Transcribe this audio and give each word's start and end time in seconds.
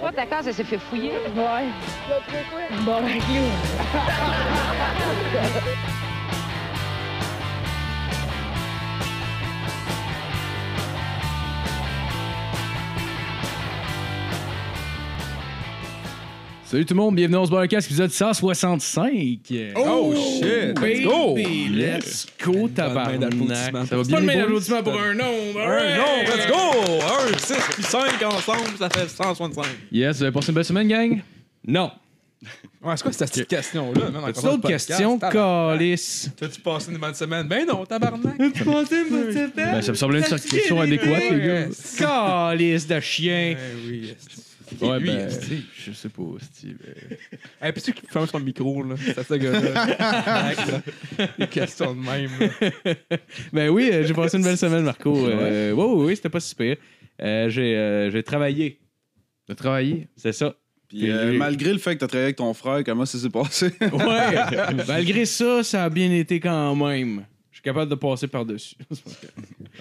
Toi, 0.00 0.12
ta 0.12 0.26
case, 0.26 0.48
elle 0.48 0.54
s'est 0.54 0.64
fait 0.64 0.78
fouiller. 0.78 1.12
Ouais. 1.34 1.66
Bon, 2.84 3.02
ben, 3.02 3.18
clou. 3.18 3.46
Salut 16.68 16.84
tout 16.84 16.94
le 16.94 17.00
monde, 17.00 17.14
bienvenue 17.14 17.34
dans 17.34 17.46
ce 17.46 17.50
podcast 17.52 17.86
épisode 17.86 18.10
165. 18.10 19.38
Oh, 19.76 20.12
shit! 20.16 20.76
Let's 20.76 21.04
go! 21.04 21.34
Baby, 21.36 21.68
Let's 21.68 22.26
go, 22.44 22.66
tabarnak. 22.66 23.32
Ça 23.52 23.70
va 23.70 23.84
C'est 23.86 24.08
bien, 24.08 24.16
pas 24.16 24.20
le 24.20 24.26
meilleur 24.26 24.44
applaudissement 24.46 24.82
pour 24.82 25.00
un 25.00 25.14
nombre. 25.14 25.60
Un 25.60 25.96
nombre, 25.96 26.36
let's 26.36 26.48
go! 26.48 27.04
1, 27.34 27.38
6 27.38 27.54
puis 27.74 27.82
5 27.84 28.22
ensemble, 28.24 28.76
ça 28.80 28.90
fait 28.90 29.08
165. 29.08 29.64
Yes, 29.92 30.16
vous 30.16 30.22
avez 30.24 30.32
passé 30.32 30.48
une 30.48 30.54
belle 30.56 30.64
semaine, 30.64 30.88
gang? 30.88 31.22
Non. 31.64 31.92
Ouais, 32.82 32.94
c'est 32.96 33.02
quoi 33.04 33.12
cette 33.12 33.30
petite 33.30 33.48
question-là? 33.48 34.10
man, 34.10 34.16
en 34.16 34.26
As-tu 34.26 34.32
commençant 34.32 34.48
le 34.48 34.56
d'autres 34.56 34.68
questions, 34.68 35.18
calice? 35.20 36.30
T'as-tu 36.36 36.60
passé 36.60 36.90
une 36.90 36.98
bonne 36.98 37.14
semaine? 37.14 37.46
Ben 37.46 37.64
non, 37.64 37.86
tabarnak. 37.86 38.38
Ben, 38.38 39.82
ça 39.82 39.92
me 39.92 39.96
semblait 39.96 40.18
une 40.18 40.40
question 40.40 40.80
adéquate, 40.80 41.30
les 41.30 41.46
gars. 41.46 41.66
Calice 41.96 42.88
de 42.88 42.98
chien. 42.98 43.54
Ben 43.56 43.88
oui. 43.88 44.14
Ouais, 44.80 44.98
Lui, 45.00 45.08
ben, 45.08 45.28
je 45.76 45.92
sais 45.92 46.08
pas, 46.08 46.22
Steve. 46.40 46.78
Hey, 47.60 47.72
puis 47.72 47.82
tu 47.82 47.92
qui 47.92 48.06
ferme 48.06 48.26
son 48.26 48.40
micro, 48.40 48.82
là. 48.82 48.96
C'est 48.98 49.22
ce 49.22 49.34
gars-là. 49.34 50.52
Les 51.38 51.46
questions 51.46 51.94
de 51.94 52.00
même. 52.00 52.30
là. 52.40 52.94
Ben 53.52 53.68
oui, 53.70 53.90
euh, 53.92 54.04
j'ai 54.06 54.14
passé 54.14 54.36
une 54.36 54.42
belle 54.44 54.58
semaine, 54.58 54.82
Marco. 54.84 55.26
Euh, 55.28 55.72
ouais, 55.72 55.84
ouais, 55.84 56.04
ouais, 56.04 56.16
c'était 56.16 56.28
pas 56.28 56.40
super. 56.40 56.76
Euh, 57.22 57.48
j'ai, 57.48 57.76
euh, 57.76 58.10
j'ai 58.10 58.22
travaillé. 58.22 58.80
J'ai 59.48 59.54
travaillé, 59.54 60.08
c'est 60.16 60.32
ça. 60.32 60.54
Puis 60.88 61.10
euh, 61.10 61.32
malgré 61.36 61.72
le 61.72 61.78
fait 61.78 61.94
que 61.94 62.00
t'as 62.00 62.06
travaillé 62.06 62.26
avec 62.26 62.36
ton 62.36 62.52
frère, 62.54 62.82
comment 62.84 63.06
ça 63.06 63.18
s'est 63.18 63.30
passé? 63.30 63.72
Ouais. 63.80 64.84
Malgré 64.86 65.24
ça, 65.24 65.62
ça 65.62 65.84
a 65.84 65.90
bien 65.90 66.10
été 66.12 66.38
quand 66.40 66.74
même. 66.76 67.24
Je 67.50 67.56
suis 67.56 67.62
capable 67.62 67.90
de 67.90 67.96
passer 67.96 68.28
par-dessus. 68.28 68.76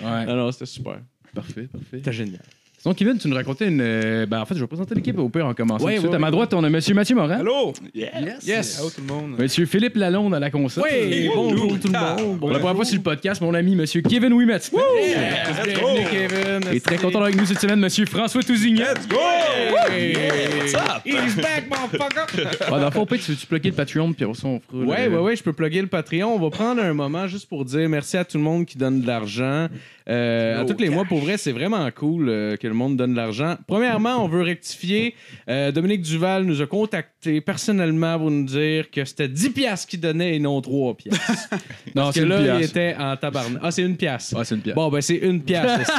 Ouais. 0.02 0.26
Non, 0.26 0.36
non, 0.36 0.52
c'était 0.52 0.66
super. 0.66 1.00
Parfait, 1.34 1.68
parfait. 1.72 1.98
C'était 1.98 2.14
génial. 2.14 2.42
Sinon, 2.86 2.94
Kevin, 2.94 3.18
tu 3.18 3.28
nous 3.28 3.36
racontais 3.36 3.68
une. 3.68 3.82
euh, 3.82 4.28
Ben, 4.28 4.42
en 4.42 4.46
fait, 4.46 4.54
je 4.54 4.60
vais 4.60 4.68
présenter 4.68 4.94
l'équipe 4.94 5.18
au 5.18 5.28
pire 5.28 5.48
en 5.48 5.56
commençant. 5.56 5.84
Ouais, 5.84 5.94
tout 5.96 6.02
de 6.04 6.08
suite. 6.08 6.12
ouais, 6.12 6.16
à 6.18 6.20
ma 6.20 6.28
ouais. 6.28 6.32
droite, 6.32 6.54
on 6.54 6.64
a 6.64 6.70
Monsieur 6.70 6.94
Mathieu 6.94 7.16
Morin. 7.16 7.40
Allô? 7.40 7.74
Yes. 7.96 8.78
Allô, 8.80 8.92
tout 8.92 9.02
le 9.02 9.12
monde. 9.12 9.40
Monsieur 9.40 9.66
Philippe 9.66 9.96
Lalonde 9.96 10.36
à 10.36 10.40
la 10.40 10.52
console. 10.52 10.84
Oui, 10.84 11.28
bonjour 11.34 11.80
tout 11.80 11.88
le 11.92 11.98
monde. 12.24 12.40
Pour 12.40 12.52
la 12.52 12.60
première 12.60 12.76
fois 12.76 12.86
sur 12.86 12.98
le 12.98 13.02
podcast, 13.02 13.42
mon 13.42 13.56
ami 13.56 13.76
Monsieur 13.76 14.02
Kevin 14.04 14.34
Wimet. 14.34 14.60
Bienvenue, 14.72 16.06
Kevin. 16.12 16.74
Et 16.76 16.80
très 16.80 16.98
content 16.98 17.24
avec 17.24 17.36
nous 17.38 17.46
cette 17.48 17.60
semaine, 17.60 17.80
Monsieur 17.80 18.06
François 18.06 18.44
Tousignan. 18.44 18.84
Let's 18.94 19.08
go! 19.08 19.18
He's 21.06 21.36
back, 21.38 21.68
motherfucker. 21.68 22.50
Ah, 22.68 22.70
dans 22.80 22.86
le 22.86 22.92
fond, 22.92 23.08
tu 23.08 23.16
veux-tu 23.32 23.48
plugger 23.48 23.70
le 23.70 23.76
Patreon, 23.76 24.14
puis 24.14 24.26
on 24.26 24.34
fera. 24.36 24.60
le- 24.72 24.86
Ouais, 24.86 25.08
ouais, 25.08 25.18
ouais, 25.18 25.36
je 25.36 25.42
peux 25.42 25.54
plugger 25.54 25.82
le 25.82 25.88
Patreon. 25.88 26.36
On 26.36 26.40
va 26.40 26.52
prendre 26.52 26.84
un 26.84 26.94
moment 26.94 27.26
juste 27.26 27.50
pour 27.50 27.66
dire 27.66 27.90
merci 27.90 28.16
à 28.18 28.26
tout 28.26 28.38
le 28.38 28.44
monde 28.44 28.68
qui 28.68 28.78
donne 28.78 29.02
de 29.02 29.08
l'argent. 29.08 29.70
Euh, 30.08 30.62
à 30.62 30.66
tous 30.66 30.78
les 30.80 30.90
mois, 30.90 31.06
pour 31.06 31.20
vrai, 31.20 31.38
c'est 31.38 31.52
vraiment 31.52 31.90
cool 31.92 32.30
euh, 32.30 32.58
que 32.58 32.68
le 32.68 32.74
monde 32.74 32.96
donne 32.96 33.12
de 33.12 33.18
l'argent. 33.18 33.56
Premièrement, 33.68 34.24
on 34.24 34.28
veut 34.28 34.44
rectifier. 34.44 35.16
Euh, 35.50 35.72
Dominique 35.72 36.02
Duval 36.02 36.44
nous 36.44 36.62
a 36.62 36.68
contacté 36.68 37.42
personnellement 37.42 38.20
pour 38.20 38.30
nous 38.30 38.44
dire 38.46 38.92
que 38.92 39.04
c'était 39.04 39.28
10 39.28 39.50
piastres 39.52 39.88
qu'il 39.88 40.00
donnait 40.00 40.36
et 40.36 40.40
non 40.40 40.62
3 40.62 40.96
piastres. 40.96 41.22
Non, 41.96 42.04
Parce 42.04 42.16
c'est 42.16 42.22
que 42.22 42.26
une 42.26 42.32
là, 42.32 42.60
il 42.60 42.66
était 42.66 42.94
en 43.00 43.16
tabarnak. 43.16 43.62
Ah, 43.64 43.72
c'est 43.72 43.82
une 43.84 43.96
pièce. 43.96 44.36
Ah, 44.38 44.44
c'est 44.44 44.56
une 44.56 44.62
pièce. 44.62 44.76
Bon, 44.76 44.90
ben 44.90 45.00
c'est 45.00 45.16
une 45.16 45.42
pièce. 45.42 45.64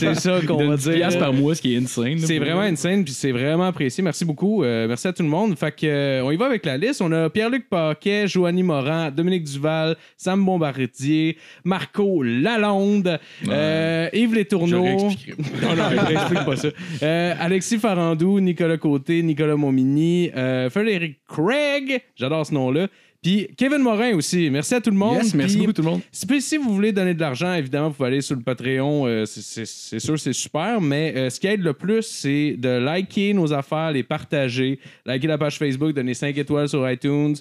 C'est 0.00 0.14
ça 0.16 0.40
qu'on 0.44 0.56
va 0.56 0.64
Une 0.64 0.76
dire. 0.76 0.94
pièce 0.94 1.16
par 1.16 1.32
mois, 1.32 1.54
ce 1.54 1.62
qui 1.62 1.74
est 1.74 1.78
insane. 1.78 2.18
C'est 2.18 2.38
vraiment 2.40 2.56
vrai. 2.62 2.70
une 2.70 2.76
scène, 2.76 3.04
puis 3.04 3.12
c'est 3.12 3.30
vraiment 3.30 3.66
apprécié. 3.66 4.02
Merci 4.02 4.24
beaucoup. 4.24 4.64
Euh, 4.64 4.88
merci 4.88 5.06
à 5.06 5.12
tout 5.12 5.22
le 5.22 5.28
monde. 5.28 5.56
Fait 5.56 5.70
que, 5.70 5.86
euh, 5.86 6.24
on 6.24 6.32
y 6.32 6.36
va 6.36 6.46
avec 6.46 6.66
la 6.66 6.76
liste. 6.76 7.00
On 7.02 7.12
a 7.12 7.30
Pierre-Luc 7.30 7.68
Paquet, 7.68 8.26
Joanie 8.26 8.64
Morin, 8.64 9.12
Dominique 9.12 9.44
Duval, 9.44 9.96
Sam 10.16 10.44
Bombardier, 10.44 11.36
Marco 11.64 12.22
Lalonde, 12.22 13.20
euh, 13.48 14.08
Yves 14.12 14.30
Je 14.30 14.34
Létourneau. 14.36 14.82
réexpliquerai. 14.82 15.42
non, 15.62 15.76
non, 15.76 15.82
je 15.90 16.06
réexplique 16.06 16.44
pas 16.44 16.56
ça. 16.56 16.68
Euh, 17.02 17.34
Alexis 17.38 17.78
Farandou, 17.78 18.40
Nicolas 18.40 18.76
Côté, 18.78 19.22
Nicolas 19.22 19.56
Momini, 19.56 20.30
euh, 20.36 20.68
Frédéric 20.70 21.18
Craig, 21.26 22.02
j'adore 22.16 22.46
ce 22.46 22.54
nom-là. 22.54 22.88
Puis 23.22 23.46
Kevin 23.56 23.78
Morin 23.78 24.16
aussi. 24.16 24.50
Merci 24.50 24.74
à 24.74 24.80
tout 24.80 24.90
le 24.90 24.96
monde. 24.96 25.18
Yes, 25.22 25.32
merci 25.34 25.54
Puis- 25.54 25.60
beaucoup 25.60 25.72
tout 25.74 25.82
le 25.82 25.90
monde. 25.90 26.00
si, 26.10 26.56
vous 26.56 26.74
voulez 26.74 26.90
donner 26.90 27.14
de 27.14 27.20
l'argent, 27.20 27.54
évidemment, 27.54 27.88
vous 27.90 27.94
pouvez 27.94 28.08
aller 28.08 28.20
sur 28.20 28.34
le 28.34 28.42
Patreon. 28.42 29.06
euh, 29.06 29.24
c'est- 29.26 30.00
sûr, 30.00 30.18
c'est 30.18 30.32
super. 30.32 30.80
Mais 30.80 31.12
euh, 31.16 31.30
ce 31.30 31.38
qui 31.38 31.46
aide 31.46 31.62
le 31.62 31.72
plus, 31.72 32.02
c'est 32.02 32.56
de 32.58 32.68
liker 32.68 33.32
nos 33.32 33.52
affaires, 33.52 33.92
les 33.92 34.02
partager, 34.02 34.80
liker 35.06 35.28
la 35.28 35.38
page 35.38 35.56
Facebook, 35.56 35.92
donner 35.92 36.14
5 36.14 36.36
étoiles 36.36 36.68
sur 36.68 36.90
iTunes, 36.90 37.36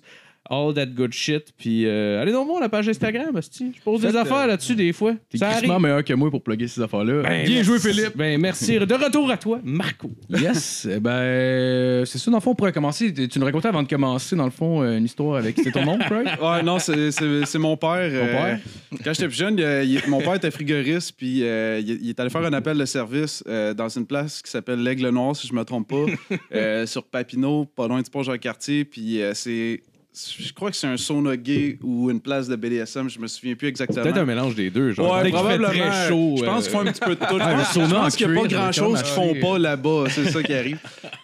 all 0.50 0.74
that 0.74 0.88
good 0.88 1.14
shit. 1.14 1.54
Puis 1.58 1.86
euh, 1.86 2.22
allez 2.22 2.32
donc 2.32 2.48
voir 2.48 2.60
la 2.60 2.70
page 2.70 2.88
Instagram, 2.90 3.36
hostie. 3.36 3.72
Je 3.78 3.82
pose 3.82 4.02
des 4.02 4.16
affaires 4.16 4.38
euh, 4.38 4.48
là-dessus 4.48 4.76
des 4.76 4.92
fois. 4.94 5.14
T'es 5.30 5.38
Ça 5.38 5.50
crissement 5.52 5.74
arrive. 5.76 5.84
meilleur 5.84 6.04
que 6.04 6.14
moi 6.14 6.30
pour 6.30 6.42
plugger 6.44 6.68
ces 6.68 6.82
affaires-là. 6.82 7.22
Ben, 7.24 7.46
Bien 7.46 7.56
merci. 7.56 7.64
joué, 7.64 7.80
Philippe. 7.80 8.16
Ben, 8.18 8.40
merci. 8.42 8.78
De 8.80 8.94
retour 8.94 9.30
à 9.32 9.38
toi, 9.38 9.60
Marco. 9.64 10.12
Yes. 10.30 10.88
Eh 10.92 11.00
ben, 11.00 11.12
euh, 11.12 12.06
c'est 12.06 12.18
ça, 12.18 12.32
dans 12.32 12.38
le 12.38 12.42
fond, 12.42 12.52
on 12.52 12.56
pourrait 12.56 12.72
commencer. 12.74 13.14
Tu 13.14 13.40
nous 13.40 13.46
racontais 13.46 13.68
avant 13.68 13.84
de 13.84 13.88
commencer, 13.88 14.36
dans 14.36 14.46
le 14.46 14.52
fond, 14.52 14.82
euh, 14.82 14.98
une 14.98 15.06
histoire 15.06 15.38
avec. 15.38 15.58
C'est 15.64 15.72
ton 15.72 15.86
nom, 15.86 15.98
Craig? 16.00 16.28
ouais, 16.42 16.64
non, 16.64 16.80
c'est- 16.80 17.12
c'est 17.12 17.46
c'est 17.46 17.60
mon 17.60 17.78
père. 17.78 17.90
euh, 18.00 18.32
père? 18.32 18.60
Quand 19.04 19.14
j'étais 19.14 19.28
plus 19.28 19.38
jeune, 19.38 19.58
il- 19.58 19.92
il- 20.04 20.10
mon 20.10 20.20
père 20.20 20.36
était 20.36 20.52
frigoriste, 20.52 21.14
puis 21.18 21.44
euh, 21.44 21.80
il, 21.80 22.00
il 22.02 22.10
est 22.10 22.20
allé 22.20 22.30
faire 22.30 22.44
un 22.44 22.54
appel 22.54 22.78
de 22.78 22.86
service 22.86 23.44
euh, 23.48 23.74
dans 23.74 23.90
une 23.90 24.06
place 24.06 24.42
qui 24.42 24.50
s'appelle 24.52 24.82
l'Aigle 24.84 25.10
Noir, 25.10 25.36
si 25.36 25.48
je 25.48 25.54
me 25.54 25.64
trompe 25.64 25.88
pas, 25.90 26.06
euh, 26.56 26.86
sur 26.86 27.04
Papineau, 27.04 27.66
pas 27.66 27.88
loin 27.88 28.02
du 28.02 28.10
pont 28.10 28.24
Jean-Cartier, 28.24 28.86
puis 28.86 29.22
euh, 29.22 29.34
c'est. 29.34 29.82
Je 30.14 30.52
crois 30.52 30.70
que 30.72 30.76
c'est 30.76 30.88
un 30.88 30.98
sauna 30.98 31.38
gay 31.38 31.80
ou 31.82 32.12
une 32.12 32.20
place 32.20 32.50
de 32.50 32.58
BDSM, 32.58 33.10
je 33.10 33.18
me 33.18 33.28
souviens 33.28 33.56
plus 33.56 33.70
exactement. 33.70 34.04
Peut-être 34.04 34.18
un 34.18 34.26
mélange 34.26 34.56
des 34.56 34.70
deux. 34.70 34.92
Genre. 34.92 35.10
Ouais, 35.10 35.30
probablement. 35.32 35.70
très 35.70 36.10
chaud. 36.10 36.36
Je 36.38 36.44
pense 36.44 36.68
euh, 36.68 36.70
qu'ils 36.70 36.72
font 36.72 36.80
un 36.86 36.92
petit 36.92 37.00
peu 37.00 37.16
de 37.16 37.26
tout. 37.26 37.40
Je 37.40 37.50
le 37.50 37.56
pense, 37.56 37.74
sauna 37.74 37.88
je 37.88 37.96
en 37.96 38.02
pense 38.02 38.16
qu'il 38.18 38.28
n'y 38.28 38.34
a 38.34 38.42
pas 38.42 38.48
cuir, 38.48 38.58
grand 38.58 38.64
avec 38.66 38.76
chose 38.76 39.00
un 39.00 39.04
qu'ils 39.04 39.14
font 39.14 39.36
pas 39.40 39.58
là-bas. 39.58 40.04
C'est 40.10 40.30
ça 40.30 40.44
qui 40.44 40.54
arrive. 40.54 40.80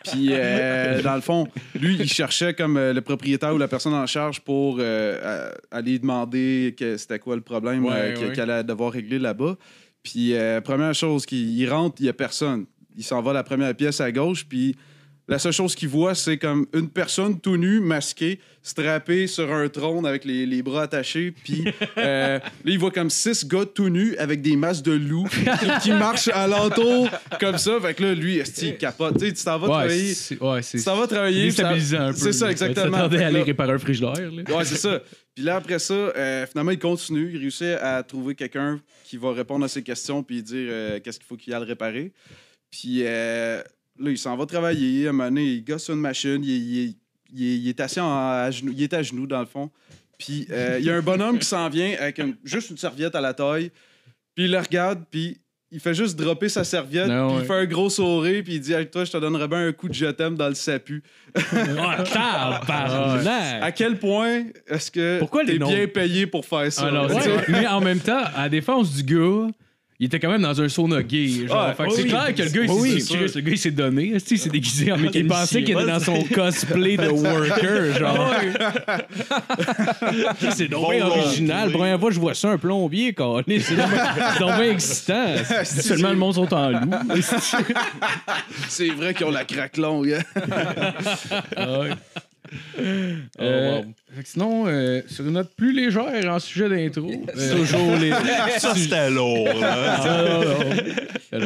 Puis, 0.06 0.28
euh, 0.32 1.02
dans 1.02 1.16
le 1.16 1.22
fond, 1.22 1.50
lui, 1.76 1.98
il 2.00 2.10
cherchait 2.10 2.54
comme 2.54 2.78
euh, 2.78 2.94
le 2.94 3.02
propriétaire 3.02 3.54
ou 3.54 3.58
la 3.58 3.68
personne 3.68 3.94
en 3.94 4.06
charge 4.06 4.40
pour 4.40 4.78
euh, 4.80 5.52
aller 5.70 6.00
demander 6.00 6.74
que 6.80 6.96
c'était 6.96 7.20
quoi 7.20 7.36
le 7.36 7.42
problème 7.42 7.84
Ouais, 7.84 7.92
euh, 7.94 8.28
ouais. 8.30 8.34
qu'elle 8.34 8.50
allait 8.50 8.64
devoir 8.64 8.94
régler 8.94 9.20
là-bas. 9.20 9.58
Puis, 10.02 10.34
euh, 10.34 10.62
première 10.62 10.94
chose, 10.94 11.26
qu'il 11.26 11.60
il 11.60 11.70
rentre, 11.70 11.98
il 12.00 12.04
n'y 12.04 12.10
a 12.10 12.14
personne. 12.14 12.66
Il 12.96 13.04
s'en 13.04 13.22
va 13.22 13.32
à 13.32 13.34
la 13.34 13.44
première 13.44 13.76
pièce 13.76 14.00
à 14.00 14.12
gauche, 14.14 14.46
puis 14.48 14.78
la 15.28 15.40
seule 15.40 15.52
chose 15.52 15.76
qu'il 15.76 15.90
voit, 15.90 16.16
c'est 16.16 16.38
comme 16.38 16.68
une 16.74 16.90
personne 16.90 17.40
tout 17.40 17.58
nue, 17.58 17.80
masquée, 17.82 18.40
strappée 18.64 19.28
sur 19.28 19.52
un 19.54 19.68
trône 19.68 20.06
avec 20.06 20.24
les, 20.24 20.46
les 20.46 20.62
bras 20.62 20.84
attachés. 20.84 21.34
Puis 21.44 21.66
euh, 21.98 22.40
là, 22.40 22.50
il 22.66 22.80
voit 22.80 22.92
comme 22.92 23.10
six 23.10 23.46
gars 23.46 23.66
tout 23.66 23.90
nus 23.90 24.16
avec 24.18 24.42
des 24.42 24.56
masques 24.56 24.84
de 24.86 24.94
loups 24.94 25.28
qui, 25.28 25.46
qui 25.84 25.92
marchent 25.92 26.30
alentour 26.30 27.10
comme 27.40 27.58
ça. 27.58 27.78
Fait 27.82 27.94
que 27.94 28.04
là, 28.04 28.14
lui, 28.14 28.42
il 28.62 28.78
capote? 28.78 29.20
Tu 29.20 29.28
sais, 29.28 29.34
tu 29.34 29.44
t'en 29.44 29.60
vas 29.60 29.68
Ouais, 29.68 29.74
travailler. 29.74 30.14
c'est 30.14 30.42
ouais, 30.42 30.62
c'est 30.62 30.78
Tu 30.78 30.84
t'en 30.86 30.96
vas 30.96 31.08
travailler. 31.08 31.44
déstabilisant 31.44 32.00
un 32.00 32.12
peu. 32.14 32.18
C'est 32.20 32.34
ça, 32.34 32.50
exactement. 32.50 33.10
Tu 33.10 33.18
à 33.18 33.28
aller 33.28 33.44
réparer 33.44 33.74
un 33.74 33.80
frigidaire. 33.80 34.32
Là. 34.32 34.56
Ouais, 34.56 34.66
c'est 34.66 34.78
ça. 34.78 35.02
Puis 35.36 35.44
là, 35.44 35.58
après 35.58 35.80
ça, 35.80 35.94
euh, 35.94 36.48
finalement, 36.48 36.72
il 36.72 36.80
continue. 36.80 37.30
Il 37.34 37.38
réussit 37.38 37.78
à 37.82 38.02
trouver 38.04 38.34
quelqu'un 38.34 38.80
qui 39.04 39.18
va 39.18 39.34
répondre 39.34 39.66
à 39.66 39.68
ses 39.68 39.84
questions 39.84 40.24
puis 40.24 40.42
dire 40.42 40.68
euh, 40.72 41.00
qu'est-ce 41.00 41.20
qu'il 41.20 41.28
faut 41.28 41.36
qu'il 41.36 41.54
aille 41.54 41.62
le 41.62 41.68
réparer. 41.68 42.12
Puis 42.72 43.02
euh, 43.04 43.62
là, 44.00 44.12
il 44.12 44.18
s'en 44.18 44.36
va 44.38 44.46
travailler. 44.46 45.08
À 45.08 45.10
un 45.10 45.14
moment 45.14 45.30
donné, 45.30 45.44
il 45.46 45.64
gosse 45.64 45.86
sur 45.86 45.94
une 45.94 46.02
machine. 46.02 46.40
Il, 46.44 46.52
est- 46.52 46.58
il 46.60 46.80
est- 46.90 46.96
il 47.34 47.44
est- 47.44 47.58
il 47.58 47.70
est 47.70 47.80
assis 47.80 48.00
en- 48.00 48.10
à 48.18 48.50
genoux. 48.52 48.74
Il 48.76 48.84
est 48.84 48.94
à 48.94 49.02
genoux, 49.04 49.28
dans 49.28 49.40
le 49.40 49.46
fond. 49.46 49.70
Puis 50.18 50.48
euh, 50.52 50.78
il 50.80 50.86
y 50.86 50.90
a 50.90 50.96
un 50.96 51.02
bonhomme 51.02 51.38
qui 51.40 51.46
s'en 51.46 51.70
vient 51.70 51.96
avec 52.00 52.18
une- 52.20 52.36
juste 52.44 52.70
une 52.72 52.78
serviette 52.78 53.14
à 53.16 53.22
la 53.22 53.34
taille. 53.34 53.72
Puis 54.36 54.46
il 54.46 54.52
le 54.52 54.60
regarde, 54.60 55.04
puis 55.12 55.38
il 55.72 55.80
fait 55.80 55.94
juste 55.94 56.18
dropper 56.18 56.48
sa 56.50 56.64
serviette. 56.64 57.08
Non, 57.08 57.28
puis 57.28 57.36
ouais. 57.38 57.44
il 57.44 57.48
fait 57.48 57.54
un 57.54 57.66
gros 57.66 57.90
sourire, 57.90 58.42
puis 58.44 58.56
il 58.56 58.60
dit 58.62 58.74
Avec 58.74 58.90
toi, 58.92 59.04
je 59.04 59.12
te 59.12 59.18
donnerais 59.18 59.48
bien 59.48 59.68
un 59.68 59.74
coup 59.74 59.90
de 59.90 59.94
je 59.94 60.06
t'aime 60.08 60.36
dans 60.36 60.48
le 60.50 60.56
sapu. 60.56 61.04
Ah, 61.54 62.04
tabarnak! 62.66 63.62
À 63.64 63.72
quel 63.72 63.98
point 64.00 64.44
est-ce 64.68 64.90
que 64.92 65.22
t'es 65.46 65.60
bien 65.60 65.88
payé 65.88 66.28
pour 66.28 66.46
faire 66.46 66.72
ça? 66.72 66.88
Alors? 66.88 67.10
Ah, 67.14 67.42
Mais 67.50 67.68
en 67.68 67.82
même 67.82 68.00
temps, 68.00 68.24
à 68.36 68.44
la 68.44 68.50
défense 68.50 68.94
du 68.94 69.04
gars, 69.04 69.48
il 70.00 70.06
était 70.06 70.20
quand 70.20 70.30
même 70.30 70.44
dans 70.44 70.62
un 70.62 70.70
sauna 70.70 71.02
gay. 71.02 71.48
Genre, 71.48 71.68
Ouais, 71.68 71.74
Fait 71.74 71.84
que 71.84 71.90
oui, 71.90 71.94
c'est 71.98 72.04
clair 72.08 72.36
que 72.36 72.42
le 72.44 72.50
gars, 72.50 72.62
il 72.64 72.68
s'est 73.02 73.14
oui, 73.18 73.32
le 73.36 73.42
gars, 73.42 73.52
il 73.52 73.58
s'est 73.58 73.72
donné. 73.72 74.14
Il 74.30 74.38
s'est 74.38 74.50
déguisé 74.50 74.92
en 74.92 74.98
mécanicien. 74.98 75.22
Il 75.22 75.28
pensait 75.28 75.64
qu'il 75.64 75.76
était 75.78 75.88
dans 75.88 76.00
son 76.00 76.24
cosplay 76.24 76.98
de 76.98 77.08
worker, 77.10 77.98
genre. 77.98 78.32
c'est 80.56 80.68
donc 80.68 80.92
bien 80.92 81.06
original. 81.06 81.72
Première 81.72 82.00
fois 82.00 82.12
je 82.12 82.20
vois 82.20 82.34
ça, 82.34 82.52
un 82.52 82.58
plombier, 82.58 83.14
câlisse. 83.14 83.66
C'est 83.68 83.76
donc 83.76 83.90
bien- 83.90 84.14
c'est 84.34 84.40
donc 84.40 84.56
bien 84.56 84.72
excitant. 84.72 85.26
Seulement 85.64 86.10
le 86.10 86.16
monde 86.16 86.34
sont 86.36 86.54
en 86.54 86.70
loup. 86.70 86.92
C'est 88.70 88.90
vrai 88.90 89.14
qu'ils 89.14 89.26
ont 89.26 89.32
la 89.32 89.46
craque 89.46 89.78
longue. 89.78 90.18
hein. 91.58 91.90
Euh, 93.40 93.82
fait 94.16 94.24
que 94.24 94.30
sinon, 94.30 94.66
euh, 94.68 95.02
sur 95.08 95.26
une 95.26 95.34
note 95.34 95.52
plus 95.56 95.72
légère 95.74 96.34
en 96.34 96.40
sujet 96.40 96.70
d'intro, 96.70 97.12
euh, 97.36 97.56
Toujours 97.56 97.96
les. 97.98 98.12
Ça, 98.58 98.74
c'était 98.76 99.10
lourd. 99.10 99.48
là. 99.60 100.00
Ah. 101.34 101.38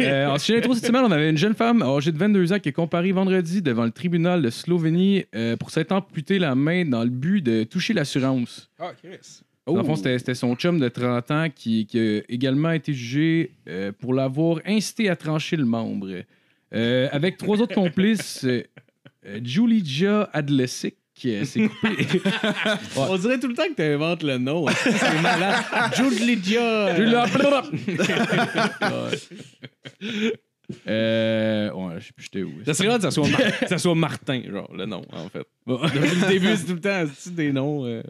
Euh, 0.00 0.26
en 0.26 0.38
sujet 0.38 0.60
d'intro 0.60 0.74
cette 0.74 0.86
semaine, 0.86 1.04
on 1.04 1.10
avait 1.10 1.30
une 1.30 1.36
jeune 1.38 1.54
femme 1.54 1.82
âgée 1.82 2.12
de 2.12 2.18
22 2.18 2.52
ans 2.52 2.58
qui 2.58 2.68
est 2.70 2.72
comparée 2.72 3.12
vendredi 3.12 3.62
devant 3.62 3.84
le 3.84 3.90
tribunal 3.90 4.42
de 4.42 4.50
Slovénie 4.50 5.24
euh, 5.34 5.56
pour 5.56 5.70
s'être 5.70 5.92
amputé 5.92 6.38
la 6.38 6.54
main 6.54 6.84
dans 6.84 7.04
le 7.04 7.10
but 7.10 7.40
de 7.42 7.64
toucher 7.64 7.94
l'assurance. 7.94 8.68
Ah, 8.78 8.92
Chris. 9.02 9.40
Dans 9.66 9.76
le 9.76 9.82
fond, 9.82 9.96
c'était 9.96 10.18
c'était 10.18 10.34
son 10.34 10.54
chum 10.54 10.78
de 10.78 10.88
30 10.88 11.30
ans 11.32 11.46
qui, 11.52 11.86
qui 11.86 11.98
a 11.98 12.20
également 12.28 12.70
été 12.70 12.92
jugé 12.92 13.50
euh, 13.68 13.90
pour 13.98 14.14
l'avoir 14.14 14.60
incité 14.64 15.08
à 15.08 15.16
trancher 15.16 15.56
le 15.56 15.64
membre. 15.64 16.08
Euh, 16.74 17.08
avec 17.10 17.36
trois 17.36 17.60
autres 17.60 17.74
complices, 17.74 18.46
euh, 19.26 19.40
Julija 19.42 20.28
Adlesic, 20.32 20.96
qui 21.14 21.34
euh, 21.34 21.44
s'est 21.44 21.68
coupé. 21.68 21.96
On 22.96 23.16
dirait 23.16 23.38
tout 23.40 23.48
le 23.48 23.54
temps 23.54 23.68
que 23.68 23.74
tu 23.74 23.82
inventes 23.82 24.22
le 24.22 24.38
nom. 24.38 24.66
C'est 24.68 25.22
malade. 25.22 25.56
Jude 25.96 26.20
Lydia. 26.20 26.94
euh, 30.88 31.72
ouais, 31.72 31.94
je 32.00 32.06
sais 32.06 32.12
plus 32.12 32.24
j'étais 32.24 32.42
où. 32.42 32.52
Ça 32.64 32.74
serait 32.74 32.96
que 32.96 33.02
ça 33.02 33.10
soit, 33.10 33.28
Mar- 33.28 33.40
ça 33.68 33.78
soit 33.78 33.94
Martin, 33.94 34.42
genre, 34.50 34.70
le 34.74 34.84
nom, 34.86 35.02
en 35.12 35.28
fait. 35.28 35.46
Depuis 35.66 36.20
le 36.20 36.28
début, 36.28 36.56
c'est 36.56 36.66
tout 36.66 36.74
le 36.74 36.80
temps 36.80 37.04
c'est 37.16 37.34
des 37.34 37.52
noms. 37.52 37.84
euh? 37.86 38.02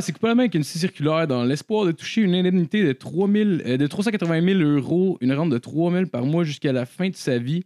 S'est 0.00 0.12
coupé 0.12 0.28
la 0.28 0.34
main 0.34 0.42
avec 0.44 0.54
une 0.54 0.62
scie 0.64 0.78
circulaire 0.78 1.26
dans 1.26 1.44
l'espoir 1.44 1.84
de 1.84 1.92
toucher 1.92 2.22
une 2.22 2.34
indemnité 2.34 2.82
de, 2.84 2.92
3 2.92 3.28
000, 3.30 3.48
euh, 3.66 3.76
de 3.76 3.86
380 3.86 4.42
000 4.42 4.60
euros, 4.60 5.18
une 5.20 5.32
rente 5.34 5.50
de 5.50 5.58
3 5.58 5.92
000 5.92 6.06
par 6.06 6.24
mois 6.24 6.42
jusqu'à 6.42 6.72
la 6.72 6.86
fin 6.86 7.10
de 7.10 7.14
sa 7.16 7.36
vie, 7.36 7.64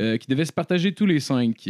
euh, 0.00 0.16
qui 0.16 0.26
devait 0.26 0.44
se 0.46 0.52
partager 0.52 0.92
tous 0.92 1.06
les 1.06 1.20
cinq. 1.20 1.68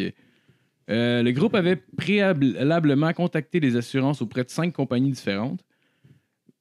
Euh, 0.91 1.23
le 1.23 1.33
groupe 1.33 1.55
avait 1.55 1.77
préalablement 1.77 3.13
contacté 3.13 3.61
les 3.61 3.77
assurances 3.77 4.21
auprès 4.21 4.45
de 4.45 4.51
cinq 4.51 4.73
compagnies 4.73 5.11
différentes. 5.11 5.65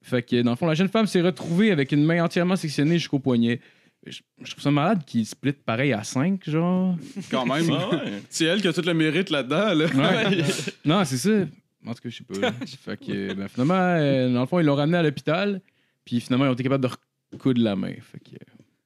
Fait 0.02 0.22
que, 0.22 0.42
dans 0.42 0.52
le 0.52 0.58
fond, 0.58 0.68
la 0.68 0.74
jeune 0.74 0.90
femme 0.90 1.08
s'est 1.08 1.22
retrouvée 1.22 1.72
avec 1.72 1.92
une 1.92 2.04
main 2.04 2.24
entièrement 2.24 2.56
sectionnée 2.56 2.98
jusqu'au 2.98 3.20
poignet. 3.20 3.60
Je, 4.06 4.20
je 4.42 4.52
trouve 4.52 4.64
ça 4.64 4.72
malade 4.72 5.06
qu'il 5.06 5.26
split 5.26 5.54
pareil 5.54 5.94
à 5.94 6.04
5, 6.04 6.50
genre. 6.50 6.98
Quand 7.32 7.46
même. 7.46 7.70
Ah 7.72 7.90
ouais. 7.90 8.22
C'est 8.30 8.46
elle 8.46 8.62
qui 8.62 8.68
a 8.68 8.74
tout 8.74 8.82
le 8.82 8.94
mérite 8.94 9.30
là-dedans. 9.30 9.74
Là. 9.74 9.86
Ouais. 9.86 10.44
non, 10.86 11.06
c'est 11.06 11.18
ça. 11.18 11.46
En 11.86 11.94
tout 11.94 12.02
cas, 12.02 12.10
je 12.10 12.18
sais 12.18 12.24
pas. 12.24 12.52
fait 12.66 12.98
que, 12.98 13.34
ben, 13.34 13.48
finalement, 13.48 13.76
euh, 13.76 14.34
dans 14.34 14.42
le 14.42 14.46
fond, 14.46 14.60
ils 14.60 14.66
l'ont 14.66 14.76
ramené 14.76 14.98
à 14.98 15.04
l'hôpital. 15.04 15.62
Puis 16.04 16.20
finalement, 16.20 16.46
ils 16.46 16.50
ont 16.50 16.54
été 16.54 16.64
capables 16.64 16.84
de 16.84 16.90
recoudre 17.32 17.62
la 17.62 17.78
main. 17.78 17.94
Fait 18.02 18.20
que, 18.20 18.36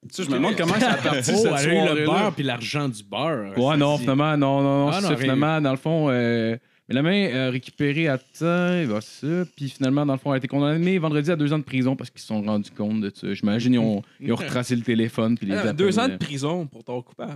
Tu 0.07 0.15
sais, 0.15 0.23
je 0.23 0.29
me 0.29 0.35
demande 0.35 0.55
comment 0.55 0.79
ça 0.79 0.91
a 0.91 0.97
parti 0.97 1.31
Oh, 1.33 1.37
cette 1.37 1.45
elle 1.45 1.77
a 1.77 1.93
eu 1.93 1.99
le 1.99 2.05
beurre 2.05 2.33
puis 2.33 2.43
l'argent 2.43 2.87
du 2.89 3.03
beurre. 3.03 3.57
Ouais, 3.57 3.77
non, 3.77 3.97
finalement, 3.97 4.35
non, 4.37 4.61
non, 4.61 4.85
non, 4.85 4.91
Ah, 4.91 5.01
non, 5.01 5.07
rien. 5.09 5.17
finalement, 5.17 5.61
dans 5.61 5.71
le 5.71 5.77
fond, 5.77 6.07
euh, 6.09 6.55
mais 6.87 6.95
la 6.95 7.01
main 7.01 7.27
euh, 7.29 7.49
récupérée 7.49 8.07
à 8.07 8.17
temps, 8.17 8.73
et 8.73 8.85
bah, 8.85 8.99
ça, 9.01 9.27
puis 9.55 9.69
finalement, 9.69 10.05
dans 10.05 10.13
le 10.13 10.19
fond, 10.19 10.29
elle 10.31 10.35
a 10.35 10.37
été 10.37 10.47
condamnée 10.47 10.97
vendredi 10.99 11.29
à 11.31 11.35
deux 11.35 11.51
ans 11.53 11.59
de 11.59 11.63
prison 11.63 11.95
parce 11.95 12.09
qu'ils 12.09 12.21
se 12.21 12.27
sont 12.27 12.41
rendus 12.41 12.71
compte 12.71 13.01
de 13.01 13.11
ça. 13.13 13.33
J'imagine 13.33 13.73
ils 13.73 13.79
ont, 13.79 14.01
ils 14.19 14.31
ont 14.31 14.35
retracé 14.37 14.75
le 14.75 14.81
téléphone, 14.83 15.37
puis 15.37 15.47
les 15.47 15.55
Ah, 15.55 15.59
appels, 15.61 15.75
deux 15.75 15.99
ans 15.99 16.07
de 16.07 16.13
euh. 16.13 16.17
prison 16.17 16.65
pour 16.67 16.83
à 17.19 17.25
la 17.25 17.27
main. 17.33 17.35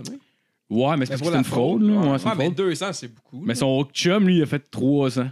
Ouais, 0.70 0.96
mais 0.96 1.04
c'est 1.04 1.10
parce 1.12 1.22
que 1.22 1.28
c'est 1.28 1.36
une 1.38 1.44
fraude, 1.44 1.82
là. 1.82 1.92
Ouais, 1.92 2.06
une 2.06 2.12
mais 2.12 2.18
fraude. 2.18 2.54
deux 2.54 2.82
ans, 2.82 2.92
c'est 2.94 3.08
beaucoup. 3.14 3.42
Mais 3.44 3.54
son 3.54 3.84
chum, 3.92 4.26
lui, 4.26 4.38
il 4.38 4.42
a 4.42 4.46
fait 4.46 4.70
trois 4.70 5.18
ans. 5.18 5.30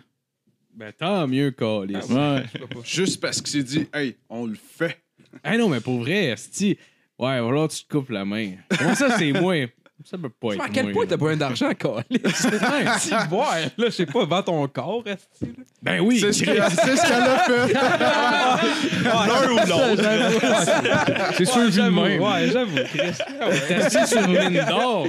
Ben, 0.75 0.92
tant 0.96 1.26
mieux, 1.26 1.50
Calis. 1.50 1.96
Ah, 2.10 2.37
Ouais. 2.37 2.42
Juste 2.84 3.20
parce 3.20 3.40
qu'il 3.40 3.48
s'est 3.50 3.62
dit, 3.62 3.87
hey, 3.94 4.16
on 4.28 4.44
le 4.46 4.54
fait. 4.54 4.98
Ah 5.42 5.56
non, 5.56 5.69
mais 5.69 5.81
pour 5.81 5.98
vrai, 6.00 6.26
Esti, 6.26 6.76
ouais, 7.20 7.32
alors 7.32 7.69
tu 7.69 7.84
te 7.84 7.93
coupes 7.93 8.11
la 8.11 8.25
main. 8.25 8.55
Comment 8.76 8.94
ça, 8.94 9.17
c'est 9.19 9.32
moi? 9.32 9.55
Ça 10.05 10.17
peut 10.17 10.31
pas 10.31 10.55
être 10.55 10.62
à 10.62 10.69
quel 10.70 10.84
moi, 10.87 10.93
point 10.94 11.06
t'as 11.06 11.17
besoin 11.17 11.37
d'argent, 11.37 11.72
Calis? 11.75 12.02
Si, 12.99 13.11
boire, 13.28 13.55
là, 13.55 13.87
je 13.87 13.90
sais 13.90 14.06
pas, 14.06 14.25
vends 14.25 14.43
ton 14.43 14.67
corps, 14.69 15.02
esti, 15.06 15.46
là? 15.46 15.64
Ben 15.82 16.00
oui, 16.00 16.19
c'est 16.19 16.32
ce 16.32 16.43
qu'elle 16.43 16.61
a 16.61 16.70
fait. 16.70 17.76
L'un 19.05 19.50
ou 19.50 19.56
l'autre. 19.56 20.05
C'est 21.37 21.44
sûr, 21.44 21.70
vu 21.70 21.81
de 21.82 21.88
même. 21.88 22.20
Ouais, 22.20 22.50
j'avoue. 22.52 22.76
Chris. 22.94 23.12
t'es 23.69 23.75
assis 23.75 24.06
sur 24.06 24.23
une 24.25 24.38
mine 24.50 24.64
d'or. 24.69 25.06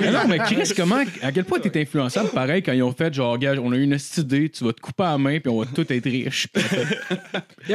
Mais 0.00 0.10
non, 0.10 0.20
mais 0.28 0.38
Chris, 0.38 0.72
comment, 0.76 1.02
à 1.22 1.32
quel 1.32 1.44
point 1.44 1.58
t'es 1.60 1.80
influençable 1.82 2.30
pareil 2.30 2.62
quand 2.62 2.72
ils 2.72 2.82
ont 2.82 2.92
fait 2.92 3.12
genre, 3.12 3.38
gars, 3.38 3.54
on 3.62 3.72
a 3.72 3.76
eu 3.76 3.82
une 3.82 3.98
idée, 4.16 4.48
tu 4.48 4.64
vas 4.64 4.72
te 4.72 4.80
couper 4.80 5.02
la 5.04 5.18
main 5.18 5.38
puis 5.40 5.50
on 5.50 5.60
va 5.60 5.66
tous 5.66 5.86
être 5.90 6.08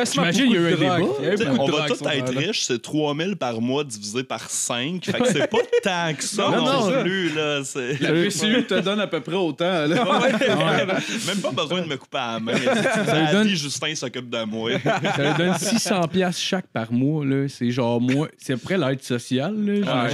sûrement 0.05 0.27
J'imagine, 0.33 0.45
il 0.47 0.53
y 0.53 0.57
a 0.57 0.59
eu 0.59 0.73
un 0.73 0.77
débat. 0.77 0.97
Il 1.19 1.25
y 1.25 1.29
a 1.29 1.33
eu 1.33 1.35
T'sais, 1.35 1.45
beaucoup 1.45 1.71
de 1.71 1.75
on 1.75 1.77
va 1.77 1.87
ce 1.87 2.17
être 2.17 2.35
riches, 2.35 2.63
c'est 2.63 2.81
3000 2.81 3.35
par 3.35 3.61
mois 3.61 3.83
divisé 3.83 4.23
par 4.23 4.49
5. 4.49 5.05
Fait 5.05 5.11
que 5.13 5.27
c'est 5.27 5.47
pas 5.47 5.57
tant 5.83 6.13
que 6.15 6.23
ça 6.23 6.43
Non, 6.49 6.63
non, 6.65 6.89
non, 6.89 7.01
plus. 7.03 7.33
Là, 7.33 7.61
c'est... 7.63 7.99
La 8.01 8.11
PCU 8.11 8.65
te 8.65 8.79
donne 8.79 8.99
à 8.99 9.07
peu 9.07 9.21
près 9.21 9.35
autant. 9.35 9.85
Là. 9.85 9.87
Même 11.27 11.41
pas 11.41 11.51
besoin 11.51 11.81
de 11.81 11.87
me 11.87 11.97
couper 11.97 12.17
à 12.17 12.33
la 12.33 12.39
main. 12.39 12.53
Ça 12.55 13.31
donne- 13.31 13.47
dit 13.47 13.55
Justin 13.55 13.95
s'occupe 13.95 14.29
de 14.29 14.43
moi. 14.43 14.71
Ça 14.83 15.26
leur 15.27 15.37
donne 15.37 15.53
600 15.59 16.07
pièces 16.07 16.39
chaque 16.39 16.67
par 16.67 16.91
mois, 16.91 17.25
là. 17.25 17.47
C'est 17.47 17.71
genre, 17.71 17.99
moi, 18.01 18.29
c'est 18.37 18.53
à 18.53 18.57
peu 18.57 18.63
près 18.63 18.77
l'aide 18.77 19.01
sociale, 19.01 19.55
là. 19.65 19.91
À 19.91 20.01
un 20.05 20.07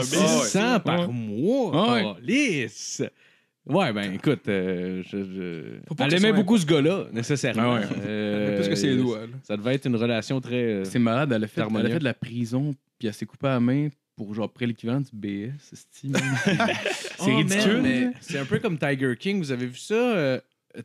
business. 0.00 0.42
600 0.50 0.80
par 0.80 1.10
mois. 1.10 1.92
Ouais. 1.94 2.02
Oh, 2.06 2.14
lisse. 2.22 3.02
Ouais, 3.66 3.92
ben 3.94 4.12
écoute, 4.12 4.46
euh, 4.48 5.02
je, 5.10 5.16
je- 5.24 5.78
Faut 5.88 5.94
pas 5.94 6.04
elle 6.04 6.14
aimait 6.16 6.34
beaucoup 6.34 6.58
ce 6.58 6.66
gars-là, 6.66 7.06
nécessairement. 7.14 7.76
Ah 7.76 7.80
ouais. 7.80 7.86
Euh, 8.06 8.56
Plus 8.60 8.68
que 8.68 8.74
ses 8.74 8.94
doigts, 8.94 9.20
là. 9.20 9.26
Ça 9.42 9.56
devait 9.56 9.74
être 9.74 9.86
une 9.86 9.96
relation 9.96 10.38
très. 10.40 10.56
euh, 10.62 10.84
C'est 10.84 10.98
malade, 10.98 11.32
elle 11.32 11.44
a, 11.44 11.46
fait, 11.46 11.62
elle 11.62 11.86
a 11.86 11.88
fait 11.88 11.98
de 11.98 12.04
la 12.04 12.12
prison, 12.12 12.74
puis 12.98 13.08
elle 13.08 13.14
s'est 13.14 13.24
coupée 13.24 13.46
à 13.46 13.52
la 13.54 13.60
main 13.60 13.88
pour 14.16 14.34
genre 14.34 14.52
près 14.52 14.66
l'équivalent 14.66 15.00
du 15.00 15.08
BS. 15.14 15.52
C'est 15.90 16.08
Oh, 17.20 17.24
ridicule. 17.36 18.12
C'est 18.20 18.38
un 18.38 18.44
peu 18.44 18.58
comme 18.58 18.76
Tiger 18.78 19.14
King. 19.18 19.38
Vous 19.38 19.50
avez 19.50 19.66
vu 19.66 19.78
ça? 19.78 19.94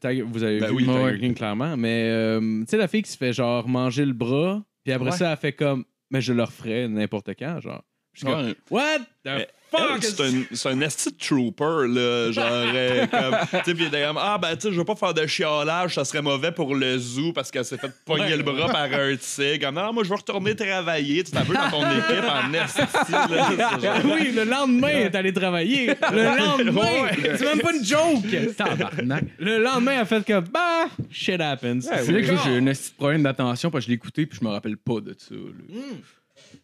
Tiger- 0.01 0.21
vous 0.24 0.44
avez 0.44 0.59
Ben 0.59 0.69
vu 0.69 0.75
oui. 0.75 0.83
Tiger 0.86 1.00
Ouais. 1.03 1.19
King, 1.19 1.33
clairement. 1.33 1.75
Mais 1.77 2.09
euh, 2.09 2.39
tu 2.62 2.65
sais, 2.68 2.77
la 2.77 2.88
fille 2.88 3.01
qui 3.01 3.12
se 3.12 3.18
fait 3.18 3.33
genre 3.33 3.68
manger 3.68 4.06
le 4.06 4.13
bras, 4.13 4.63
puis 4.83 4.94
après 4.94 5.09
Ouais. 5.12 5.18
ça, 5.18 5.31
elle 5.31 5.38
fait 5.38 5.53
comme. 5.53 5.86
Mais 6.12 6.21
je 6.21 6.33
le 6.33 6.44
referais 6.44 6.88
n'importe 6.88 7.30
quand, 7.38 7.59
genre. 7.59 7.83
Je 8.13 8.19
suis 8.19 8.27
comme, 8.27 8.45
Ouais. 8.47 8.56
What 8.71 9.00
the 9.24 9.47
fuck? 9.71 10.01
c'est 10.01 10.21
un, 10.21 10.44
c'est 10.51 10.69
un 10.69 10.81
esti 10.81 11.13
trooper, 11.13 11.88
là. 11.88 12.31
Genre, 12.31 12.45
euh, 12.48 13.07
comme. 13.12 13.36
Tu 13.51 13.57
sais, 13.66 13.75
pis 13.75 13.89
d'ailleurs, 13.89 14.16
ah, 14.18 14.38
ben, 14.38 14.56
tu 14.56 14.68
sais, 14.68 14.74
je 14.74 14.77
veux 14.77 14.86
pas 14.86 14.95
faire 14.95 15.13
de 15.13 15.25
chiolage, 15.25 15.95
ça 15.95 16.06
serait 16.06 16.21
mauvais 16.21 16.51
pour 16.51 16.75
le 16.75 16.98
zoo 16.98 17.33
parce 17.33 17.51
qu'elle 17.51 17.66
s'est 17.66 17.77
fait 17.77 17.92
pogner 18.06 18.36
le 18.36 18.44
bras 18.44 18.68
par 18.69 18.83
un 18.83 19.16
tigre. 19.16 19.66
Comme, 19.66 19.75
non, 19.75 19.94
moi, 19.94 20.04
je 20.04 20.10
veux 20.10 20.16
retourner 20.16 20.56
travailler. 20.56 21.24
Tu 21.24 21.38
un 21.38 21.45
peu 21.45 21.54
dans 21.54 21.69
ton 21.69 21.81
équipe 21.92 22.25
en 22.27 22.54
esti, 22.54 23.12
là. 23.12 24.01
Oui, 24.06 24.31
le 24.33 24.44
lendemain, 24.44 24.88
elle 24.89 25.06
est 25.07 25.16
allée 25.16 25.33
travailler. 25.33 25.88
Le 26.12 26.38
lendemain! 26.38 27.07
C'est 27.38 27.45
même 27.45 27.60
pas 27.60 27.74
une 27.74 27.83
joke! 27.83 28.56
Tabarnak. 28.56 29.24
Le 29.38 29.60
lendemain, 29.60 29.92
elle 29.94 30.00
a 30.00 30.06
fait 30.06 30.25
comme, 30.25 30.45
bah, 30.45 30.86
shit 31.12 31.39
happens. 31.39 31.81
C'est 31.81 32.12
là 32.12 32.21
que 32.21 32.27
j'ai 32.27 32.57
un 32.57 32.66
petit 32.66 32.92
problème 32.98 33.24
d'attention 33.24 33.69
parce 33.69 33.83
que 33.83 33.88
je 33.88 33.89
l'ai 33.89 33.95
écouté 33.95 34.25
puis 34.25 34.39
je 34.42 34.45
me 34.45 34.51
rappelle 34.51 34.77
pas 34.77 35.00
de 35.01 35.16
ça. 35.18 35.36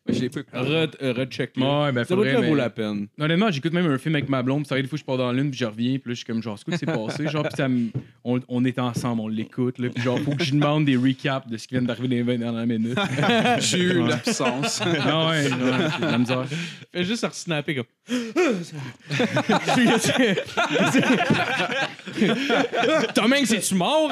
Je 0.07 0.19
l'ai 0.21 0.29
pas 0.29 0.41
écouté. 0.41 0.57
Re- 0.57 0.91
euh, 1.01 1.13
Recheck. 1.13 1.51
Ouais, 1.57 1.91
ben, 1.91 2.03
Ça 2.03 2.15
vaut 2.15 2.21
faudrait, 2.23 2.35
vaut 2.35 2.41
mais- 2.41 2.55
la 2.55 2.69
peine. 2.69 3.07
Honnêtement, 3.19 3.49
j'écoute 3.51 3.73
même 3.73 3.87
un 3.91 3.97
film 3.97 4.13
avec 4.15 4.29
ma 4.29 4.43
blonde, 4.43 4.59
puis 4.61 4.67
ça 4.69 4.75
arrive 4.75 4.85
des 4.85 4.89
fois 4.89 4.99
je 4.99 5.03
pars 5.03 5.17
dans 5.17 5.31
l'une, 5.31 5.49
puis 5.49 5.59
je 5.59 5.65
reviens, 5.65 5.93
puis 5.97 6.09
là 6.09 6.13
je 6.13 6.13
suis 6.13 6.25
comme 6.25 6.41
genre, 6.43 6.57
c'est 6.59 6.65
quoi 6.65 6.73
qui 6.73 6.79
s'est 6.79 6.85
passé? 6.85 7.27
Genre, 7.27 7.43
puis 7.43 7.53
ça 7.57 7.67
me- 7.67 7.89
on, 8.23 8.39
on 8.47 8.63
est 8.65 8.77
ensemble, 8.79 9.21
on 9.21 9.27
l'écoute, 9.27 9.79
là, 9.79 9.89
puis 9.89 10.03
genre, 10.03 10.19
faut 10.19 10.31
que 10.35 10.43
je 10.43 10.51
demande 10.53 10.85
des 10.85 10.95
recaps 10.95 11.47
de 11.47 11.57
ce 11.57 11.67
qui 11.67 11.73
vient 11.75 11.81
d'arriver 11.83 12.07
dans 12.07 12.15
les 12.15 12.21
20 12.23 12.37
dernières 12.37 12.67
minutes. 12.67 12.97
J'ai 13.59 13.79
eu 13.79 14.07
l'absence. 14.07 14.81
non, 14.85 15.29
ouais, 15.29 15.49
non, 15.49 15.57
c'est 15.97 16.01
de 16.05 16.11
la 16.11 16.17
misère. 16.19 16.45
Fais 16.93 17.03
juste 17.03 17.25
resnapper 17.25 17.75
comme. 17.75 17.85
Tom 23.13 23.33
Hanks, 23.33 23.51
es-tu 23.51 23.75
mort, 23.75 24.11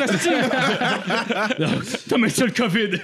T'as 2.09 2.17
mis 2.17 2.29
ça 2.29 2.45
le 2.45 2.51
COVID! 2.51 3.00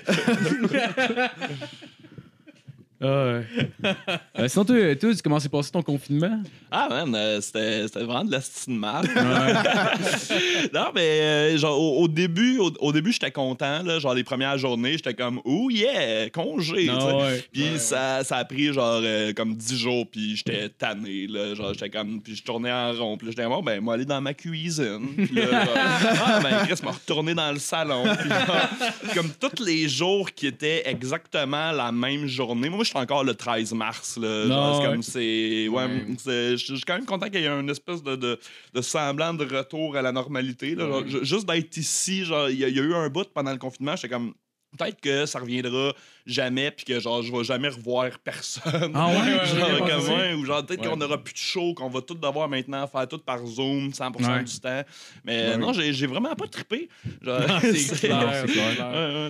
Ah 3.01 3.25
ouais. 3.25 3.45
Euh, 4.37 4.47
sinon, 4.47 4.63
toi, 4.63 4.95
toi, 4.95 5.11
comment 5.21 5.39
s'est 5.39 5.49
passé 5.49 5.71
ton 5.71 5.81
confinement? 5.81 6.41
Ah, 6.71 6.87
man, 6.89 7.13
euh, 7.13 7.41
c'était 7.41 7.87
c'était 7.87 8.03
vraiment 8.03 8.23
de 8.23 8.31
la 8.31 8.39
de 8.39 8.71
marde. 8.71 9.07
non, 10.73 10.91
mais 10.95 11.01
euh, 11.01 11.57
genre, 11.57 11.77
au, 11.77 12.03
au 12.03 12.07
début, 12.07 12.57
au, 12.59 12.71
au 12.79 12.93
début, 12.93 13.11
j'étais 13.11 13.31
content, 13.31 13.83
là. 13.83 13.99
Genre, 13.99 14.13
les 14.13 14.23
premières 14.23 14.57
journées, 14.57 14.93
j'étais 14.93 15.13
comme, 15.13 15.41
oh 15.43 15.69
yeah, 15.69 16.29
congé. 16.29 16.85
tu 16.85 16.85
sais. 16.85 16.91
Ah 16.97 17.17
ouais. 17.17 17.43
Puis 17.51 17.79
ça, 17.79 18.23
ça 18.23 18.37
a 18.37 18.45
pris 18.45 18.71
genre 18.71 19.01
euh, 19.03 19.33
comme 19.33 19.55
10 19.55 19.77
jours, 19.77 20.05
puis 20.09 20.37
j'étais 20.37 20.69
tanné, 20.69 21.27
là. 21.27 21.53
Genre, 21.53 21.73
j'étais 21.73 21.89
comme, 21.89 22.21
puis 22.21 22.35
je 22.35 22.43
tournais 22.43 22.71
en 22.71 22.93
rond. 22.93 23.17
Puis 23.17 23.27
j'étais, 23.29 23.45
bon, 23.45 23.61
ben, 23.61 23.81
moi, 23.81 23.95
aller 23.95 24.05
dans 24.05 24.21
ma 24.21 24.33
cuisine. 24.33 25.09
Puis 25.17 25.35
là, 25.35 25.65
genre, 25.65 25.75
ah, 26.25 26.39
ben, 26.41 26.65
Chris 26.65 26.81
m'a 26.83 26.91
retourné 26.91 27.33
dans 27.33 27.51
le 27.51 27.59
salon. 27.59 28.03
Puis 28.19 28.29
genre, 28.29 29.13
comme 29.15 29.31
tous 29.39 29.63
les 29.63 29.89
jours 29.89 30.31
qui 30.31 30.47
étaient 30.47 30.83
exactement 30.87 31.71
la 31.71 31.91
même 31.91 32.27
journée. 32.27 32.69
Moi, 32.69 32.85
suis 32.89 32.97
encore 32.99 33.23
le 33.23 33.33
13 33.35 33.73
mars, 33.73 34.17
là. 34.17 34.47
Genre, 34.47 34.47
Non, 34.47 34.73
c'est 34.73 34.85
ouais. 34.87 34.91
comme, 34.93 35.03
c'est. 35.03 35.67
Ouais, 35.67 35.83
Ouais. 35.85 36.05
c'est- 36.17 36.57
je 36.57 36.75
suis 36.75 36.83
quand 36.85 36.95
même 36.95 37.05
content 37.05 37.29
qu'il 37.29 37.41
y 37.41 37.45
ait 37.45 37.47
une 37.47 37.69
espèce 37.69 38.03
de, 38.03 38.15
de, 38.15 38.39
de 38.73 38.81
semblant 38.81 39.33
de 39.33 39.45
retour 39.45 39.95
à 39.95 40.01
la 40.01 40.11
normalité, 40.11 40.75
là. 40.75 40.85
Genre, 40.87 41.03
juste 41.23 41.47
d'être 41.47 41.75
ici, 41.77 42.25
genre, 42.25 42.49
il 42.49 42.55
y, 42.57 42.59
y 42.59 42.79
a 42.79 42.83
eu 42.83 42.93
un 42.93 43.09
bout 43.09 43.27
pendant 43.33 43.51
le 43.51 43.57
confinement, 43.57 43.95
j'étais 43.95 44.09
comme. 44.09 44.33
Peut-être 44.77 45.01
que 45.01 45.25
ça 45.25 45.39
reviendra 45.39 45.93
jamais, 46.29 46.71
puis 46.71 46.85
que 46.85 46.99
genre, 46.99 47.21
je 47.23 47.31
vais 47.31 47.43
jamais 47.43 47.69
revoir 47.69 48.09
personne. 48.23 48.91
Ah 48.93 49.07
ouais, 49.07 49.15
ouais, 49.15 49.23
genre, 49.59 49.69
ouais, 49.69 49.79
comme, 49.79 50.03
ouais. 50.09 50.15
ouais, 50.15 50.33
ou 50.35 50.45
genre, 50.45 50.65
peut-être 50.65 50.81
Ouais. 50.81 50.87
qu'on 50.89 50.97
n'aura 50.97 51.17
plus 51.21 51.33
de 51.33 51.37
show, 51.39 51.73
qu'on 51.73 51.89
va 51.89 52.01
tout 52.01 52.13
devoir 52.15 52.47
maintenant 52.47 52.85
faire 52.87 53.07
tout 53.07 53.17
par 53.19 53.45
Zoom 53.45 53.89
100% 53.91 54.27
Ouais. 54.37 54.43
du 54.43 54.59
temps. 54.59 54.83
Mais 55.25 55.49
Ouais. 55.49 55.57
non, 55.57 55.73
j'ai 55.73 55.91
j'ai 55.93 56.07
vraiment 56.07 56.33
pas 56.35 56.47
trippé. 56.47 56.89
C'est 57.61 58.07
clair, 58.07 58.45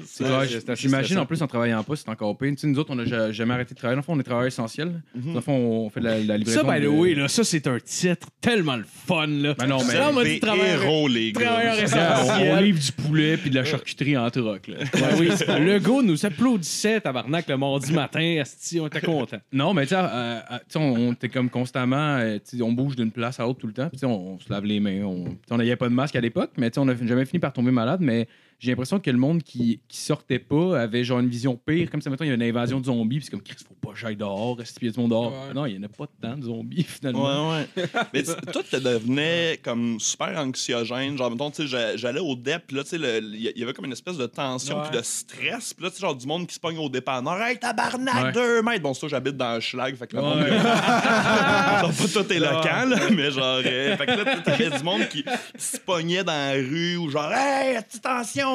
c'est 0.05 0.23
clair. 0.23 0.75
J'imagine 0.75 1.17
en 1.19 1.25
plus 1.25 1.41
en 1.41 1.47
travaillant 1.47 1.83
pas, 1.83 1.95
c'est 1.95 2.09
encore 2.09 2.37
pire. 2.37 2.51
Tu 2.51 2.57
sais, 2.57 2.67
nous 2.67 2.77
autres, 2.79 2.91
on 2.91 2.95
n'a 2.95 3.05
ja- 3.05 3.31
jamais 3.31 3.53
arrêté 3.53 3.73
de 3.73 3.79
travailler. 3.79 3.95
Dans 3.95 4.01
le 4.01 4.05
fond, 4.05 4.13
on 4.15 4.19
est 4.19 4.23
travailleurs 4.23 4.47
essentiels. 4.47 5.01
Mhm. 5.15 5.27
Dans 5.27 5.33
le 5.33 5.41
fond, 5.41 5.53
on 5.85 5.89
fait 5.89 5.99
de 5.99 6.05
la, 6.05 6.19
la 6.19 6.37
livraison. 6.37 6.65
Ça, 6.67 6.79
by 6.79 6.85
the 6.85 6.89
way, 6.89 7.13
là, 7.15 7.27
ça, 7.27 7.43
c'est 7.43 7.65
un 7.67 7.79
titre 7.79 8.27
tellement 8.41 8.75
le 8.77 8.85
fun, 9.07 9.27
là. 9.27 9.53
Ben 9.57 9.67
non, 9.67 9.77
mais- 9.85 9.93
Ça, 9.93 10.09
on 10.09 10.13
m'a 10.13 10.23
dit 10.23 10.39
Des 10.39 10.47
héros, 10.47 11.07
les 11.07 11.31
gars. 11.31 11.83
on, 12.39 12.55
livre 12.61 12.79
du 12.79 12.91
poulet 12.91 13.37
puis 13.37 13.49
de 13.49 13.55
la 13.55 13.65
charcuterie 13.65 14.17
en 14.17 14.29
troc. 14.29 14.67
Là. 14.67 14.77
Oui, 15.19 15.29
le 15.47 15.79
gars 15.79 16.01
nous 16.03 16.25
applaudissait, 16.25 16.88
tabarnak, 17.01 17.47
le 17.47 17.57
mardi 17.57 17.93
matin. 17.93 18.37
Asti, 18.41 18.79
on 18.79 18.87
était 18.87 19.01
contents. 19.01 19.37
Non, 19.51 19.73
mais 19.73 19.85
tu 19.85 19.93
euh, 19.95 19.99
euh, 19.99 20.57
sais, 20.67 20.79
on, 20.79 21.13
était 21.13 21.29
comme 21.29 21.49
constamment, 21.49 22.17
euh, 22.17 22.39
on 22.61 22.71
bouge 22.71 22.95
d'une 22.95 23.11
place 23.11 23.39
à 23.39 23.43
l'autre 23.43 23.59
tout 23.59 23.67
le 23.67 23.73
temps. 23.73 23.89
Puis 23.89 24.03
on, 24.05 24.33
on 24.33 24.39
se 24.39 24.51
lave 24.51 24.65
les 24.65 24.79
mains. 24.79 25.03
On, 25.03 25.57
n'avait 25.57 25.75
pas 25.75 25.89
de 25.89 25.93
masque 25.93 26.15
à 26.15 26.21
l'époque, 26.21 26.51
mais 26.57 26.77
on 26.77 26.85
n'a 26.85 26.95
jamais 26.95 27.25
fini 27.25 27.39
par 27.39 27.53
tomber 27.53 27.71
malade. 27.71 27.99
Mais 28.01 28.27
j'ai 28.59 28.71
l'impression 28.71 28.99
que 28.99 29.09
le 29.09 29.17
monde 29.17 29.41
qui, 29.41 29.79
qui 29.87 29.97
sortait 29.97 30.37
pas 30.39 30.81
avait 30.81 31.03
genre 31.05 31.19
une 31.19 31.29
vision 31.29 31.55
pire. 31.55 31.89
Comme 31.89 32.01
ça, 32.01 32.09
mettons, 32.09 32.25
il 32.25 32.27
y 32.27 32.31
a 32.31 32.33
une 32.35 32.43
invasion 32.43 32.79
de 32.79 32.85
zombies. 32.85 33.17
Puis 33.17 33.25
c'est 33.25 33.31
comme, 33.31 33.41
Chris, 33.41 33.55
faut 33.67 33.73
pas 33.75 33.93
que 33.93 33.99
j'aille 33.99 34.17
dehors. 34.17 34.57
A 34.59 34.63
du 34.89 34.99
monde 34.99 35.09
dehors? 35.11 35.31
Ouais. 35.31 35.53
Non, 35.53 35.65
il 35.65 35.75
y 35.75 35.79
en 35.79 35.83
a 35.83 35.87
pas 35.87 36.05
tant 36.21 36.35
de 36.37 36.43
zombies 36.43 36.83
finalement. 36.87 37.51
Ouais, 37.53 37.65
ouais. 37.77 37.85
Mais 38.13 38.23
tu- 38.23 38.51
toi, 38.51 38.61
tu 38.69 38.79
devenais 38.79 39.59
comme 39.63 39.99
super 39.99 40.37
anxiogène. 40.37 41.17
Genre, 41.17 41.31
mettons, 41.31 41.51
tu 41.51 41.61
sais, 41.63 41.67
j'a- 41.67 41.95
j'allais 41.97 42.19
au 42.19 42.35
DEP, 42.35 42.67
puis 42.67 42.75
là, 42.77 42.83
tu 42.83 42.89
sais, 42.89 42.97
il 42.97 43.53
y- 43.57 43.63
avait 43.63 43.73
comme 43.73 43.85
une 43.85 43.93
espèce 43.93 44.17
de 44.17 44.25
tension 44.25 44.77
Ouais. 44.79 44.87
puis 44.89 44.97
de 44.97 45.03
stress. 45.03 45.73
Puis 45.73 45.83
là, 45.83 45.89
tu 45.89 45.95
sais, 45.95 46.01
genre, 46.01 46.15
du 46.15 46.27
monde 46.27 46.45
qui 46.45 46.55
se 46.55 46.59
pogne 46.59 46.77
au 46.77 46.89
dépanneur. 46.89 47.41
Hey, 47.41 47.57
tabarnak, 47.57 48.25
Ouais. 48.25 48.31
deux 48.33 48.61
mètres. 48.61 48.83
Bon, 48.83 48.93
ça, 48.93 49.07
j'habite 49.07 49.37
dans 49.37 49.55
le 49.55 49.61
schlag, 49.61 49.95
fait 49.95 50.07
que 50.07 50.15
le 50.17 50.21
monde. 50.21 50.39
genre, 50.47 51.91
pas 51.93 52.07
tout 52.23 52.33
est 52.33 52.39
local, 52.39 52.89
là, 52.89 52.97
mais 53.15 53.31
genre. 53.31 53.61
euh, 53.65 53.95
fait 53.97 54.05
que 54.05 54.11
là, 54.11 54.35
tu 54.35 54.43
t'avais 54.43 54.69
du 54.77 54.83
monde 54.83 55.07
qui 55.09 55.23
se 55.57 55.77
pognait 55.77 56.23
dans 56.23 56.33
la 56.33 56.53
rue 56.53 56.97
ou 56.97 57.09
genre, 57.09 57.31
hey, 57.31 57.77
petite 57.83 58.05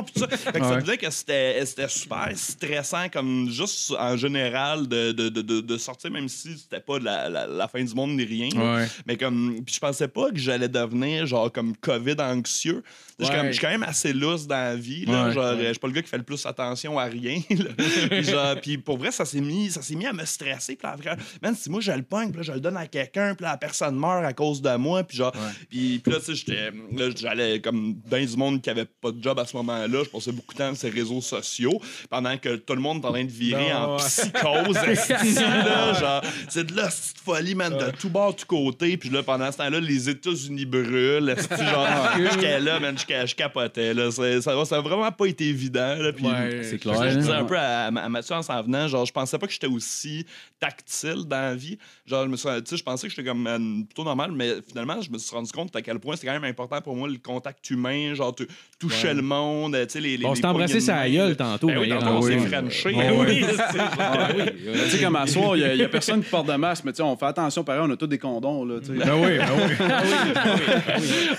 tension, 0.03 0.05
puis 0.05 0.15
tout 0.15 0.21
ça. 0.21 0.37
Fait 0.37 0.59
que 0.61 0.65
ça 0.87 0.97
que 0.97 1.11
c'était 1.11 1.89
super 1.89 2.29
stressant, 2.35 3.09
comme 3.09 3.49
juste 3.51 3.93
en 3.99 4.17
général, 4.17 4.87
de, 4.89 5.13
de, 5.13 5.29
de, 5.29 5.61
de, 5.61 5.79
sortir, 5.79 6.11
même 6.11 6.29
si 6.29 6.57
c'était 6.59 6.81
pas 6.81 6.99
la, 6.99 7.29
la, 7.29 7.47
la 7.47 7.69
fin 7.69 7.83
du 7.83 7.95
monde 7.95 8.13
ni 8.13 8.25
rien. 8.25 8.49
Ouais. 8.55 8.87
Mais 9.07 9.17
comme, 9.17 9.61
puis 9.65 9.75
je 9.75 9.81
pensais 9.81 10.09
pas 10.09 10.31
que 10.31 10.39
j'allais 10.39 10.69
devenir 10.69 11.27
genre 11.27 11.51
comme 11.53 11.77
COVID 11.77 12.17
anxieux. 12.21 12.83
Je 13.19 13.25
suis 13.25 13.33
Ouais. 13.33 13.39
comme- 13.39 13.47
je 13.49 13.53
suis 13.53 13.61
quand 13.61 13.69
même 13.71 13.83
assez 13.85 14.13
lousse 14.13 14.47
dans 14.47 14.57
la 14.57 14.77
vie. 14.77 15.05
Là, 15.07 15.27
Ouais, 15.29 15.33
genre, 15.33 15.45
euh, 15.45 15.59
je 15.61 15.71
suis 15.71 15.79
pas 15.79 15.87
le 15.87 15.93
gars 15.93 16.03
qui 16.03 16.09
fait 16.09 16.17
le 16.19 16.25
plus 16.25 16.45
attention 16.47 16.99
à 16.99 17.05
rien. 17.05 17.41
puis, 17.49 18.25
genre, 18.25 18.57
puis 18.61 18.79
pour 18.79 18.99
vrai, 18.99 19.11
ça 19.13 19.25
s'est 19.25 19.41
mis, 19.41 19.71
ça 19.71 19.83
s'est 19.83 19.95
mis 19.95 20.07
à 20.07 20.13
me 20.13 20.25
stresser. 20.25 20.75
Puis 20.77 20.85
là, 20.87 20.93
après, 20.95 21.17
man, 21.43 21.55
si 21.55 21.71
moi 21.71 21.81
je 21.81 21.93
le 21.93 22.03
pogne, 22.03 22.31
puis 22.31 22.39
là, 22.39 22.43
je 22.43 22.53
le 22.53 22.61
donne 22.61 22.77
à 22.77 22.87
quelqu'un, 22.87 23.35
puis 23.35 23.45
là, 23.45 23.53
la 23.53 23.57
personne 23.57 23.97
meurt 23.97 24.25
à 24.25 24.33
cause 24.33 24.61
de 24.61 24.75
moi. 24.77 25.05
Puis 25.05 25.17
genre, 25.19 25.33
puis, 25.69 26.01
puis 26.01 26.13
là, 26.13 26.19
tu 26.19 26.27
sais, 26.27 26.35
j'étais- 26.35 26.71
là, 26.93 27.11
j'allais 27.17 27.61
comme 27.61 27.95
dans 28.11 28.25
du 28.25 28.37
monde 28.37 28.61
qui 28.61 28.71
avait 28.71 28.85
pas 28.87 29.13
de 29.13 29.23
job 29.23 29.39
à 29.39 29.47
ce 29.47 29.57
moment-là. 29.59 29.84
Je 29.93 30.09
passais 30.11 30.33
beaucoup 30.33 30.55
de 30.55 30.59
temps 30.59 30.69
sur 30.75 30.77
ces 30.79 30.91
réseaux 30.91 31.21
sociaux 31.21 31.81
pendant 32.11 32.37
que 32.39 32.57
tout 32.57 32.75
le 32.75 32.81
monde 32.81 33.03
est 33.03 33.07
en 33.07 33.13
train 33.13 33.25
de 33.25 33.31
virer 33.31 33.71
Non, 33.71 33.77
en 33.77 33.97
ouais. 33.97 34.03
psychose. 34.05 34.75
là, 35.41 36.21
c'est 36.49 36.65
de 36.65 36.77
la 36.77 36.89
folie, 36.91 37.55
man, 37.55 37.77
de 37.77 37.91
tout 37.99 38.09
bord, 38.11 38.35
tout 38.35 38.47
côté. 38.47 38.97
Puis 38.97 39.09
là, 39.11 39.23
pendant 39.23 39.51
ce 39.51 39.59
temps-là, 39.59 39.81
les 39.81 40.09
États-Unis 40.09 40.65
brûlent. 40.67 41.35
j'étais 42.31 42.61
là, 42.61 42.81
man, 42.81 42.97
je, 42.99 43.27
je 43.27 43.35
capotais. 43.35 43.95
Là. 43.95 44.11
C'est- 44.11 44.41
Ça, 44.41 44.65
ça 44.65 44.77
a 44.77 44.81
vraiment 44.81 45.11
pas 45.13 45.27
été 45.27 45.47
évident. 45.47 45.95
Là, 45.97 46.13
puis, 46.13 46.25
C'est 46.63 46.73
je, 46.73 46.77
clair. 46.77 47.11
je 47.11 47.19
disais 47.19 47.33
un 47.33 47.45
peu 47.45 47.57
à, 47.59 47.87
à 47.87 48.09
Mathieu 48.09 48.35
en 48.35 48.43
s'en 48.43 48.63
venant, 48.63 48.89
genre, 48.89 49.07
je 49.07 49.13
pensais 49.13 49.39
pas 49.39 49.47
que 49.47 49.53
j'étais 49.53 49.67
aussi 49.67 50.27
tactile 50.61 51.25
dans 51.27 51.37
la 51.41 51.55
vie. 51.55 51.79
Genre, 52.07 52.25
je 52.25 52.29
me 52.29 52.37
suis, 52.37 52.49
je 52.77 52.83
pensais 52.83 53.07
que 53.09 53.15
j'étais 53.15 53.27
comme 53.29 53.47
euh, 53.47 53.59
plutôt 53.85 54.05
normal, 54.05 54.33
mais 54.33 54.55
finalement, 54.67 55.01
je 55.01 55.11
me 55.11 55.19
suis 55.19 55.35
rendu 55.35 55.51
compte 55.53 55.75
à 55.77 55.83
quel 55.83 55.99
point 55.99 56.17
c'était 56.17 56.29
quand 56.29 56.35
même 56.35 56.45
important 56.45 56.81
pour 56.81 56.97
moi 56.97 57.09
le 57.09 57.19
contact 57.19 57.69
humain, 57.71 58.15
genre, 58.15 58.35
tu- 58.35 58.47
toucher 58.89 59.15
le 59.15 59.23
monde, 59.23 59.77
tu 59.83 59.85
sais, 59.89 60.01
les. 60.01 60.17
les 60.17 60.27
On 60.27 60.35
s'est 60.35 60.45
embrassé 60.47 60.81
sa 60.81 61.09
gueule 61.09 61.37
tantôt. 61.37 61.67
Ben 61.69 61.79
oui, 61.79 61.89
tantôt, 61.89 62.07
Ah 62.09 62.13
on 62.17 62.23
s'est 62.23 62.37
oui. 62.37 62.47
frenché. 62.47 62.95
Ah 62.97 63.13
Oui, 63.15 63.27
oui. 63.29 63.45
c'est- 63.73 63.79
Ah 63.99 64.29
oui. 64.37 64.43
Tu 64.85 64.91
sais, 64.91 65.03
comme 65.05 65.17
à 65.17 65.27
soir, 65.27 65.57
il 65.57 65.75
n'y 65.77 65.83
a, 65.83 65.89
personne 65.89 66.23
qui 66.23 66.31
porte 66.31 66.49
de 66.49 66.55
masque, 66.55 66.85
mais 66.85 66.93
tu 66.93 66.99
sais, 66.99 67.03
on 67.03 67.17
fait 67.17 67.27
attention, 67.27 67.65
pareil, 67.65 67.83
on 67.85 67.91
a 67.91 67.97
tous 67.97 68.07
des 68.07 68.19
condoms, 68.19 68.65
là, 68.65 68.81
tu 68.81 68.87
sais. 68.87 68.93
Ben 69.05 69.15
oui, 69.15 69.39
ben 69.39 69.47
oui. 69.57 69.75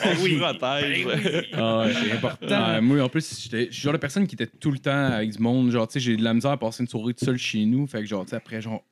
on 0.06 0.16
se 0.16 0.38
protège. 0.40 1.08
Ah 1.54 1.80
ouais, 1.80 1.94
c'est 1.94 2.12
important. 2.14 2.48
Ah, 2.52 2.82
moi, 2.82 3.02
en 3.02 3.10
plus, 3.10 3.50
je 3.52 3.58
suis 3.72 3.72
genre 3.72 3.94
de 3.94 3.98
personne 3.98 4.28
qui 4.28 4.36
était 4.36 4.48
tout 4.48 4.72
le 4.72 4.80
temps 4.80 4.92
avec 5.14 5.32
du 5.32 5.40
monde. 5.42 5.72
Genre, 5.72 5.88
tu 5.88 5.94
sais, 5.94 6.00
j'ai 6.00 6.18
de 6.18 6.24
la 6.24 6.34
misère 6.34 6.52
à 6.52 6.58
passer 6.58 6.84
une 6.84 6.90
soirée 6.90 7.14
tout 7.14 7.26
seul 7.26 7.38
chez 7.38 7.66
nous. 7.66 7.88
Fait 7.88 8.00
que, 8.00 8.06
genre, 8.06 8.24
tu 8.26 8.32
sais, 8.32 8.36
après, 8.36 8.62
genre, 8.62 8.84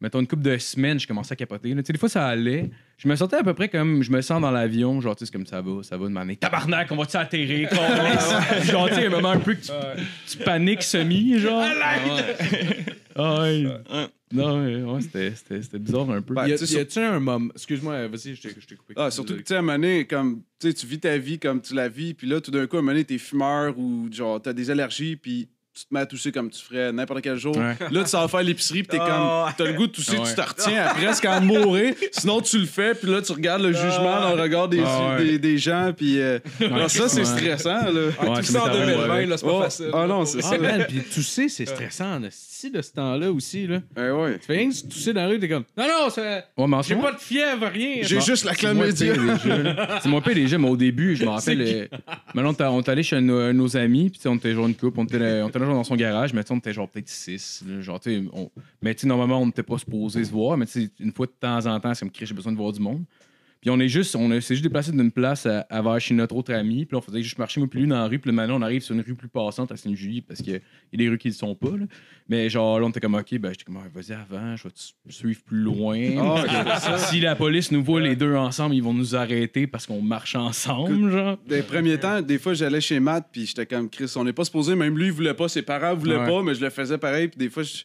mettons 0.00 0.20
une 0.20 0.26
couple 0.26 0.42
de 0.42 0.58
semaines, 0.58 0.98
je 1.00 1.06
commençais 1.06 1.32
à 1.32 1.36
capoter. 1.36 1.70
là. 1.74 1.82
Tu 1.82 1.86
sais, 1.86 1.92
des 1.92 1.98
fois, 1.98 2.08
ça 2.08 2.26
allait. 2.26 2.70
Je 2.98 3.08
me 3.08 3.16
sentais 3.16 3.36
à 3.36 3.42
peu 3.42 3.52
près 3.54 3.68
comme 3.68 4.02
je 4.02 4.10
me 4.10 4.20
sens 4.22 4.40
dans 4.40 4.50
l'avion. 4.50 5.00
Genre, 5.00 5.14
tu 5.16 5.20
sais, 5.20 5.26
c'est 5.26 5.32
comme 5.32 5.46
ça 5.46 5.60
va, 5.60 5.82
ça 5.82 5.96
va 5.96 6.04
de 6.06 6.10
m'amener. 6.12 6.36
Tabarnak, 6.36 6.90
on 6.92 6.96
va-tu 6.96 7.16
atterrir? 7.16 7.68
genre, 8.64 8.88
tu 8.88 8.94
sais, 8.94 9.06
un 9.06 9.10
moment 9.10 9.30
un 9.30 9.38
peu 9.40 9.54
que 9.54 9.60
tu, 9.66 9.72
tu 10.28 10.38
paniques 10.38 10.82
semi, 10.82 11.38
genre. 11.38 11.64
Ah 13.18 13.40
ouais. 13.42 13.64
Non, 14.32 14.64
ouais, 14.64 14.82
ouais, 14.82 15.00
c'était- 15.00 15.32
c'était 15.36 15.62
c'était 15.62 15.78
bizarre 15.78 16.10
un 16.10 16.20
peu. 16.20 16.34
Ben, 16.34 16.48
Y 16.48 16.52
a- 16.52 16.58
tu 16.58 16.66
sais, 16.66 16.74
y 16.74 16.78
a-tu 16.80 16.98
un 16.98 17.20
moment. 17.20 17.48
Excuse-moi, 17.54 18.08
vas-y, 18.08 18.34
je 18.34 18.42
t'ai 18.42 18.54
je 18.58 18.66
t'ai 18.66 18.74
coupé. 18.74 18.94
Ah, 18.96 19.10
surtout 19.10 19.34
que, 19.34 19.38
tu 19.38 19.44
sais, 19.46 19.54
à 19.54 19.58
un 19.58 19.62
moment 19.62 19.74
donné, 19.78 20.04
comme, 20.04 20.42
tu 20.58 20.66
sais, 20.68 20.74
tu 20.74 20.84
vis 20.86 20.98
ta 20.98 21.16
vie 21.16 21.38
comme 21.38 21.60
tu 21.62 21.74
la 21.74 21.88
vis, 21.88 22.12
puis 22.12 22.26
là, 22.26 22.40
tout 22.40 22.50
d'un 22.50 22.66
coup, 22.66 22.76
à 22.76 22.80
un 22.80 22.82
moment 22.82 22.92
donné, 22.92 23.04
t'es 23.04 23.18
fumeur 23.18 23.78
ou, 23.78 24.08
genre, 24.12 24.42
t'as 24.42 24.52
des 24.52 24.68
allergies, 24.70 25.14
puis 25.16 25.48
tu 25.78 25.84
te 25.84 25.92
mets 25.94 26.00
à 26.00 26.06
tousser 26.06 26.32
comme 26.32 26.48
tu 26.50 26.62
ferais 26.64 26.90
n'importe 26.92 27.20
quel 27.20 27.36
jour. 27.36 27.54
Ouais. 27.56 27.76
Là, 27.90 28.04
tu 28.04 28.10
vas 28.10 28.28
faire 28.28 28.42
l'épicerie, 28.42 28.82
puis 28.82 28.98
t'es 28.98 29.04
comme, 29.04 29.50
t'as 29.56 29.64
le 29.64 29.74
goût 29.74 29.86
de 29.86 29.92
tousser, 29.92 30.16
Ouais. 30.16 30.24
tu 30.28 30.34
te 30.34 30.40
retiens 30.40 30.86
à 30.86 30.94
presque 30.94 31.24
en 31.26 31.40
mourir. 31.42 31.94
Sinon, 32.12 32.40
tu 32.40 32.58
le 32.58 32.66
fais, 32.66 32.94
puis 32.94 33.10
là, 33.10 33.20
tu 33.20 33.32
regardes 33.32 33.62
le 33.62 33.72
jugement 33.72 34.20
dans 34.20 34.34
le 34.34 34.40
regard 34.42 34.68
des, 34.68 34.82
Ah 34.84 35.16
ouais. 35.18 35.24
des, 35.24 35.38
des 35.38 35.58
gens, 35.58 35.92
puis 35.96 36.20
euh, 36.20 36.38
alors 36.60 36.90
ça, 36.90 37.08
c'est 37.08 37.24
stressant, 37.24 37.84
là. 37.90 37.90
Ouais, 37.90 38.36
tout 38.36 38.42
ça 38.44 38.62
en 38.62 38.66
m'est 38.66 38.70
arrivé, 38.70 38.86
2020, 38.94 39.14
ouais. 39.16 39.26
là, 39.26 39.36
c'est 39.36 39.44
pas 39.46 39.52
Oh, 39.52 39.62
facile. 39.62 39.90
ah 39.92 40.06
non, 40.06 40.24
c'est 40.24 40.38
Ah, 40.38 40.48
ça. 40.50 40.58
man, 40.58 40.84
puis 40.88 41.00
tousser, 41.02 41.48
c'est 41.48 41.66
stressant, 41.66 42.20
esti, 42.56 42.70
de 42.70 42.80
ce 42.82 42.92
temps-là 42.92 43.30
aussi, 43.32 43.66
là. 43.66 43.80
Ouais. 43.96 44.38
Tu 44.38 44.46
fais 44.46 44.56
rien 44.56 44.70
que 44.70 44.86
tousser 44.88 45.12
dans 45.12 45.22
la 45.22 45.28
rue, 45.28 45.38
t'es 45.38 45.48
comme. 45.48 45.64
Non, 45.76 45.84
non, 45.86 46.10
ça- 46.10 46.44
Ouais, 46.56 46.66
mais 46.66 46.76
en 46.76 46.82
ce 46.82 46.88
j'ai 46.88 46.94
moment- 46.94 47.08
pas 47.08 47.14
de 47.14 47.20
fièvre, 47.20 47.66
rien. 47.66 47.96
J'ai 48.02 48.20
juste 48.20 48.44
la 48.44 48.54
C'est 48.54 48.60
pire 48.60 48.74
là. 48.74 50.00
C'est 50.02 50.08
moins 50.08 50.20
pire 50.20 50.34
déjà, 50.34 50.58
mais 50.58 50.68
au 50.68 50.76
début, 50.76 51.14
je 51.16 51.24
me 51.24 51.30
rappelle. 51.30 51.60
euh, 51.62 51.86
Maintenant, 52.34 52.54
on 52.74 52.80
est 52.80 52.88
allé 52.88 53.02
chez 53.02 53.20
nos, 53.20 53.52
nos 53.52 53.76
amis, 53.76 54.10
puis 54.10 54.18
tu 54.18 54.22
sais, 54.22 54.28
on 54.28 54.36
était 54.36 54.54
genre 54.54 54.66
une 54.66 54.74
couple, 54.74 55.00
on 55.00 55.04
était, 55.04 55.18
là- 55.18 55.44
on 55.44 55.48
était 55.48 55.58
là 55.58 55.66
genre 55.66 55.74
dans 55.74 55.84
son 55.84 55.96
garage, 55.96 56.32
mais 56.32 56.42
tu 56.42 56.48
sais, 56.48 56.54
on 56.54 56.58
était 56.58 56.72
genre 56.72 56.88
peut-être 56.88 57.08
six. 57.08 57.62
là, 57.66 57.80
genre, 57.80 58.00
tu 58.00 58.10
sais, 58.10 58.22
on- 58.32 58.50
mais 58.82 58.94
tu 58.94 59.02
sais, 59.02 59.06
normalement, 59.06 59.40
on 59.40 59.46
n'était 59.46 59.62
pas 59.62 59.78
supposé 59.78 60.24
se 60.24 60.30
voir, 60.30 60.56
mais 60.56 60.66
tu 60.66 60.72
sais, 60.84 60.90
une 61.00 61.12
fois 61.12 61.26
de 61.26 61.32
temps 61.38 61.66
en 61.66 61.78
temps, 61.80 61.92
c'est 61.94 62.00
comme 62.00 62.10
Chris, 62.10 62.26
j'ai 62.26 62.34
besoin 62.34 62.52
de 62.52 62.56
voir 62.58 62.72
du 62.72 62.80
monde. 62.80 63.04
Puis 63.66 63.74
on 63.74 63.80
est 63.80 63.88
juste, 63.88 64.14
on 64.14 64.28
s'est 64.40 64.54
juste 64.54 64.62
déplacé 64.62 64.92
d'une 64.92 65.10
place 65.10 65.44
à, 65.44 65.62
à 65.68 65.82
vers 65.82 66.00
chez 66.00 66.14
notre 66.14 66.36
autre 66.36 66.54
ami, 66.54 66.86
puis 66.86 66.96
on 66.96 67.00
faisait 67.00 67.20
juste 67.20 67.36
marcher 67.36 67.58
moi 67.58 67.68
plus 67.68 67.80
lui 67.80 67.88
dans 67.88 67.96
la 67.96 68.06
rue, 68.06 68.20
puis 68.20 68.30
maintenant, 68.30 68.58
on 68.60 68.62
arrive 68.62 68.80
sur 68.80 68.94
une 68.94 69.00
rue 69.00 69.16
plus 69.16 69.26
passante 69.26 69.72
à 69.72 69.76
Sainte-Julie, 69.76 70.20
parce 70.20 70.40
qu'il 70.40 70.52
y 70.52 70.56
a 70.56 70.60
des 70.96 71.08
rues 71.08 71.18
qui 71.18 71.26
ne 71.26 71.32
sont 71.32 71.56
pas, 71.56 71.70
là. 71.76 71.84
Mais 72.28 72.48
genre, 72.48 72.78
là, 72.78 72.86
on 72.86 72.90
était 72.90 73.00
comme, 73.00 73.16
OK, 73.16 73.36
ben, 73.38 73.48
j'étais 73.50 73.64
comme, 73.64 73.78
Ah, 73.84 73.88
vas-y 73.92 74.12
avant, 74.12 74.54
je 74.54 74.62
vais 74.62 74.70
te 74.70 75.12
suivre 75.12 75.40
plus 75.44 75.58
loin. 75.58 75.98
Ah, 76.16 76.96
si 76.98 77.18
la 77.18 77.34
police 77.34 77.72
nous 77.72 77.82
voit 77.82 78.00
les 78.00 78.14
deux 78.14 78.36
ensemble, 78.36 78.76
ils 78.76 78.82
vont 78.84 78.94
nous 78.94 79.16
arrêter 79.16 79.66
parce 79.66 79.84
qu'on 79.84 80.00
marche 80.00 80.36
ensemble, 80.36 81.10
genre. 81.10 81.36
Des 81.48 81.62
premiers 81.62 81.98
temps, 81.98 82.22
des 82.22 82.38
fois, 82.38 82.54
j'allais 82.54 82.80
chez 82.80 83.00
Matt, 83.00 83.30
puis 83.32 83.46
j'étais 83.46 83.66
comme 83.66 83.90
Chris, 83.90 84.12
on 84.14 84.22
n'est 84.22 84.32
pas 84.32 84.44
supposé, 84.44 84.76
même 84.76 84.96
lui, 84.96 85.06
il 85.06 85.12
voulait 85.12 85.34
pas, 85.34 85.48
ses 85.48 85.62
parents 85.62 85.92
voulaient 85.96 86.18
Ouais. 86.18 86.26
pas, 86.28 86.40
mais 86.44 86.54
je 86.54 86.60
le 86.60 86.70
faisais 86.70 86.98
pareil, 86.98 87.26
puis 87.26 87.38
des 87.38 87.50
fois, 87.50 87.64
je, 87.64 87.78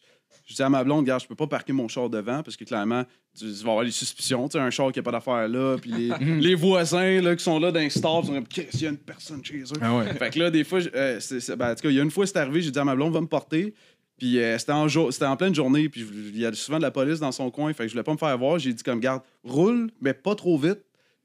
je 0.51 0.55
disais 0.55 0.63
à 0.65 0.69
ma 0.69 0.83
blonde, 0.83 1.05
regarde, 1.05 1.21
je 1.21 1.27
peux 1.27 1.35
pas 1.35 1.47
parquer 1.47 1.71
mon 1.71 1.87
char 1.87 2.09
devant, 2.09 2.43
parce 2.43 2.57
que 2.57 2.65
clairement, 2.65 3.05
tu, 3.37 3.45
tu 3.45 3.63
vas 3.63 3.71
avoir 3.71 3.83
les 3.83 3.91
suspicions, 3.91 4.49
tu 4.49 4.57
sais, 4.57 4.59
un 4.59 4.69
char 4.69 4.91
qui 4.91 4.99
a 4.99 5.03
pas 5.03 5.11
d'affaires 5.11 5.47
là, 5.47 5.77
puis 5.81 5.91
les, 5.91 6.11
les 6.41 6.55
voisins 6.55 7.21
là, 7.21 7.35
qui 7.35 7.43
sont 7.43 7.57
là 7.57 7.71
dans 7.71 7.79
les 7.79 7.89
stores, 7.89 8.23
ils 8.23 8.27
sont 8.27 8.33
comme 8.33 8.45
il 8.73 8.81
y 8.81 8.85
a 8.85 8.89
une 8.89 8.97
personne 8.97 9.43
chez 9.45 9.61
eux. 9.61 9.79
Ah 9.81 9.95
ouais. 9.95 10.13
Fait 10.13 10.29
que 10.29 10.39
là, 10.39 10.51
des 10.51 10.65
fois, 10.65 10.79
euh, 10.93 11.19
c'est- 11.21 11.55
ben, 11.55 11.71
en 11.71 11.75
tout 11.75 11.83
cas, 11.83 11.89
il 11.89 11.95
y 11.95 11.99
a 11.99 12.03
une 12.03 12.11
fois, 12.11 12.27
c'est 12.27 12.37
arrivé, 12.37 12.61
j'ai 12.61 12.71
dit 12.71 12.79
à 12.79 12.83
ma 12.83 12.95
blonde, 12.95 13.13
va 13.13 13.21
me 13.21 13.27
porter. 13.27 13.73
Puis 14.17 14.37
euh, 14.39 14.57
c'était 14.57 14.73
en, 14.73 14.87
c'était 15.09 15.25
en 15.25 15.37
pleine 15.37 15.55
journée, 15.55 15.87
puis 15.87 16.05
il 16.33 16.37
y 16.37 16.45
a 16.45 16.53
souvent 16.53 16.77
de 16.77 16.83
la 16.83 16.91
police 16.91 17.19
dans 17.19 17.31
son 17.31 17.49
coin, 17.49 17.73
fait 17.73 17.83
que 17.83 17.87
je 17.87 17.93
voulais 17.93 18.03
pas 18.03 18.11
me 18.11 18.17
faire 18.17 18.37
voir. 18.37 18.59
J'ai 18.59 18.73
dit 18.73 18.83
comme, 18.83 18.99
garde, 18.99 19.21
roule, 19.43 19.89
mais 20.01 20.13
pas 20.13 20.35
trop 20.35 20.57
vite. 20.57 20.79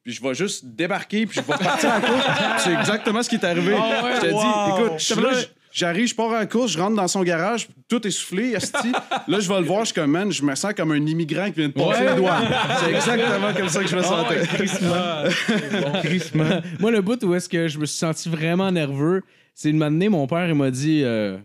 Puis 0.05 0.13
je 0.13 0.23
vais 0.23 0.35
juste 0.35 0.65
débarquer, 0.65 1.27
puis 1.27 1.41
je 1.41 1.45
vais 1.45 1.59
partir 1.59 1.91
en 1.91 2.01
course. 2.01 2.25
C'est 2.59 2.73
exactement 2.73 3.25
ce 3.25 3.29
qui 3.29 3.35
est 3.35 3.45
arrivé. 3.45 3.75
je 3.75 4.21
te 4.21 4.33
wow. 4.33 4.41
dis, 4.41 4.81
écoute, 4.81 4.93
je 4.99 5.05
suis 5.05 5.21
là, 5.21 5.33
j'arrive, 5.77 6.09
je 6.09 6.15
pars 6.15 6.31
en 6.33 6.47
course, 6.47 6.73
je 6.73 6.79
rentre 6.79 6.97
dans 6.97 7.07
son 7.07 7.23
garage, 7.23 7.69
tout 7.89 8.05
est 8.07 8.11
soufflé, 8.11 8.53
esti. 8.55 8.91
Là, 9.29 9.41
je 9.41 9.49
vais 9.49 9.61
le 9.61 9.67
voir, 9.67 9.81
je 9.81 9.87
suis 9.87 9.95
comme, 9.95 10.11
man, 10.11 10.33
je 10.33 10.43
me 10.43 10.55
sens 10.55 10.73
comme 10.75 10.91
un 10.93 11.07
immigrant 11.07 11.47
qui 11.51 11.61
vient 11.61 11.69
de 11.69 11.73
passer 11.75 12.03
Ouais. 12.05 12.11
les 12.11 12.17
doigts. 12.17 12.41
C'est 12.83 12.91
exactement 12.95 13.53
comme 13.55 13.69
ça 13.69 13.83
que 13.83 13.89
je 13.89 13.97
me 13.97 14.03
sentais. 14.03 14.41
Crissement. 16.03 16.61
Moi, 16.81 16.91
le 16.91 17.01
bout 17.03 17.23
où 17.25 17.35
est-ce 17.35 17.49
que 17.49 17.69
je 17.69 17.79
me 17.79 17.87
suis 17.87 17.99
senti 17.99 18.29
vraiment 18.29 18.71
nerveux, 18.73 19.23
c'est 19.55 19.71
une 19.71 19.79
matinée, 19.79 20.09
mon 20.09 20.27
père, 20.27 20.49
il 20.49 20.55
m'a 20.55 20.71
dit. 20.71 21.03
euh, 21.05 21.39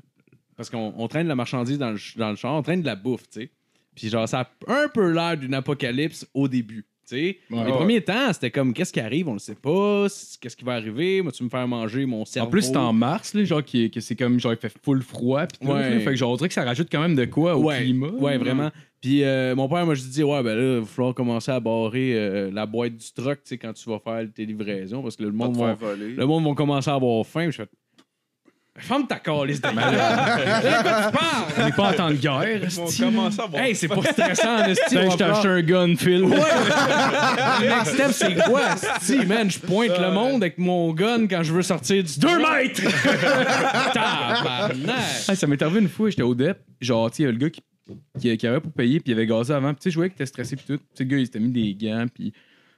parce 0.57 0.69
qu'on 0.69 0.93
on 0.97 1.07
traîne 1.07 1.23
de 1.23 1.29
la 1.29 1.35
marchandise 1.35 1.77
dans 1.79 1.91
le, 1.91 1.97
dans 2.17 2.29
le 2.29 2.35
char, 2.35 2.53
on 2.53 2.61
traîne 2.61 2.81
de 2.81 2.85
la 2.85 2.95
bouffe, 2.95 3.23
tu 3.31 3.41
sais. 3.41 3.51
Puis 3.95 4.09
genre, 4.09 4.27
ça 4.29 4.39
a 4.67 4.73
un 4.73 4.87
peu 4.87 5.11
l'air 5.11 5.35
d'une 5.37 5.53
apocalypse 5.53 6.25
au 6.33 6.47
début. 6.47 6.85
Ouais. 7.15 7.37
les 7.51 7.57
Ouais. 7.57 7.71
premiers 7.71 8.01
temps, 8.01 8.31
c'était 8.33 8.51
comme 8.51 8.73
qu'est-ce 8.73 8.93
qui 8.93 8.99
arrive, 8.99 9.27
on 9.27 9.33
le 9.33 9.39
sait 9.39 9.55
pas, 9.55 10.07
qu'est-ce 10.39 10.55
qui 10.55 10.63
va 10.65 10.73
arriver, 10.73 11.21
moi 11.21 11.31
tu 11.31 11.43
me 11.43 11.49
faire 11.49 11.67
manger 11.67 12.05
mon 12.05 12.25
cerveau? 12.25 12.47
En 12.47 12.51
plus, 12.51 12.61
c'est 12.63 12.77
en 12.77 12.93
mars, 12.93 13.33
là, 13.33 13.43
genre, 13.43 13.63
qui, 13.63 13.89
que 13.91 13.99
c'est 13.99 14.15
comme, 14.15 14.39
genre, 14.39 14.53
il 14.53 14.57
fait 14.59 14.73
full 14.83 15.01
froid, 15.01 15.47
tout, 15.47 15.67
Ouais. 15.67 15.89
là. 15.89 15.99
Fait 15.99 16.05
que, 16.11 16.15
genre, 16.15 16.31
on 16.31 16.35
dirait 16.35 16.47
que 16.47 16.53
ça 16.53 16.63
rajoute 16.63 16.87
quand 16.91 17.01
même 17.01 17.15
de 17.15 17.25
quoi 17.25 17.55
au 17.57 17.63
ouais, 17.63 17.81
climat. 17.83 18.07
Ouais, 18.09 18.37
vraiment. 18.37 18.69
Puis 19.01 19.23
euh, 19.23 19.55
mon 19.55 19.67
père 19.67 19.83
m'a 19.87 19.95
juste 19.95 20.09
dit 20.11 20.23
ouais 20.23 20.43
ben 20.43 20.55
là, 20.55 20.75
il 20.75 20.79
va 20.81 20.85
falloir 20.85 21.15
commencer 21.15 21.51
à 21.51 21.59
barrer 21.59 22.13
euh, 22.15 22.51
la 22.53 22.67
boîte 22.67 22.95
du 22.97 23.11
truck, 23.11 23.37
tu 23.43 23.49
sais 23.49 23.57
quand 23.57 23.73
tu 23.73 23.89
vas 23.89 23.97
faire 23.97 24.27
tes 24.31 24.45
livraisons 24.45 25.01
parce 25.01 25.15
que 25.15 25.23
le 25.23 25.31
monde 25.31 25.57
va 25.57 25.75
le 25.95 26.23
monde 26.27 26.55
commencer 26.55 26.87
à 26.91 26.93
avoir 26.93 27.25
faim, 27.25 27.45
Puis 27.45 27.53
je 27.53 27.63
fais 27.63 27.69
Ferme 28.81 29.07
ta 29.07 29.17
calice 29.19 29.61
de 29.61 29.69
malade. 29.69 30.41
De 30.61 30.81
quoi 30.81 31.11
tu 31.11 31.17
parles? 31.17 31.45
On 31.57 31.65
n'est 31.65 31.71
pas 31.71 31.89
en 31.89 31.93
temps 31.93 32.09
de 32.09 32.15
guerre, 32.15 32.63
esti. 32.63 33.01
commencer 33.03 33.39
à 33.39 33.45
voir. 33.45 33.61
Hey, 33.63 33.75
c'est 33.75 33.87
pas 33.87 34.01
stressant, 34.01 34.65
esti, 34.65 34.97
on 34.97 35.11
je 35.11 35.17
t'ai 35.17 35.23
acheté 35.23 35.47
un 35.47 35.61
gun, 35.61 35.95
Phil. 35.95 36.21
Le 36.21 37.69
next 37.69 37.93
step, 37.93 38.11
c'est 38.11 38.35
quoi? 38.43 38.61
Si, 39.01 39.25
man, 39.25 39.49
je 39.49 39.59
pointe 39.59 39.97
le 39.99 40.11
monde 40.11 40.43
avec 40.43 40.57
mon 40.57 40.91
gun 40.93 41.27
quand 41.27 41.43
je 41.43 41.53
veux 41.53 41.61
sortir 41.61 42.03
du. 42.03 42.19
Deux 42.19 42.37
mètres! 42.39 42.81
Tabarnak! 43.93 45.35
Ça 45.35 45.47
m'est 45.47 45.61
arrivé 45.61 45.79
une 45.79 45.89
fois, 45.89 46.09
j'étais 46.09 46.23
au 46.23 46.35
DEP. 46.35 46.57
Genre, 46.79 47.09
tu 47.11 47.17
sais, 47.17 47.23
il 47.23 47.25
y 47.25 47.29
avait 47.29 47.37
le 47.37 47.39
gars 47.39 47.49
qui, 47.49 47.61
qui, 48.19 48.37
qui 48.37 48.47
avait 48.47 48.59
pas 48.59 48.69
payé, 48.69 48.99
puis 48.99 49.11
il 49.11 49.15
avait 49.15 49.27
gazé 49.27 49.53
avant. 49.53 49.73
Puis, 49.73 49.81
tu 49.81 49.83
sais, 49.83 49.91
je 49.91 49.95
voyais 49.95 50.09
qu'il 50.09 50.15
était 50.15 50.25
stressé, 50.25 50.55
puis 50.55 50.65
tout. 50.65 50.77
Tu 50.77 50.83
sais, 50.95 51.03
le 51.03 51.09
gars, 51.09 51.17
il 51.17 51.25
s'était 51.25 51.39
mis 51.39 51.49
des 51.49 51.73
gants, 51.75 52.05
puis. 52.13 52.33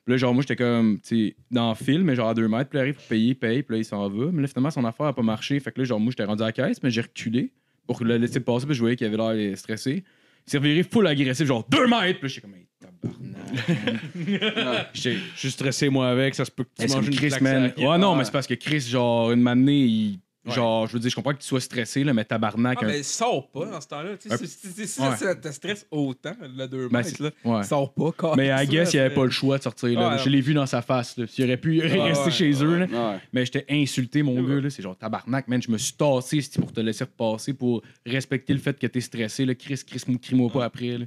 Puis 0.05 0.13
là, 0.13 0.17
genre, 0.17 0.33
moi, 0.33 0.41
j'étais 0.41 0.57
comme, 0.57 0.99
tu 0.99 1.29
sais, 1.29 1.35
dans 1.49 1.69
le 1.69 1.75
film, 1.75 2.03
mais 2.03 2.15
genre 2.15 2.27
à 2.27 2.33
deux 2.33 2.49
mètres, 2.49 2.69
puis 2.69 2.77
il 2.77 2.81
arrive 2.81 2.95
pour 2.95 3.05
payer, 3.05 3.35
paye, 3.35 3.63
puis 3.63 3.75
là, 3.75 3.79
il 3.79 3.85
s'en 3.85 4.09
va. 4.09 4.25
Mais 4.33 4.41
là, 4.41 4.47
finalement, 4.49 4.69
son 4.69 4.83
affaire 4.83 5.05
a 5.05 5.15
pas 5.15 5.21
marché. 5.21 5.57
Fait 5.61 5.71
que 5.71 5.79
là, 5.79 5.85
genre, 5.85 5.99
moi, 5.99 6.11
j'étais 6.11 6.25
rendu 6.25 6.43
à 6.43 6.47
la 6.47 6.51
caisse, 6.51 6.83
mais 6.83 6.89
j'ai 6.89 7.01
reculé 7.01 7.53
pour 7.87 8.03
le 8.03 8.17
laisser 8.17 8.41
passer, 8.41 8.65
puis 8.65 8.75
je 8.75 8.81
voyais 8.81 8.97
qu'il 8.97 9.07
avait 9.07 9.17
l'air 9.17 9.57
stressé. 9.57 10.03
Il 10.45 10.51
s'est 10.51 10.57
reviré 10.57 10.83
full 10.83 11.07
agressif, 11.07 11.47
genre 11.47 11.65
deux 11.69 11.87
mètres, 11.87 12.19
puis 12.19 12.23
là, 12.23 12.27
j'étais 12.27 12.41
comme, 12.41 12.55
hey, 12.55 12.67
tabarnak. 12.81 14.89
J'étais. 14.93 15.17
Je 15.35 15.39
suis 15.39 15.51
stressé, 15.51 15.87
moi, 15.87 16.09
avec. 16.09 16.35
Ça 16.35 16.43
se 16.43 16.51
peut 16.51 16.65
que 16.65 16.85
tu 16.85 16.93
manges 16.93 17.07
une 17.07 17.15
Chris, 17.15 17.33
man? 17.39 17.71
Ouais, 17.77 17.97
non, 17.97 18.15
mais 18.15 18.25
c'est 18.25 18.31
parce 18.31 18.47
que 18.47 18.55
Chris, 18.55 18.81
genre, 18.81 19.31
une 19.31 19.41
matinée, 19.41 19.85
il. 19.85 20.19
Ouais. 20.45 20.53
Genre, 20.53 20.87
je 20.87 20.93
veux 20.93 20.99
dire, 20.99 21.09
je 21.09 21.15
comprends 21.15 21.31
que 21.33 21.39
tu 21.39 21.47
sois 21.47 21.61
stressé, 21.61 22.03
là, 22.03 22.13
mais 22.13 22.25
tabarnak. 22.25 22.77
Ah, 22.81 22.85
un- 22.85 22.87
mais 22.89 23.03
sors 23.03 23.49
pas 23.49 23.65
dans 23.65 23.79
ce 23.79 23.87
temps-là. 23.87 24.17
Tu 24.17 24.27
sais, 24.27 24.33
Un- 24.33 24.37
si- 24.37 24.47
si- 24.47 24.87
si 24.87 25.01
Ouais. 25.01 25.15
ça 25.15 25.35
te 25.35 25.47
stresse 25.53 25.87
autant, 25.89 26.33
le 26.41 26.67
2 26.67 26.89
Ben, 26.89 26.97
mètres, 27.01 27.23
là, 27.23 27.29
Ouais. 27.45 27.63
sors 27.63 27.93
pas. 27.93 28.11
Mais 28.35 28.49
à 28.51 28.65
guess, 28.65 28.93
il 28.93 28.99
avait 28.99 29.15
pas 29.15 29.23
le 29.23 29.29
choix 29.31 29.57
de 29.57 29.63
sortir. 29.63 29.97
Là. 29.97 30.17
Je 30.17 30.29
l'ai 30.29 30.41
vu 30.41 30.53
dans 30.53 30.65
sa 30.65 30.81
face. 30.81 31.17
Là. 31.17 31.25
Il 31.37 31.45
aurait 31.45 31.55
pu 31.57 31.79
rester 31.79 32.29
chez 32.31 32.51
eux. 32.63 32.79
Là. 32.79 33.19
Mais 33.31 33.45
j'étais 33.45 33.65
insulté, 33.69 34.21
mon 34.21 34.43
gars. 34.43 34.69
C'est 34.69 34.81
genre 34.83 34.97
tabarnak, 34.97 35.47
man. 35.47 35.61
Je 35.61 35.71
me 35.71 35.77
suis 35.77 35.93
tassé 35.93 36.41
pour 36.59 36.73
te 36.73 36.81
laisser 36.81 37.05
repasser, 37.05 37.53
pour 37.53 37.81
respecter 38.05 38.51
le 38.53 38.59
fait 38.59 38.77
que 38.77 38.87
t'es 38.87 38.99
stressé. 39.01 39.45
Là. 39.45 39.55
Chris, 39.55 39.81
Chris, 39.87 40.03
crie-moi 40.21 40.49
pas 40.51 40.65
après. 40.65 40.97
Là. 40.97 41.05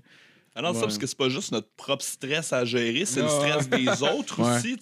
Ah 0.58 0.62
non, 0.62 0.72
c'est 0.72 0.80
ça, 0.80 0.86
parce 0.86 0.96
que 0.98 1.06
c'est 1.06 1.18
pas 1.18 1.28
juste 1.28 1.52
notre 1.52 1.68
propre 1.76 2.02
stress 2.02 2.52
à 2.52 2.64
gérer, 2.64 3.04
c'est 3.04 3.20
le 3.20 3.26
Ouais. 3.26 3.50
stress 3.60 3.68
des 3.68 4.02
autres 4.14 4.40
aussi. 4.40 4.76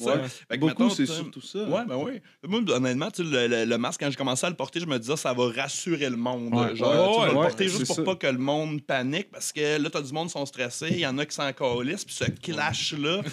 Fait 0.49 0.55
que, 0.57 0.61
Beaucoup, 0.61 0.89
c'est 0.91 1.05
surtout 1.07 1.41
ça. 1.41 1.59
Ouais, 1.65 1.83
ben 1.87 1.97
oui. 1.97 2.21
Moi, 2.47 2.61
honnêtement, 2.69 3.09
le, 3.19 3.47
le- 3.49 3.65
le 3.65 3.79
masque, 3.79 4.01
quand 4.01 4.11
j'ai 4.11 4.17
commencé 4.17 4.47
à 4.47 4.51
le 4.51 4.57
porter, 4.57 4.79
je 4.81 4.87
me 4.87 4.99
disais, 4.99 5.17
ça 5.17 5.33
va 5.33 5.49
rassurer 5.51 6.09
le 6.09 6.17
monde. 6.17 6.53
Genre, 6.77 7.15
tu 7.15 7.21
vas 7.21 7.27
le 7.27 7.33
porter 7.33 7.65
juste 7.69 7.87
pour 7.87 7.97
ça. 7.97 8.03
pas 8.03 8.15
que 8.15 8.27
le 8.29 8.39
monde 8.39 8.83
panique, 8.83 9.31
parce 9.33 9.53
que 9.53 9.79
là, 9.83 9.91
t'as 9.91 10.01
du 10.03 10.13
monde 10.13 10.29
qui 10.29 10.33
sont 10.35 10.47
stressés, 10.47 10.89
il 10.93 11.01
y 11.01 11.07
en 11.07 11.19
a 11.19 11.27
qui 11.27 11.35
s'en 11.35 11.53
calissent, 11.53 12.05
puis 12.05 12.15
ce 12.15 12.25
clash-là, 12.31 13.23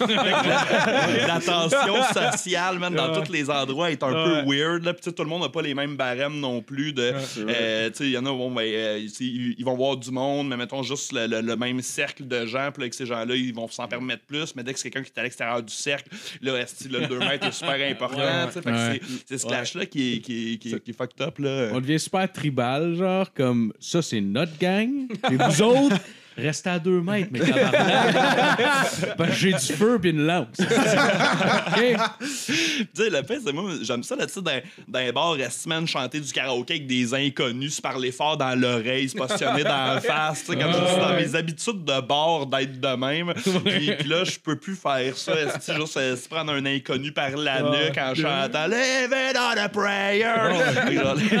la, 1.26 1.40
tension 1.40 2.02
sociale, 2.12 2.78
man, 2.78 2.94
dans 2.94 3.22
tous 3.22 3.30
les 3.32 3.48
endroits 3.50 3.90
est 3.90 4.02
un 4.02 4.12
peu 4.12 4.42
weird, 4.50 4.84
là, 4.84 4.94
puis 4.94 5.12
tout 5.12 5.22
le 5.22 5.28
monde 5.28 5.42
n'a 5.42 5.48
pas 5.48 5.62
les 5.62 5.74
mêmes 5.74 5.96
barèmes 5.96 6.40
non 6.40 6.60
plus 6.62 6.92
de... 6.92 7.12
Euh, 7.38 7.90
il 8.00 8.10
y 8.10 8.18
en 8.18 8.26
a, 8.26 8.30
bon, 8.30 8.50
ben, 8.50 8.62
euh, 8.62 9.06
ils 9.20 9.64
vont 9.64 9.76
voir 9.76 9.96
du 9.96 10.10
monde, 10.10 10.48
mais 10.48 10.56
mettons 10.56 10.82
juste 10.82 11.12
le, 11.12 11.26
le- 11.26 11.40
le 11.40 11.56
même 11.56 11.80
cercle 11.82 12.26
de 12.40 12.46
gens, 12.46 12.70
puis 12.72 12.80
là, 12.80 12.84
avec 12.84 12.94
ces 12.94 13.06
gens-là, 13.06 13.34
ils 13.34 13.54
vont 13.54 13.68
s'en 13.68 13.86
permettre 13.88 14.22
plus, 14.24 14.54
mais 14.56 14.62
dès 14.62 14.72
que 14.72 14.78
c'est 14.80 14.90
quelqu'un 14.90 15.04
qui 15.08 15.12
est 15.14 15.20
à 15.20 15.22
l'extérieur 15.24 15.62
du 15.62 15.72
cercle, 15.72 16.08
là, 16.40 16.52
le 16.90 17.06
2 17.06 17.18
mètres 17.18 17.46
est 17.46 17.52
super 17.52 17.90
important, 17.90 18.16
Ouais. 18.18 18.48
c'est- 18.54 19.00
c'est 19.26 19.38
ce 19.38 19.46
clash-là 19.46 19.86
qui 19.86 20.14
est, 20.14 20.18
qui, 20.20 20.54
est, 20.54 20.56
qui, 20.58 20.72
est, 20.74 20.80
qui 20.80 20.90
est 20.90 20.94
fucked 20.94 21.20
up, 21.20 21.38
là. 21.38 21.70
On 21.72 21.80
devient 21.80 22.00
super 22.00 22.30
tribal, 22.32 22.94
genre, 22.94 23.32
comme 23.32 23.72
ça, 23.80 24.02
c'est 24.02 24.20
notre 24.20 24.56
gang. 24.58 24.90
Et 25.30 25.36
vous 25.36 25.62
autres, 25.62 25.96
restez 26.36 26.70
à 26.70 26.78
deux 26.78 27.00
mètres, 27.00 27.28
mais. 27.30 27.40
Parce 29.16 29.30
que 29.30 29.36
j'ai 29.36 29.52
du 29.52 29.72
feu 29.72 29.98
puis 30.00 30.10
une 30.10 30.26
lance. 30.26 30.46
OK? 30.60 31.96
Tu 32.20 32.86
sais, 32.94 33.10
le 33.10 33.22
fait, 33.22 33.40
c'est 33.44 33.52
moi, 33.52 33.70
j'aime 33.82 34.02
ça, 34.02 34.16
là, 34.16 34.26
tu 34.26 34.32
sais, 34.32 34.42
dans, 34.42 34.60
dans 34.88 34.98
les 34.98 35.12
bars, 35.12 35.36
semaine 35.50 35.86
chanter 35.86 36.20
du 36.20 36.32
karaoké 36.32 36.74
avec 36.74 36.86
des 36.86 37.14
inconnus, 37.14 37.76
se 37.76 37.82
parler 37.82 38.12
fort 38.12 38.36
dans 38.36 38.58
l'oreille, 38.58 39.08
se 39.08 39.16
positionner 39.16 39.64
dans 39.64 39.94
la 39.94 40.00
face, 40.00 40.44
tu 40.44 40.52
sais, 40.52 40.58
comme 40.58 40.72
je 40.72 40.78
dis, 40.78 41.00
dans 41.00 41.16
mes 41.16 41.34
habitudes 41.34 41.84
de 41.84 42.00
bar 42.00 42.46
d'être 42.46 42.80
de 42.80 42.96
même. 42.96 43.32
Puis, 43.34 43.92
puis 43.98 44.08
là, 44.08 44.24
je 44.24 44.38
peux 44.38 44.56
plus 44.56 44.76
faire 44.76 45.16
ça, 45.16 45.32
esti, 45.34 45.72
juste 45.74 45.96
euh, 45.96 46.16
se 46.16 46.28
prendre 46.28 46.52
un 46.52 46.64
inconnu 46.66 47.12
par 47.12 47.30
la 47.36 47.62
nuque 47.62 47.98
en 47.98 48.14
chantant 48.14 48.66
Live 48.66 49.12
it 49.12 49.36
on 49.36 49.58
a 49.58 49.68
prayer. 49.68 50.24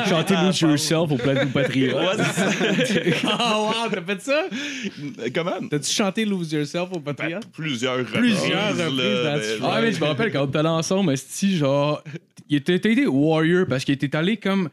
Chanter 0.08 0.36
Lose 0.42 0.60
Yourself 0.60 1.10
au 1.10 1.16
plateau 1.16 1.48
Patriote. 1.52 1.94
Ouais, 1.94 2.24
c'est 2.34 3.14
ça. 3.14 3.38
Oh, 3.40 3.68
wow, 3.68 3.90
t'as 3.90 4.02
fait 4.02 4.20
ça? 4.20 4.44
Comment? 5.34 5.68
T'as-tu 5.68 5.90
chanté 5.90 6.24
Lose 6.24 6.52
Yourself 6.52 6.90
au 6.92 7.00
Patriot? 7.00 7.40
Plusieurs 7.52 7.98
reprises. 7.98 8.18
Plusieurs 8.18 8.76
reprises 8.76 8.88
dans 8.88 8.96
ben, 8.96 9.40
Ah, 9.62 9.80
mais 9.80 9.92
je 9.92 10.00
me 10.00 10.04
rappelle 10.06 10.32
quand 10.32 10.44
on 10.44 10.48
était 10.48 10.58
allé 10.58 10.68
ensemble, 10.68 11.16
si 11.16 11.56
genre. 11.56 12.02
Il 12.48 12.56
était, 12.56 12.78
t'as 12.78 12.90
été 12.90 13.06
warrior 13.06 13.66
parce 13.66 13.84
qu'il 13.84 13.94
était 13.94 14.14
allé 14.16 14.36
comme. 14.36 14.68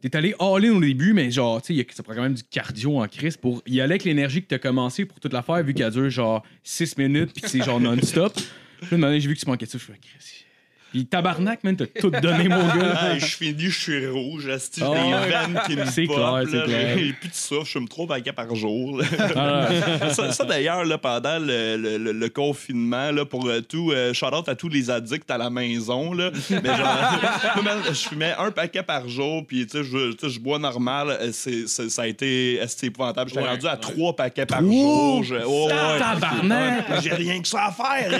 T'es 0.00 0.16
allé 0.16 0.34
all-in 0.40 0.72
au 0.72 0.80
début, 0.80 1.12
mais 1.12 1.30
genre, 1.30 1.60
tu 1.60 1.76
sais, 1.76 1.86
ça 1.90 2.02
prend 2.02 2.14
quand 2.14 2.22
même 2.22 2.34
du 2.34 2.42
cardio 2.42 3.00
en 3.00 3.06
crise 3.06 3.36
pour 3.36 3.62
y 3.66 3.82
aller 3.82 3.92
avec 3.92 4.04
l'énergie 4.04 4.40
que 4.42 4.46
t'as 4.46 4.58
commencé 4.58 5.04
pour 5.04 5.20
toute 5.20 5.34
l'affaire, 5.34 5.62
vu 5.62 5.74
qu'elle 5.74 5.90
dure 5.90 6.08
genre 6.08 6.42
6 6.64 6.96
minutes, 6.96 7.32
puis 7.34 7.42
que 7.42 7.48
c'est 7.50 7.62
genre 7.62 7.78
non-stop. 7.78 8.32
Puis 8.32 8.88
là, 8.92 8.96
une 8.96 9.04
année, 9.04 9.20
j'ai 9.20 9.28
vu 9.28 9.34
que 9.34 9.40
tu 9.40 9.46
manquais 9.46 9.66
de 9.66 9.70
ça, 9.70 9.76
je 9.76 9.84
Chris. 9.84 10.46
Puis 10.90 11.06
tabarnak, 11.06 11.62
man, 11.64 11.76
t'as 11.76 11.86
tout 12.00 12.10
donné, 12.10 12.48
mon 12.48 12.66
gars. 12.66 13.16
Je 13.18 13.24
finis, 13.24 13.70
je 13.70 13.80
suis 13.80 14.06
rouge, 14.08 14.44
j'ai 14.46 14.82
Ah 14.82 14.88
des 14.90 15.12
ouais. 15.12 15.28
veines 15.28 15.60
qui 15.66 15.76
me 15.76 15.84
C'est 15.86 16.04
pop, 16.06 16.16
clair, 16.16 16.32
là, 16.32 16.44
c'est 16.50 16.64
clair. 16.64 16.98
J'ai 16.98 17.12
plus 17.12 17.28
de 17.28 17.34
souffle, 17.34 17.64
je 17.66 17.70
fume 17.70 17.88
trois 17.88 18.06
paquets 18.06 18.32
par 18.32 18.54
jour. 18.54 19.00
Ah, 19.36 19.68
ça, 20.10 20.32
ça, 20.32 20.44
d'ailleurs, 20.44 20.84
là, 20.84 20.98
pendant 20.98 21.38
le, 21.38 21.76
le- 21.76 21.98
le- 21.98 22.12
le 22.12 22.28
confinement, 22.28 23.10
là, 23.10 23.24
pour 23.24 23.46
euh, 23.48 23.60
tout, 23.60 23.92
euh, 23.92 24.12
shout-out 24.12 24.48
à 24.48 24.54
tous 24.54 24.68
les 24.68 24.90
addicts 24.90 25.30
à 25.30 25.38
la 25.38 25.48
maison, 25.50 26.12
là. 26.12 26.30
Mais 26.50 26.76
genre, 26.76 27.82
je 27.88 28.08
fumais 28.08 28.34
un 28.38 28.50
paquet 28.50 28.82
par 28.82 29.08
jour, 29.08 29.44
puis 29.46 29.66
tu 29.66 29.78
sais, 29.78 29.84
je, 29.84 30.12
tu 30.12 30.18
sais, 30.26 30.28
je 30.34 30.40
bois 30.40 30.58
normal. 30.58 31.10
euh, 31.10 31.30
c'est- 31.32 31.66
c'est- 31.68 31.88
ça 31.88 32.02
a 32.02 32.06
été 32.06 32.60
c'est 32.66 32.86
épouvantable. 32.88 33.30
J'étais 33.30 33.42
Ouais, 33.42 33.48
rendu 33.50 33.66
à 33.66 33.72
ouais. 33.74 33.80
trois 33.80 34.14
paquets 34.16 34.46
par 34.46 34.60
jour. 34.60 35.22
Je- 35.24 35.36
oh, 35.46 35.68
ouais. 35.68 35.98
Tabarnak! 35.98 37.02
J'ai 37.02 37.14
rien 37.14 37.40
que 37.40 37.48
ça 37.48 37.66
à 37.66 37.72
faire. 37.72 38.10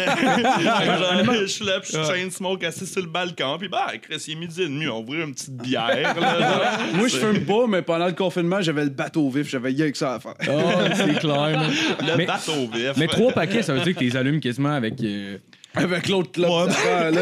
Genre, 1.24 1.34
je 1.40 1.46
suis 1.46 1.64
là, 1.64 1.80
puis 1.80 1.92
je 1.92 2.02
chain 2.04 2.30
smoke 2.30 2.59
assis 2.64 2.86
sur 2.86 3.02
le 3.02 3.08
balcon. 3.08 3.56
Puis, 3.58 3.68
bah, 3.68 3.88
Chris, 4.02 4.22
il 4.28 4.32
est 4.32 4.36
midi 4.36 4.62
et 4.62 4.66
demi, 4.66 4.86
on 4.88 4.94
va 4.94 4.98
ouvrir 5.00 5.26
une 5.26 5.34
petite 5.34 5.56
bière. 5.56 6.14
Là. 6.20 6.78
Moi, 6.94 7.08
je 7.08 7.16
fume 7.16 7.44
pas, 7.44 7.66
mais 7.68 7.82
pendant 7.82 8.06
le 8.06 8.12
confinement, 8.12 8.60
j'avais 8.60 8.84
le 8.84 8.90
bateau 8.90 9.28
vif. 9.30 9.48
J'avais 9.48 9.70
rien 9.70 9.90
que 9.90 9.98
ça 9.98 10.14
à 10.14 10.20
faire. 10.20 10.34
Oh, 10.48 10.60
c'est 10.94 11.18
clair, 11.18 11.36
man. 11.58 11.70
Le 12.06 12.16
Mais- 12.16 12.26
bateau 12.26 12.68
vif. 12.72 12.92
Mais 12.96 13.06
trois 13.06 13.32
paquets, 13.32 13.62
ça 13.62 13.74
veut 13.74 13.80
dire 13.80 13.94
que 13.94 14.00
t'es 14.04 14.16
allumes 14.16 14.40
quasiment 14.40 14.70
avec. 14.72 15.00
euh, 15.02 15.38
Avec 15.74 16.08
l'autre 16.08 16.32
club. 16.32 16.48
là. 16.50 16.66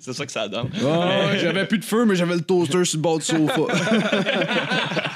C'est 0.00 0.12
ça 0.12 0.26
que 0.26 0.32
ça 0.32 0.48
donne. 0.48 0.66
Ouais, 0.82 1.38
j'avais 1.40 1.64
plus 1.66 1.78
de 1.78 1.84
feu, 1.84 2.04
mais 2.04 2.16
j'avais 2.16 2.34
le 2.34 2.40
toaster 2.40 2.84
sur 2.84 2.98
le 2.98 3.02
bord 3.02 3.18
du 3.18 3.24
sofa. 3.24 3.62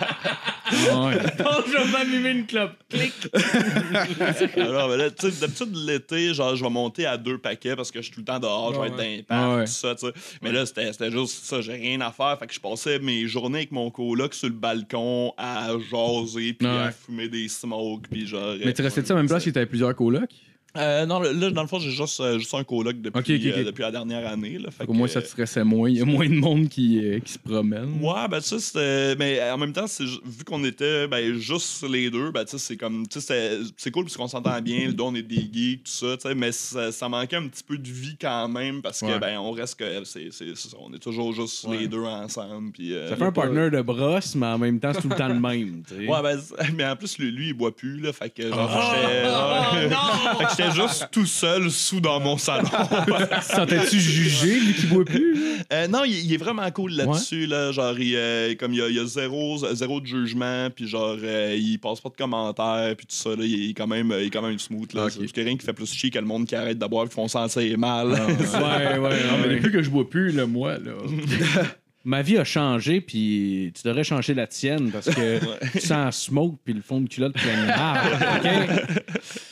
ouais. 0.88 1.18
Oh, 1.44 1.62
je 1.66 1.72
vais 1.76 1.90
m'allumer 1.92 2.30
une 2.30 2.46
clope. 2.46 2.72
Clic. 2.88 3.12
Alors, 4.56 4.88
ben 4.88 4.96
là, 4.96 5.10
tu 5.10 5.30
sais, 5.30 5.40
d'habitude, 5.40 5.74
l'été, 5.86 6.34
genre, 6.34 6.54
je 6.56 6.62
vais 6.64 6.70
monter 6.70 7.06
à 7.06 7.16
deux 7.16 7.38
paquets 7.38 7.76
parce 7.76 7.90
que 7.90 8.00
je 8.00 8.04
suis 8.06 8.14
tout 8.14 8.20
le 8.20 8.26
temps 8.26 8.38
dehors, 8.38 8.74
je 8.74 8.80
vais 8.80 8.86
être 8.88 8.96
dans 8.96 9.02
les 9.02 9.22
parcs, 9.22 9.58
Ouais. 9.58 9.64
tout 9.64 9.70
ça, 9.72 9.94
tu 9.94 10.06
sais. 10.06 10.12
Mais 10.42 10.52
là, 10.52 10.66
c'était 10.66 10.92
c'était 10.92 11.10
juste 11.10 11.44
ça, 11.44 11.60
j'ai 11.60 11.72
rien 11.74 12.00
à 12.00 12.10
faire. 12.10 12.36
Fait 12.38 12.46
que 12.46 12.54
je 12.54 12.60
passais 12.60 12.98
mes 12.98 13.26
journées 13.26 13.58
avec 13.58 13.72
mon 13.72 13.90
coloc 13.90 14.34
sur 14.34 14.48
le 14.48 14.54
balcon 14.54 15.32
à 15.36 15.68
jaser, 15.90 16.52
puis 16.54 16.66
Ouais. 16.68 16.82
à 16.84 16.92
fumer 16.92 17.28
des 17.28 17.48
smokes, 17.48 18.08
puis 18.10 18.26
genre. 18.26 18.54
Mais 18.64 18.72
tu 18.72 18.82
restais-tu 18.82 19.12
à 19.12 19.14
la 19.14 19.20
même 19.22 19.28
place 19.28 19.44
que 19.44 19.50
t'avais 19.50 19.66
plusieurs 19.66 19.94
colocs? 19.94 20.30
Euh, 20.76 21.04
non, 21.06 21.20
là, 21.20 21.50
dans 21.50 21.62
le 21.62 21.66
fond, 21.68 21.78
j'ai 21.80 21.90
juste, 21.90 22.20
euh, 22.20 22.38
juste 22.38 22.54
un 22.54 22.62
coloc 22.62 23.00
depuis, 23.00 23.50
euh, 23.50 23.64
depuis 23.64 23.82
la 23.82 23.90
dernière 23.90 24.26
année. 24.28 24.56
Là, 24.58 24.70
fait 24.70 24.84
Au 24.86 24.92
moins, 24.92 25.08
ça 25.08 25.20
te 25.20 25.26
stressait 25.26 25.64
moins. 25.64 25.90
Il 25.90 25.96
y 25.98 26.00
a 26.00 26.04
moins 26.04 26.28
de 26.28 26.34
monde 26.34 26.68
qui, 26.68 26.98
euh, 27.04 27.18
qui 27.18 27.32
se 27.32 27.38
promène. 27.38 27.98
Ouais, 28.00 28.28
ben 28.30 28.40
ça, 28.40 28.58
c'était. 28.58 29.16
Mais 29.16 29.40
en 29.50 29.58
même 29.58 29.72
temps, 29.72 29.86
vu 29.98 30.44
qu'on 30.44 30.62
était 30.64 31.08
ben, 31.08 31.34
juste 31.38 31.84
les 31.88 32.08
deux, 32.10 32.30
ben 32.30 32.44
tu 32.44 32.52
sais, 32.52 32.58
c'est 32.58 32.76
comme. 32.76 33.06
Tu 33.08 33.20
sais, 33.20 33.58
c'est- 33.76 33.90
cool 33.90 34.04
parce 34.04 34.16
qu'on 34.16 34.28
s'entend 34.28 34.60
bien, 34.60 34.86
le 34.86 34.92
dos, 34.92 35.06
on 35.06 35.14
est 35.16 35.22
des 35.22 35.48
geeks, 35.52 35.82
tout 35.84 35.90
ça, 35.90 36.16
tu 36.16 36.28
sais, 36.28 36.34
mais 36.36 36.52
ça, 36.52 36.92
ça 36.92 37.08
manquait 37.08 37.36
un 37.36 37.48
petit 37.48 37.64
peu 37.64 37.76
de 37.76 37.88
vie 37.88 38.16
quand 38.20 38.46
même 38.48 38.80
parce 38.82 39.00
que, 39.00 39.06
Ouais. 39.06 39.18
ben, 39.18 39.38
on 39.40 39.50
reste 39.50 39.76
que. 39.78 40.04
c'est 40.04 40.28
c'est- 40.30 40.54
c'est 40.54 40.68
ça, 40.70 40.76
on 40.80 40.92
est 40.94 40.98
toujours 41.00 41.32
juste 41.32 41.64
Ouais. 41.64 41.78
les 41.78 41.88
deux 41.88 42.04
ensemble. 42.04 42.70
Puis, 42.72 42.94
euh, 42.94 43.08
Ça 43.08 43.16
fait 43.16 43.24
un 43.24 43.32
partner 43.32 43.70
de 43.70 43.80
brosse, 43.82 44.34
mais 44.36 44.46
en 44.46 44.58
même 44.58 44.78
temps, 44.78 44.92
c'est 44.94 45.02
tout 45.02 45.08
le 45.08 45.16
temps 45.16 45.28
le 45.28 45.40
même. 45.40 45.82
tu 45.88 45.94
sais. 45.96 46.06
Ouais, 46.06 46.22
ben, 46.22 46.38
mais 46.76 46.84
en 46.86 46.94
plus, 46.94 47.18
lui, 47.18 47.32
lui, 47.32 47.48
il 47.48 47.54
boit 47.54 47.74
plus, 47.74 47.98
là, 48.00 48.12
fait 48.12 48.30
que 48.30 48.48
genre, 48.48 48.70
Oh, 48.72 48.80
j'étais- 48.94 49.24
oh, 49.26 49.88
non! 49.90 50.38
Fait 50.38 50.44
que 50.44 50.59
j'étais 50.60 50.82
juste 50.82 51.08
tout 51.10 51.26
seul 51.26 51.70
sous 51.70 52.00
dans 52.00 52.20
mon 52.20 52.38
salon. 52.38 52.68
Sentais-tu 53.42 53.98
jugé, 53.98 54.60
lui 54.60 54.74
qui 54.74 54.86
boit 54.86 55.04
plus? 55.04 55.36
Euh, 55.72 55.86
non, 55.88 56.04
il, 56.04 56.24
il 56.24 56.32
est 56.32 56.38
vraiment 56.38 56.70
cool 56.70 56.92
là-dessus. 56.92 57.46
Là, 57.46 57.72
genre, 57.72 57.98
il, 57.98 58.14
euh, 58.16 58.54
comme 58.54 58.72
il 58.72 58.78
y 58.78 58.82
a, 58.82 58.88
il 58.88 58.98
a 58.98 59.06
zéro, 59.06 59.58
zéro 59.74 60.00
de 60.00 60.06
jugement, 60.06 60.68
puis 60.70 60.86
genre, 60.86 61.16
euh, 61.22 61.56
il 61.58 61.78
passe 61.78 62.00
pas 62.00 62.08
de 62.08 62.16
commentaires, 62.16 62.94
puis 62.96 63.06
tout 63.06 63.16
ça. 63.16 63.30
Là, 63.30 63.44
il, 63.44 63.70
est 63.70 63.74
quand 63.74 63.86
même, 63.86 64.14
il 64.18 64.26
est 64.26 64.30
quand 64.30 64.42
même 64.42 64.58
smooth. 64.58 64.92
Là. 64.94 65.06
Ok. 65.06 65.12
C'est 65.34 65.42
rien 65.42 65.56
qui 65.56 65.64
fait 65.64 65.72
plus 65.72 65.92
chier 65.92 66.10
que 66.10 66.18
le 66.18 66.26
monde 66.26 66.46
qui 66.46 66.54
arrête 66.54 66.78
de 66.78 66.86
boire, 66.86 67.08
qui 67.08 67.14
font 67.14 67.28
sentir 67.28 67.78
mal. 67.78 68.10
Ouais, 68.60 68.98
ouais, 68.98 69.24
non, 69.24 69.38
mais 69.42 69.54
depuis 69.54 69.70
que 69.70 69.82
je 69.82 69.90
bois 69.90 70.08
plus, 70.08 70.32
là, 70.32 70.46
moi, 70.46 70.76
là. 70.78 70.92
Ma 72.04 72.22
vie 72.22 72.38
a 72.38 72.44
changé, 72.44 73.00
puis 73.02 73.72
tu 73.74 73.82
devrais 73.86 74.04
changer 74.04 74.32
la 74.32 74.46
tienne 74.46 74.90
parce 74.90 75.10
que 75.10 75.38
tu 75.72 75.80
sens 75.80 76.16
smoke 76.22 76.56
puis 76.64 76.72
le 76.72 76.80
fond 76.80 77.00
de 77.02 77.08
culotte 77.08 77.34
plein 77.34 77.62
de 77.62 77.66
marde, 77.66 78.08
OK? 78.38 79.02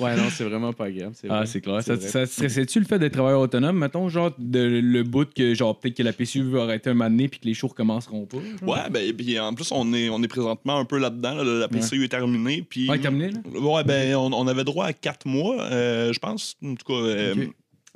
Ouais, 0.00 0.16
non, 0.16 0.24
c'est 0.30 0.44
vraiment 0.44 0.72
pas 0.72 0.86
c'est 1.12 1.28
Ah, 1.28 1.44
c'est 1.44 1.60
clair. 1.60 1.82
Ça, 1.82 1.94
vrai. 1.96 2.08
ça 2.08 2.26
te 2.26 2.30
stressait-tu 2.32 2.78
le 2.80 2.86
fait 2.86 2.98
d'être 2.98 3.12
travailleur 3.12 3.40
autonome? 3.40 3.76
Mettons, 3.78 4.08
genre, 4.08 4.32
de, 4.38 4.60
le 4.82 5.02
bout 5.02 5.28
que, 5.34 5.52
genre, 5.54 5.78
peut-être 5.78 5.96
que 5.96 6.02
la 6.02 6.12
PCU 6.14 6.42
va 6.44 6.62
arrêter 6.62 6.88
un 6.90 6.94
moment 6.94 7.10
donné 7.10 7.28
puis 7.28 7.40
que 7.40 7.46
les 7.46 7.54
shows 7.54 7.68
recommenceront 7.68 8.24
pas. 8.24 8.38
genre? 8.38 8.68
Ouais, 8.70 8.90
ben, 8.90 9.12
puis 9.12 9.38
en 9.38 9.52
plus, 9.54 9.70
on 9.70 9.92
est, 9.92 10.08
on 10.08 10.22
est 10.22 10.28
présentement 10.28 10.78
un 10.78 10.84
peu 10.86 10.98
là-dedans. 10.98 11.34
là. 11.34 11.44
La 11.44 11.68
PCU 11.68 12.04
est 12.04 12.08
terminée. 12.08 12.64
Puis, 12.68 12.88
Ouais, 12.88 12.98
terminé, 12.98 13.30
là? 13.30 13.38
Ouais, 13.60 13.84
ben, 13.84 14.14
on, 14.16 14.32
on 14.32 14.46
avait 14.46 14.64
droit 14.64 14.86
à 14.86 14.92
quatre 14.94 15.26
mois, 15.26 15.60
euh, 15.64 16.12
je 16.12 16.18
pense. 16.18 16.56
En 16.64 16.74
tout 16.74 16.86
cas. 16.86 16.94
euh. 16.94 17.34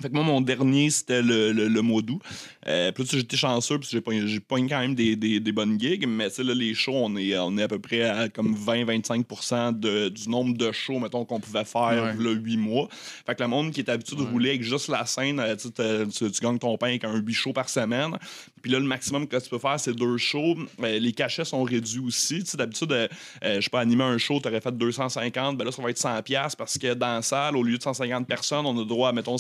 Fait 0.02 0.08
que 0.10 0.14
moi, 0.14 0.24
mon 0.24 0.40
dernier, 0.40 0.90
c'était 0.90 1.22
le, 1.22 1.52
le, 1.52 1.68
le 1.68 1.82
mois 1.82 2.02
d'août. 2.02 2.20
Euh, 2.68 2.92
puis 2.92 3.06
sais, 3.06 3.16
j'étais 3.18 3.36
chanceux, 3.36 3.78
que 3.78 3.84
j'ai 3.86 4.00
pogné- 4.00 4.40
pogné 4.40 4.68
quand 4.68 4.80
même 4.80 4.94
des, 4.94 5.16
des, 5.16 5.40
des 5.40 5.52
bonnes 5.52 5.78
gigs. 5.80 6.06
Mais 6.06 6.28
là, 6.36 6.54
les 6.54 6.74
shows, 6.74 6.92
on 6.94 7.16
est, 7.16 7.36
on 7.38 7.56
est 7.58 7.62
à 7.62 7.68
peu 7.68 7.78
près 7.78 8.02
à 8.02 8.28
comme 8.28 8.54
20-25 8.54 9.78
de- 9.78 10.08
du 10.08 10.28
nombre 10.28 10.56
de 10.56 10.70
shows, 10.72 10.98
mettons, 10.98 11.24
qu'on 11.24 11.40
pouvait 11.40 11.64
faire 11.64 11.82
Ouais. 11.82 12.14
là, 12.24 12.30
8 12.32 12.56
mois. 12.56 12.88
Fait 13.26 13.34
que 13.34 13.42
le 13.42 13.48
monde 13.48 13.70
qui 13.72 13.80
est 13.80 13.88
habitué 13.88 14.16
de 14.16 14.22
rouler 14.22 14.50
avec 14.50 14.62
juste 14.62 14.88
la 14.88 15.04
scène, 15.06 15.40
euh, 15.40 15.56
tu, 15.56 16.40
gagnes 16.40 16.58
ton 16.58 16.76
pain 16.76 16.88
avec 16.88 17.04
un 17.04 17.16
8 17.16 17.32
shows 17.34 17.52
par 17.52 17.68
semaine. 17.68 18.16
Puis 18.62 18.70
là, 18.70 18.78
le 18.78 18.84
maximum 18.86 19.26
que 19.26 19.36
tu 19.36 19.48
peux 19.48 19.58
faire, 19.58 19.78
c'est 19.78 19.94
deux 19.94 20.16
shows. 20.18 20.56
Euh, 20.82 20.98
les 20.98 21.12
cachets 21.12 21.44
sont 21.44 21.62
réduits 21.62 22.00
aussi. 22.00 22.40
Tu 22.44 22.50
sais, 22.50 22.56
d'habitude, 22.56 22.92
euh, 22.92 23.08
je 23.42 23.60
sais 23.60 23.70
pas, 23.70 23.80
animer 23.80 24.04
un 24.04 24.18
show, 24.18 24.38
tu 24.40 24.48
aurais 24.48 24.60
fait 24.60 24.76
250. 24.76 25.56
Ben 25.58 25.64
là, 25.64 25.72
ça 25.72 25.82
va 25.82 25.90
être 25.90 25.98
100$ 25.98 26.22
piastres 26.22 26.56
parce 26.56 26.78
que 26.78 26.94
dans 26.94 27.14
la 27.16 27.22
salle, 27.22 27.56
au 27.56 27.62
lieu 27.62 27.76
de 27.76 27.82
150 27.82 28.26
personnes, 28.26 28.64
on 28.66 28.80
a 28.80 28.84
droit 28.84 29.08
à, 29.08 29.12
mettons, 29.12 29.38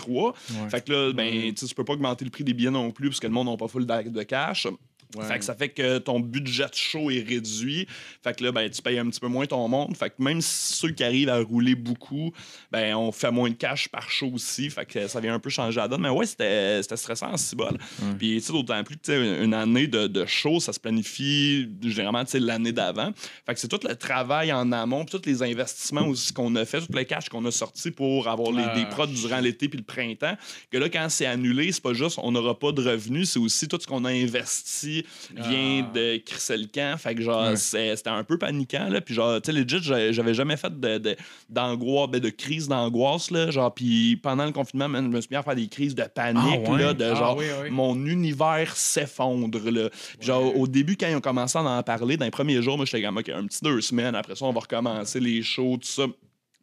53. 0.00 0.34
Fait 0.68 0.84
que 0.84 0.92
là, 0.92 1.12
ben, 1.12 1.54
tu 1.54 1.74
peux 1.74 1.84
pas 1.84 1.94
augmenter 1.94 2.24
le 2.24 2.30
prix 2.30 2.44
des 2.44 2.54
billets 2.54 2.70
non 2.70 2.90
plus 2.90 3.08
parce 3.08 3.20
que 3.20 3.26
le 3.26 3.32
monde 3.32 3.48
n'a 3.48 3.56
pas 3.56 3.68
full 3.68 3.86
de 3.86 4.22
cash. 4.22 4.66
Ouais. 5.16 5.24
Fait 5.26 5.38
que 5.38 5.44
ça 5.44 5.54
fait 5.54 5.68
que 5.68 5.98
ton 5.98 6.20
budget 6.20 6.66
de 6.66 6.74
show 6.74 7.10
est 7.10 7.26
réduit. 7.26 7.86
Fait 8.22 8.36
que 8.36 8.44
là, 8.44 8.52
ben, 8.52 8.70
tu 8.70 8.80
payes 8.80 8.98
un 8.98 9.08
petit 9.08 9.20
peu 9.20 9.28
moins 9.28 9.46
ton 9.46 9.66
monde. 9.68 9.96
Fait 9.96 10.10
que 10.10 10.22
même 10.22 10.40
ceux 10.40 10.90
qui 10.90 11.02
arrivent 11.02 11.28
à 11.28 11.40
rouler 11.40 11.74
beaucoup, 11.74 12.32
ben, 12.70 12.94
on 12.94 13.10
fait 13.12 13.30
moins 13.30 13.50
de 13.50 13.54
cash 13.54 13.88
par 13.88 14.10
show 14.10 14.30
aussi. 14.32 14.70
Fait 14.70 14.86
que 14.86 15.08
ça 15.08 15.20
vient 15.20 15.34
un 15.34 15.38
peu 15.38 15.50
changer 15.50 15.80
la 15.80 15.88
donne. 15.88 16.02
Mais 16.02 16.10
ouais, 16.10 16.26
c'était 16.26 16.82
stressant 16.82 17.32
en 17.32 17.36
cibole. 17.36 17.78
Puis, 18.18 18.36
tu 18.36 18.40
sais, 18.40 18.52
d'autant 18.52 18.82
plus 18.84 18.96
que, 18.96 19.44
une 19.44 19.54
année 19.54 19.86
de, 19.86 20.06
de 20.06 20.24
show, 20.26 20.60
ça 20.60 20.72
se 20.72 20.80
planifie 20.80 21.68
généralement, 21.82 22.24
tu 22.24 22.32
sais, 22.32 22.40
l'année 22.40 22.72
d'avant. 22.72 23.12
Fait 23.46 23.54
que 23.54 23.60
c'est 23.60 23.68
tout 23.68 23.80
le 23.86 23.94
travail 23.96 24.52
en 24.52 24.70
amont, 24.72 25.04
puis 25.04 25.18
tous 25.18 25.28
les 25.28 25.42
investissements 25.42 26.06
aussi 26.06 26.32
qu'on 26.32 26.54
a 26.56 26.64
fait, 26.64 26.80
tout 26.80 26.92
le 26.92 27.04
cash 27.04 27.28
qu'on 27.28 27.44
a 27.44 27.50
sorti 27.50 27.90
pour 27.90 28.28
avoir 28.28 28.52
les, 28.52 28.80
des 28.80 28.88
prods 28.88 29.06
durant 29.06 29.40
l'été 29.40 29.68
puis 29.68 29.78
le 29.78 29.84
printemps. 29.84 30.36
Que 30.70 30.78
là, 30.78 30.88
quand 30.88 31.08
c'est 31.08 31.26
annulé, 31.26 31.72
c'est 31.72 31.82
pas 31.82 31.94
juste 31.94 32.18
on 32.22 32.32
n'aura 32.32 32.58
pas 32.58 32.72
de 32.72 32.82
revenus, 32.82 33.30
c'est 33.30 33.38
aussi 33.38 33.68
tout 33.68 33.78
ce 33.80 33.86
qu'on 33.86 34.04
a 34.04 34.10
investi 34.10 34.99
vient 35.34 35.84
Ah. 35.88 35.92
de 35.94 36.16
crisser 36.18 36.56
le 36.56 36.66
camp. 36.66 36.96
Fait 36.98 37.14
que 37.14 37.22
genre, 37.22 37.50
Ouais. 37.50 37.56
c'était 37.56 38.08
un 38.10 38.24
peu 38.24 38.38
paniquant. 38.38 38.88
Là. 38.88 39.00
Puis 39.00 39.14
genre, 39.14 39.40
tu 39.40 39.52
sais, 39.52 39.58
legit, 39.58 39.78
j'avais 40.12 40.34
jamais 40.34 40.56
fait 40.56 40.78
de, 40.78 40.98
de, 40.98 41.16
ben, 41.48 41.76
de 41.76 42.28
crise 42.30 42.68
d'angoisse. 42.68 43.30
Là. 43.30 43.50
Genre, 43.50 43.72
puis 43.74 44.16
pendant 44.16 44.44
le 44.44 44.52
confinement, 44.52 44.88
man, 44.88 45.04
je 45.04 45.16
me 45.16 45.20
suis 45.20 45.28
mis 45.30 45.36
à 45.36 45.42
faire 45.42 45.54
des 45.56 45.68
crises 45.68 45.94
de 45.94 46.04
panique. 46.04 46.60
Ah 46.66 46.70
ouais? 46.70 46.78
là, 46.82 46.94
de 46.94 47.04
Ah 47.04 47.14
genre, 47.14 47.36
oui, 47.36 47.46
oui. 47.62 47.70
mon 47.70 47.94
univers 48.06 48.76
s'effondre. 48.76 49.58
Là. 49.70 49.88
Puis 50.18 50.26
Genre, 50.26 50.56
au 50.56 50.66
début, 50.66 50.96
quand 50.96 51.08
ils 51.08 51.16
ont 51.16 51.20
commencé 51.20 51.58
à 51.58 51.62
en 51.62 51.82
parler, 51.82 52.16
dans 52.16 52.24
les 52.24 52.30
premiers 52.30 52.62
jours, 52.62 52.76
moi, 52.76 52.86
j'étais 52.86 53.02
comme, 53.02 53.16
OK, 53.18 53.28
un 53.28 53.46
petit 53.46 53.60
deux 53.62 53.80
semaines. 53.80 54.14
Après 54.14 54.34
ça, 54.34 54.44
on 54.44 54.52
va 54.52 54.60
recommencer 54.60 55.20
les 55.20 55.42
shows, 55.42 55.78
tout 55.80 55.88
ça. 55.88 56.04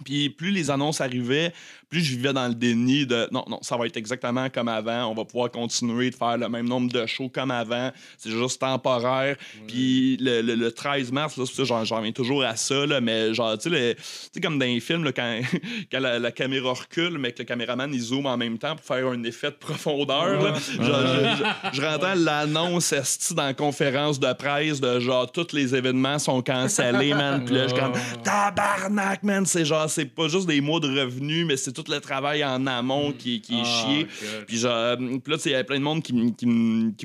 Puis 0.06 0.30
plus 0.30 0.52
les 0.52 0.70
annonces 0.70 1.02
arrivaient, 1.02 1.52
plus 1.90 2.02
je 2.02 2.16
vivais 2.16 2.34
dans 2.34 2.48
le 2.48 2.54
déni 2.54 3.06
de 3.06 3.28
non, 3.32 3.44
non, 3.48 3.60
ça 3.62 3.78
va 3.78 3.86
être 3.88 3.98
exactement 3.98 4.50
comme 4.50 4.68
avant. 4.68 5.06
On 5.08 5.16
va 5.16 5.26
pouvoir 5.26 5.50
continuer 5.50 6.10
de 6.12 6.16
faire 6.16 6.38
le 6.38 6.48
même 6.50 6.68
nombre 6.68 6.92
de 6.92 7.06
shows 7.06 7.30
comme 7.30 7.50
avant. 7.50 7.92
C'est 8.18 8.30
juste 8.30 8.60
temporaire. 8.62 9.38
Puis 9.68 10.18
le, 10.20 10.42
le- 10.42 10.56
le 10.56 10.72
13 10.72 11.12
mars, 11.12 11.38
là, 11.38 11.46
j'en, 11.66 11.84
j'en 11.86 11.98
reviens 11.98 12.12
toujours 12.12 12.44
à 12.44 12.56
ça, 12.56 12.86
là, 12.86 13.02
mais 13.02 13.34
genre, 13.34 13.58
tu 13.58 13.70
sais, 13.72 13.96
comme 14.42 14.60
dans 14.60 14.66
les 14.66 14.80
films, 14.80 15.04
là, 15.04 15.12
quand, 15.14 15.40
quand 15.92 16.00
la, 16.00 16.20
la 16.20 16.32
caméra 16.32 16.74
recule, 16.74 17.18
mais 17.18 17.32
que 17.32 17.40
le 17.40 17.46
caméraman 17.46 17.92
il 17.94 18.02
zoome 18.02 18.26
en 18.28 18.38
même 18.38 18.58
temps 18.58 18.76
pour 18.76 18.86
faire 18.86 19.08
un 19.08 19.24
effet 19.24 19.50
de 19.52 19.56
profondeur. 19.56 20.44
là. 20.44 20.54
Genre, 20.54 21.08
je, 21.08 21.44
je, 21.74 21.76
je 21.78 21.82
rentends 21.82 22.14
l'annonce 22.16 22.92
esti, 22.94 23.34
dans 23.34 23.44
la 23.46 23.54
conférence 23.54 24.20
de 24.20 24.32
presse 24.34 24.80
de 24.82 25.00
genre 25.00 25.32
tous 25.32 25.54
les 25.54 25.74
événements 25.76 26.20
sont 26.20 26.42
cancellés, 26.42 27.14
man. 27.14 27.44
Puis 27.46 27.56
là, 27.56 27.64
je 27.68 27.74
suis 27.74 27.80
comme 27.82 27.94
tabarnak, 28.24 29.24
man. 29.24 29.46
C'est 29.46 29.66
genre, 29.66 29.87
c'est 29.88 30.06
pas 30.06 30.28
juste 30.28 30.48
des 30.48 30.62
mois 30.62 30.80
de 30.80 30.88
revenus, 30.88 31.46
mais 31.46 31.58
c'est 31.58 31.72
tout 31.72 31.84
le 31.90 32.00
travail 32.00 32.44
en 32.44 32.66
amont 32.68 33.12
qui, 33.12 33.42
qui 33.42 33.60
est 33.60 33.66
chié. 33.66 34.08
Puis 34.48 34.58
genre, 34.58 34.72
euh, 34.72 34.96
puis 34.96 35.34
là, 35.34 35.38
il 35.46 35.52
y 35.52 35.54
avait 35.54 35.64
plein 35.64 35.80
de 35.80 35.84
monde 35.84 36.02
qui, 36.04 36.14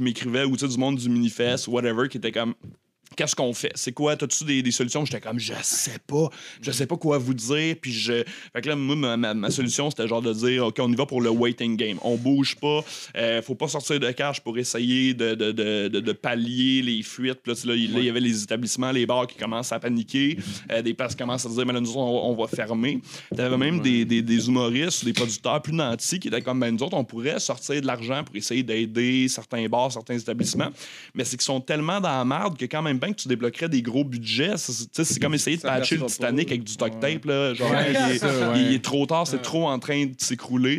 m'écrivait, 0.00 0.44
ou 0.44 0.56
tu 0.56 0.66
sais, 0.66 0.68
du 0.68 0.78
monde 0.78 0.96
du 0.96 1.08
Minifest, 1.08 1.68
whatever, 1.68 2.08
qui 2.08 2.18
était 2.18 2.32
comme. 2.32 2.54
Qu'est-ce 3.16 3.34
qu'on 3.36 3.52
fait? 3.52 3.72
C'est 3.74 3.92
quoi? 3.92 4.16
T'as-tu 4.16 4.44
des, 4.44 4.62
des 4.62 4.70
solutions? 4.70 5.04
J'étais 5.04 5.20
comme, 5.20 5.38
je 5.38 5.52
sais 5.62 5.98
pas. 6.06 6.28
Je 6.60 6.70
sais 6.70 6.86
pas 6.86 6.96
quoi 6.96 7.18
vous 7.18 7.34
dire. 7.34 7.76
Puis 7.80 7.92
je. 7.92 8.24
Fait 8.52 8.60
que 8.62 8.68
là, 8.68 8.76
moi, 8.76 8.96
ma, 8.96 9.16
ma- 9.16 9.34
ma 9.34 9.50
solution, 9.50 9.90
c'était 9.90 10.08
genre 10.08 10.22
de 10.22 10.32
dire, 10.32 10.66
OK, 10.66 10.76
on 10.80 10.90
y 10.92 10.94
va 10.96 11.06
pour 11.06 11.20
le 11.20 11.30
waiting 11.30 11.76
game. 11.76 11.98
On 12.02 12.16
bouge 12.16 12.56
pas. 12.56 12.80
Euh, 13.16 13.42
faut 13.42 13.54
pas 13.54 13.68
sortir 13.68 13.98
de 14.00 14.10
cash 14.12 14.40
pour 14.40 14.56
essayer 14.58 15.14
de, 15.14 15.34
de, 15.34 15.52
de, 15.52 15.88
de- 16.00 16.12
pallier 16.12 16.82
les 16.82 17.02
fuites. 17.02 17.40
Puis 17.42 17.52
là, 17.64 17.74
il 17.74 18.04
y 18.04 18.08
avait 18.08 18.20
les 18.20 18.42
établissements, 18.42 18.90
les 18.92 19.06
bars 19.06 19.26
qui 19.26 19.36
commencent 19.36 19.72
à 19.72 19.78
paniquer. 19.80 20.36
Euh, 20.70 20.82
des 20.82 20.94
places 20.94 21.12
qui 21.14 21.18
commencent 21.18 21.46
à 21.46 21.48
dire, 21.48 21.66
mais 21.66 21.72
là, 21.72 21.80
nous, 21.80 21.92
on, 21.96 22.30
on 22.30 22.34
va 22.34 22.46
fermer. 22.46 23.00
T'avais 23.34 23.56
même 23.56 23.80
des, 23.80 24.04
des, 24.04 24.22
des 24.22 24.46
humoristes 24.48 25.02
ou 25.02 25.06
des 25.06 25.12
producteurs 25.12 25.60
plus 25.62 25.72
nantis 25.72 26.18
qui 26.20 26.28
étaient 26.28 26.42
comme, 26.42 26.60
ben, 26.60 26.70
nous 26.74 26.82
autres, 26.82 26.96
on 26.96 27.04
pourrait 27.04 27.40
sortir 27.40 27.80
de 27.80 27.86
l'argent 27.86 28.22
pour 28.24 28.36
essayer 28.36 28.62
d'aider 28.62 29.26
certains 29.28 29.66
bars, 29.68 29.90
certains 29.90 30.18
établissements. 30.18 30.70
Mais 31.14 31.24
c'est 31.24 31.36
qu'ils 31.36 31.44
sont 31.44 31.60
tellement 31.60 32.00
dans 32.00 32.08
la 32.18 32.24
merde 32.24 32.56
que 32.56 32.64
quand 32.66 32.82
même 32.82 32.98
bien 33.02 33.12
que 33.12 33.20
tu 33.20 33.28
débloquerais 33.28 33.68
des 33.68 33.82
gros 33.82 34.04
budgets, 34.04 34.54
c'est 34.56 35.20
comme 35.20 35.34
essayer 35.34 35.56
de 35.56 35.62
patcher 35.62 35.96
le 35.96 36.06
Titanic 36.06 36.50
avec 36.50 36.64
du 36.64 36.76
duct 36.76 37.00
tape. 37.00 37.24
Là, 37.24 37.54
genre, 37.54 37.72
il, 37.88 37.96
est, 37.96 38.12
c'est 38.12 38.18
ça, 38.18 38.50
ouais. 38.50 38.60
il 38.60 38.74
est 38.74 38.84
trop 38.84 39.06
tard, 39.06 39.26
c'est 39.26 39.42
trop 39.42 39.68
en 39.68 39.78
train 39.78 40.06
de 40.06 40.14
s'écrouler. 40.18 40.78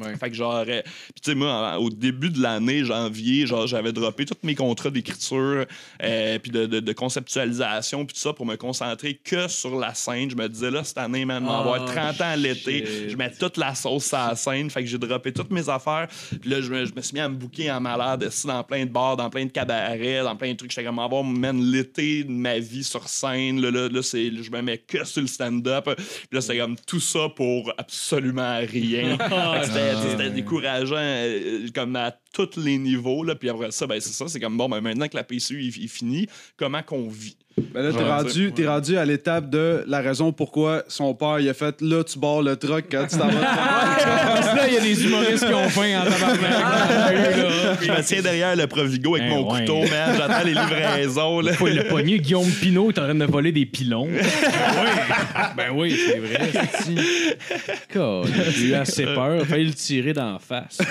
Ouais. 0.00 0.16
Fait 0.16 0.30
que 0.30 0.36
genre, 0.36 0.64
euh, 0.66 0.82
puis 0.82 1.20
tu 1.22 1.30
sais, 1.30 1.34
moi, 1.34 1.74
en- 1.74 1.76
au 1.78 1.90
début 1.90 2.30
de 2.30 2.40
l'année, 2.40 2.84
janvier, 2.84 3.46
genre, 3.46 3.66
j'avais 3.66 3.92
droppé 3.92 4.24
tous 4.24 4.34
mes 4.42 4.54
contrats 4.54 4.90
d'écriture, 4.90 5.66
euh, 6.02 6.38
puis 6.38 6.50
de, 6.50 6.66
de- 6.66 6.80
de 6.80 6.92
conceptualisation, 6.92 8.04
puis 8.04 8.14
tout 8.14 8.20
ça, 8.20 8.32
pour 8.32 8.46
me 8.46 8.56
concentrer 8.56 9.14
que 9.22 9.48
sur 9.48 9.78
la 9.78 9.94
scène. 9.94 10.30
Je 10.30 10.36
me 10.36 10.48
disais, 10.48 10.70
là, 10.70 10.84
cette 10.84 10.98
année, 10.98 11.24
man, 11.24 11.44
on 11.44 11.48
va 11.48 11.58
avoir 11.58 11.82
Oh, 11.82 11.86
30 11.86 12.20
ans 12.20 12.30
à 12.30 12.36
l'été, 12.36 12.84
shit. 12.86 13.10
je 13.10 13.16
mets 13.16 13.30
toute 13.30 13.56
la 13.56 13.74
sauce 13.74 14.12
à 14.14 14.28
la 14.30 14.36
scène, 14.36 14.70
fait 14.70 14.82
que 14.82 14.88
j'ai 14.88 14.98
droppé 14.98 15.32
toutes 15.32 15.50
mes 15.50 15.68
affaires. 15.68 16.08
Puis 16.40 16.50
là, 16.50 16.60
je 16.60 16.70
me, 16.70 16.84
je 16.84 16.92
me 16.94 17.00
suis 17.00 17.14
mis 17.14 17.20
à 17.20 17.28
me 17.28 17.34
bouquer 17.36 17.70
en 17.70 17.80
malade, 17.80 18.24
assis 18.24 18.46
dans 18.46 18.62
plein 18.64 18.84
de 18.84 18.90
bars, 18.90 19.16
dans 19.16 19.30
plein 19.30 19.44
de 19.44 19.50
cabarets, 19.50 20.22
dans 20.22 20.36
plein 20.36 20.52
de 20.52 20.56
trucs. 20.56 20.70
J'étais 20.70 20.84
comme, 20.84 20.98
avoir, 20.98 21.24
man, 21.24 21.60
l'été 21.62 22.24
de 22.24 22.30
ma 22.30 22.58
vie 22.58 22.84
sur 22.84 23.08
scène, 23.08 23.60
là, 23.60 23.70
là, 23.70 23.88
là, 23.88 24.02
c'est, 24.02 24.30
je 24.42 24.50
me 24.50 24.60
mets 24.62 24.78
que 24.78 25.04
sur 25.04 25.20
le 25.22 25.28
stand-up. 25.28 25.84
Puis 25.96 26.06
là, 26.32 26.40
c'était 26.40 26.58
comme 26.58 26.76
tout 26.86 27.00
ça 27.00 27.28
pour 27.34 27.72
absolument 27.78 28.58
rien. 28.58 29.16
Fait 29.18 29.60
que 29.60 29.66
c'était, 29.66 29.89
c'était 29.96 30.30
décourageant 30.30 30.96
euh, 30.96 31.66
comme 31.74 31.96
à 31.96 32.12
tous 32.32 32.56
les 32.56 32.78
niveaux. 32.78 33.24
Là. 33.24 33.34
Puis 33.34 33.48
après 33.48 33.70
ça, 33.70 33.86
ben, 33.86 34.00
c'est 34.00 34.12
ça. 34.12 34.28
C'est 34.28 34.40
comme 34.40 34.56
bon, 34.56 34.68
ben, 34.68 34.80
maintenant 34.80 35.08
que 35.08 35.16
la 35.16 35.24
PCU 35.24 35.66
est, 35.66 35.84
est 35.84 35.88
finie, 35.88 36.26
comment 36.56 36.82
qu'on 36.82 37.08
vit? 37.08 37.36
Ben 37.72 37.82
là, 37.82 37.92
t'es 37.92 37.98
Ouais, 38.62 38.68
rendu, 38.68 38.96
à 38.96 39.04
l'étape 39.04 39.50
de 39.50 39.84
la 39.86 40.00
raison 40.00 40.32
pourquoi 40.32 40.84
son 40.88 41.14
père 41.14 41.38
il 41.40 41.48
a 41.48 41.54
fait 41.54 41.80
là, 41.80 42.02
tu 42.04 42.18
barres 42.18 42.42
le 42.42 42.56
truck 42.56 42.84
quand 42.90 43.06
tu 43.08 43.16
t'en 43.16 43.28
vas. 43.28 43.40
Parce 44.34 44.48
que 44.50 44.56
là, 44.56 44.68
il 44.68 44.74
y 44.74 44.76
a 44.76 44.80
des 44.80 45.04
humoristes 45.04 45.46
qui 45.46 45.54
ont 45.54 45.68
faim 45.68 46.00
en 46.00 46.10
tabarnak. 46.10 47.80
Je 47.82 47.90
me 47.90 48.02
tiens 48.02 48.22
derrière 48.22 48.56
le 48.56 48.66
Provigo 48.66 49.16
avec 49.16 49.28
Ben 49.28 49.34
mon 49.36 49.52
ouais. 49.52 49.60
couteau, 49.60 49.80
man. 49.80 50.14
J'attends 50.16 50.44
les 50.44 50.54
livraisons. 50.54 51.40
Là. 51.40 51.52
Le 51.52 51.88
pogner. 51.88 52.18
Guillaume 52.18 52.50
Pinot 52.50 52.90
est 52.90 52.98
en 52.98 53.02
train 53.04 53.14
de 53.14 53.24
voler 53.24 53.52
des 53.52 53.66
pilons. 53.66 54.08
ben 55.56 55.70
oui, 55.74 55.98
c'est 56.06 56.18
vrai. 56.18 56.50
J'ai 58.54 58.66
eu 58.66 58.74
assez 58.74 59.04
peur. 59.04 59.46
Failli 59.46 59.66
le 59.66 59.74
tirer 59.74 60.12
dans 60.12 60.32
la 60.34 60.38
face. 60.38 60.78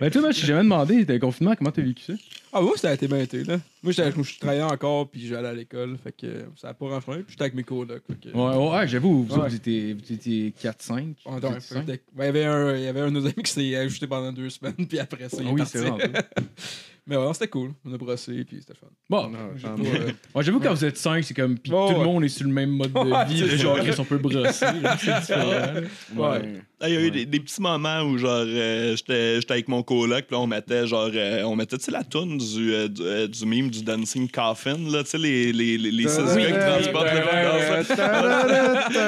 Ben 0.00 0.10
toi, 0.10 0.20
moi, 0.22 0.30
je 0.32 0.40
t'ai 0.40 0.46
jamais 0.46 0.62
demandé, 0.62 1.04
le 1.06 1.18
confinement, 1.18 1.54
comment 1.56 1.70
t'as 1.70 1.82
vécu 1.82 2.02
ça? 2.06 2.12
Ah, 2.52 2.60
moi, 2.60 2.72
ça 2.76 2.90
a 2.90 2.94
été 2.94 3.06
bien 3.08 3.18
été, 3.18 3.42
là. 3.44 3.56
Moi, 3.82 3.92
j'étais- 3.94 4.22
je 4.22 4.38
travaillais 4.38 4.62
encore, 4.62 5.08
puis 5.08 5.26
j'allais 5.26 5.48
à 5.48 5.52
l'école, 5.54 5.96
fait 6.02 6.12
que 6.12 6.26
euh, 6.26 6.42
ça 6.56 6.68
a 6.68 6.74
pas 6.74 6.86
renflé. 6.88 7.16
Puis 7.18 7.26
j'étais 7.30 7.42
avec 7.42 7.54
mes 7.54 7.64
colocs, 7.64 8.02
que... 8.22 8.28
Ouais, 8.28 8.56
ouais, 8.56 8.70
ouais, 8.78 8.88
j'avoue, 8.88 9.24
vous, 9.24 9.34
Ouais. 9.36 9.48
vous 9.48 9.54
étiez, 9.54 9.94
vous 9.94 10.12
étiez 10.12 10.52
4-5. 10.62 11.14
On 11.26 11.38
était 11.38 11.46
un 11.46 11.52
peu- 11.52 11.58
4-5. 11.58 11.84
Ben, 11.86 11.98
il 12.18 12.24
y 12.24 12.28
avait 12.28 12.44
un, 12.44 12.76
il 12.76 12.82
y 12.82 12.86
avait 12.86 13.00
un 13.00 13.06
de 13.06 13.10
nos 13.12 13.24
amis 13.24 13.34
qui 13.44 13.50
s'est 13.52 13.76
ajouté 13.76 14.06
pendant 14.06 14.32
deux 14.32 14.50
semaines, 14.50 14.74
puis 14.88 14.98
après 14.98 15.24
Ah 15.32 15.36
oui, 15.52 15.62
c'est 15.66 15.78
vrai. 15.88 16.10
Mais 17.06 17.18
ouais, 17.18 17.34
c'était 17.34 17.48
cool. 17.48 17.72
On 17.84 17.92
a 17.92 17.98
brossé, 17.98 18.44
puis 18.44 18.56
c'était 18.60 18.72
fun. 18.78 18.86
Bon, 19.10 19.30
pas, 19.30 19.76
mieux. 19.76 19.88
euh, 19.94 20.10
ouais, 20.34 20.42
j'avoue, 20.42 20.58
quand 20.58 20.72
vous 20.72 20.84
êtes 20.86 20.96
5, 20.96 21.22
c'est 21.22 21.34
comme. 21.34 21.58
Puis 21.58 21.70
Ouais, 21.70 21.86
tout 21.88 21.92
le 21.92 21.98
ouais. 21.98 22.04
monde 22.06 22.24
est 22.24 22.28
sur 22.30 22.46
le 22.46 22.52
même 22.54 22.70
mode 22.70 22.94
de 22.94 22.98
Ouais, 22.98 23.24
vie. 23.26 23.46
genre, 23.58 23.76
on 23.98 24.04
peut 24.04 24.16
brosser. 24.16 24.64
C'est 24.98 25.14
différent. 25.20 25.82
Ouais. 26.16 26.62
Il 26.86 26.92
y 26.92 26.96
a 26.96 27.00
eu 27.00 27.10
des, 27.10 27.26
des 27.26 27.40
petits 27.40 27.60
moments 27.60 28.02
où 28.02 28.18
genre 28.18 28.44
euh, 28.46 28.96
j'étais 28.96 29.36
j'étais 29.40 29.52
avec 29.52 29.68
mon 29.68 29.82
coloc 29.82 30.24
puis 30.26 30.36
là 30.36 30.40
on 30.40 30.46
mettait 30.46 30.86
genre 30.86 31.10
euh, 31.14 31.42
on 31.44 31.56
mettait 31.56 31.78
tu 31.78 31.84
sais 31.84 31.90
la 31.92 32.04
toune 32.04 32.38
du, 32.38 32.74
euh, 32.74 32.88
du, 32.88 33.02
euh, 33.02 33.26
du 33.26 33.46
meme 33.46 33.70
du 33.70 33.82
dancing 33.82 34.28
coffin 34.28 34.76
là 34.90 35.02
tu 35.02 35.10
sais 35.10 35.18
les 35.18 35.52
les 35.52 35.78
les, 35.78 35.90
les 35.90 36.08
six 36.08 36.18
gars 36.18 36.46
qui 36.46 36.52
transportent 36.52 37.12
le 37.14 37.22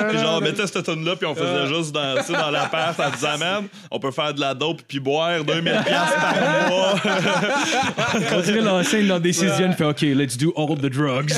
Puis 0.08 0.18
genre 0.18 0.38
on 0.38 0.40
mettait 0.40 0.66
cette 0.66 0.84
tune 0.84 1.04
là 1.04 1.16
puis 1.16 1.26
on 1.26 1.34
faisait 1.34 1.66
juste 1.66 1.92
danser 1.92 2.32
dans 2.32 2.50
l'appart 2.50 2.98
en 2.98 3.10
disant 3.10 3.38
man 3.38 3.64
on 3.90 3.98
peut 3.98 4.10
faire 4.10 4.32
de 4.34 4.40
la 4.40 4.54
dope 4.54 4.82
puis 4.86 5.00
boire 5.00 5.44
2000 5.44 5.62
piastres 5.84 6.20
par 6.20 6.68
mois. 6.68 6.94
On 8.36 8.40
dirait 8.40 8.60
la 8.60 8.84
scène 8.84 9.08
dans 9.08 9.20
Decision 9.20 9.72
fait 9.72 9.84
OK, 9.84 10.02
let's 10.02 10.36
do 10.36 10.52
all 10.56 10.76
the 10.76 10.86
drugs. 10.90 11.32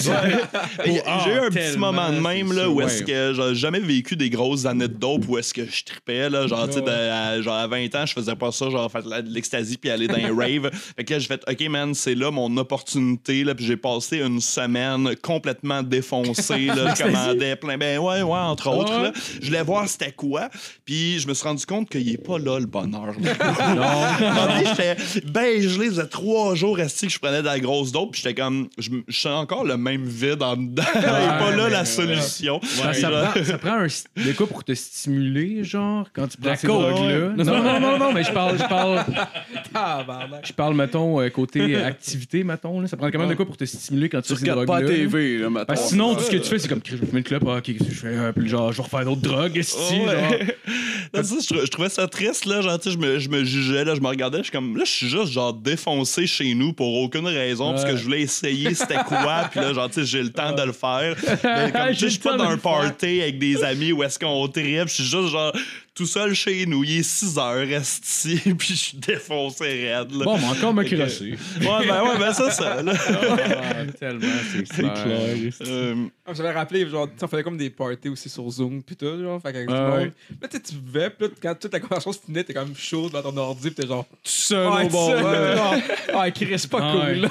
Et 0.84 1.00
J'ai 1.24 1.30
eu 1.30 1.38
un 1.38 1.50
petit 1.50 1.78
moment 1.78 2.10
de 2.10 2.20
même 2.20 2.52
là, 2.52 2.68
où 2.68 2.80
est-ce 2.80 3.02
que 3.02 3.32
j'ai 3.34 3.54
jamais 3.54 3.80
vécu 3.80 4.16
des 4.16 4.30
grosses 4.30 4.66
années 4.66 4.88
de 4.88 4.94
dope 4.94 5.28
où 5.28 5.38
est-ce 5.38 5.54
que 5.54 5.64
je 5.64 5.84
tripais 5.84 6.27
là, 6.28 6.46
genre 6.46 6.66
tu 6.68 6.74
sais 6.74 6.80
de- 6.82 6.88
à, 6.88 7.40
genre 7.42 7.54
à 7.54 7.66
20 7.66 7.94
ans 7.94 8.06
je 8.06 8.12
faisais 8.12 8.34
pas 8.36 8.52
ça 8.52 8.70
genre 8.70 8.90
faire 8.90 9.02
de 9.02 9.28
l'ecstasy 9.32 9.76
puis 9.76 9.90
aller 9.90 10.06
dans 10.06 10.14
un 10.16 10.36
rave. 10.36 10.70
Fait 10.96 11.04
que 11.04 11.12
là 11.14 11.18
j'ai 11.18 11.26
fait 11.26 11.42
OK 11.48 11.68
man, 11.68 11.94
c'est 11.94 12.14
là 12.14 12.30
mon 12.30 12.54
opportunité 12.56 13.44
là 13.44 13.54
puis 13.54 13.64
j'ai 13.66 13.76
passé 13.76 14.18
une 14.18 14.40
semaine 14.40 15.14
complètement 15.22 15.82
défoncé 15.82 16.66
là, 16.66 16.94
je 16.98 17.02
commandais 17.02 17.56
plein 17.56 17.76
ben 17.78 17.98
ouais 17.98 18.22
ouais 18.22 18.38
entre 18.38 18.68
autres 18.70 18.92
là. 19.00 19.12
Je 19.40 19.46
voulais 19.46 19.62
voir 19.62 19.88
c'était 19.88 20.12
quoi 20.12 20.48
puis 20.84 21.18
je 21.18 21.28
me 21.28 21.34
suis 21.34 21.44
rendu 21.44 21.64
compte 21.66 21.88
qu'il 21.88 22.08
est 22.08 22.18
pas 22.24 22.38
là 22.38 22.58
le 22.58 22.66
bonheur. 22.66 23.14
non. 23.76 24.64
j'étais 24.64 24.96
ben 25.26 25.60
gelé, 25.60 25.90
ça 25.92 26.06
trois 26.06 26.54
jours 26.54 26.76
restés 26.76 27.06
que 27.06 27.12
je 27.12 27.18
prenais 27.18 27.40
de 27.40 27.46
la 27.46 27.60
grosse 27.60 27.92
dope 27.92 28.12
puis 28.12 28.22
j'étais 28.22 28.34
comme 28.40 28.68
je 28.78 28.90
sens 29.10 29.42
encore 29.42 29.64
le 29.64 29.76
même 29.76 30.04
vide 30.04 30.42
en 30.42 30.56
dedans. 30.56 30.82
Il 30.94 31.00
est 31.00 31.02
pas 31.04 31.54
là 31.56 31.68
la 31.68 31.84
solution. 31.84 32.60
Ça, 32.62 32.92
ça 32.92 33.10
prend, 33.10 33.44
ça 33.44 33.58
prend 33.58 33.74
un 33.74 33.86
st- 33.86 34.06
de 34.16 34.32
quoi 34.32 34.46
pour 34.46 34.64
te 34.64 34.74
stimuler, 34.74 35.64
genre, 35.64 36.07
quand 36.12 36.28
tu 36.28 36.36
prends 36.38 36.50
La 36.50 36.56
ces 36.56 36.66
drogues-là? 36.66 37.28
Non, 37.36 37.44
non, 37.44 37.62
non, 37.62 37.80
non, 37.80 37.98
non, 37.98 38.12
mais 38.12 38.24
je 38.24 38.32
parle, 38.32 38.58
je 38.58 38.64
parle, 38.68 39.04
je 40.44 40.52
parle, 40.52 40.74
mettons, 40.74 41.20
euh, 41.20 41.28
côté 41.30 41.76
activité, 41.76 42.44
mettons. 42.44 42.80
Là. 42.80 42.88
Ça 42.88 42.96
prend 42.96 43.10
quand 43.10 43.18
même 43.18 43.28
de 43.28 43.34
quoi 43.34 43.46
pour 43.46 43.56
te 43.56 43.64
stimuler 43.64 44.08
quand 44.08 44.20
tu 44.20 44.28
Tu 44.28 44.34
fais 44.34 44.44
ces 44.44 44.50
regardes 44.50 44.66
drogues-là. 44.66 44.86
pas 44.86 44.92
la 44.92 44.98
TV, 44.98 45.38
là, 45.38 45.50
maintenant. 45.50 45.64
Parce 45.66 45.82
que 45.82 45.88
sinon, 45.88 46.14
tout 46.14 46.22
ce 46.22 46.30
que 46.30 46.36
tu 46.36 46.48
fais, 46.48 46.58
c'est 46.58 46.68
comme, 46.68 46.80
je 46.84 46.96
vais 46.96 47.06
fumer 47.06 47.20
le 47.20 47.24
club, 47.24 47.44
ah, 47.48 47.56
ok, 47.58 47.70
je 47.78 47.94
fais? 47.94 48.16
Ah, 48.16 48.32
puis 48.32 48.48
genre, 48.48 48.72
je 48.72 48.78
vais 48.78 48.82
refaire 48.82 49.04
d'autres 49.04 49.20
drogues, 49.22 49.56
Ouais. 49.56 49.62
genre? 49.62 50.32
Non, 51.14 51.22
ça, 51.22 51.36
je, 51.40 51.46
trou- 51.46 51.64
je 51.64 51.70
trouvais 51.70 51.88
ça 51.88 52.06
triste, 52.06 52.44
là. 52.44 52.60
Genre, 52.60 52.78
tu 52.78 52.90
sais, 52.90 52.94
je 52.94 52.98
me, 52.98 53.18
je 53.18 53.30
me 53.30 53.42
jugeais, 53.42 53.82
là, 53.82 53.94
je 53.94 54.00
me 54.00 54.08
regardais, 54.08 54.38
je 54.38 54.42
suis 54.44 54.52
comme, 54.52 54.76
là, 54.76 54.84
je 54.84 54.90
suis 54.90 55.08
juste, 55.08 55.32
genre, 55.32 55.54
défoncé 55.54 56.26
chez 56.26 56.52
nous 56.54 56.74
pour 56.74 56.92
aucune 57.00 57.26
raison, 57.26 57.70
parce 57.70 57.84
que 57.86 57.96
je 57.96 58.02
voulais 58.04 58.20
essayer 58.20 58.74
c'était 58.74 58.96
quoi, 59.06 59.44
puis 59.50 59.58
là, 59.60 59.72
genre, 59.72 59.88
tu 59.88 60.00
sais, 60.00 60.04
j'ai 60.06 60.22
le 60.22 60.28
temps 60.30 60.52
de 60.52 60.62
le 60.62 60.72
faire. 60.72 61.16
Mais 61.44 61.72
comme, 61.72 61.80
tu 61.88 61.88
sais, 61.88 61.94
J'ai 61.94 62.06
je 62.08 62.10
suis 62.12 62.18
pas 62.20 62.36
dans 62.36 62.44
un 62.50 62.58
party 62.58 63.22
avec 63.22 63.38
des 63.38 63.64
amis 63.64 63.92
où 63.92 64.02
est-ce 64.02 64.18
qu'on 64.18 64.46
tripe, 64.48 64.88
je 64.88 64.92
suis 64.94 65.04
juste, 65.04 65.28
genre, 65.30 65.52
tout 65.98 66.06
seul 66.06 66.32
chez 66.32 66.64
nous, 66.64 66.84
il 66.84 66.98
est 67.00 67.02
6 67.02 67.38
heures, 67.38 67.66
reste 67.66 68.06
ici, 68.06 68.40
puis 68.58 68.68
je 68.68 68.74
suis 68.74 68.98
défoncé 68.98 69.64
raide, 69.64 70.12
là. 70.12 70.24
Bon, 70.24 70.38
mais 70.38 70.44
encore 70.46 70.72
me 70.72 70.84
crosser. 70.84 71.32
Ouais, 71.60 71.86
ben, 71.88 72.02
ouais, 72.04 72.18
ben, 72.20 72.32
ça, 72.32 72.50
ça, 72.52 72.80
là. 72.82 72.92
Ah, 72.98 73.84
tellement, 73.98 74.26
c'est 74.52 74.62
clair. 74.78 75.52
Euh, 75.66 75.94
Ah, 76.24 76.32
J'avais 76.34 76.52
rappelé, 76.52 76.88
genre, 76.88 77.06
tu 77.08 77.14
sais, 77.18 77.24
on 77.24 77.28
faisait 77.28 77.42
comme 77.42 77.56
des 77.56 77.70
parties 77.70 78.08
aussi 78.08 78.28
sur 78.28 78.48
Zoom, 78.48 78.80
pis 78.82 78.94
tout, 78.94 79.20
genre, 79.20 79.42
fait 79.42 79.52
qu'avec 79.52 79.66
tout 79.68 79.74
le 79.74 79.80
ouais. 79.80 79.98
monde. 80.04 80.12
Là, 80.40 80.48
tu 80.48 80.56
sais, 80.56 80.62
tu 80.62 80.74
buvais, 80.76 81.10
pis 81.10 81.24
là, 81.24 81.28
quand 81.42 81.54
toute 81.58 81.72
la 81.72 81.80
conversation 81.80 82.12
se 82.12 82.18
finit, 82.24 82.44
t'es 82.44 82.54
comme 82.54 82.76
chaud 82.76 83.08
devant 83.08 83.22
ton 83.22 83.36
ordi, 83.36 83.70
pis 83.70 83.74
t'es 83.82 83.86
genre, 83.88 84.04
Tout 84.08 84.16
seul 84.22 84.68
Ouais, 84.68 84.88
au 84.94 85.14
là. 85.14 85.74
Ah, 86.14 86.30
Chris, 86.30 86.58
c'est 86.58 86.70
pas 86.70 86.78
Ah, 86.80 86.92
cool, 86.92 87.00
ouais. 87.00 87.14
là. 87.16 87.28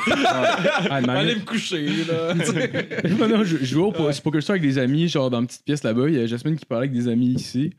Ah, 0.90 1.02
mais 1.08 1.10
Allez 1.14 1.36
me 1.36 1.46
coucher, 1.46 1.88
là. 2.06 2.34
non, 3.18 3.28
non, 3.30 3.44
je, 3.46 3.64
jouais 3.64 3.84
au 3.84 3.92
po- 3.94 4.10
Poker 4.24 4.42
avec 4.50 4.62
des 4.62 4.78
amis, 4.78 5.08
genre 5.08 5.30
dans 5.30 5.40
une 5.40 5.48
petite 5.48 5.64
pièce 5.64 5.84
là-bas. 5.84 6.10
Il 6.10 6.16
y 6.16 6.20
a 6.20 6.26
Jasmine 6.26 6.58
qui 6.58 6.66
parlait 6.66 6.88
avec 6.88 6.92
des 7.00 7.08
amis 7.08 7.28
ici. 7.34 7.72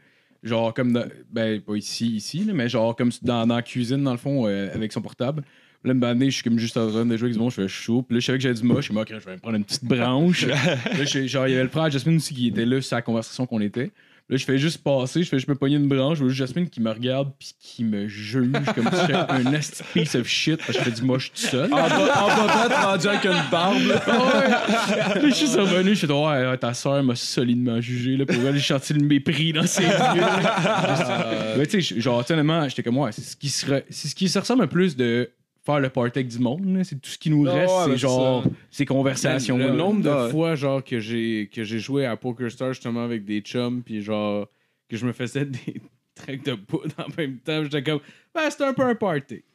Genre 0.43 0.73
comme 0.73 0.93
dans- 0.93 1.07
Ben, 1.33 1.61
pas 1.61 1.75
ici, 1.77 2.17
ici, 2.17 2.45
là, 2.45 2.53
mais 2.55 2.69
genre 2.69 2.95
comme 2.95 3.11
dans, 3.23 3.47
dans 3.47 3.57
la 3.57 3.63
cuisine, 3.63 4.03
dans 4.05 4.13
le 4.13 4.19
fond, 4.19 4.47
euh, 4.47 4.69
avec 4.75 4.93
son 4.93 5.01
portable. 5.01 5.43
Là, 5.85 5.93
une 5.93 6.03
année, 6.05 6.27
je 6.31 6.35
suis 6.37 6.43
comme 6.45 6.59
juste 6.59 6.77
en 6.77 6.89
train 6.91 7.07
de 7.07 7.17
jouer 7.17 7.27
avec 7.27 7.35
du 7.35 7.39
monde, 7.39 7.51
je 7.51 7.63
fais 7.63 7.69
chaud. 7.69 8.03
Puis 8.03 8.15
là, 8.17 8.21
je 8.21 8.27
savais 8.27 8.39
que 8.39 8.43
j'avais 8.43 8.55
du 8.57 8.65
moche. 8.65 8.87
Je 8.89 8.93
suis 8.93 8.99
ok, 9.01 9.09
je 9.11 9.15
vais 9.25 9.35
me 9.35 9.39
prendre 9.39 9.57
une 9.57 9.65
petite 9.65 9.85
branche. 9.85 10.45
là, 10.47 11.05
genre, 11.05 11.47
il 11.47 11.51
y 11.53 11.55
avait 11.55 11.63
le 11.63 11.69
frère 11.69 11.89
Jasmine 11.91 12.17
aussi 12.17 12.35
qui 12.35 12.49
était 12.49 12.65
là 12.67 12.81
sur 12.81 12.97
la 12.97 13.03
conversation 13.03 13.47
qu'on 13.47 13.61
était. 13.61 13.91
Là, 14.31 14.37
je 14.37 14.45
fais 14.45 14.59
juste 14.59 14.83
passer, 14.85 15.23
je 15.23 15.29
fais 15.31 15.39
je 15.39 15.47
me 15.49 15.55
pogner 15.55 15.77
une 15.77 15.89
branche, 15.89 16.19
je 16.19 16.23
vois 16.25 16.29
juste 16.33 16.39
Jasmine 16.49 16.69
qui 16.69 16.83
me 16.83 16.91
regarde 16.91 17.33
puis 17.39 17.55
qui 17.59 17.83
me 17.83 18.07
juge 18.09 18.51
comme 18.75 18.85
si 18.93 19.01
j'étais 19.01 19.15
un 19.15 19.43
nasty 19.45 19.83
piece 19.95 20.15
of 20.17 20.27
shit 20.29 20.59
parce 20.59 20.73
que 20.73 20.85
je 20.85 20.91
fais 20.91 20.91
du 20.91 21.03
moche 21.03 21.33
tout 21.33 21.41
seul. 21.41 21.73
En 21.73 21.77
bas- 21.77 22.23
en 22.25 22.29
bas, 22.29 22.67
t'es 22.69 22.75
rendu 22.75 23.07
avec 23.09 23.25
une 23.25 23.51
barbe, 23.51 23.83
là. 23.87 25.15
Puis 25.21 25.31
je 25.31 25.35
suis 25.35 25.47
revenu, 25.59 25.91
je 25.91 25.95
suis 25.95 26.07
dit, 26.07 26.13
ouais, 26.13 26.47
ouais, 26.47 26.59
ta 26.59 26.75
soeur 26.75 27.03
m'a 27.03 27.15
solidement 27.15 27.81
jugé. 27.81 28.19
Là, 28.19 28.27
pour 28.27 28.37
elle, 28.47 28.57
j'ai 28.57 28.61
senti 28.75 28.93
le 28.93 29.01
mépris 29.05 29.55
dans 29.55 29.67
ses 29.67 29.85
yeux. 29.85 29.89
là. 29.89 31.55
Mais 31.57 31.67
tu 31.67 31.81
sais, 31.81 32.01
genre, 32.01 32.23
honnêtement, 32.29 32.69
j'étais 32.69 32.83
comme, 32.83 32.99
ouais, 32.99 33.13
c'est 33.13 33.23
ce 33.23 33.35
qui 33.37 33.49
serait. 33.49 33.87
C'est 33.89 34.09
ce 34.09 34.15
qui 34.15 34.29
se 34.29 34.39
ressemble 34.39 34.63
le 34.63 34.69
plus 34.69 34.95
de 34.97 35.31
faire 35.73 35.81
le 35.81 35.91
party 35.91 36.19
avec 36.21 36.29
du 36.29 36.39
monde. 36.39 36.81
C'est 36.85 37.01
tout 37.01 37.11
ce 37.11 37.19
qui 37.19 37.31
nous 37.31 37.47
Ah 37.47 37.53
reste, 37.53 37.73
ouais, 37.73 37.83
c'est 37.85 37.91
ben, 37.91 37.97
genre 37.97 38.45
ces 38.71 38.87
conversations. 38.87 39.59
Le 39.59 39.71
nombre 39.71 40.03
de 40.03 40.31
fois 40.31 40.55
genre 40.55 40.83
que 40.83 40.99
j'ai 41.01 41.51
que 41.53 41.65
j'ai 41.65 41.79
joué 41.79 42.07
à 42.07 42.17
Poker 42.17 42.51
Star 42.51 42.73
justement 42.73 43.05
avec 43.05 43.25
des 43.25 43.41
chums 43.41 43.83
puis 43.83 44.03
genre 44.03 44.47
que 44.89 44.97
je 44.97 45.07
me 45.07 45.13
faisais 45.13 45.45
des 45.45 45.81
tracks 46.19 46.45
de 46.45 46.55
poudre 46.55 46.93
en 46.99 47.07
même 47.17 47.37
temps, 47.39 47.63
j'étais 47.65 47.83
comme 47.83 48.01
ben 48.35 48.51
c'est 48.51 48.63
un 48.63 48.73
peu 48.75 48.83
un 48.83 48.95
party. 48.95 49.43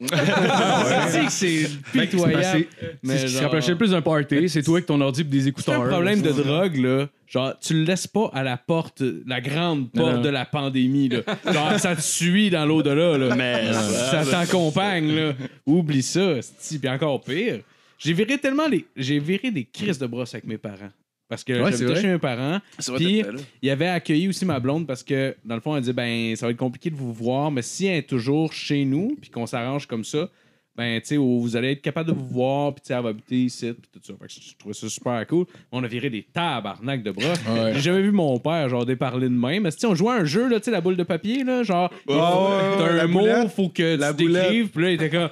C'est 1.08 1.24
que 1.24 1.30
c'est 1.30 1.68
pitoyable. 1.92 2.66
Mais 3.02 3.16
ce 3.18 3.22
qui 3.24 3.28
se 3.30 3.34
genre- 3.34 3.42
rapprochait 3.44 3.70
le 3.70 3.78
plus 3.78 3.90
d'un 3.92 4.02
party, 4.02 4.48
c'est 4.48 4.62
toi 4.62 4.74
avec 4.76 4.86
ton 4.86 5.00
ordi 5.00 5.22
et 5.22 5.24
des 5.24 5.40
C'est 5.42 5.48
écouteurs. 5.48 5.82
un 5.82 5.88
problème 5.88 6.20
de 6.20 6.30
drogue, 6.32 6.76
là. 6.76 7.08
Genre, 7.26 7.54
tu 7.60 7.72
le 7.74 7.84
laisses 7.84 8.06
pas 8.06 8.30
à 8.34 8.42
la 8.42 8.56
porte, 8.56 9.02
la 9.26 9.40
grande 9.40 9.90
porte 9.90 10.16
non. 10.16 10.20
de 10.20 10.28
la 10.28 10.44
pandémie, 10.44 11.08
là. 11.08 11.20
Genre, 11.50 11.78
ça 11.78 11.96
te 11.96 12.00
suit 12.02 12.50
dans 12.50 12.66
l'au-delà, 12.66 13.16
là. 13.16 13.34
Mais 13.34 13.72
ça 13.72 14.24
t'accompagne, 14.24 15.14
là. 15.14 15.32
Oublie 15.66 16.02
ça, 16.02 16.40
c'est 16.58 16.78
puis 16.78 16.88
encore 16.88 17.22
pire. 17.22 17.60
J'ai 17.98 18.12
viré 18.12 18.36
tellement 18.38 18.68
les. 18.68 18.84
J'ai 18.96 19.18
viré 19.18 19.50
des 19.50 19.64
crises 19.64 19.98
de 19.98 20.06
brosse 20.06 20.34
avec 20.34 20.44
mes 20.46 20.58
parents. 20.58 20.90
Parce 21.34 21.44
que 21.44 21.52
Ouais, 21.52 21.72
j'habitais 21.72 22.00
chez 22.00 22.08
mes 22.08 22.18
parents. 22.18 22.60
Puis, 22.96 23.24
il 23.62 23.70
avait 23.70 23.88
accueilli 23.88 24.28
aussi 24.28 24.44
ma 24.44 24.60
blonde 24.60 24.86
parce 24.86 25.02
que, 25.02 25.34
dans 25.44 25.54
le 25.56 25.60
fond, 25.60 25.76
elle 25.76 25.82
dit 25.82 25.92
ben, 25.92 26.34
ça 26.36 26.46
va 26.46 26.52
être 26.52 26.58
compliqué 26.58 26.90
de 26.90 26.96
vous 26.96 27.12
voir, 27.12 27.50
mais 27.50 27.62
si 27.62 27.86
elle 27.86 27.98
est 27.98 28.08
toujours 28.08 28.52
chez 28.52 28.84
nous, 28.84 29.16
puis 29.20 29.30
qu'on 29.30 29.46
s'arrange 29.46 29.86
comme 29.86 30.04
ça, 30.04 30.28
ben, 30.76 31.00
tu 31.00 31.06
sais, 31.06 31.16
vous 31.16 31.56
allez 31.56 31.72
être 31.72 31.82
capable 31.82 32.08
de 32.10 32.14
vous 32.14 32.26
voir, 32.26 32.74
puis 32.74 32.82
tu 32.82 32.88
sais, 32.88 32.94
elle 32.94 33.02
va 33.04 33.10
habiter 33.10 33.36
ici, 33.36 33.72
puis 33.72 33.88
tout 33.92 34.00
ça. 34.02 34.12
Fait 34.20 34.26
que 34.26 34.32
je 34.32 34.56
trouvais 34.56 34.74
ça 34.74 34.88
super 34.88 35.24
cool. 35.28 35.46
On 35.70 35.84
a 35.84 35.86
viré 35.86 36.10
des 36.10 36.22
tabarnak 36.24 37.02
de 37.04 37.12
bras. 37.12 37.34
Ouais. 37.48 37.74
J'ai 37.74 37.80
jamais 37.80 38.02
vu 38.02 38.10
mon 38.10 38.38
père, 38.40 38.68
genre, 38.68 38.84
déparler 38.84 39.28
de 39.28 39.34
même. 39.34 39.62
Mais 39.62 39.70
si 39.70 39.86
on 39.86 39.94
jouait 39.94 40.14
à 40.14 40.16
un 40.16 40.24
jeu, 40.24 40.48
là, 40.48 40.58
tu 40.58 40.64
sais, 40.64 40.70
la 40.72 40.80
boule 40.80 40.96
de 40.96 41.04
papier, 41.04 41.44
là, 41.44 41.62
genre, 41.62 41.90
ouais, 42.08 42.16
t'as 42.16 43.02
un 43.02 43.06
mot, 43.06 43.20
boulette. 43.20 43.50
faut 43.50 43.68
que 43.68 43.96
La 43.96 44.12
tu 44.12 44.26
décrives, 44.26 44.68
puis 44.70 44.82
là, 44.82 44.90
il 44.90 44.94
était 44.94 45.10
comme, 45.10 45.28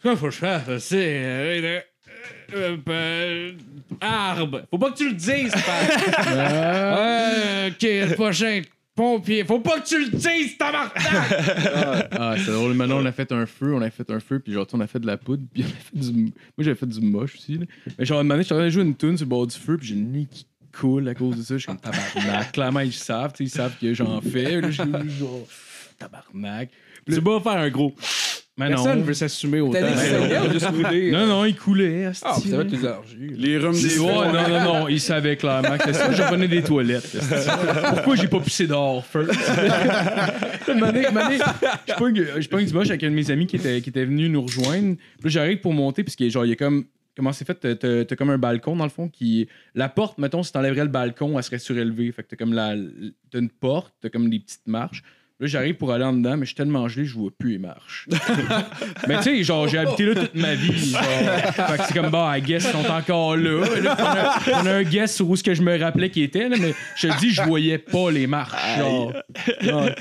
quoi 0.00 0.16
faut 0.16 0.26
que 0.26 0.32
je 0.32 0.38
fasse, 0.38 0.84
c'est. 0.84 1.84
Euh, 2.54 2.76
euh, 2.76 2.78
euh, 2.88 3.52
arbre. 4.00 4.62
Faut 4.70 4.78
pas 4.78 4.90
que 4.90 4.96
tu 4.98 5.08
le 5.08 5.14
dises. 5.14 5.52
Euh, 6.26 7.68
ok, 7.68 7.82
le 7.82 8.14
prochain 8.14 8.62
pompier. 8.94 9.44
Faut 9.44 9.60
pas 9.60 9.80
que 9.80 9.86
tu 9.86 10.04
le 10.04 10.10
dises, 10.10 10.56
tabarnak! 10.56 10.92
Ah, 12.12 12.34
c'est 12.38 12.52
drôle. 12.52 12.74
Maintenant, 12.74 12.98
on 13.00 13.06
a 13.06 13.12
fait 13.12 13.30
un 13.32 13.46
feu, 13.46 13.74
on 13.74 13.82
a 13.82 13.90
fait 13.90 14.10
un 14.10 14.20
feu, 14.20 14.38
puis 14.38 14.52
genre, 14.52 14.66
on 14.72 14.80
a 14.80 14.86
fait 14.86 15.00
de 15.00 15.06
la 15.06 15.16
poudre, 15.16 15.42
puis 15.52 15.64
on 15.64 15.66
a 15.66 15.70
fait 15.70 16.12
du. 16.12 16.22
Moi, 16.22 16.32
j'avais 16.58 16.76
fait 16.76 16.86
du 16.86 17.00
moche 17.00 17.36
aussi. 17.36 17.58
Là. 17.58 17.66
Mais 17.98 18.04
genre, 18.04 18.20
une 18.20 18.30
année, 18.30 18.42
j'étais 18.42 18.54
en 18.54 18.58
train 18.58 18.66
de 18.66 18.70
jouer 18.70 18.82
une 18.82 18.96
tune 18.96 19.16
sur 19.16 19.26
le 19.26 19.30
bord 19.30 19.46
du 19.46 19.56
feu, 19.56 19.76
puis 19.76 19.88
j'ai 19.88 19.94
le 19.94 20.02
nez 20.02 20.26
qui 20.30 20.46
coule 20.72 21.08
à 21.08 21.14
cause 21.14 21.36
de 21.36 21.42
ça. 21.42 21.54
Je 21.54 21.58
suis 21.58 21.66
comme 21.66 21.78
tabarnak. 21.80 22.52
Clairement, 22.52 22.80
ils 22.80 22.92
savent, 22.92 23.32
tu 23.32 23.38
sais, 23.38 23.44
ils 23.44 23.50
savent 23.50 23.76
que 23.80 23.94
j'en 23.94 24.20
fais. 24.20 24.60
Là, 24.60 24.70
je 24.70 24.82
suis 24.82 25.18
genre, 25.18 25.46
tabarnak. 25.98 26.70
Tu 27.06 27.20
vas 27.20 27.40
faire 27.40 27.52
un 27.52 27.70
gros. 27.70 27.94
Mais 28.56 28.68
Personne 28.68 29.00
non. 29.00 29.04
veut 29.04 29.14
s'assumer 29.14 29.60
autant. 29.60 29.80
T'as 29.80 29.90
dit 29.90 29.94
que 29.94 29.98
Mais 30.12 30.28
non. 30.28 30.42
c'était 30.44 30.52
juste? 30.52 31.12
Non, 31.12 31.26
non, 31.26 31.44
il 31.44 31.56
coulait. 31.56 32.04
Ah, 32.06 32.14
ça 32.14 32.28
va 32.30 32.56
là. 32.58 32.62
être 32.62 32.70
les 32.70 32.78
C'est- 33.74 33.88
des 33.88 33.98
Ouais, 33.98 34.12
non, 34.12 34.48
non, 34.48 34.64
non, 34.80 34.88
il 34.88 35.00
savait 35.00 35.36
clairement 35.36 35.76
que 35.76 35.92
ça. 35.92 36.12
Je 36.12 36.22
venais 36.22 36.46
des 36.46 36.62
toilettes. 36.62 37.04
esti. 37.16 37.48
Pourquoi 37.94 38.14
j'ai 38.14 38.28
pas 38.28 38.38
pissé 38.38 38.68
dehors, 38.68 39.04
first? 39.04 39.32
Je 41.88 41.94
pogne- 41.98 42.26
je 42.40 42.48
pogne 42.48 42.66
du 42.66 42.72
moche 42.74 42.88
avec 42.90 43.02
un 43.02 43.10
de 43.10 43.14
mes 43.14 43.30
amis 43.30 43.46
qui 43.46 43.56
était, 43.56 43.80
qui 43.80 43.90
était 43.90 44.04
venu 44.04 44.28
nous 44.28 44.42
rejoindre. 44.42 44.96
Puis 44.96 45.24
là, 45.24 45.30
j'arrive 45.30 45.58
pour 45.60 45.72
monter, 45.72 46.04
parce 46.04 46.16
que 46.16 46.28
genre, 46.28 46.44
il 46.44 46.50
y 46.50 46.52
a 46.52 46.56
comme. 46.56 46.84
Comment 47.16 47.32
c'est 47.32 47.44
fait? 47.44 47.54
T'as- 47.54 47.76
T'as 47.76 48.04
t'as 48.04 48.16
comme 48.16 48.30
un 48.30 48.38
balcon, 48.38 48.74
dans 48.76 48.84
le 48.84 48.90
fond, 48.90 49.08
qui. 49.08 49.48
La 49.74 49.88
porte, 49.88 50.18
mettons, 50.18 50.42
si 50.42 50.52
t'enlèverais 50.52 50.82
le 50.82 50.88
balcon, 50.90 51.36
elle 51.38 51.44
serait 51.44 51.58
surélevée. 51.60 52.10
Fait 52.12 52.22
que 52.24 52.28
t'as 52.28 52.36
comme 52.36 52.52
la. 52.52 52.74
T'as 53.30 53.38
une 53.38 53.50
porte, 53.50 53.94
t'as 54.00 54.08
comme 54.10 54.28
des 54.30 54.40
petites 54.40 54.66
marches. 54.66 55.02
Là, 55.40 55.48
j'arrive 55.48 55.74
pour 55.74 55.90
aller 55.90 56.04
en 56.04 56.12
dedans, 56.12 56.36
mais 56.36 56.44
je 56.44 56.50
suis 56.50 56.54
tellement 56.54 56.86
gelé, 56.86 57.06
je 57.06 57.14
vois 57.14 57.30
plus 57.36 57.52
les 57.52 57.58
marches. 57.58 58.08
mais 59.08 59.16
tu 59.16 59.22
sais, 59.24 59.42
genre, 59.42 59.66
j'ai 59.66 59.78
habité 59.78 60.04
là 60.06 60.14
toute 60.14 60.34
ma 60.36 60.54
vie. 60.54 60.90
Genre. 60.90 61.02
Fait 61.02 61.76
que 61.76 61.84
c'est 61.88 61.94
comme, 61.94 62.10
bah, 62.10 62.38
I 62.38 62.40
guess, 62.40 62.64
ils 62.64 62.70
sont 62.70 62.88
encore 62.88 63.36
là. 63.36 63.64
Là, 63.80 63.96
on, 63.98 64.52
a, 64.52 64.62
on 64.62 64.66
a 64.66 64.72
un 64.74 64.82
guess 64.84 65.16
sur 65.16 65.28
où 65.28 65.34
ce 65.34 65.42
que 65.42 65.52
je 65.52 65.62
me 65.62 65.76
rappelais 65.76 66.10
qui 66.10 66.22
était, 66.22 66.48
là, 66.48 66.56
mais 66.60 66.72
je 66.96 67.08
te 67.08 67.18
dis, 67.18 67.30
je 67.30 67.42
voyais 67.42 67.78
pas 67.78 68.12
les 68.12 68.28
marches. 68.28 68.78
Genre. 68.78 69.12
Ouais. 69.64 69.94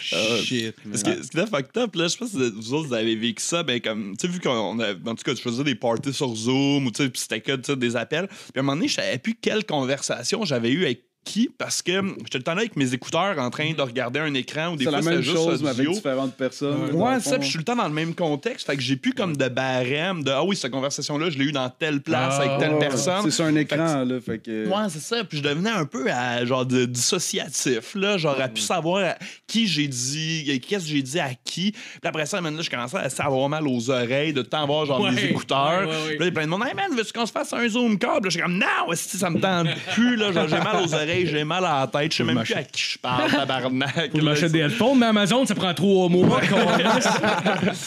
shit. 0.00 0.74
Ce 0.92 1.04
qui, 1.04 1.10
ce 1.22 1.30
qui 1.30 1.38
était 1.38 1.46
fucked 1.46 1.76
up, 1.76 1.94
là, 1.94 2.04
je 2.04 2.08
sais 2.08 2.18
pas 2.18 2.26
si 2.26 2.36
vous 2.36 2.74
autres 2.74 2.88
vous 2.88 2.94
avez 2.94 3.14
vécu 3.14 3.42
ça, 3.44 3.62
ben 3.62 3.80
comme, 3.80 4.16
tu 4.16 4.26
sais, 4.26 4.32
vu 4.32 4.40
qu'on 4.40 4.80
a, 4.80 4.94
en 4.94 5.14
tout 5.14 5.24
cas, 5.24 5.34
je 5.34 5.42
faisais 5.42 5.62
des 5.62 5.76
parties 5.76 6.12
sur 6.12 6.34
Zoom 6.34 6.86
ou 6.86 6.90
tu 6.90 7.04
sais, 7.04 7.08
puis 7.08 7.20
c'était 7.20 7.40
que 7.40 7.72
des 7.72 7.94
appels. 7.94 8.26
Puis 8.26 8.36
à 8.56 8.58
un 8.58 8.62
moment 8.62 8.74
donné, 8.74 8.88
je 8.88 8.94
savais 8.94 9.18
plus 9.18 9.34
quelle 9.34 9.64
conversation 9.64 10.44
j'avais 10.44 10.72
eu 10.72 10.84
avec 10.84 11.04
qui? 11.26 11.50
Parce 11.58 11.82
que 11.82 11.92
j'étais 12.22 12.38
le 12.38 12.44
temps 12.44 12.54
là 12.54 12.60
avec 12.60 12.76
mes 12.76 12.94
écouteurs 12.94 13.38
en 13.38 13.50
train 13.50 13.72
de 13.72 13.82
regarder 13.82 14.20
un 14.20 14.32
écran 14.34 14.72
ou 14.72 14.76
des 14.76 14.84
C'est 14.84 14.90
fois 14.90 15.02
même 15.02 15.20
juste 15.20 15.36
chose, 15.36 15.62
mais 15.62 15.70
avec 15.70 15.90
différentes 15.90 16.36
personnes. 16.36 16.92
Ouais, 16.92 17.20
ça, 17.20 17.38
puis 17.38 17.46
je 17.46 17.50
suis 17.50 17.58
le 17.58 17.64
temps 17.64 17.76
dans 17.76 17.88
le 17.88 17.94
même 17.94 18.14
contexte. 18.14 18.66
Fait 18.66 18.76
que 18.76 18.82
j'ai 18.82 18.96
plus 18.96 19.12
comme 19.12 19.36
de 19.36 19.48
barème 19.48 20.22
de 20.22 20.30
Ah 20.30 20.44
oui, 20.44 20.56
cette 20.56 20.70
conversation-là, 20.70 21.30
je 21.30 21.38
l'ai 21.38 21.46
eu 21.46 21.52
dans 21.52 21.68
telle 21.68 22.00
place 22.00 22.36
Ah, 22.38 22.42
avec 22.42 22.58
telle 22.58 22.76
Ouais, 22.76 22.78
personne. 22.78 23.22
C'est 23.24 23.30
sur 23.30 23.44
un 23.44 23.56
écran, 23.56 24.04
là. 24.04 24.20
Fait 24.20 24.38
que. 24.38 24.66
Ouais, 24.68 24.88
c'est 24.88 25.00
ça. 25.00 25.24
Puis 25.24 25.38
je 25.38 25.42
devenais 25.42 25.70
un 25.70 25.84
peu 25.84 26.10
à, 26.10 26.44
genre 26.44 26.64
de, 26.64 26.84
dissociatif, 26.84 27.94
là. 27.94 28.16
Genre, 28.18 28.40
à 28.40 28.48
plus 28.48 28.62
savoir 28.62 29.04
à 29.04 29.16
qui 29.46 29.66
j'ai 29.66 29.88
dit, 29.88 30.60
qu'est-ce 30.66 30.84
que 30.84 30.90
j'ai 30.90 31.02
dit 31.02 31.18
à 31.18 31.30
qui. 31.34 31.72
Puis 31.72 32.00
après 32.04 32.26
ça, 32.26 32.40
maintenant, 32.40 32.62
je 32.62 32.70
commençais 32.70 32.96
à 32.96 33.24
avoir 33.24 33.48
mal 33.48 33.66
aux 33.66 33.90
oreilles, 33.90 34.32
de 34.32 34.42
temps 34.42 34.62
avoir 34.62 34.86
genre 34.86 35.00
Ouais, 35.00 35.10
mes 35.10 35.24
écouteurs. 35.24 35.88
Puis 36.08 36.18
là, 36.18 36.24
il 36.24 36.24
y 36.26 36.28
a 36.28 36.32
plein 36.32 36.44
de 36.44 36.50
monde, 36.50 36.64
hey 36.66 36.74
man, 36.74 36.94
veux-tu 36.96 37.12
qu'on 37.12 37.26
se 37.26 37.32
fasse 37.32 37.52
un 37.52 37.68
zoom 37.68 37.98
là, 38.00 38.20
je 38.24 38.30
suis 38.30 38.40
comme, 38.40 38.58
non, 38.58 38.66
si 38.94 39.18
ça 39.18 39.30
me 39.30 39.40
tente 39.40 39.68
plus, 39.92 40.16
là. 40.16 40.30
J'ai 40.46 40.58
mal 40.58 40.84
aux 40.84 40.94
oreilles, 40.94 41.15
j'ai 41.24 41.44
mal 41.44 41.64
à 41.64 41.80
la 41.80 41.86
tête, 41.86 42.12
je 42.12 42.18
sais 42.18 42.24
même 42.24 42.42
plus 42.42 42.54
à 42.54 42.62
qui 42.64 42.82
je 42.82 42.98
parle, 42.98 43.30
tabarnak. 43.30 44.10
Là, 44.12 44.22
m'achète 44.22 44.52
des 44.52 44.60
headphones, 44.60 44.98
mais 44.98 45.06
Amazon, 45.06 45.46
ça 45.46 45.54
prend 45.54 45.72
trois 45.72 46.08
mois. 46.08 46.40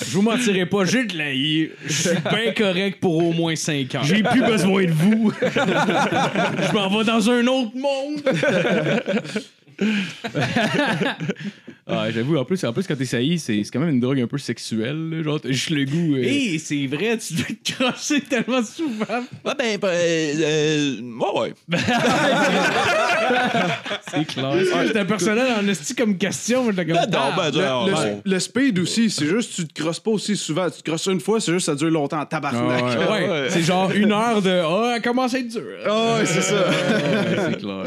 Je 0.09 0.13
vous 0.15 0.21
mentirai 0.21 0.65
pas, 0.65 0.85
j'ai 0.85 1.05
de 1.05 1.17
la 1.17 1.33
Je 1.33 1.91
suis 1.91 2.09
bien 2.11 2.53
correct 2.55 2.99
pour 2.99 3.17
au 3.17 3.31
moins 3.31 3.55
5 3.55 3.95
ans. 3.95 4.03
J'ai 4.03 4.23
plus 4.23 4.41
besoin 4.41 4.85
de 4.85 4.91
vous. 4.91 5.31
Je 5.41 6.73
m'en 6.73 6.97
vais 6.97 7.03
dans 7.03 7.29
un 7.29 7.45
autre 7.47 7.75
monde. 7.75 8.21
Ah, 11.91 12.11
j'avoue, 12.11 12.37
en 12.37 12.45
plus, 12.45 12.63
en 12.65 12.71
plus, 12.71 12.85
quand 12.85 12.95
t'es 12.95 13.03
sailli, 13.05 13.39
c'est 13.39 13.63
c'est 13.63 13.71
quand 13.71 13.79
même 13.79 13.89
une 13.89 13.99
drogue 13.99 14.19
un 14.21 14.27
peu 14.27 14.37
sexuelle. 14.37 15.09
là. 15.09 15.23
Genre, 15.23 15.41
t'as 15.41 15.49
juste 15.49 15.71
le 15.71 15.85
goût. 15.85 16.17
euh, 16.17 16.21
Hé, 16.23 16.59
c'est 16.59 16.85
vrai, 16.85 17.17
tu 17.17 17.33
dois 17.33 17.45
te 17.47 17.73
crosser 17.73 18.21
tellement 18.21 18.61
souvent. 18.63 19.21
Ouais, 19.43 19.53
ben, 19.57 19.77
ben, 19.79 19.87
euh, 19.89 21.01
ouais, 21.01 21.39
ouais. 21.41 21.53
c'est 24.11 24.25
clair. 24.25 24.53
C'était 24.85 25.05
personnel 25.05 25.47
en 25.59 25.67
esti 25.67 25.95
comme 25.95 26.15
question. 26.17 26.63
mais 26.65 26.71
j'étais 26.73 26.85
comme, 26.93 26.95
Ben, 27.09 27.09
non, 27.11 27.35
ben, 27.35 27.51
Le, 27.51 27.65
non, 27.65 27.85
le- 27.87 27.91
non. 27.91 28.21
le 28.23 28.39
speed 28.39 28.77
aussi, 28.79 29.09
c'est 29.09 29.25
juste 29.25 29.55
tu 29.55 29.67
te 29.67 29.81
crosses 29.81 29.99
pas 29.99 30.11
aussi 30.11 30.35
souvent. 30.37 30.69
Tu 30.69 30.83
te 30.83 30.89
crosses 30.89 31.07
une 31.07 31.19
fois, 31.19 31.39
c'est 31.39 31.51
juste 31.53 31.65
ça 31.65 31.73
dure 31.75 31.89
longtemps 31.89 32.23
tabarnak. 32.25 32.83
Ah 32.85 32.99
ouais. 32.99 33.07
Ouais, 33.07 33.29
Ouais. 33.29 33.47
c'est 33.49 33.63
genre 33.63 33.91
une 33.91 34.11
heure 34.11 34.41
de. 34.43 34.49
Ah, 34.63 34.93
elle 34.95 35.01
commence 35.01 35.33
à 35.33 35.39
être 35.39 35.47
dure. 35.47 35.63
Ah 35.87 36.17
ouais, 36.19 36.25
c'est 36.25 36.41
ça. 36.43 36.55
Ouais, 36.69 37.35
c'est 37.51 37.57
clair. 37.59 37.77
Là, 37.77 37.83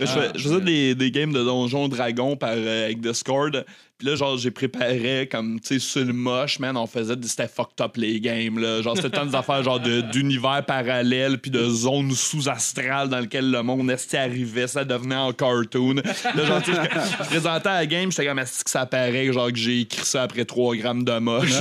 je, 0.00 0.06
fais- 0.06 0.30
je 0.36 0.42
faisais 0.44 0.60
des, 0.60 0.94
des 0.94 1.10
games 1.10 1.29
de 1.32 1.42
Donjon 1.42 1.88
Dragon 1.88 2.36
par, 2.36 2.52
euh, 2.52 2.84
avec 2.84 3.00
Discord. 3.00 3.64
Puis 4.00 4.08
là, 4.08 4.16
genre, 4.16 4.36
j'ai 4.38 4.50
préparé 4.50 5.28
comme, 5.30 5.60
tu 5.60 5.74
sais, 5.74 5.78
sur 5.78 6.02
le 6.02 6.14
moche, 6.14 6.58
man, 6.58 6.74
on 6.78 6.86
faisait 6.86 7.16
des. 7.16 7.28
C'était 7.28 7.48
fucked 7.48 7.82
up 7.82 7.98
les 7.98 8.18
games, 8.18 8.58
là. 8.58 8.80
Genre, 8.80 8.96
c'était 8.96 9.10
tant 9.10 9.26
des 9.26 9.34
affaires, 9.34 9.62
genre, 9.62 9.78
de- 9.78 10.00
d'univers 10.00 10.64
parallèles, 10.64 11.36
puis 11.36 11.50
de 11.50 11.68
zones 11.68 12.12
sous-astrales 12.12 13.10
dans 13.10 13.18
lesquelles 13.18 13.50
le 13.50 13.62
monde 13.62 13.90
est 13.90 14.14
arrivait, 14.14 14.68
ça 14.68 14.86
devenait 14.86 15.16
en 15.16 15.34
cartoon. 15.34 15.96
Là, 15.96 16.46
genre, 16.46 16.62
tu 16.62 16.72
sais, 16.72 16.80
je, 16.82 17.24
présentais 17.26 17.68
à 17.68 17.74
la 17.74 17.84
game, 17.84 18.10
j'étais 18.10 18.24
comme, 18.24 18.38
est-ce 18.38 18.64
que 18.64 18.70
ça 18.70 18.86
paraît, 18.86 19.30
genre, 19.34 19.52
que 19.52 19.58
j'ai 19.58 19.80
écrit 19.80 20.06
ça 20.06 20.22
après 20.22 20.46
3 20.46 20.76
grammes 20.76 21.04
de 21.04 21.18
moche? 21.18 21.50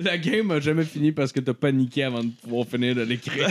La 0.00 0.18
game 0.18 0.50
a 0.50 0.58
jamais 0.58 0.84
fini 0.84 1.12
parce 1.12 1.30
que 1.30 1.38
t'as 1.38 1.54
paniqué 1.54 2.02
avant 2.02 2.24
de 2.24 2.30
pouvoir 2.42 2.66
finir 2.66 2.96
de 2.96 3.02
l'écrire. 3.02 3.46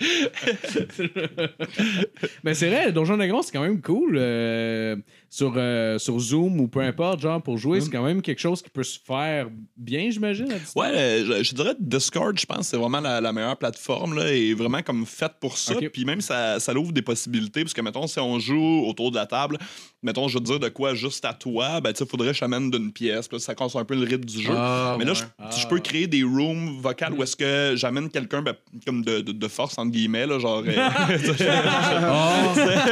Mais 2.44 2.54
c'est 2.54 2.68
vrai, 2.68 2.92
Donjon 3.00 3.16
Dragon, 3.16 3.42
c'est 3.42 3.52
quand 3.52 3.62
même 3.62 3.80
cool. 3.80 4.16
euh, 4.18 4.96
sur, 5.32 5.52
euh, 5.56 5.96
sur 5.98 6.18
Zoom 6.18 6.60
ou 6.60 6.66
peu 6.66 6.80
importe, 6.80 7.20
genre, 7.20 7.40
pour 7.40 7.56
jouer, 7.56 7.80
c'est 7.80 7.88
quand 7.90 8.02
même 8.02 8.20
quelque 8.20 8.40
chose 8.40 8.60
qui 8.62 8.68
peut 8.70 8.82
se 8.82 8.98
faire 8.98 9.46
bien, 9.76 10.10
j'imagine. 10.10 10.48
Ouais, 10.74 10.88
euh, 10.88 11.38
je, 11.38 11.44
je 11.44 11.54
dirais 11.54 11.74
Discord, 11.78 12.36
je 12.38 12.44
pense, 12.46 12.66
c'est 12.68 12.76
vraiment 12.76 13.00
la, 13.00 13.20
la 13.20 13.32
meilleure 13.32 13.56
plateforme 13.56 14.16
là, 14.18 14.32
et 14.32 14.54
vraiment 14.54 14.82
comme 14.82 15.06
faite 15.06 15.34
pour 15.40 15.56
ça. 15.56 15.74
Ok. 15.76 15.88
Puis 15.90 16.04
même 16.04 16.20
ça, 16.20 16.58
ça 16.58 16.74
ouvre 16.74 16.92
des 16.92 17.02
possibilités 17.02 17.62
parce 17.62 17.72
que 17.74 17.80
mettons 17.80 18.06
si 18.08 18.18
on 18.18 18.38
joue 18.40 18.84
autour 18.86 19.12
de 19.12 19.16
la 19.16 19.26
table, 19.26 19.56
mettons 20.02 20.26
je 20.26 20.38
veux 20.38 20.44
dire 20.44 20.58
de 20.58 20.68
quoi 20.68 20.94
juste 20.94 21.24
à 21.24 21.32
toi, 21.32 21.80
ben 21.80 21.92
tu 21.92 22.04
faudrait 22.04 22.28
que 22.28 22.34
je 22.34 22.40
t'amène 22.40 22.68
d'une 22.70 22.92
pièce, 22.92 23.28
puis 23.28 23.36
là, 23.36 23.40
ça 23.40 23.54
casse 23.54 23.76
un 23.76 23.84
peu 23.84 23.94
le 23.94 24.02
rythme 24.04 24.24
du 24.24 24.42
jeu. 24.42 24.52
Ah, 24.56 24.96
Mais 24.98 25.04
là, 25.04 25.12
ouais. 25.12 25.18
je, 25.52 25.60
je 25.60 25.66
peux 25.68 25.78
créer 25.78 26.08
des 26.08 26.24
rooms 26.24 26.80
vocales 26.80 27.12
où 27.12 27.22
est-ce 27.22 27.36
que 27.36 27.74
j'amène 27.76 28.10
quelqu'un 28.10 28.42
ben, 28.42 28.54
comme 28.84 29.04
de, 29.04 29.20
de, 29.20 29.30
de 29.30 29.48
force 29.48 29.78
entre 29.78 29.92
guillemets 29.92 30.26
là, 30.26 30.40
genre. 30.40 30.64
euh, 30.66 30.72
Oh, 32.12 32.54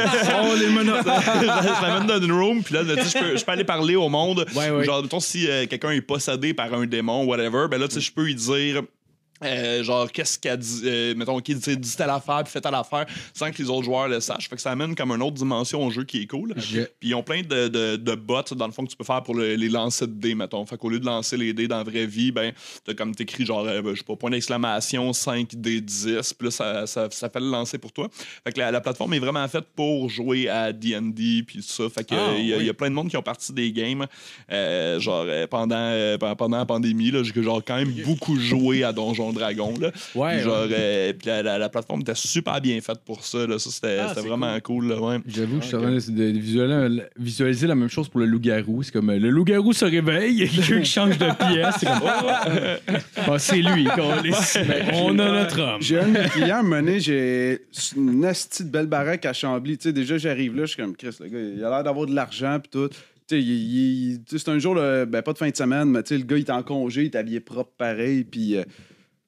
les 0.55 0.69
menottes. 0.69 1.05
je 1.41 1.81
l'amène 1.85 2.07
dans 2.07 2.21
une 2.21 2.31
room, 2.31 2.63
puis 2.63 2.73
là, 2.73 2.83
tu 2.83 2.89
sais, 3.01 3.19
je 3.19 3.23
peux, 3.23 3.37
je 3.37 3.45
peux 3.45 3.51
aller 3.51 3.63
parler 3.63 3.95
au 3.95 4.09
monde. 4.09 4.45
Ouais, 4.55 4.69
ouais. 4.69 4.83
Genre, 4.83 5.01
mettons, 5.01 5.19
si 5.19 5.49
euh, 5.49 5.65
quelqu'un 5.67 5.91
est 5.91 6.01
possédé 6.01 6.53
par 6.53 6.73
un 6.73 6.85
démon, 6.85 7.25
whatever, 7.25 7.67
ben 7.69 7.79
là, 7.79 7.87
tu 7.87 7.95
sais, 7.95 8.01
je 8.01 8.11
peux 8.11 8.23
lui 8.23 8.35
dire. 8.35 8.83
Euh, 9.43 9.83
genre, 9.83 10.11
qu'est-ce 10.11 10.37
qu'elle 10.37 10.57
dit, 10.57 10.81
euh, 10.85 11.15
mettons, 11.15 11.39
qui 11.39 11.55
dit, 11.55 11.77
dit 11.77 11.95
telle 11.95 12.09
affaire, 12.09 12.43
puis 12.43 12.51
fait 12.51 12.61
telle 12.61 12.75
affaire, 12.75 13.05
sans 13.33 13.51
que 13.51 13.57
les 13.61 13.69
autres 13.69 13.83
joueurs 13.85 14.07
le 14.07 14.19
sachent. 14.19 14.49
Fait 14.49 14.55
que 14.55 14.61
ça 14.61 14.71
amène 14.71 14.95
comme 14.95 15.11
une 15.11 15.21
autre 15.21 15.35
dimension 15.35 15.85
au 15.85 15.89
jeu 15.91 16.03
qui 16.03 16.21
est 16.23 16.27
cool. 16.27 16.53
Je- 16.57 16.81
Puis 16.99 17.09
ils 17.09 17.15
ont 17.15 17.23
plein 17.23 17.41
de, 17.41 17.67
de, 17.67 17.95
de 17.95 18.15
bots, 18.15 18.41
dans 18.55 18.65
le 18.67 18.71
fond, 18.73 18.83
que 18.85 18.89
tu 18.91 18.97
peux 18.97 19.03
faire 19.03 19.23
pour 19.23 19.35
le- 19.35 19.55
les 19.55 19.69
lancer 19.69 20.07
de 20.07 20.13
dés, 20.13 20.35
mettons. 20.35 20.65
Fait 20.65 20.77
qu'au 20.77 20.89
lieu 20.89 20.99
de 20.99 21.05
lancer 21.05 21.37
les 21.37 21.53
dés 21.53 21.67
dans 21.67 21.77
la 21.77 21.83
vraie 21.83 22.05
vie, 22.05 22.31
ben, 22.31 22.51
t'as 22.85 22.93
comme 22.93 23.15
t'écris 23.15 23.45
genre, 23.45 23.65
euh, 23.67 23.81
ben, 23.81 23.93
je 23.93 23.99
sais 23.99 24.03
pas, 24.05 24.15
point 24.15 24.29
d'exclamation, 24.29 25.13
5 25.13 25.55
d 25.55 25.81
10, 25.81 26.33
puis 26.37 26.47
là, 26.47 26.51
ça, 26.51 26.87
ça, 26.87 27.07
ça 27.11 27.29
fait 27.29 27.39
le 27.39 27.49
lancer 27.49 27.77
pour 27.77 27.91
toi. 27.91 28.09
Fait 28.43 28.51
que 28.53 28.59
la, 28.59 28.71
la 28.71 28.81
plateforme 28.81 29.13
est 29.13 29.19
vraiment 29.19 29.47
faite 29.47 29.65
pour 29.75 30.09
jouer 30.09 30.49
à 30.49 30.73
D&D, 30.73 31.43
puis 31.47 31.59
tout 31.59 31.61
ça. 31.67 31.89
Fait 31.89 32.03
que 32.03 32.15
Ah, 32.15 32.29
euh, 32.31 32.35
il 32.39 32.47
y, 32.47 32.53
a- 32.53 32.57
oui. 32.57 32.63
il 32.63 32.67
y 32.67 32.69
a 32.69 32.73
plein 32.73 32.89
de 32.89 32.95
monde 32.95 33.09
qui 33.09 33.17
ont 33.17 33.21
parti 33.21 33.53
des 33.53 33.71
games, 33.71 34.05
euh, 34.51 34.99
genre, 34.99 35.25
pendant, 35.49 36.17
pendant 36.19 36.35
pendant 36.35 36.57
la 36.57 36.65
pandémie, 36.65 37.11
là, 37.11 37.21
j'ai 37.23 37.43
genre 37.43 37.61
quand 37.65 37.75
même 37.75 37.91
beaucoup 38.05 38.37
joué 38.37 38.83
à 38.83 38.93
Donjon 38.93 39.28
Dragon, 39.33 39.73
là. 39.79 39.91
Ouais, 40.15 40.35
Puis 40.35 40.43
genre, 40.45 40.65
euh, 40.71 41.13
puis 41.13 41.27
la, 41.27 41.43
la- 41.43 41.57
la 41.57 41.69
plateforme 41.69 42.01
était 42.01 42.15
super 42.15 42.59
bien 42.61 42.79
faite 42.81 42.99
pour 43.05 43.23
ça, 43.25 43.45
là. 43.47 43.57
Ça, 43.59 43.69
c'était 43.69 43.97
Ah, 43.99 44.13
vraiment 44.21 44.57
cool, 44.61 44.87
là, 44.89 44.99
ouais. 45.01 45.17
J'avoue 45.27 45.57
que 45.57 45.63
je 45.63 45.67
suis 45.67 45.75
en 45.75 45.81
train 45.81 45.91
de, 45.91 46.23
visualiser, 46.39 47.03
visualiser 47.17 47.67
la 47.67 47.75
même 47.75 47.89
chose 47.89 48.09
pour 48.09 48.19
le 48.19 48.25
loup-garou. 48.25 48.83
C'est 48.83 48.91
comme 48.91 49.09
euh, 49.09 49.19
le 49.19 49.29
loup-garou 49.29 49.73
se 49.73 49.85
réveille, 49.85 50.49
il 50.69 50.85
change 50.85 51.17
de 51.17 51.25
pièce. 51.25 51.75
C'est 51.79 51.85
comme, 51.87 51.99
Ah, 53.27 53.39
c'est 53.39 53.57
lui. 53.61 53.85
câlisse. 53.95 54.57
On 54.93 55.17
a 55.19 55.31
notre 55.31 55.59
homme. 55.61 55.81
J'ai 55.81 55.99
un 55.99 56.11
clients 56.29 56.63
mené, 56.63 56.99
j'ai 56.99 57.59
une 57.95 58.25
asti 58.25 58.63
de 58.63 58.69
belle 58.69 58.87
baraque 58.87 59.25
à 59.25 59.33
Chambly. 59.33 59.77
Tu 59.77 59.83
sais, 59.83 59.93
déjà, 59.93 60.17
j'arrive 60.17 60.55
là, 60.55 60.61
je 60.65 60.73
suis 60.73 60.81
comme 60.81 60.95
Chris, 60.95 61.15
le 61.19 61.27
gars, 61.27 61.39
il 61.39 61.63
a 61.63 61.69
l'air 61.69 61.83
d'avoir 61.83 62.05
de 62.05 62.13
l'argent 62.15 62.59
puis 62.59 62.69
tout. 62.71 62.87
Tu 62.89 63.35
sais, 63.35 63.41
il- 63.41 64.11
il- 64.13 64.23
tu 64.23 64.37
sais, 64.37 64.43
c'est 64.45 64.51
un 64.51 64.57
jour, 64.59 64.73
là, 64.75 65.05
ben, 65.05 65.21
pas 65.21 65.33
de 65.33 65.37
fin 65.37 65.49
de 65.49 65.55
semaine, 65.55 65.89
mais 65.89 66.01
tu 66.03 66.09
sais, 66.09 66.17
le 66.17 66.23
gars, 66.25 66.37
il 66.37 66.41
est 66.41 66.49
en 66.49 66.63
congé, 66.63 67.01
il 67.03 67.05
est 67.05 67.15
habillé 67.15 67.39
propre 67.39 67.71
pareil, 67.77 68.23
puis 68.23 68.55
euh, 68.57 68.63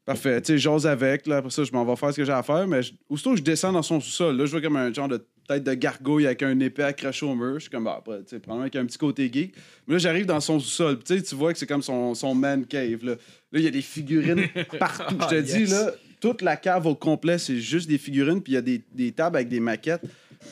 parfait. 0.06 0.42
Tu 0.42 0.54
sais, 0.54 0.58
j'ose 0.58 0.88
avec, 0.88 1.28
là, 1.28 1.38
après 1.38 1.50
ça, 1.52 1.64
je 1.64 1.72
m'en 1.72 1.86
vais 1.86 1.96
faire 1.96 2.12
ce 2.12 2.18
que 2.18 2.26
j'ai 2.26 2.32
à 2.32 2.44
faire, 2.44 2.68
mais 2.68 2.84
je- 2.84 2.94
aussitôt 3.10 3.32
que 3.32 3.38
je 3.38 3.44
descends 3.44 3.72
dans 3.72 3.82
son 3.82 4.00
sous-sol, 4.00 4.38
là, 4.38 4.46
je 4.46 4.52
vois 4.52 4.62
comme 4.62 4.76
un 4.76 4.92
genre 4.94 5.08
de 5.08 5.26
tête 5.48 5.64
de 5.64 5.74
gargouille 5.74 6.26
avec 6.26 6.44
un 6.44 6.60
épée 6.60 6.84
accroché 6.84 7.26
au 7.26 7.36
mur. 7.36 7.56
Je 7.56 7.62
suis 7.62 7.70
comme, 7.70 7.84
bah, 7.86 7.96
après, 8.00 8.20
tu 8.20 8.30
sais, 8.30 8.40
probablement 8.40 8.62
avec 8.64 8.76
un 8.76 8.86
petit 8.86 8.98
côté 8.98 9.30
geek. 9.32 9.54
Mais 9.88 9.94
là, 9.96 10.00
j'arrive 10.00 10.26
dans 10.26 10.40
son 10.40 10.60
sous-sol, 10.60 11.00
tu 11.04 11.16
sais, 11.18 11.22
tu 11.22 11.36
vois 11.36 11.52
que 11.54 11.60
c'est 11.60 11.68
comme 11.68 11.82
son, 11.82 12.14
son 12.16 12.34
man 12.36 12.66
cave, 12.66 13.04
là. 13.04 13.12
Là, 13.14 13.60
il 13.60 13.62
y 13.64 13.68
a 13.68 13.72
des 13.72 13.82
figurines 13.82 14.46
partout. 14.80 15.16
Je 15.22 15.28
te 15.36 15.42
dis, 15.42 15.66
là, 15.66 15.92
toute 16.20 16.42
la 16.42 16.56
cave 16.56 16.86
au 16.86 16.96
complet, 16.96 17.38
c'est 17.38 17.58
juste 17.60 17.90
des 17.90 17.98
figurines, 17.98 18.42
puis 18.42 18.54
il 18.54 18.56
y 18.56 18.60
a 18.60 18.62
des, 18.62 18.82
des 18.94 19.12
tables 19.12 19.36
avec 19.38 19.50
des 19.50 19.60
maquettes. 19.60 20.04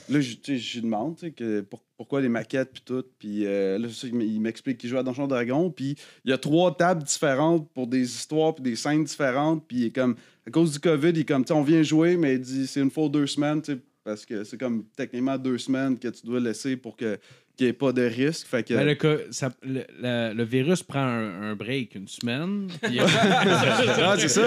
Là, 0.08 0.22
je, 0.22 0.36
je 0.46 0.76
lui 0.76 0.82
demande 0.82 1.18
que, 1.36 1.62
pour- 1.62 1.84
pourquoi 1.98 2.22
les 2.22 2.30
maquettes, 2.30 2.72
puis 2.72 2.84
tout. 2.86 3.04
Puis 3.18 3.46
euh, 3.46 3.78
là, 3.78 3.88
il 4.14 4.40
m'explique 4.42 4.78
qu'il 4.78 4.90
joue 4.90 4.98
à 4.98 5.04
Donjon 5.04 5.28
Dragon, 5.28 5.70
puis 5.70 5.96
il 6.26 6.32
y 6.32 6.34
a 6.34 6.38
trois 6.38 6.76
tables 6.76 7.04
différentes 7.04 7.70
pour 7.74 7.88
des 7.88 8.02
histoires, 8.04 8.54
puis 8.56 8.64
des 8.64 8.76
scènes 8.76 9.04
différentes. 9.04 9.68
Puis 9.68 9.78
il 9.78 9.86
est 9.86 9.92
comme, 9.96 10.16
à 10.48 10.52
cause 10.52 10.72
du 10.72 10.80
COVID, 10.80 11.10
il 11.10 11.20
est 11.20 11.26
comme, 11.26 11.44
on 11.52 11.62
vient 11.64 11.84
jouer, 11.84 12.18
mais 12.18 12.36
il 12.36 12.42
dit, 12.42 12.68
c'est 12.68 12.82
une 12.82 12.92
fois 12.92 13.10
deux 13.10 13.28
semaines, 13.28 13.62
parce 14.04 14.26
que 14.26 14.44
c'est 14.44 14.58
comme 14.58 14.86
techniquement 14.96 15.38
deux 15.38 15.58
semaines 15.58 15.98
que 16.00 16.08
tu 16.08 16.26
dois 16.26 16.40
laisser 16.40 16.78
pour 16.78 16.96
que 16.96 17.18
qu'il 17.60 17.66
n'y 17.68 17.72
ait 17.72 17.74
pas 17.74 17.92
de 17.92 18.04
risque. 18.04 18.48
Fait 18.48 18.64
que. 18.64 18.74
Ben, 18.74 18.86
le, 18.88 19.28
ça- 19.32 19.52
le, 19.68 19.84
la- 20.02 20.34
le 20.34 20.44
virus 20.46 20.82
prend 20.82 21.00
un, 21.04 21.52
un 21.52 21.56
break 21.56 21.94
une 21.96 22.08
semaine. 22.08 22.68
puis- 22.82 23.00
ah, 23.02 24.16
c'est 24.18 24.30
ça. 24.30 24.42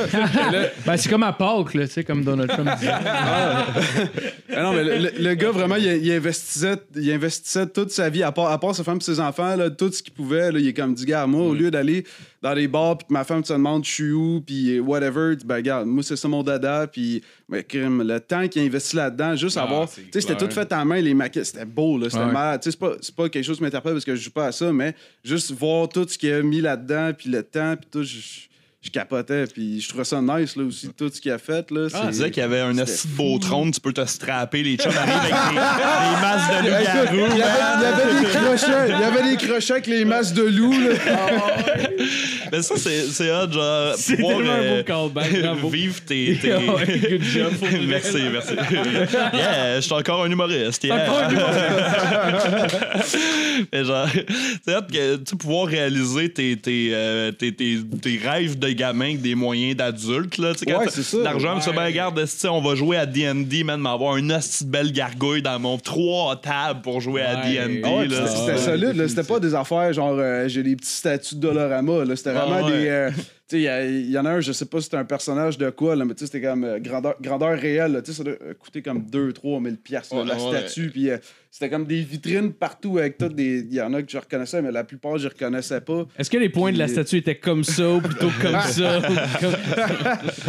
Le- 0.50 0.68
Ben, 0.86 0.96
c'est 0.96 1.10
comme 1.10 1.22
à 1.22 1.32
Pâques, 1.34 1.74
là, 1.74 1.86
tu 1.86 1.92
sais, 1.92 2.04
comme 2.04 2.24
Donald 2.24 2.48
Trump 2.50 2.70
disait. 2.78 2.90
Ah 2.90 3.66
non, 4.62 4.72
mais 4.72 4.84
le, 4.84 4.96
le- 4.98 5.12
le 5.22 5.34
gars, 5.34 5.50
vraiment, 5.50 5.76
il, 5.76 5.84
il 5.84 6.10
investissait, 6.12 6.76
il 6.96 7.10
investissait 7.12 7.66
toute 7.66 7.90
sa 7.90 8.08
vie, 8.08 8.22
à 8.22 8.32
part, 8.32 8.50
à 8.50 8.58
part 8.58 8.74
sa 8.74 8.82
femme 8.84 8.98
et 8.98 9.04
ses 9.04 9.20
enfants, 9.20 9.56
là, 9.56 9.68
tout 9.70 9.92
ce 9.92 10.02
qu'il 10.02 10.12
pouvait. 10.14 10.50
Là, 10.50 10.58
il 10.58 10.68
est 10.68 10.72
comme, 10.72 10.94
dit, 10.94 11.04
gars, 11.04 11.26
moi, 11.26 11.42
au 11.42 11.54
lieu 11.54 11.70
d'aller 11.70 12.04
dans 12.42 12.52
les 12.54 12.66
bars, 12.66 12.98
puis 12.98 13.06
que 13.06 13.12
ma 13.12 13.22
femme 13.24 13.44
se 13.44 13.52
demande, 13.52 13.84
je 13.84 13.90
suis 13.90 14.10
où, 14.12 14.42
puis 14.44 14.80
whatever, 14.80 15.36
ben, 15.44 15.54
regarde, 15.56 15.86
moi, 15.86 16.02
c'est 16.02 16.16
ça 16.16 16.26
mon 16.26 16.42
dada, 16.42 16.86
puis, 16.88 17.22
crime, 17.68 18.02
le 18.02 18.18
temps 18.18 18.48
qu'il 18.48 18.62
a 18.62 18.64
investi 18.64 18.96
là-dedans, 18.96 19.36
juste 19.36 19.56
Ah, 19.56 19.62
avoir. 19.62 19.88
Tu 19.88 20.02
sais, 20.12 20.20
c'était 20.20 20.36
tout 20.36 20.50
fait 20.50 20.72
en 20.72 20.84
main, 20.84 21.00
les 21.00 21.14
maquettes, 21.14 21.46
c'était 21.46 21.64
beau, 21.64 21.96
là, 21.98 22.10
c'était 22.10 22.24
Ouais. 22.24 22.32
malade. 22.32 22.60
Tu 22.60 22.70
sais, 22.70 22.70
c'est 22.72 22.80
pas, 22.80 22.96
c'est 23.00 23.14
pas 23.14 23.28
quelque 23.28 23.44
chose 23.44 23.58
qui 23.58 23.62
m'interpelle 23.62 23.92
parce 23.92 24.04
que 24.04 24.16
je 24.16 24.22
joue 24.24 24.30
pas 24.32 24.46
à 24.46 24.52
ça, 24.52 24.72
mais 24.72 24.94
juste 25.24 25.52
voir 25.52 25.88
tout 25.88 26.04
ce 26.08 26.18
qu'il 26.18 26.32
a 26.32 26.42
mis 26.42 26.60
là-dedans, 26.60 27.12
puis 27.16 27.30
le 27.30 27.42
temps, 27.44 27.76
puis 27.76 27.88
tout, 27.90 28.02
je- 28.02 28.48
je 28.82 28.90
capotais. 28.90 29.46
Puis 29.46 29.80
je 29.80 29.88
trouvais 29.88 30.04
ça 30.04 30.20
nice, 30.20 30.56
là, 30.56 30.64
aussi, 30.64 30.88
tout 30.96 31.08
ce 31.12 31.20
qu'il 31.20 31.30
a 31.30 31.38
fait. 31.38 31.70
Là, 31.70 31.88
Tu 31.88 31.96
c'est- 31.96 32.08
disais 32.10 32.30
qu'il 32.30 32.40
y 32.42 32.44
avait 32.44 32.60
un 32.60 32.76
assis 32.78 33.06
de 33.08 33.12
beau 33.14 33.38
trône, 33.38 33.70
tu 33.70 33.80
peux 33.80 33.92
te 33.92 34.04
strapper, 34.04 34.62
les 34.62 34.76
chums 34.76 34.92
arrivent 34.96 35.14
avec 35.14 35.32
des, 35.32 35.54
des 35.54 36.20
masses 36.20 36.48
de 36.48 36.54
loup-garou. 36.68 37.26
il 37.32 37.38
y, 37.38 37.42
avait, 37.42 37.76
il 37.76 37.82
y 37.82 37.86
avait 37.86 38.20
des 38.20 38.26
crochets, 38.26 38.88
il 38.88 39.00
y 39.00 39.04
avait 39.04 39.22
des 39.30 39.36
crochets 39.46 39.72
avec 39.74 39.86
les 39.86 40.04
masses 40.04 40.32
de 40.32 40.42
loups. 40.42 40.80
Là. 40.80 40.94
Mais 42.50 42.62
ça, 42.62 42.74
c'est 42.76 43.06
c'est 43.06 43.30
hot, 43.30 43.50
genre. 43.50 43.94
C'est 43.96 44.16
pouvoir, 44.16 44.36
tellement 44.38 44.52
un 44.52 44.56
euh, 44.58 44.78
beau 44.78 44.84
callback, 44.84 45.40
bravo. 45.42 45.68
Vivre 45.70 46.00
tes. 46.04 46.34
good 46.42 47.22
job. 47.22 47.52
pour 47.54 47.68
merci, 47.88 48.18
merci. 48.30 48.54
Yeah, 49.32 49.76
je 49.76 49.80
suis 49.80 49.92
encore 49.94 50.24
un 50.24 50.30
humoriste. 50.30 50.84
Yeah. 50.84 51.02
Encore 51.04 51.20
un 51.20 51.30
Mais 53.72 53.84
genre, 53.84 54.08
c'est 54.66 54.76
hot 54.76 54.82
que 54.92 55.16
tu 55.16 55.36
pouvoir 55.36 55.66
réaliser 55.68 56.28
tes, 56.32 56.56
tes, 56.56 56.90
euh, 56.92 57.30
tes, 57.32 57.52
tes, 57.54 57.78
tes 58.00 58.18
rêves 58.22 58.58
de 58.58 58.71
gamin 58.74 59.04
avec 59.06 59.20
des 59.22 59.34
moyens 59.34 59.76
d'adulte. 59.76 60.38
là. 60.38 60.52
Tu 60.54 60.60
sais, 60.64 60.74
Ouais, 60.76 60.84
t'as 60.84 60.90
c'est 60.90 61.02
ça. 61.02 61.18
L'argent, 61.18 61.56
tu 61.56 61.62
sais, 61.62 61.72
ben, 61.72 61.84
regarde, 61.84 62.18
esti, 62.18 62.46
on 62.48 62.60
va 62.60 62.74
jouer 62.74 62.96
à 62.96 63.06
D&D, 63.06 63.64
man, 63.64 63.80
m'avoir 63.80 64.16
une 64.16 64.32
hostie 64.32 64.64
de 64.64 64.70
belle 64.70 64.92
gargouille 64.92 65.42
dans 65.42 65.58
mon 65.58 65.78
trois 65.78 66.36
tables 66.40 66.80
pour 66.82 67.00
jouer 67.00 67.22
à 67.22 67.36
Ouais. 67.42 67.52
D&D. 67.54 67.82
Ah 67.84 67.90
ouais, 67.90 68.08
là. 68.08 68.26
c'était- 68.26 68.58
solide. 68.58 68.96
là. 68.96 69.08
C'était 69.08 69.22
pas 69.24 69.40
des 69.40 69.54
affaires 69.54 69.92
genre 69.92 70.16
euh, 70.18 70.48
j'ai 70.48 70.62
des 70.62 70.76
petits 70.76 70.90
statues 70.90 71.34
de 71.36 71.40
Dolorama. 71.40 72.04
là. 72.04 72.16
C'était 72.16 72.30
Ah 72.30 72.44
vraiment 72.46 72.66
ouais. 72.66 72.72
des. 72.72 72.88
euh, 72.88 73.10
il 73.50 73.60
y 73.60 73.68
a- 73.68 73.84
il 73.84 74.10
y, 74.10 74.18
en 74.18 74.24
a 74.24 74.30
un, 74.30 74.40
je 74.40 74.52
sais 74.52 74.64
pas 74.66 74.78
si 74.78 74.84
c'était 74.84 74.96
un 74.96 75.04
personnage 75.04 75.58
de 75.58 75.68
quoi, 75.70 75.94
là, 75.96 76.04
mais 76.04 76.14
tu 76.14 76.20
sais, 76.20 76.26
c'était 76.26 76.46
comme 76.46 76.64
euh, 76.64 76.78
grandeur, 76.78 77.16
grandeur 77.20 77.58
réelle. 77.58 77.92
là. 77.92 78.02
Tu 78.02 78.12
sais, 78.12 78.18
ça 78.18 78.24
doit 78.24 78.34
euh, 78.42 78.54
coûter 78.54 78.80
comme 78.82 79.02
2-3 79.10 79.62
000 79.62 79.76
piastres, 79.82 80.14
la 80.24 80.34
ouais. 80.36 80.58
statue. 80.60 80.88
Puis 80.90 81.10
euh, 81.10 81.18
c'était 81.50 81.68
comme 81.68 81.84
des 81.84 82.00
vitrines 82.00 82.52
partout 82.52 82.96
avec 82.98 83.18
toutes 83.18 83.34
des. 83.34 83.58
Il 83.60 83.74
y 83.74 83.80
en 83.82 83.92
a 83.92 84.02
que 84.02 84.10
je 84.10 84.16
reconnaissais, 84.16 84.62
mais 84.62 84.70
la 84.72 84.84
plupart, 84.84 85.18
je 85.18 85.28
reconnaissais 85.28 85.80
pas. 85.82 86.06
Est-ce 86.18 86.30
que 86.30 86.38
les 86.38 86.48
points 86.48 86.72
de 86.72 86.78
la 86.78 86.88
statue 86.88 87.16
étaient 87.18 87.34
comme 87.38 87.62
ça 87.64 87.90
ou 87.90 88.00
plutôt 88.00 88.30
comme 88.40 88.58
ça? 88.68 89.02
comme- 89.40 89.52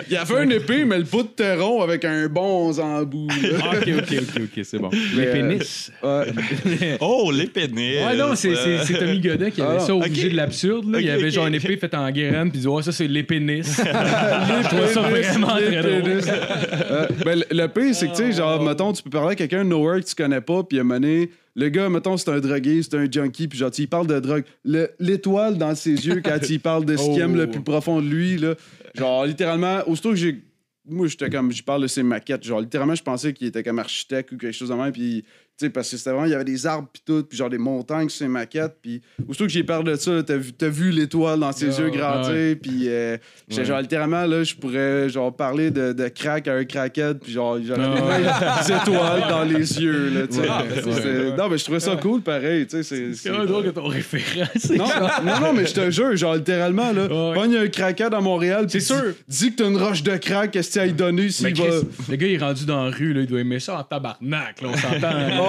Il 0.07 0.13
y 0.13 0.17
avait 0.17 0.43
une 0.43 0.51
épée, 0.53 0.85
mais 0.85 0.97
le 0.99 1.03
bout 1.03 1.23
de 1.37 1.59
rond 1.59 1.81
avec 1.81 2.05
un 2.05 2.27
bon 2.27 2.77
en 2.79 3.03
bout. 3.03 3.27
Ah, 3.61 3.71
ok, 3.77 3.89
ok, 3.97 4.13
ok, 4.21 4.41
ok, 4.55 4.63
c'est 4.63 4.79
bon. 4.79 4.89
Les 5.15 5.27
euh, 5.27 5.33
pénis. 5.33 5.91
Ouais. 6.01 6.97
Oh, 7.01 7.31
les 7.31 7.47
pénis. 7.47 7.97
Ouais, 8.05 8.15
non, 8.15 8.35
c'est- 8.35 8.53
Tommy 8.99 9.19
Godin 9.19 9.49
qui 9.49 9.61
avait 9.61 9.77
Ah, 9.77 9.79
ça 9.79 9.95
au 9.95 9.99
ok. 9.99 10.07
budget 10.09 10.29
de 10.29 10.35
l'absurde. 10.35 10.89
là. 10.91 10.99
Il 11.01 11.09
avait 11.09 11.31
genre 11.31 11.47
une 11.47 11.55
épée 11.55 11.75
faite 11.77 11.93
en 11.95 12.09
graine, 12.11 12.49
puis 12.49 12.59
il 12.59 12.61
disait, 12.61 12.67
ouais, 12.67 12.82
ça, 12.83 12.91
c'est 12.91 13.07
les 13.07 13.23
pénis. 13.23 13.65
Je 13.77 14.67
trouve 14.67 14.87
ça 14.87 15.01
vraiment 15.01 15.55
Les 15.55 15.65
très 15.65 15.81
drôle. 15.81 16.03
pénis. 16.03 16.25
Euh, 16.29 17.07
ben, 17.25 17.39
le- 17.39 17.57
le 17.57 17.67
pire, 17.67 17.95
c'est 17.95 18.07
que, 18.07 18.15
tu 18.15 18.23
sais, 18.23 18.31
genre, 18.33 18.61
mettons, 18.63 18.93
tu 18.93 19.01
peux 19.01 19.09
parler 19.09 19.31
à 19.31 19.35
quelqu'un 19.35 19.63
de 19.63 19.69
nowhere 19.69 20.01
que 20.01 20.05
tu 20.09 20.15
connais 20.15 20.41
pas, 20.41 20.63
puis 20.63 20.77
à 20.77 20.81
un 20.81 20.83
moment 20.83 20.99
donné, 20.99 21.29
le 21.55 21.69
gars, 21.69 21.89
mettons, 21.89 22.17
c'est 22.17 22.29
un 22.29 22.39
drogué, 22.39 22.81
c'est 22.83 22.95
un 22.95 23.07
junkie, 23.09 23.47
puis 23.47 23.57
genre, 23.57 23.71
tu 23.71 23.83
y 23.83 23.87
parles 23.87 24.07
de 24.07 24.19
drogue. 24.19 24.43
Le- 24.65 24.89
L'étoile 24.99 25.57
dans 25.57 25.73
ses 25.75 25.91
yeux 26.05 26.21
quand 26.23 26.37
il 26.49 26.59
parle 26.59 26.85
de 26.85 26.95
ce 26.97 27.03
qu'il 27.09 27.19
aime 27.21 27.35
le 27.35 27.49
plus 27.49 27.61
profond 27.61 28.01
de 28.01 28.07
lui, 28.07 28.37
là, 28.37 28.55
genre, 28.95 29.25
littéralement, 29.25 29.79
aussitôt 29.87 30.09
que 30.11 30.15
j'ai. 30.17 30.43
Moi, 30.85 31.07
j'étais 31.07 31.29
comme, 31.29 31.49
je 31.51 31.63
parle 31.63 31.81
de 31.83 31.87
ses 31.87 32.03
maquettes, 32.03 32.43
genre, 32.43 32.59
littéralement, 32.59 32.95
je 32.95 33.03
pensais 33.03 33.31
qu'il 33.33 33.47
était 33.47 33.63
comme 33.63 33.79
architecte 33.79 34.31
ou 34.33 34.37
quelque 34.37 34.51
chose 34.55 34.69
de 34.69 34.73
même, 34.75 34.91
puis. 34.91 35.23
Sais, 35.55 35.69
parce 35.69 35.91
que 35.91 35.97
c'était 35.97 36.09
vraiment, 36.09 36.25
il 36.25 36.31
y 36.31 36.33
avait 36.33 36.43
des 36.43 36.65
arbres 36.65 36.87
puis 36.91 37.03
tout, 37.05 37.23
puis 37.23 37.37
genre 37.37 37.49
des 37.49 37.59
montagnes 37.59 38.09
sur 38.09 38.17
ses 38.19 38.27
maquettes, 38.27 38.75
puis 38.81 39.01
aussitôt 39.27 39.45
que 39.45 39.51
j'ai 39.51 39.63
parlé 39.63 39.91
de 39.91 39.97
ça, 39.97 40.23
t'as 40.23 40.35
vu, 40.35 40.51
vu 40.61 40.89
l'étoile 40.89 41.39
dans 41.39 41.51
ses 41.51 41.77
Ah, 41.77 41.81
yeux 41.83 41.89
grandir, 41.91 42.55
puis 42.59 42.87
euh, 42.87 43.17
Ouais. 43.55 43.63
genre 43.63 43.79
littéralement, 43.79 44.25
là, 44.25 44.43
je 44.43 44.55
pourrais 44.55 45.09
genre 45.09 45.33
parler 45.33 45.69
de, 45.69 45.93
de 45.93 46.07
crack 46.07 46.47
à 46.47 46.55
un 46.55 46.65
crackhead, 46.65 47.19
puis 47.19 47.33
genre, 47.33 47.59
j'aurais 47.63 47.81
Ah, 47.85 48.63
des 48.65 48.73
étoiles 48.73 49.23
dans 49.29 49.43
les 49.43 49.79
yeux, 49.79 50.09
là, 50.09 50.27
tu 50.27 50.33
sais. 50.33 50.41
Ouais, 50.41 51.27
ouais, 51.29 51.37
Non, 51.37 51.47
mais 51.49 51.57
je 51.59 51.63
trouvais 51.65 51.79
ça 51.79 51.95
cool, 51.97 52.21
pareil, 52.21 52.65
tu 52.65 52.83
sais. 52.83 53.13
c'est- 53.13 53.29
vraiment 53.29 53.45
drôle 53.45 53.65
que 53.65 53.69
ton 53.69 53.85
référent, 53.87 54.49
Non, 54.71 54.85
non, 55.23 55.39
non, 55.39 55.53
mais 55.53 55.67
je 55.67 55.73
te 55.75 55.91
jure, 55.91 56.15
genre 56.17 56.33
littéralement, 56.35 56.91
là, 56.91 57.07
pogne 57.35 57.57
un 57.57 57.67
crackhead 57.67 58.11
à 58.13 58.21
Montréal, 58.21 58.65
puis 58.67 58.81
C'est 58.81 58.95
dis- 58.95 58.99
sûr. 59.01 59.13
Dis 59.27 59.51
que 59.51 59.61
t'as 59.63 59.69
une 59.69 59.77
roche 59.77 60.01
de 60.01 60.17
crack, 60.17 60.49
qu'est-ce 60.49 60.69
que 60.69 60.73
tu 60.73 61.03
as 61.03 61.11
Mais 61.11 61.29
s'il 61.29 61.55
va. 61.55 61.65
le 62.09 62.15
gars, 62.15 62.27
il 62.27 62.33
est 62.33 62.37
rendu 62.39 62.65
dans 62.65 62.85
la 62.85 62.89
rue, 62.89 63.13
là, 63.13 63.21
il 63.21 63.27
doit 63.27 63.39
aimer 63.39 63.59
ça 63.59 63.77
en 63.77 63.83
tabarnak, 63.83 64.59
là, 64.59 64.67
on 64.71 64.77
s'entend. 64.77 65.13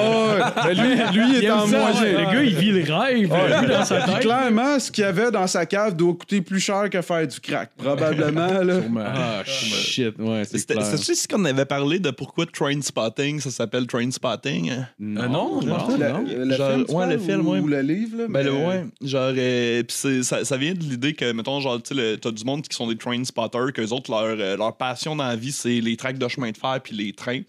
Lui, 0.75 1.19
lui, 1.21 1.39
il 1.39 1.45
est 1.45 1.51
en 1.51 1.67
moyen. 1.67 2.03
Le 2.03 2.33
gars, 2.33 2.43
il 2.43 2.55
vit 2.55 2.71
le 2.71 2.83
rêve, 2.95 3.29
là, 3.31 3.61
lui, 3.61 3.69
dans 3.69 3.85
sa 3.85 4.01
Puis 4.01 4.13
tête. 4.13 4.23
clairement, 4.23 4.79
ce 4.79 4.91
qu'il 4.91 5.03
y 5.03 5.07
avait 5.07 5.31
dans 5.31 5.47
sa 5.47 5.67
cave 5.67 5.95
doit 5.97 6.15
coûter 6.15 6.41
plus 6.41 6.61
cher 6.61 6.89
que 6.91 7.01
faire 7.03 7.27
du 7.27 7.41
crack. 7.41 7.71
Probablement, 7.77 8.63
là. 8.63 8.81
Ah, 9.07 9.43
shit, 9.45 10.15
ouais, 10.19 10.43
c'est 10.45 10.67
clair. 10.67 10.85
c'est-tu 10.85 11.13
ici 11.13 11.29
qu'on 11.29 11.45
avait 11.45 11.65
parlé 11.65 11.99
de 11.99 12.11
pourquoi 12.11 12.47
Train 12.47 12.81
Spotting, 12.81 13.41
ça 13.41 13.51
s'appelle 13.51 13.87
Train 13.87 14.11
Spotting? 14.11 14.73
Non, 14.99 15.29
non, 15.29 15.61
non, 15.63 15.77
non. 15.89 15.97
Le, 15.97 16.09
non. 16.09 16.25
le 16.27 16.57
Genre, 16.57 16.71
film, 16.73 16.85
ouais, 16.97 17.07
le 17.13 17.19
film, 17.19 17.47
ou, 17.47 17.51
ouais. 17.53 17.59
ou 17.61 17.67
le 17.69 17.81
livre, 17.81 18.19
là. 18.19 18.25
Ben, 18.29 18.45
le, 18.45 18.53
mais- 18.53 18.67
ouais. 18.67 18.85
Genre, 19.03 19.33
euh, 19.37 19.83
pis 19.83 19.95
c'est- 19.95 20.23
ça, 20.23 20.45
ça 20.45 20.57
vient 20.57 20.73
de 20.75 20.81
l'idée 20.81 21.13
que, 21.15 21.33
mettons, 21.33 21.61
genre, 21.61 21.83
tu 21.83 21.95
t'as 22.21 22.31
du 22.31 22.45
monde 22.45 22.63
qui 22.67 22.75
sont 22.77 22.87
des 22.89 22.97
train 22.97 23.23
spotters, 23.25 23.73
qu'eux 23.73 23.89
autres, 23.89 24.11
leur, 24.11 24.37
euh, 24.39 24.57
leur 24.57 24.77
passion 24.77 25.17
dans 25.17 25.27
la 25.27 25.37
vie, 25.37 25.53
c'est 25.53 25.81
les 25.81 25.97
tracks 25.97 26.19
de 26.19 26.29
chemin 26.29 26.51
de 26.51 26.57
fer 26.57 26.79
puis 26.83 26.95
les 26.95 27.13
trains. 27.13 27.41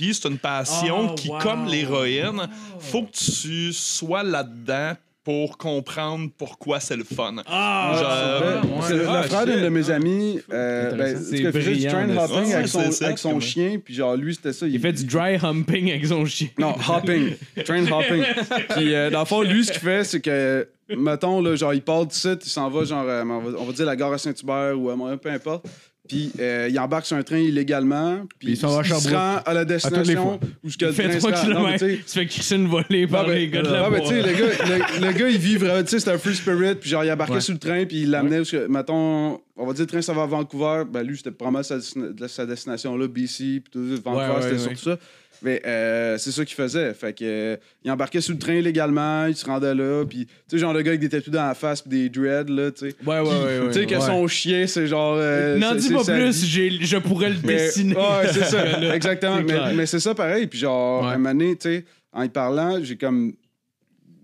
Puis 0.00 0.14
c'est 0.14 0.28
une 0.30 0.38
passion 0.38 1.08
Oh, 1.10 1.14
qui, 1.14 1.28
wow. 1.28 1.36
comme 1.42 1.66
l'héroïne, 1.66 2.48
faut 2.78 3.02
que 3.02 3.10
tu 3.12 3.70
sois 3.74 4.22
là-dedans 4.22 4.94
pour 5.22 5.58
comprendre 5.58 6.30
pourquoi 6.38 6.80
c'est 6.80 6.96
le 6.96 7.04
fun. 7.04 7.34
Ah, 7.46 7.92
Genre, 8.00 8.64
Ouais, 8.64 8.82
c'est 8.88 8.94
le, 8.96 9.06
Ah, 9.06 9.22
frère 9.24 9.44
d'une 9.44 9.56
shit. 9.56 9.62
de 9.64 9.68
mes 9.68 9.90
amis, 9.90 10.40
euh, 10.50 10.92
ben, 10.94 11.22
il 11.32 11.52
faisait 11.52 11.74
du 11.74 11.86
train 11.86 12.16
hopping 12.16 12.44
c'est- 12.46 12.54
avec 12.54 12.68
son, 12.68 12.80
c'est 12.84 12.92
ça, 12.92 13.04
avec 13.04 13.18
son 13.18 13.30
comme- 13.32 13.40
chien, 13.42 13.78
puis 13.84 13.92
genre, 13.92 14.16
lui, 14.16 14.34
c'était 14.34 14.54
ça. 14.54 14.66
Il 14.66 14.80
fait 14.80 14.92
du 14.94 15.04
dry 15.04 15.36
humping 15.42 15.90
avec 15.90 16.06
son 16.06 16.24
chien. 16.24 16.48
Non, 16.58 16.74
hopping. 16.88 17.34
Train 17.66 17.84
hopping. 17.92 18.24
Puis, 18.70 18.94
euh, 18.94 19.10
dans 19.10 19.20
le 19.20 19.26
fond, 19.26 19.42
lui, 19.42 19.62
ce 19.66 19.72
qu'il 19.72 19.82
fait, 19.82 20.04
c'est 20.04 20.20
que, 20.22 20.66
mettons, 20.96 21.42
là, 21.42 21.54
genre, 21.56 21.74
il 21.74 21.82
part 21.82 22.06
du 22.06 22.14
site, 22.14 22.40
il 22.46 22.50
s'en 22.50 22.70
va, 22.70 22.84
genre, 22.84 23.04
euh, 23.06 23.22
on, 23.22 23.64
va, 23.64 23.72
dire 23.74 23.84
la 23.84 23.96
gare 23.96 24.14
à 24.14 24.18
Saint-Hubert 24.18 24.72
ou 24.80 24.88
à 24.88 24.96
Montréal, 24.96 25.18
peu 25.18 25.30
importe. 25.30 25.66
Puis, 26.10 26.32
euh, 26.40 26.66
il 26.68 26.76
embarque 26.80 27.06
sur 27.06 27.16
un 27.16 27.22
train 27.22 27.38
illégalement. 27.38 28.22
Puis, 28.40 28.48
il 28.50 28.56
s'en 28.56 28.66
va 28.70 28.80
à 28.80 28.82
se 28.82 28.88
Sherbrooke. 28.88 29.12
rend 29.12 29.36
à 29.46 29.54
la 29.54 29.64
destination 29.64 30.40
où 30.64 30.68
ce 30.68 30.76
que 30.76 30.86
le 30.86 30.90
Il 30.90 30.94
fait 30.96 31.18
3 31.18 31.36
se 31.36 31.46
rend. 31.46 31.48
Non, 31.54 31.66
mais 31.68 31.78
tu 31.78 31.78
sais, 31.78 31.86
km. 31.86 32.04
Tu 32.06 32.12
fais 32.18 32.26
Christine 32.26 32.66
voler 32.66 33.06
par 33.06 33.26
ben, 33.26 33.34
les 33.34 33.48
gars 33.48 33.62
de 33.62 33.68
la 33.68 33.84
ah, 33.86 33.90
ben, 33.90 34.00
tu 34.00 34.08
sais, 34.08 34.16
le 34.22 34.32
gars, 34.32 34.98
le, 35.00 35.06
le 35.06 35.12
gars, 35.12 35.28
il 35.28 35.38
vit 35.38 35.56
vraiment, 35.56 35.82
tu 35.84 35.88
sais, 35.90 36.00
c'est 36.00 36.10
un 36.10 36.18
free 36.18 36.34
spirit, 36.34 36.74
puis 36.74 36.90
genre, 36.90 37.04
il 37.04 37.12
embarquait 37.12 37.34
Ouais. 37.34 37.40
sur 37.40 37.52
le 37.52 37.60
train, 37.60 37.84
puis 37.86 38.02
il 38.02 38.10
l'amenait, 38.10 38.38
parce 38.38 38.50
que, 38.50 38.66
mettons, 38.66 39.40
on 39.56 39.66
va 39.66 39.72
dire, 39.72 39.82
le 39.82 39.86
train, 39.86 40.02
ça 40.02 40.12
va 40.12 40.22
à 40.22 40.26
Vancouver, 40.26 40.82
ben 40.92 41.02
lui, 41.04 41.16
c'était 41.16 41.30
probablement 41.30 41.62
sa, 41.62 41.76
sa 42.26 42.44
destination 42.46 42.96
là, 42.96 43.06
BC, 43.06 43.60
puis 43.60 43.62
tout, 43.70 43.80
Vancouver, 44.04 44.16
Ouais, 44.26 44.34
ouais, 44.34 44.42
c'était 44.42 44.52
ouais. 44.54 44.58
surtout 44.58 44.90
ça. 44.90 44.98
Mais 45.42 45.62
euh, 45.66 46.18
c'est 46.18 46.32
ça 46.32 46.44
qu'il 46.44 46.54
faisait. 46.54 46.92
Fait 46.94 47.12
que, 47.12 47.24
euh, 47.24 47.56
il 47.84 47.90
embarquait 47.90 48.20
sur 48.20 48.32
le 48.34 48.38
train 48.38 48.60
légalement, 48.60 49.26
il 49.26 49.34
se 49.34 49.46
rendait 49.46 49.74
là, 49.74 50.04
puis, 50.04 50.26
tu 50.26 50.32
sais, 50.48 50.58
genre, 50.58 50.72
le 50.74 50.82
gars 50.82 50.90
avec 50.90 51.00
des 51.00 51.08
tattoos 51.08 51.30
dans 51.30 51.46
la 51.46 51.54
face, 51.54 51.80
puis 51.82 51.90
des 51.90 52.08
dreads, 52.10 52.50
là, 52.50 52.70
tu 52.70 52.90
sais. 52.90 52.96
Ouais, 53.06 53.20
ouais, 53.20 53.28
ouais. 53.28 53.68
Tu 53.68 53.72
sais, 53.80 53.86
que 53.86 53.94
ouais. 53.94 54.00
son 54.00 54.26
chien, 54.28 54.66
c'est 54.66 54.86
genre. 54.86 55.16
euh, 55.18 55.56
N'en 55.58 55.74
dis 55.74 55.90
pas 55.92 56.04
plus, 56.04 56.44
je 56.46 56.96
pourrais 56.98 57.30
le 57.30 57.36
Mais- 57.44 57.54
dessiner. 57.56 57.94
Ouais, 57.96 58.28
c'est 58.32 58.44
ça, 58.44 58.80
exactement. 58.94 59.40
Mais, 59.74 59.86
c'est 59.86 60.00
ça 60.00 60.14
pareil. 60.14 60.46
Puis 60.46 60.58
genre, 60.58 61.02
Ouais. 61.04 61.12
un 61.14 61.18
moment 61.18 61.30
donné, 61.34 61.56
tu 61.56 61.68
sais, 61.70 61.84
en 62.12 62.22
y 62.22 62.28
parlant, 62.28 62.78
j'ai 62.82 62.96
comme. 62.96 63.32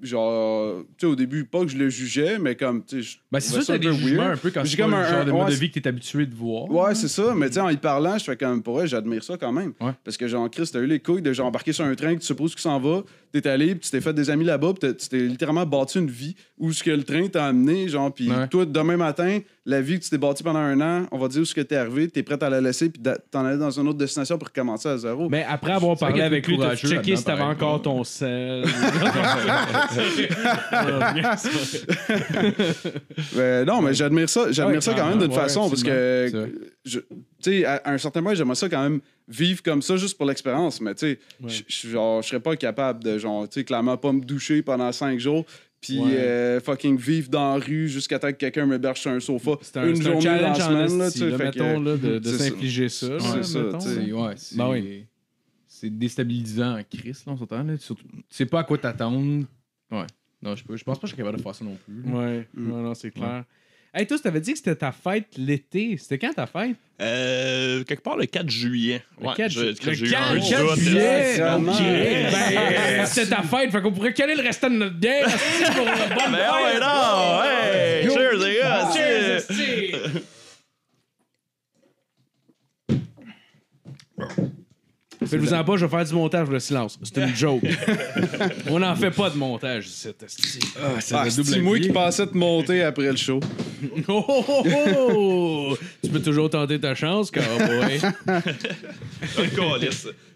Genre, 0.02 0.80
tu 0.98 1.06
sais, 1.06 1.06
au 1.06 1.16
début, 1.16 1.44
pas 1.44 1.62
que 1.62 1.68
je 1.68 1.76
le 1.78 1.88
jugeais, 1.88 2.38
mais 2.38 2.54
comme, 2.54 2.84
tu 2.84 3.02
sais, 3.02 3.02
je 3.02 3.18
Ben, 3.32 3.40
c'est 3.40 3.52
sûr 3.52 3.60
que 3.60 3.66
t'as 3.66 3.74
un 3.74 3.78
des 3.78 3.86
peu 3.88 3.92
jugements 3.94 4.22
weird. 4.22 4.32
un 4.34 4.36
peu 4.36 4.50
quand 4.50 4.64
c'est 4.64 4.76
pas 4.76 4.82
comme 4.82 4.92
le 4.92 4.96
un- 4.98 5.10
genre 5.10 5.24
de 5.24 5.30
un- 5.30 5.34
mode 5.34 5.46
de 5.46 5.52
ouais, 5.52 5.56
vie 5.58 5.70
que 5.70 5.78
t'es 5.80 5.88
habitué 5.88 6.26
de 6.26 6.34
voir. 6.34 6.70
Ouais, 6.70 6.94
c'est 6.94 7.08
ça. 7.08 7.34
Mais 7.34 7.48
tu 7.48 7.54
sais, 7.54 7.60
en 7.60 7.68
y 7.70 7.76
parlant, 7.76 8.18
je 8.18 8.24
fais 8.24 8.36
comme, 8.36 8.62
pour 8.62 8.74
vrai, 8.74 8.86
j'admire 8.86 9.24
ça 9.24 9.36
quand 9.38 9.52
même. 9.52 9.72
Ouais. 9.80 9.92
Parce 10.04 10.16
que, 10.16 10.28
genre, 10.28 10.50
Chris, 10.50 10.68
t'as 10.72 10.80
eu 10.80 10.86
les 10.86 11.00
couilles 11.00 11.22
de 11.22 11.32
genre 11.32 11.46
embarquer 11.46 11.72
sur 11.72 11.84
un 11.84 11.94
train 11.94 12.14
que 12.14 12.20
tu 12.20 12.26
supposes 12.26 12.52
qu'il 12.52 12.60
s'en 12.62 12.78
va, 12.78 13.02
t'es 13.32 13.46
allé, 13.48 13.68
puis 13.74 13.80
tu 13.80 13.90
t'es 13.90 14.00
fait 14.00 14.12
des 14.14 14.30
amis 14.30 14.44
là-bas, 14.44 14.72
puis 14.80 14.94
tu 14.96 15.08
t'es 15.08 15.18
littéralement 15.20 15.66
bâti 15.66 15.98
une 15.98 16.10
vie 16.10 16.36
où 16.58 16.72
ce 16.72 16.82
que 16.82 16.90
le 16.90 17.02
train 17.02 17.26
t'a 17.28 17.46
amené, 17.46 17.88
genre, 17.88 18.12
puis 18.12 18.30
Ouais. 18.30 18.48
toi, 18.48 18.64
demain 18.66 18.96
matin, 18.96 19.38
la 19.66 19.80
vie 19.80 19.98
que 19.98 20.04
tu 20.04 20.10
t'es 20.10 20.18
bâti 20.18 20.44
pendant 20.44 20.60
un 20.60 20.80
an, 20.80 21.06
on 21.10 21.18
va 21.18 21.26
dire 21.26 21.42
où 21.42 21.44
ce 21.44 21.52
que 21.52 21.60
t'es 21.60 21.74
arrivé, 21.74 22.08
t'es 22.08 22.22
prêt 22.22 22.40
à 22.40 22.48
la 22.48 22.60
laisser, 22.60 22.88
puis 22.88 23.02
t'en 23.32 23.44
aller 23.44 23.58
dans 23.58 23.72
une 23.72 23.88
autre 23.88 23.98
destination 23.98 24.38
pour 24.38 24.46
recommencer 24.46 24.88
à 24.88 24.96
zéro. 24.96 25.28
Mais 25.28 25.44
après 25.48 25.72
avoir 25.72 25.98
parlé 25.98 26.22
avec 26.22 26.46
lui, 26.46 26.56
t'as 26.56 26.76
checké 26.76 27.16
si 27.16 27.24
t'avais 27.24 27.42
encore 27.42 27.82
ton 27.82 28.04
sel? 28.04 28.64
Ben, 33.34 33.64
non, 33.66 33.82
mais 33.82 33.92
j'admire 33.92 34.28
ça, 34.28 34.52
j'admire 34.52 34.76
Ouais, 34.76 34.80
ça 34.80 34.94
quand 34.94 35.08
même 35.08 35.18
d'une 35.18 35.30
ouais, 35.30 35.36
façon 35.36 35.68
parce 35.68 35.82
que, 35.82 36.48
tu 36.84 37.02
sais, 37.40 37.64
à 37.64 37.82
un 37.86 37.98
certain 37.98 38.22
point, 38.22 38.34
j'aimerais 38.34 38.54
ça 38.54 38.68
quand 38.68 38.82
même 38.82 39.00
vivre 39.28 39.62
comme 39.62 39.82
ça 39.82 39.96
juste 39.96 40.16
pour 40.16 40.26
l'expérience, 40.26 40.80
mais 40.80 40.94
tu 40.94 41.18
sais, 41.48 41.88
genre, 41.88 42.22
je 42.22 42.28
serais 42.28 42.40
pas 42.40 42.54
capable 42.56 43.02
de, 43.02 43.18
genre, 43.18 43.48
tu 43.48 43.60
sais, 43.60 43.64
clairement 43.64 43.96
pas 43.96 44.12
me 44.12 44.20
doucher 44.20 44.62
pendant 44.62 44.92
cinq 44.92 45.18
jours. 45.18 45.44
Puis 45.86 45.98
Ouais. 46.00 46.16
euh, 46.16 46.60
fucking 46.60 46.96
vivre 46.98 47.28
dans 47.30 47.56
la 47.58 47.64
rue 47.64 47.88
jusqu'à 47.88 48.18
temps 48.18 48.28
que 48.32 48.36
quelqu'un 48.36 48.66
m'héberge 48.66 49.00
sur 49.00 49.10
un 49.10 49.20
sofa. 49.20 49.52
C'est 49.62 49.76
un, 49.76 49.88
une 49.88 49.96
c'est 49.96 50.02
un 50.08 50.12
journée 50.20 50.24
dans 50.24 50.32
la 50.34 50.54
challenge 50.54 50.60
en 50.60 50.88
semaine, 50.88 50.98
là, 50.98 51.10
tu 51.10 51.18
sais. 51.18 51.36
mettons, 51.36 51.80
là, 51.80 51.96
de, 51.96 52.18
de 52.18 52.28
s'infliger 52.30 52.88
ça. 52.88 53.18
C'est 53.20 53.42
ça, 53.44 53.60
ouais, 53.60 54.34
c'est 54.36 54.56
Ben 54.56 54.68
oui. 54.70 55.06
déstabilisant 55.82 56.78
en 56.78 56.82
crise, 56.82 57.22
là, 57.26 57.32
on 57.32 57.36
s'entend. 57.36 57.64
Surtout, 57.78 58.02
tu 58.08 58.22
sais 58.30 58.46
pas 58.46 58.60
à 58.60 58.64
quoi 58.64 58.78
t'attendre. 58.78 59.44
Ouais. 59.90 60.06
Non, 60.42 60.54
je, 60.54 60.64
peux, 60.64 60.76
je 60.76 60.84
pense 60.84 60.98
pas 60.98 61.02
que 61.02 61.06
je 61.08 61.14
suis 61.14 61.16
capable 61.16 61.38
de 61.38 61.42
faire 61.42 61.54
ça 61.54 61.64
non 61.64 61.76
plus. 61.84 62.02
là. 62.02 62.18
Ouais, 62.18 62.48
Mm. 62.54 62.70
ouais, 62.72 62.82
non, 62.82 62.94
c'est 62.94 63.10
clair. 63.10 63.44
Hey, 63.98 64.06
toi, 64.06 64.18
tu 64.18 64.24
t'avais 64.24 64.40
dit 64.40 64.52
que 64.52 64.58
c'était 64.58 64.76
ta 64.76 64.92
fête 64.92 65.24
l'été. 65.38 65.96
C'était 65.96 66.18
quand 66.18 66.34
ta 66.34 66.44
fête? 66.46 66.76
Euh, 67.00 67.82
quelque 67.84 68.02
part 68.02 68.18
le 68.18 68.26
4 68.26 68.50
juillet. 68.50 69.02
Le 69.18 69.34
4, 69.34 69.58
le 69.58 69.72
4 69.72 70.76
juillet. 70.76 71.38
Ben, 71.40 73.06
c'était 73.06 73.30
ta 73.34 73.42
fête, 73.42 73.72
fait 73.72 73.80
qu'on 73.80 73.92
pourrait 73.92 74.12
caler 74.12 74.34
le 74.34 74.42
restant 74.42 74.68
de 74.68 74.74
notre 74.76 75.00
game 75.00 75.24
Mais 75.26 75.70
euh, 75.70 76.30
ben, 76.30 76.38
oh, 76.52 76.78
non! 76.78 77.42
Hey! 77.42 78.10
Cheers, 78.10 78.36
les 78.36 78.58
gars! 78.58 78.90
Cheers. 78.94 80.22
esti. 85.26 85.36
Faites-vous-en 85.36 85.64
pas, 85.64 85.76
je 85.76 85.86
vais 85.86 85.90
faire 85.90 86.04
du 86.04 86.14
montage, 86.14 86.48
le 86.48 86.60
silence. 86.60 86.98
C'est 87.02 87.18
une 87.18 87.34
joke. 87.34 87.62
On 88.70 88.78
n'en 88.78 88.96
fait 88.96 89.10
pas 89.10 89.30
de 89.30 89.36
montage, 89.36 89.88
cette 89.88 90.22
esti. 90.22 90.58
Ah, 90.82 91.00
c'est 91.30 91.60
moi 91.60 91.78
qui 91.78 91.90
pensais 91.90 92.26
te 92.26 92.36
monter 92.36 92.82
après 92.82 93.10
le 93.10 93.16
show? 93.16 93.40
Oh, 94.08 94.24
oh, 94.26 94.44
oh, 94.48 94.64
oh! 95.14 95.78
Tu 96.02 96.08
peux 96.08 96.20
toujours 96.20 96.48
tenter 96.48 96.80
ta 96.80 96.94
chance, 96.94 97.30
cowboy. 97.30 98.00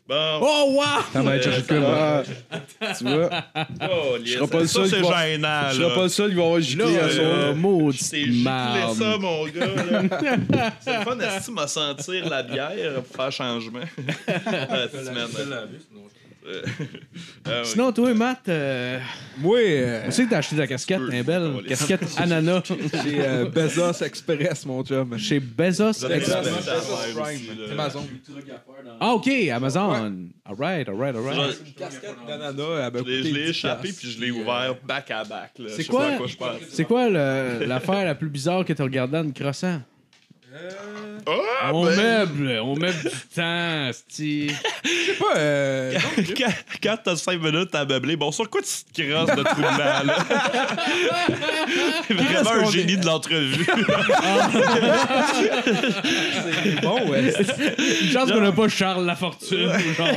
Bon. 0.09 0.41
Oh, 0.43 0.73
wow! 0.75 0.83
Ça 1.13 1.23
va 1.23 1.37
être 1.37 1.45
chercher 1.45 1.61
le 1.61 1.67
cul, 1.67 1.77
Ah, 1.87 2.23
tu 2.99 3.05
vois, 3.05 3.29
Câlisse. 3.29 4.35
serai 4.35 4.47
pas 4.49 4.59
le 4.61 4.67
Ça, 4.67 4.73
seul 4.75 4.89
c'est 4.89 4.97
qui 5.03 5.09
va- 5.09 5.27
gênant, 5.29 5.63
je 5.71 5.75
serais 5.77 5.89
là. 5.89 5.95
pas 5.95 6.03
le 6.03 6.09
seul 6.09 6.31
qui 6.31 6.35
va 6.37 6.43
avoir 6.43 6.61
giclé 6.61 6.99
à 6.99 7.11
son. 7.11 7.19
euh, 7.21 7.55
maudit 7.55 7.99
C'est 7.99 8.25
giclé 8.25 8.45
ça, 8.99 9.19
mon 9.19 9.47
gars. 9.47 9.61
C'est 10.81 10.99
le 10.99 11.05
fun, 11.05 11.19
est-ce 11.21 11.39
que 11.41 11.45
tu 11.45 11.51
m'as 11.53 11.67
sentir 11.69 12.29
la 12.29 12.43
bière 12.43 13.03
pour 13.03 13.17
faire 13.17 13.31
changement? 13.33 13.81
Euh, 16.47 16.63
ah. 17.45 17.63
Sinon, 17.65 17.93
toi, 17.93 18.15
Matt, 18.15 18.49
euh, 18.49 18.99
Moi, 19.39 19.59
euh, 19.59 20.03
on 20.07 20.11
sait 20.11 20.25
que 20.25 20.31
t'as 20.31 20.39
acheté 20.39 20.57
ta 20.57 20.67
casquette, 20.67 20.99
peux. 20.99 21.13
une 21.13 21.23
belle 21.23 21.53
Oh, 21.57 21.61
les- 21.61 21.69
casquette 21.69 22.01
ananas 22.17 22.63
j'ai 23.05 23.21
euh, 23.21 23.45
Bezos 23.47 24.03
Express, 24.05 24.65
mon 24.67 24.83
chum. 24.83 25.19
chez 25.19 25.39
Bezos. 25.41 26.05
Avez 26.05 26.17
Express. 26.17 26.47
Bezos 26.47 26.71
Bezos 26.73 27.21
Prime. 27.21 27.71
Amazon. 27.73 28.07
Ah, 29.01 29.13
OK, 29.15 29.29
Amazon. 29.29 30.29
All 30.47 30.57
right, 30.57 30.89
all 30.89 30.97
right, 30.97 31.15
all 31.15 31.23
right. 31.23 31.57
Une 31.67 31.73
casquette 31.75 32.17
d'ananas, 32.27 32.55
elle 32.59 32.93
m'a 32.93 32.99
Je 32.99 33.05
l'ai- 33.05 33.17
je 33.17 33.23
coûté 33.23 33.33
l'ai 33.33 33.45
10 33.45 33.51
échappé 33.51 33.93
puis 33.93 34.11
je 34.11 34.21
l'ai 34.21 34.31
ouvert 34.31 34.77
back 34.87 35.11
à 35.11 35.25
back. 35.25 35.53
là. 35.59 35.69
C'est 35.77 35.85
quoi? 35.85 36.07
pas 36.07 36.13
à 36.15 36.17
quoi 36.17 36.27
je 36.27 36.37
pense. 36.37 36.57
C'est 36.71 36.85
quoi 36.85 37.09
le- 37.11 37.65
l'affaire 37.67 38.05
la 38.05 38.15
plus 38.15 38.29
bizarre 38.31 38.65
que 38.65 38.73
t'as 38.73 38.85
regardée 38.85 39.19
en 39.19 39.31
te 39.31 39.39
crossant? 39.39 39.81
Ah, 41.27 41.71
on 41.73 41.85
ben, 41.85 41.97
meuble, 41.97 42.61
on 42.63 42.75
meuble 42.77 42.99
du 43.03 43.11
temps, 43.35 43.91
sti. 43.93 44.49
Je 44.49 44.55
sais 44.89 45.13
pas, 45.19 45.37
euh, 45.37 45.95
quand, 46.37 46.53
quand 46.83 46.97
t'as 47.05 47.17
5 47.17 47.41
minutes 47.41 47.75
à 47.75 47.85
meubler, 47.85 48.17
bon, 48.17 48.33
sur 48.33 48.49
quoi 48.49 48.61
tu 48.63 48.69
te 48.93 49.03
crosses 49.11 49.37
de 49.37 49.43
troublant, 49.43 50.03
là? 50.05 50.17
Vraiment 52.11 52.51
un 52.51 52.71
génie 52.71 52.97
de 52.97 53.07
l'entrevue. 53.07 53.65
c'est 56.65 56.81
bon, 56.81 57.11
ouais. 57.11 57.33
Une 58.03 58.11
chance 58.11 58.33
qu'on 58.33 58.41
n'a 58.41 58.53
pas 58.53 58.69
Charles 58.69 59.05
Lafortune. 59.05 59.71
genre. 59.97 60.09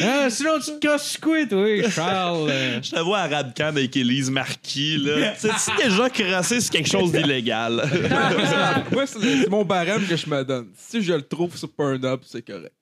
Ah, 0.00 0.30
sinon, 0.30 0.52
tu 0.58 0.70
te 0.72 0.78
casses 0.78 1.18
quoi, 1.18 1.44
toi, 1.46 1.66
Charles? 1.90 2.50
Je 2.82 2.90
te 2.92 3.00
vois 3.00 3.18
à 3.20 3.28
Radcan 3.28 3.66
avec 3.66 3.94
Élise 3.96 4.30
Marquis, 4.30 4.96
là. 4.98 5.32
Tu 5.32 5.40
sais, 5.48 5.50
si 5.58 5.70
déjà 5.84 6.08
crassé, 6.08 6.60
c'est 6.60 6.72
quelque 6.72 6.88
chose 6.88 7.12
d'illégal? 7.12 7.72
Moi, 8.92 9.06
c'est 9.06 9.18
le- 9.18 9.42
c'est 9.42 9.50
mon 9.50 9.64
barème 9.64 10.06
que 10.06 10.16
je 10.16 10.28
me 10.30 10.42
donne. 10.44 10.68
Si 10.76 11.02
je 11.02 11.12
le 11.12 11.22
trouve 11.22 11.56
sur 11.56 11.70
Pornhub, 11.70 12.20
c'est 12.24 12.42
correct. 12.42 12.72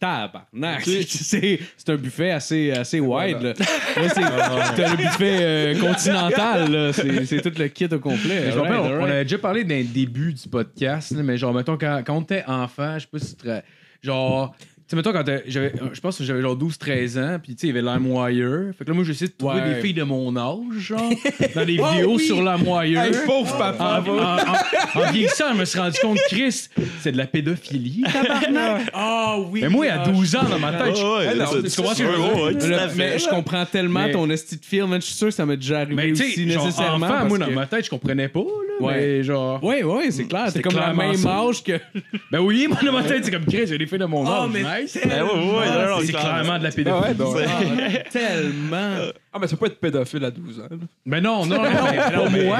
Tabarnak. 0.00 0.82
C'est 1.06 1.60
c'est 1.76 1.90
un 1.90 1.94
buffet 1.96 2.32
assez, 2.32 2.72
assez 2.72 2.98
wide. 2.98 3.40
Là. 3.40 3.52
Là, 3.52 4.08
c'est 4.12 4.20
Ah. 4.24 4.72
c'est 4.74 4.84
un 4.84 4.94
buffet 4.96 5.38
euh, 5.40 5.80
continental. 5.80 6.72
là. 6.72 6.92
C'est 6.92 7.24
c'est 7.24 7.40
tout 7.40 7.52
le 7.56 7.68
kit 7.68 7.86
au 7.92 8.00
complet. 8.00 8.50
On, 8.56 8.64
alright. 8.64 9.02
avait 9.12 9.22
déjà 9.22 9.38
parlé 9.38 9.62
d'un 9.62 9.84
début 9.84 10.32
du 10.32 10.48
podcast, 10.48 11.12
là, 11.12 11.22
mais 11.22 11.36
genre, 11.36 11.54
mettons, 11.54 11.78
quand, 11.78 12.02
quand 12.04 12.16
on 12.16 12.22
était 12.22 12.42
enfant, 12.48 12.94
je 12.98 13.02
sais 13.02 13.08
pas 13.12 13.18
si 13.20 13.36
tu 13.36 13.44
te 13.44 13.60
Genre, 14.02 14.52
sais, 14.92 14.96
mettons, 14.96 15.12
quand 15.12 15.24
j'avais, 15.46 15.72
je 15.92 16.00
pense 16.00 16.18
que 16.18 16.24
j'avais 16.24 16.40
genre 16.42 16.56
12-13 16.56 17.18
ans, 17.18 17.38
puis 17.42 17.54
tu 17.54 17.60
sais, 17.62 17.66
il 17.68 17.74
y 17.76 17.78
avait 17.78 17.82
LimeWire. 17.98 18.72
Fait 18.78 18.84
que 18.84 18.90
là, 18.90 18.94
moi, 18.94 19.04
j'essayais 19.04 19.28
de 19.28 19.34
trouver 19.36 19.60
Ouais. 19.60 19.74
des 19.74 19.80
filles 19.80 19.94
de 19.94 20.02
mon 20.02 20.36
âge, 20.36 20.78
genre, 20.78 21.10
dans 21.54 21.64
des 21.64 21.78
Oh, 21.80 21.86
vidéos 21.90 22.14
oui. 22.16 22.24
sur 22.26 22.36
LimeWire. 22.42 23.00
Hey, 23.02 23.12
pauvre 23.26 23.56
papa! 23.58 24.02
en, 24.06 25.00
en- 25.00 25.02
en 25.02 25.10
vieillissant, 25.12 25.52
je 25.54 25.58
me 25.60 25.64
suis 25.64 25.78
rendu 25.78 25.98
compte, 26.00 26.18
Chris, 26.28 26.68
c'est 27.00 27.12
de 27.12 27.16
la 27.18 27.26
pédophilie, 27.26 28.02
tabarnak. 28.12 28.90
Ah 28.94 29.36
oui. 29.50 29.60
Mais 29.62 29.68
moi, 29.68 29.86
à 29.86 30.02
ah, 30.02 30.08
12 30.08 30.36
ans, 30.36 30.42
dans 30.48 30.58
ma 30.58 30.72
tête, 30.72 30.96
je- 30.96 31.02
ouais, 31.02 31.26
Ah, 31.30 31.34
non, 31.34 31.44
tu- 31.62 31.68
tu 31.70 31.76
comprends 31.76 31.94
tu- 31.94 31.98
ce 31.98 32.02
que 32.02 32.12
je 32.12 32.16
veux 32.16 32.22
ouais, 32.22 32.34
dire? 32.34 32.42
ouais, 32.44 32.54
tout 32.58 32.66
Le- 32.66 32.78
à 32.78 32.88
fait. 32.88 32.96
mais 32.98 33.18
je 33.18 33.28
comprends 33.28 33.64
tellement 33.66 34.04
Mais- 34.06 34.12
ton 34.12 34.28
esti 34.30 34.56
de 34.58 34.64
film. 34.64 34.90
man. 34.90 35.00
Je 35.00 35.06
suis 35.06 35.14
sûr 35.14 35.28
que 35.28 35.34
ça 35.34 35.46
m'est 35.46 35.56
déjà 35.56 35.80
arrivé 35.80 35.94
mais 35.94 36.12
tu 36.12 36.22
aussi 36.22 36.32
sais, 36.34 36.48
genre, 36.50 36.64
nécessairement. 36.66 37.06
enfant, 37.06 37.14
parce 37.14 37.28
moi, 37.28 37.38
dans 37.38 37.46
que- 37.46 37.52
ma 37.52 37.66
tête, 37.66 37.84
je 37.84 37.90
comprenais 37.90 38.28
pas, 38.28 38.40
là, 38.40 38.86
Ouais. 38.86 38.94
mais 38.96 39.22
genre... 39.22 39.60
Oui, 39.62 39.76
oui, 39.84 40.04
c'est 40.10 40.24
clair. 40.24 40.44
C'est 40.46 40.52
C'est 40.54 40.62
comme 40.62 40.74
la 40.74 40.82
clairement 40.92 41.02
même 41.08 41.16
ça. 41.16 41.38
âge 41.40 41.62
que. 41.62 41.72
Ben 42.30 42.40
oui, 42.40 42.66
moi, 42.68 42.78
dans 42.84 42.92
ma 42.92 43.02
tête, 43.02 43.24
c'est 43.24 43.30
comme 43.30 43.44
Chris, 43.44 43.62
il 43.64 43.70
y 43.70 43.74
a 43.74 43.78
des 43.78 43.86
filles 43.86 43.98
de 43.98 44.04
mon 44.04 44.26
Ah, 44.26 44.44
âge, 44.44 44.50
Ben 45.06 45.18
non, 45.20 45.36
non, 45.90 45.98
c'est 46.04 46.12
clairement 46.12 46.58
de 46.58 46.64
la 46.64 46.70
pédophilie. 46.70 47.04
Ah 47.04 47.08
ouais, 47.08 47.14
donc- 47.14 47.36
Ah, 47.46 47.98
tellement. 48.10 48.96
Ah, 49.34 49.38
mais 49.40 49.46
ça 49.46 49.56
peut 49.56 49.66
être 49.66 49.80
pédophile 49.80 50.24
à 50.24 50.30
12 50.30 50.60
ans. 50.60 50.64
là. 50.70 50.76
Mais 51.06 51.20
non, 51.20 51.46
non, 51.46 51.56
non, 51.56 51.62
mais 51.62 51.96
pas 52.14 52.28
moi. 52.28 52.58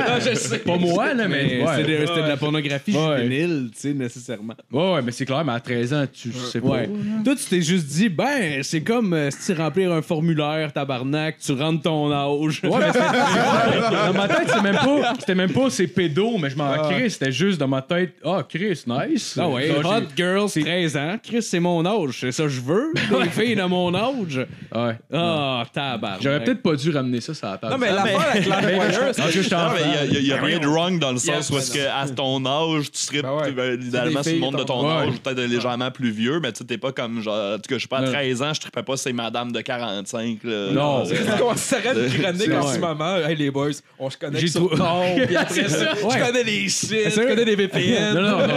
Pas 0.64 0.76
moi, 0.78 1.14
là, 1.14 1.28
mais. 1.28 1.44
Mais 1.44 1.62
ouais. 1.64 1.76
c'était 1.76 2.00
de, 2.00 2.06
c'était 2.06 2.22
de 2.22 2.28
la 2.28 2.36
pornographie 2.38 2.96
Ouais. 2.96 3.22
juvénile, 3.22 3.70
tu 3.74 3.78
sais, 3.80 3.92
nécessairement. 3.92 4.54
Ouais, 4.72 4.92
ouais, 4.94 5.02
mais 5.02 5.12
c'est 5.12 5.26
clair, 5.26 5.44
mais 5.44 5.52
à 5.52 5.60
13 5.60 5.92
ans, 5.94 6.04
tu 6.10 6.32
sais 6.32 6.60
pas. 6.60 6.68
Ouais. 6.68 6.90
Toi, 7.24 7.34
tu 7.36 7.44
t'es 7.44 7.60
juste 7.60 7.86
dit, 7.86 8.08
ben, 8.08 8.62
c'est 8.62 8.80
comme 8.80 9.12
euh, 9.12 9.30
si 9.30 9.52
tu 9.52 9.60
remplir 9.60 9.92
un 9.92 10.00
formulaire, 10.02 10.72
tabarnak, 10.72 11.36
tu 11.44 11.52
rentres 11.52 11.82
ton 11.82 12.10
âge. 12.10 12.60
Ouais, 12.64 12.70
mais 12.80 12.92
c'est- 12.92 13.00
dans 14.06 14.14
ma 14.14 14.28
tête, 14.28 14.48
c'était 14.48 14.62
même 14.62 14.76
pas, 14.76 15.14
c'était 15.18 15.34
même 15.34 15.52
pas 15.52 15.70
c'est 15.70 15.86
pédo, 15.88 16.38
mais 16.38 16.48
je 16.50 16.56
m'en 16.56 16.70
Ah. 16.72 16.78
crée, 16.90 17.08
c'était 17.10 17.32
juste 17.32 17.58
dans 17.60 17.68
ma 17.68 17.82
tête, 17.82 18.14
ah, 18.24 18.42
Chris, 18.48 18.82
nice. 18.86 19.36
Ah 19.38 19.48
ouais, 19.48 19.68
Genre, 19.68 19.84
hot 19.98 20.06
girl, 20.16 20.48
c'est- 20.48 20.60
13 20.62 20.96
ans. 20.96 21.16
Chris, 21.22 21.42
c'est 21.42 21.60
mon 21.60 21.84
âge. 21.84 22.18
C'est 22.20 22.32
ça 22.32 22.44
que 22.44 22.48
je 22.48 22.60
veux. 22.60 22.92
Des 23.22 23.28
filles 23.28 23.56
de 23.56 23.62
mon 23.64 23.94
âge. 23.94 24.14
j'ai- 24.28 24.46
Ouais. 24.74 24.96
Ah, 25.12 25.64
tabarnak. 25.72 26.22
J'aurais 26.22 26.42
peut-être 26.44 26.61
pas 26.62 26.76
dû 26.76 26.90
ramener 26.90 27.20
ça 27.20 27.34
sur 27.34 27.46
la 27.46 27.58
table. 27.58 27.72
Non, 27.72 27.78
mais 27.78 27.90
l'affaire 27.92 28.20
avec 28.30 28.44
LimeWire, 28.44 28.92
c'est 29.14 29.22
Parce 29.22 29.32
que 29.34 29.50
Non, 29.54 29.60
enfant. 29.60 29.74
mais 29.74 30.08
il 30.20 30.26
y 30.26 30.32
a, 30.32 30.40
rien 30.42 30.58
de 30.58 30.66
wrong 30.66 30.98
dans 30.98 31.12
le 31.12 31.18
sens 31.18 31.50
où 31.50 31.58
est-ce 31.58 31.72
que 31.72 31.80
à 31.80 32.08
ton 32.08 32.44
âge, 32.46 32.90
tu 32.92 33.00
serais 33.00 33.22
Ben 33.22 33.50
ben, 33.54 33.80
idéalement 33.82 34.20
des 34.20 34.24
sur 34.30 34.32
le 34.34 34.38
monde 34.40 34.54
de 34.54 34.60
de 34.60 34.64
ton 34.64 34.88
âge, 34.90 35.08
peut-être 35.22 35.40
légèrement 35.40 35.90
plus 35.90 36.10
vieux, 36.10 36.40
mais 36.40 36.52
tu 36.52 36.58
sais, 36.58 36.64
t'es 36.64 36.78
pas 36.78 36.92
comme 36.92 37.20
genre, 37.20 37.54
en 37.54 37.56
tout 37.56 37.68
cas, 37.68 37.76
je 37.76 37.82
sais 37.82 37.88
pas, 37.88 37.98
à 37.98 38.02
Non. 38.02 38.12
13 38.12 38.42
ans, 38.42 38.54
je 38.54 38.60
trippais 38.60 38.82
pas 38.82 38.96
c'est 38.96 39.12
madame 39.12 39.52
de 39.52 39.60
45. 39.60 40.38
Là. 40.44 40.70
Non. 40.72 41.04
c'est- 41.04 41.16
On 41.34 41.38
commencerait 41.38 41.80
une 41.94 42.20
chronique 42.22 42.42
C'est 42.44 42.56
en 42.56 42.66
ce 42.72 42.78
moment. 42.78 43.16
Hey 43.16 43.36
les 43.36 43.50
boys, 43.50 43.70
on 43.98 44.08
se 44.10 44.16
connecte 44.16 44.40
J'ai 44.40 44.48
sur 44.48 44.70
Tom, 44.70 45.02
puis 45.26 45.36
après 45.36 45.68
ça, 45.68 45.94
je 45.94 46.24
connais 46.26 46.44
les 46.44 46.68
sites, 46.68 47.10
je 47.10 47.20
connais 47.20 47.44
les 47.44 47.56
VPN. 47.56 48.14
Non, 48.14 48.22
non, 48.22 48.46
non. 48.46 48.54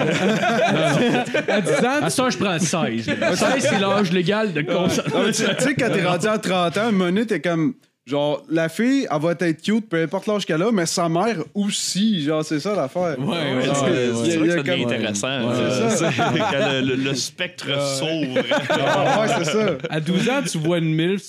À 1.47 1.61
10 1.61 1.71
ans, 1.85 2.03
À 2.03 2.09
ça, 2.09 2.29
je 2.29 2.37
prends 2.37 2.59
16. 2.59 3.07
là. 3.19 3.35
16, 3.35 3.67
c'est 3.69 3.79
l'âge 3.79 4.11
légal 4.11 4.53
de 4.53 4.61
mais 4.61 5.31
tu 5.31 5.43
tu 5.43 5.63
sais, 5.63 5.75
quand 5.75 5.89
t'es 5.91 6.03
rendu 6.05 6.27
à 6.27 6.37
30 6.37 6.77
ans, 6.77 6.89
une 6.91 6.97
minute, 6.97 7.27
t'es 7.27 7.39
comme. 7.41 7.73
Genre, 8.07 8.43
la 8.51 8.69
fille, 8.69 9.07
elle 9.09 9.19
va 9.19 9.31
être 9.31 9.61
cute, 9.63 9.89
peu 9.89 9.99
importe 10.03 10.27
l'âge 10.27 10.45
qu'elle 10.45 10.61
a, 10.61 10.71
mais 10.71 10.85
sa 10.85 11.09
mère 11.09 11.37
aussi. 11.55 12.21
Genre, 12.23 12.45
c'est 12.45 12.59
ça 12.59 12.75
l'affaire. 12.75 13.15
Ouais, 13.17 13.25
ouais, 13.55 13.63
c'est- 13.63 14.37
vrai 14.37 14.47
que 14.47 14.53
ça 14.53 14.61
devient 14.61 14.83
comme- 14.83 14.93
intéressant. 14.93 15.47
Ouais, 15.49 15.55
c'est 15.89 15.97
ça. 15.97 16.11
quand 16.13 16.71
le, 16.71 16.81
le- 16.81 16.95
le 16.97 17.15
spectre 17.15 17.65
s'ouvre. 17.97 18.35
Ouais, 18.45 19.27
c'est 19.39 19.45
ça. 19.45 19.65
À 19.89 19.99
12 19.99 20.29
ans, 20.29 20.41
tu 20.47 20.59
vois 20.59 20.77
une 20.77 20.93
MILF, 20.93 21.23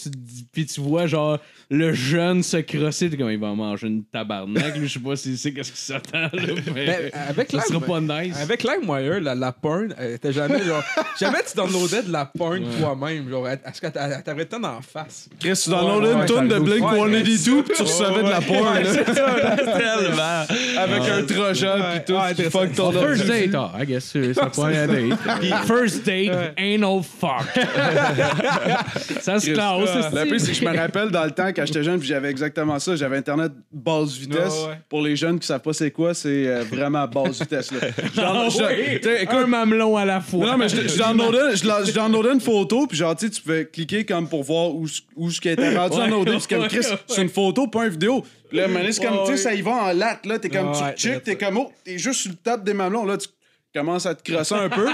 puis 0.52 0.66
tu 0.66 0.82
vois 0.82 1.06
genre 1.06 1.38
le 1.68 1.92
jeune 1.92 2.42
se 2.44 2.58
crosser, 2.58 3.10
comme 3.10 3.30
il 3.30 3.38
va 3.40 3.52
manger 3.52 3.88
une 3.88 4.04
tabarnak. 4.04 4.76
Lui, 4.76 4.86
je 4.86 4.94
sais 4.94 5.00
pas 5.00 5.16
s'il 5.16 5.36
sait 5.36 5.52
qu'est-ce 5.52 5.72
qui 5.72 5.80
s'attend. 5.80 6.28
Ben, 6.72 7.10
avec 7.28 7.50
ça 7.50 7.60
sera 7.62 7.80
pas 7.80 8.00
nice. 8.00 8.36
Avec 8.40 8.62
LimeWire, 8.62 9.20
la, 9.20 9.34
la 9.34 9.50
porn, 9.52 9.92
elle 9.98 10.12
était 10.12 10.32
jamais 10.32 10.62
genre. 10.62 10.82
jamais 11.18 11.38
tu 11.48 11.56
downloadais 11.56 12.02
de 12.04 12.12
la 12.12 12.24
porn 12.24 12.56
Ouais. 12.62 12.70
toi-même. 12.80 13.28
Genre, 13.28 13.48
est-ce 13.48 13.80
que 13.80 13.86
t'avais 13.88 14.42
le 14.42 14.48
temps 14.48 14.60
d'en 14.60 14.80
face? 14.80 15.28
Chris, 15.40 15.60
tu 15.64 15.70
downloadais 15.70 16.14
Ouais, 16.14 16.20
une 16.20 16.26
tonne 16.26 16.48
de 16.48 16.58
Blink 16.60 16.84
ouais, 16.84 16.98
182 16.98 17.62
puis 17.64 17.74
tu 17.76 17.82
recevais 17.82 18.22
de 18.22 18.28
la 18.28 18.40
porn, 18.40 18.74
là, 18.74 19.56
Tellement. 19.56 20.80
avec 20.82 21.02
un 21.08 21.22
trojan 21.24 21.78
puis 21.92 22.00
tout. 22.06 22.12
ouais, 22.14 22.34
tu 22.34 22.42
fuck 22.44 22.72
ton 22.74 22.92
First 22.92 23.26
date, 23.26 23.54
ah, 23.54 23.72
I 23.82 23.86
guess 23.86 24.04
ça 24.12 24.20
date. 24.20 25.40
Puis 25.40 25.52
first 25.66 26.06
date, 26.06 26.54
anal 26.56 27.02
fuck. 27.02 27.44
ça 29.20 29.40
se 29.40 29.50
classe. 29.50 30.12
Le 30.14 30.28
plus, 30.28 30.38
c'est 30.40 30.52
que 30.52 30.58
je 30.58 30.64
me 30.64 30.76
rappelle 30.76 31.10
dans 31.10 31.24
le 31.24 31.30
temps, 31.32 31.52
quand 31.56 31.66
j'étais 31.66 31.82
jeune, 31.82 31.98
puis 31.98 32.06
j'avais 32.08 32.28
exactement 32.30 32.78
ça. 32.78 32.94
J'avais 32.96 33.16
Internet 33.16 33.52
basse 33.72 34.12
vitesse. 34.16 34.52
Ouais, 34.64 34.68
ouais. 34.68 34.78
Pour 34.88 35.00
les 35.02 35.16
jeunes 35.16 35.38
qui 35.40 35.46
savent 35.46 35.60
pas 35.62 35.72
c'est 35.72 35.90
quoi, 35.90 36.12
c'est 36.14 36.46
euh, 36.46 36.62
vraiment 36.70 37.06
basse 37.08 37.40
vitesse. 37.40 37.72
Là. 37.72 37.78
Ah 38.18 38.20
Genre, 38.22 38.44
ouais? 38.60 39.00
je- 39.02 39.22
écoute, 39.22 39.36
Un 39.36 39.46
mamelon 39.46 39.96
à 39.96 40.04
la 40.04 40.20
fois. 40.20 40.46
non, 40.52 40.56
mais 40.58 40.68
je, 40.68 40.76
je 40.88 40.98
downloadais, 40.98 41.56
je, 41.56 41.66
la- 41.66 41.82
je 41.84 41.92
downloadais 41.92 42.34
une 42.34 42.40
photo, 42.40 42.86
puis 42.86 42.96
genre, 42.98 43.16
tu 43.16 43.28
pouvais 43.30 43.66
cliquer 43.66 44.04
comme 44.04 44.28
pour 44.28 44.42
voir 44.44 44.74
où, 44.74 44.86
ce- 44.86 45.00
où 45.16 45.30
ce 45.30 45.40
qui 45.40 45.48
était 45.48 45.76
rendu 45.76 45.96
downloadé. 45.96 46.32
Puis 46.32 46.40
c'est 46.42 46.48
comme, 46.50 46.62
ouais, 46.62 46.68
Chris, 46.68 46.78
ouais. 46.78 46.98
c'est 47.06 47.22
une 47.22 47.28
photo, 47.28 47.66
pas 47.66 47.84
une 47.86 47.90
vidéo. 47.92 48.22
Puis 48.48 48.58
là, 48.58 48.66
c'est 48.92 49.04
comme, 49.04 49.18
tu 49.26 49.32
sais, 49.32 49.36
ça 49.38 49.54
y 49.54 49.60
va 49.62 49.72
en 49.72 49.92
latte, 49.92 50.24
là. 50.24 50.38
T'es 50.38 50.48
comme, 50.48 50.70
tu 50.72 51.00
check, 51.02 51.24
t'es 51.24 51.36
comme, 51.36 51.56
oh, 51.58 51.72
t'es 51.84 51.98
juste 51.98 52.20
sur 52.20 52.30
le 52.30 52.36
top 52.36 52.62
des 52.64 52.74
mamelons. 52.74 53.04
Là, 53.04 53.16
tu 53.16 53.26
commences 53.74 54.06
à 54.06 54.14
te 54.14 54.30
crosser 54.32 54.54
un 54.54 54.68
peu. 54.70 54.86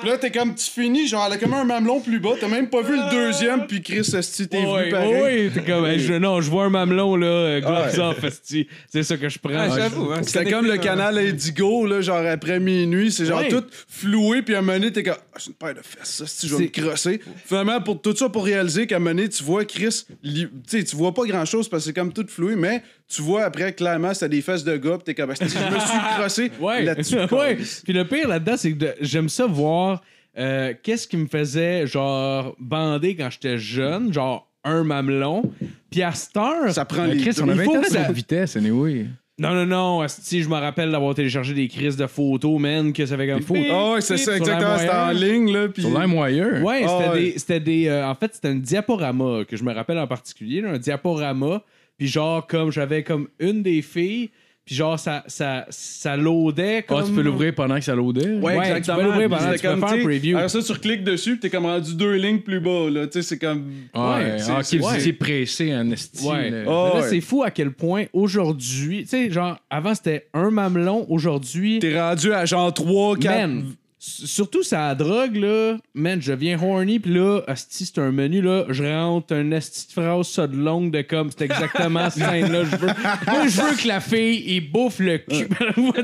Puis 0.00 0.08
là, 0.08 0.16
t'es 0.16 0.30
comme, 0.30 0.54
tu 0.54 0.70
finis, 0.70 1.08
genre, 1.08 1.24
elle 1.26 1.32
a 1.32 1.36
comme 1.38 1.54
un 1.54 1.64
mamelon 1.64 2.00
plus 2.00 2.20
bas. 2.20 2.30
T'as 2.40 2.46
même 2.48 2.68
pas 2.70 2.82
vu 2.82 2.96
le 2.96 3.10
deuxième, 3.10 3.66
puis 3.66 3.82
Chris, 3.82 4.08
esti, 4.16 4.46
t'es 4.48 4.58
Ouais, 4.58 4.82
venu 4.82 4.90
pareil. 4.92 5.22
ouais, 5.22 5.50
t'es 5.52 5.62
comme, 5.64 5.86
hey, 5.86 5.98
je, 5.98 6.14
non, 6.14 6.40
je 6.40 6.48
vois 6.50 6.64
un 6.66 6.70
mamelon, 6.70 7.16
là, 7.16 7.26
euh, 7.26 7.60
gloves 7.60 7.92
Ouais. 7.94 7.98
off, 8.00 8.22
esti. 8.24 8.68
C'est 8.92 9.02
ça 9.02 9.16
que 9.16 9.28
je 9.28 9.38
prends. 9.40 9.52
Ah, 9.56 9.68
j'avoue, 9.74 10.12
hein, 10.12 10.20
C'était 10.22 10.50
comme 10.50 10.66
le 10.66 10.76
canal 10.76 11.18
Indigo, 11.18 11.86
là, 11.86 12.00
genre 12.00 12.24
après 12.26 12.60
minuit, 12.60 13.10
c'est 13.10 13.26
genre 13.26 13.40
Ouais. 13.40 13.48
tout 13.48 13.64
floué, 13.88 14.42
puis 14.42 14.54
à 14.54 14.58
un 14.58 14.62
moment 14.62 14.78
donné, 14.78 14.92
t'es 14.92 15.02
comme, 15.02 15.16
ah, 15.34 15.36
c'est 15.38 15.48
une 15.48 15.54
paire 15.54 15.74
de 15.74 15.80
fesses, 15.82 16.08
ça, 16.08 16.26
si 16.26 16.46
je 16.48 16.54
vais 16.54 16.62
me 16.64 16.70
C'est- 16.72 16.80
crosser. 16.80 17.20
Finalement, 17.44 17.80
pour 17.80 18.00
tout 18.00 18.14
ça, 18.14 18.28
pour 18.28 18.44
réaliser 18.44 18.86
qu'à 18.86 18.96
un 18.96 18.98
moment 19.00 19.16
donné, 19.16 19.28
tu 19.28 19.42
vois 19.42 19.64
Chris, 19.64 20.04
li- 20.22 20.46
tu 20.46 20.78
sais, 20.78 20.84
tu 20.84 20.94
vois 20.94 21.12
pas 21.12 21.24
grand 21.24 21.44
chose 21.44 21.68
parce 21.68 21.82
que 21.82 21.86
c'est 21.88 21.92
comme 21.94 22.12
tout 22.12 22.26
floué, 22.28 22.54
mais 22.54 22.82
tu 23.08 23.22
vois 23.22 23.44
après, 23.44 23.72
clairement, 23.72 24.12
c'était 24.14 24.28
des 24.28 24.42
fesses 24.42 24.64
de 24.64 24.76
gars, 24.76 24.98
pis 24.98 25.04
t'es 25.04 25.14
comme, 25.14 25.34
je 25.34 25.44
me 25.44 25.48
suis 25.48 25.98
crossé 26.18 26.50
Ouais, 26.60 26.82
là-dessus. 26.82 27.16
ouais. 27.32 27.56
Puis 27.84 27.92
le 27.92 28.04
pire 28.06 28.28
là-dedans, 28.28 28.56
c'est 28.56 28.72
que 28.72 28.78
de- 28.78 28.94
j'aime 29.00 29.28
ça 29.28 29.46
voir 29.46 30.02
euh, 30.38 30.74
qu'est-ce 30.82 31.08
qui 31.08 31.16
me 31.16 31.26
faisait, 31.26 31.86
genre, 31.86 32.54
bander 32.60 33.16
quand 33.16 33.28
j'étais 33.30 33.58
jeune, 33.58 34.12
genre, 34.12 34.48
un 34.64 34.84
mamelon. 34.84 35.42
Puis 35.90 36.02
à 36.02 36.12
cette 36.12 36.36
heure, 36.36 36.70
Ça 36.72 36.84
prend 36.84 37.06
Mais 37.06 37.14
les 37.14 37.22
Chris, 37.22 37.40
on 37.42 37.48
avait 37.48 37.64
faut 37.64 37.80
que 37.80 37.88
ça- 37.90 38.02
à 38.06 38.12
vitesse, 38.12 38.56
anyway. 38.56 39.06
Non, 39.40 39.54
non, 39.54 39.66
non. 39.66 40.08
Si 40.08 40.42
je 40.42 40.48
me 40.48 40.56
rappelle 40.56 40.90
d'avoir 40.90 41.14
téléchargé 41.14 41.54
des 41.54 41.68
crises 41.68 41.96
de 41.96 42.08
photos, 42.08 42.60
man, 42.60 42.92
que 42.92 43.06
ça 43.06 43.16
fait 43.16 43.28
comme 43.28 43.40
photos. 43.40 43.66
Ah 43.70 43.92
ouais, 43.92 44.00
c'est 44.00 44.16
ça, 44.16 44.36
exactement. 44.36 44.76
C'était 44.78 44.90
en 44.92 45.10
ligne, 45.12 45.52
là. 45.52 45.68
Puis... 45.68 45.82
Sur 45.82 45.96
LimeWire. 45.98 46.62
Ouais, 46.64 46.82
Ah 46.84 46.88
c'était 46.98 47.10
ouais. 47.10 47.20
des. 47.32 47.38
C'était 47.38 47.60
des 47.60 47.86
euh, 47.86 48.04
en 48.08 48.16
fait, 48.16 48.34
c'était 48.34 48.48
un 48.48 48.56
diaporama 48.56 49.44
que 49.44 49.56
je 49.56 49.62
me 49.62 49.72
rappelle 49.72 49.98
en 49.98 50.08
particulier, 50.08 50.60
là, 50.60 50.70
un 50.72 50.78
diaporama. 50.78 51.62
Puis 51.98 52.06
genre, 52.06 52.46
comme 52.46 52.70
j'avais 52.72 53.02
comme 53.02 53.28
une 53.40 53.62
des 53.62 53.82
filles, 53.82 54.30
puis 54.64 54.74
genre, 54.74 54.98
ça, 54.98 55.24
ça, 55.28 55.64
ça 55.70 56.14
loadait 56.18 56.82
comme. 56.86 57.00
Ah, 57.00 57.04
tu 57.06 57.12
peux 57.12 57.22
l'ouvrir 57.22 57.54
pendant 57.54 57.76
que 57.76 57.80
ça 57.84 57.94
loadait? 57.94 58.34
Ouais, 58.34 58.54
Ouais, 58.56 58.58
exactement. 58.70 58.96
tu 58.98 59.02
peux 59.02 59.08
l'ouvrir 59.08 59.28
pendant- 59.30 59.40
c'était 59.52 59.68
tu 59.74 59.74
peux 59.80 59.80
faire 59.86 59.98
un 59.98 60.02
preview. 60.04 60.36
Alors 60.36 60.50
ça, 60.50 60.62
tu 60.62 60.72
recliques 60.72 61.04
dessus, 61.04 61.30
puis 61.32 61.40
t'es 61.40 61.50
comme 61.50 61.64
rendu 61.64 61.94
deux 61.94 62.12
lignes 62.16 62.40
plus 62.40 62.60
bas, 62.60 62.90
là. 62.90 63.06
Tu 63.06 63.14
sais, 63.14 63.22
c'est 63.22 63.38
comme... 63.38 63.64
Ouais, 63.94 64.36
c'est- 64.38 64.50
ah, 64.50 64.58
ouais. 64.58 65.00
c'est 65.00 65.12
pressé 65.14 65.74
en. 65.74 65.88
Ouais. 65.88 66.50
là. 66.50 66.64
Oh, 66.66 66.90
Mais 66.92 67.00
là, 67.00 67.00
ouais. 67.00 67.08
c'est 67.08 67.20
fou 67.22 67.42
à 67.42 67.50
quel 67.50 67.70
point 67.72 68.04
aujourd'hui, 68.12 69.04
tu 69.04 69.08
sais, 69.08 69.30
genre, 69.30 69.58
avant 69.70 69.94
c'était 69.94 70.28
un 70.34 70.50
mamelon, 70.50 71.06
aujourd'hui. 71.08 71.78
T'es 71.78 71.98
rendu 71.98 72.32
à 72.32 72.44
genre 72.44 72.72
3, 72.72 73.16
4... 73.16 73.24
Man, 73.48 73.58
s- 73.70 73.74
surtout 74.08 74.62
ça 74.62 74.94
drogue, 74.94 75.36
là. 75.36 75.76
Man, 75.94 76.20
je 76.22 76.32
viens 76.32 76.58
horny, 76.62 76.98
pis 76.98 77.10
là, 77.10 77.40
asti, 77.46 77.86
c'est 77.86 77.98
un 78.00 78.10
menu, 78.10 78.40
là. 78.40 78.64
Je 78.68 78.84
rentre 78.84 79.34
un 79.34 79.52
asti 79.52 79.86
de 79.88 80.00
phrase, 80.00 80.28
ça 80.28 80.46
de 80.46 80.56
longue, 80.56 80.90
de 80.90 81.02
comme, 81.02 81.30
c'est 81.30 81.44
exactement 81.44 82.08
cette 82.10 82.24
scène-là. 82.24 82.64
Je 82.64 82.76
veux, 82.76 82.86
moi, 82.86 83.46
je 83.48 83.60
veux 83.60 83.76
que 83.76 83.88
la 83.88 84.00
fille, 84.00 84.42
il 84.46 84.60
bouffe 84.70 84.98
le 84.98 85.18
cul. 85.18 85.48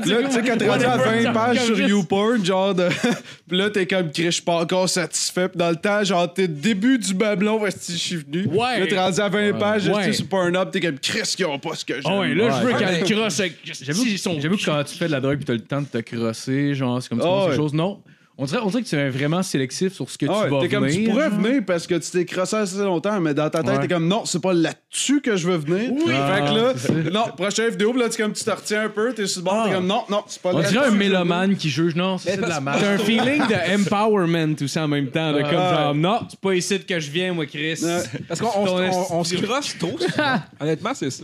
Là, 0.05 0.23
tu 0.27 0.31
sais, 0.31 0.41
quand 0.45 0.57
t'es 0.57 0.69
rendu 0.69 0.85
à 0.85 0.97
20 0.97 1.33
pages 1.33 1.63
sur 1.65 1.79
YouPorn, 1.79 2.45
genre 2.45 2.73
de. 2.75 2.87
Puis 3.47 3.57
là, 3.57 3.69
t'es 3.69 3.85
comme, 3.85 4.11
Chris, 4.11 4.25
je 4.25 4.29
suis 4.31 4.41
pas 4.41 4.61
encore 4.61 4.87
satisfait. 4.89 5.49
Puis 5.49 5.57
dans 5.57 5.69
le 5.69 5.75
temps, 5.75 6.03
genre, 6.03 6.31
t'es 6.33 6.47
début 6.47 6.97
du 6.97 7.13
babelon, 7.13 7.61
si 7.77 7.93
je 7.93 7.97
suis 7.97 8.15
venu. 8.17 8.45
Ouais. 8.47 8.79
Là, 8.79 8.87
t'es 8.87 8.99
rendu 8.99 9.19
à 9.19 9.29
20 9.29 9.53
pages, 9.59 9.87
Ouais. 9.87 10.11
sur 10.13 10.27
Pornhub, 10.27 10.71
t'es 10.71 10.79
comme, 10.79 10.99
Chris, 10.99 11.33
qui 11.35 11.45
ont 11.45 11.59
pas 11.59 11.75
ce 11.75 11.85
que. 11.85 11.93
Ah 12.03 12.19
ouais, 12.19 12.33
là, 12.33 12.49
je 12.61 12.67
veux 12.67 12.73
qu'elle 12.73 13.03
crosse. 13.03 13.41
J'avoue 13.81 14.57
que, 14.57 14.65
quand 14.65 14.83
tu 14.83 14.95
fais 14.95 15.07
de 15.07 15.11
la 15.11 15.19
drogue 15.21 15.37
puis 15.37 15.45
t'as 15.45 15.53
le 15.53 15.59
temps 15.61 15.81
de 15.81 15.87
te 15.87 15.97
crosser, 15.99 16.73
genre, 16.75 17.01
c'est 17.01 17.09
comme 17.09 17.19
tu 17.19 17.25
Ah 17.25 17.29
manges 17.29 17.41
ouais. 17.43 17.47
quelque 17.49 17.57
chose. 17.57 17.73
Non. 17.73 17.94
On 18.37 18.43
dirait, 18.43 18.59
on 18.61 18.67
dirait 18.67 18.83
que 18.83 18.87
tu 18.89 18.95
es 18.97 19.09
vraiment 19.09 19.41
sélectif 19.41 19.93
sur 19.93 20.09
ce 20.09 20.17
que 20.17 20.25
Ah 20.29 20.41
tu 20.43 20.49
vas 20.51 20.59
t'es 20.59 20.67
comme, 20.67 20.85
tu 20.87 20.93
venir. 20.95 21.09
pourrais 21.11 21.29
genre. 21.29 21.39
venir 21.39 21.61
parce 21.65 21.87
que 21.87 21.95
tu 21.95 22.11
t'es 22.11 22.25
crossé 22.25 22.57
assez 22.57 22.77
longtemps, 22.79 23.21
mais 23.21 23.33
dans 23.33 23.49
ta 23.49 23.63
tête, 23.63 23.75
Ouais. 23.75 23.79
t'es 23.87 23.87
comme, 23.93 24.09
non, 24.09 24.25
c'est 24.25 24.41
pas 24.41 24.51
là-dessus 24.53 25.21
que 25.21 25.37
je 25.37 25.47
veux 25.47 25.55
venir. 25.55 25.91
Ah, 26.13 26.35
fait 26.35 26.41
que 26.41 26.53
là, 26.57 26.73
ça. 26.77 26.93
non, 27.13 27.23
prochaine 27.37 27.69
vidéo, 27.69 27.93
là, 27.93 28.09
tu, 28.09 28.21
comme, 28.21 28.33
tu 28.33 28.43
te 28.43 28.49
retiens 28.51 28.83
un 28.83 28.89
peu, 28.89 29.13
t'es 29.13 29.25
sur 29.25 29.39
le 29.39 29.45
bord, 29.45 29.53
Ah. 29.63 29.67
t'es 29.69 29.75
comme, 29.75 29.87
non, 29.87 30.03
non, 30.09 30.21
c'est 30.27 30.41
pas 30.41 30.49
On 30.51 30.57
là-dessus. 30.57 30.73
dirait 30.73 30.87
un 30.87 30.91
mélomane 30.91 31.55
qui 31.55 31.69
juge. 31.69 31.95
Non, 31.95 32.17
c'est 32.17 32.35
de 32.35 32.41
la 32.41 32.47
T'as 32.49 32.59
merde. 32.59 32.83
un 32.83 32.97
feeling 32.97 33.41
de 33.47 33.75
empowerment 33.81 34.55
aussi 34.61 34.79
en 34.79 34.87
même 34.89 35.07
temps, 35.11 35.31
de 35.31 35.41
comme 35.41 35.49
Ah. 35.55 35.73
genre, 35.85 35.95
non, 35.95 36.19
c'est 36.29 36.39
pas 36.39 36.53
ici 36.55 36.79
que 36.83 36.99
je 36.99 37.09
viens, 37.11 37.31
moi, 37.33 37.45
Chris. 37.45 37.81
Parce 38.27 38.41
qu'on 38.41 38.49
on, 38.53 38.67
se- 38.67 38.71
on- 39.13 39.19
on 39.21 39.23
crosse 39.45 39.77
trop 39.79 39.97
souvent. 39.97 40.35
Honnêtement, 40.59 40.91
c'est 40.93 41.09
ça. 41.09 41.23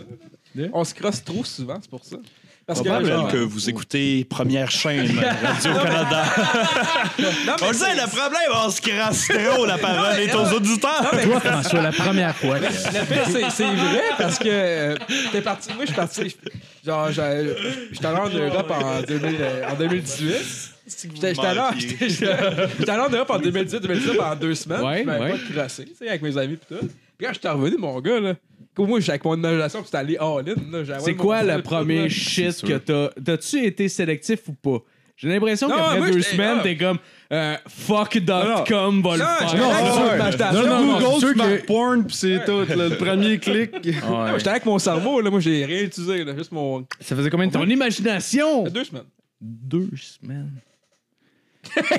On 0.71 0.83
se 0.85 0.93
crosse 0.93 1.21
trop 1.23 1.43
souvent, 1.43 1.77
c'est 1.81 1.89
pour 1.89 2.05
ça. 2.05 2.15
Parce 2.71 2.79
que, 2.83 2.87
Probable 2.87 3.07
genre, 3.09 3.27
que 3.31 3.37
vous 3.37 3.69
écoutez 3.69 4.23
Première 4.29 4.71
chaîne 4.71 5.11
Radio-Canada. 5.43 6.23
non, 7.19 7.25
mais 7.47 7.53
On 7.63 7.67
le 7.67 7.73
sait, 7.73 7.95
le 7.95 8.07
problème, 8.07 8.51
on 8.65 8.69
se 8.69 8.79
crasse 8.81 9.27
trop, 9.27 9.65
la 9.65 9.77
parole 9.77 10.19
est 10.19 10.33
aux 10.33 10.53
auditeurs. 10.53 11.11
Toi, 11.11 11.39
François, 11.41 11.81
la 11.81 11.91
première 11.91 12.33
fois. 12.35 12.59
que- 12.59 12.63
Le 12.65 13.05
pire, 13.05 13.23
c'est, 13.25 13.49
c'est 13.49 13.65
vrai 13.65 14.01
parce 14.17 14.39
que 14.39 14.47
euh, 14.47 14.95
t'es 15.33 15.41
parti. 15.41 15.69
Moi, 15.73 15.81
je 15.81 15.87
suis 15.87 15.95
parti. 15.95 16.35
Genre, 16.85 17.11
j'ai- 17.11 17.55
j'étais 17.91 18.05
allé 18.05 18.17
en 18.19 18.29
Europe 18.29 18.71
en, 18.71 19.01
2000, 19.01 19.35
euh, 19.41 19.69
en 19.69 19.75
2018. 19.75 20.35
J'étais 20.87 21.33
j'étais 21.35 21.45
allé, 21.47 21.59
en- 21.59 21.71
j'étais- 21.77 22.09
j'étais 22.09 22.89
allé 22.89 23.01
en 23.01 23.09
Europe 23.09 23.31
en 23.31 23.39
2018-2019 23.39 24.15
pendant 24.15 24.35
deux 24.35 24.55
semaines. 24.55 24.81
Ouais, 24.81 24.99
je 25.01 25.03
m'avais 25.05 25.23
ouais. 25.25 25.31
pas 25.53 25.61
crossé, 25.61 25.85
tu 25.85 25.91
sais, 25.99 26.07
avec 26.07 26.21
mes 26.21 26.37
amis 26.37 26.55
pis 26.55 26.67
tout. 26.75 26.87
Puis 27.17 27.27
quand 27.27 27.33
j'étais 27.33 27.49
revenu, 27.49 27.75
mon 27.77 27.99
gars, 27.99 28.19
là, 28.21 28.33
moi, 28.77 28.99
avec 29.07 29.23
mon 29.25 29.35
imagination, 29.35 29.79
pis 29.79 29.85
c'était 29.85 29.97
allé 29.97 30.17
all-in. 30.17 30.55
C'est 30.99 31.15
quoi 31.15 31.43
le 31.43 31.57
pis 31.57 31.61
premier 31.63 32.09
shit 32.09 32.51
C'est 32.51 32.67
que 32.67 32.77
t'as. 32.77 33.09
T'as-tu 33.23 33.65
été 33.65 33.87
sélectif 33.89 34.39
ou 34.47 34.53
pas? 34.53 34.83
J'ai 35.17 35.27
l'impression 35.29 35.67
qu'après 35.69 36.11
deux 36.11 36.21
semaines, 36.23 36.59
t'es 36.63 36.75
comme 36.75 36.97
euh, 37.31 37.55
fuck.com 37.67 39.01
va 39.03 39.13
le 39.13 39.19
Non, 39.19 39.25
faire. 39.25 39.49
j'étais 39.49 39.57
Non, 39.57 40.31
c'est. 40.31 40.51
Non, 40.53 40.67
non, 40.67 40.85
non, 40.85 40.99
Google, 40.99 41.19
c'est 41.19 41.33
Smart 41.33 41.65
Porn, 41.67 42.05
puis 42.07 42.15
c'est 42.15 42.45
tout, 42.45 42.65
le 42.67 42.95
premier 42.97 43.37
clic. 43.39 43.71
J'étais 43.83 44.49
avec 44.49 44.65
mon 44.65 44.79
cerveau, 44.79 45.21
là. 45.21 45.29
Moi, 45.29 45.39
j'ai 45.39 45.63
rien 45.65 45.83
utilisé, 45.83 46.23
là. 46.23 46.35
Juste 46.35 46.51
mon. 46.51 46.87
Ça 46.99 47.15
faisait 47.15 47.29
combien 47.29 47.47
de 47.47 47.51
temps? 47.51 47.59
Ton 47.59 47.69
imagination! 47.69 48.63
Deux 48.63 48.83
semaines. 48.83 49.03
Deux 49.39 49.89
semaines. 49.95 50.51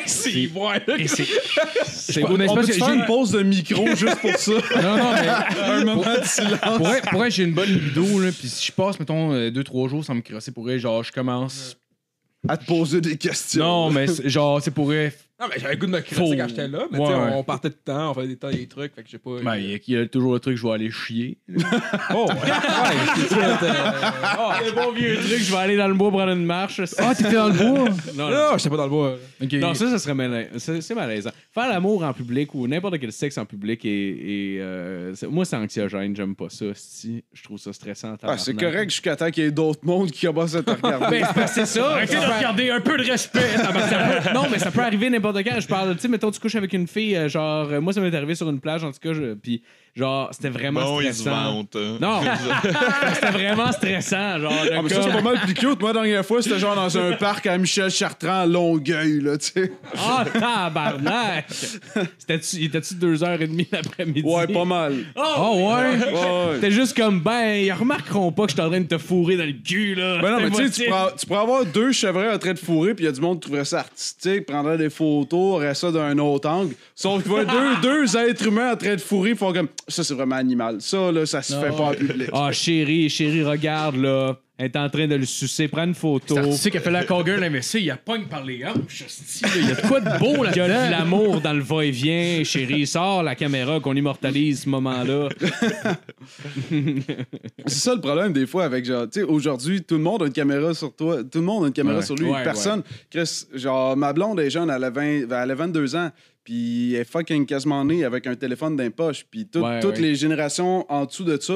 C'est 0.06 0.30
Et 0.98 1.08
c'est. 1.08 1.26
C'est 1.84 2.24
On 2.24 2.28
beau, 2.28 2.38
n'est-ce 2.38 2.54
peut 2.54 2.66
faire 2.66 2.92
une 2.92 3.04
pause 3.06 3.32
de 3.32 3.42
micro 3.42 3.86
juste 3.94 4.20
pour 4.20 4.36
ça? 4.36 4.52
Non, 4.82 4.96
non, 4.96 5.12
mais. 5.12 5.28
un 5.62 5.84
moment 5.84 6.02
de 6.02 6.24
silence. 6.24 6.58
Pour 6.60 6.86
vrai, 6.86 7.00
pour 7.02 7.18
vrai, 7.18 7.30
j'ai 7.30 7.44
une 7.44 7.54
bonne 7.54 7.68
libido, 7.68 8.20
là. 8.20 8.30
Puis 8.32 8.48
si 8.48 8.66
je 8.66 8.72
passe, 8.72 8.98
mettons, 8.98 9.32
2-3 9.32 9.88
jours 9.88 10.04
sans 10.04 10.14
me 10.14 10.20
crosser, 10.20 10.52
pour 10.52 10.64
vrai, 10.64 10.78
genre, 10.78 11.02
je 11.02 11.12
commence. 11.12 11.76
À 12.48 12.56
te 12.56 12.64
poser 12.64 13.00
des 13.00 13.16
questions. 13.16 13.64
Non, 13.64 13.90
mais 13.90 14.06
genre, 14.24 14.60
c'est 14.60 14.72
pour 14.72 14.86
vrai. 14.86 15.14
Non, 15.42 15.48
mais 15.52 15.58
j'avais 15.60 15.74
le 15.74 15.80
goût 15.80 15.86
de 15.86 15.90
me 15.90 16.00
Faut- 16.02 16.36
quand 16.36 16.48
j'étais 16.48 16.68
là. 16.68 16.86
Mais 16.92 16.98
Ouais, 17.00 17.06
tu 17.06 17.12
sais, 17.12 17.18
ouais. 17.18 17.30
on 17.34 17.42
partait 17.42 17.68
de 17.70 17.74
temps, 17.74 18.12
on 18.12 18.14
faisait 18.14 18.28
des 18.28 18.36
temps, 18.36 18.50
des 18.50 18.68
trucs. 18.68 18.94
Fait 18.94 19.02
que 19.02 19.08
j'ai 19.10 19.18
pas. 19.18 19.30
Ben, 19.42 19.56
il 19.56 19.70
y 19.72 19.74
a- 19.74 19.78
il 19.88 19.94
y, 19.94 19.96
a 19.98 20.06
toujours 20.06 20.34
le 20.34 20.38
truc, 20.40 20.56
je 20.56 20.62
vais 20.64 20.72
aller 20.72 20.90
chier. 20.90 21.38
Oh, 22.14 22.26
ouais. 22.28 22.34
c'est 23.16 23.32
euh, 23.36 23.72
oh, 24.38 24.50
Le 24.64 24.72
bon 24.72 24.92
vieux 24.92 25.16
truc, 25.16 25.38
je 25.38 25.50
vais 25.50 25.58
aller 25.58 25.76
dans 25.76 25.88
le 25.88 25.94
bois 25.94 26.10
prendre 26.10 26.32
une 26.32 26.44
marche. 26.44 26.80
Ah, 26.98 27.14
t'étais 27.14 27.32
dans 27.32 27.48
le 27.48 27.52
bois? 27.54 27.88
non, 28.16 28.28
non. 28.28 28.30
Non, 28.30 28.58
j'étais 28.58 28.70
pas 28.70 28.76
dans 28.76 28.84
le 28.84 28.90
bois. 28.90 29.16
Ok. 29.42 29.52
Non, 29.54 29.74
ça, 29.74 29.88
ça 29.90 29.98
serait 29.98 30.14
malaisant. 30.14 30.50
C'est 30.58 30.80
c'est 30.80 30.94
malaisant. 30.94 31.30
Faire 31.52 31.68
l'amour 31.68 32.04
en 32.04 32.12
public 32.12 32.54
ou 32.54 32.66
n'importe 32.68 32.98
quel 32.98 33.12
sexe 33.12 33.38
en 33.38 33.44
public, 33.44 33.84
et, 33.84 34.60
moi, 35.28 35.44
c'est 35.44 35.56
anxiogène. 35.56 36.14
J'aime 36.14 36.34
pas 36.36 36.48
ça. 36.50 36.66
Si, 36.74 37.24
je 37.32 37.42
trouve 37.42 37.58
ça 37.58 37.72
stressant. 37.72 38.14
Ah, 38.22 38.36
c'est 38.38 38.52
tabarnak. 38.52 38.72
correct 38.74 38.90
jusqu'à 38.90 39.16
temps 39.16 39.30
qu'il 39.30 39.44
y 39.44 39.46
ait 39.46 39.50
d'autres 39.50 39.80
mondes 39.84 40.10
qui 40.10 40.26
commencent 40.26 40.54
à 40.54 40.62
te 40.62 40.70
regarder. 40.70 41.20
Ben, 41.20 41.26
c'est 41.26 41.34
parce 41.34 41.54
que 41.54 41.64
c'est 41.64 41.78
ça. 41.80 41.90
Arrêtez 41.92 42.16
de 42.16 42.20
regarder 42.20 42.70
un 42.70 42.80
peu 42.80 42.96
de 42.96 43.04
respect. 43.04 43.40
Ça 43.56 43.72
peut- 43.72 44.32
non, 44.34 44.44
mais 44.50 44.58
ça 44.58 44.70
peut 44.70 44.80
arriver 44.82 45.08
n'importe 45.10 45.31
quand. 45.40 45.60
Je 45.60 45.66
parle, 45.66 45.94
tu 45.94 46.00
sais, 46.02 46.08
mettons, 46.08 46.30
tu 46.30 46.40
couches 46.40 46.54
avec 46.54 46.72
une 46.72 46.86
fille, 46.86 47.16
euh, 47.16 47.28
genre, 47.28 47.70
euh, 47.70 47.80
moi, 47.80 47.92
ça 47.92 48.00
m'est 48.00 48.14
arrivé 48.14 48.34
sur 48.34 48.48
une 48.48 48.60
plage, 48.60 48.84
en 48.84 48.92
tout 48.92 48.98
cas, 49.00 49.12
puis 49.40 49.62
genre, 49.94 50.30
c'était 50.32 50.48
vraiment 50.48 50.80
Bon, 50.82 51.00
ils 51.00 51.08
se 51.14 51.20
stressant. 51.20 51.52
vantent. 51.52 51.76
hein. 51.76 51.96
Non, 52.00 52.20
c'était 53.14 53.30
vraiment 53.30 53.72
stressant, 53.72 54.38
genre, 54.40 54.52
de 54.64 54.70
Ah, 54.72 54.82
mais 54.82 54.88
ça, 54.88 55.02
c'est 55.02 55.10
pas 55.12 55.20
mal 55.22 55.40
plus 55.40 55.54
cute. 55.54 55.80
Moi, 55.80 55.92
la 55.92 56.00
dernière 56.00 56.24
fois, 56.24 56.40
c'était 56.42 56.58
genre 56.58 56.74
dans 56.74 56.96
un 56.98 57.12
parc 57.16 57.46
à 57.46 57.58
Michel 57.58 57.90
Chartrand 57.90 58.40
à 58.40 58.46
Longueuil, 58.46 59.20
là, 59.20 59.36
tu 59.38 59.46
sais. 59.52 59.72
Ah, 59.96 60.24
tabarnak! 60.32 61.46
C'était-tu, 62.18 62.56
il 62.56 62.64
était-tu 62.66 62.94
deux 62.94 63.22
heures 63.22 63.40
et 63.40 63.46
demie 63.46 63.68
l'après-midi? 63.70 64.22
Ouais, 64.24 64.46
pas 64.46 64.64
mal. 64.64 64.94
Oh, 65.16 65.56
ouais! 65.70 66.12
Ouais. 66.12 66.54
C'était 66.54 66.70
juste 66.70 66.96
comme, 66.96 67.20
ben, 67.20 67.54
ils 67.62 67.72
remarqueront 67.72 68.32
pas 68.32 68.44
que 68.44 68.50
je 68.50 68.54
suis 68.56 68.62
en 68.62 68.70
train 68.70 68.80
de 68.80 68.86
te 68.86 68.98
fourrer 68.98 69.36
dans 69.36 69.44
le 69.44 69.52
cul, 69.52 69.94
là. 69.94 70.20
Ben 70.22 70.30
non, 70.30 70.38
mais 70.40 70.50
tu 70.50 70.68
sais, 70.68 70.84
tu 71.18 71.26
pourrais, 71.26 71.40
avoir 71.40 71.64
deux 71.66 71.92
chevreuils 71.92 72.32
en 72.34 72.38
train 72.38 72.52
de 72.54 72.58
fourrer, 72.58 72.94
puis 72.94 73.04
il 73.04 73.08
y 73.08 73.10
a 73.10 73.12
du 73.12 73.20
monde 73.20 73.36
qui 73.36 73.42
trouverait 73.42 73.64
ça 73.64 73.80
artistique, 73.80 74.46
prendrait 74.46 74.78
des 74.78 74.90
photos, 74.90 75.56
aurait 75.56 75.74
ça 75.74 75.90
d'un 75.90 76.16
autre 76.18 76.48
angle. 76.48 76.74
Sauf 76.94 77.26
va 77.26 77.44
deux, 77.44 77.76
deux 77.82 78.16
êtres 78.16 78.46
humains 78.46 78.72
en 78.72 78.76
train 78.76 78.94
de 78.94 79.00
fourrer, 79.00 79.30
ils 79.30 79.36
font 79.36 79.52
comme 79.52 79.68
ça, 79.92 80.04
c'est 80.04 80.14
vraiment 80.14 80.36
animal. 80.36 80.80
Ça, 80.80 81.12
là, 81.12 81.26
ça 81.26 81.42
se 81.42 81.54
fait 81.54 81.70
pas 81.70 81.82
en 81.82 81.92
public. 81.94 82.28
Ah, 82.32 82.50
chérie, 82.52 83.08
chérie, 83.08 83.44
regarde, 83.44 83.96
là. 83.96 84.36
Elle 84.62 84.66
est 84.68 84.76
en 84.76 84.88
train 84.88 85.08
de 85.08 85.16
le 85.16 85.26
sucer. 85.26 85.66
Prends 85.66 85.82
une 85.82 85.94
photo. 85.94 86.36
Tu 86.40 86.52
sais 86.52 86.70
qu'elle 86.70 86.82
fait 86.82 86.90
la 86.92 87.02
cowgirl, 87.04 87.40
mais 87.50 87.62
ça, 87.62 87.80
il 87.80 87.90
a 87.90 87.96
pogne 87.96 88.26
par 88.26 88.44
les 88.44 88.64
hanches. 88.64 89.02
hostie, 89.04 89.42
là. 89.42 89.50
Il 89.56 89.68
y 89.68 89.72
a 89.72 89.74
de 89.74 89.80
quoi 89.88 90.00
de 90.00 90.18
beau 90.20 90.44
Il 90.52 90.56
y 90.56 90.60
a 90.60 90.68
de 90.68 90.72
là-dedans. 90.72 90.98
l'amour 90.98 91.40
dans 91.40 91.52
le 91.52 91.62
va-et-vient, 91.62 92.44
chérie. 92.44 92.86
Sors 92.86 93.24
la 93.24 93.34
caméra 93.34 93.80
qu'on 93.80 93.96
immortalise 93.96 94.62
ce 94.62 94.68
moment-là. 94.68 95.30
C'est 97.66 97.78
ça 97.78 97.94
le 97.94 98.00
problème 98.00 98.32
des 98.32 98.46
fois 98.46 98.64
avec 98.64 98.84
genre, 98.84 99.04
tu 99.10 99.20
sais, 99.20 99.26
aujourd'hui, 99.26 99.82
tout 99.82 99.96
le 99.96 100.02
monde 100.02 100.22
a 100.22 100.26
une 100.26 100.32
caméra 100.32 100.72
sur 100.74 100.94
toi, 100.94 101.18
tout 101.24 101.38
le 101.38 101.44
monde 101.44 101.64
a 101.64 101.66
une 101.68 101.72
caméra 101.72 101.98
Ouais. 101.98 102.04
sur 102.04 102.14
lui. 102.14 102.30
Ouais, 102.30 102.42
Personne. 102.44 102.82
Chris, 103.10 103.46
genre, 103.54 103.96
ma 103.96 104.12
blonde 104.12 104.40
est 104.40 104.50
jeune, 104.50 104.70
elle 104.70 104.84
a, 104.84 104.90
20 104.90 105.02
elle 105.28 105.32
a 105.50 105.54
22 105.54 105.96
ans, 105.96 106.10
puis 106.44 106.94
elle 106.94 107.00
est 107.00 107.04
fucking 107.04 107.46
quasiment 107.46 107.84
née 107.84 108.04
avec 108.04 108.26
un 108.26 108.34
téléphone 108.34 108.76
dans 108.76 108.82
les 108.84 108.90
poches. 108.90 109.24
Puis 109.30 109.46
tout- 109.46 109.60
Ouais, 109.60 109.80
toutes 109.80 109.96
ouais. 109.96 110.00
les 110.02 110.14
générations 110.14 110.86
en 110.88 111.04
dessous 111.04 111.24
de 111.24 111.38
ça, 111.40 111.54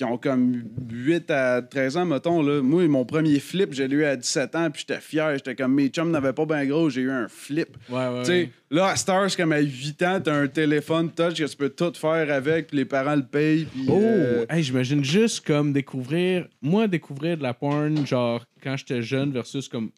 qui 0.00 0.04
ont 0.04 0.16
comme 0.16 0.62
8 0.90 1.30
à 1.30 1.60
13 1.60 1.98
ans, 1.98 2.06
mettons, 2.06 2.40
là. 2.40 2.62
Moi, 2.62 2.88
mon 2.88 3.04
premier 3.04 3.38
flip, 3.38 3.74
j'ai 3.74 3.84
eu 3.84 4.04
à 4.04 4.16
17 4.16 4.54
ans, 4.54 4.70
puis 4.70 4.86
j'étais 4.88 4.98
fier. 4.98 5.34
J'étais 5.34 5.54
comme, 5.54 5.74
mes 5.74 5.88
chums 5.88 6.10
n'avaient 6.10 6.32
pas 6.32 6.46
bien 6.46 6.64
gros, 6.64 6.88
j'ai 6.88 7.02
eu 7.02 7.10
un 7.10 7.28
flip. 7.28 7.76
Ouais, 7.90 8.08
ouais. 8.08 8.22
Tu 8.22 8.24
sais, 8.24 8.50
là, 8.70 8.86
à 8.86 8.96
Star, 8.96 9.30
c'est 9.30 9.36
comme 9.36 9.52
à 9.52 9.60
8 9.60 10.02
ans, 10.04 10.20
t'as 10.24 10.34
un 10.34 10.48
téléphone 10.48 11.10
touch 11.10 11.34
que 11.34 11.44
tu 11.44 11.54
peux 11.54 11.68
tout 11.68 11.92
faire 11.96 12.32
avec, 12.32 12.68
puis 12.68 12.78
les 12.78 12.86
parents 12.86 13.14
le 13.14 13.26
payent, 13.26 13.66
puis... 13.66 13.84
Oh, 13.88 14.00
euh, 14.00 14.46
hey, 14.48 14.62
j'imagine 14.62 15.04
juste 15.04 15.46
comme 15.46 15.74
découvrir, 15.74 16.48
moi 16.62 16.88
découvrir 16.88 17.36
de 17.36 17.42
la 17.42 17.52
porn, 17.52 18.06
genre 18.06 18.42
quand 18.62 18.78
j'étais 18.78 19.02
jeune 19.02 19.32
versus 19.32 19.68
comme 19.68 19.90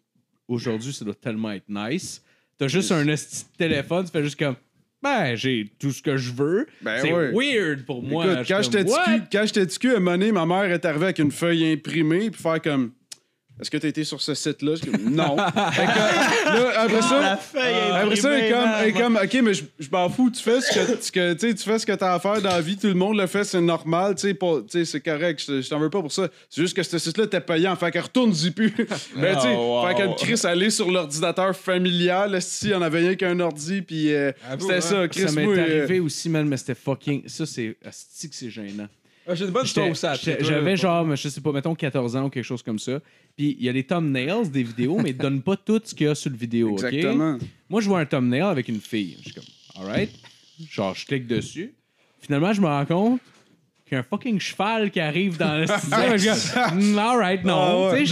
aujourd'hui, 0.49 0.91
ça 0.91 1.05
doit 1.05 1.15
tellement 1.15 1.53
être 1.53 1.69
nice. 1.69 2.21
T'as 2.57 2.67
juste 2.67 2.91
un 2.91 3.07
esti 3.07 3.45
de 3.45 3.57
téléphone, 3.57 4.03
tu 4.03 4.11
fais 4.11 4.23
juste 4.23 4.37
comme, 4.37 4.57
ben 5.03 5.35
j'ai 5.35 5.69
tout 5.79 5.91
ce 5.91 6.01
que 6.01 6.15
je 6.15 6.31
veux. 6.31 6.65
Ben 6.81 6.99
c'est 7.01 7.11
weird 7.11 7.85
pour 7.85 8.01
moi. 8.01 8.25
Écoute, 8.25 8.47
quand 8.47 9.45
j'étais 9.45 9.65
ticu, 9.65 9.91
à 9.91 9.97
un 9.97 9.99
moment 9.99 10.11
donné, 10.11 10.31
ma 10.31 10.45
mère 10.45 10.71
est 10.71 10.85
arrivée 10.85 11.05
avec 11.05 11.19
une 11.19 11.31
feuille 11.31 11.73
imprimée, 11.73 12.31
puis 12.31 12.41
faire 12.41 12.61
comme 12.61 12.91
Est-ce 13.61 13.69
que 13.69 13.77
tu 13.77 13.85
as 13.85 13.89
été 13.89 14.03
sur 14.03 14.19
ce 14.19 14.33
site-là? 14.33 14.73
Non. 14.99 15.37
Fait 15.73 15.85
que, 15.85 16.57
là, 16.57 16.81
après 16.81 17.01
ça, 17.01 17.39
après 18.01 18.15
ça, 18.15 18.37
elle 18.37 18.45
est 18.45 18.51
comme, 18.51 18.69
elle 18.81 18.87
est 18.89 18.93
comme, 18.93 19.15
OK, 19.15 19.33
mais 19.43 19.53
je, 19.53 19.63
je 19.79 19.89
m'en 19.91 20.09
fous, 20.09 20.31
tu 20.31 20.41
fais 20.41 20.59
ce 20.59 20.73
que, 20.73 21.01
ce 21.03 21.11
que, 21.11 21.33
tu 21.33 21.55
fais 21.63 21.77
ce 21.79 21.85
que 21.85 21.91
t'as 21.93 22.15
à 22.15 22.19
faire 22.19 22.41
dans 22.41 22.49
la 22.49 22.61
vie, 22.61 22.75
tout 22.77 22.87
le 22.87 22.95
monde 22.95 23.17
le 23.17 23.27
fait, 23.27 23.43
c'est 23.43 23.61
normal, 23.61 24.15
tu 24.15 24.21
sais, 24.27 24.33
pas- 24.33 24.59
tu 24.61 24.79
sais, 24.79 24.85
c'est 24.85 25.01
correct, 25.01 25.41
je, 25.47 25.61
je 25.61 25.69
t'en 25.69 25.77
veux 25.79 25.91
pas 25.91 26.01
pour 26.01 26.11
ça. 26.11 26.27
C'est 26.49 26.61
juste 26.61 26.75
que 26.75 26.81
ce 26.83 26.97
site-là 26.97 27.25
était 27.25 27.39
payant, 27.41 27.75
fait 27.75 27.91
qu'elle 27.91 28.01
retourne-y 28.01 28.51
plus. 28.51 28.73
Mais 29.15 29.33
tu 29.35 29.41
sais, 29.41 29.55
Oh, 29.55 29.81
wow. 29.81 29.87
fait 29.87 29.95
qu'elle 29.95 30.15
Chris 30.15 30.41
allait 30.45 30.71
sur 30.71 30.89
l'ordinateur 30.89 31.55
familial, 31.55 32.41
si 32.41 32.65
il 32.67 32.71
y 32.71 32.75
en 32.75 32.81
avait 32.81 32.99
rien 32.99 33.15
qu'un 33.15 33.39
ordi, 33.39 33.81
puis 33.83 34.11
euh, 34.13 34.31
c'était 34.59 34.73
hein. 34.75 34.81
ça, 34.81 35.07
Chris, 35.07 35.27
Ça 35.27 35.31
m'est 35.31 35.45
euh, 35.47 35.61
arrivé 35.81 35.99
aussi, 35.99 36.27
man, 36.27 36.47
mais 36.47 36.57
c'était 36.57 36.75
fucking. 36.75 37.27
Ça, 37.27 37.45
c'est. 37.45 37.77
que 37.83 37.89
c'est 38.31 38.49
gênant. 38.49 38.87
Ah, 39.25 39.35
J'ai 39.35 39.45
une 39.45 39.51
bonne 39.51 39.63
histoire 39.65 39.85
J'étais- 39.85 39.91
aussi 39.91 40.05
à 40.05 40.15
j'étais- 40.15 40.37
toi, 40.39 40.47
J'avais 40.49 40.75
genre, 40.77 41.15
je 41.15 41.29
sais 41.29 41.41
pas, 41.41 41.51
mettons 41.51 41.75
14 41.75 42.15
ans 42.15 42.25
ou 42.25 42.29
quelque 42.29 42.43
chose 42.43 42.61
comme 42.61 42.79
ça. 42.79 42.99
Puis 43.37 43.55
il 43.59 43.65
y 43.65 43.69
a 43.69 43.73
des 43.73 43.83
thumbnails 43.85 44.49
des 44.49 44.63
vidéos, 44.63 44.97
mais 44.99 45.11
ils 45.11 45.17
donnent 45.17 45.41
pas 45.41 45.55
tout 45.55 45.79
ce 45.83 45.95
qu'il 45.95 46.07
y 46.07 46.09
a 46.09 46.15
sur 46.15 46.29
le 46.29 46.35
vidéo. 46.37 46.71
ok? 46.73 46.83
Exactement. 46.83 47.37
Moi, 47.69 47.81
je 47.81 47.87
vois 47.87 47.99
un 47.99 48.05
thumbnail 48.05 48.41
avec 48.41 48.67
une 48.67 48.81
fille. 48.81 49.15
Je 49.19 49.23
suis 49.29 49.33
comme, 49.33 49.43
alright. 49.75 50.11
Genre, 50.69 50.93
je 50.93 51.05
clique 51.05 51.25
dessus. 51.27 51.73
Finalement, 52.19 52.53
je 52.53 52.61
me 52.61 52.67
rends 52.67 52.85
compte 52.85 53.21
qu'il 53.93 53.97
y 53.97 53.99
a 53.99 53.99
un 53.99 54.05
fucking 54.09 54.39
cheval 54.39 54.91
qui 54.91 54.99
arrive 54.99 55.37
dans 55.37 55.57
le 55.59 55.67
studio. 55.77 55.97
Je 56.17 56.31
dis, 56.31 56.93
Mm, 56.93 56.97
alright, 56.99 57.43
non. 57.43 57.89
Ah 57.89 57.93
ouais. 57.93 58.05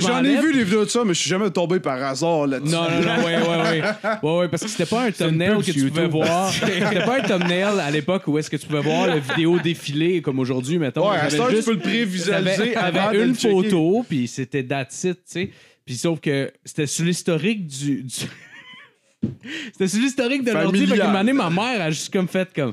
J'en 0.00 0.24
ai 0.24 0.36
vu 0.40 0.52
des 0.52 0.64
vidéos 0.64 0.84
de 0.84 0.90
ça, 0.90 1.02
mais 1.04 1.14
je 1.14 1.20
suis 1.20 1.30
jamais 1.30 1.50
tombé 1.50 1.80
par 1.80 2.02
hasard 2.02 2.46
là-dessus. 2.46 2.72
Non, 2.72 2.82
non, 2.90 3.00
non, 3.00 3.24
ouais, 3.24 3.36
ouais, 3.36 3.62
ouais. 3.62 3.82
Ouais, 4.22 4.38
ouais, 4.40 4.48
parce 4.48 4.62
que 4.62 4.68
c'était 4.68 4.86
pas 4.86 5.04
un 5.04 5.10
thumbnail 5.12 5.58
que 5.62 5.70
tu 5.70 5.88
pouvais 5.88 6.08
voir. 6.08 6.52
C'était 6.52 7.04
pas 7.04 7.18
un 7.18 7.22
thumbnail 7.22 7.80
à 7.80 7.90
l'époque 7.90 8.24
où 8.26 8.38
est-ce 8.38 8.50
que 8.50 8.56
tu 8.56 8.66
pouvais 8.66 8.82
voir 8.82 9.06
la 9.06 9.18
vidéo 9.18 9.58
défiler 9.58 10.22
comme 10.22 10.38
aujourd'hui, 10.38 10.78
mettons. 10.78 11.10
Ouais, 11.10 11.16
à 11.16 11.32
heure, 11.34 11.48
tu 11.48 11.62
peux 11.62 11.72
le 11.72 11.78
prévisualiser 11.78 12.76
avant 12.76 13.12
une 13.12 13.34
photo, 13.34 14.04
puis 14.08 14.28
c'était 14.28 14.64
that's 14.64 15.04
it, 15.04 15.16
tu 15.16 15.20
sais. 15.26 15.50
Puis 15.84 15.96
sauf 15.96 16.20
que 16.20 16.52
c'était 16.64 16.86
sur 16.86 17.04
l'historique 17.04 17.66
du... 17.66 18.02
du- 18.04 18.10
c'était 19.72 19.88
sur 19.88 20.00
l'historique 20.00 20.44
de 20.44 20.52
l'ordi. 20.52 20.86
Fait 20.86 21.00
année, 21.00 21.32
ma 21.32 21.50
mère 21.50 21.80
a 21.80 21.90
juste 21.90 22.12
comme 22.12 22.28
fait 22.28 22.48
comme... 22.54 22.72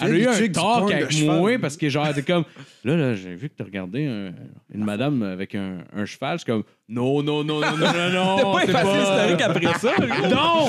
Elle 0.00 0.14
a 0.14 0.16
eu 0.18 0.26
un 0.28 0.48
talk 0.48 0.92
avec 0.92 1.22
moi 1.24 1.58
parce 1.60 1.76
que 1.76 1.88
genre, 1.88 2.06
était 2.08 2.22
comme 2.22 2.44
là, 2.84 2.96
là, 2.96 3.14
j'ai 3.14 3.34
vu 3.34 3.48
que 3.48 3.54
t'as 3.56 3.64
regardé 3.64 4.06
un- 4.06 4.32
une 4.74 4.84
madame 4.84 5.22
avec 5.22 5.54
un, 5.54 5.78
un 5.94 6.04
cheval. 6.06 6.38
Je 6.38 6.44
suis 6.44 6.52
comme 6.52 6.62
non, 6.88 7.22
non, 7.22 7.44
non, 7.44 7.60
non, 7.60 7.76
non, 7.76 7.92
non, 7.92 8.10
non. 8.12 8.36
T'as 8.36 8.42
pas 8.52 8.60
c'est 8.60 8.68
effacé 8.70 8.98
l'historique 8.98 9.40
après 9.42 9.78
ça? 9.78 9.92
Non! 10.28 10.68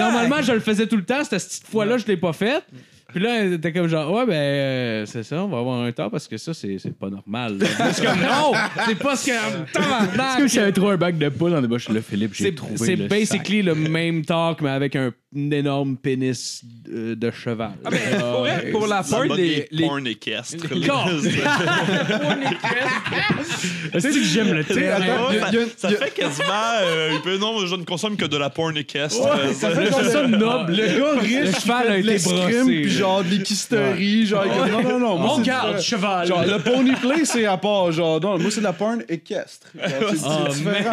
Normalement, 0.00 0.42
je 0.42 0.52
le 0.52 0.60
faisais 0.60 0.86
tout 0.86 0.96
le 0.96 1.04
temps. 1.04 1.24
Cette 1.24 1.42
petite 1.44 1.66
fois-là, 1.66 1.98
je 1.98 2.06
l'ai 2.06 2.16
pas 2.16 2.32
faite. 2.32 2.64
Puis 3.08 3.20
là, 3.22 3.40
elle 3.42 3.52
était 3.54 3.72
comme 3.72 3.86
genre, 3.86 4.10
ouais, 4.12 4.26
ben, 4.26 4.32
euh, 4.34 5.06
c'est 5.06 5.22
ça, 5.22 5.42
on 5.44 5.48
va 5.48 5.58
avoir 5.58 5.80
un 5.82 5.92
temps 5.92 6.10
parce 6.10 6.26
que 6.28 6.36
ça, 6.36 6.52
c'est 6.52 6.76
c'est 6.78 6.96
pas 6.98 7.08
normal. 7.08 7.56
là. 7.58 7.66
Je 7.88 7.94
suis 7.94 8.04
comme, 8.06 8.20
non! 8.20 8.52
C'est 8.86 8.98
pas 8.98 9.16
ce 9.16 9.26
que. 9.26 9.72
Tabarnak! 9.72 10.10
C'est 10.32 10.38
comme 10.38 10.48
si 10.48 10.56
j'avais 10.56 10.72
trouvé 10.72 10.92
un 10.92 10.96
bac 10.96 11.16
de 11.16 11.28
poule 11.28 11.52
dans 11.52 11.62
des 11.62 11.68
bouches. 11.68 11.88
Là, 11.88 12.00
Philippe, 12.02 12.34
j'ai 12.34 12.46
C'est 12.46 12.54
trouvé. 12.54 12.76
c'est 12.76 12.96
le 12.96 13.06
basically 13.06 13.62
le 13.62 13.74
même 13.74 14.24
talk, 14.24 14.60
mais 14.60 14.70
avec 14.70 14.96
un, 14.96 15.12
énorme 15.34 15.96
pénis 15.98 16.62
euh, 16.92 17.14
de 17.14 17.30
cheval. 17.30 17.72
Ah, 17.84 17.90
ben, 17.90 17.98
pour, 18.18 18.40
vrai, 18.40 18.70
pour 18.72 18.86
la 18.86 19.02
part 19.02 19.26
bat 19.28 19.36
des. 19.36 19.42
des 19.48 19.68
les- 19.70 19.86
porn 19.86 20.06
équestres. 20.06 20.66
Là. 20.74 21.06
sac. 21.22 22.56
Est-ce 23.94 24.08
que 24.08 24.22
j'aime 24.24 24.52
le 24.52 24.64
terme? 24.64 25.02
attends, 25.02 25.28
Ouais, 25.28 25.36
y 25.36 25.38
a- 25.38 25.46
ça- 25.46 25.52
y 25.52 25.58
a- 25.58 25.66
ça 25.76 25.90
y 25.90 25.94
a- 25.94 25.98
fait 25.98 26.10
quasiment. 26.14 26.46
euh, 26.82 27.10
il 27.14 27.20
peut- 27.22 27.38
non, 27.38 27.66
je 27.66 27.74
ne 27.76 27.84
consomme 27.84 28.16
que 28.16 28.24
de 28.24 28.36
la 28.36 28.50
porn 28.50 28.76
équestre. 28.76 29.26
Euh, 29.26 29.52
Ça 29.52 29.70
fait 29.70 29.90
comme 29.90 30.04
ça 30.08 30.26
noble. 30.26 30.72
Le 30.72 30.98
gars 30.98 31.20
riche, 31.20 31.32
Le 31.54 31.60
cheval 31.60 31.88
a 31.88 31.98
été 31.98 32.06
l'escrime, 32.08 32.36
brossé, 32.38 32.64
puis. 32.82 32.90
Genre 32.96 33.22
de 33.24 33.28
l'équisterie, 33.30 34.26
genre 34.26 34.44
comme, 34.44 34.70
non 34.70 34.82
non 34.82 34.98
non, 34.98 35.18
moi 35.18 35.34
c'est 35.38 35.42
garde, 35.44 35.76
du- 35.76 35.82
cheval. 35.82 36.26
Genre 36.26 36.44
le 36.44 36.58
pony 36.58 36.92
play 36.92 37.24
c'est 37.24 37.46
à 37.46 37.56
part 37.56 37.92
genre 37.92 38.20
non, 38.20 38.38
moi 38.38 38.50
c'est 38.50 38.60
de 38.60 38.64
la 38.64 38.72
porn 38.72 39.02
équestre. 39.08 39.66
Genre, 39.76 40.10
C'est 40.10 40.26
Oh, 40.26 40.30
c'est 40.50 40.58
différent. 40.58 40.90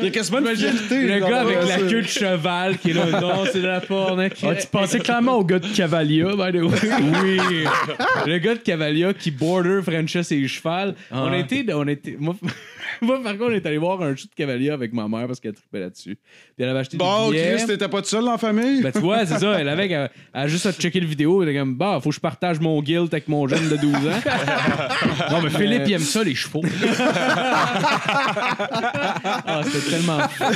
Il 0.00 0.04
y 0.04 0.08
a 0.08 0.10
quasiment 0.10 0.38
une 0.40 0.56
fierté. 0.56 1.02
Le 1.02 1.18
genre, 1.20 1.28
gars 1.30 1.40
avec 1.40 1.58
la 1.68 1.78
queue 1.78 2.02
de 2.02 2.06
cheval 2.06 2.78
qui 2.78 2.90
est 2.90 2.94
là, 2.94 3.06
non, 3.20 3.44
c'est 3.52 3.60
de 3.60 3.66
la 3.66 3.80
porn. 3.80 4.20
ok. 4.20 4.32
Ah, 4.42 4.54
tu 4.54 4.66
pensais 4.66 4.98
clairement 5.00 5.36
au 5.36 5.44
gars 5.44 5.58
de 5.58 5.66
Cavalia, 5.68 6.26
by 6.26 6.58
the 6.58 6.62
way. 6.62 6.78
Oui. 7.22 7.64
Le 8.26 8.38
gars 8.38 8.54
de 8.54 8.60
Cavalia 8.60 9.12
qui 9.14 9.30
border 9.30 9.80
Frenchait 9.82 10.22
ses 10.22 10.46
chevals. 10.48 10.94
On 11.10 11.32
Ah. 11.32 11.36
était. 11.38 11.64
On 11.72 11.86
était 11.86 12.16
moi, 12.18 12.34
moi, 13.02 13.22
par 13.22 13.32
contre, 13.32 13.50
on 13.50 13.54
est 13.54 13.66
allé 13.66 13.78
voir 13.78 14.00
un 14.02 14.14
show 14.16 14.26
de 14.28 14.34
Cavalia 14.34 14.74
avec 14.74 14.92
ma 14.92 15.08
mère 15.08 15.26
parce 15.26 15.40
qu'elle 15.40 15.54
trippait 15.54 15.80
là-dessus. 15.80 16.16
Puis 16.16 16.64
elle 16.64 16.68
avait 16.68 16.80
acheté 16.80 16.96
Bon, 16.96 17.30
des 17.30 17.36
billets. 17.38 17.56
Chris, 17.56 17.66
t'étais 17.66 17.88
pas 17.88 18.02
tout 18.02 18.08
seul 18.08 18.24
dans 18.24 18.32
la 18.32 18.38
famille? 18.38 18.82
Ben, 18.82 18.92
tu 18.92 18.98
vois, 19.00 19.24
c'est 19.26 19.38
ça. 19.38 19.58
Elle 19.58 19.68
avait 19.68 19.88
elle 19.88 20.10
a 20.32 20.48
juste 20.48 20.66
à 20.66 20.72
checker 20.72 21.00
le 21.00 21.06
vidéo. 21.06 21.42
Elle 21.42 21.48
était 21.50 21.58
comme, 21.58 21.74
bah, 21.76 21.98
faut 22.02 22.10
que 22.10 22.14
je 22.14 22.20
partage 22.20 22.60
mon 22.60 22.80
guilt 22.82 23.12
avec 23.12 23.28
mon 23.28 23.46
jeune 23.48 23.68
de 23.68 23.76
12 23.76 23.94
ans. 23.94 23.98
Non, 25.30 25.42
mais 25.42 25.50
Philippe, 25.50 25.82
il 25.86 25.92
aime 25.92 26.00
ça, 26.00 26.22
les 26.22 26.34
chevaux. 26.34 26.62
Ah, 29.50 29.60
c'était 29.64 29.90
tellement 29.90 30.18
fuck. 30.28 30.54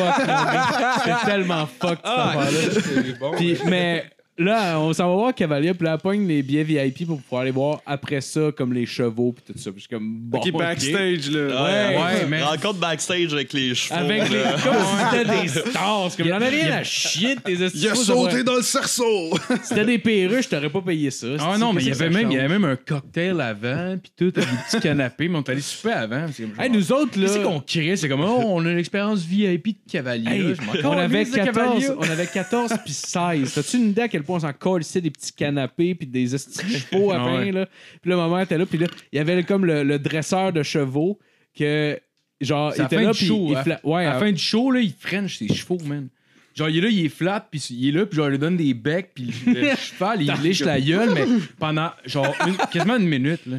C'était 1.05 1.25
tellement 1.25 1.67
fuck, 1.67 1.99
cette 2.05 2.07
affaire-là. 2.07 2.81
C'est 2.83 3.19
bon. 3.19 3.33
Puis, 3.37 3.59
mais 3.67 4.05
là, 4.43 4.79
on 4.81 4.93
s'en 4.93 5.09
va 5.09 5.15
voir 5.17 5.35
Cavalia, 5.35 5.75
puis 5.75 5.85
là, 5.85 5.93
elle 5.95 6.01
pogne 6.01 6.27
les 6.27 6.43
billets 6.43 6.65
VIP 6.65 7.07
pour 7.07 7.21
pouvoir 7.21 7.43
aller 7.43 7.51
voir 7.51 7.81
après 7.87 8.21
ça, 8.21 8.51
comme 8.57 8.73
les 8.73 8.87
chevaux, 8.87 9.33
puis 9.33 9.45
tout 9.53 9.59
ça. 9.59 9.71
Puis 9.71 9.81
je 9.83 9.87
suis 9.87 9.89
comme, 9.89 10.17
bon. 10.21 10.39
Ok, 10.39 10.53
backstage 10.53 11.31
là. 11.31 11.65
Ouais, 11.65 11.97
Ouais, 11.97 12.27
mais- 12.29 12.43
Rencontre 12.43 12.79
backstage 12.79 13.33
avec 13.33 13.53
les 13.53 13.75
chevaux. 13.75 13.99
Avec 14.01 14.29
les. 14.29 14.39
là. 14.39 14.53
Comme 14.63 14.75
si 14.75 15.05
c'était 15.19 15.43
des 15.43 15.49
stars. 15.71 16.07
C'est 16.11 16.17
comme, 16.23 16.29
j'en 16.33 16.41
ai 16.41 16.49
rien 16.49 16.73
à 16.77 16.85
chier 16.85 17.35
de 17.37 17.41
tes 17.41 17.53
Il 17.53 17.89
a 17.89 17.95
sauté 17.95 18.43
dans 18.45 18.57
le 18.57 18.63
cerceau. 18.63 19.31
Si 19.63 19.69
c'était 19.69 19.85
des 19.85 19.99
perruches, 19.99 20.45
je 20.45 20.49
t'aurais 20.51 20.71
pas 20.71 20.81
payé 20.81 21.11
ça. 21.11 21.27
Ah 21.41 21.57
non, 21.59 21.73
mais 21.73 21.83
il 21.83 21.89
y 21.89 21.93
avait 21.93 22.11
même, 22.11 22.31
il 22.31 22.37
y 22.37 22.39
avait 22.39 22.49
même 22.49 22.65
un 22.65 22.77
cocktail 22.77 23.41
avant, 23.41 23.97
puis 24.03 24.13
tout, 24.17 24.33
avec 24.41 24.49
des 24.51 24.57
petits 24.67 24.81
canapés, 24.81 25.29
mais 25.29 25.39
on 25.39 25.43
est 25.43 25.51
allé 25.51 25.61
super 25.61 25.99
avant. 25.99 26.27
C'est 26.33 26.43
comme 26.45 26.55
genre, 26.55 26.65
Hey, 26.65 26.71
nous 26.71 26.93
autres, 26.93 27.19
là. 27.19 27.27
Qu'est-ce 27.27 27.39
qu'on 27.45 27.61
crée? 27.61 27.97
C'est 27.97 28.09
comme, 28.09 28.21
oh, 28.23 28.43
on 28.47 28.65
a 28.67 28.73
l'expérience 28.73 29.21
VIP 29.25 29.69
de 29.87 29.91
cavalier. 29.93 30.31
Hey, 30.31 30.43
là. 30.43 30.55
Je 30.55 30.63
m'en 30.83 30.91
on, 30.91 30.99
avait 30.99 31.19
calisse 31.25 31.31
de 31.33 31.37
14, 31.37 31.55
cavalier. 31.57 31.89
on 31.99 32.03
avait 32.11 32.27
14 32.27 32.73
puis 32.85 32.93
16. 32.93 33.53
T'as-tu 33.55 33.77
une 33.77 33.89
idée 33.91 34.03
à 34.03 34.09
quel 34.09 34.23
point 34.23 34.32
on 34.33 34.41
s'en 34.41 34.53
colissait 34.53 35.01
des 35.01 35.11
petits 35.11 35.33
canapés 35.33 35.95
puis 35.95 36.07
des 36.07 36.27
chevaux 36.29 37.11
à 37.13 37.19
la 37.19 37.25
Ah 37.25 37.35
ouais. 37.37 37.53
là? 37.53 37.67
Puis 38.01 38.11
là, 38.11 38.17
ma 38.17 38.29
mère 38.29 38.41
était 38.41 38.59
là, 38.59 38.67
puis 38.67 38.79
là, 38.79 38.87
il 39.13 39.17
y 39.17 39.19
avait 39.19 39.43
comme 39.45 39.65
le, 39.65 39.83
le 39.85 39.99
dresseur 39.99 40.53
de 40.53 40.63
chevaux 40.63 41.19
que, 41.57 41.99
genre, 42.41 42.73
il 42.77 42.83
était 42.83 43.03
là, 43.03 43.13
du 43.13 43.19
puis 43.19 43.27
il 43.51 43.57
hein? 43.57 43.63
fla- 43.63 43.81
Ouais, 43.85 44.05
À 44.07 44.11
la 44.11 44.17
à- 44.17 44.21
fin 44.21 44.33
du 44.33 44.39
show, 44.43 44.71
là, 44.71 44.81
il 44.81 44.93
french 44.93 45.39
ses 45.39 45.49
chevaux, 45.53 45.79
man. 45.85 46.09
Genre, 46.55 46.69
il 46.69 46.79
est 46.79 46.81
là, 46.83 46.89
il 46.91 47.07
est 47.07 47.09
flat, 47.09 47.47
puis 47.51 47.61
il 47.71 47.89
est 47.89 47.93
là, 47.93 48.07
puis 48.07 48.17
genre, 48.17 48.27
il 48.27 48.33
lui 48.33 48.39
donne 48.39 48.57
des 48.57 48.75
becs, 48.75 49.11
puis 49.15 49.33
le 49.47 49.71
cheval, 49.75 50.21
il 50.23 50.33
liche 50.43 50.61
la 50.61 50.81
gueule, 50.81 51.11
mais 51.15 51.25
pendant, 51.59 51.91
genre, 52.05 52.35
une- 52.47 52.57
quasiment 52.71 52.97
une 52.97 53.09
minute, 53.09 53.41
là. 53.47 53.57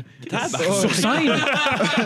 Sur 0.79 0.93
scène! 0.93 1.33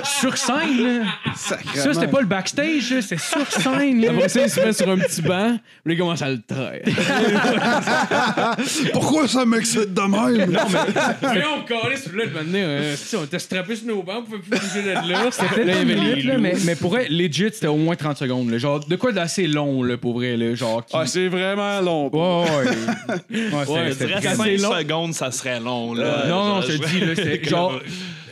sur 0.03 0.38
scène, 0.38 0.83
là! 0.83 1.03
Ça, 1.35 1.57
c'était 1.93 2.07
pas 2.07 2.21
le 2.21 2.27
backstage, 2.27 2.91
là, 2.91 3.01
c'était 3.01 3.21
sur 3.21 3.45
scène, 3.51 4.01
là. 4.01 4.11
Après 4.11 4.29
ça, 4.29 4.41
il 4.43 4.49
se 4.49 4.59
met 4.61 4.73
sur 4.73 4.89
un 4.89 4.97
petit 4.97 5.21
banc, 5.21 5.57
puis 5.83 5.93
il 5.93 5.97
commence 5.99 6.21
à 6.21 6.29
le 6.29 6.41
traire. 6.41 6.81
Pourquoi 8.93 9.27
ça 9.27 9.45
m'excite 9.45 9.93
de 9.93 10.01
même? 10.01 10.51
Non, 10.51 10.61
mais. 10.71 10.79
Voyons, 11.21 11.47
on 11.59 11.63
calait 11.63 11.97
sur 11.97 12.15
là, 12.15 12.25
de 12.25 12.33
m'amener. 12.33 12.63
euh, 12.63 12.95
si 12.95 13.15
on 13.15 13.23
était 13.23 13.39
strappés 13.39 13.75
sur 13.75 13.88
nos 13.88 14.03
bancs, 14.03 14.17
on 14.19 14.23
pouvait 14.23 14.38
plus 14.39 14.49
bouger 14.59 14.81
de 14.83 15.09
là. 15.11 15.29
C'était 15.31 15.63
Là, 15.65 15.73
il 15.81 15.89
y 15.89 15.91
avait 15.91 15.95
les 15.95 15.95
minute, 15.95 16.25
là, 16.25 16.33
loups. 16.35 16.41
mais, 16.41 16.53
mais 16.65 16.75
pour 16.75 16.91
vrai, 16.91 17.07
legit, 17.09 17.49
c'était 17.53 17.67
au 17.67 17.77
moins 17.77 17.95
30 17.95 18.17
secondes. 18.17 18.49
là. 18.49 18.57
Genre, 18.57 18.85
de 18.85 18.95
quoi 18.95 19.11
d'assez 19.11 19.47
long, 19.47 19.83
là, 19.83 19.97
pour 19.97 20.13
vrai, 20.13 20.38
là. 20.38 20.55
Genre, 20.55 20.76
Ah, 20.93 21.05
c'est 21.05 21.28
vraiment 21.28 21.80
long. 21.82 22.09
Ouais, 22.13 22.45
ouais. 22.49 22.65
Ouais, 23.30 23.65
c'était- 23.65 23.88
Je 23.88 23.91
c'était 23.93 24.05
dirais 24.07 24.21
très- 24.21 24.36
5 24.36 24.57
long. 24.61 24.78
secondes, 24.78 25.13
ça 25.13 25.32
serait 25.32 25.59
long. 25.59 25.93
Là. 25.93 26.25
Non, 26.28 26.45
non, 26.45 26.61
Genre, 26.61 26.61
je 26.63 26.78
te 26.78 26.88
dis, 26.88 26.99
là, 26.99 27.13
c'est 27.15 27.43
genre, 27.49 27.80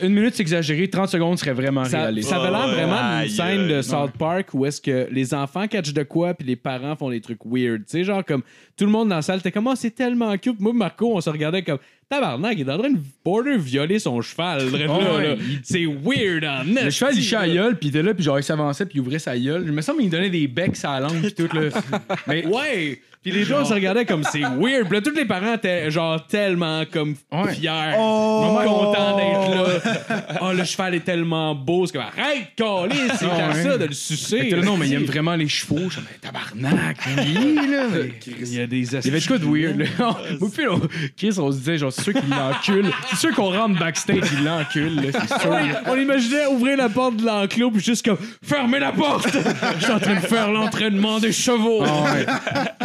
une 0.02 0.12
minute, 0.12 0.34
c'est 0.34 0.42
exagéré, 0.42 0.88
30 0.88 1.08
secondes 1.08 1.38
serait 1.38 1.52
vraiment 1.52 1.84
Ça, 1.84 2.00
réaliste. 2.02 2.28
ça 2.28 2.36
avait 2.42 2.50
l'air 2.50 2.68
vraiment 2.68 2.96
d'une 2.96 3.20
aïe, 3.20 3.30
scène 3.30 3.68
de. 3.68 3.82
South 3.82 4.12
Park 4.18 4.48
où 4.52 4.66
est-ce 4.66 4.80
que 4.80 5.08
les 5.10 5.32
enfants 5.34 5.66
catchent 5.66 5.92
de 5.94 6.02
quoi 6.02 6.34
puis 6.34 6.46
les 6.46 6.56
parents 6.56 6.96
font 6.96 7.10
des 7.10 7.20
trucs 7.20 7.40
weird. 7.44 7.80
Tu 7.86 7.90
sais, 7.92 8.04
genre 8.04 8.24
comme 8.24 8.42
tout 8.76 8.84
le 8.84 8.90
monde 8.90 9.08
dans 9.08 9.16
la 9.16 9.22
salle 9.22 9.38
était 9.38 9.52
comme, 9.52 9.66
oh, 9.68 9.74
c'est 9.74 9.90
tellement 9.94 10.36
cute. 10.36 10.60
Moi, 10.60 10.72
Marco, 10.74 11.14
on 11.16 11.20
se 11.20 11.30
regardait 11.30 11.62
comme, 11.62 11.78
tabarnak, 12.08 12.56
il 12.58 12.68
est 12.68 12.72
en 12.72 12.78
train 12.78 12.90
de 12.90 12.98
border 13.24 13.56
violer 13.58 13.98
son 13.98 14.20
cheval. 14.20 14.68
Bref, 14.70 14.90
Oh, 14.92 15.00
là, 15.00 15.14
ouais, 15.16 15.28
là. 15.28 15.34
il- 15.38 15.60
C'est 15.62 15.84
weird 15.86 16.44
en 16.44 16.62
Le 16.84 16.90
cheval, 16.90 17.14
il 17.18 17.30
la 17.30 17.46
là. 17.46 17.54
gueule, 17.54 17.78
puis 17.78 17.88
il 17.88 17.96
était 17.96 18.02
là, 18.02 18.14
puis 18.14 18.24
genre, 18.24 18.38
il 18.38 18.42
s'avançait, 18.44 18.86
puis 18.86 18.98
il 18.98 19.00
ouvrait 19.00 19.18
sa 19.18 19.36
gueule. 19.38 19.64
Je 19.66 19.72
me 19.72 19.80
semble 19.82 20.00
qu'il 20.00 20.10
donnait 20.10 20.30
des 20.30 20.46
becs 20.48 20.76
à 20.84 21.00
la 21.00 21.08
langue, 21.08 21.20
puis 21.22 21.34
tout, 21.34 21.48
là. 21.56 21.68
Mais 22.26 22.46
Ouais! 22.46 23.00
Puis 23.26 23.34
les 23.34 23.44
gens 23.44 23.64
se 23.64 23.74
regardaient 23.74 24.04
comme 24.04 24.22
c'est 24.22 24.38
weird. 24.40 24.84
Puis 24.88 24.92
là, 24.98 25.00
tous 25.00 25.10
les 25.16 25.24
parents 25.24 25.54
étaient 25.54 25.90
genre 25.90 26.24
tellement 26.28 26.84
comme 26.88 27.16
Ouais. 27.32 27.54
fiers. 27.54 27.94
Oh! 27.98 28.60
contents 28.64 29.16
d'être 29.16 29.50
là. 29.50 30.36
Oh, 30.42 30.52
le 30.56 30.62
cheval 30.64 30.94
est 30.94 31.00
tellement 31.04 31.54
beau. 31.56 31.86
C'est 31.86 31.94
comme 31.94 32.02
arrête, 32.02 32.48
calé, 32.56 32.94
c'est 33.18 33.26
Ah, 33.28 33.48
ouais. 33.52 33.62
ça 33.64 33.78
de 33.78 33.84
le 33.86 33.92
sucer. 33.92 34.50
Là, 34.50 34.62
non, 34.62 34.76
mais 34.76 34.86
il 34.88 34.94
aime 34.94 35.04
vraiment 35.04 35.34
les 35.34 35.48
chevaux. 35.48 35.88
Je 35.90 35.96
comme, 35.96 36.04
tabarnak, 36.20 36.98
oui, 37.18 37.54
là. 37.68 37.82
mais- 37.92 38.12
Il 38.40 38.54
y 38.54 38.60
a 38.60 38.66
des 38.68 38.78
Il 38.94 39.06
y 39.06 39.08
avait 39.08 39.20
de 39.20 39.26
quoi 39.26 39.38
de 39.38 39.44
weird, 39.44 39.76
là. 39.78 39.86
Moi, 40.40 40.48
puis, 40.54 40.66
on- 40.68 40.80
Chris, 41.16 41.34
on 41.38 41.50
se 41.50 41.58
disait, 41.58 41.78
genre, 41.78 41.92
c'est 41.92 42.02
sûr 42.02 42.12
qu'il 42.12 42.28
l'encule. 42.30 42.90
C'est 43.10 43.16
sûr 43.16 43.34
qu'on 43.34 43.50
rentre 43.50 43.76
backstage, 43.78 44.22
il 44.38 44.44
l'encule, 44.44 44.96
là. 44.96 45.02
C'est 45.26 45.40
sûr. 45.40 45.56
On 45.88 45.96
imaginait 45.96 46.46
ouvrir 46.46 46.76
la 46.76 46.88
porte 46.88 47.16
de 47.16 47.26
l'enclos 47.26 47.70
puis 47.72 47.82
juste 47.82 48.04
comme 48.04 48.18
fermez 48.42 48.78
la 48.78 48.92
porte. 48.92 49.28
Je 49.78 49.84
suis 49.84 49.92
en 49.92 49.98
train 49.98 50.14
de 50.14 50.20
faire 50.26 50.50
l'entraînement 50.52 51.18
des 51.18 51.32
chevaux. 51.32 51.82
Ah 51.84 52.04
ouais. 52.14 52.26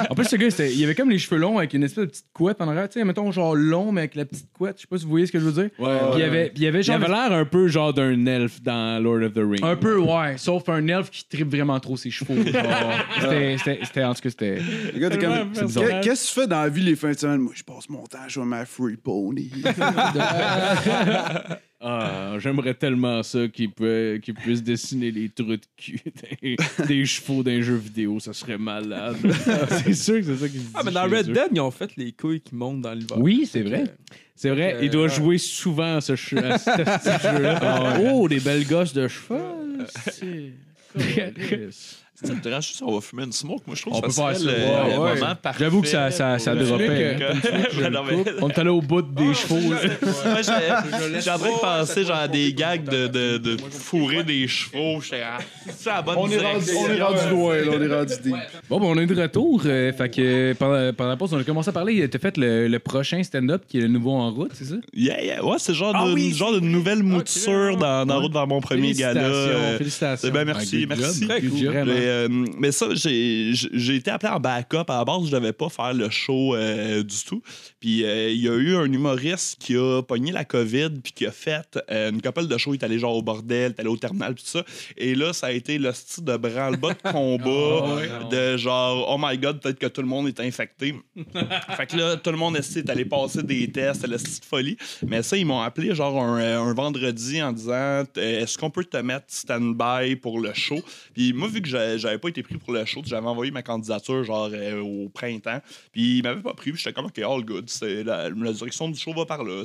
En 0.09 0.15
plus, 0.15 0.30
ce 0.31 0.35
gars, 0.37 0.49
c'était- 0.49 0.73
il 0.73 0.83
avait 0.83 0.95
comme 0.95 1.09
les 1.09 1.19
cheveux 1.19 1.39
longs 1.39 1.57
avec 1.57 1.73
une 1.73 1.83
espèce 1.83 2.05
de 2.05 2.09
petite 2.09 2.25
couette 2.33 2.61
en 2.61 2.67
arrière. 2.67 2.89
Tu 2.89 2.99
sais, 2.99 3.05
mettons, 3.05 3.31
genre 3.31 3.55
long, 3.55 3.91
mais 3.91 4.01
avec 4.01 4.15
la 4.15 4.25
petite 4.25 4.51
couette. 4.51 4.77
Je 4.77 4.81
sais 4.81 4.87
pas 4.87 4.97
si 4.97 5.03
vous 5.03 5.09
voyez 5.11 5.25
ce 5.25 5.31
que 5.31 5.39
je 5.39 5.45
veux 5.45 5.51
dire. 5.51 5.69
Ouais, 5.79 5.97
Puis 5.97 6.07
il 6.15 6.19
y 6.19 6.23
avait, 6.23 6.45
puis 6.45 6.53
il 6.57 6.63
y 6.63 6.67
avait 6.67 6.79
Il 6.79 6.83
genre. 6.83 6.95
avait 6.95 7.07
l'air 7.07 7.31
un 7.33 7.45
peu 7.45 7.67
genre 7.67 7.93
d'un 7.93 8.25
elfe 8.25 8.61
dans 8.61 9.01
Lord 9.03 9.23
of 9.23 9.33
the 9.33 9.37
Rings. 9.39 9.63
Un 9.63 9.75
peu, 9.75 9.97
ouais. 9.99 10.37
Sauf 10.37 10.67
un 10.69 10.87
elfe 10.87 11.09
qui 11.11 11.25
tripe 11.27 11.49
vraiment 11.49 11.79
trop 11.79 11.97
ses 11.97 12.11
chevaux. 12.11 12.35
C'était- 13.21 13.57
c'était- 13.57 13.79
C'était, 13.83 14.03
en 14.03 14.13
tout 14.13 14.21
cas, 14.21 14.29
c'était. 14.29 14.59
Le 14.93 14.99
gars, 14.99 15.09
t'es 15.09 15.17
Tellement 15.17 15.37
comme, 15.39 15.51
personnel. 15.51 15.89
Qu'est- 15.89 16.01
Qu'est-ce 16.09 16.29
que 16.29 16.33
tu 16.33 16.39
fais 16.41 16.47
dans 16.47 16.61
la 16.61 16.69
vie 16.69 16.83
les 16.83 16.95
fins 16.95 17.11
de 17.11 17.17
semaine? 17.17 17.39
Moi, 17.41 17.53
je 17.55 17.63
passe 17.63 17.89
mon 17.89 18.05
temps 18.07 18.19
à 18.25 18.27
jouer 18.27 18.43
à 18.43 18.45
ma 18.45 18.65
Free 18.65 18.97
Pony. 18.97 19.51
Ah, 21.83 22.35
j'aimerais 22.37 22.75
tellement 22.75 23.23
ça 23.23 23.47
qu'il 23.47 23.71
peut- 23.71 24.19
qu'il 24.21 24.35
puisse 24.35 24.61
dessiner 24.61 25.09
les 25.11 25.29
trous 25.29 25.45
de 25.55 25.59
cul 25.77 25.99
des, 26.41 26.55
des 26.87 27.05
chevaux 27.05 27.41
d'un 27.41 27.59
jeu 27.61 27.75
vidéo. 27.75 28.19
Ça 28.19 28.33
serait 28.33 28.57
malade. 28.59 29.15
c'est 29.83 29.93
sûr 29.95 30.15
que 30.17 30.23
c'est 30.23 30.35
ça 30.37 30.47
qu'il 30.47 30.59
se 30.59 30.65
dit. 30.65 30.71
Ah, 30.75 30.81
mais 30.85 30.91
dans 30.91 31.03
Red. 31.03 31.31
Dead, 31.31 31.47
ils 31.53 31.59
ont 31.59 31.71
fait 31.71 31.89
les 31.97 32.11
couilles 32.11 32.41
qui 32.41 32.53
montent 32.53 32.81
dans 32.81 32.93
l'hiver. 32.93 33.17
Oui, 33.17 33.47
c'est 33.51 33.63
vrai. 33.63 33.85
C'est 34.35 34.49
vrai, 34.49 34.75
Euh, 34.75 34.83
il 34.83 34.89
doit 34.91 35.03
ouais. 35.03 35.09
jouer 35.09 35.37
souvent 35.37 35.97
à 35.97 36.01
ce, 36.01 36.13
che- 36.13 36.37
à 36.37 36.57
ce- 36.57 36.69
à 36.69 36.99
ce 37.19 37.27
jeu-là. 37.37 37.99
Oh, 38.13 38.27
des 38.27 38.39
belles 38.39 38.65
gosses 38.67 38.93
de 38.93 39.07
cheval. 39.07 39.85
c'est- 40.09 40.53
Ça 42.23 42.33
te 42.35 42.43
dérange 42.43 42.67
si 42.67 42.83
on 42.83 42.93
va 42.93 43.01
fumer 43.01 43.23
une 43.23 43.31
smoke? 43.31 43.61
Moi, 43.65 43.75
je 43.75 43.81
trouve 43.81 43.95
On 43.95 44.01
que 44.01 44.05
peut 44.07 44.11
ça 44.11 44.27
faire 44.29 44.37
serait 44.37 44.53
ouais, 44.53 44.97
ouais. 44.97 45.19
moment 45.19 45.35
parfait. 45.41 45.63
J'avoue 45.63 45.81
que 45.81 45.87
ça, 45.87 46.11
ça, 46.11 46.37
ça 46.39 46.53
que- 46.53 46.59
hein. 46.59 47.33
On 48.41 48.49
est 48.49 48.59
allé 48.59 48.69
au 48.69 48.81
bout 48.81 49.01
des 49.01 49.33
chevaux. 49.33 49.73
là. 49.73 49.79
Moi, 50.25 50.41
j'ai- 50.41 51.29
en 51.31 51.37
train 51.37 51.49
de 51.51 51.59
penser 51.61 52.03
genre 52.05 52.17
à 52.17 52.27
des 52.27 52.53
gags 52.53 52.83
de, 52.83 53.07
de, 53.07 53.37
de 53.37 53.57
fourrer 53.69 54.23
des 54.23 54.47
chevaux. 54.47 55.01
J'étais 55.01 55.23
c'est 55.77 55.89
la 55.89 56.01
bonne 56.01 56.15
on, 56.17 56.29
est 56.29 56.37
rendu, 56.37 56.65
direction. 56.65 56.81
on 56.81 56.89
est 56.93 57.01
rendu 57.01 57.29
loin, 57.29 57.55
là, 57.55 57.71
on 57.75 57.81
est 57.81 57.93
rendu 57.95 58.13
deep. 58.23 58.35
Bon, 58.69 58.79
ben, 58.79 58.85
on 58.87 58.97
est 58.97 59.05
de 59.05 59.21
retour. 59.21 59.61
euh, 59.65 59.91
fait 59.93 60.09
que 60.09 60.53
pendant, 60.53 60.93
pendant 60.93 61.09
la 61.09 61.17
pause, 61.17 61.33
on 61.33 61.39
a 61.39 61.43
commencé 61.43 61.69
à 61.69 61.73
parler. 61.73 62.07
T'as 62.09 62.19
fait 62.19 62.37
le, 62.37 62.67
le 62.67 62.79
prochain 62.79 63.21
stand-up 63.23 63.63
qui 63.67 63.77
est 63.77 63.81
le 63.81 63.87
nouveau 63.87 64.11
en 64.11 64.31
route, 64.31 64.51
c'est 64.53 64.65
ça? 64.65 64.75
Yeah, 64.93 65.23
yeah. 65.23 65.43
Ouais, 65.45 65.57
c'est 65.57 65.73
genre, 65.73 65.93
Ah 65.95 66.07
de, 66.07 66.13
oui, 66.13 66.33
genre 66.33 66.53
de 66.53 66.59
nouvelle 66.59 67.03
mouture 67.03 67.77
dans, 67.77 68.05
dans 68.05 68.15
la 68.15 68.19
route 68.21 68.33
vers 68.33 68.47
mon 68.47 68.61
premier 68.61 68.93
gala. 68.93 69.21
Félicitations, 69.21 69.77
félicitations. 69.77 70.27
c'est 70.27 70.31
bien, 70.31 70.45
merci, 70.45 70.87
Ah, 70.89 70.95
merci. 70.97 71.27
Euh, 72.11 72.45
mais 72.57 72.71
ça, 72.71 72.87
j'ai 72.93 73.51
j'ai 73.53 73.95
été 73.95 74.11
appelé 74.11 74.31
en 74.31 74.39
backup. 74.39 74.85
À 74.89 74.97
la 74.99 75.05
base, 75.05 75.25
je 75.27 75.31
devais 75.31 75.53
pas 75.53 75.69
faire 75.69 75.93
le 75.93 76.09
show 76.09 76.55
euh, 76.55 77.03
du 77.03 77.23
tout. 77.25 77.41
Puis 77.79 78.03
euh, 78.03 78.29
il 78.29 78.41
y 78.41 78.49
a 78.49 78.53
eu 78.55 78.75
un 78.75 78.91
humoriste 78.91 79.57
qui 79.59 79.75
a 79.75 80.01
pogné 80.01 80.31
la 80.31 80.45
COVID 80.45 80.89
puis 81.03 81.13
qui 81.13 81.25
a 81.25 81.31
fait 81.31 81.79
une 81.89 82.21
couple 82.21 82.47
de 82.47 82.57
shows. 82.57 82.73
Il 82.73 82.79
est 82.79 82.85
allé 82.85 82.99
genre 82.99 83.15
au 83.15 83.21
bordel, 83.21 83.71
il 83.71 83.75
est 83.77 83.79
allé 83.81 83.89
au 83.89 83.97
terminal, 83.97 84.35
tout 84.35 84.45
ça. 84.45 84.63
Et 84.97 85.15
là, 85.15 85.33
ça 85.33 85.47
a 85.47 85.51
été 85.51 85.77
le 85.77 85.91
style 85.93 86.25
de 86.25 86.37
branle-bas 86.37 86.93
de 86.93 87.11
combat, 87.11 88.01
de 88.29 88.57
genre, 88.57 89.07
oh 89.09 89.17
my 89.19 89.37
god, 89.37 89.61
peut-être 89.61 89.79
que 89.79 89.87
tout 89.87 90.01
le 90.01 90.07
monde 90.07 90.27
est 90.27 90.39
infecté. 90.39 90.95
fait 91.77 91.87
que 91.87 91.97
là, 91.97 92.17
tout 92.17 92.31
le 92.31 92.37
monde 92.37 92.57
est 92.57 92.89
allé 92.89 93.05
passer 93.05 93.43
des 93.43 93.71
tests, 93.71 94.07
le 94.07 94.17
style 94.17 94.39
de 94.41 94.45
folie. 94.45 94.77
Mais 95.07 95.23
ça, 95.23 95.37
ils 95.37 95.45
m'ont 95.45 95.61
appelé 95.61 95.93
genre 95.95 96.21
un, 96.21 96.39
un 96.61 96.73
vendredi 96.73 97.41
en 97.41 97.51
disant 97.51 98.03
est-ce 98.15 98.57
qu'on 98.57 98.69
peut 98.69 98.83
te 98.85 98.97
mettre 98.97 99.25
stand-by 99.29 100.15
pour 100.17 100.39
le 100.39 100.53
show? 100.53 100.79
Puis 101.13 101.33
moi, 101.33 101.47
vu 101.47 101.61
que 101.61 101.67
j'a- 101.69 101.97
j'avais 102.01 102.17
pas 102.17 102.29
été 102.29 102.43
pris 102.43 102.57
pour 102.57 102.73
le 102.73 102.83
show, 102.85 103.01
j'avais 103.05 103.27
envoyé 103.27 103.51
ma 103.51 103.61
candidature 103.61 104.23
genre 104.23 104.49
euh, 104.51 104.81
au 104.81 105.09
printemps. 105.09 105.59
Puis 105.91 106.17
ils 106.17 106.23
m'avaient 106.23 106.41
pas 106.41 106.53
pris, 106.53 106.71
j'étais 106.75 106.93
comme 106.93 107.05
ok, 107.05 107.19
all 107.19 107.43
good. 107.45 107.69
C'est 107.69 108.03
la, 108.03 108.29
la 108.29 108.53
direction 108.53 108.89
du 108.89 108.99
show 108.99 109.13
va 109.13 109.25
par 109.25 109.43
là. 109.43 109.63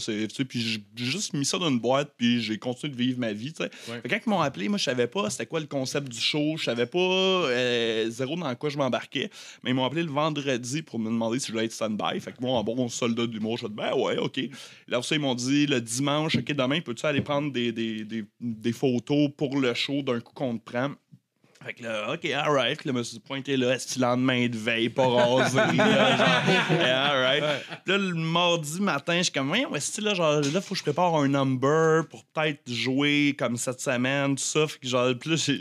Puis 0.49 0.61
j'ai 0.61 0.81
juste 0.97 1.33
mis 1.35 1.45
ça 1.45 1.59
dans 1.59 1.69
une 1.69 1.81
boîte, 1.81 2.13
puis 2.17 2.41
j'ai 2.41 2.59
continué 2.59 2.93
de 2.93 2.99
vivre 2.99 3.19
ma 3.19 3.33
vie. 3.33 3.53
tu 3.53 3.63
sais. 3.63 3.71
Fait 3.73 4.03
que 4.03 4.09
quand 4.09 4.21
ils 4.27 4.31
m'ont 4.31 4.41
appelé, 4.41 4.69
moi, 4.69 4.79
je 4.79 4.85
savais 4.85 5.07
pas 5.07 5.31
c'était 5.31 5.47
quoi 5.47 5.61
le 5.61 5.67
concept 5.67 6.09
du 6.09 6.21
show. 6.21 6.57
Je 6.57 6.65
savais 6.65 6.87
pas 6.87 6.99
euh, 6.99 8.09
zéro 8.11 8.37
dans 8.37 8.55
quoi 8.55 8.71
je 8.71 8.79
m'embarquais. 8.79 9.31
Mais 9.63 9.71
ils 9.71 9.75
m'ont 9.75 9.85
appelé 9.85 10.03
le 10.03 10.11
vendredi 10.11 10.83
pour 10.83 10.99
me 10.99 11.07
demander 11.07 11.39
si 11.39 11.49
je 11.49 11.53
voulais 11.53 11.65
être 11.65 11.73
stand-by. 11.73 12.21
Fait 12.21 12.33
que 12.33 12.41
moi, 12.41 12.59
en 12.59 12.65
bon 12.65 12.89
soldat 12.89 13.27
de 13.27 13.33
l'humour, 13.33 13.59
je 13.59 13.67
dit 13.67 13.75
ben 13.75 13.95
ouais, 13.95 14.19
OK. 14.19 14.41
Là, 14.89 15.03
ça, 15.03 15.15
ils 15.15 15.21
m'ont 15.21 15.35
dit 15.35 15.67
le 15.67 15.81
dimanche, 15.81 16.37
OK, 16.37 16.53
demain, 16.53 16.81
peux-tu 16.81 17.07
aller 17.07 17.21
prendre 17.21 17.53
des, 17.53 17.73
des, 17.73 18.05
des, 18.05 18.25
des 18.41 18.73
photos 18.73 19.31
pour 19.37 19.59
le 19.59 19.75
show 19.75 20.03
d'un 20.03 20.21
coup 20.21 20.33
qu'on 20.35 20.59
te 20.59 20.65
prend? 20.65 20.91
Fait 21.67 21.75
que 21.75 21.83
là, 21.83 22.13
OK, 22.15 22.25
alright. 22.31 22.85
Là, 22.85 22.93
je 22.93 22.99
me 22.99 23.03
suis 23.03 23.19
pointé 23.19 23.57
là, 23.57 23.75
est-ce 23.75 23.99
lendemain 23.99 24.47
de 24.47 24.57
veille, 24.57 24.89
pas 24.89 25.07
rasé? 25.09 25.57
là, 25.77 27.11
alright. 27.11 27.43
Puis 27.85 27.93
là, 27.93 27.99
le 27.99 28.15
mardi 28.15 28.81
matin, 28.81 29.17
je 29.19 29.25
suis 29.25 29.33
comme, 29.33 29.51
ouais, 29.51 29.67
est-ce 29.75 30.01
là, 30.01 30.15
genre, 30.15 30.41
là, 30.41 30.61
faut 30.61 30.75
que 30.75 30.79
je 30.79 30.83
prépare 30.83 31.15
un 31.17 31.29
number 31.29 32.07
pour 32.09 32.25
peut-être 32.27 32.61
jouer 32.71 33.35
comme 33.39 33.57
cette 33.57 33.81
semaine, 33.81 34.37
tout 34.37 34.43
ça? 34.45 34.67
Fait 34.67 34.79
que 34.79 34.87
genre, 34.89 35.13
puis 35.19 35.31
là, 35.31 35.37
tu 35.37 35.61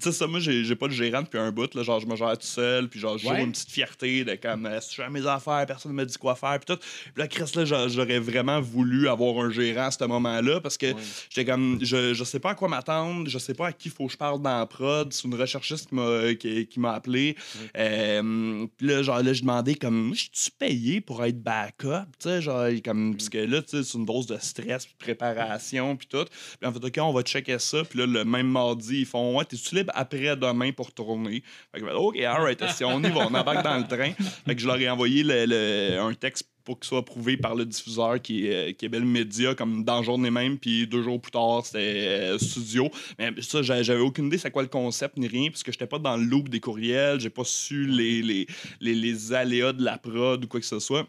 sais, 0.00 0.12
ça, 0.12 0.26
moi, 0.26 0.40
j'ai 0.40 0.64
j'ai 0.64 0.76
pas 0.76 0.88
de 0.88 0.92
gérant 0.92 1.22
depuis 1.22 1.38
un 1.38 1.50
bout, 1.52 1.72
là, 1.74 1.82
genre, 1.82 2.00
je 2.00 2.06
me 2.06 2.16
gère 2.16 2.38
tout 2.38 2.46
seul, 2.46 2.88
puis 2.88 3.00
genre, 3.00 3.18
j'ai 3.18 3.28
Ouais. 3.28 3.42
une 3.42 3.52
petite 3.52 3.70
fierté 3.70 4.24
de 4.24 4.34
comme, 4.36 4.66
est-ce 4.66 4.88
que 4.88 4.96
je 4.96 5.02
fais 5.02 5.10
mes 5.10 5.26
affaires, 5.26 5.64
personne 5.66 5.92
ne 5.92 5.96
me 5.96 6.04
dit 6.06 6.16
quoi 6.16 6.34
faire, 6.36 6.58
puis 6.60 6.74
tout. 6.74 6.80
Puis 6.80 7.12
là, 7.16 7.28
Chris, 7.28 7.50
là, 7.54 7.64
j'a- 7.64 7.88
j'aurais 7.88 8.18
vraiment 8.18 8.60
voulu 8.60 9.08
avoir 9.08 9.44
un 9.44 9.50
gérant 9.50 9.86
à 9.86 9.90
ce 9.90 10.04
moment-là, 10.04 10.60
parce 10.60 10.78
que 10.78 10.86
j'étais 11.28 11.44
comme, 11.50 11.78
je, 11.82 12.14
je 12.14 12.24
sais 12.24 12.40
pas 12.40 12.50
à 12.50 12.54
quoi 12.54 12.68
m'attendre, 12.68 13.28
je 13.28 13.38
sais 13.38 13.54
pas 13.54 13.68
à 13.68 13.72
qui 13.72 13.88
faut 13.90 14.06
que 14.06 14.12
je 14.12 14.16
parle 14.16 14.40
dans 14.40 14.58
la 14.58 14.66
prod, 14.66 15.12
une 15.34 15.40
recherchiste 15.40 15.88
qui 15.88 15.94
m'a 15.94 16.34
qui, 16.34 16.66
qui 16.66 16.80
m'a 16.80 16.94
appelé. 16.94 17.36
Euh, 17.76 18.66
puis 18.76 18.86
là, 18.86 19.02
genre, 19.02 19.22
là, 19.22 19.32
je 19.32 19.40
demandais 19.40 19.74
comme, 19.74 20.12
je 20.14 20.28
suis 20.32 20.50
payé 20.50 21.00
pour 21.00 21.24
être 21.24 21.42
backup, 21.42 22.06
tu 22.18 22.28
sais, 22.28 22.42
genre, 22.42 22.66
comme, 22.84 23.16
parce 23.16 23.28
que 23.28 23.38
là, 23.38 23.62
tu 23.62 23.76
sais, 23.76 23.82
c'est 23.84 23.98
une 23.98 24.06
dose 24.06 24.26
de 24.26 24.38
stress, 24.38 24.86
puis 24.86 24.94
de 24.94 25.04
préparation, 25.04 25.96
puis 25.96 26.06
tout. 26.06 26.24
Puis 26.60 26.68
en 26.68 26.72
fait, 26.72 26.84
OK, 26.84 26.98
on 26.98 27.12
va 27.12 27.22
checker 27.22 27.58
ça, 27.58 27.84
puis 27.84 27.98
là, 27.98 28.06
le 28.06 28.24
même 28.24 28.48
mardi, 28.48 29.00
ils 29.00 29.06
font, 29.06 29.36
ouais, 29.38 29.44
t'es-tu 29.44 29.74
libre 29.74 29.92
après-demain 29.94 30.72
pour 30.72 30.92
tourner? 30.92 31.42
Fait 31.72 31.80
que, 31.80 31.86
OK, 31.92 32.18
alright, 32.20 32.62
si 32.70 32.84
on 32.84 33.00
y 33.02 33.10
va, 33.10 33.26
on 33.28 33.34
embarque 33.34 33.64
dans 33.64 33.76
le 33.78 33.86
train. 33.86 34.12
Fait 34.46 34.54
que 34.54 34.60
je 34.60 34.66
leur 34.66 34.78
ai 34.78 34.88
envoyé 34.88 35.22
le- 35.22 35.46
le- 35.46 35.98
un 36.00 36.14
texte 36.14 36.48
pour 36.64 36.78
qu'il 36.80 36.88
soit 36.88 36.98
approuvé 37.00 37.36
par 37.36 37.54
le 37.54 37.66
diffuseur 37.66 38.20
qui 38.22 38.46
est, 38.46 38.74
qui 38.74 38.86
est 38.86 38.88
Bell 38.88 39.04
Media, 39.04 39.54
comme 39.54 39.84
dans 39.84 39.96
la 39.98 40.02
journée 40.02 40.30
même, 40.30 40.58
puis 40.58 40.86
deux 40.86 41.02
jours 41.02 41.20
plus 41.20 41.30
tard, 41.30 41.60
c'était 41.64 41.78
euh, 42.08 42.38
studio. 42.38 42.88
Mais 43.18 43.32
ça, 43.42 43.60
j'a- 43.62 43.82
j'avais 43.82 44.00
aucune 44.00 44.26
idée 44.26 44.38
c'est 44.38 44.50
quoi 44.50 44.62
le 44.62 44.68
concept 44.68 45.16
ni 45.18 45.28
rien, 45.28 45.50
puisque 45.50 45.70
j'étais 45.72 45.86
pas 45.86 45.98
dans 45.98 46.16
le 46.16 46.24
loop 46.24 46.48
des 46.48 46.60
courriels, 46.60 47.20
j'ai 47.20 47.28
pas 47.30 47.44
su 47.44 47.86
les, 47.86 48.22
les, 48.22 48.46
les, 48.80 48.94
les 48.94 49.32
aléas 49.34 49.72
de 49.74 49.84
la 49.84 49.98
prod 49.98 50.42
ou 50.42 50.48
quoi 50.48 50.58
que 50.60 50.66
ce 50.66 50.78
soit. 50.78 51.06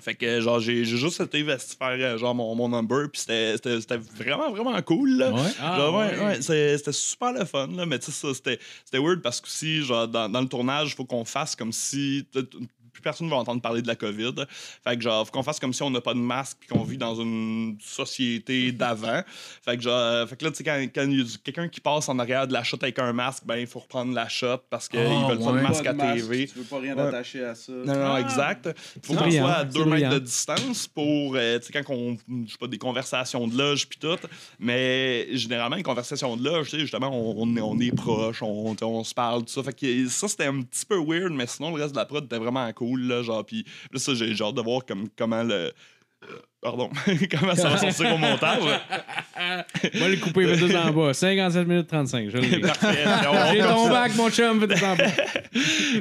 Fait 0.00 0.14
que 0.14 0.40
genre 0.40 0.60
j'ai 0.60 0.84
juste 0.84 1.20
été 1.20 1.42
faire 1.42 1.58
euh, 1.82 2.16
genre 2.18 2.32
mon, 2.32 2.54
mon 2.54 2.68
number 2.68 3.10
puis 3.12 3.20
c'était- 3.20 3.56
vraiment 4.16 4.48
vraiment 4.52 4.80
cool 4.82 5.16
là. 5.18 5.32
Ouais. 5.32 5.40
Ah, 5.60 5.76
Genre, 5.76 5.96
ouais, 5.98 6.18
ouais. 6.24 6.40
c'était 6.40 6.92
super 6.92 7.32
le 7.32 7.44
fun, 7.44 7.66
là, 7.74 7.84
mais 7.84 7.98
tu 7.98 8.06
sais, 8.06 8.12
ça, 8.12 8.32
c'était 8.32 8.60
c'était 8.84 8.98
weird 9.04 9.20
parce 9.22 9.40
que 9.40 9.48
si, 9.48 9.82
genre, 9.82 10.06
dans, 10.06 10.28
dans 10.28 10.40
le 10.40 10.46
tournage, 10.46 10.90
il 10.92 10.94
faut 10.94 11.04
qu'on 11.04 11.24
fasse 11.24 11.56
comme 11.56 11.72
si. 11.72 12.24
Plus 12.98 13.02
personne 13.04 13.30
va 13.30 13.36
entendre 13.36 13.62
parler 13.62 13.80
de 13.80 13.86
la 13.86 13.94
COVID. 13.94 14.34
Fait 14.82 14.96
que, 14.96 15.02
genre, 15.02 15.24
faut 15.24 15.30
qu'on 15.32 15.44
fasse 15.44 15.60
comme 15.60 15.72
si 15.72 15.84
on 15.84 15.90
n'a 15.90 16.00
pas 16.00 16.14
de 16.14 16.18
masque 16.18 16.56
puis 16.58 16.68
qu'on 16.68 16.82
vit 16.82 16.98
dans 16.98 17.14
une 17.14 17.76
société 17.80 18.72
d'avant. 18.72 19.22
Fait 19.64 19.76
que, 19.76 19.82
genre, 19.84 20.28
fait 20.28 20.36
que 20.36 20.44
là, 20.44 20.50
tu 20.50 20.56
sais, 20.56 20.64
quand 20.64 20.78
quand 20.92 21.08
il 21.08 21.20
y 21.20 21.22
a 21.22 21.24
quelqu'un 21.44 21.68
qui 21.68 21.80
passe 21.80 22.08
en 22.08 22.18
arrière 22.18 22.48
de 22.48 22.52
la 22.52 22.64
shot 22.64 22.78
avec 22.82 22.98
un 22.98 23.12
masque, 23.12 23.44
ben, 23.46 23.56
il 23.56 23.68
faut 23.68 23.78
reprendre 23.78 24.12
la 24.12 24.28
shot 24.28 24.58
parce 24.68 24.88
qu'ils 24.88 24.98
Ah, 24.98 25.28
veulent 25.28 25.38
pas 25.38 25.44
ouais. 25.52 25.58
de 25.58 25.66
masque 25.66 25.84
Pas 25.84 25.90
à 25.90 25.92
de 25.92 25.98
masque, 25.98 26.28
TV. 26.28 26.46
Tu 26.48 26.58
veux 26.58 26.64
pas 26.64 26.80
rien 26.80 26.96
Ouais. 26.96 27.02
attacher 27.02 27.44
à 27.44 27.54
ça. 27.54 27.70
Non, 27.72 27.94
non, 27.94 28.16
exact. 28.16 28.68
Faut 29.04 29.14
qu'on 29.14 29.30
soit 29.30 29.52
à 29.52 29.64
deux 29.64 29.80
mètres 29.84 29.90
brillant. 29.90 30.10
de 30.14 30.18
distance 30.18 30.88
pour, 30.88 31.36
euh, 31.36 31.58
tu 31.60 31.66
sais, 31.66 31.72
quand 31.72 31.94
on, 31.94 32.16
je 32.46 32.50
sais 32.52 32.58
pas, 32.58 32.66
des 32.66 32.78
conversations 32.78 33.46
de 33.46 33.56
loge 33.56 33.88
puis 33.88 33.98
tout. 34.00 34.16
Mais 34.58 35.28
généralement, 35.32 35.76
les 35.76 35.82
conversations 35.82 36.36
de 36.36 36.44
loge, 36.44 36.70
tu 36.70 36.76
sais, 36.76 36.80
justement, 36.80 37.08
on, 37.12 37.42
on 37.42 37.56
est, 37.56 37.60
on 37.60 37.78
est 37.78 37.94
proches, 37.94 38.42
on, 38.42 38.74
on 38.80 39.04
se 39.04 39.14
parle, 39.14 39.42
tout 39.44 39.52
ça. 39.52 39.62
Fait 39.62 39.72
que 39.72 40.08
ça, 40.08 40.26
c'était 40.28 40.46
un 40.46 40.62
petit 40.62 40.86
peu 40.86 40.96
weird, 40.98 41.32
mais 41.32 41.46
sinon, 41.46 41.74
le 41.74 41.82
reste 41.82 41.92
de 41.94 41.98
la 41.98 42.06
prod 42.06 42.24
était 42.24 42.38
vraiment 42.38 42.70
cool, 42.72 42.87
là, 42.96 43.22
genre, 43.22 43.44
puis 43.44 43.64
ça, 43.94 44.14
j'ai 44.14 44.34
j'ai 44.34 44.44
hâte 44.44 44.54
de 44.54 44.62
voir 44.62 44.84
comme, 44.84 45.08
comment 45.16 45.42
le... 45.42 45.72
Pardon, 46.60 46.90
comment 47.30 47.54
ça 47.54 47.68
va 47.68 47.76
sortir 47.78 48.14
au 48.14 48.18
montage? 48.18 48.58
Moi, 49.94 50.08
le 50.08 50.16
coupé, 50.16 50.44
fais 50.44 50.56
tout 50.68 50.74
en 50.74 50.90
bas. 50.90 51.14
57 51.14 51.68
minutes 51.68 51.86
35. 51.86 52.30
Je. 52.30 52.58
Parfait. 52.60 53.04
J'ai 53.52 53.60
ton 53.60 53.88
bac, 53.88 54.12
mon 54.16 54.28
chum, 54.28 54.60
fais 54.60 54.74
tout 54.76 54.84
en 54.84 54.96
bas. 54.96 55.04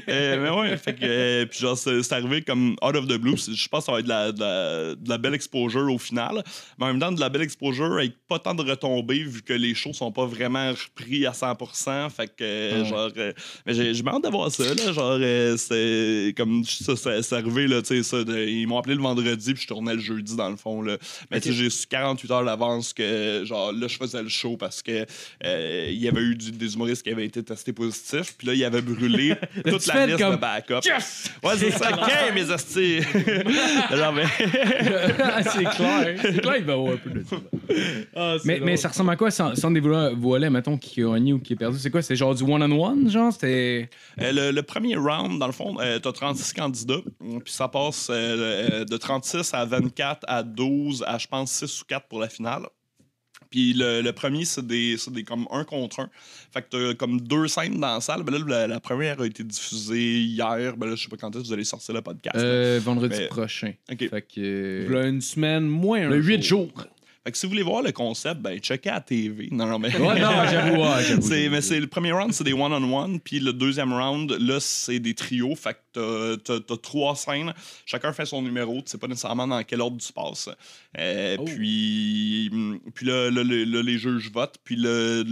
Euh, 0.10 0.44
mais 0.44 0.50
ouais, 0.50 0.78
fait 0.78 0.94
que, 0.94 1.00
euh, 1.04 1.46
puis 1.46 1.60
genre, 1.60 1.78
c'est 1.78 2.12
arrivé 2.14 2.42
comme 2.42 2.76
out 2.84 2.96
of 2.96 3.08
the 3.08 3.18
blue. 3.18 3.38
Je 3.38 3.68
pense 3.70 3.82
que 3.82 3.86
ça 3.86 3.92
va 3.94 4.00
être 4.00 4.06
de 4.06 4.10
la, 4.10 4.32
de 4.32 4.40
la- 4.40 4.96
de 4.96 5.10
la 5.10 5.18
belle 5.18 5.34
exposure 5.34 5.92
au 5.92 5.98
final. 5.98 6.44
Mais 6.78 6.86
en 6.86 6.88
même 6.90 7.00
temps, 7.00 7.12
de 7.12 7.20
la 7.20 7.30
belle 7.30 7.42
exposure 7.44 7.94
avec 7.94 8.12
pas 8.28 8.40
tant 8.40 8.54
de 8.54 8.62
retombées 8.70 9.24
vu 9.24 9.42
que 9.42 9.54
les 9.54 9.74
shows 9.74 9.94
sont 9.94 10.12
pas 10.12 10.26
vraiment 10.26 10.70
repris 10.72 11.26
à 11.26 11.32
100%. 11.32 12.10
Fait 12.10 12.28
que, 12.28 12.44
euh, 12.44 12.86
genre, 12.86 13.10
euh, 13.18 13.32
mais 13.66 13.74
j'ai 13.74 13.92
hâte 14.06 14.22
d'avoir 14.24 14.52
ça, 14.52 14.64
là. 14.66 14.92
Genre, 14.92 15.18
euh, 15.20 15.56
c'est 15.58 16.34
comme 16.36 16.64
ça, 16.66 16.96
ça- 16.96 17.24
c'est 17.24 17.36
arrivé, 17.36 17.68
là, 17.68 17.82
tu 17.82 17.88
sais, 17.88 18.04
ça. 18.04 18.24
de- 18.24 18.46
ils 18.46 18.68
m'ont 18.68 18.78
appelé 18.80 18.96
le 18.96 19.02
vendredi, 19.02 19.54
puis 19.54 19.64
je 19.64 19.68
tournais 19.68 19.94
le 19.94 20.02
jeudi 20.02 20.36
dans 20.36 20.47
le 20.50 20.58
fond, 20.58 20.82
là. 20.82 20.98
Mais 21.32 21.40
tu 21.42 21.50
sais, 21.50 21.54
j'ai 21.56 21.70
su 21.70 21.88
48 21.88 22.32
heures 22.32 22.46
d'avance 22.46 22.94
que 22.94 22.98
que, 22.98 23.46
genre, 23.46 23.72
là, 23.72 23.88
je 23.88 23.96
faisais 23.98 24.24
le 24.24 24.28
show 24.30 24.58
parce 24.58 24.82
que 24.82 25.06
euh, 25.46 25.88
il 25.90 25.98
y 26.02 26.08
avait 26.08 26.22
eu 26.22 26.36
du- 26.36 26.52
des 26.52 26.74
humoristes 26.74 27.04
qui 27.04 27.12
avaient 27.12 27.26
été 27.26 27.44
testés 27.44 27.74
positifs. 27.74 28.36
Puis 28.38 28.48
là, 28.48 28.54
il 28.56 28.64
avait 28.66 28.82
brûlé 28.82 29.36
toute 29.66 29.86
la 29.86 30.08
liste 30.08 30.20
comme, 30.20 30.36
de 30.36 30.40
backup. 30.42 30.80
Ouais, 31.44 31.54
c'est 31.58 31.72
ça. 31.72 31.92
OK, 31.94 32.34
mes 32.34 32.50
hosties. 32.50 33.02
Genre, 33.92 34.14
ben, 34.14 34.28
c'est 35.44 35.64
clair. 35.76 36.18
C'est 36.22 36.42
clair, 36.42 36.58
il 36.58 36.64
va 36.66 36.74
avoir 36.74 36.94
un 36.94 36.98
peu 36.98 37.10
de 37.12 37.24
ça. 37.24 38.38
mais, 38.46 38.60
mais 38.62 38.78
ça 38.78 38.90
ressemble 38.90 39.12
à 39.12 39.16
quoi 39.16 39.32
sans, 39.32 39.56
sans 39.56 39.72
dévoiler, 39.72 40.16
voiler, 40.16 40.50
mettons, 40.50 40.78
qui 40.78 41.04
a 41.04 41.12
gagné 41.14 41.34
ou 41.34 41.40
qui 41.40 41.54
est 41.54 41.58
perdu? 41.58 41.78
C'est 41.80 41.92
quoi? 41.92 42.02
C'est 42.02 42.16
genre 42.16 42.34
du 42.36 42.44
one-on-one, 42.44 43.10
genre? 43.10 43.32
C'était. 43.32 43.90
Euh, 44.22 44.32
le, 44.32 44.52
le 44.52 44.64
premier 44.64 44.96
round, 44.96 45.40
dans 45.40 45.48
le 45.48 45.54
fond, 45.54 45.78
euh, 45.80 46.00
t'as 46.00 46.12
36 46.12 46.54
candidats, 46.54 47.02
puis 47.20 47.54
ça 47.54 47.68
passe 47.68 48.08
euh, 48.10 48.86
de 48.86 48.98
36 48.98 49.54
à 49.54 49.66
24 49.66 50.22
à 50.28 50.37
12 50.44 51.04
à, 51.08 51.18
je 51.18 51.28
pense, 51.28 51.52
6 51.52 51.82
ou 51.82 51.86
4 51.86 52.08
pour 52.08 52.20
la 52.20 52.30
finale. 52.30 52.64
Puis 53.50 53.74
le, 53.74 54.02
le 54.02 54.12
premier, 54.12 54.44
c'est 54.44 54.66
des, 54.66 54.98
c'est 54.98 55.14
des 55.14 55.24
comme 55.24 55.48
un 55.52 55.64
contre 55.64 56.02
un. 56.02 56.10
Fait 56.52 56.62
que 56.64 56.68
t'as 56.90 56.94
comme 56.96 57.22
deux 57.22 57.48
scènes 57.48 57.80
dans 57.80 57.94
la 57.96 58.02
salle. 58.02 58.24
Ben 58.24 58.34
là, 58.34 58.40
la, 58.46 58.68
la 58.68 58.80
première 58.82 59.22
a 59.22 59.26
été 59.26 59.42
diffusée 59.44 60.20
hier. 60.20 60.76
Ben 60.76 60.90
là, 60.90 60.96
je 60.96 61.04
sais 61.04 61.10
pas 61.10 61.16
quand 61.18 61.30
est-ce 61.34 61.44
que 61.44 61.48
vous 61.48 61.54
allez 61.54 61.64
sortir 61.64 61.94
le 61.96 62.02
podcast. 62.02 62.36
Euh, 62.36 62.80
vendredi 62.84 63.16
Mais- 63.20 63.28
prochain. 63.28 63.72
OK. 63.90 64.10
Fait 64.10 64.22
que. 64.24 64.88
Là, 64.90 65.08
une 65.08 65.22
semaine, 65.22 65.64
moins 65.64 66.02
un 66.08 66.10
Le 66.10 66.18
8 66.22 66.42
jour. 66.44 66.66
jours. 66.76 66.88
Fait 67.24 67.32
que 67.32 67.38
si 67.38 67.46
vous 67.46 67.52
voulez 67.52 67.64
voir 67.64 67.82
le 67.84 67.92
concept, 67.92 68.42
ben 68.42 68.58
checkez 68.60 68.90
à 68.90 68.94
la 68.96 69.02
TV. 69.02 69.50
Non, 69.52 69.66
non, 69.66 69.80
mais... 69.80 69.94
Ouais, 69.98 70.18
non, 70.20 70.32
j'avoue, 70.50 70.78
ouais, 70.82 71.50
mais 71.50 71.60
c'est 71.60 71.78
le 71.78 71.88
premier 71.88 72.14
round, 72.14 72.32
c'est 72.32 72.46
des 72.46 72.54
one-on-one, 72.54 73.20
puis 73.20 73.42
le 73.42 73.52
deuxième 73.52 73.92
round, 73.92 74.32
là, 74.40 74.60
c'est 74.62 75.00
des 75.00 75.14
trios. 75.14 75.54
Fait 75.56 75.74
que 75.74 75.80
t'as, 76.44 76.60
trois 76.82 77.16
scènes, 77.16 77.54
chacun 77.86 78.14
fait 78.14 78.26
son 78.26 78.42
numéro, 78.42 78.76
tu 78.82 78.84
sais 78.92 78.98
pas 78.98 79.08
nécessairement 79.08 79.48
dans 79.48 79.64
quel 79.64 79.82
ordre 79.82 79.98
tu 79.98 80.12
passes. 80.14 80.50
Euh, 80.98 81.36
Oh. 81.40 81.44
Puis, 81.46 82.50
hum, 82.52 82.80
puis 82.94 83.06
le- 83.06 83.30
les 83.82 83.98
juges 83.98 84.32
votent. 84.32 84.56
Puis 84.64 84.78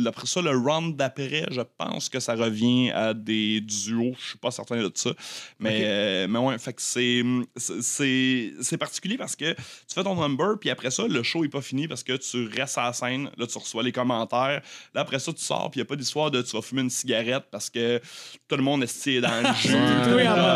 après 0.06 0.28
ça, 0.28 0.42
le 0.42 0.52
round 0.52 0.96
d'après, 0.96 1.46
je 1.52 1.62
pense 1.78 2.10
que 2.10 2.20
ça 2.20 2.36
revient 2.36 2.92
à 2.92 3.14
des 3.14 3.62
duos. 3.62 4.14
Je 4.20 4.30
suis 4.30 4.38
pas 4.38 4.52
certain 4.52 4.78
de 4.78 4.92
ça. 4.94 5.12
Mais, 5.60 5.82
euh, 5.84 6.28
mais 6.30 6.40
ouais, 6.40 6.58
fait 6.58 6.74
que 6.74 6.82
c'est, 6.82 7.24
c'est- 7.56 7.82
c'est, 7.82 8.54
c'est 8.62 8.78
particulier 8.78 9.18
parce 9.18 9.36
que 9.36 9.54
tu 9.54 9.94
fais 9.94 10.04
ton 10.04 10.16
number, 10.16 10.58
puis 10.60 10.70
après 10.70 10.92
ça, 10.92 11.08
le 11.08 11.24
show 11.24 11.44
est 11.44 11.50
pas 11.50 11.62
fini 11.62 11.88
parce 11.88 12.04
que 12.04 12.14
tu 12.18 12.48
restes 12.48 12.78
à 12.78 12.84
la 12.86 12.94
scène. 12.94 13.30
Là, 13.38 13.48
tu 13.48 13.58
reçois 13.58 13.84
les 13.84 13.92
commentaires. 13.92 14.62
Là, 14.94 15.02
après 15.02 15.20
ça, 15.20 15.34
tu 15.34 15.44
sors, 15.44 15.72
puis 15.72 15.80
il 15.80 15.84
n'y 15.84 15.88
a 15.88 15.90
pas 15.90 15.96
d'histoire 15.96 16.30
de 16.32 16.42
tu 16.42 16.56
vas 16.56 16.62
fumer 16.62 16.82
une 16.82 16.90
cigarette 16.90 17.46
parce 17.52 17.70
que 17.70 18.00
tout 18.48 18.56
le 18.56 18.64
monde 18.64 18.84
est 18.84 18.88
stylé 18.88 19.22
dans 19.22 19.42
le 19.42 19.54
jus. 19.62 19.74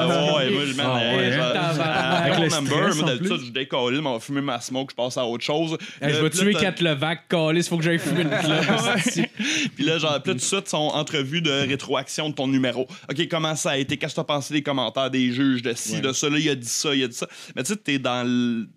Ah, 0.02 0.36
ouais, 0.38 0.50
moi, 0.50 0.62
je 0.66 0.74
m'en 0.76 0.84
Ah, 0.96 1.16
ouais, 1.16 1.32
genre, 1.32 1.86
Avec 1.86 2.40
le 2.40 2.50
number, 2.56 2.96
moi, 2.96 3.06
d'habitude, 3.08 3.38
plus. 3.38 3.46
je 3.48 3.52
décolle, 3.52 4.02
m'en 4.02 4.20
fumer 4.20 4.42
ma 4.42 4.60
smoke, 4.62 4.92
je 4.92 4.96
passe 4.96 5.18
à 5.18 5.26
autre 5.26 5.44
chose. 5.44 5.78
Hey, 6.02 6.14
je 6.14 6.22
vais 6.22 6.30
tuer 6.30 6.54
Kat 6.54 6.76
Levac, 6.80 7.28
Calis, 7.28 7.64
faut 7.64 7.78
que 7.78 7.84
j'aille 7.84 8.00
fumer 8.00 8.22
une 8.22 8.30
clope. 8.30 9.28
puis 9.76 9.86
là, 9.86 9.98
genre, 9.98 10.22
tout 10.24 10.34
de 10.34 10.40
suite, 10.40 10.68
son 10.68 10.78
entrevue 10.78 11.42
de 11.42 11.52
rétroaction 11.52 12.30
de 12.30 12.36
ton 12.36 12.48
numéro. 12.48 12.88
OK, 13.10 13.28
comment 13.30 13.56
ça 13.56 13.72
a 13.72 13.78
été? 13.78 13.98
Qu'est-ce 13.98 14.14
que 14.14 14.16
tu 14.16 14.22
as 14.22 14.26
pensé 14.26 14.54
des 14.54 14.64
commentaires 14.64 15.10
des 15.10 15.32
juges 15.32 15.62
de 15.62 15.74
ci, 15.74 16.02
de 16.02 16.12
ça? 16.12 16.30
Là, 16.30 16.38
il 16.40 16.50
a 16.50 16.56
dit 16.56 16.68
ça, 16.68 16.94
il 16.96 17.04
a 17.04 17.08
dit 17.08 17.16
ça. 17.16 17.28
Mais 17.56 17.64
tu 17.64 17.74
sais, 17.74 17.78
t'es 17.78 18.00
dans 18.00 18.26
le. 18.28 18.68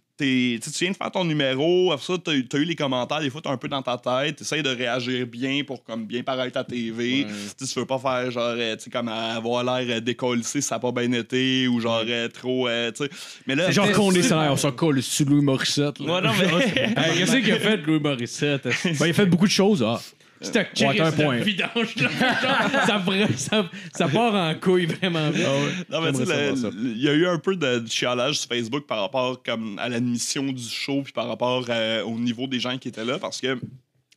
Tu 0.61 0.71
tu 0.73 0.85
viens 0.85 0.93
de 0.93 0.97
faire 0.97 1.11
ton 1.11 1.25
numéro, 1.25 1.93
après 1.93 2.05
ça, 2.05 2.15
t'as, 2.23 2.33
eu- 2.33 2.47
t'as 2.47 2.59
eu 2.59 2.65
les 2.65 2.75
commentaires, 2.77 3.21
des 3.21 3.31
fois, 3.31 3.41
t'es 3.41 3.49
un 3.49 3.57
peu 3.57 3.69
dans 3.69 3.83
ta 3.83 3.97
tête, 3.99 4.37
t'essayes 4.37 4.63
de 4.63 4.69
réagir 4.71 5.27
bien 5.27 5.63
pour 5.67 5.83
comme 5.85 6.07
bien 6.07 6.23
paraître 6.23 6.59
à 6.59 6.65
TV. 6.65 7.27
Tu 7.59 7.67
tu 7.67 7.79
veux 7.79 7.87
pas 7.87 7.99
faire 7.99 8.31
genre, 8.31 8.55
euh, 8.57 8.77
tu 8.77 8.85
sais, 8.85 8.91
comme 8.91 9.09
avoir 9.09 9.65
l'air 9.65 9.97
euh, 9.97 10.01
décollé 10.01 10.43
si 10.43 10.63
ça 10.63 10.77
a 10.77 10.79
pas 10.79 10.93
bien 10.93 11.13
été, 11.13 11.69
ou 11.69 11.81
genre 11.81 12.03
euh, 12.07 12.29
trop, 12.29 12.69
euh, 12.69 12.91
tu 12.93 13.05
sais. 13.05 13.11
Mais 13.47 13.55
là, 13.55 13.67
C'est 13.67 13.73
genre 13.73 13.87
mais- 13.87 13.93
condescendant, 13.93 14.53
on 14.53 14.57
s'en 14.57 14.73
colle 14.73 15.03
sous 15.03 15.25
Louis 15.25 15.43
Morissette. 15.43 15.99
là. 16.01 16.15
Ouais, 16.15 16.21
non, 16.21 16.31
mais. 16.39 16.73
Qu'est-ce 17.19 17.37
qu'il 17.37 17.53
a 17.53 17.59
fait, 17.59 17.77
Louis 17.79 18.01
Morissette? 18.01 18.65
Ben, 18.85 19.07
il 19.07 19.11
a 19.11 19.13
fait 19.13 19.27
beaucoup 19.27 19.47
de 19.47 19.51
choses, 19.53 19.83
ah. 19.87 20.01
C'est 20.43 20.57
un 20.59 20.65
un 21.07 21.13
point. 21.13 21.37
vidange. 21.39 21.97
là. 21.97 22.09
Ça, 22.87 23.03
ça, 23.37 23.71
ça 23.95 24.09
part 24.09 24.35
en 24.35 24.55
couille 24.55 24.87
vraiment 24.87 25.31
vite. 25.31 25.47
Non, 25.91 26.01
mais 26.01 26.13
le- 26.13 26.73
il 26.97 27.03
y 27.03 27.09
a 27.09 27.13
eu 27.13 27.27
un 27.27 27.39
peu 27.39 27.57
de, 27.57 27.79
de 27.79 27.89
chialage 27.89 28.39
sur 28.41 28.49
Facebook 28.49 28.87
par 28.87 29.01
rapport 29.01 29.43
comme, 29.43 29.79
à 29.79 29.89
l'admission 29.89 30.45
du 30.45 30.63
show 30.63 31.03
puis 31.03 31.13
par 31.13 31.29
rapport 31.29 31.65
euh, 31.69 32.03
au 32.05 32.19
niveau 32.19 32.47
des 32.47 32.61
gens 32.61 32.77
qui 32.79 32.89
étaient 32.89 33.05
là 33.05 33.19
parce 33.19 33.41
que. 33.41 33.59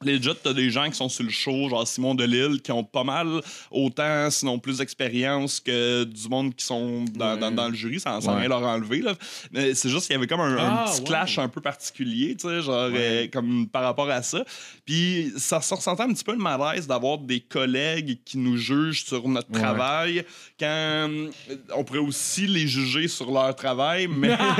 Legit, 0.03 0.31
t'as 0.43 0.51
des 0.51 0.69
gens 0.69 0.89
qui 0.89 0.95
sont 0.95 1.07
sur 1.07 1.23
le 1.23 1.29
show, 1.29 1.69
genre 1.69 1.87
Simon 1.87 2.15
Delille, 2.15 2.59
qui 2.61 2.71
ont 2.73 2.83
pas 2.83 3.05
mal 3.05 3.39
autant, 3.71 4.29
sinon 4.29 4.59
plus 4.59 4.79
d'expérience 4.79 5.61
que 5.61 6.03
du 6.03 6.27
monde 6.27 6.53
qui 6.53 6.65
sont 6.65 7.05
dans, 7.15 7.37
dans- 7.37 7.49
dans 7.49 7.69
le 7.69 7.73
jury, 7.73 8.01
sans, 8.01 8.19
sans 8.19 8.33
Ouais. 8.33 8.41
rien 8.41 8.49
leur 8.49 8.61
enlever. 8.63 8.99
Là. 8.99 9.13
Mais 9.53 9.73
c'est 9.73 9.87
juste 9.89 10.07
qu'il 10.07 10.13
y 10.15 10.17
avait 10.17 10.27
comme 10.27 10.41
un, 10.41 10.57
un 10.57 10.59
Ah, 10.59 10.85
petit 10.91 10.99
ouais. 10.99 11.07
clash 11.07 11.39
un 11.39 11.47
peu 11.47 11.61
particulier, 11.61 12.35
tu 12.35 12.45
sais, 12.47 12.61
genre, 12.61 12.89
euh, 12.93 13.27
comme 13.31 13.67
par 13.69 13.83
rapport 13.83 14.09
à 14.09 14.21
ça. 14.21 14.43
Puis 14.85 15.31
ça 15.37 15.61
se 15.61 15.73
ressentait 15.73 16.03
un 16.03 16.13
petit 16.13 16.25
peu 16.25 16.33
le 16.33 16.39
malaise 16.39 16.87
d'avoir 16.87 17.17
des 17.17 17.39
collègues 17.39 18.19
qui 18.25 18.37
nous 18.37 18.57
jugent 18.57 19.05
sur 19.05 19.25
notre 19.29 19.49
Ouais. 19.53 19.59
travail 19.61 20.25
quand 20.59 20.65
euh, 20.67 21.29
on 21.73 21.85
pourrait 21.85 21.99
aussi 21.99 22.47
les 22.47 22.67
juger 22.67 23.07
sur 23.07 23.31
leur 23.31 23.55
travail, 23.55 24.07
mais 24.11 24.35
Ah, 24.37 24.57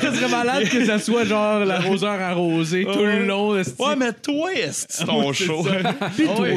serait 0.14 0.28
malade 0.30 0.68
que 0.70 0.86
ça 0.86 0.98
soit 0.98 1.24
genre 1.26 1.66
l'arroseur 1.66 2.18
arrosé 2.18 2.84
tout 2.90 2.98
le 3.04 3.26
long. 3.26 3.56
esti. 3.58 3.80
ouais, 3.82 3.94
mais 3.94 4.12
toi, 4.36 4.52
est 4.54 5.04
ton 5.04 5.32
show? 5.32 5.64
Pis 6.16 6.24
toi. 6.36 6.48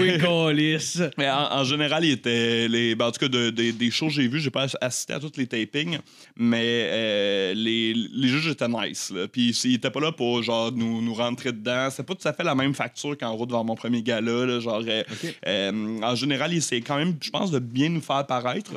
Mais 1.17 1.29
en, 1.29 1.51
en 1.59 1.63
général, 1.63 2.05
il 2.05 2.11
était 2.11 2.67
les, 2.67 2.95
ben, 2.95 3.07
en 3.07 3.11
tout 3.11 3.19
cas 3.19 3.27
de- 3.27 3.49
de- 3.49 3.71
des 3.71 3.91
shows 3.91 4.07
que 4.07 4.13
j'ai 4.13 4.27
vus, 4.27 4.39
j'ai 4.39 4.49
pas 4.51 4.67
assisté 4.81 5.13
à 5.13 5.19
tous 5.19 5.31
les 5.37 5.47
tapings, 5.47 5.97
mais 6.35 6.61
euh, 6.91 7.53
les, 7.53 7.93
les 7.93 8.27
juges 8.27 8.47
étaient 8.47 8.67
nice. 8.67 9.11
Là. 9.15 9.27
Puis 9.27 9.55
ils 9.63 9.75
étaient 9.75 9.89
pas 9.91 9.99
là 9.99 10.11
pour 10.11 10.41
genre 10.43 10.71
nous, 10.71 11.01
nous 11.01 11.13
rentrer 11.13 11.51
dedans. 11.51 11.89
C'est 11.91 12.03
pas 12.05 12.15
tout 12.15 12.27
à 12.27 12.33
fait 12.33 12.43
la 12.43 12.55
même 12.55 12.73
facture 12.73 13.17
qu'en 13.17 13.33
route 13.33 13.51
vers 13.51 13.63
mon 13.63 13.75
premier 13.75 14.01
gala. 14.01 14.45
Là, 14.45 14.59
genre, 14.59 14.81
euh, 14.87 15.03
euh, 15.47 15.99
en 16.01 16.15
général, 16.15 16.53
il 16.53 16.57
essaie 16.57 16.81
quand 16.81 16.97
même, 16.97 17.15
je 17.21 17.29
pense, 17.29 17.51
de 17.51 17.59
bien 17.59 17.89
nous 17.89 18.01
faire 18.01 18.25
paraître. 18.25 18.71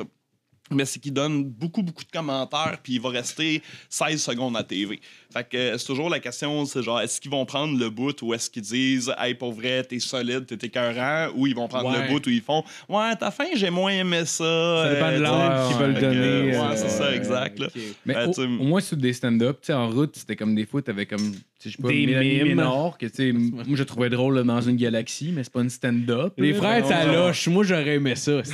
Mais 0.71 0.85
c'est 0.85 0.99
qu'il 0.99 1.13
donne 1.13 1.43
beaucoup, 1.45 1.81
beaucoup 1.81 2.03
de 2.03 2.11
commentaires, 2.11 2.77
puis 2.83 2.93
il 2.93 3.01
va 3.01 3.09
rester 3.09 3.61
16 3.89 4.21
secondes 4.21 4.55
à 4.55 4.63
TV. 4.63 4.99
Fait 5.33 5.47
que 5.47 5.57
euh, 5.57 5.77
c'est 5.77 5.85
toujours 5.87 6.09
la 6.09 6.19
question, 6.19 6.65
c'est 6.65 6.81
genre, 6.83 7.01
est-ce 7.01 7.19
qu'ils 7.21 7.31
vont 7.31 7.45
prendre 7.45 7.77
le 7.77 7.89
bout 7.89 8.19
ou 8.21 8.33
est-ce 8.33 8.49
qu'ils 8.49 8.61
disent, 8.63 9.11
hey, 9.19 9.33
pour 9.35 9.51
vrai, 9.53 9.83
t'es 9.83 9.99
solide, 9.99 10.45
t'es 10.45 10.67
écœurant, 10.67 11.29
ou 11.35 11.47
ils 11.47 11.55
vont 11.55 11.67
prendre 11.67 11.89
Ouais. 11.89 12.03
le 12.03 12.07
bout 12.07 12.25
où 12.25 12.29
ils 12.29 12.41
font, 12.41 12.63
ouais, 12.87 13.15
ta 13.15 13.31
fin, 13.31 13.45
j'ai 13.55 13.69
moins 13.69 13.91
aimé 13.91 14.25
ça. 14.25 14.83
Ça 14.83 14.93
dépend 14.93 15.11
de 15.11 15.23
euh, 15.25 15.63
ouais, 15.63 15.67
qu'ils 15.69 15.77
veulent 15.77 15.93
donner. 15.99 16.51
ouais, 16.51 16.55
euh, 16.57 16.75
c'est 16.75 16.89
ça, 16.89 17.15
exact, 17.15 17.59
là. 17.59 17.67
ok. 17.67 17.81
Mais 18.05 18.15
Euh, 18.15 18.27
au, 18.27 18.41
au 18.41 18.47
moins 18.65 18.81
sur 18.81 18.97
des 18.97 19.13
stand-up, 19.13 19.59
tu 19.61 19.67
sais, 19.67 19.73
en 19.73 19.89
route, 19.89 20.15
c'était 20.15 20.35
comme 20.35 20.53
des 20.55 20.65
fois, 20.65 20.81
t'avais 20.81 21.05
comme, 21.05 21.33
je 21.63 21.69
sais 21.69 21.81
pas, 21.81 21.89
Des 21.89 22.05
Mélanie 22.05 22.35
mimes. 22.37 22.47
Ménard, 22.49 22.97
que 22.97 23.05
tu 23.07 23.13
sais, 23.15 23.31
moi 23.33 23.63
je 23.73 23.83
trouvais 23.83 24.09
drôle 24.09 24.43
dans 24.43 24.61
une 24.61 24.77
galaxie, 24.77 25.31
mais 25.33 25.43
c'est 25.43 25.51
pas 25.53 25.61
une 25.61 25.69
stand-up. 25.69 26.33
Les 26.37 26.53
frères. 26.53 26.87
Taloche, 26.87 27.47
moi 27.47 27.63
j'aurais 27.63 27.95
aimé 27.95 28.15
ça. 28.15 28.41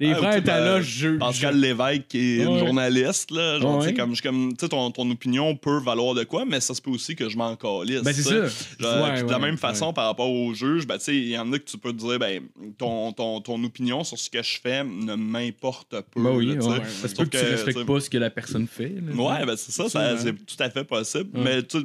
Les 0.00 0.10
Ah, 0.10 0.16
frères 0.16 0.42
Taloche, 0.42 1.00
ben, 1.02 1.12
je. 1.12 1.18
Pascal 1.18 1.60
Lévesque, 1.60 2.08
qui 2.08 2.40
est 2.40 2.42
journaliste, 2.42 3.30
là, 3.30 3.60
genre, 3.60 3.80
tu 3.82 3.88
sais, 3.90 3.94
comme, 3.94 4.16
je- 4.16 4.22
comme, 4.22 4.48
tu 4.50 4.64
sais, 4.64 4.68
ton, 4.68 4.90
ton 4.90 5.08
opinion 5.12 5.54
peut 5.54 5.78
valoir 5.78 6.14
de 6.14 6.24
quoi, 6.24 6.44
mais 6.44 6.58
ça 6.58 6.74
se 6.74 6.82
peut 6.82 6.90
aussi 6.90 7.14
que 7.14 7.28
je 7.28 7.36
m'en 7.36 7.54
calisse. 7.54 8.02
Ben, 8.02 8.12
c'est 8.12 8.22
ça. 8.22 8.34
De 8.80 9.30
la 9.30 9.38
même 9.38 9.56
façon, 9.58 9.92
par 9.92 10.06
rapport 10.06 10.28
aux 10.28 10.52
juges, 10.54 10.88
ben, 10.88 10.98
tu 10.98 11.04
sais, 11.04 11.16
il 11.16 11.28
y 11.28 11.38
en 11.38 11.52
a 11.52 11.58
que 11.58 11.64
tu 11.66 11.78
peux 11.78 11.92
te 11.92 11.98
dire, 11.98 12.18
ben, 12.18 12.42
ton, 12.78 13.12
ton, 13.12 13.40
ton 13.40 13.62
opinion 13.62 14.02
sur 14.02 14.18
ce 14.18 14.28
que 14.28 14.42
je 14.42 14.58
fais 14.60 14.82
ne 14.82 15.14
m'importe 15.14 15.90
pas. 15.90 16.00
Ben 16.16 16.30
oui. 16.34 16.56
Parce 17.00 17.14
que 17.14 17.22
tu 17.22 17.36
respectes 17.36 17.84
pas 17.84 18.00
ce 18.00 18.10
que 18.10 18.18
la 18.18 18.30
personne 18.30 18.66
fait. 18.66 18.92
Ouais, 19.14 19.46
ben 19.46 19.54
c'est 19.56 19.70
ça, 19.72 19.84
c'est 19.88 20.32
tout 20.32 20.56
à 20.58 20.68
fait 20.70 20.82
possible. 20.84 21.30
Mais 21.34 21.62
tu, 21.62 21.78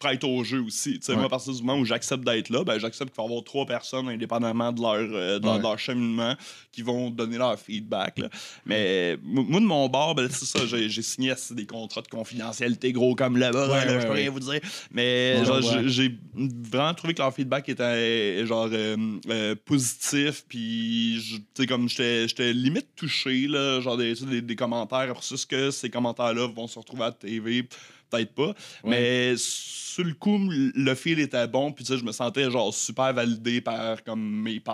après 0.00 0.14
ça, 0.14 0.18
tu 0.18 0.20
te 0.20 0.22
prêtes 0.22 0.24
au 0.24 0.44
jeu 0.44 0.60
aussi. 0.62 1.00
Ouais. 1.08 1.14
Moi, 1.16 1.24
à 1.24 1.28
partir 1.28 1.52
du 1.52 1.62
moment 1.62 1.80
où 1.80 1.84
j'accepte 1.84 2.24
d'être 2.24 2.50
là, 2.50 2.64
ben, 2.64 2.78
j'accepte 2.78 3.10
qu'il 3.12 3.16
va 3.16 3.24
y 3.24 3.26
avoir 3.26 3.44
trois 3.44 3.66
personnes, 3.66 4.08
indépendamment 4.08 4.72
de 4.72 4.80
leur, 4.80 4.94
euh, 4.94 5.38
de 5.38 5.44
leur- 5.44 5.52
Ouais. 5.54 5.58
de 5.58 5.62
leur 5.62 5.78
cheminement, 5.78 6.34
qui 6.72 6.82
vont 6.82 7.10
donner 7.10 7.38
leur 7.38 7.58
feedback. 7.58 8.18
là. 8.18 8.28
Mais 8.64 9.18
moi, 9.22 9.60
de 9.60 9.64
mon 9.66 9.88
bord, 9.88 10.14
ben, 10.14 10.28
c'est 10.30 10.44
ça, 10.44 10.60
j'ai 10.66 11.02
signé 11.02 11.34
des 11.50 11.66
contrats 11.66 12.02
de 12.02 12.08
confidentialité 12.08 12.92
gros 12.92 13.14
comme 13.14 13.36
là-bas. 13.36 13.68
Ouais, 13.68 13.84
là, 13.84 14.00
je 14.00 14.06
peux 14.06 14.12
rien 14.12 14.30
vous 14.30 14.40
dire. 14.40 14.60
Mais 14.90 15.42
j'ai- 15.86 16.18
vraiment 16.34 16.94
trouvé 16.94 17.14
que 17.14 17.20
leur 17.22 17.34
feedback 17.34 17.68
était 17.68 18.46
genre 18.46 18.68
euh, 18.72 18.96
euh, 19.28 19.54
positif. 19.64 20.44
Puis, 20.48 21.42
comme 21.68 21.88
j'étais 21.88 22.52
limite 22.52 22.88
touché, 22.96 23.46
là, 23.48 23.80
genre 23.80 23.96
des, 23.96 24.14
des, 24.14 24.42
des 24.42 24.56
commentaires. 24.56 25.10
Après 25.10 25.22
ça, 25.22 25.34
est-ce 25.34 25.46
que 25.46 25.70
ces 25.70 25.90
commentaires-là 25.90 26.46
vont 26.54 26.66
se 26.66 26.78
retrouver 26.78 27.02
à 27.02 27.06
la 27.06 27.12
TV? 27.12 27.66
Peut-être 28.10 28.34
pas. 28.34 28.54
Mais 28.84 29.34
sur 29.36 30.04
le 30.04 30.14
coup, 30.14 30.38
le 30.48 30.94
feel 30.94 31.18
était 31.20 31.46
bon. 31.48 31.72
Puis, 31.72 31.84
tu 31.84 31.92
sais, 31.92 31.98
je 31.98 32.04
me 32.04 32.12
sentais 32.12 32.50
genre 32.50 32.72
super 32.72 33.12
validé 33.12 33.60
par 33.60 34.02
comme 34.04 34.42
mes. 34.42 34.60
Puis 34.60 34.72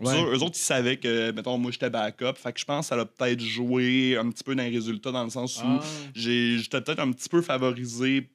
Ouais. 0.00 0.22
eux 0.22 0.42
autres, 0.42 0.56
ils 0.56 0.62
savaient 0.62 0.96
que, 0.98 1.32
mettons, 1.32 1.58
moi, 1.58 1.70
j'étais 1.72 1.90
backup. 1.90 2.34
Fait 2.36 2.52
que 2.52 2.60
je 2.60 2.64
pense 2.64 2.88
que 2.88 2.94
ça 2.94 3.00
a 3.00 3.04
peut-être 3.04 3.40
joué 3.40 4.16
un 4.16 4.30
petit 4.30 4.44
peu 4.44 4.54
dans 4.54 4.62
les 4.62 4.70
résultats, 4.70 5.10
dans 5.12 5.24
le 5.24 5.30
sens 5.30 5.58
où 5.62 5.66
Ah. 5.66 5.80
j'étais 6.14 6.80
peut-être 6.80 7.00
un 7.00 7.10
petit 7.12 7.28
peu 7.28 7.42
favorisé 7.42 8.28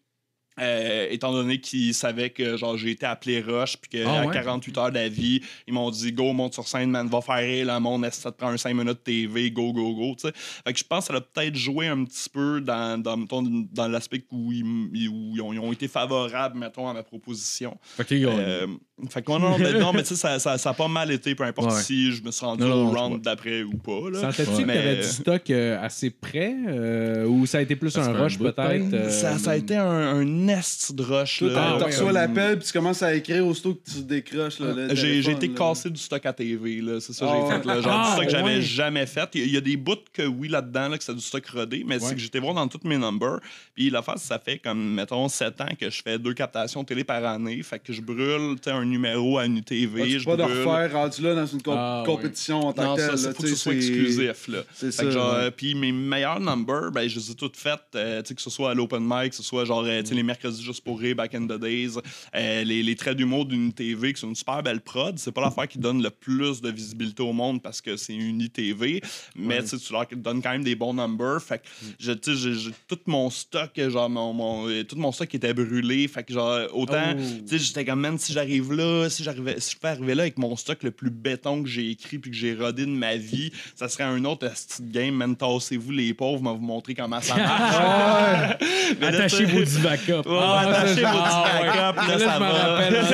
Euh, 0.62 1.08
étant 1.10 1.32
donné 1.32 1.60
qu'ils 1.60 1.94
savaient 1.96 2.30
que 2.30 2.56
genre 2.56 2.78
j'ai 2.78 2.92
été 2.92 3.06
appelé 3.06 3.42
Rush 3.42 3.78
puis 3.78 3.90
qu'à 3.90 4.22
Ah 4.22 4.28
ouais? 4.28 4.34
48 4.34 4.78
heures 4.78 4.92
d'avis, 4.92 5.42
ils 5.68 5.74
m'ont 5.74 5.90
dit 5.90 6.12
go 6.12 6.34
monte 6.34 6.54
sur 6.54 6.68
scène 6.68 6.92
man 6.92 7.08
va 7.08 7.20
faire 7.22 7.38
rire 7.38 7.66
le 7.66 7.80
monde 7.80 8.08
ça 8.12 8.32
te 8.32 8.38
prend 8.38 8.50
un 8.50 8.58
5 8.58 8.74
minutes 8.76 9.04
TV 9.04 9.50
go 9.50 9.74
go 9.74 9.94
go 9.96 10.14
tu 10.16 10.28
sais. 10.28 10.34
Fait 10.36 10.74
que 10.74 10.78
je 10.78 10.84
pense 10.84 11.08
que 11.08 11.14
ça 11.14 11.18
a 11.18 11.22
peut-être 11.22 11.56
joué 11.56 11.88
un 11.88 12.04
petit 12.04 12.30
peu 12.30 12.62
dans 12.62 13.02
dans, 13.02 13.18
mettons, 13.18 13.42
dans 13.72 13.88
l'aspect 13.88 14.24
où, 14.32 14.52
ils, 14.52 14.64
où 14.64 15.34
ils, 15.36 15.42
ont, 15.42 15.52
ils 15.52 15.60
ont 15.60 15.72
été 15.72 15.88
favorables 15.88 16.58
mettons 16.60 16.88
à 16.88 16.94
ma 16.94 17.02
proposition. 17.04 17.78
Fait 17.84 18.06
que, 18.06 18.14
Euh, 18.14 18.68
fait 19.10 19.22
que 19.22 19.32
ouais, 19.32 19.40
non, 19.40 19.58
mais, 19.58 19.74
non, 19.80 19.92
mais 19.94 20.02
tu 20.04 20.10
sais, 20.10 20.16
ça, 20.16 20.40
ça, 20.40 20.58
ça 20.58 20.70
a 20.72 20.74
pas 20.74 20.88
mal 20.88 21.12
été, 21.12 21.34
peu 21.36 21.44
importe 21.44 21.72
Ouais. 21.72 21.82
si 21.82 22.12
je 22.12 22.24
me 22.24 22.32
suis 22.32 22.46
rendu 22.46 22.62
Non, 22.64 22.70
non, 22.70 22.88
au 22.88 22.92
round 22.92 23.22
d'après 23.22 23.64
ou 23.64 23.78
pas. 23.78 24.10
Là. 24.12 24.22
Sentais-tu 24.22 24.52
Ouais. 24.52 24.62
que 24.64 24.68
t'avais 24.68 24.96
Mais- 24.96 24.96
du 24.98 25.04
stock 25.04 25.50
euh, 25.50 25.84
assez 25.84 26.10
près 26.10 26.56
euh, 26.68 27.26
ou 27.26 27.46
ça 27.46 27.60
a 27.60 27.62
été 27.62 27.76
plus 27.76 27.92
Ça 27.92 28.04
un 28.06 28.14
rush 28.14 28.38
peut-être? 28.38 28.94
euh, 28.94 29.10
Ça, 29.10 29.38
ça 29.38 29.52
a 29.52 29.56
été 29.56 29.76
un, 29.76 29.86
un 29.86 30.24
nest 30.26 30.94
de 30.94 31.04
rush. 31.04 31.40
T'as- 31.40 31.46
Ah, 31.56 31.78
ouais, 31.78 31.84
reçois 31.86 32.12
l'appel, 32.12 32.58
puis 32.58 32.68
tu 32.68 32.74
commences 32.74 33.02
à 33.04 33.14
écrire 33.14 33.46
aussitôt 33.46 33.76
que 33.76 33.90
tu 33.92 34.02
décroches. 34.04 34.60
là, 34.60 34.74
le 34.74 34.96
J'ai 34.96 35.20
été 35.20 35.48
là. 35.48 35.54
cassé 35.58 35.90
du 35.90 36.00
stock 36.00 36.26
à 36.26 36.34
TV, 36.34 36.82
là. 36.82 37.00
C'est 37.00 37.14
ça 37.14 37.26
que 37.26 37.32
Ah 37.32 37.36
j'ai 37.36 37.44
ouais. 37.44 37.60
fait. 37.62 37.66
Là. 37.68 37.82
Genre 37.82 37.92
Ah, 37.94 38.06
du 38.08 38.12
stock 38.14 38.26
que 38.26 38.32
j'avais 38.32 38.56
ouais. 38.56 38.62
jamais 38.62 39.06
fait. 39.06 39.30
Il 39.36 39.42
y, 39.42 39.44
a- 39.44 39.48
il 39.48 39.54
y 39.54 39.58
a 39.58 39.62
des 39.62 39.78
bouts 39.78 39.96
que 40.14 40.24
oui 40.24 40.48
là-dedans, 40.48 40.90
là, 40.90 40.98
que 40.98 41.04
c'est 41.04 41.14
du 41.16 41.22
stock 41.22 41.46
rodé, 41.48 41.84
mais 41.88 41.96
Ouais. 41.96 42.00
c'est 42.02 42.16
que 42.16 42.20
j'étais 42.22 42.40
voir 42.40 42.54
dans 42.54 42.68
tous 42.68 42.88
mes 42.88 42.98
numbers. 42.98 43.40
Puis 43.76 43.90
la 43.90 44.02
face, 44.02 44.22
ça 44.24 44.40
fait 44.40 44.58
comme, 44.60 44.94
mettons, 44.94 45.28
7 45.30 45.60
ans 45.62 45.66
que 45.80 45.90
je 45.90 46.02
fais 46.02 46.18
deux 46.20 46.34
captations 46.34 46.84
télé 46.84 47.04
par 47.04 47.24
année. 47.26 47.62
Fait 47.64 47.80
que 47.80 47.94
je 47.94 48.02
brûle 48.02 48.56
tu 48.62 48.70
un 48.70 48.91
numéro 48.92 49.38
à 49.40 49.46
une 49.46 49.62
TV. 49.64 50.04
tu 50.04 50.20
je 50.20 50.26
peux 50.26 50.32
pas 50.32 50.38
de 50.38 50.44
refaire 50.44 50.92
rendu 50.94 51.22
là 51.22 51.34
dans 51.36 51.46
une 51.48 51.62
comp- 51.62 51.76
Ah, 51.78 52.02
ouais. 52.02 52.06
compétition 52.06 52.60
en 52.68 52.74
tant 52.74 52.84
Non, 52.84 52.96
que 52.96 53.02
ça, 53.02 53.08
telle. 53.10 53.18
c'est 53.18 53.28
là, 53.28 53.34
faut 53.34 53.44
que 53.44 53.48
tu 53.48 53.54
ce 53.56 53.60
soit 53.60 53.74
exclusif. 53.74 54.48
Là. 54.48 54.60
Ça. 54.92 55.10
genre, 55.10 55.34
ouais. 55.34 55.40
euh, 55.46 55.52
puis 55.52 55.74
mes 55.76 55.92
meilleurs 55.92 56.40
numbers, 56.40 56.92
ben, 56.92 57.08
je 57.08 57.20
les 57.20 57.32
ai 57.32 57.36
toutes 57.36 57.58
faites, 57.58 57.80
euh, 57.96 58.22
que 58.22 58.42
ce 58.42 58.50
soit 58.50 58.72
à 58.72 58.74
l'open 58.74 59.02
mic, 59.04 59.32
que 59.32 59.36
ce 59.36 59.44
soit 59.44 59.66
genre, 59.66 59.84
euh, 59.86 60.02
les 60.12 60.24
mercredis 60.24 60.62
juste 60.64 60.84
pour 60.84 61.00
rire, 61.00 61.16
back 61.16 61.34
in 61.36 61.46
the 61.48 61.60
days, 61.60 61.94
euh, 62.36 62.64
les, 62.64 62.84
les 62.84 62.96
traits 62.96 63.18
d'humour 63.18 63.46
d'une 63.46 63.74
TV, 63.74 64.14
que 64.14 64.20
c'est 64.20 64.28
une 64.28 64.36
super 64.36 64.62
belle 64.62 64.82
prod. 64.82 65.18
C'est 65.18 65.32
pas 65.32 65.42
l'affaire 65.42 65.68
qui 65.68 65.80
donne 65.80 66.04
le 66.04 66.10
plus 66.10 66.62
de 66.62 66.70
visibilité 66.70 67.24
au 67.24 67.34
monde 67.34 67.62
parce 67.62 67.82
que 67.82 67.96
c'est 67.98 68.14
une 68.14 68.42
ITV, 68.42 69.02
mais 69.36 69.62
tu 69.62 69.68
sais, 69.70 69.78
tu 69.78 69.94
leur 69.94 70.06
donnes 70.16 70.42
quand 70.42 70.52
même 70.52 70.64
des 70.64 70.76
bons 70.76 70.94
numbers. 70.94 71.42
Fait 71.42 71.60
que, 71.60 71.64
je- 72.00 72.12
sais, 72.22 72.36
j'ai 72.36 72.72
tout 72.88 73.00
mon 73.08 73.30
stock, 73.30 73.72
genre, 73.90 74.10
mon, 74.10 74.34
mon- 74.34 74.84
tout 74.84 74.96
mon 74.98 75.12
stock 75.12 75.34
était 75.34 75.54
brûlé. 75.54 76.08
Fait 76.08 76.24
que, 76.24 76.34
genre, 76.34 76.60
autant, 76.74 77.14
Oh. 77.14 77.20
tu 77.48 77.58
sais, 77.58 77.64
j'étais 77.64 77.86
comme, 77.86 78.00
man, 78.02 78.18
si 78.18 78.34
j'arrive 78.34 78.74
là, 78.74 78.81
si 79.10 79.24
j'arrivais, 79.24 79.60
si 79.60 79.74
je 79.74 79.78
peux 79.78 79.88
arriver 79.88 80.16
là 80.16 80.24
avec 80.24 80.38
mon 80.38 80.56
stock 80.56 80.84
le 80.84 80.92
plus 80.92 81.10
béton 81.10 81.64
que 81.64 81.70
j'ai 81.70 81.90
écrit 81.92 82.18
puis 82.20 82.32
que 82.32 82.38
j'ai 82.38 82.54
rodé 82.54 82.86
de 82.86 82.92
ma 82.92 83.16
vie, 83.16 83.52
ça 83.76 83.88
serait 83.90 84.04
un 84.04 84.24
autre 84.26 84.48
de 84.48 84.92
game, 84.92 85.16
man, 85.16 85.36
tassez-vous 85.36 85.92
les 85.92 86.14
pauvres, 86.14 86.44
va 86.44 86.52
vous 86.54 86.60
montrer 86.62 86.94
comment 86.96 87.22
ça 87.22 87.36
marche. 87.36 88.58
Mais 89.00 89.12
là, 89.12 89.18
Attachez 89.20 89.38
tu 89.38 89.46
sais- 89.46 89.52
vos 89.52 89.64
divacop. 89.64 90.26
Ouais, 90.26 90.38
attachez 90.38 91.02
vos 91.02 91.08
Ah, 91.08 91.60
ouais. 91.62 91.68
backups, 91.68 92.08
là, 92.08 92.08
Là, 92.08 92.20
ça 92.20 92.34
je 92.36 92.40
va. 92.40 92.50
rappelle. 92.50 93.06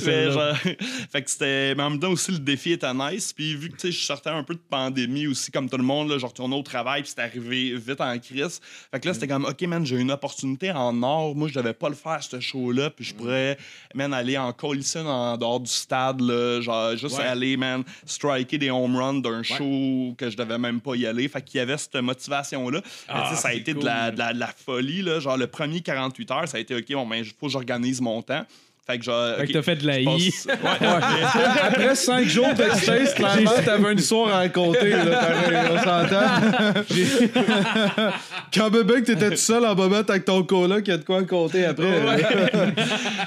c'est. 0.00 0.24
Je 0.26 0.30
genre, 0.30 0.56
fait 1.12 1.22
que 1.22 1.30
c'était. 1.30 1.74
Mais 1.74 1.82
en 1.82 1.90
même 1.90 2.00
temps 2.00 2.10
aussi, 2.10 2.32
le 2.32 2.38
défi 2.38 2.72
était 2.72 2.92
nice. 2.94 3.32
Puis 3.32 3.54
vu 3.54 3.68
que 3.70 3.76
tu 3.76 3.88
sais, 3.88 3.92
je 3.92 4.04
sortais 4.04 4.30
un 4.30 4.42
peu 4.42 4.54
de 4.54 4.60
pandémie 4.68 5.26
aussi, 5.26 5.50
comme 5.50 5.68
tout 5.68 5.76
le 5.76 5.82
monde, 5.82 6.10
là, 6.10 6.18
je 6.18 6.26
retournais 6.26 6.56
au 6.56 6.62
travail, 6.62 7.02
puis 7.02 7.10
c'était 7.10 7.22
arrivé 7.22 7.74
vite 7.76 8.00
en 8.00 8.18
crise. 8.18 8.60
Fait 8.90 9.00
que 9.00 9.08
là, 9.08 9.14
c'était 9.14 9.28
comme, 9.28 9.44
OK, 9.44 9.60
man, 9.62 9.84
j'ai 9.84 9.98
une 9.98 10.10
opportunité 10.10 10.70
en 10.72 11.02
or. 11.02 11.34
Moi, 11.34 11.48
je 11.48 11.54
devais 11.54 11.72
pas 11.74 11.88
le 11.88 11.94
faire, 11.94 12.22
ce 12.22 12.40
show-là. 12.40 12.90
Puis 12.90 13.04
je 13.06 13.14
pourrais, 13.14 13.51
man, 13.94 14.12
aller 14.14 14.36
en 14.38 14.52
coalition 14.52 15.06
en 15.06 15.36
dehors 15.36 15.60
du 15.60 15.70
stade, 15.70 16.20
là. 16.20 16.60
Genre, 16.60 16.96
juste 16.96 17.18
Ouais. 17.18 17.24
aller, 17.24 17.56
man, 17.56 17.84
striker 18.06 18.58
des 18.58 18.70
home 18.70 18.96
runs 18.96 19.20
d'un 19.20 19.42
show 19.42 20.14
que 20.18 20.30
je 20.30 20.36
devais 20.36 20.58
même 20.58 20.80
pas 20.80 20.94
y 20.96 21.06
aller. 21.06 21.28
Fait 21.28 21.42
qu'il 21.42 21.58
y 21.58 21.60
avait 21.60 21.76
cette 21.78 21.96
motivation-là. 21.96 22.80
Ah, 23.08 23.34
ça 23.34 23.48
a 23.48 23.52
été 23.54 23.74
de, 23.74 23.84
la, 23.84 24.10
de, 24.10 24.18
la, 24.18 24.32
de 24.32 24.38
la 24.38 24.48
folie, 24.48 25.02
là. 25.02 25.20
Genre, 25.20 25.36
le 25.36 25.46
premier 25.46 25.80
48 25.80 26.30
heures, 26.30 26.48
ça 26.48 26.56
a 26.56 26.60
été, 26.60 26.74
OK, 26.74 26.92
bon, 26.92 27.06
ben, 27.06 27.16
il 27.16 27.24
faut 27.24 27.46
que 27.46 27.52
j'organise 27.52 28.00
mon 28.00 28.22
temps. 28.22 28.44
Fait 28.84 28.98
que 28.98 29.04
genre. 29.04 29.36
Fait 29.36 29.46
que 29.46 29.52
t'as 29.52 29.62
fait 29.62 29.76
de 29.76 29.86
la 29.86 30.00
I. 30.00 30.04
passe- 30.04 30.46
Ouais, 30.46 30.54
ouais. 30.88 31.60
Après 31.62 31.94
5 31.94 32.26
jours 32.26 32.52
d'extase, 32.52 33.14
clairement, 33.14 33.52
t'avais 33.64 33.92
une 33.92 33.98
histoire 33.98 34.28
à 34.34 34.38
raconter. 34.38 34.90
Là, 34.90 35.34
on 35.70 35.78
s'entend. 35.78 36.82
Quand 38.54 38.70
bébé 38.70 38.94
que 39.02 39.06
t'étais 39.06 39.30
tout 39.30 39.36
seul 39.36 39.64
en 39.64 39.74
bobette 39.74 40.10
avec 40.10 40.24
ton 40.24 40.42
coloc, 40.42 40.82
il 40.86 40.90
y 40.90 40.94
a 40.94 40.98
de 40.98 41.04
quoi 41.04 41.22
compter 41.24 41.64
après. 41.64 42.00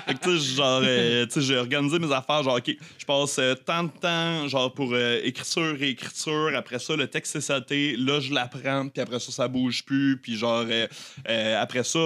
Fait 0.06 0.14
que, 0.14 0.24
tu 0.24 0.40
sais, 0.40 0.56
genre, 0.56 0.82
euh, 0.84 1.26
tu 1.26 1.32
sais, 1.34 1.42
j'ai 1.42 1.56
organisé 1.58 2.00
mes 2.00 2.12
affaires, 2.14 2.44
genre, 2.44 2.58
OK, 2.58 2.76
je 2.98 3.06
passe 3.06 3.38
euh, 3.40 3.56
tant 3.56 3.84
de 3.84 3.90
temps, 4.00 4.48
genre, 4.48 4.74
pour 4.74 4.92
euh, 4.94 5.20
écriture, 5.24 5.76
réécriture, 5.80 6.52
après 6.56 6.80
ça, 6.80 6.96
le 6.96 7.08
texte 7.08 7.36
est 7.38 7.42
sauté, 7.42 7.96
là, 7.98 8.20
je 8.20 8.34
l'apprends, 8.34 8.88
puis 8.90 9.02
après 9.02 9.20
ça, 9.20 9.32
ça 9.32 9.48
bouge 9.48 9.84
plus, 9.86 10.18
puis 10.22 10.38
genre, 10.38 10.66
euh, 10.70 10.88
euh, 11.30 11.62
après 11.62 11.84
ça, 11.84 12.00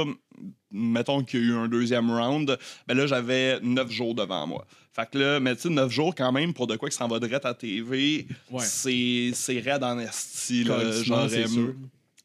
mettons 0.72 1.24
qu'il 1.24 1.40
y 1.40 1.44
a 1.44 1.46
eu 1.48 1.54
un 1.58 1.68
deuxième 1.68 2.10
round, 2.12 2.58
ben 2.88 2.98
là, 2.98 3.08
j'avais 3.08 3.60
neuf 3.62 3.92
jours 3.92 4.14
devant 4.16 4.46
moi. 4.48 4.66
Fait 4.94 5.10
que 5.10 5.18
là, 5.18 5.40
mais 5.40 5.56
tu 5.56 5.64
sais, 5.64 5.70
neuf 5.70 5.92
jours 5.92 6.14
quand 6.16 6.32
même, 6.32 6.54
pour 6.54 6.68
de 6.68 6.76
quoi 6.76 6.90
que 6.90 6.96
ça 6.96 7.06
en 7.06 7.08
va 7.08 7.20
direct 7.20 7.46
à 7.46 7.54
TV, 7.54 8.28
Ouais. 8.52 8.64
c'est 8.64 9.60
raide 9.60 9.84
en 9.84 9.98
esti, 10.00 10.66
genre... 10.66 11.30
c'est 11.30 11.48
sûr. 11.48 11.74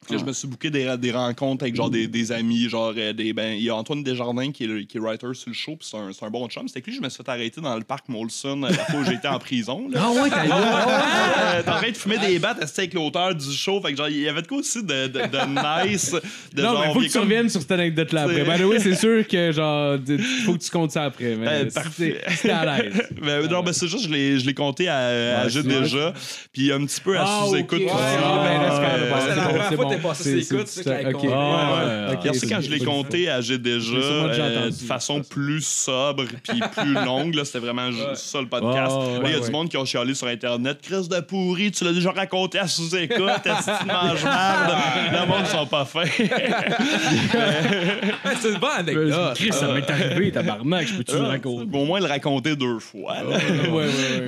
Puis 0.04 0.14
là, 0.14 0.20
je 0.20 0.24
me 0.26 0.32
suis 0.32 0.46
booké 0.48 0.70
des, 0.70 0.94
des 0.98 1.10
rencontres 1.12 1.64
avec 1.64 1.74
genre 1.74 1.90
des, 1.90 2.06
des 2.06 2.32
amis, 2.32 2.68
genre 2.68 2.92
euh, 2.96 3.12
des 3.12 3.32
ben 3.32 3.54
il 3.54 3.62
y 3.62 3.70
a 3.70 3.74
Antoine 3.76 4.02
Desjardins 4.02 4.52
qui 4.52 4.64
est, 4.64 4.66
le- 4.66 4.82
qui 4.82 4.98
est 4.98 5.00
writer 5.00 5.26
sur 5.34 5.48
le 5.50 5.54
show, 5.54 5.76
puis 5.76 5.88
c'est 5.90 5.96
un, 5.96 6.12
c'est 6.12 6.24
un 6.24 6.30
bon 6.30 6.46
chum. 6.48 6.68
C'était 6.68 6.80
que 6.80 6.90
lui 6.90 6.96
je 6.96 7.02
me 7.02 7.08
suis 7.08 7.22
fait 7.24 7.30
arrêter 7.30 7.60
dans 7.60 7.74
le 7.76 7.84
parc 7.84 8.08
Molson 8.08 8.62
euh, 8.62 8.68
la 8.68 8.84
fois 8.84 9.00
où 9.00 9.04
j'étais 9.04 9.28
en 9.28 9.38
prison. 9.38 9.88
Là. 9.90 10.00
Ah 10.02 10.10
ouais, 10.22 10.30
t'as 10.30 10.44
Euh, 11.54 11.62
T'es 11.62 11.70
en 11.70 11.76
train 11.76 11.90
de 11.90 11.96
fumer 11.96 12.18
des 12.18 12.38
battes 12.38 12.62
assis 12.62 12.80
avec 12.80 12.94
l'auteur 12.94 13.34
du 13.34 13.52
show. 13.52 13.80
Fait 13.80 13.92
que 13.92 13.96
genre, 13.98 14.08
il 14.08 14.20
y 14.20 14.28
avait 14.28 14.42
de 14.42 14.46
quoi 14.46 14.58
aussi 14.58 14.82
de, 14.82 15.06
de, 15.06 15.20
de 15.20 15.86
nice. 15.88 16.12
De 16.52 16.62
Non, 16.62 16.72
genre, 16.72 16.80
mais 16.86 16.92
faut 16.92 17.00
que 17.00 17.04
tu 17.06 17.10
comme- 17.12 17.22
reviennes 17.22 17.48
sur 17.48 17.60
cette 17.60 17.72
anecdote-là 17.72 18.22
après. 18.22 18.34
C'est- 18.36 18.44
Ben 18.44 18.64
oui, 18.64 18.76
c'est 18.80 18.94
sûr 18.94 19.26
que 19.26 19.52
genre, 19.52 19.96
faut 20.44 20.52
que 20.54 20.58
tu 20.62 20.70
comptes 20.70 20.90
ça 20.92 21.04
après. 21.04 21.36
Mais 21.36 21.46
Ben, 21.64 21.70
si 21.70 21.74
parfait. 21.74 22.20
à 22.50 22.82
l'aise. 22.82 23.02
Ben, 23.22 23.46
non, 23.48 23.62
ben, 23.62 23.72
c'est 23.72 23.88
juste, 23.88 24.04
je 24.04 24.10
l'ai, 24.12 24.38
je 24.38 24.46
l'ai 24.46 24.54
compté 24.54 24.88
à, 24.88 25.44
Ouais, 25.46 25.62
déjà. 25.62 26.12
Puis 26.52 26.72
un 26.72 26.84
petit 26.84 27.00
peu 27.00 27.16
à 27.18 27.24
Ah, 27.26 27.44
sous-écoute 27.46 27.80
ok. 27.82 27.86
aussi. 27.86 27.94
Ouais, 27.94 29.76
ben, 29.78 29.88
même 29.96 30.00
Euh, 30.00 30.08
bon, 30.08 30.14
c'est 30.14 30.40
ça 30.42 30.54
qu'elle 32.22 32.40
quand 32.50 32.60
je 32.60 32.70
l'ai 32.70 32.78
c'est- 32.78 32.84
compté 32.84 33.28
à 33.28 33.40
J'ai 33.40 33.58
déjà 33.58 33.74
déjà 33.94 33.96
euh, 34.02 34.58
entendu. 34.68 34.80
de 34.82 34.86
façon 34.86 35.20
plus 35.22 35.64
sobre 35.66 36.24
puis 36.48 36.60
plus 36.76 36.94
longue. 36.94 37.34
là, 37.34 37.44
C'était 37.44 37.58
vraiment 37.60 37.90
ça 38.14 38.40
le 38.40 38.46
podcast. 38.48 38.94
Il 39.24 39.30
y 39.30 39.34
a 39.34 39.40
du 39.40 39.50
monde 39.50 39.68
qui 39.68 39.76
ont 39.76 39.84
chialé 39.84 40.14
sur 40.14 40.26
Internet. 40.26 40.78
Chris 40.82 41.08
de 41.08 41.20
pourri, 41.20 41.70
tu 41.72 41.84
l'as 41.84 41.92
déjà 41.92 42.10
raconté 42.12 42.58
à 42.58 42.66
sous-écoute. 42.68 43.20
Est-ce 43.44 43.66
que 43.66 43.78
tu 43.80 43.86
manges 43.86 44.24
marde? 44.24 44.74
Le 45.12 45.26
monde 45.26 45.46
sont 45.52 45.66
pas 45.66 45.84
fins. 45.84 46.04
C'est 48.40 48.48
une 48.52 48.58
bonne 48.58 48.70
anecdote. 48.78 49.34
Chris, 49.36 49.52
ça 49.52 49.72
m'est 49.72 49.88
arrivé, 49.90 50.32
tabarnak, 50.32 50.86
je 50.88 50.94
peux-tu 50.94 51.14
le 51.14 51.22
raconter? 51.22 51.68
Au 51.76 51.84
moins 51.84 52.00
le 52.00 52.06
raconter 52.06 52.56
deux 52.56 52.78
fois. 52.78 53.16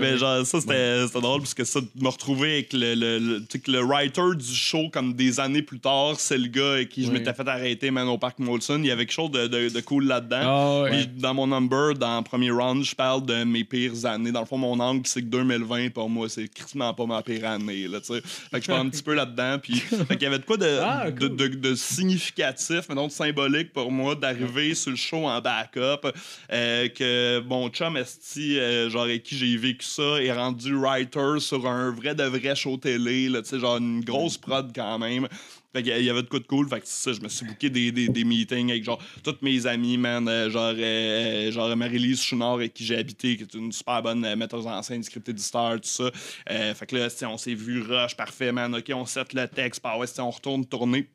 Mais 0.00 0.18
genre, 0.18 0.44
ça, 0.46 0.60
c'était 0.60 1.06
c'était 1.06 1.20
drôle 1.20 1.40
parce 1.40 1.54
que 1.54 1.64
ça, 1.64 1.80
me 2.00 2.08
retrouver 2.08 2.52
avec 2.54 2.72
le, 2.72 2.94
le, 2.94 3.42
le 3.68 3.80
writer 3.84 4.22
du 4.36 4.54
show, 4.54 4.88
comme 4.92 5.14
des 5.14 5.40
années 5.40 5.55
plus 5.62 5.80
tard, 5.80 6.14
c'est 6.18 6.38
le 6.38 6.48
gars 6.48 6.72
avec 6.72 6.88
qui 6.88 7.04
je 7.04 7.10
m'étais 7.10 7.32
fait 7.34 7.46
arrêter, 7.48 7.90
man, 7.90 8.08
au 8.08 8.18
parc 8.18 8.38
Molson. 8.38 8.78
Il 8.80 8.86
y 8.86 8.90
avait 8.90 9.04
quelque 9.06 9.12
chose 9.14 9.30
de, 9.30 9.46
de- 9.46 9.68
de 9.68 9.80
cool 9.80 10.06
là-dedans. 10.06 10.84
Puis 10.90 11.06
dans 11.06 11.34
mon 11.34 11.46
number, 11.46 11.94
dans 11.94 12.18
le 12.18 12.24
premier 12.24 12.50
round, 12.50 12.84
je 12.84 12.94
parle 12.94 13.24
de 13.26 13.44
mes 13.44 13.64
pires 13.64 14.04
années. 14.06 14.32
Dans 14.32 14.40
le 14.40 14.46
fond, 14.46 14.58
mon 14.58 14.78
angle, 14.80 15.02
c'est 15.06 15.20
que 15.22 15.26
2020, 15.26 15.90
pour 15.90 16.08
moi, 16.10 16.28
c'est 16.28 16.48
crissement 16.48 16.92
pas 16.94 17.06
ma 17.06 17.22
pire 17.22 17.46
année. 17.46 17.88
Là, 17.88 17.98
fait 18.00 18.20
que 18.58 18.60
je 18.62 18.66
parle 18.66 18.86
un 18.86 18.90
petit 18.90 19.02
peu 19.02 19.14
là-dedans. 19.14 19.58
Puis 19.62 19.74
fait 19.80 20.06
qu'il 20.16 20.22
y 20.22 20.26
avait 20.26 20.38
de 20.38 20.44
quoi 20.44 20.56
de, 20.56 20.78
Ah, 20.82 21.10
de, 21.10 21.26
cool. 21.28 21.36
de- 21.36 21.46
de 21.48 21.74
significatif, 21.74 22.82
mais 22.88 22.94
donc 22.94 23.12
symbolique 23.12 23.72
pour 23.72 23.90
moi, 23.90 24.14
d'arriver 24.14 24.74
sur 24.74 24.90
le 24.90 24.96
show 24.96 25.26
en 25.26 25.40
backup. 25.40 26.06
euh, 26.52 26.88
que 26.88 27.40
mon 27.40 27.68
chum 27.68 27.96
Esti, 27.96 28.58
euh, 28.58 28.88
genre 28.90 29.02
avec 29.04 29.22
qui 29.22 29.36
j'ai 29.36 29.56
vécu 29.56 29.84
ça, 29.86 30.22
est 30.22 30.32
rendu 30.32 30.74
writer 30.76 31.38
sur 31.40 31.66
un 31.66 31.90
vrai 31.90 32.14
de 32.14 32.22
vrai 32.24 32.54
show 32.54 32.76
télé. 32.76 33.28
Là, 33.28 33.40
genre 33.52 33.78
une 33.78 34.02
grosse 34.04 34.36
prod 34.36 34.70
quand 34.74 34.98
même. 34.98 35.28
Fait 35.76 35.82
qu'il 35.82 36.02
y 36.04 36.08
avait 36.10 36.22
de 36.22 36.28
quoi 36.28 36.38
de 36.38 36.46
cool. 36.46 36.68
Fait 36.68 36.80
que 36.80 36.86
c'est 36.86 37.10
ça, 37.10 37.12
je 37.12 37.20
me 37.22 37.28
suis 37.28 37.44
booké 37.44 37.68
des, 37.68 37.92
des, 37.92 38.08
des 38.08 38.24
meetings 38.24 38.70
avec 38.70 38.82
genre 38.82 38.98
tous 39.22 39.36
mes 39.42 39.66
amis, 39.66 39.98
man. 39.98 40.26
euh, 40.26 40.48
genre, 40.48 40.72
euh, 40.76 41.50
genre 41.52 41.76
Marie-Lise 41.76 42.22
Chouinard 42.22 42.54
avec 42.54 42.72
qui 42.72 42.84
j'ai 42.84 42.96
habité, 42.96 43.36
qui 43.36 43.42
est 43.42 43.54
une 43.54 43.72
super 43.72 44.02
bonne 44.02 44.24
euh, 44.24 44.36
metteuse 44.36 44.66
en 44.66 44.82
scène, 44.82 45.02
script 45.02 45.28
éditeur, 45.28 45.74
tout 45.74 45.80
ça. 45.88 46.10
Euh, 46.50 46.74
fait 46.74 46.86
que 46.86 46.96
là, 46.96 47.08
on 47.28 47.36
s'est 47.36 47.54
vu 47.54 47.82
rush, 47.82 48.16
parfait, 48.16 48.52
man. 48.52 48.74
OK, 48.74 48.90
on 48.94 49.04
set 49.04 49.34
le 49.34 49.46
texte, 49.48 49.80
par 49.82 49.98
ouais, 49.98 50.06
on 50.18 50.30
retourne 50.30 50.64
tourner. 50.64 51.06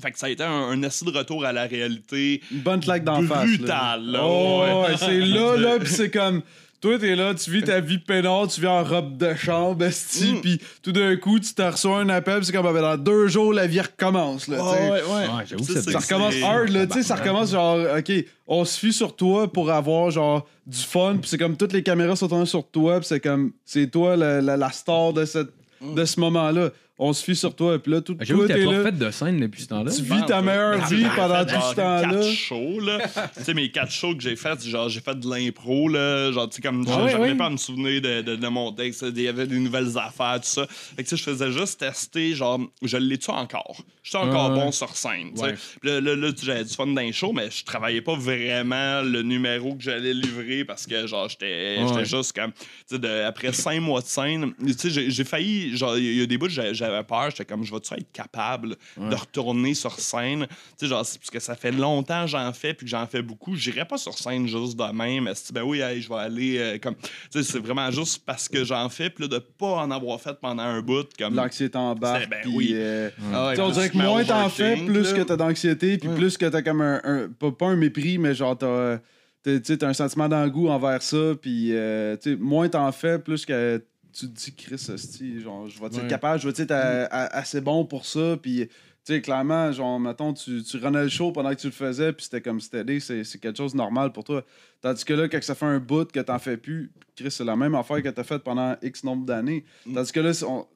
Fait 0.00 0.10
que 0.10 0.18
ça 0.18 0.26
a 0.26 0.30
été 0.30 0.42
un, 0.42 0.50
un 0.50 0.82
essai 0.82 1.04
de 1.04 1.10
retour 1.10 1.44
à 1.44 1.52
la 1.52 1.64
réalité 1.66 2.40
Une 2.50 2.60
bonne 2.60 2.80
claque 2.80 3.04
d'en 3.04 3.22
face. 3.22 3.28
là. 3.50 3.56
brutale. 3.56 4.04
là. 4.06 4.20
Oh, 4.24 4.84
Ouais. 4.88 4.96
c'est 4.98 5.20
là, 5.20 5.56
là, 5.56 5.78
pis 5.84 5.90
c'est 5.90 6.10
comme. 6.10 6.42
Toi, 6.82 6.98
t'es 6.98 7.14
là, 7.14 7.32
tu 7.32 7.48
vis 7.50 7.62
ta 7.62 7.78
vie 7.80 7.98
peinard, 7.98 8.48
tu 8.48 8.60
vis 8.60 8.66
en 8.66 8.82
robe 8.82 9.16
de 9.16 9.34
chambre, 9.36 9.84
esti, 9.84 10.32
Mm. 10.34 10.40
pis 10.40 10.60
tout 10.82 10.90
d'un 10.92 11.14
coup, 11.16 11.38
tu 11.38 11.54
te 11.54 11.62
reçois 11.62 12.00
un 12.00 12.08
appel, 12.08 12.40
pis 12.40 12.46
c'est 12.46 12.52
comme, 12.52 12.64
ben, 12.72 12.82
dans 12.82 12.96
deux 12.96 13.28
jours, 13.28 13.52
la 13.52 13.68
vie 13.68 13.80
recommence, 13.80 14.48
là, 14.48 14.62
ouais. 14.62 14.90
Ouais, 14.90 15.44
j'avoue 15.46 15.62
Ça, 15.62 15.80
Ça 15.80 15.98
recommence 16.00 16.34
hard, 16.42 16.68
là, 16.70 16.86
tu 16.88 16.94
sais, 16.94 17.02
ça 17.04 17.14
recommence 17.14 17.52
genre, 17.52 17.78
OK, 17.98 18.12
on 18.48 18.64
se 18.64 18.78
fie 18.78 18.92
sur 18.92 19.14
toi 19.14 19.50
pour 19.50 19.70
avoir, 19.70 20.10
genre, 20.10 20.44
du 20.66 20.78
fun, 20.78 21.18
puis 21.20 21.30
c'est 21.30 21.38
comme 21.38 21.56
toutes 21.56 21.72
les 21.72 21.84
caméras 21.84 22.16
sont 22.16 22.26
tournées 22.28 22.46
sur 22.46 22.66
toi, 22.68 22.98
puis 22.98 23.06
c'est 23.06 23.20
comme, 23.20 23.52
c'est 23.64 23.86
toi 23.88 24.16
la, 24.16 24.40
la- 24.40 24.56
la 24.56 24.70
star 24.72 25.12
de, 25.12 25.24
cette, 25.24 25.50
de 25.80 26.04
ce 26.04 26.18
moment-là. 26.20 26.70
On 27.04 27.12
se 27.12 27.24
fie 27.24 27.34
sur 27.36 27.54
toi. 27.54 27.78
Puis 27.82 27.92
là, 27.92 28.00
tout 28.00 28.16
Ah, 28.20 28.24
J'avoue 28.24 28.42
que 28.42 28.46
t'es 28.48 28.64
t'as 28.64 28.70
pas 28.72 28.82
fait 28.84 28.98
de 28.98 29.10
scène 29.10 29.40
depuis 29.40 29.62
ce 29.62 29.68
temps-là. 29.68 29.90
Tu 29.90 30.02
vis 30.02 30.24
ta 30.26 30.40
meilleure 30.42 30.86
vie 30.86 31.04
pendant 31.16 31.44
tout 31.44 31.50
ce 31.70 31.74
temps-là. 31.74 32.00
quatre 32.10 32.28
shows, 32.30 32.80
là. 32.80 32.98
tu 33.36 33.42
sais, 33.44 33.54
mes 33.54 33.70
quatre 33.70 33.90
shows 33.92 34.14
que 34.14 34.22
j'ai 34.22 34.36
fait, 34.36 34.64
genre, 34.66 34.88
j'ai 34.88 35.00
fait 35.00 35.18
de 35.18 35.28
l'impro, 35.28 35.88
là. 35.88 36.30
Genre, 36.32 36.48
tu 36.48 36.56
sais, 36.56 36.62
comme, 36.62 36.84
Ah 36.88 37.04
ouais, 37.04 37.10
j'arrivais 37.10 37.30
ouais. 37.32 37.36
pas 37.36 37.46
à 37.46 37.50
me 37.50 37.56
souvenir 37.56 38.00
de, 38.00 38.22
de, 38.22 38.36
de 38.36 38.48
mon 38.48 38.72
texte. 38.72 39.04
Il 39.14 39.20
y 39.22 39.28
avait 39.28 39.46
des 39.46 39.58
nouvelles 39.58 39.96
affaires, 39.98 40.36
tout 40.40 40.46
ça. 40.48 40.66
Fait 40.68 41.02
que, 41.02 41.08
tu 41.08 41.16
sais, 41.16 41.16
je 41.16 41.24
faisais 41.30 41.50
juste 41.50 41.80
tester, 41.80 42.34
genre, 42.34 42.60
je 42.82 42.96
l'ai-tu 42.96 43.30
encore? 43.30 43.76
Je 44.02 44.10
suis 44.10 44.18
encore 44.18 44.50
bon 44.50 44.72
sur 44.72 44.96
scène, 44.96 45.32
tu 45.34 45.40
sais. 45.42 45.54
Puis 45.80 45.90
là, 45.90 46.00
là, 46.00 46.16
là, 46.16 46.32
tu 46.32 46.38
sais, 46.40 46.46
j'avais 46.46 46.64
du 46.64 46.74
fun 46.74 46.86
dans 46.88 47.00
les 47.00 47.12
shows, 47.12 47.32
mais 47.32 47.48
je 47.50 47.64
travaillais 47.64 48.00
pas 48.02 48.14
vraiment 48.16 49.00
le 49.02 49.22
numéro 49.22 49.74
que 49.74 49.82
j'allais 49.82 50.12
livrer 50.14 50.64
parce 50.64 50.86
que, 50.86 51.06
genre, 51.06 51.28
j'étais 51.28 51.78
Ouais. 51.82 52.04
juste 52.04 52.32
comme, 52.34 52.52
tu 52.52 52.58
sais, 52.86 52.98
de- 52.98 53.22
après 53.24 53.52
cinq 53.52 53.80
mois 53.80 54.00
de 54.00 54.06
scène, 54.06 54.52
tu 54.66 54.72
sais, 54.74 54.90
j'ai 54.90 55.10
j'ai 55.10 55.24
failli, 55.24 55.76
genre, 55.76 55.96
il 55.98 56.14
y 56.18 56.22
a 56.22 56.26
des 56.26 56.36
bouts, 56.38 56.48
j'avais 56.48 56.91
j'avais 56.92 57.04
peur, 57.04 57.30
j'étais 57.30 57.44
comme, 57.44 57.64
je 57.64 57.72
vais-tu 57.72 57.94
être 57.94 58.12
capable 58.12 58.76
de 58.96 59.14
retourner 59.14 59.74
sur 59.74 59.92
scène? 59.98 60.46
Tu 60.48 60.56
sais, 60.76 60.86
genre, 60.86 61.04
c'est 61.04 61.18
parce 61.18 61.30
que 61.30 61.40
ça 61.40 61.54
fait 61.54 61.72
longtemps 61.72 62.22
que 62.22 62.30
j'en 62.30 62.52
fais, 62.52 62.74
puis 62.74 62.84
que 62.86 62.90
j'en 62.90 63.06
fais 63.06 63.22
beaucoup, 63.22 63.54
j'irai 63.56 63.84
pas 63.84 63.96
sur 63.98 64.16
scène 64.16 64.46
juste 64.46 64.76
de 64.76 64.92
même, 64.92 65.24
mais 65.24 65.34
si, 65.34 65.52
ben 65.52 65.62
oui, 65.62 65.78
je 66.00 66.08
vais 66.08 66.14
aller, 66.14 66.58
euh, 66.58 66.78
comme, 66.78 66.94
tu 66.96 67.08
sais, 67.30 67.42
c'est 67.42 67.58
vraiment 67.58 67.90
juste 67.90 68.22
parce 68.26 68.48
que 68.48 68.64
j'en 68.64 68.88
fais, 68.88 69.10
puis 69.10 69.24
là, 69.24 69.28
de 69.28 69.38
pas 69.38 69.66
en 69.82 69.90
avoir 69.90 70.20
fait 70.20 70.34
pendant 70.40 70.62
un 70.62 70.80
bout, 70.82 71.06
comme. 71.18 71.34
L'anxiété 71.34 71.76
en 71.78 71.94
bas. 71.94 72.20
Ben 72.30 72.40
oui. 72.52 72.70
euh, 72.72 73.10
Ah 73.32 73.48
ouais, 73.48 73.60
on 73.60 73.70
dirait 73.70 73.90
que 73.90 73.96
moins 73.96 74.24
t'en 74.24 74.48
fais, 74.48 74.76
plus 74.76 75.12
là. 75.12 75.18
que 75.18 75.22
t'as 75.22 75.36
d'anxiété, 75.36 75.98
puis 75.98 76.08
plus 76.10 76.36
que 76.36 76.46
t'as 76.46 76.62
comme 76.62 76.80
un, 76.80 77.00
un- 77.04 77.28
pas, 77.28 77.66
un 77.66 77.76
mépris, 77.76 78.18
mais 78.18 78.34
genre 78.34 78.56
t'as, 78.56 78.66
euh, 78.66 78.98
t'as, 79.42 79.86
un 79.88 79.92
sentiment 79.92 80.28
d'engoût 80.28 80.68
envers 80.68 81.02
ça, 81.02 81.32
puis 81.40 81.68
euh, 81.72 82.16
tu 82.16 82.30
sais, 82.32 82.36
moins 82.36 82.68
t'en 82.68 82.90
fais, 82.92 83.18
plus 83.18 83.44
que 83.46 83.82
tu 84.12 84.28
te 84.28 84.38
dis, 84.38 84.54
Chris, 84.54 84.86
hostie, 84.90 85.40
genre, 85.40 85.68
je 85.68 85.78
vais 85.80 85.86
être 85.86 86.02
Ouais. 86.02 86.08
capable, 86.08 86.40
je 86.40 86.48
vais 86.48 86.62
être 86.62 86.70
à- 86.70 87.04
à- 87.06 87.36
assez 87.38 87.60
bon 87.60 87.84
pour 87.84 88.04
ça, 88.06 88.36
puis 88.40 88.68
tu 89.04 89.14
sais, 89.14 89.20
clairement, 89.20 89.72
genre, 89.72 89.98
mettons, 89.98 90.32
tu, 90.32 90.62
tu 90.62 90.76
renais 90.76 91.02
le 91.02 91.08
show 91.08 91.32
pendant 91.32 91.50
que 91.50 91.56
tu 91.60 91.66
le 91.66 91.72
faisais, 91.72 92.12
puis 92.12 92.24
c'était 92.24 92.40
comme 92.40 92.60
steady, 92.60 93.00
c'est, 93.00 93.24
c'est 93.24 93.38
quelque 93.40 93.56
chose 93.56 93.72
de 93.72 93.76
normal 93.78 94.12
pour 94.12 94.22
toi. 94.22 94.44
Tandis 94.80 95.04
que 95.04 95.12
là, 95.14 95.28
quand 95.28 95.42
ça 95.42 95.54
fait 95.56 95.66
un 95.66 95.80
bout 95.80 96.10
que 96.12 96.20
t'en 96.20 96.38
fais 96.38 96.56
plus, 96.56 96.92
Chris, 97.16 97.30
c'est 97.32 97.44
la 97.44 97.56
même 97.56 97.74
affaire 97.74 98.00
que 98.02 98.08
t'as 98.10 98.22
faite 98.22 98.42
pendant 98.44 98.76
X 98.80 99.02
nombre 99.02 99.24
d'années. 99.26 99.64
Mm. 99.86 99.94
Tandis 99.94 100.12
que 100.12 100.20
là, 100.20 100.30
on, 100.46 100.66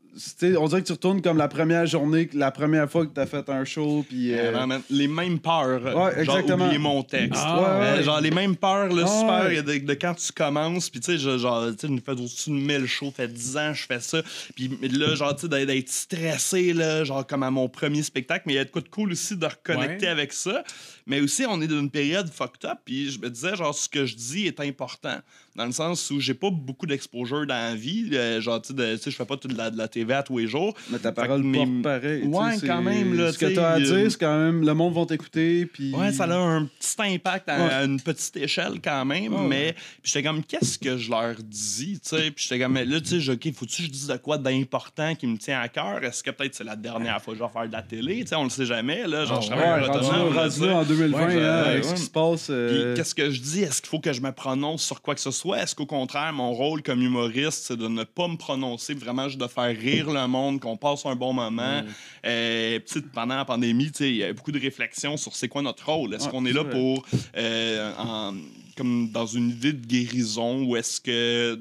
on 0.59 0.67
dirait 0.69 0.81
que 0.83 0.87
tu 0.87 0.93
retournes 0.93 1.21
comme 1.21 1.37
la 1.37 1.49
première 1.49 1.87
journée, 1.87 2.29
la 2.33 2.51
première 2.51 2.91
fois 2.91 3.05
que 3.07 3.13
t'as 3.13 3.27
fait 3.27 3.49
un 3.49 3.65
show, 3.65 4.05
puis... 4.09 4.33
euh, 4.35 4.79
les 4.91 5.09
mêmes 5.09 5.39
peurs. 5.39 5.83
Ouais, 5.85 5.93
Genre, 5.93 6.09
exactement. 6.39 6.65
oublier 6.65 6.79
mon 6.79 7.03
texte. 7.03 7.41
Ah, 7.45 7.79
ouais, 7.79 7.97
ouais. 7.99 8.03
genre, 8.03 8.21
les 8.21 8.31
mêmes 8.31 8.57
peurs, 8.57 8.89
là, 8.93 9.05
Ah, 9.07 9.19
super, 9.21 9.45
ouais. 9.47 9.63
de, 9.81 9.85
de 9.87 9.95
quand 9.95 10.15
tu 10.15 10.33
commences. 10.33 10.89
Puis, 10.91 11.01
tu 11.01 11.13
sais, 11.13 11.19
je- 11.19 11.39
genre, 11.39 11.67
tu 11.73 11.79
sais, 11.81 11.89
nous 11.89 12.01
fait 12.05 12.13
au-dessus 12.13 12.51
de 12.51 12.55
1000 12.57 12.87
shows, 12.87 13.13
fait 13.15 13.29
10 13.29 13.57
ans, 13.57 13.75
je 13.75 13.85
fais 13.87 14.01
ça. 14.01 14.23
Puis 14.55 14.69
là, 14.91 15.15
genre, 15.15 15.35
tu 15.37 15.49
sais, 15.49 15.67
d'être- 15.67 15.89
stressé, 15.91 16.73
là, 16.73 17.05
genre, 17.05 17.27
comme 17.27 17.43
à 17.43 17.51
mon 17.51 17.69
premier 17.69 18.03
spectacle. 18.03 18.45
Mais 18.47 18.55
il 18.55 18.57
y 18.57 18.59
a 18.61 18.65
de 18.65 18.71
quoi 18.71 18.83
de 18.83 18.89
cool 18.89 19.13
aussi 19.13 19.37
de 19.37 19.45
reconnecter 19.47 20.07
Ouais. 20.07 20.13
avec 20.13 20.33
ça. 20.33 20.63
Mais 21.07 21.21
aussi, 21.21 21.45
on 21.49 21.61
est 21.61 21.69
dans 21.69 21.79
une 21.79 21.91
période 21.91 22.29
fucked 22.33 22.65
up. 22.69 22.79
Puis 22.85 23.11
je 23.11 23.21
me 23.21 23.31
disais, 23.31 23.55
genre, 23.57 23.75
ce 23.75 23.89
que 23.89 24.07
je 24.07 24.17
dis 24.17 24.47
est 24.47 24.59
important. 24.61 25.19
Dans 25.55 25.65
le 25.67 25.73
sens 25.73 26.11
où 26.11 26.21
j'ai 26.21 26.35
pas 26.35 26.51
beaucoup 26.51 26.87
d'exposure 26.87 27.47
dans 27.47 27.55
la 27.55 27.75
vie. 27.75 28.11
Euh, 28.13 28.41
genre, 28.41 28.61
tu 28.61 28.75
sais, 28.77 28.99
je 29.11 29.17
fais 29.17 29.25
pas 29.25 29.37
toute 29.37 29.53
de 29.53 29.57
la, 29.59 29.71
de 29.71 29.79
la 29.79 29.89
TV 29.89 30.06
à 30.15 30.23
tous 30.23 30.39
les 30.39 30.47
jours. 30.47 30.75
Mais 30.91 30.99
ta 30.99 31.11
que 31.11 31.17
parole 31.17 31.43
mes- 31.43 31.59
porte 31.59 31.83
pareil. 31.83 32.23
tu 32.23 32.31
sais, 32.31 32.37
Ouais, 32.37 32.55
quand 32.67 32.83
même, 32.83 33.15
là, 33.17 33.33
Ce 33.33 33.39
que 33.39 33.47
tu 33.47 33.55
t'as 33.55 33.73
à 33.73 33.81
dire, 33.81 34.11
c'est 34.11 34.19
quand 34.19 34.39
même... 34.39 34.65
Le 34.67 34.75
monde 34.75 34.95
va 34.95 35.07
t'écouter, 35.07 35.67
puis... 35.67 35.93
Ouais, 35.95 36.13
ça 36.13 36.25
a 36.25 36.37
un 36.37 36.65
petit 36.67 36.95
impact 37.15 37.49
à, 37.49 37.57
Ouais. 37.65 37.73
à 37.73 37.85
une 37.85 38.01
petite 38.01 38.37
échelle 38.37 38.75
quand 38.83 39.05
même, 39.05 39.33
Ouais, 39.35 39.47
mais 39.49 39.73
puis 40.03 40.13
j'étais 40.13 40.23
comme 40.23 40.43
qu'est-ce 40.43 40.79
que 40.79 40.97
je 40.97 41.11
leur 41.11 41.35
dis, 41.43 42.01
tu 42.01 42.09
sais, 42.17 42.31
puis 42.31 42.45
j'étais 42.49 42.59
comme 42.63 42.75
là 42.75 43.01
tu 43.01 43.07
sais, 43.07 43.21
je- 43.21 43.33
OK, 43.33 43.53
faut-tu 43.55 43.83
que 43.83 43.89
je 43.89 43.91
dise 43.93 44.07
de 44.07 44.17
quoi 44.17 44.39
d'important 44.39 45.15
qui 45.15 45.27
me 45.27 45.37
tient 45.37 45.61
à 45.61 45.69
cœur? 45.69 46.03
Est-ce 46.03 46.23
que 46.23 46.31
peut-être 46.31 46.55
c'est 46.55 46.65
la 46.65 46.77
dernière 46.77 47.21
fois 47.23 47.35
que 47.35 47.39
je 47.41 47.45
vais 47.45 47.51
faire 47.51 47.67
de 47.67 47.73
la 47.73 47.83
télé, 47.83 48.21
tu 48.23 48.29
sais, 48.29 48.37
on 48.37 48.45
le 48.45 48.51
sait 48.51 48.67
jamais 48.67 49.07
là, 49.07 49.25
genre 49.25 49.43
je 49.43 49.51
Ouais, 49.51 49.57
travaille 49.57 49.85
rendu, 49.87 50.11
là, 50.33 50.43
rendu 50.43 50.61
là 50.67 50.77
en 50.77 50.85
2020, 50.85 51.19
Ouais, 51.27 51.35
hein, 51.43 51.63
ouais, 51.65 51.75
ouais. 51.77 51.83
ce 51.83 51.95
qui 51.95 52.01
se 52.03 52.11
passe... 52.11 52.49
euh, 52.51 52.95
Puis 52.95 52.97
qu'est-ce 52.97 53.15
que 53.15 53.31
je 53.31 53.41
dis? 53.41 53.63
Est-ce 53.63 53.81
qu'il 53.81 53.89
faut 53.91 54.01
que 54.01 54.13
je 54.13 54.21
me 54.21 54.33
prononce 54.33 54.83
sur 54.83 55.01
quoi 55.03 55.15
que 55.15 55.21
ce 55.21 55.31
soit? 55.31 55.63
Est-ce 55.63 55.75
qu'au 55.75 55.87
contraire, 55.87 56.33
mon 56.33 56.53
rôle 56.53 56.83
comme 56.83 57.03
humoriste, 57.03 57.65
c'est 57.67 57.77
de 57.77 57.89
ne 57.89 58.05
pas 58.05 58.29
me 58.29 58.37
prononcer, 58.37 58.95
vraiment 58.95 59.29
juste 59.29 59.41
de 59.41 59.47
faire 59.47 59.75
rire 59.91 60.11
le 60.11 60.27
monde, 60.27 60.61
qu'on 60.61 60.77
passe 60.77 61.07
un 61.07 61.15
bon 61.17 61.33
moment? 61.33 61.83
Euh, 62.25 62.79
tu 62.87 62.95
sais, 62.95 63.03
pendant 63.03 63.37
la 63.37 63.45
pandémie, 63.45 63.91
il 64.01 64.17
y 64.17 64.25
a 64.25 64.33
beaucoup 64.33 64.53
de 64.53 64.61
réflexions 64.61 65.17
sur 65.17 65.35
c'est 65.35 65.49
quoi 65.49 65.63
notre 65.63 65.87
rôle. 65.91 66.15
Est-ce 66.15 66.25
Ouais, 66.27 66.31
qu'on 66.31 66.45
est 66.47 66.53
là 66.53 66.63
vrai. 66.63 66.73
pour, 66.73 67.05
euh, 67.37 67.93
en- 67.99 68.35
comme 68.77 69.11
dans 69.11 69.27
une 69.27 69.51
idée 69.51 69.73
de 69.73 69.87
guérison, 69.87 70.65
ou 70.65 70.77
est-ce 70.77 71.01
que 71.01 71.61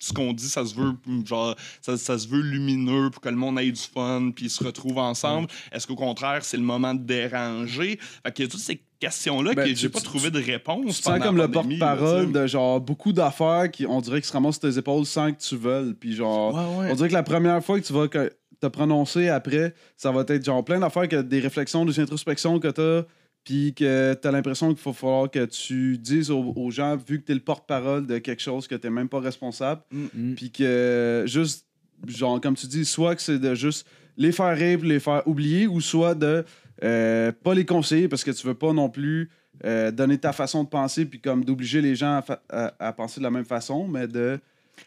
ce 0.00 0.12
qu'on 0.12 0.32
dit, 0.32 0.48
ça 0.48 0.64
se 0.66 0.74
veut 0.74 0.94
genre 1.24 1.54
ça, 1.80 1.96
ça 1.96 2.18
se 2.18 2.26
veut 2.26 2.40
lumineux 2.42 3.08
pour 3.10 3.20
que 3.20 3.28
le 3.28 3.36
monde 3.36 3.58
ait 3.60 3.70
du 3.70 3.80
fun 3.80 4.32
puis 4.34 4.50
se 4.50 4.64
retrouve 4.64 4.98
ensemble? 4.98 5.46
Est-ce 5.70 5.86
qu'au 5.86 5.94
contraire, 5.96 6.44
c'est 6.44 6.56
le 6.56 6.62
moment 6.64 6.94
de 6.94 7.02
déranger? 7.04 7.98
Fait 8.26 8.48
toutes 8.48 8.58
ces 8.60 8.80
questions-là 9.00 9.54
Ben, 9.54 9.66
que 9.68 9.74
j'ai 9.74 9.88
pas 9.88 10.00
trouvé 10.00 10.30
de 10.30 10.38
réponse. 10.40 10.98
Tu 10.98 11.02
sens 11.02 11.18
comme 11.20 11.36
le 11.36 11.48
porte-parole 11.50 12.30
de 12.32 12.46
genre 12.46 12.80
beaucoup 12.80 13.12
d'affaires 13.12 13.70
qui 13.70 13.86
on 13.86 14.00
dirait 14.00 14.20
qu'ils 14.20 14.28
se 14.28 14.32
ramassent 14.32 14.60
sur 14.60 14.70
tes 14.70 14.78
épaules 14.78 15.06
sans 15.06 15.32
que 15.32 15.40
tu 15.40 15.56
veuilles. 15.56 15.94
Puis 15.94 16.14
genre, 16.14 16.54
Ouais, 16.54 16.84
ouais. 16.84 16.92
on 16.92 16.94
dirait 16.94 17.08
que 17.08 17.14
la 17.14 17.22
première 17.22 17.64
fois 17.64 17.80
que 17.80 17.84
tu 17.86 17.92
vas 17.92 18.06
que- 18.08 18.32
te 18.60 18.66
prononcer 18.66 19.28
après, 19.30 19.74
ça 19.96 20.12
va 20.12 20.22
être 20.28 20.44
genre 20.44 20.62
plein 20.62 20.78
d'affaires, 20.78 21.08
que 21.08 21.22
des 21.22 21.40
réflexions, 21.40 21.84
des 21.86 21.98
introspections 21.98 22.60
que 22.60 22.68
t'as, 22.68 23.06
puis 23.42 23.72
que 23.72 24.12
t'as 24.12 24.30
l'impression 24.30 24.68
qu'il 24.68 24.76
faut 24.82 24.92
falloir 24.92 25.30
que 25.30 25.46
tu 25.46 25.96
dises 25.96 26.30
aux, 26.30 26.52
aux 26.54 26.70
gens, 26.70 26.94
vu 26.94 27.20
que 27.22 27.24
t'es 27.24 27.32
le 27.32 27.40
porte-parole 27.40 28.06
de 28.06 28.18
quelque 28.18 28.42
chose 28.42 28.68
que 28.68 28.74
t'es 28.74 28.90
même 28.90 29.08
pas 29.08 29.20
responsable, 29.20 29.80
Mm. 29.90 30.34
puis 30.34 30.50
que 30.52 31.24
juste, 31.26 31.64
genre, 32.06 32.38
comme 32.38 32.54
tu 32.54 32.66
dis, 32.66 32.84
soit 32.84 33.16
que 33.16 33.22
c'est 33.22 33.38
de 33.38 33.54
juste 33.54 33.86
les 34.18 34.30
faire 34.32 34.54
rire, 34.54 34.80
les 34.82 35.00
faire 35.00 35.22
oublier, 35.26 35.66
ou 35.66 35.80
soit 35.80 36.14
de 36.14 36.44
euh, 36.82 37.32
pas 37.32 37.54
les 37.54 37.64
conseiller 37.64 38.08
parce 38.08 38.24
que 38.24 38.30
tu 38.30 38.46
veux 38.46 38.54
pas 38.54 38.72
non 38.72 38.88
plus 38.88 39.30
euh, 39.64 39.90
donner 39.90 40.18
ta 40.18 40.32
façon 40.32 40.64
de 40.64 40.68
penser, 40.68 41.04
puis 41.04 41.20
comme 41.20 41.44
d'obliger 41.44 41.80
les 41.82 41.94
gens 41.94 42.22
à, 42.48 42.92
penser 42.92 43.20
de 43.20 43.24
la 43.24 43.30
même 43.30 43.44
façon, 43.44 43.86
mais 43.86 44.06
de. 44.06 44.38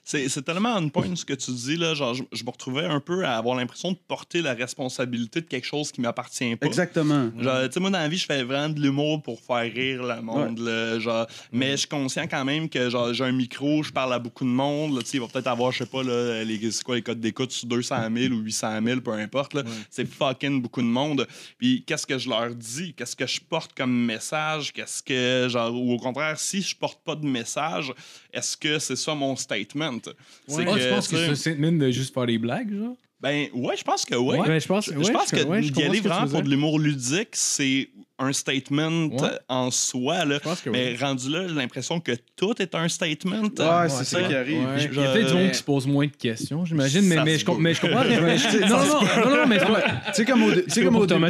C'est 0.03 0.43
tellement 0.43 0.75
on 0.77 0.89
point 0.89 1.15
ce 1.15 1.25
que 1.25 1.33
tu 1.33 1.51
dis, 1.51 1.77
là. 1.77 1.93
Genre, 1.93 2.13
je, 2.13 2.23
je 2.31 2.43
me 2.43 2.49
retrouvais 2.49 2.85
un 2.85 2.99
peu 2.99 3.25
à 3.25 3.37
avoir 3.37 3.55
l'impression 3.55 3.91
de 3.91 3.97
porter 4.07 4.41
la 4.41 4.53
responsabilité 4.53 5.41
de 5.41 5.45
quelque 5.45 5.65
chose 5.65 5.91
qui 5.91 6.01
m'appartient 6.01 6.55
pas. 6.55 6.67
Exactement. 6.67 7.31
Genre, 7.37 7.63
tu 7.65 7.73
sais, 7.73 7.79
moi, 7.79 7.89
dans 7.89 7.99
la 7.99 8.07
vie, 8.07 8.17
je 8.17 8.25
fais 8.25 8.43
vraiment 8.43 8.69
de 8.69 8.79
l'humour 8.79 9.21
pour 9.21 9.39
faire 9.39 9.71
rire 9.71 10.03
le 10.03 10.21
monde, 10.21 10.59
là, 10.59 10.99
genre, 10.99 11.27
mais 11.51 11.71
je 11.71 11.77
suis 11.77 11.87
conscient 11.87 12.27
quand 12.27 12.45
même 12.45 12.69
que, 12.69 12.89
genre, 12.89 13.13
j'ai 13.13 13.23
un 13.23 13.31
micro, 13.31 13.83
je 13.83 13.91
parle 13.91 14.13
à 14.13 14.19
beaucoup 14.19 14.43
de 14.43 14.49
monde, 14.49 14.99
tu 14.99 15.05
sais, 15.05 15.17
il 15.17 15.21
va 15.21 15.27
peut-être 15.27 15.47
avoir, 15.47 15.71
je 15.71 15.79
sais 15.79 15.85
pas, 15.85 16.03
là, 16.03 16.43
les, 16.43 16.71
c'est 16.71 16.83
quoi, 16.83 16.95
les 16.95 17.01
codes 17.01 17.19
d'écoute 17.19 17.51
sur 17.51 17.67
200 17.67 17.95
000 18.15 18.33
ou 18.33 18.39
800 18.39 18.79
000, 18.83 19.01
peu 19.01 19.13
importe, 19.13 19.53
là, 19.53 19.63
c'est 19.89 20.07
fucking 20.07 20.61
beaucoup 20.61 20.81
de 20.81 20.87
monde. 20.87 21.27
Puis, 21.57 21.83
qu'est-ce 21.85 22.07
que 22.07 22.17
je 22.17 22.29
leur 22.29 22.53
dis? 22.53 22.93
Qu'est-ce 22.93 23.15
que 23.15 23.27
je 23.27 23.39
porte 23.41 23.73
comme 23.73 23.93
message? 23.93 24.73
Qu'est-ce 24.73 25.01
que, 25.03 25.47
genre, 25.49 25.73
ou 25.73 25.93
au 25.93 25.97
contraire, 25.97 26.39
si 26.39 26.61
je 26.61 26.75
porte 26.75 27.03
pas 27.03 27.15
de 27.15 27.25
message, 27.25 27.93
est-ce 28.33 28.57
que 28.57 28.79
c'est 28.79 28.95
ça 28.95 29.13
mon 29.15 29.35
statement? 29.35 29.99
C'est 30.47 30.67
Ah, 30.67 30.77
tu 30.77 30.89
penses 30.89 31.07
que 31.07 31.17
c'est 31.17 31.29
un 31.29 31.35
statement 31.35 31.71
de 31.73 31.91
juste 31.91 32.13
faire 32.13 32.25
des 32.25 32.37
blagues, 32.39 32.73
genre? 32.73 32.95
Ben, 33.23 33.47
ouais, 33.53 33.75
je 33.77 33.83
pense 33.83 34.03
que 34.05 34.15
oui. 34.15 34.37
Ouais, 34.37 34.59
je 34.59 34.67
pense, 34.67 34.85
Je, 34.85 34.91
ouais, 34.97 35.03
je 35.05 35.11
pense 35.11 35.31
que 35.31 35.43
ouais, 35.45 35.61
je 35.63 35.67
d'y 35.69 35.73
comprends 35.73 35.89
aller 35.89 35.99
que 36.01 36.07
vraiment 36.09 36.27
pour 36.27 36.41
de 36.43 36.49
l'humour 36.49 36.77
ludique, 36.77 37.29
c'est 37.31 37.87
un 38.19 38.31
statement 38.31 39.07
Ouais. 39.07 39.29
en 39.49 39.71
soi. 39.71 40.23
Là. 40.23 40.35
Je 40.35 40.39
pense 40.49 40.61
que 40.61 40.69
Mais 40.69 40.91
oui. 40.91 40.97
rendu 41.03 41.29
là, 41.29 41.47
j'ai 41.47 41.55
l'impression 41.55 41.99
que 41.99 42.11
tout 42.35 42.53
est 42.61 42.75
un 42.75 42.87
statement. 42.87 43.41
Ouais, 43.41 43.89
c'est 43.89 44.03
ça 44.03 44.21
qui 44.21 44.35
arrive. 44.35 44.59
Ouais. 44.65 44.87
Il 44.91 44.97
y 44.97 45.03
a 45.03 45.11
peut-être 45.13 45.25
du 45.27 45.29
Je- 45.31 45.37
monde 45.37 45.51
qui 45.51 45.57
se 45.57 45.63
pose 45.63 45.87
moins 45.87 46.05
de 46.05 46.11
questions, 46.15 46.63
j'imagine, 46.65 47.01
mais, 47.07 47.23
mais, 47.23 47.37
je, 47.39 47.45
com- 47.45 47.57
mais 47.59 47.73
je 47.73 47.81
comprends. 47.81 48.03
mais 48.21 48.37
je- 48.37 48.59
non, 48.59 49.29
non, 49.29 49.37
non, 49.37 49.47
mais. 49.47 49.57
Tu 50.07 50.13
sais, 50.13 50.25
comme 50.25 50.43
au, 50.43 50.51
dé- 50.51 50.63
tu 50.65 50.69
sais, 50.69 50.73
C'est 50.75 50.83
comme 50.83 50.95
au 50.97 51.05
début. 51.07 51.21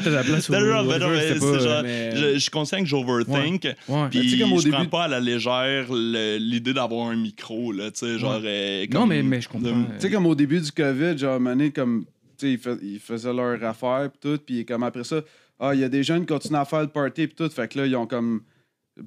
Je, 2.15 2.33
je 2.33 2.37
suis 2.39 2.51
conscient 2.51 2.79
que 2.79 2.85
j'overthink. 2.85 3.63
Ouais. 3.87 4.09
Puis 4.09 4.37
je 4.37 4.43
prends 4.69 4.79
début- 4.79 4.89
pas 4.89 5.03
à 5.03 5.07
la 5.07 5.19
légère 5.19 5.85
l'idée 5.93 6.73
d'avoir 6.73 7.09
un 7.09 7.15
micro. 7.15 7.71
Genre, 7.73 8.41
euh, 8.43 8.85
Non, 8.91 9.05
mais, 9.05 9.23
je 9.41 9.47
comprends. 9.47 9.69
Tu 9.95 9.99
sais, 9.99 10.11
comme 10.11 10.25
au 10.25 10.35
début 10.35 10.59
du 10.59 10.71
COVID, 10.71 11.17
genre, 11.17 11.39
Mané, 11.39 11.71
comme, 11.71 11.82
tu 12.37 12.47
sais, 12.47 12.51
ils, 12.53 12.57
fais- 12.59 12.77
ils 12.81 12.99
faisaient 12.99 13.33
leur 13.33 13.63
affaire, 13.63 14.09
pis 14.11 14.19
tout, 14.19 14.37
puis 14.45 14.65
comme 14.65 14.83
après 14.83 15.03
ça, 15.03 15.21
ah, 15.59 15.73
il 15.73 15.79
y 15.81 15.83
a 15.83 15.89
des 15.89 16.03
jeunes 16.03 16.21
qui 16.21 16.33
continuent 16.33 16.57
à 16.57 16.65
faire 16.65 16.81
le 16.81 16.87
party, 16.87 17.27
pis 17.27 17.35
tout, 17.35 17.49
fait 17.49 17.67
que 17.67 17.79
là, 17.79 17.85
ils 17.85 17.95
ont 17.95 18.07
comme. 18.07 18.41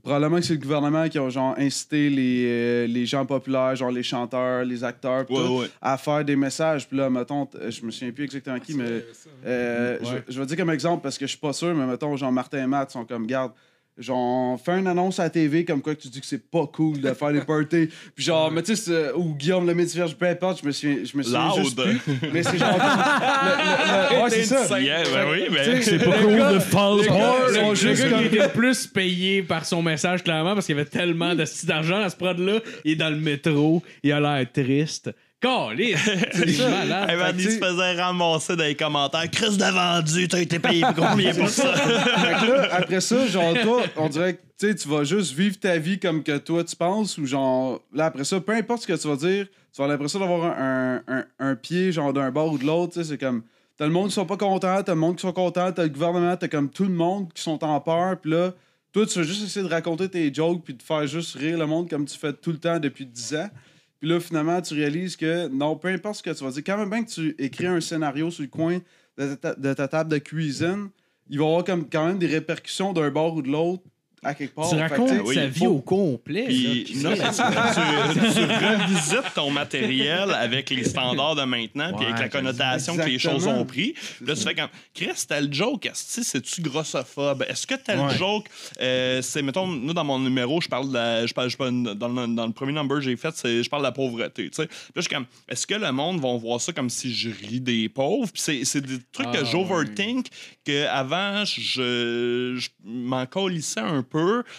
Probablement 0.02 0.38
que 0.38 0.42
c'est 0.42 0.54
le 0.54 0.58
gouvernement 0.60 1.08
qui 1.08 1.16
a 1.16 1.28
genre 1.30 1.54
incité 1.58 2.10
les, 2.10 2.44
euh, 2.48 2.86
les 2.88 3.06
gens 3.06 3.24
populaires, 3.24 3.76
genre 3.76 3.92
les 3.92 4.02
chanteurs, 4.02 4.64
les 4.64 4.82
acteurs, 4.82 5.24
pis 5.24 5.32
Ouais, 5.32 5.46
tout, 5.46 5.58
ouais. 5.60 5.66
à 5.80 5.96
faire 5.96 6.24
des 6.24 6.34
messages. 6.34 6.88
Puis 6.88 6.96
là, 6.96 7.08
mettons, 7.08 7.48
je 7.68 7.84
me 7.86 7.92
souviens 7.92 8.10
plus 8.10 8.24
exactement 8.24 8.58
qui, 8.58 8.74
mais 8.74 9.04
euh, 9.44 9.98
Ouais. 10.00 10.22
je, 10.26 10.32
je 10.32 10.40
vais 10.40 10.46
dire 10.46 10.56
comme 10.56 10.70
exemple 10.70 11.04
parce 11.04 11.16
que 11.16 11.24
je 11.26 11.30
suis 11.30 11.38
pas 11.38 11.52
sûr, 11.52 11.72
mais 11.72 11.86
mettons, 11.86 12.16
genre 12.16 12.32
Martin 12.32 12.64
et 12.64 12.66
Matt 12.66 12.90
sont 12.90 13.04
comme, 13.04 13.28
garde, 13.28 13.52
genre, 13.98 14.60
fais 14.60 14.78
une 14.78 14.86
annonce 14.86 15.18
à 15.20 15.24
la 15.24 15.30
TV 15.30 15.64
comme 15.64 15.80
quoi 15.80 15.94
que 15.94 16.00
tu 16.02 16.08
dis 16.08 16.20
que 16.20 16.26
c'est 16.26 16.50
pas 16.50 16.66
cool 16.66 17.00
de 17.00 17.12
faire 17.14 17.32
des 17.32 17.40
parties. 17.40 17.88
Puis 18.14 18.24
genre, 18.24 18.50
mais 18.50 18.62
tu 18.62 18.76
sais, 18.76 19.12
ou 19.14 19.34
Guillaume 19.34 19.66
le 19.66 19.74
métier, 19.74 20.02
peu 20.18 20.26
importe, 20.26 20.60
je 20.62 20.66
me 20.66 20.72
souviens, 20.72 20.98
je 21.04 21.16
me 21.16 21.22
souviens 21.22 21.54
juste 21.56 21.78
Loud. 21.78 21.98
plus. 21.98 22.30
Mais 22.32 22.42
c'est 22.42 22.58
genre. 22.58 22.68
le- 22.78 24.12
le- 24.12 24.16
le- 24.18 24.22
ouais, 24.22 24.30
c'est 24.30 24.44
ça. 24.44 24.80
Yeah, 24.80 25.02
ben 25.04 25.26
oui, 25.30 25.44
mais. 25.50 25.82
C'est 25.82 25.98
pas 25.98 26.18
cool 26.18 26.36
de 26.54 26.58
fall 26.58 27.04
sont 27.04 27.70
Le 27.70 27.74
juste 27.74 28.02
gars 28.02 28.10
comme- 28.10 28.18
qui 28.20 28.26
était 28.26 28.42
le 28.44 28.48
plus 28.52 28.86
payé 28.86 29.42
par 29.42 29.64
son 29.64 29.82
message, 29.82 30.22
clairement, 30.22 30.54
parce 30.54 30.66
qu'il 30.66 30.76
y 30.76 30.78
avait 30.80 30.88
tellement 30.88 31.34
d'argent 31.64 32.00
à 32.02 32.10
ce 32.10 32.16
prod-là. 32.16 32.60
Il 32.84 32.92
est 32.92 32.96
dans 32.96 33.10
le 33.10 33.16
métro, 33.16 33.82
il 34.02 34.12
a 34.12 34.20
l'air 34.20 34.46
triste. 34.52 35.10
Caliste! 35.40 35.98
C'est 36.32 36.70
malade. 36.70 37.10
Hey, 37.10 37.16
man, 37.16 37.34
il 37.38 37.50
se 37.50 37.58
faisait 37.58 38.00
ramasser 38.00 38.56
dans 38.56 38.64
les 38.64 38.74
commentaires. 38.74 39.30
Chris 39.30 39.56
de 39.56 39.64
vendu, 39.64 40.28
t'as 40.28 40.40
été 40.40 40.58
payé 40.58 40.82
combien 40.96 41.34
pour 41.34 41.48
ça? 41.48 41.74
Là, 41.76 42.68
après 42.72 43.00
ça, 43.00 43.26
genre, 43.26 43.54
toi, 43.62 43.82
on 43.96 44.08
dirait 44.08 44.34
que 44.34 44.40
tu 44.58 44.68
sais, 44.68 44.74
tu 44.74 44.88
vas 44.88 45.04
juste 45.04 45.34
vivre 45.34 45.58
ta 45.58 45.76
vie 45.76 45.98
comme 45.98 46.22
que 46.22 46.38
toi 46.38 46.64
tu 46.64 46.74
penses, 46.74 47.18
ou 47.18 47.26
genre, 47.26 47.82
là, 47.92 48.06
après 48.06 48.24
ça, 48.24 48.40
peu 48.40 48.52
importe 48.52 48.82
ce 48.82 48.86
que 48.86 48.94
tu 48.94 49.06
vas 49.06 49.16
dire, 49.16 49.46
tu 49.46 49.52
vas 49.76 49.84
avoir 49.84 49.88
l'impression 49.90 50.18
d'avoir 50.18 50.58
un, 50.58 51.02
un, 51.06 51.18
un, 51.18 51.24
un 51.38 51.54
pied, 51.56 51.92
genre, 51.92 52.14
d'un 52.14 52.30
bord 52.30 52.52
ou 52.52 52.56
de 52.56 52.64
l'autre, 52.64 52.94
tu 52.94 53.00
sais, 53.00 53.10
c'est 53.10 53.18
comme, 53.18 53.42
t'as 53.76 53.84
le 53.84 53.92
monde 53.92 54.08
qui 54.08 54.14
sont 54.14 54.24
pas 54.24 54.38
contents, 54.38 54.82
t'as 54.82 54.94
le 54.94 54.98
monde 54.98 55.16
qui 55.16 55.22
sont 55.22 55.32
contents, 55.34 55.70
t'as 55.72 55.82
le 55.82 55.90
gouvernement, 55.90 56.34
t'as 56.38 56.48
comme 56.48 56.70
tout 56.70 56.84
le 56.84 56.94
monde 56.94 57.30
qui 57.34 57.42
sont 57.42 57.62
en 57.62 57.78
peur, 57.80 58.18
puis 58.18 58.30
là, 58.30 58.52
toi, 58.94 59.04
tu 59.04 59.18
vas 59.18 59.24
juste 59.26 59.44
essayer 59.44 59.66
de 59.68 59.70
raconter 59.70 60.08
tes 60.08 60.32
jokes, 60.32 60.62
puis 60.64 60.72
de 60.72 60.82
faire 60.82 61.06
juste 61.06 61.36
rire 61.36 61.58
le 61.58 61.66
monde 61.66 61.90
comme 61.90 62.06
tu 62.06 62.16
fais 62.16 62.32
tout 62.32 62.50
le 62.52 62.58
temps 62.58 62.78
depuis 62.78 63.04
10 63.04 63.34
ans. 63.34 63.50
Puis 63.98 64.08
là, 64.08 64.20
finalement, 64.20 64.60
tu 64.60 64.74
réalises 64.74 65.16
que 65.16 65.48
non, 65.48 65.76
peu 65.76 65.88
importe 65.88 66.16
ce 66.16 66.22
que 66.22 66.30
tu 66.30 66.44
vas 66.44 66.50
dire, 66.50 66.62
quand 66.64 66.76
même 66.76 66.90
bien 66.90 67.04
que 67.04 67.10
tu 67.10 67.34
écris 67.38 67.66
un 67.66 67.80
scénario 67.80 68.30
sur 68.30 68.42
le 68.42 68.48
coin 68.48 68.78
de 69.16 69.34
ta, 69.34 69.88
table 69.88 70.10
de 70.10 70.18
cuisine, 70.18 70.90
il 71.28 71.38
va 71.38 71.44
y 71.44 71.46
avoir 71.48 71.64
comme, 71.64 71.88
quand 71.88 72.06
même 72.06 72.18
des 72.18 72.26
répercussions 72.26 72.92
d'un 72.92 73.10
bord 73.10 73.34
ou 73.34 73.42
de 73.42 73.48
l'autre 73.48 73.82
à 74.26 74.34
quelque 74.34 74.54
part. 74.54 74.68
Tu 74.68 74.76
racontes 74.76 75.10
oui, 75.24 75.34
sa 75.34 75.46
vie 75.46 75.60
faut- 75.60 75.66
au 75.66 75.80
complet. 75.80 76.44
Puis, 76.46 76.84
là. 77.02 77.10
non, 77.10 77.16
mais 77.16 77.16
tu, 78.34 78.40
revisites 78.40 79.34
ton 79.34 79.50
matériel 79.50 80.30
avec 80.32 80.70
les 80.70 80.84
standards 80.84 81.36
de 81.36 81.42
maintenant, 81.44 81.92
puis 81.96 82.06
avec 82.06 82.18
la 82.18 82.28
connotation 82.28 82.96
que 82.96 83.02
les 83.02 83.18
choses 83.18 83.46
ont 83.46 83.64
pris. 83.64 83.94
Là, 84.24 84.34
tu 84.34 84.42
fais 84.42 84.54
comme, 84.54 84.68
Chris, 84.94 85.10
tel 85.28 85.52
joke, 85.52 85.86
est-ce 85.86 86.20
que 86.20 86.24
c'est-tu 86.26 86.60
grossophobe? 86.62 87.44
Est-ce 87.48 87.66
que 87.66 87.74
tel 87.74 87.98
Ouais. 88.00 88.14
joke, 88.16 88.46
euh, 88.80 89.22
c'est, 89.22 89.42
mettons, 89.42 89.66
nous, 89.66 89.92
dans 89.94 90.04
mon 90.04 90.18
numéro, 90.18 90.60
je 90.60 90.68
parle 90.68 90.88
de 90.88 90.94
la- 90.94 91.26
je 91.26 91.32
parle, 91.34 91.48
je 91.50 91.56
parle- 91.56 91.94
dans, 91.94 92.08
le, 92.08 92.26
dans 92.34 92.46
le 92.46 92.52
premier 92.52 92.72
number 92.72 92.98
que 92.98 93.04
j'ai 93.04 93.16
fait, 93.16 93.34
je 93.44 93.68
parle 93.68 93.82
de 93.82 93.88
la 93.88 93.92
pauvreté, 93.92 94.50
tu 94.50 94.56
sais. 94.56 94.66
Puis 94.66 94.76
Là, 94.76 94.92
je 94.96 95.00
suis 95.02 95.10
comme, 95.14 95.26
est-ce 95.48 95.66
que 95.66 95.74
le 95.74 95.92
monde 95.92 96.20
va 96.20 96.36
voir 96.36 96.60
ça 96.60 96.72
comme 96.72 96.90
si 96.90 97.14
je 97.14 97.30
ris 97.30 97.60
des 97.60 97.88
pauvres? 97.88 98.30
Puis 98.32 98.42
c'est, 98.42 98.64
c'est 98.64 98.80
des 98.80 98.98
trucs 99.12 99.28
Ah, 99.32 99.38
que 99.38 99.44
j'overthink, 99.44 100.26
que 100.64 100.86
avant 100.88 101.44
je, 101.44 102.54
je 102.58 102.68
m'en 102.84 103.26
colissais 103.26 103.80
un 103.80 104.02
peu, 104.02 104.15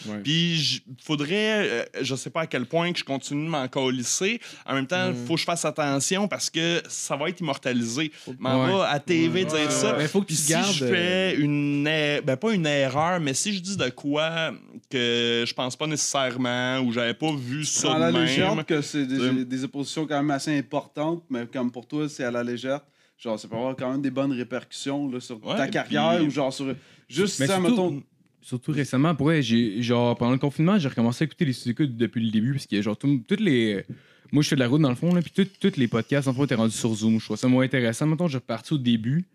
Ouais. 0.07 0.19
puis 0.23 0.83
faudrait, 1.03 1.67
euh, 1.69 1.83
je 2.01 2.15
sais 2.15 2.29
pas 2.29 2.41
à 2.41 2.47
quel 2.47 2.65
point 2.65 2.91
que 2.93 2.99
je 2.99 3.03
continue 3.03 3.45
de 3.45 3.49
m'en 3.49 3.67
colisser. 3.67 4.39
En 4.65 4.73
même 4.73 4.87
temps, 4.87 5.11
faut 5.25 5.33
que 5.35 5.39
je 5.39 5.45
fasse 5.45 5.65
attention 5.65 6.27
parce 6.27 6.49
que 6.49 6.81
ça 6.87 7.15
va 7.15 7.29
être 7.29 7.39
immortalisé. 7.39 8.11
M'en 8.39 8.65
Ouais. 8.65 8.71
va 8.73 8.89
à 8.89 8.99
TV 8.99 9.45
dire 9.45 9.71
ça. 9.71 9.97
ouais. 9.97 10.07
Faut 10.07 10.21
que 10.21 10.27
Puis 10.27 10.35
tu 10.35 10.41
si 10.43 10.51
gardes, 10.51 10.71
je 10.73 10.85
fais 10.85 11.35
une, 11.35 11.85
er- 11.87 12.21
ben 12.21 12.35
pas 12.37 12.53
une 12.53 12.65
erreur, 12.65 13.19
mais 13.19 13.33
si 13.33 13.53
je 13.53 13.59
dis 13.59 13.77
de 13.77 13.89
quoi 13.89 14.51
que 14.89 15.43
je 15.47 15.53
pense 15.53 15.75
pas 15.75 15.87
nécessairement 15.87 16.79
ou 16.79 16.91
j'avais 16.91 17.13
pas 17.13 17.31
vu 17.35 17.65
ça 17.65 17.93
à 17.93 17.95
de 17.95 17.99
la 18.01 18.11
même. 18.11 18.21
légère 18.25 18.65
que 18.65 18.81
c'est 18.81 19.05
des, 19.05 19.19
Ouais. 19.19 19.45
des 19.45 19.63
oppositions 19.63 20.05
quand 20.07 20.17
même 20.17 20.31
assez 20.31 20.57
importantes, 20.57 21.23
mais 21.29 21.45
comme 21.45 21.71
pour 21.71 21.87
toi, 21.87 22.07
c'est 22.09 22.23
à 22.23 22.31
la 22.31 22.43
légère. 22.43 22.81
Genre, 23.17 23.39
ça 23.39 23.47
peut 23.47 23.55
avoir 23.55 23.75
quand 23.75 23.91
même 23.91 24.01
des 24.01 24.11
bonnes 24.11 24.31
répercussions 24.31 25.09
là, 25.11 25.19
sur 25.19 25.43
Ouais, 25.45 25.57
ta 25.57 25.67
carrière 25.67 26.17
puis- 26.17 26.27
ou 26.27 26.29
genre 26.29 26.53
sur. 26.53 26.73
Juste 27.09 27.39
Mais 27.39 27.47
ça, 27.47 27.55
surtout- 27.55 27.69
mettons. 27.71 28.03
Surtout 28.47 28.71
récemment, 28.71 29.13
pour 29.13 29.29
j'ai 29.41 29.81
genre 29.81 30.15
pendant 30.17 30.31
le 30.31 30.37
confinement, 30.37 30.79
j'ai 30.79 30.87
recommencé 30.87 31.21
à 31.21 31.25
écouter 31.25 31.43
les 31.43 31.51
sous-écoutes 31.51 31.97
depuis 31.97 32.23
le 32.23 32.31
début 32.31 32.53
parce 32.53 32.65
que 32.65 32.81
genre 32.81 32.95
tout- 32.95 33.21
toutes 33.27 33.41
les 33.41 33.83
moi 34.31 34.41
je 34.41 34.47
fais 34.47 34.55
de 34.55 34.61
la 34.61 34.69
route 34.69 34.81
dans 34.81 34.87
le 34.89 34.95
fond 34.95 35.13
là, 35.13 35.21
puis 35.21 35.31
tout- 35.35 35.49
tous 35.59 35.75
les 35.77 35.89
podcasts 35.89 36.29
en 36.29 36.33
fait 36.33 36.43
étaient 36.43 36.55
rendus 36.55 36.71
sur 36.73 36.93
Zoom, 36.95 37.19
je 37.19 37.25
trouve 37.25 37.35
ça 37.35 37.49
moins 37.49 37.65
intéressant. 37.65 38.05
Maintenant, 38.07 38.29
j'ai 38.29 38.37
reparti 38.37 38.73
au 38.73 38.77
début. 38.77 39.25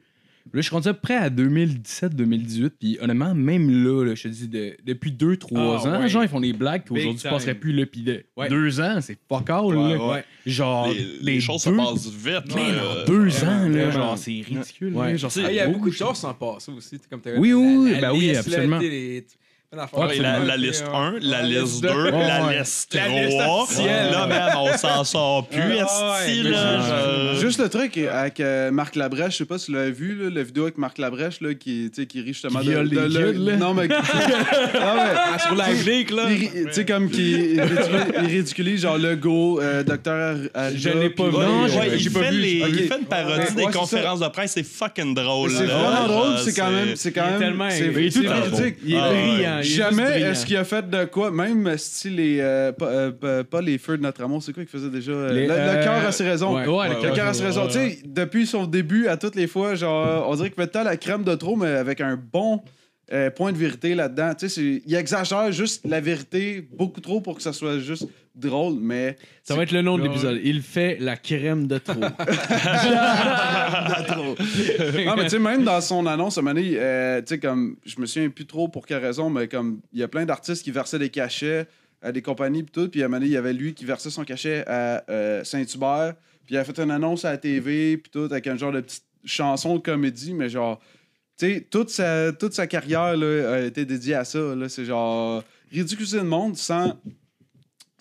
Là, 0.52 0.60
je 0.60 0.62
suis 0.62 0.74
rendu 0.74 0.88
à 0.88 0.94
peu 0.94 1.00
près 1.00 1.16
à 1.16 1.30
2017-2018, 1.30 2.70
puis 2.78 2.98
honnêtement, 3.00 3.34
même 3.34 3.70
là, 3.84 4.04
là, 4.04 4.14
je 4.14 4.24
te 4.24 4.28
dis, 4.28 4.48
de- 4.48 4.76
depuis 4.84 5.12
2-3 5.12 5.80
Ah, 5.84 5.88
ans, 5.88 6.00
ouais. 6.00 6.08
genre, 6.08 6.22
ils 6.24 6.28
font 6.28 6.40
des 6.40 6.52
blagues 6.52 6.82
qu'aujourd'hui, 6.86 7.20
tu 7.20 7.28
passerais 7.28 7.54
plus 7.54 7.72
là, 7.72 7.86
puis 7.86 8.02
de 8.02 8.24
Ouais. 8.36 8.48
2 8.48 8.80
ans, 8.80 8.98
c'est 9.00 9.16
fuck 9.28 9.48
all, 9.50 9.64
Ouais, 9.66 9.74
là. 9.96 10.06
ouais. 10.08 10.24
Genre, 10.46 10.88
Les, 10.92 11.34
les 11.34 11.40
choses 11.40 11.62
se 11.62 11.70
deux- 11.70 11.76
passent 11.76 12.08
vite. 12.10 12.54
Là. 12.54 13.02
en 13.02 13.06
2 13.06 13.44
ans, 13.44 13.46
là, 13.46 13.68
vraiment. 13.68 13.92
genre, 13.92 14.18
c'est 14.18 14.30
ridicule. 14.46 14.92
Là, 14.94 15.16
genre, 15.16 15.30
Ah, 15.36 15.50
il 15.50 15.54
y 15.56 15.60
a 15.60 15.68
beaucoup 15.68 15.90
de 15.90 15.94
choses 15.94 16.16
sans 16.16 16.34
passer 16.34 16.72
aussi. 16.72 16.98
t'sais, 16.98 17.08
Comme 17.08 17.20
t'as- 17.20 17.38
Oui, 17.38 17.50
la- 17.50 17.56
oui, 17.56 17.90
la 17.92 18.00
ben 18.00 18.12
oui, 18.12 18.36
absolument. 18.36 18.78
D'affaires. 19.76 19.98
Ouais, 20.00 20.18
la, 20.18 20.38
la 20.40 20.54
Puis, 20.54 20.62
liste 20.62 20.84
euh, 20.86 20.94
1, 20.96 21.14
la 21.20 21.42
liste 21.42 21.82
2, 21.82 21.88
Ouais, 21.88 22.10
la 22.10 22.46
ouais. 22.46 22.58
liste 22.58 22.94
La 22.94 23.08
liste 23.08 23.38
3. 23.38 23.62
officielle. 23.62 24.10
Là, 24.12 24.26
man, 24.26 24.50
on 24.58 24.76
s'en 24.76 25.04
sort 25.04 25.46
plus. 25.50 25.60
Ouais, 25.60 25.78
esti, 25.80 26.42
ouais, 26.44 26.50
là, 26.50 26.58
Euh, 26.58 27.34
je- 27.34 27.40
Juste 27.40 27.60
le 27.60 27.68
truc 27.68 27.96
avec 27.98 28.40
euh, 28.40 28.70
Marc 28.70 28.94
Labrèche, 28.96 29.32
je 29.34 29.38
sais 29.38 29.44
pas 29.44 29.58
si 29.58 29.66
tu 29.66 29.72
l'as 29.72 29.90
vu, 29.90 30.14
là, 30.14 30.30
la 30.32 30.42
vidéo 30.42 30.64
avec 30.64 30.78
Marc 30.78 30.98
Labrèche 30.98 31.40
là, 31.40 31.54
qui, 31.54 31.90
tu 31.94 32.02
sais, 32.02 32.06
qui 32.06 32.20
rit 32.20 32.28
justement 32.28 32.60
Qui 32.60 32.68
de, 32.68 32.82
de- 32.82 32.88
des 32.88 33.08
le- 33.08 33.32
là. 33.32 33.56
Non, 33.56 33.74
mais. 33.74 33.88
Ah, 34.74 34.94
ouais. 34.94 35.00
Ah, 35.34 35.38
sur 35.38 35.54
Live 35.54 35.86
League, 35.88 36.10
là. 36.10 36.26
Tu 36.28 36.72
sais, 36.72 36.84
comme 36.84 37.08
qui 37.10 37.32
il 37.54 37.60
ridiculise, 38.26 38.82
genre 38.82 38.98
le 38.98 39.16
go, 39.16 39.60
euh, 39.60 39.82
docteur 39.82 40.36
Je 40.74 40.88
l'ai 40.90 41.10
pas 41.10 41.24
vu. 41.24 41.30
Non, 41.32 41.66
j'ai- 41.68 41.96
il, 41.98 42.12
pas 42.12 42.20
fait 42.20 42.30
vu. 42.30 42.38
les- 42.40 42.62
Ok. 42.62 42.68
il 42.72 42.88
fait 42.88 42.98
une 42.98 43.06
parodie 43.06 43.54
des 43.54 43.64
conférences 43.66 44.20
de 44.20 44.28
presse, 44.28 44.52
c'est 44.52 44.62
fucking 44.66 45.14
drôle. 45.14 45.50
C'est 45.50 45.64
vraiment 45.66 46.06
drôle, 46.06 46.38
c'est 46.38 46.52
quand 46.54 46.70
même. 46.70 46.94
C'est 46.96 47.12
quand 47.12 47.24
même. 47.30 47.38
tellement 47.38 47.68
c'est 47.70 47.86
il 47.92 48.06
est 48.06 48.10
tout. 48.10 48.20
Il 48.84 48.94
est 48.94 48.98
Ah, 48.98 49.10
ouais. 49.10 49.22
brillant. 49.22 49.61
Il 49.64 49.70
Jamais 49.70 50.20
est-ce 50.22 50.44
qu'il 50.46 50.56
a 50.56 50.64
fait 50.64 50.88
de 50.88 51.04
quoi, 51.04 51.30
même 51.30 51.76
style 51.78 52.16
les. 52.16 52.38
euh, 52.40 52.72
pas, 52.72 52.86
euh, 52.86 53.42
pas- 53.44 53.60
les 53.60 53.78
feux 53.78 53.96
de 53.96 54.02
notre 54.02 54.22
amour, 54.22 54.42
c'est 54.42 54.52
quoi 54.52 54.62
qu'il 54.64 54.70
faisait 54.70 54.90
déjà? 54.90 55.12
Euh, 55.12 55.32
Les, 55.32 55.42
Le, 55.46 55.54
le 55.54 55.60
euh, 55.60 55.82
cœur 55.84 56.06
a 56.06 56.12
ses 56.12 56.24
raisons. 56.28 56.54
ouais. 56.54 56.66
Ouais, 56.66 56.76
Ouais, 56.78 56.88
le 56.88 56.94
Le 56.96 57.00
cœur 57.00 57.12
a 57.12 57.16
cœur. 57.16 57.34
ses 57.34 57.44
raisons. 57.44 57.66
Tu 57.66 57.72
sais, 57.74 57.98
depuis 58.04 58.46
son 58.46 58.66
début, 58.66 59.08
à 59.08 59.16
toutes 59.16 59.36
les 59.36 59.46
fois, 59.46 59.74
genre, 59.74 60.28
on 60.28 60.34
dirait 60.36 60.50
qu'il 60.50 60.60
fait 60.62 60.68
tant 60.68 60.82
la 60.84 60.96
crème 60.96 61.24
de 61.24 61.34
trop, 61.34 61.56
mais 61.56 61.68
avec 61.68 62.00
un 62.00 62.16
bon 62.16 62.62
euh, 63.12 63.30
point 63.30 63.52
de 63.52 63.58
vérité 63.58 63.94
là-dedans. 63.94 64.32
Tu 64.38 64.48
sais, 64.48 64.54
c'est- 64.54 64.82
il 64.86 64.94
exagère 64.94 65.52
juste 65.52 65.84
la 65.86 66.00
vérité 66.00 66.66
beaucoup 66.76 67.00
trop 67.00 67.20
pour 67.20 67.36
que 67.36 67.42
ça 67.42 67.52
soit 67.52 67.78
juste 67.78 68.06
drôle, 68.34 68.78
mais. 68.80 69.16
Ça 69.42 69.54
va 69.54 69.62
être 69.62 69.72
le 69.72 69.82
nom 69.82 69.98
de 69.98 70.04
l'épisode. 70.04 70.40
Il 70.42 70.62
fait 70.62 70.96
la 71.00 71.16
crème 71.16 71.66
de 71.66 71.78
trop. 71.78 71.94
Non, 72.00 72.06
mais 75.16 75.24
tu 75.24 75.30
sais, 75.30 75.38
même 75.38 75.64
dans 75.64 75.80
son 75.80 76.06
annonce, 76.06 76.38
à 76.38 76.42
euh, 76.42 77.20
tu 77.20 77.26
sais, 77.26 77.38
comme, 77.38 77.76
je 77.84 78.00
me 78.00 78.06
souviens 78.06 78.30
plus 78.30 78.46
trop 78.46 78.68
pour 78.68 78.86
quelle 78.86 79.02
raison, 79.02 79.30
mais 79.30 79.48
comme, 79.48 79.80
il 79.92 80.00
y 80.00 80.02
a 80.02 80.08
plein 80.08 80.24
d'artistes 80.24 80.62
qui 80.62 80.70
versaient 80.70 80.98
des 80.98 81.10
cachets 81.10 81.66
à 82.02 82.12
des 82.12 82.22
compagnies, 82.22 82.62
puis 82.62 82.72
tout, 82.72 82.88
puis 82.88 83.02
à 83.02 83.06
un 83.06 83.08
moment 83.08 83.18
donné, 83.18 83.30
il 83.30 83.34
y 83.34 83.36
avait 83.36 83.52
lui 83.52 83.74
qui 83.74 83.84
versait 83.84 84.10
son 84.10 84.24
cachet 84.24 84.64
à 84.66 85.04
euh, 85.08 85.44
Saint-Hubert, 85.44 86.14
puis 86.46 86.56
il 86.56 86.58
a 86.58 86.64
fait 86.64 86.78
une 86.80 86.90
annonce 86.90 87.24
à 87.24 87.30
la 87.30 87.38
TV, 87.38 87.96
puis 87.96 88.10
tout, 88.10 88.28
avec 88.30 88.46
un 88.48 88.56
genre 88.56 88.72
de 88.72 88.80
petite 88.80 89.04
chanson 89.24 89.76
de 89.76 89.80
comédie, 89.80 90.34
mais 90.34 90.48
genre, 90.48 90.80
tu 91.38 91.46
sais, 91.46 91.66
toute 91.70 91.90
sa, 91.90 92.32
toute 92.32 92.54
sa 92.54 92.66
carrière, 92.66 93.16
là, 93.16 93.54
a 93.54 93.60
été 93.60 93.84
dédiée 93.84 94.14
à 94.14 94.24
ça, 94.24 94.54
là, 94.56 94.68
c'est 94.68 94.84
genre, 94.84 95.44
ridiculiser 95.70 96.18
le 96.18 96.24
monde 96.24 96.56
sans, 96.56 96.98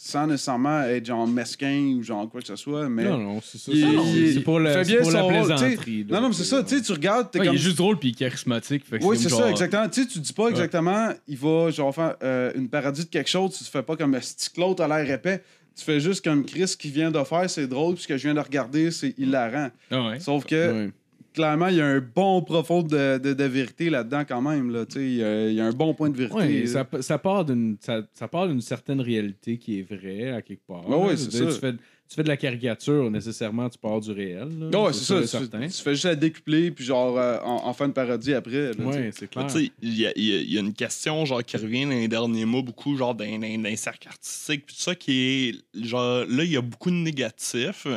sans 0.03 0.25
nécessairement 0.25 0.81
être 0.81 1.05
genre 1.05 1.27
mesquin 1.27 1.93
ou 1.95 2.01
genre 2.01 2.27
quoi 2.27 2.41
que 2.41 2.47
ce 2.47 2.55
soit, 2.55 2.89
mais... 2.89 3.03
non, 3.03 3.19
non, 3.19 3.39
c'est 3.39 3.59
ça. 3.59 3.71
C'est- 3.71 4.39
pour, 4.39 4.59
la 4.59 4.73
rôle, 4.73 5.27
plaisanterie. 5.31 6.05
là. 6.09 6.15
Non, 6.15 6.21
non, 6.23 6.27
mais 6.29 6.33
c'est 6.33 6.43
ça, 6.43 6.63
tu 6.63 6.75
sais, 6.75 6.81
tu 6.81 6.91
regardes, 6.91 7.27
Ouais, 7.35 7.45
comme... 7.45 7.53
Il 7.53 7.59
est 7.59 7.61
juste 7.61 7.77
drôle 7.77 7.99
puis 7.99 8.11
charismatique. 8.15 8.83
fait 8.83 8.97
que 8.97 9.05
Oui, 9.05 9.15
c'est 9.19 9.29
genre- 9.29 9.41
ça, 9.41 9.51
exactement. 9.51 9.87
Tu 9.89 10.01
sais, 10.01 10.07
tu 10.07 10.17
dis 10.19 10.33
pas 10.33 10.47
exactement, 10.49 11.09
il 11.27 11.37
va 11.37 11.69
genre 11.69 11.93
faire 11.93 12.15
euh, 12.23 12.51
une 12.55 12.67
parodie 12.67 13.03
de 13.05 13.09
quelque 13.09 13.29
chose, 13.29 13.55
tu 13.55 13.63
te 13.63 13.69
fais 13.69 13.83
pas 13.83 13.95
comme 13.95 14.17
si 14.21 14.49
l'autre 14.57 14.81
a 14.83 14.87
l'air 14.87 15.07
épais. 15.13 15.43
Tu 15.75 15.85
fais 15.85 15.99
juste 15.99 16.23
comme 16.23 16.45
Chris 16.45 16.73
qui 16.79 16.89
vient 16.89 17.11
de 17.11 17.23
faire, 17.23 17.47
c'est 17.47 17.67
drôle, 17.67 17.93
puis 17.93 18.03
ce 18.03 18.07
que 18.07 18.17
je 18.17 18.23
viens 18.23 18.33
de 18.33 18.39
regarder, 18.39 18.89
c'est 18.89 19.13
hilarant. 19.19 19.69
Ah 19.91 20.07
ouais. 20.09 20.19
Sauf 20.19 20.45
que. 20.45 20.89
Clairement, 21.33 21.67
il 21.67 21.75
y 21.77 21.81
a 21.81 21.85
un 21.85 21.99
bon 21.99 22.41
profond 22.41 22.81
de, 22.83 23.17
de, 23.17 23.33
de 23.33 23.43
vérité 23.45 23.89
là-dedans 23.89 24.23
quand 24.27 24.41
même. 24.41 24.71
Là, 24.71 24.85
tu 24.85 24.93
sais, 24.95 25.01
il, 25.05 25.15
y 25.17 25.23
a, 25.23 25.47
il 25.49 25.55
y 25.55 25.61
a 25.61 25.65
un 25.65 25.71
bon 25.71 25.93
point 25.93 26.09
de 26.09 26.17
vérité. 26.17 26.35
Ouais, 26.35 26.65
ça, 26.67 26.87
ça 27.01 27.17
part 27.17 27.45
d'une 27.45 27.77
ça, 27.79 28.01
ça 28.13 28.27
part 28.27 28.47
d'une 28.47 28.61
certaine 28.61 29.01
réalité 29.01 29.57
qui 29.57 29.79
est 29.79 29.83
vraie 29.83 30.31
à 30.31 30.41
quelque 30.41 30.65
part. 30.67 30.87
Ouais, 30.89 31.07
ouais, 31.09 31.17
c'est 31.17 31.31
ça. 31.31 31.45
Tu 31.45 31.59
fais, 31.59 31.73
tu 31.73 32.15
fais 32.15 32.23
de 32.23 32.27
la 32.27 32.35
caricature, 32.35 33.09
nécessairement, 33.09 33.69
tu 33.69 33.77
pars 33.77 34.01
du 34.01 34.11
réel. 34.11 34.49
là. 34.69 34.81
Ouais, 34.83 34.91
c'est 34.91 35.05
ça. 35.05 35.39
Tu, 35.47 35.83
fais 35.83 35.91
juste 35.93 36.03
la 36.03 36.15
décupler, 36.15 36.69
puis 36.71 36.83
genre 36.83 37.17
euh, 37.17 37.37
en, 37.41 37.67
en 37.67 37.73
faire 37.73 37.87
une 37.87 37.93
parodie 37.93 38.33
après. 38.33 38.75
Ouais, 38.77 39.11
c'est 39.13 39.29
clair. 39.29 39.47
tu 39.47 39.53
sais, 39.65 39.71
il 39.81 39.93
y 39.93 40.01
y 40.01 40.05
a- 40.07 40.11
il 40.17 40.51
y 40.53 40.57
a 40.57 40.59
une 40.59 40.73
question 40.73 41.23
genre 41.25 41.41
qui 41.43 41.55
revient 41.55 41.85
dans 41.85 41.91
les 41.91 42.09
derniers 42.09 42.43
mots 42.45 42.63
beaucoup 42.63 42.97
genre 42.97 43.15
d'un 43.15 43.39
d'un- 43.39 43.57
d'un 43.59 43.75
cercle 43.77 44.09
artistique 44.09 44.65
puis 44.65 44.75
tout 44.75 44.81
ça 44.81 44.93
qui 44.95 45.11
est 45.21 45.85
genre 45.85 46.25
là 46.27 46.43
il 46.43 46.51
y 46.51 46.57
a 46.57 46.61
beaucoup 46.61 46.89
de 46.91 46.95
négatifs. 46.95 47.87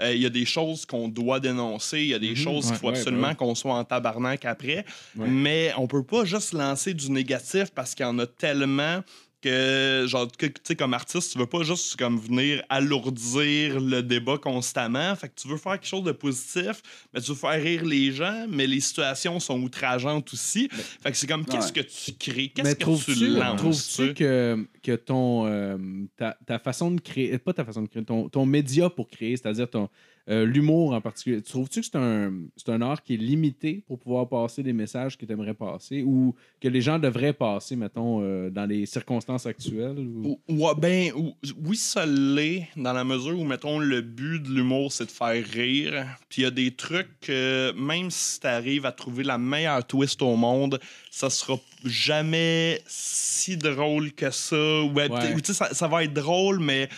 Euh, 0.00 0.14
Il 0.14 0.22
y 0.22 0.26
a 0.26 0.30
des 0.30 0.44
choses 0.44 0.86
qu'on 0.86 1.08
doit 1.08 1.40
dénoncer, 1.40 2.00
il 2.00 2.08
y 2.08 2.14
a 2.14 2.18
des 2.18 2.34
choses 2.34 2.66
qu'il 2.66 2.76
faut 2.76 2.88
ouais, 2.88 2.96
absolument 2.98 3.28
ouais. 3.28 3.34
qu'on 3.34 3.54
soit 3.54 3.74
en 3.74 3.84
tabarnak 3.84 4.44
après. 4.44 4.84
Mais 5.14 5.72
on 5.76 5.86
peut 5.86 6.04
pas 6.04 6.24
juste 6.24 6.52
lancer 6.52 6.94
du 6.94 7.10
négatif 7.10 7.70
parce 7.74 7.94
qu'il 7.94 8.04
y 8.04 8.08
en 8.08 8.18
a 8.18 8.26
tellement 8.26 9.02
que, 9.42 10.04
genre, 10.06 10.28
que, 10.38 10.46
tu 10.46 10.54
sais, 10.64 10.76
comme 10.76 10.94
artiste, 10.94 11.32
tu 11.32 11.38
veux 11.38 11.46
pas 11.46 11.62
juste 11.62 11.96
comme 11.96 12.18
venir 12.18 12.62
alourdir 12.68 13.80
le 13.80 14.02
débat 14.02 14.38
constamment. 14.38 15.14
Fait 15.16 15.28
que 15.28 15.34
tu 15.34 15.48
veux 15.48 15.56
faire 15.56 15.72
quelque 15.72 15.86
chose 15.86 16.04
de 16.04 16.12
positif, 16.12 16.82
mais 17.12 17.20
tu 17.20 17.30
veux 17.30 17.36
faire 17.36 17.60
rire 17.60 17.84
les 17.84 18.12
gens, 18.12 18.46
mais 18.48 18.66
les 18.66 18.80
situations 18.80 19.38
sont 19.40 19.60
outrageantes 19.60 20.32
aussi. 20.32 20.68
Fait 20.70 21.10
que 21.10 21.16
c'est 21.16 21.26
comme, 21.26 21.44
qu'est-ce 21.44 21.72
que 21.72 21.80
tu 21.80 22.12
crées? 22.12 22.48
Qu'est-ce 22.54 22.68
Mais 22.68 22.74
que 22.74 22.78
tu 22.78 22.84
trouves-tu 22.84 23.26
lances? 23.28 23.56
trouves-tu 23.58 24.08
tu 24.08 24.14
que, 24.14 24.66
que 24.82 24.96
ton, 24.96 25.46
euh, 25.46 25.76
ta, 26.16 26.36
ta 26.46 26.58
façon 26.58 26.92
de 26.92 27.00
créer, 27.00 27.36
pas 27.38 27.52
ta 27.52 27.64
façon 27.64 27.82
de 27.82 27.88
créer, 27.88 28.04
ton, 28.04 28.28
ton 28.28 28.46
média 28.46 28.88
pour 28.88 29.08
créer, 29.08 29.36
c'est-à-dire 29.36 29.68
ton 29.68 29.88
euh, 30.28 30.44
l'humour 30.46 30.92
en 30.92 31.00
particulier, 31.00 31.42
trouves-tu 31.42 31.80
que 31.80 31.86
c'est 31.86 31.96
un, 31.96 32.32
un 32.68 32.82
art 32.82 33.02
qui 33.02 33.14
est 33.14 33.16
limité 33.16 33.82
pour 33.86 33.98
pouvoir 33.98 34.28
passer 34.28 34.62
des 34.62 34.72
messages 34.72 35.18
que 35.18 35.26
tu 35.26 35.32
aimerais 35.32 35.54
passer 35.54 36.02
ou 36.02 36.34
que 36.60 36.68
les 36.68 36.80
gens 36.80 36.98
devraient 36.98 37.32
passer, 37.32 37.74
mettons, 37.76 38.20
euh, 38.22 38.50
dans 38.50 38.66
les 38.66 38.86
circonstances 38.86 39.46
actuelles? 39.46 39.98
Ou... 39.98 40.38
Ou- 40.48 40.64
ouais, 40.64 40.74
ben, 40.78 41.12
ou- 41.16 41.34
oui, 41.64 41.76
ça 41.76 42.06
l'est, 42.06 42.68
dans 42.76 42.92
la 42.92 43.04
mesure 43.04 43.38
où, 43.38 43.44
mettons, 43.44 43.78
le 43.78 44.00
but 44.00 44.42
de 44.42 44.50
l'humour, 44.50 44.92
c'est 44.92 45.06
de 45.06 45.10
faire 45.10 45.44
rire. 45.44 46.06
Puis 46.28 46.42
il 46.42 46.44
y 46.44 46.48
a 46.48 46.50
des 46.50 46.70
trucs 46.70 47.08
que, 47.20 47.72
même 47.72 48.10
si 48.10 48.40
tu 48.40 48.46
arrives 48.46 48.86
à 48.86 48.92
trouver 48.92 49.24
la 49.24 49.38
meilleure 49.38 49.84
twist 49.86 50.22
au 50.22 50.36
monde, 50.36 50.78
ça 51.14 51.28
sera 51.28 51.58
jamais 51.84 52.80
si 52.86 53.56
drôle 53.58 54.12
que 54.12 54.30
ça. 54.30 54.56
Ou, 54.82 54.88
ben, 54.90 55.10
Ouais. 55.12 55.34
ou, 55.34 55.40
tu 55.40 55.52
sais, 55.52 55.54
ça, 55.54 55.74
ça 55.74 55.86
va 55.86 56.04
être 56.04 56.14
drôle, 56.14 56.58
mais 56.60 56.88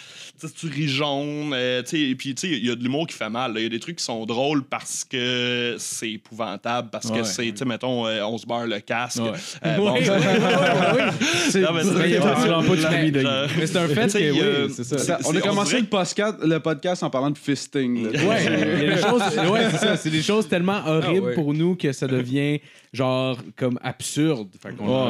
tu 0.57 0.69
ris 0.69 0.89
jaune. 0.89 1.53
euh, 1.53 1.83
et 1.93 2.15
puis, 2.15 2.35
tu 2.35 2.49
sais, 2.49 2.57
il 2.57 2.65
y 2.65 2.71
a 2.71 2.77
de 2.77 2.83
l'humour 2.83 3.07
qui 3.09 3.17
fait 3.17 3.29
mal. 3.31 3.55
Il 3.57 3.63
y 3.63 3.67
a 3.67 3.69
des 3.69 3.81
trucs 3.81 3.97
qui 3.97 4.05
sont 4.05 4.25
drôles 4.25 4.63
parce 4.63 5.03
que 5.05 5.75
c'est 5.79 6.13
épouvantable, 6.13 6.91
parce 6.93 7.09
que 7.11 7.19
Ouais. 7.19 7.25
c'est, 7.25 7.47
tu 7.51 7.57
sais, 7.57 7.65
mettons, 7.65 8.07
euh, 8.07 8.23
on 8.25 8.39
se 8.39 8.47
barre 8.47 8.67
le 8.67 8.79
casque. 8.81 9.21
Ouais. 9.21 9.33
Euh, 9.65 9.77
bon, 9.79 9.93
Ouais, 9.95 10.09
ouais, 10.09 10.11
ouais, 10.11 10.19
ouais. 10.19 11.11
C'est- 11.51 11.65
un 11.65 11.73
fait 13.89 14.31
oui, 14.31 14.73
c'est 14.77 14.85
ça. 14.85 14.99
Ça- 14.99 15.19
on 15.25 15.35
a 15.35 15.41
commencé 15.41 15.81
le 15.81 15.87
podcast, 15.87 16.37
le 16.45 16.61
podcast 16.61 17.03
en 17.03 17.11
parlant 17.11 17.31
de 17.31 17.39
fisting. 17.39 18.07
Ouais, 18.09 18.19
ouais, 18.23 19.69
c'est 19.73 19.79
ça. 19.79 19.97
C'est 19.97 20.11
des 20.11 20.23
choses 20.23 20.47
tellement 20.49 20.83
horribles 20.87 21.21
Ah 21.25 21.29
ouais. 21.29 21.35
pour 21.35 21.53
nous 21.55 21.75
que 21.75 21.91
ça 21.93 22.07
devient 22.07 22.61
genre 22.93 23.39
comme 23.57 23.79
absurde. 23.83 24.04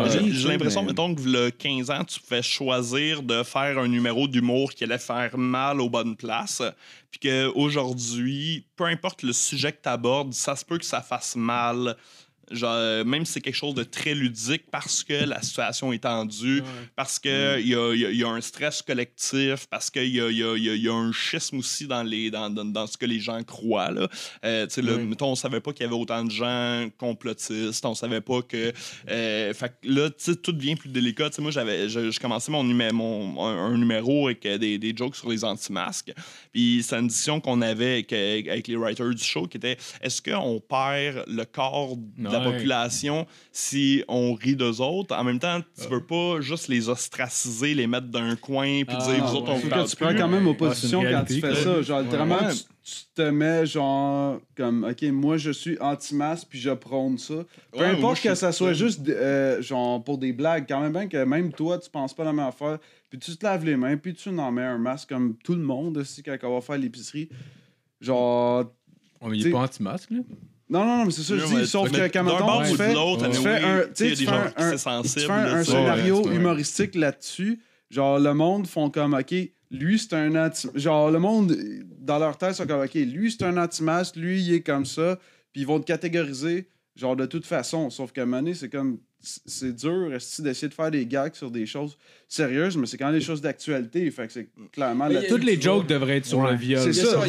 J'ai 0.08 0.48
l'impression, 0.48 0.82
mais- 0.82 0.88
mettons, 0.88 1.14
que 1.14 1.22
le 1.22 1.50
15 1.50 1.90
ans, 1.90 2.04
tu 2.04 2.20
pouvais 2.20 2.42
choisir 2.42 3.22
de 3.22 3.42
faire 3.42 3.78
un 3.78 3.88
numéro 3.88 4.26
d'humour 4.28 4.72
qui 4.72 4.84
allait 4.84 4.98
faire 4.98 5.36
mal 5.36 5.80
aux 5.80 5.90
bonnes 5.90 6.16
places. 6.16 6.62
Puis 7.10 7.20
qu'aujourd'hui, 7.30 8.64
peu 8.76 8.84
importe 8.84 9.22
le 9.22 9.32
sujet 9.32 9.72
que 9.72 9.82
tu 9.82 9.88
abordes, 9.88 10.32
ça 10.34 10.56
se 10.56 10.64
peut 10.64 10.78
que 10.78 10.84
ça 10.84 11.00
fasse 11.00 11.36
mal. 11.36 11.96
Genre, 12.50 12.70
euh, 12.74 13.04
même 13.04 13.24
si 13.24 13.32
c'est 13.34 13.40
quelque 13.40 13.54
chose 13.54 13.74
de 13.74 13.84
très 13.84 14.14
ludique 14.14 14.64
parce 14.70 15.02
que 15.04 15.24
la 15.24 15.40
situation 15.42 15.92
est 15.92 15.98
tendue, 16.02 16.62
parce 16.96 17.18
qu'il 17.18 17.30
y, 17.32 17.34
a, 17.34 17.58
il 17.58 17.68
y 17.68 17.74
a- 18.06 18.10
il 18.10 18.16
y 18.16 18.24
a 18.24 18.28
un 18.28 18.40
stress 18.40 18.82
collectif, 18.82 19.66
parce 19.70 19.90
qu'il 19.90 20.08
y 20.14 20.20
a, 20.20 20.30
y, 20.30 20.88
a, 20.88 20.92
un 20.94 21.12
schisme 21.12 21.58
aussi 21.58 21.86
dans, 21.86 22.02
les, 22.02 22.30
dans, 22.30 22.50
dans, 22.50 22.64
dans 22.64 22.86
ce 22.86 22.96
que 22.96 23.06
les 23.06 23.20
gens 23.20 23.42
croient. 23.42 23.90
Là. 23.90 24.08
Euh, 24.44 24.66
mettons, 25.04 25.32
on 25.32 25.34
savait 25.34 25.60
pas 25.60 25.72
qu'il 25.72 25.82
y 25.84 25.86
avait 25.86 25.94
autant 25.96 26.24
de 26.24 26.30
gens 26.30 26.88
complotistes, 26.98 27.84
on 27.84 27.94
savait 27.94 28.20
pas 28.20 28.42
que. 28.42 28.72
euh, 29.10 29.54
fait 29.54 29.72
là, 29.84 30.10
tout 30.10 30.52
devient 30.52 30.76
plus 30.76 30.88
délicat. 30.90 31.30
Moi, 31.38 31.50
j'avais, 31.50 31.88
je, 31.88 32.18
commençais 32.20 32.50
mon, 32.52 32.64
numé- 32.64 32.92
mon, 32.92 33.44
un, 33.44 33.72
un 33.72 33.76
numéro 33.78 34.26
avec 34.26 34.44
euh, 34.46 34.58
des, 34.58 34.78
des 34.78 34.94
jokes 34.96 35.16
sur 35.16 35.28
les 35.30 35.44
anti-masques. 35.44 36.12
Puis 36.52 36.82
c'est 36.86 36.96
une 36.96 37.08
discussion 37.08 37.40
qu'on 37.40 37.60
avait 37.62 37.92
avec, 37.94 38.12
avec 38.12 38.68
les 38.68 38.76
writers 38.76 39.14
du 39.14 39.22
show 39.24 39.46
qui 39.46 39.56
était 39.56 39.76
est-ce 40.00 40.22
qu'on 40.22 40.60
perd 40.60 41.24
le 41.26 41.44
corps 41.44 41.96
de 41.96 42.33
la 42.38 42.40
population 42.52 43.26
si 43.52 44.04
on 44.08 44.34
rit 44.34 44.56
d'eux 44.56 44.80
autres 44.80 45.14
En 45.16 45.24
même 45.24 45.38
temps, 45.38 45.60
tu 45.80 45.88
veux 45.88 46.04
pas 46.04 46.40
juste 46.40 46.68
les 46.68 46.88
ostraciser, 46.88 47.74
les 47.74 47.86
mettre 47.86 48.08
d'un 48.08 48.36
coin, 48.36 48.82
puis 48.84 48.96
Ah, 48.98 49.12
dire 49.12 49.24
vous 49.26 49.36
autres, 49.36 49.50
on 49.52 49.56
vous 49.58 49.68
parle 49.68 49.84
que 49.84 49.90
tu 49.90 49.96
prends 49.96 50.14
quand 50.14 50.28
même 50.28 50.46
opposition 50.46 51.02
quand 51.02 51.24
tu 51.26 51.40
fais 51.40 51.54
ça. 51.54 51.82
Genre, 51.82 52.00
littéralement, 52.02 52.36
Ouais. 52.38 52.52
tu, 52.52 52.62
tu 52.84 53.04
te 53.14 53.22
mets 53.22 53.64
genre 53.66 54.38
comme, 54.56 54.84
OK, 54.84 55.02
moi, 55.04 55.36
je 55.38 55.50
suis 55.50 55.78
anti-masque, 55.80 56.48
puis 56.50 56.58
je 56.60 56.70
prône 56.70 57.16
ça. 57.18 57.34
Peu 57.72 57.78
Ouais, 57.78 57.86
importe 57.86 58.20
que 58.20 58.34
ça 58.34 58.52
soit 58.52 58.72
juste 58.74 59.08
euh, 59.08 59.62
genre 59.62 60.02
pour 60.04 60.18
des 60.18 60.32
blagues, 60.32 60.66
quand 60.68 60.80
même 60.80 60.92
bien 60.92 61.08
que 61.08 61.24
même 61.24 61.52
toi, 61.52 61.78
tu 61.78 61.88
penses 61.90 62.12
pas 62.14 62.24
la 62.24 62.32
même 62.32 62.46
affaire, 62.46 62.78
puis 63.08 63.18
tu 63.18 63.36
te 63.36 63.44
laves 63.46 63.64
les 63.64 63.76
mains, 63.76 63.96
puis 63.96 64.12
tu 64.14 64.28
en 64.28 64.50
mets 64.52 64.62
un 64.62 64.78
masque 64.78 65.08
comme 65.10 65.34
tout 65.42 65.54
le 65.54 65.62
monde 65.62 65.96
aussi 65.98 66.22
quand 66.22 66.36
on 66.42 66.54
va 66.54 66.60
faire 66.60 66.78
l'épicerie. 66.78 67.28
Genre, 68.00 68.64
On 69.20 69.32
il 69.32 69.40
T'sais- 69.40 69.48
est 69.48 69.52
pas 69.52 69.60
anti-masque, 69.60 70.10
là. 70.10 70.18
Non, 70.68 70.84
non, 70.84 70.98
non, 70.98 71.04
mais 71.04 71.10
c'est 71.10 71.22
ça, 71.22 71.36
je 71.36 71.44
Non, 71.44 71.58
dis, 71.60 71.66
sauf 71.66 71.90
que 71.90 72.08
quand 72.08 72.24
bord 72.24 72.62
tu 72.62 72.76
fais, 72.76 72.94
tu 72.94 73.40
fais 73.42 73.62
un, 73.62 73.82
tu 73.94 74.16
fais 74.16 74.28
un, 74.28 75.02
tu 75.02 75.08
fais 75.08 75.64
scénario 75.64 76.30
humoristique 76.30 76.94
là-dessus. 76.94 77.60
Genre, 77.90 78.18
le 78.18 78.32
monde 78.34 78.66
font 78.66 78.90
comme, 78.90 79.14
OK, 79.14 79.34
lui, 79.70 79.98
c'est 79.98 80.14
un 80.14 80.34
anti... 80.46 80.68
Genre, 80.74 81.10
le 81.10 81.18
monde, 81.18 81.56
dans 81.98 82.18
leur 82.18 82.38
tête, 82.38 82.54
sont 82.54 82.66
comme, 82.66 82.82
OK, 82.82 82.94
lui, 82.94 83.30
c'est 83.30 83.44
un 83.44 83.56
anti-masque, 83.56 84.16
lui, 84.16 84.40
il 84.40 84.54
est 84.54 84.62
comme 84.62 84.86
ça. 84.86 85.18
Puis 85.52 85.60
ils 85.62 85.66
vont 85.66 85.78
te 85.78 85.86
catégoriser, 85.86 86.66
genre, 86.96 87.14
de 87.14 87.26
toute 87.26 87.46
façon. 87.46 87.90
Sauf 87.90 88.12
qu'à 88.12 88.22
un 88.22 88.26
moment 88.26 88.50
c'est 88.54 88.70
comme... 88.70 88.98
C'est 89.46 89.74
dur 89.74 90.10
d'essayer 90.10 90.68
de 90.68 90.74
faire 90.74 90.90
des 90.90 91.06
gags 91.06 91.34
sur 91.34 91.50
des 91.50 91.64
choses 91.66 91.96
sérieuses, 92.28 92.76
mais 92.76 92.86
c'est 92.86 92.96
quand 92.98 93.06
même 93.06 93.18
des 93.18 93.24
choses 93.24 93.40
d'actualité. 93.40 94.10
Fait 94.10 94.26
que 94.26 94.32
c'est 94.32 94.48
clairement... 94.72 95.08
Toutes 95.28 95.44
les 95.44 95.60
jokes 95.60 95.86
devraient 95.86 96.18
être 96.18 96.26
sur 96.26 96.38
Ouais. 96.38 96.50
le 96.52 96.56
viol. 96.58 96.80
C'est 96.82 96.92
ça. 96.92 97.20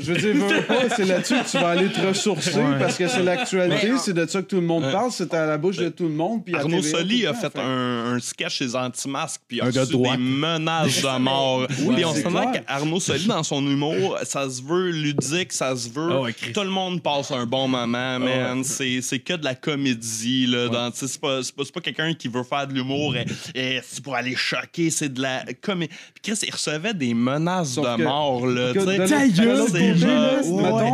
Je 0.00 0.12
veux 0.12 0.16
dire, 0.18 0.34
veux, 0.46 0.62
pas, 0.66 0.88
c'est 0.96 1.04
là-dessus 1.04 1.34
que 1.34 1.50
tu 1.50 1.58
vas 1.58 1.68
aller 1.70 1.88
te 1.90 2.00
ressourcer 2.00 2.60
parce 2.78 2.96
que 2.96 3.08
c'est 3.08 3.22
l'actualité, 3.22 3.92
c'est 3.98 4.12
de 4.14 4.26
ça 4.26 4.42
que 4.42 4.46
tout 4.46 4.56
le 4.56 4.62
monde 4.66 4.84
Ouais. 4.84 4.92
parle, 4.92 5.10
c'est 5.12 5.32
à 5.34 5.46
la 5.46 5.58
bouche 5.58 5.76
de 5.76 5.88
tout 5.88 6.04
le 6.04 6.14
monde. 6.14 6.44
Puis 6.44 6.54
Arnaud 6.54 6.82
Soli 6.82 7.26
a 7.26 7.34
fait 7.34 7.56
un, 7.58 8.14
un 8.14 8.18
sketch 8.20 8.56
chez 8.58 8.74
Anti-Masque, 8.74 9.42
puis 9.46 9.58
il 9.58 9.60
a 9.60 9.66
reçu 9.66 9.96
des 9.96 10.16
menaces 10.16 11.02
de 11.02 11.18
mort. 11.18 11.66
Oui, 11.82 11.94
puis 11.96 12.04
on 12.04 12.14
c'est 12.14 12.22
se 12.22 12.28
clair. 12.28 12.52
qu'Arnaud 12.66 13.00
Soli, 13.00 13.26
dans 13.26 13.42
son 13.42 13.62
humour, 13.66 14.18
ça 14.24 14.48
se 14.48 14.62
veut 14.62 14.90
ludique, 14.90 15.52
ça 15.52 15.76
se 15.76 15.88
veut. 15.90 16.08
Ah 16.10 16.20
ouais, 16.22 16.32
tout 16.54 16.60
le 16.62 16.70
monde 16.70 17.02
passe 17.02 17.30
un 17.30 17.46
bon 17.46 17.68
moment, 17.68 18.18
man. 18.18 18.64
C'est 18.64 18.89
c'est 19.00 19.18
que 19.20 19.34
de 19.34 19.44
la 19.44 19.54
comédie. 19.54 20.46
Là, 20.46 20.90
c'est 20.94 21.20
pas, 21.20 21.42
c'est 21.42 21.54
pas, 21.54 21.62
c'est 21.64 21.72
pas 21.74 21.80
quelqu'un 21.80 22.14
qui 22.14 22.28
veut 22.28 22.42
faire 22.42 22.66
de 22.66 22.74
l'humour 22.74 23.14
et, 23.16 23.24
et 23.54 23.80
c'est 23.84 24.02
pour 24.02 24.14
aller 24.14 24.34
choquer, 24.36 24.90
c'est 24.90 25.12
de 25.12 25.22
la 25.22 25.44
comédie. 25.60 25.92
Puis 26.14 26.32
Chris, 26.34 26.44
il 26.46 26.52
recevait 26.52 26.94
des 26.94 27.14
menaces 27.14 27.74
Sauf 27.74 27.86
de 27.92 27.96
que- 27.96 28.02
mort. 28.02 28.46
Là, 28.46 28.72
Que 28.72 28.78
de 28.80 29.06
Ta 29.08 29.28
gueule, 29.28 29.64
c'est 29.70 29.94
genre- 29.96 30.08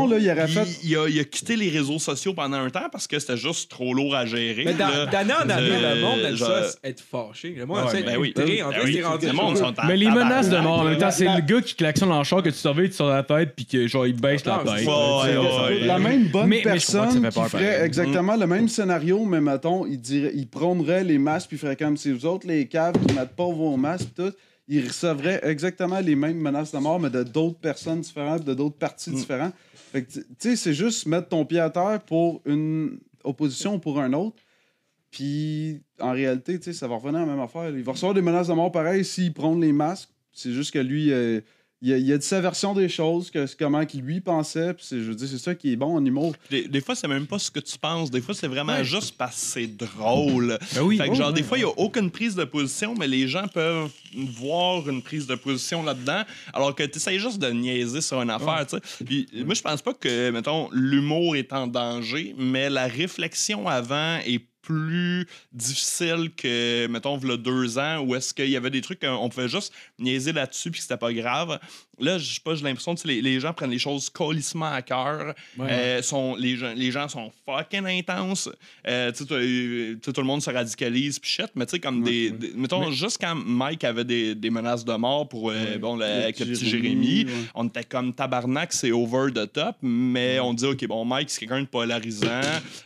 là, 0.08 0.18
il 0.18 0.30
aurait 0.30 0.44
Puis 0.46 0.54
fait. 0.54 0.78
il, 0.84 0.96
a, 0.96 1.08
il 1.08 1.20
a 1.20 1.24
quitté 1.24 1.56
les 1.56 1.68
réseaux 1.70 1.98
sociaux 1.98 2.34
pendant 2.34 2.58
un 2.58 2.70
temps 2.70 2.88
parce 2.90 3.06
que 3.06 3.18
c'était 3.18 3.36
juste 3.36 3.70
trop 3.70 3.94
lourd 3.94 4.14
à 4.14 4.26
gérer. 4.26 4.64
Mais 4.64 4.74
d'année 4.74 5.32
en 5.32 5.48
année, 5.48 5.70
Euh, 5.70 5.94
le 5.94 6.00
monde 6.00 6.18
aime 6.20 6.36
ça, 6.36 6.62
être 6.84 7.00
fâché. 7.02 7.54
Le 7.56 7.66
monde 7.66 7.78
aime 7.78 7.88
ça, 7.90 7.98
être 8.00 8.06
rendu 9.04 9.26
Mais 9.86 9.96
les 9.96 10.10
menaces 10.10 10.48
de 10.50 10.58
mort, 10.58 10.80
en 10.80 10.84
même 10.84 10.98
temps, 10.98 11.10
c'est 11.10 11.24
le 11.24 11.40
gars 11.40 11.60
qui 11.60 11.74
klaxonne 11.74 12.12
en 12.12 12.24
char 12.24 12.42
que 12.42 12.48
tu 12.50 12.56
surveilles 12.56 12.92
sur 12.92 13.06
la 13.08 13.22
tête 13.22 13.54
puis 13.56 13.66
que 13.66 13.86
genre 13.86 14.06
il 14.06 14.14
baisse 14.20 14.44
la 14.44 14.58
tête. 14.64 14.86
La 15.86 15.98
même 15.98 16.28
bonne 16.28 16.48
personne 16.62 17.28
qui 17.30 17.40
ferait. 17.50 17.85
Exactement 17.86 18.36
le 18.36 18.46
même 18.46 18.68
scénario, 18.68 19.24
mais 19.24 19.40
mettons, 19.40 19.86
il, 19.86 20.00
dirait, 20.00 20.32
il 20.34 20.48
prônerait 20.48 21.04
les 21.04 21.18
masques, 21.18 21.48
puis 21.48 21.58
ferait 21.58 21.76
comme 21.76 21.96
si 21.96 22.12
vous 22.12 22.26
autres, 22.26 22.46
les 22.46 22.66
caves 22.68 22.94
qui 23.06 23.14
mettent 23.14 23.34
pas 23.36 23.46
vos 23.46 23.76
masques, 23.76 24.14
tout, 24.14 24.32
il 24.68 24.86
recevrait 24.86 25.40
exactement 25.44 26.00
les 26.00 26.16
mêmes 26.16 26.38
menaces 26.38 26.72
de 26.72 26.78
mort, 26.78 26.98
mais 27.00 27.10
de 27.10 27.22
d'autres 27.22 27.58
personnes 27.58 28.00
différentes, 28.00 28.44
de 28.44 28.52
d'autres 28.54 28.76
partis 28.76 29.10
Mm. 29.10 29.14
différents. 29.14 29.52
Fait 29.92 30.02
que, 30.04 30.12
tu 30.12 30.24
sais, 30.38 30.56
c'est 30.56 30.74
juste 30.74 31.06
mettre 31.06 31.28
ton 31.28 31.44
pied 31.44 31.60
à 31.60 31.70
terre 31.70 32.00
pour 32.04 32.42
une 32.44 32.98
opposition 33.24 33.76
ou 33.76 33.78
pour 33.78 34.00
un 34.00 34.12
autre. 34.12 34.36
Puis, 35.10 35.80
en 36.00 36.12
réalité, 36.12 36.58
tu 36.58 36.64
sais, 36.64 36.72
ça 36.72 36.88
va 36.88 36.96
revenir 36.96 37.20
à 37.20 37.26
la 37.26 37.32
même 37.32 37.40
affaire. 37.40 37.70
Il 37.70 37.82
va 37.82 37.92
recevoir 37.92 38.12
des 38.14 38.22
menaces 38.22 38.48
de 38.48 38.52
mort 38.52 38.72
pareil 38.72 39.04
s'il 39.04 39.32
prône 39.32 39.60
les 39.60 39.72
masques. 39.72 40.10
C'est 40.32 40.52
juste 40.52 40.72
que 40.72 40.78
lui, 40.78 41.12
euh, 41.12 41.40
il, 41.86 41.92
a, 41.92 41.98
il 41.98 42.12
a 42.12 42.18
dit 42.18 42.26
sa 42.26 42.40
version 42.40 42.74
des 42.74 42.88
choses, 42.88 43.30
que 43.30 43.46
c'est 43.46 43.58
comment 43.58 43.84
qu'il 43.86 44.02
lui 44.02 44.20
pensait. 44.20 44.74
Puis, 44.74 44.84
c'est- 44.88 44.98
je 44.98 45.04
veux 45.04 45.14
dire, 45.14 45.28
c'est 45.28 45.38
ça 45.38 45.54
qui 45.54 45.72
est 45.72 45.76
bon 45.76 45.96
en 45.96 46.04
humour. 46.04 46.34
Des, 46.50 46.66
des 46.68 46.80
fois, 46.80 46.94
c'est 46.94 47.08
même 47.08 47.26
pas 47.26 47.38
ce 47.38 47.50
que 47.50 47.60
tu 47.60 47.78
penses. 47.78 48.10
Des 48.10 48.20
fois, 48.20 48.34
c'est 48.34 48.48
vraiment 48.48 48.82
juste 48.82 49.14
parce 49.16 49.34
que 49.36 49.40
c'est 49.60 49.66
drôle. 49.76 50.58
Ben 50.74 50.82
oui. 50.82 50.96
Fait 50.98 51.06
que, 51.06 51.10
Oh, 51.12 51.14
genre, 51.14 51.28
ouais, 51.28 51.34
des 51.34 51.42
fois, 51.42 51.58
il 51.58 51.64
n'y 51.64 51.70
a 51.70 51.78
aucune 51.78 52.10
prise 52.10 52.34
de 52.34 52.44
position, 52.44 52.94
mais 52.98 53.06
les 53.08 53.28
gens 53.28 53.46
peuvent 53.48 53.90
voir 54.16 54.88
une 54.88 55.02
prise 55.02 55.26
de 55.26 55.34
position 55.34 55.82
là-dedans, 55.82 56.22
alors 56.52 56.74
que 56.74 56.82
tu 56.82 56.96
essaies 56.96 57.18
juste 57.18 57.38
de 57.38 57.48
niaiser 57.50 58.00
sur 58.00 58.20
une 58.22 58.30
affaire, 58.30 58.66
tu 58.68 58.76
sais. 58.76 59.04
Puis, 59.04 59.26
moi, 59.44 59.54
je 59.54 59.62
pense 59.62 59.82
pas 59.82 59.94
que, 59.94 60.30
mettons, 60.30 60.68
l'humour 60.72 61.36
est 61.36 61.52
en 61.52 61.66
danger, 61.66 62.34
mais 62.38 62.68
la 62.70 62.86
réflexion 62.86 63.68
avant 63.68 64.18
est 64.26 64.40
plus 64.66 65.26
difficile 65.52 66.30
que, 66.36 66.86
mettons, 66.88 67.16
v'là 67.16 67.36
deux 67.36 67.78
ans, 67.78 68.00
où 68.00 68.14
est-ce 68.14 68.34
qu'il 68.34 68.48
y 68.48 68.56
avait 68.56 68.70
des 68.70 68.80
trucs 68.80 69.00
qu'on 69.00 69.28
pouvait 69.28 69.48
juste 69.48 69.72
niaiser 69.98 70.32
là-dessus 70.32 70.70
puis 70.70 70.80
que 70.80 70.82
c'était 70.82 70.96
pas 70.96 71.12
grave. 71.12 71.58
Là, 71.98 72.18
je 72.18 72.34
sais 72.34 72.40
pas, 72.44 72.54
j'ai 72.54 72.64
l'impression 72.64 72.94
que 72.94 73.08
les, 73.08 73.22
les 73.22 73.40
gens 73.40 73.52
prennent 73.54 73.70
les 73.70 73.78
choses 73.78 74.10
colissement 74.10 74.66
à 74.70 74.82
cœur. 74.82 75.34
Ouais. 75.58 75.66
Euh, 75.70 76.02
sont, 76.02 76.36
les, 76.36 76.56
gens, 76.56 76.72
les 76.76 76.90
gens 76.90 77.08
sont 77.08 77.32
fucking 77.46 77.86
intenses. 77.86 78.50
Euh, 78.86 79.12
sais, 79.14 79.24
tout 79.24 80.20
le 80.20 80.26
monde 80.26 80.42
se 80.42 80.50
radicalise 80.50 81.18
puis 81.18 81.30
shit, 81.30 81.50
mais 81.54 81.64
tu 81.66 81.72
sais, 81.72 81.78
comme 81.78 82.02
des, 82.02 82.30
des- 82.30 82.52
Mettons, 82.54 82.90
juste 82.90 83.18
quand 83.20 83.34
Mike 83.34 83.84
avait 83.84 84.04
des, 84.04 84.34
des 84.34 84.50
menaces 84.50 84.84
de 84.84 84.92
mort 84.94 85.28
pour 85.28 85.50
euh, 85.50 85.78
bon, 85.78 85.96
le- 85.96 86.04
avec 86.04 86.38
le 86.40 86.46
petit 86.46 86.68
Jérémy, 86.68 87.26
on 87.54 87.66
était 87.66 87.84
comme 87.84 88.12
tabarnak, 88.12 88.72
c'est 88.72 88.92
over 88.92 89.32
the 89.32 89.50
top, 89.50 89.76
mais 89.82 90.38
on 90.40 90.52
dit, 90.54 90.66
OK, 90.66 90.86
bon, 90.86 91.04
Mike, 91.04 91.30
c'est 91.30 91.40
quelqu'un 91.40 91.62
de 91.62 91.66
polarisant, 91.66 92.40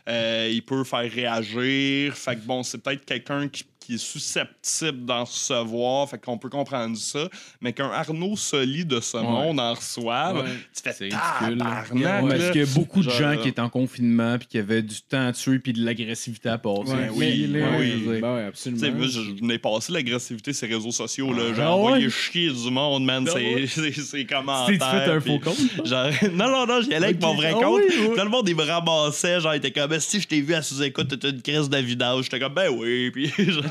euh, 0.09 0.49
il 0.53 0.63
peut 0.63 0.85
faire 0.85 1.11
réagir, 1.11 2.15
fait 2.17 2.37
que 2.37 2.41
bon, 2.47 2.63
c'est 2.63 2.79
peut-être 2.79 3.05
quelqu'un 3.05 3.49
qui, 3.49 3.65
qui 3.91 3.95
est 3.97 3.99
susceptible 3.99 5.05
d'en 5.05 5.25
recevoir, 5.25 6.09
fait 6.09 6.19
qu'on 6.19 6.39
peut 6.39 6.49
comprendre 6.49 6.97
ça, 6.97 7.29
mais 7.61 7.73
qu'un 7.73 7.91
Arnaud 7.91 8.37
Soli 8.37 8.85
de 8.85 9.01
ce 9.01 9.17
monde 9.17 9.59
en 9.61 9.75
reçoive, 9.75 10.39
Ouais. 10.39 10.45
tu 10.75 10.83
fais 10.83 10.93
C'est 10.93 11.05
ridicule. 11.05 11.59
tabarnak, 11.59 12.23
Ouais, 12.25 12.29
parce 12.39 12.51
qu'il 12.53 12.61
y 12.61 12.65
a 12.65 12.75
beaucoup 12.75 13.01
de 13.03 13.11
Genre, 13.11 13.19
gens 13.35 13.37
qui 13.43 13.49
étaient 13.49 13.61
en 13.61 13.69
confinement 13.69 14.39
puis 14.39 14.47
qui 14.49 14.59
avaient 14.59 14.83
du 14.83 15.01
temps 15.03 15.27
à 15.29 15.33
tuer 15.33 15.59
puis 15.59 15.73
de 15.73 15.85
l'agressivité 15.85 16.49
à 16.49 16.59
passer. 16.59 16.93
Ouais, 16.93 17.11
oui, 17.13 17.49
Mais- 17.51 17.63
oui, 17.63 17.69
ouais, 17.71 17.77
oui. 17.79 18.01
dire. 18.13 18.21
Ben 18.21 18.47
absolument. 18.49 18.81
sais, 18.81 18.91
moi, 18.91 19.07
je 19.07 19.21
je 19.21 19.31
venais 19.41 19.59
passer 19.59 19.93
l'agressivité 19.93 20.53
sur 20.53 20.67
les 20.69 20.75
réseaux 20.77 20.91
sociaux. 20.93 21.33
Là. 21.33 21.53
J'ai 21.55 21.63
Ah 21.63 21.73
envoyé 21.75 22.09
chier 22.11 22.51
du 22.51 22.71
monde, 22.71 23.05
man. 23.05 23.25
Ah 23.29 23.33
C'est 23.35 23.55
ouais? 23.55 23.67
c'est- 23.67 23.93
c'est 23.93 24.27
Tu 24.27 24.79
fait 24.79 24.83
un 24.83 25.21
faux 25.21 25.39
compte? 25.39 25.57
Genre, 25.87 26.07
non, 26.33 26.49
non, 26.51 26.67
non, 26.67 26.81
j'y 26.83 26.95
allais 26.95 27.07
avec 27.07 27.21
mon 27.23 27.35
vrai 27.35 27.53
Ah 27.55 27.59
compte. 27.61 27.81
oui, 27.89 27.95
oui. 28.01 28.09
Tout 28.17 28.23
le 28.25 28.29
monde, 28.31 28.49
il 28.49 28.57
me 28.57 28.63
ramassait. 28.63 29.41
Genre, 29.41 29.55
il 29.55 29.59
était 29.59 29.71
comme, 29.73 29.99
si 30.01 30.21
je 30.21 30.27
t'ai 30.29 30.41
vu 30.41 30.55
à 30.55 30.63
sous-écoute, 30.63 31.19
t'as 31.19 31.29
une 31.31 31.43
crise 31.43 31.69
de 31.69 31.77
vidage. 31.79 32.25
J'étais 32.25 32.41
comme, 32.41 32.55
ben 32.55 32.71
oui. 32.71 33.11
Puis, 33.11 33.27
genre, 33.39 33.65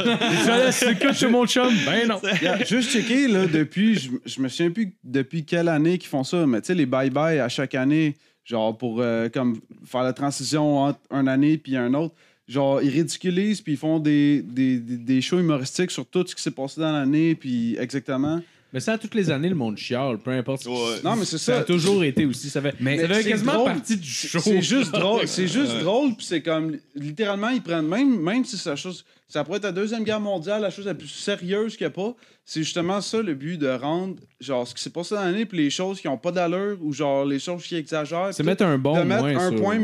c'est 0.72 0.98
que 0.98 1.14
chez 1.14 1.28
mon 1.28 1.46
chum? 1.46 1.74
Ben 1.86 2.08
non. 2.08 2.22
Juste 2.68 2.92
checker, 2.92 3.28
là, 3.28 3.46
depuis, 3.48 3.96
je, 4.26 4.42
me 4.42 4.48
souviens 4.48 4.72
plus 4.72 4.96
depuis 5.04 5.46
quelle 5.46 5.68
année 5.68 5.98
qu'ils 5.98 6.10
font 6.10 6.24
ça, 6.24 6.46
mais 6.46 6.62
tu 6.62 6.68
sais, 6.68 6.76
les 6.76 6.86
bye-bye 6.86 7.40
à 7.40 7.50
chaque 7.50 7.76
année, 7.76 8.16
genre 8.44 8.78
pour 8.78 9.02
euh, 9.02 9.30
comme 9.30 9.60
faire 9.86 10.04
la 10.04 10.14
transition 10.14 10.80
entre 10.80 11.00
une 11.12 11.28
année 11.28 11.58
puis 11.58 11.76
un 11.76 11.94
autre, 11.94 12.16
genre, 12.48 12.82
ils 12.82 12.90
ridiculisent 12.90 13.62
puis 13.62 13.74
ils 13.74 13.78
font 13.78 14.00
des, 14.00 14.42
des, 14.42 14.80
des, 14.80 14.98
des 14.98 15.22
shows 15.22 15.40
humoristiques 15.40 15.92
sur 15.92 16.06
tout 16.06 16.26
ce 16.26 16.36
qui 16.36 16.42
s'est 16.42 16.52
passé 16.52 16.82
dans 16.82 16.92
l'année, 16.92 17.36
puis 17.36 17.78
exactement. 17.80 18.42
Mais 18.72 18.80
ça, 18.80 18.98
toutes 19.00 19.16
les 19.16 19.32
années, 19.32 19.50
le 19.50 19.56
monde 19.56 19.78
chiale, 19.78 20.20
peu 20.20 20.30
importe. 20.32 20.66
Ouais. 20.66 20.74
Non, 21.04 21.16
mais 21.16 21.26
c'est 21.26 21.38
Ça 21.40 21.58
a 21.60 21.64
toujours 21.64 22.04
été 22.04 22.26
aussi. 22.26 22.50
Ça 22.52 22.62
fait, 22.62 22.76
Mais 22.80 23.00
ça 23.00 23.08
fait 23.08 23.24
c'est 23.24 23.30
quasiment 23.30 23.54
drôle. 23.54 23.66
partie 23.74 23.98
du 23.98 24.08
show. 24.10 24.40
C'est 24.40 24.62
juste 24.62 24.92
drôle. 24.94 25.28
C'est 25.28 25.48
juste 25.48 25.74
Ouais. 25.74 25.82
drôle, 25.82 26.16
puis 26.16 26.26
c'est 26.26 26.42
comme 26.44 26.78
littéralement 26.96 27.50
ils 27.50 27.64
prennent 27.64 27.88
même 27.88 28.20
même 28.22 28.46
si 28.46 28.58
ça 28.58 28.76
chose 28.76 29.04
ça 29.28 29.44
pourrait 29.44 29.58
être 29.58 29.64
la 29.66 29.72
deuxième 29.72 30.04
guerre 30.04 30.20
mondiale, 30.20 30.62
la 30.64 30.72
chose 30.72 30.86
la 30.88 30.96
plus 30.96 31.08
sérieuse 31.08 31.78
qu'il 31.78 31.86
n'y 31.86 31.92
a 31.94 31.96
pas. 31.96 32.16
C'est 32.46 32.62
justement 32.64 33.00
ça 33.00 33.22
le 33.22 33.36
but 33.36 33.58
de 33.58 33.68
rendre 33.70 34.16
genre 34.40 34.68
ce 34.68 34.74
qui 34.74 34.82
s'est 34.82 34.90
passé 34.90 35.14
dans 35.16 35.24
l'année 35.24 35.46
puis 35.46 35.58
les 35.60 35.70
choses 35.70 36.00
qui 36.02 36.08
ont 36.08 36.18
pas 36.18 36.32
d'allure 36.32 36.78
ou 36.82 36.94
genre 36.94 37.26
les 37.26 37.38
choses 37.40 37.64
qui 37.64 37.76
exagèrent. 37.76 38.30
C'est 38.34 38.42
mettre 38.44 38.64
un 38.66 38.78
bon 38.80 38.98
de 38.98 39.04
mettre 39.04 39.22
moins 39.24 39.38
un 39.48 39.52
point 39.54 39.76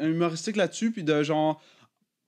humoristique 0.00 0.56
là-dessus 0.56 0.90
puis 0.92 1.02
de 1.04 1.22
genre 1.22 1.60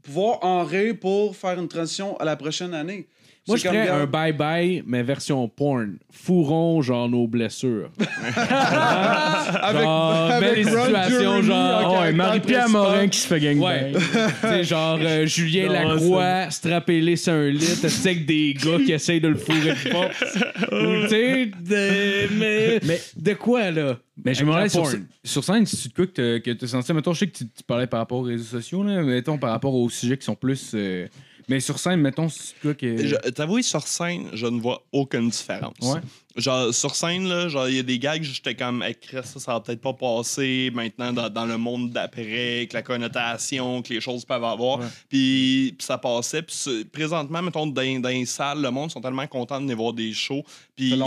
pouvoir 0.03 0.39
en 0.45 0.65
rire 0.65 0.95
pour 1.01 1.37
faire 1.37 1.59
une 1.59 1.69
transition 1.69 2.16
à 2.19 2.24
la 2.24 2.37
prochaine 2.37 2.74
année. 2.74 3.09
Moi, 3.48 3.56
je 3.59 3.62
ferais 3.62 3.89
un 3.89 4.06
bye-bye, 4.06 4.82
mais 4.86 5.02
version 5.05 5.47
porn. 5.48 5.98
Fourrons, 6.10 6.82
genre, 6.82 7.09
nos 7.09 7.28
blessures. 7.28 7.90
avec, 8.36 9.82
genre, 9.82 10.12
avec 10.31 10.55
belle 10.55 10.64
situation, 10.64 11.43
genre, 11.43 12.01
ouais, 12.01 12.12
Marie-Pierre. 12.12 12.68
Morin 12.68 13.09
qui 13.09 13.18
se 13.20 13.27
fait 13.28 13.40
gagner. 13.40 13.60
Ouais. 13.64 13.93
tu 13.93 14.01
sais, 14.48 14.64
genre, 14.64 14.98
euh, 15.01 15.27
Julien 15.27 15.66
Non, 15.66 15.73
Lacroix, 15.94 16.51
strappé 16.51 17.16
sur 17.16 17.32
un 17.35 17.48
lit, 17.51 17.59
tu 17.59 17.89
sais, 17.89 18.09
avec 18.10 18.27
des 18.27 18.55
gars 18.55 18.78
qui 18.85 18.93
essayent 18.93 19.20
de 19.20 19.28
le 19.28 19.36
fourrer 19.36 19.60
de 19.60 19.74
tu 21.05 21.09
sais, 21.09 21.47
de, 21.47 22.35
mais, 22.39 22.81
Mais- 22.82 23.01
de 23.16 23.35
quoi, 23.35 23.70
là? 23.70 23.97
Mais 24.24 24.35
je 24.35 24.44
me 24.44 24.51
demandais 24.51 24.68
sur, 24.70 24.82
porn. 24.82 25.06
sur 25.23 25.44
scène, 25.44 25.66
si 25.66 25.77
tu 25.77 25.89
te 25.90 25.94
quoi 25.94 26.06
que 26.06 26.39
que 26.39 26.51
t'as 26.52 26.66
senti. 26.66 26.93
Mettons, 26.94 27.12
je 27.12 27.18
sais 27.20 27.27
que 27.27 27.36
tu, 27.36 27.44
tu 27.44 27.62
parlais 27.66 27.86
par 27.86 28.01
rapport 28.01 28.18
aux 28.18 28.23
réseaux 28.23 28.44
sociaux, 28.59 28.82
là, 28.82 29.02
mais 29.02 29.14
mettons 29.16 29.36
par 29.39 29.51
rapport 29.51 29.74
aux 29.74 29.90
sujets 29.90 30.16
qui 30.16 30.24
sont 30.24 30.35
plus. 30.35 30.73
euh, 30.74 31.06
mais 31.48 31.60
sur 31.60 31.78
scène, 31.78 32.01
mettons, 32.01 32.28
tu 32.28 32.39
quoi 32.62 32.74
que. 32.74 33.06
Je- 33.06 33.31
T'avoue, 33.31 33.62
sur 33.62 33.86
scène, 33.86 34.28
je 34.32 34.47
ne 34.47 34.60
vois 34.60 34.82
aucune 34.93 35.28
différence. 35.31 35.74
Ouais. 35.82 36.01
Genre, 36.37 36.73
sur 36.75 36.95
scène, 36.95 37.29
là, 37.29 37.49
genre, 37.49 37.69
il 37.69 37.77
y 37.77 37.79
a 37.79 37.83
des 37.83 37.99
gags, 37.99 38.23
j'étais 38.23 38.55
comme, 38.55 38.85
Chris, 39.01 39.19
ça, 39.25 39.41
ça 39.41 39.53
va 39.55 39.61
peut-être 39.61 39.81
pas 39.81 39.95
passer 39.95 40.71
maintenant 40.75 41.13
dans, 41.13 41.31
dans 41.31 41.47
le 41.47 41.57
monde 41.57 41.91
d'après, 41.91 42.67
que 42.71 42.75
la 42.75 42.83
connotation, 42.83 43.81
que 43.83 43.95
les 43.95 44.01
choses 44.01 44.25
peuvent 44.25 44.45
avoir. 44.45 44.81
Puis, 45.09 45.75
ça 45.79 45.99
passait. 45.99 46.43
Puis 46.43 46.85
présentement, 46.93 47.41
mettons, 47.43 47.67
dans, 47.67 48.01
dans 48.01 48.09
les 48.09 48.27
salles, 48.27 48.61
le 48.61 48.71
monde 48.71 48.91
sont 48.91 49.01
tellement 49.01 49.27
contents 49.27 49.57
de 49.59 49.63
venir 49.65 49.77
voir 49.77 49.93
des 49.93 50.13
shows. 50.13 50.43
Puis 50.77 50.91
Ça 50.91 50.97
ils 50.97 50.99
qu'ils 51.01 51.07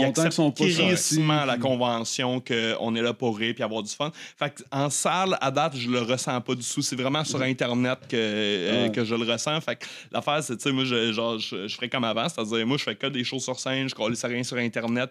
pas 0.50 0.64
acceptent 0.64 0.96
sortis, 0.96 1.22
la 1.46 1.52
puis- 1.52 1.62
convention 1.62 2.40
qu'on 2.40 2.94
est 2.96 3.02
là 3.02 3.12
pour 3.14 3.38
rire 3.38 3.54
puis 3.54 3.62
avoir 3.62 3.82
du 3.84 3.90
fun. 3.90 4.10
Fait 4.36 4.50
que 4.50 4.62
en 4.72 4.90
salle, 4.90 5.38
à 5.40 5.50
date, 5.52 5.76
je 5.76 5.88
le 5.88 6.00
ressens 6.00 6.40
pas 6.40 6.54
du 6.56 6.62
tout. 6.66 6.82
C'est 6.82 6.96
vraiment 6.96 7.22
sur 7.24 7.40
Internet 7.40 7.98
que, 8.08 8.16
euh, 8.16 8.84
Ouais. 8.86 8.92
que 8.92 9.04
je 9.04 9.14
le 9.14 9.30
ressens. 9.30 9.60
Fait 9.60 9.76
que 9.76 9.86
l'affaire, 10.10 10.42
c'est, 10.42 10.56
tu 10.56 10.62
sais, 10.64 10.72
moi, 10.72 10.84
je, 10.84 11.12
genre, 11.12 11.38
je, 11.38 11.68
je 11.68 11.74
ferais 11.76 11.88
comme 11.88 12.02
avant. 12.04 12.28
C'est-à-dire, 12.28 12.66
moi, 12.66 12.76
je 12.78 12.82
fais 12.84 12.96
que 12.96 13.06
des 13.06 13.22
shows 13.22 13.38
sur 13.38 13.60
scène, 13.60 13.88
je 13.88 13.94
colle 13.94 14.14
rien 14.20 14.42
sur 14.42 14.56
Internet 14.56 15.10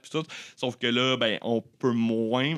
Sauf 0.56 0.78
que 0.78 0.88
là, 0.88 1.18
ben, 1.18 1.38
on 1.42 1.62
peut 1.62 1.92
moins. 1.92 2.58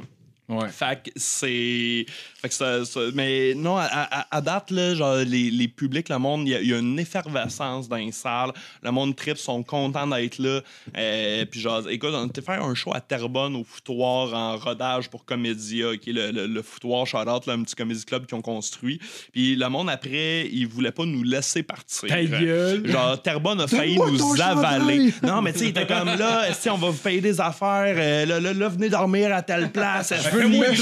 Ouais. 0.51 0.67
Fait 0.69 1.01
que 1.03 1.11
c'est. 1.15 2.05
Fait 2.41 2.49
que 2.49 2.53
ça, 2.53 2.83
ça- 2.85 2.99
Mais 3.13 3.53
non, 3.55 3.77
à, 3.77 3.85
à- 3.91 4.35
à 4.37 4.41
date, 4.41 4.71
là, 4.71 4.95
genre, 4.95 5.15
les, 5.17 5.49
les 5.51 5.67
publics, 5.67 6.09
le 6.09 6.17
monde, 6.17 6.47
il 6.47 6.51
y, 6.51 6.55
a- 6.55 6.61
il 6.61 6.67
y 6.69 6.73
a 6.73 6.77
une 6.79 6.99
effervescence 6.99 7.87
dans 7.87 7.95
les 7.95 8.11
salles. 8.11 8.51
Le 8.83 8.91
monde 8.91 9.15
trip, 9.15 9.37
sont 9.37 9.63
contents 9.63 10.07
d'être 10.07 10.39
là. 10.39 10.61
Euh, 10.97 11.45
puis, 11.45 11.59
genre, 11.61 11.87
écoute, 11.89 12.11
on 12.13 12.27
était 12.27 12.41
faire 12.41 12.63
un 12.63 12.75
show 12.75 12.93
à 12.93 12.99
Terrebonne 13.01 13.55
au 13.55 13.63
foutoir 13.63 14.33
en 14.33 14.57
rodage 14.57 15.09
pour 15.09 15.23
Comédia, 15.25 15.95
qui 15.97 16.09
est 16.09 16.13
le, 16.13 16.31
le, 16.31 16.47
le 16.47 16.61
foutoir 16.61 17.05
shout-out, 17.07 17.45
là, 17.45 17.53
un 17.53 17.63
petit 17.63 17.75
comédie 17.75 18.03
club 18.05 18.25
qu'ils 18.25 18.37
ont 18.37 18.41
construit. 18.41 18.99
Puis, 19.31 19.55
le 19.55 19.69
monde, 19.69 19.89
après, 19.89 20.47
il 20.51 20.65
voulait 20.67 20.91
pas 20.91 21.05
nous 21.05 21.23
laisser 21.23 21.63
partir. 21.63 22.09
Ta 22.09 22.23
gueule. 22.23 22.87
Genre, 22.89 23.21
Terrebonne 23.21 23.61
a 23.61 23.67
failli 23.67 23.97
nous 23.97 24.41
avaler. 24.41 25.13
Non, 25.23 25.41
mais 25.41 25.53
tu 25.53 25.59
sais, 25.59 25.65
il 25.65 25.69
était 25.69 25.87
comme 25.87 26.07
là, 26.17 26.53
si 26.59 26.69
on 26.69 26.77
va 26.77 26.89
vous 26.89 26.97
payer 26.97 27.21
des 27.21 27.39
affaires, 27.39 27.95
euh, 27.97 28.25
là, 28.25 28.39
là, 28.39 28.53
là, 28.53 28.67
venez 28.67 28.89
dormir 28.89 29.33
à 29.33 29.41
telle 29.41 29.71
place. 29.71 30.13
Je 30.23 30.29
veux 30.29 30.40
une 30.45 30.59
mèche- 30.59 30.75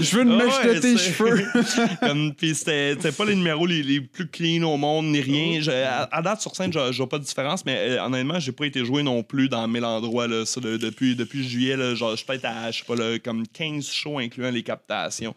je 0.00 0.16
veux 0.16 0.22
une 0.22 0.36
mèche 0.36 0.62
de 0.74 0.78
tes 0.80 0.96
cheveux. 0.96 1.44
comme, 2.00 2.34
puis 2.34 2.54
c'était 2.54 2.96
pas 3.16 3.24
les 3.24 3.34
numéros 3.34 3.66
les, 3.66 3.82
les 3.82 4.00
plus 4.00 4.28
clean 4.28 4.62
au 4.62 4.76
monde, 4.76 5.06
ni 5.06 5.20
rien. 5.20 5.60
Je- 5.60 5.70
à, 5.70 6.08
à 6.10 6.22
date, 6.22 6.40
sur 6.40 6.54
scène, 6.56 6.72
je 6.72 6.96
vois 6.96 7.08
pas 7.08 7.18
de 7.18 7.24
différence, 7.24 7.64
mais 7.64 7.76
euh, 7.76 8.04
honnêtement, 8.04 8.38
j'ai 8.40 8.52
pas 8.52 8.66
été 8.66 8.84
joué 8.84 9.02
non 9.02 9.22
plus 9.22 9.48
dans 9.48 9.66
mille 9.68 9.84
endroits. 9.84 10.26
Là, 10.28 10.44
ça, 10.46 10.60
de- 10.60 10.76
depuis, 10.76 11.14
depuis 11.16 11.48
juillet, 11.48 11.76
là, 11.76 11.94
genre, 11.94 12.12
je 12.12 12.16
suis 12.16 12.26
peut-être 12.26 12.44
à, 12.46 12.70
je 12.70 12.78
sais 12.78 12.84
pas, 12.86 12.94
là, 12.96 13.18
comme 13.18 13.46
15 13.46 13.90
shows 13.90 14.18
incluant 14.18 14.50
les 14.50 14.62
captations. 14.62 15.34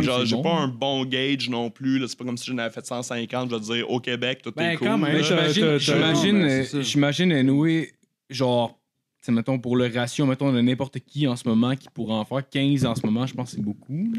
Genre, 0.00 0.20
c'est 0.20 0.26
j'ai 0.26 0.36
bon. 0.36 0.42
pas 0.42 0.52
un 0.54 0.68
bon 0.68 1.04
gauge 1.04 1.48
non 1.48 1.70
plus. 1.70 2.02
C'est 2.08 2.18
pas 2.18 2.24
comme 2.24 2.36
si 2.38 2.50
j'en 2.50 2.58
avais 2.58 2.72
fait 2.72 2.84
150, 2.86 3.50
je 3.50 3.54
vais 3.54 3.60
te 3.60 3.66
dire, 3.72 3.90
au 3.90 4.00
Québec, 4.00 4.40
tout 4.42 4.52
Ben, 4.56 4.70
est 4.70 4.76
cool. 4.76 4.88
quand 4.88 4.98
même. 4.98 5.12
Mais 5.12 5.20
T'as- 5.20 5.48
j'imagine, 5.52 5.78
j'imagine, 5.78 6.36
mais 6.38 6.74
euh, 6.74 6.82
j'imagine, 6.82 7.86
genre, 8.30 8.78
sais, 9.26 9.32
mettons, 9.32 9.58
pour 9.58 9.76
le 9.76 9.90
ratio, 9.92 10.26
mettons, 10.26 10.52
de 10.52 10.60
n'importe 10.60 11.00
qui 11.00 11.26
en 11.26 11.36
ce 11.36 11.48
moment 11.48 11.74
qui 11.76 11.88
pourrait 11.92 12.14
en 12.14 12.24
faire 12.24 12.48
15 12.48 12.86
en 12.86 12.94
ce 12.94 13.04
moment, 13.04 13.26
je 13.26 13.34
pense 13.34 13.50
que 13.50 13.56
c'est 13.56 13.62
beaucoup. 13.62 14.12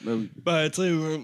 Ben 0.00 0.14
oui. 0.14 0.28
Ben, 0.44 0.70
tu 0.70 0.82
sais, 0.82 0.88
euh, 0.88 1.18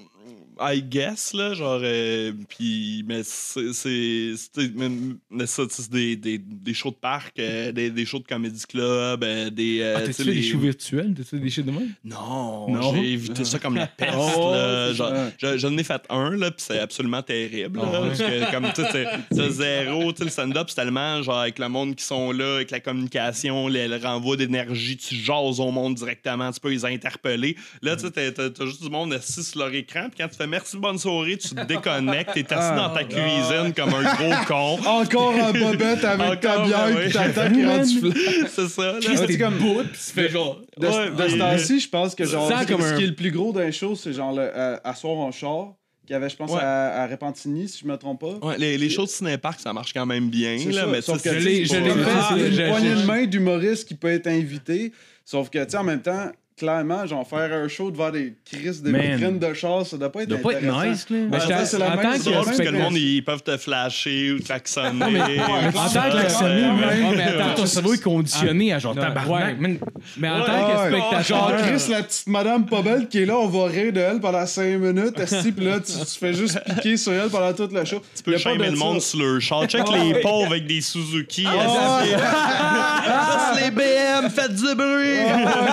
I 0.60 0.82
guess, 0.82 1.32
là, 1.34 1.54
genre, 1.54 1.80
euh, 1.82 2.32
puis, 2.48 3.04
mais 3.06 3.22
c'est, 3.24 3.72
c'est, 3.72 4.34
c'est- 4.36 5.88
des, 5.90 6.16
des, 6.16 6.38
des 6.38 6.74
shows 6.74 6.90
de 6.90 6.96
parc, 6.96 7.38
euh, 7.38 7.72
des, 7.72 7.90
des 7.90 8.04
shows 8.06 8.18
de 8.20 8.24
comédie 8.26 8.64
club, 8.68 9.24
euh, 9.24 9.50
des... 9.50 9.80
euh, 9.80 9.94
Ah, 9.96 10.00
tu 10.02 10.06
t'as-tu 10.14 10.24
des 10.30 10.42
shows 10.42 10.58
virtuels? 10.58 11.14
T'as-tu 11.16 11.28
fait 11.30 11.38
des 11.38 11.50
shows 11.50 11.62
de 11.62 11.70
même? 11.70 11.94
Non, 12.04 12.70
Non? 12.70 12.94
j'ai 12.94 13.12
évité 13.12 13.44
ça 13.44 13.58
comme 13.58 13.74
la 13.76 13.86
peste, 13.86 14.14
Oh, 14.16 14.50
là. 14.52 14.88
c'est 14.88 14.94
Genre, 14.94 15.08
ça. 15.08 15.32
je, 15.38 15.58
je 15.58 15.66
n'ai 15.66 15.84
fait 15.84 16.02
un, 16.10 16.30
là, 16.36 16.50
puis 16.50 16.64
c'est 16.66 16.78
absolument 16.78 17.22
terrible, 17.22 17.78
là, 17.80 17.84
Ah 17.92 18.02
ouais. 18.02 18.08
parce 18.08 18.18
que, 18.20 18.50
comme, 18.52 18.72
tu 18.74 18.82
sais, 18.82 19.06
c'est- 19.32 19.50
zéro, 19.50 20.12
tu 20.12 20.24
le 20.24 20.30
stand-up, 20.30 20.66
c'est 20.68 20.76
tellement, 20.76 21.22
genre, 21.22 21.38
avec 21.40 21.58
le 21.58 21.68
monde 21.68 21.94
qui 21.96 22.04
sont 22.04 22.32
là, 22.32 22.56
avec 22.56 22.70
la 22.70 22.80
communication, 22.80 23.68
le, 23.68 23.86
le 23.86 23.96
renvoi 23.96 24.36
d'énergie, 24.36 24.96
tu 24.96 25.14
jases 25.14 25.60
au 25.60 25.70
monde 25.70 25.94
directement, 25.94 26.50
tu 26.52 26.60
peux 26.60 26.70
les 26.70 26.84
interpeller. 26.84 27.56
Là, 27.82 27.96
tu 27.96 28.02
sais, 28.06 28.10
t'as- 28.10 28.32
t'as 28.32 28.50
t'as 28.50 28.66
juste 28.66 28.82
du 28.82 28.90
monde 28.90 29.12
assis 29.12 29.42
sur 29.42 29.60
leur 29.60 29.74
écran, 29.74 30.08
puis 30.08 30.18
quand 30.18 30.28
tu 30.28 30.36
fais 30.36 30.43
merci, 30.46 30.76
bonne 30.76 30.98
soirée, 30.98 31.36
tu 31.36 31.48
te 31.54 31.60
déconnectes, 31.64 32.32
t'es 32.34 32.52
assis 32.52 32.70
Ah, 32.72 32.76
dans 32.76 32.90
ta 32.94 33.04
cuisine 33.04 33.72
comme 33.74 33.94
un 33.94 34.02
gros 34.14 34.34
con. 34.46 34.78
Encore 34.86 35.34
en 35.34 35.52
bobette 35.52 36.04
avec 36.04 36.40
ta 36.40 36.52
Encore, 36.54 36.66
bière 36.66 36.86
ben 36.86 36.98
et 36.98 37.06
oui. 37.06 37.12
ta 37.12 37.50
qui 37.50 37.60
est 37.60 37.66
rendue 37.66 38.00
flat. 38.12 38.48
c'est 38.54 38.68
ça, 38.68 38.82
là. 38.82 38.92
Ouais, 38.98 39.26
c'est 39.26 39.38
comme 39.38 39.54
fait 39.92 40.28
genre. 40.28 40.60
de, 40.78 40.86
Ouais, 40.86 41.10
de 41.10 41.28
ce 41.28 41.36
temps-ci, 41.38 41.80
je 41.80 41.88
pense 41.88 42.14
que 42.14 42.24
genre 42.24 42.48
ce, 42.48 42.66
comme 42.66 42.80
ce 42.82 42.86
un- 42.86 42.96
qui 42.96 43.04
est 43.04 43.08
le 43.08 43.14
plus 43.14 43.30
gros 43.30 43.52
d'un 43.52 43.70
show, 43.70 43.94
c'est 43.94 44.12
genre 44.12 44.32
le 44.32 44.42
euh, 44.42 44.76
Asseoir 44.84 45.16
en 45.16 45.30
char, 45.32 45.74
qu'il 46.06 46.12
y 46.12 46.16
avait, 46.16 46.28
je 46.28 46.36
pense, 46.36 46.50
Ouais. 46.52 46.60
à, 46.60 47.02
à 47.02 47.06
Repentigny, 47.06 47.68
si 47.68 47.80
je 47.82 47.86
me 47.86 47.96
trompe 47.96 48.20
pas. 48.20 48.46
Ouais, 48.46 48.58
les, 48.58 48.76
les 48.76 48.90
shows 48.90 49.04
de 49.04 49.08
ciné-parc, 49.10 49.60
ça 49.60 49.72
marche 49.72 49.92
quand 49.94 50.04
même 50.06 50.28
bien, 50.28 50.56
là, 50.70 50.82
ça, 50.82 50.86
mais 50.86 51.00
sauf 51.00 51.22
tu 51.22 51.28
que 51.30 51.38
je 51.38 51.44
l'ai- 51.44 51.64
fait, 51.66 51.78
une 51.78 52.68
poignée 52.70 52.94
de 52.94 53.06
main 53.06 53.24
d'humoriste 53.24 53.88
qui 53.88 53.94
peut 53.94 54.10
être 54.12 54.26
invité. 54.26 54.92
Sauf 55.24 55.48
que, 55.48 55.64
tu 55.64 55.70
sais, 55.70 55.76
en 55.78 55.84
même 55.84 56.02
temps, 56.02 56.30
clairement, 56.56 57.06
genre, 57.06 57.26
faire 57.26 57.52
un 57.52 57.68
show 57.68 57.90
devant 57.90 58.10
des 58.10 58.34
crises 58.44 58.82
de 58.82 58.90
vitrines 58.96 59.38
de 59.38 59.54
char, 59.54 59.84
ça 59.84 59.96
doit 59.96 60.12
pas 60.12 60.22
être 60.22 60.30
Ça 60.30 60.36
doit 60.36 60.52
pas 60.52 60.58
être 60.58 60.86
nice, 60.88 61.06
là. 61.10 61.16
Mais 61.30 61.38
que 61.38 61.64
c'est 61.64 61.78
la 61.78 61.86
en 61.86 61.90
même 61.96 62.00
tant 62.02 62.12
C'est 62.12 62.18
que- 62.18 62.24
drôle 62.30 62.44
parce 62.44 62.58
que 62.58 62.62
le 62.68 62.78
monde, 62.78 62.96
ils 62.96 63.24
peuvent 63.24 63.42
te 63.42 63.56
flasher 63.56 64.32
ou 64.32 64.42
klaxonner. 64.42 65.04
Ouais, 65.04 65.40
En 65.74 65.88
tant 65.88 66.10
que 66.10 66.44
Ouais, 66.44 67.08
ouais. 67.08 67.16
mais 67.16 67.22
attends, 67.24 67.54
Ton 67.56 67.66
cerveau 67.66 67.94
est 67.94 68.02
conditionné 68.02 68.72
à 68.72 68.78
genre 68.78 68.94
Non, 68.94 69.02
tabarnak. 69.02 69.60
ouais. 69.60 69.78
Mais 70.16 70.28
en 70.28 70.40
Ouais, 70.40 70.46
tant 70.46 70.52
que 70.52 70.80
ouais. 70.80 70.88
spectateur. 71.00 71.22
Genre, 71.24 71.52
Chris, 71.58 71.86
la 71.90 72.02
petite 72.02 72.26
madame 72.28 72.66
pas 72.66 72.82
belle 72.82 73.08
qui 73.08 73.22
est 73.22 73.26
là, 73.26 73.36
on 73.36 73.48
va 73.48 73.66
rire 73.66 73.92
de 73.92 74.00
elle 74.00 74.20
pendant 74.20 74.46
5 74.46 74.78
minutes, 74.78 75.18
esti, 75.18 75.52
pis 75.52 75.64
là, 75.64 75.78
tu, 75.80 75.92
fais 76.18 76.32
juste 76.34 76.60
piquer 76.64 76.96
sur 76.96 77.12
elle 77.12 77.30
pendant 77.30 77.52
toute 77.52 77.72
le 77.72 77.84
show. 77.84 78.00
Tu 78.16 78.22
peux 78.22 78.36
shamer 78.38 78.70
le 78.70 78.76
monde 78.76 79.00
sur 79.00 79.18
leur 79.20 79.40
char. 79.40 79.66
Check 79.66 79.84
les 79.92 80.20
pauvres 80.20 80.46
avec 80.52 80.66
des 80.66 80.80
Suzuki. 80.80 81.46
Ah, 81.48 83.52
les 83.60 83.70
BM, 83.70 84.30
faites 84.30 84.54
du 84.54 84.74
bruit. 84.74 85.18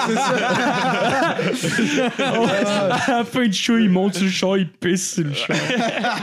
c'est 0.07 0.15
ça. 0.15 0.70
À 2.19 3.17
la 3.19 3.23
fin 3.25 3.45
du 3.45 3.53
show, 3.53 3.77
il 3.77 3.89
monte 3.89 4.15
sur 4.15 4.23
le 4.25 4.29
char, 4.31 4.57
il 4.57 4.67
pisse 4.69 5.15
sur 5.15 5.23
le 5.23 5.33
char. 5.33 5.55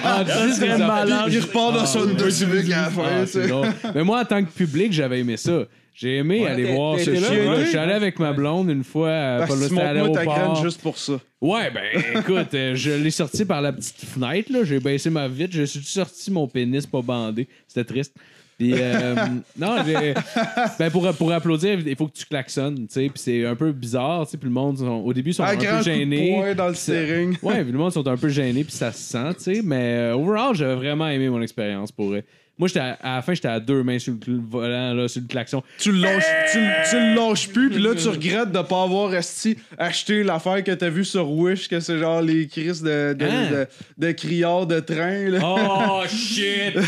Ah, 0.04 0.24
Ça 0.26 0.52
serait 0.54 0.76
des 0.76 0.84
malade. 0.84 1.24
Il 1.30 1.40
repart 1.40 1.74
dans 1.74 1.86
son 1.86 2.00
Honda 2.00 2.30
Civic 2.30 2.72
à 2.72 2.82
la 2.82 2.90
fin, 2.90 3.02
Ah, 3.06 3.20
tu 3.20 3.26
sais. 3.26 3.42
c'est 3.42 3.48
drôle. 3.48 3.68
Mais 3.94 4.04
moi, 4.04 4.20
en 4.20 4.24
tant 4.24 4.42
que 4.44 4.50
public, 4.50 4.92
j'avais 4.92 5.20
aimé 5.20 5.36
ça. 5.36 5.62
J'ai 5.94 6.18
aimé 6.18 6.42
Ouais, 6.42 6.50
aller 6.50 6.64
t'es- 6.66 6.74
voir 6.74 6.96
t'es- 6.96 7.04
ce 7.06 7.10
t'es 7.10 7.18
là, 7.20 7.26
show. 7.26 7.32
ouais. 7.34 7.60
Je 7.62 7.64
suis 7.70 7.76
allé 7.78 7.92
avec 7.92 8.20
ma 8.20 8.32
blonde 8.32 8.70
une 8.70 8.84
fois 8.84 9.10
à 9.12 9.38
Parce 9.38 9.50
Paul 9.50 9.58
que 9.58 9.64
tu 9.64 9.70
C'était 9.70 9.82
à 9.82 9.94
montres-moi 9.94 10.16
ta 10.16 10.24
graine 10.24 10.36
l'aéroport. 10.38 10.64
juste 10.64 10.80
pour 10.80 10.96
ça. 10.96 11.12
Ouais, 11.40 11.70
ben 11.72 12.02
écoute, 12.20 12.54
euh, 12.54 12.74
je 12.76 12.90
l'ai 12.92 13.10
sorti 13.10 13.44
par 13.44 13.60
la 13.60 13.72
petite 13.72 14.04
fenêtre, 14.04 14.52
là. 14.52 14.60
J'ai 14.62 14.78
baissé 14.78 15.10
ma 15.10 15.26
vitre, 15.26 15.50
j'ai 15.54 15.66
sorti 15.66 16.30
mon 16.30 16.46
pénis 16.46 16.86
pas 16.86 17.02
bandé. 17.02 17.48
C'était 17.66 17.82
triste. 17.84 18.14
Puis, 18.58 18.72
euh, 18.74 19.14
non. 19.58 19.76
Ben, 20.78 20.90
pour, 20.90 21.08
pour 21.14 21.32
applaudir, 21.32 21.78
il 21.78 21.94
faut 21.96 22.08
que 22.08 22.16
tu 22.18 22.24
klaxonnes, 22.26 22.86
tu 22.88 22.94
sais. 22.94 23.00
Puis 23.08 23.12
c'est 23.22 23.46
un 23.46 23.54
peu 23.54 23.70
bizarre, 23.72 24.24
tu 24.26 24.32
sais. 24.32 24.36
Puis 24.36 24.48
le 24.48 24.54
monde, 24.54 24.78
sont- 24.78 24.86
au 25.04 25.12
début, 25.12 25.30
ils 25.30 25.34
sont 25.34 25.44
Un 25.44 25.56
peu 25.56 25.64
coup 25.64 25.76
de 25.78 25.82
gênés. 25.82 26.34
poing 26.36 26.54
dans 26.54 26.68
le 26.68 26.74
steering. 26.74 27.36
Ouais, 27.42 27.62
puis 27.62 27.72
le 27.72 27.78
monde 27.78 27.92
sont 27.92 28.06
un 28.08 28.16
peu 28.16 28.28
gênés, 28.28 28.64
puis 28.64 28.72
ça 28.72 28.90
se 28.92 28.98
sent, 29.12 29.34
tu 29.38 29.54
sais. 29.54 29.60
Mais 29.62 29.94
euh, 30.10 30.16
overall, 30.16 30.54
j'avais 30.54 30.74
vraiment 30.74 31.06
aimé 31.08 31.28
mon 31.28 31.40
expérience 31.40 31.92
pour. 31.92 32.14
Moi, 32.58 32.68
j'étais 32.68 32.80
à, 32.80 32.98
à 33.02 33.16
la 33.16 33.22
fin, 33.22 33.34
j'étais 33.34 33.48
à 33.48 33.60
deux 33.60 33.82
mains 33.82 33.98
sur 33.98 34.14
le 34.26 34.40
volant, 34.50 34.94
là, 34.94 35.08
sur 35.08 35.22
le 35.22 35.28
klaxon. 35.28 35.62
Tu 35.78 35.92
le 35.92 36.00
lâches, 36.00 36.24
tu, 36.52 36.58
le- 36.58 36.90
tu 36.90 36.96
le 36.96 37.14
lâches 37.14 37.48
plus, 37.48 37.70
puis 37.70 37.82
là, 37.82 37.94
tu 37.94 38.08
regrettes 38.08 38.52
de 38.52 38.62
pas 38.62 38.82
avoir 38.82 39.14
esti, 39.14 39.56
acheté 39.78 40.22
l'affaire 40.24 40.62
que 40.64 40.72
t'as 40.72 40.88
vu 40.88 41.04
sur 41.04 41.30
Wish, 41.30 41.68
que 41.68 41.80
c'est 41.80 41.98
genre 41.98 42.20
les 42.20 42.46
crises 42.48 42.82
de, 42.82 43.14
de, 43.14 43.24
Hein? 43.24 43.66
de, 43.98 44.06
de 44.06 44.12
criards 44.12 44.66
de 44.66 44.80
train. 44.80 45.28
Là. 45.28 45.38
Oh 45.42 46.02
shit! 46.08 46.74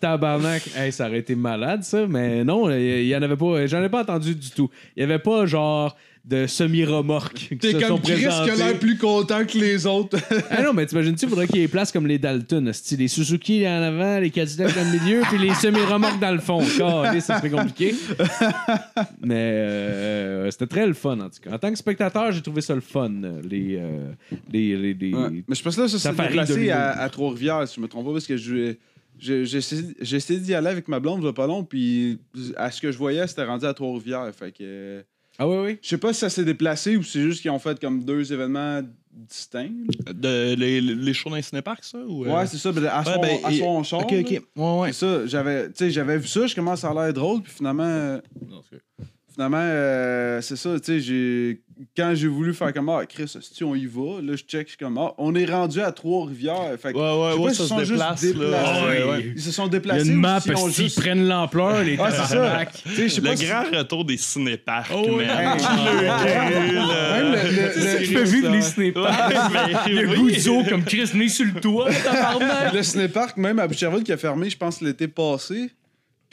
Tabarnak! 0.00 0.62
Hey, 0.76 0.92
ça 0.92 1.08
aurait 1.08 1.18
été 1.18 1.34
malade, 1.34 1.82
ça, 1.82 2.06
mais 2.08 2.44
non, 2.44 2.70
il 2.70 3.06
y 3.06 3.16
en 3.16 3.22
avait 3.22 3.36
pas. 3.36 3.66
J'en 3.66 3.82
ai 3.82 3.88
pas 3.88 4.02
entendu 4.02 4.34
du 4.34 4.50
tout. 4.50 4.70
Il 4.96 5.00
y 5.00 5.04
avait 5.04 5.18
pas 5.18 5.46
genre 5.46 5.96
de 6.24 6.46
semi-remorques 6.46 7.50
T'es 7.60 7.72
se 7.72 7.80
sont 7.80 7.88
comme 7.88 8.00
Chris 8.00 8.20
qui 8.20 8.26
a 8.26 8.54
l'air 8.56 8.78
plus 8.78 8.96
content 8.96 9.44
que 9.44 9.58
les 9.58 9.84
autres. 9.86 10.16
Ah 10.50 10.62
non, 10.62 10.72
mais 10.72 10.86
t'imagines-tu, 10.86 11.26
il 11.26 11.28
faudrait 11.28 11.46
qu'il 11.46 11.58
y 11.58 11.62
ait 11.64 11.68
place 11.68 11.92
comme 11.92 12.06
les 12.06 12.18
Dalton, 12.18 12.72
style 12.72 13.00
les 13.00 13.08
Suzuki 13.08 13.66
en 13.68 13.82
avant, 13.82 14.18
les 14.20 14.30
Cadillac 14.30 14.74
dans 14.74 14.84
le 14.90 14.98
milieu, 15.00 15.20
puis 15.28 15.36
les 15.38 15.52
semi-remorques 15.54 16.20
dans 16.20 16.32
le 16.32 16.38
fond. 16.40 16.62
Calé, 16.78 17.20
ça 17.20 17.36
serait 17.38 17.50
compliqué. 17.50 17.94
Mais 19.20 19.34
euh, 19.36 20.50
c'était 20.50 20.66
très 20.66 20.86
le 20.86 20.94
fun, 20.94 21.18
en 21.20 21.28
tout 21.28 21.40
cas. 21.42 21.52
En 21.54 21.58
tant 21.58 21.70
que 21.70 21.76
spectateur, 21.78 22.32
j'ai 22.32 22.42
trouvé 22.42 22.60
ça 22.60 22.74
le 22.74 22.80
fun, 22.80 23.10
les... 23.48 23.76
euh, 23.78 24.10
les, 24.52 24.76
les, 24.76 24.94
les- 24.94 25.44
Mais 25.48 25.54
je 25.54 25.62
pense 25.62 25.76
que 25.76 25.82
là, 25.82 25.88
ça 25.88 25.98
s'est 25.98 26.10
déplacé 26.10 26.54
2002. 26.54 26.72
à, 26.72 26.90
à 27.02 27.08
Trois-Rivières, 27.08 27.68
si 27.68 27.76
je 27.76 27.80
me 27.80 27.88
trompe 27.88 28.06
pas, 28.06 28.12
parce 28.12 28.26
que 28.26 28.36
je- 28.36 28.74
je- 29.18 29.44
j'ai 29.44 29.58
essayé 29.58 29.82
j'ai 30.00 30.16
essayé 30.16 30.40
d'y 30.40 30.54
aller 30.54 30.68
avec 30.68 30.88
ma 30.88 31.00
blonde, 31.00 31.24
a 31.26 31.32
pas 31.32 31.46
long, 31.46 31.64
puis 31.64 32.18
à 32.56 32.70
ce 32.70 32.80
que 32.80 32.90
je 32.90 32.98
voyais, 32.98 33.26
c'était 33.26 33.44
rendu 33.44 33.66
à 33.66 33.74
Trois-Rivières. 33.74 34.30
Fait 34.36 34.52
que. 34.52 35.04
Ah 35.38 35.48
oui, 35.48 35.56
oui? 35.64 35.78
Je 35.82 35.88
sais 35.88 35.98
pas 35.98 36.12
si 36.12 36.20
ça 36.20 36.30
s'est 36.30 36.44
déplacé 36.44 36.96
ou 36.96 37.02
c'est 37.02 37.22
juste 37.22 37.42
qu'ils 37.42 37.50
ont 37.50 37.58
fait 37.58 37.78
comme 37.80 38.04
deux 38.04 38.32
événements 38.32 38.82
distincts. 39.12 39.70
De, 40.12 40.54
les, 40.54 40.80
les 40.80 41.12
shows 41.14 41.30
dans 41.30 41.36
les 41.36 41.42
cinéparks, 41.42 41.84
ça? 41.84 41.98
Ou, 41.98 42.24
euh? 42.24 42.34
Ouais, 42.36 42.46
c'est 42.46 42.58
ça. 42.58 42.70
ben, 42.72 42.84
À 42.86 43.00
Ouais, 43.00 43.04
son, 43.14 43.20
ben, 43.20 43.38
à 43.44 43.52
et- 43.52 43.62
Ok, 43.62 44.12
ok. 44.20 44.42
Ouais, 44.56 44.80
ouais. 44.80 44.92
C'est 44.92 45.00
ça, 45.06 45.26
j'avais, 45.26 45.66
tu 45.68 45.72
sais, 45.76 45.90
j'avais 45.90 46.18
vu 46.18 46.26
ça, 46.28 46.46
je 46.46 46.54
commence 46.54 46.84
à 46.84 46.92
l'air 46.94 47.12
drôle, 47.12 47.42
puis 47.42 47.52
finalement, 47.52 47.82
euh, 47.84 48.20
finalement, 49.34 49.58
euh, 49.60 50.40
c'est 50.40 50.56
ça, 50.56 50.70
tu 50.78 50.84
sais, 50.84 51.00
j'ai, 51.00 51.60
quand 51.96 52.12
j'ai 52.14 52.28
voulu 52.28 52.54
faire 52.54 52.72
comme, 52.72 52.88
ah, 52.88 53.04
Chris, 53.06 53.32
si 53.40 53.64
on 53.64 53.74
y 53.74 53.86
va, 53.86 54.20
là, 54.22 54.36
je 54.36 54.44
check, 54.44 54.66
je 54.66 54.70
suis 54.70 54.78
comme, 54.78 54.96
ah, 54.98 55.12
on 55.18 55.34
est 55.34 55.44
rendu 55.44 55.80
à 55.80 55.90
Trois-Rivières, 55.90 56.76
fait 56.80 56.92
que, 56.92 56.98
Ouais, 56.98 57.34
ouais, 57.36 57.42
ouais, 57.44 57.50
s'ils 57.50 57.58
se 57.62 57.66
sont 57.66 57.78
juste 57.80 57.90
déplacés. 57.92 58.32
là. 58.34 59.08
Ouais, 59.10 59.32
ils 59.34 59.42
se 59.42 59.50
sont 59.50 59.64
Il 59.64 59.66
y 59.66 59.76
a 59.76 59.80
déplacés. 59.80 60.08
une 60.08 60.14
map, 60.14 60.38
ont 60.54 60.68
s'ils 60.70 60.84
juste- 60.84 61.00
prennent 61.00 61.26
l'ampleur, 61.26 61.82
les 61.82 61.96
Ouais, 61.96 62.10
c'est 62.12 62.34
ça. 62.34 62.64
Le 62.96 63.08
si- 63.08 63.20
grand 63.46 63.64
retour 63.76 64.04
des 64.04 64.16
cinéparks, 64.16 64.92
Oh, 64.94 65.16
man. 65.16 65.26
Même 65.26 65.58
le- 67.32 67.36
le- 67.36 67.98
le- 68.00 68.06
Tu 68.06 68.14
fais 68.14 68.24
vivre 68.24 68.50
les 68.52 68.62
cinéparks. 68.62 69.30
Ouais, 69.30 69.36
Il 69.88 69.94
y 69.94 69.98
a 69.98 70.02
mais 70.02 70.16
oui. 70.16 70.32
Goudzo 70.34 70.62
comme 70.68 70.84
Chris 70.84 71.10
né 71.14 71.28
sur 71.28 71.46
le 71.46 71.60
toit. 71.60 71.88
Le 72.72 72.82
cinépark, 72.82 73.36
même 73.36 73.58
à 73.58 73.66
Boucherville, 73.66 74.04
qui 74.04 74.12
a 74.12 74.16
fermé, 74.16 74.48
je 74.50 74.56
pense, 74.56 74.80
l'été 74.80 75.08
passé. 75.08 75.70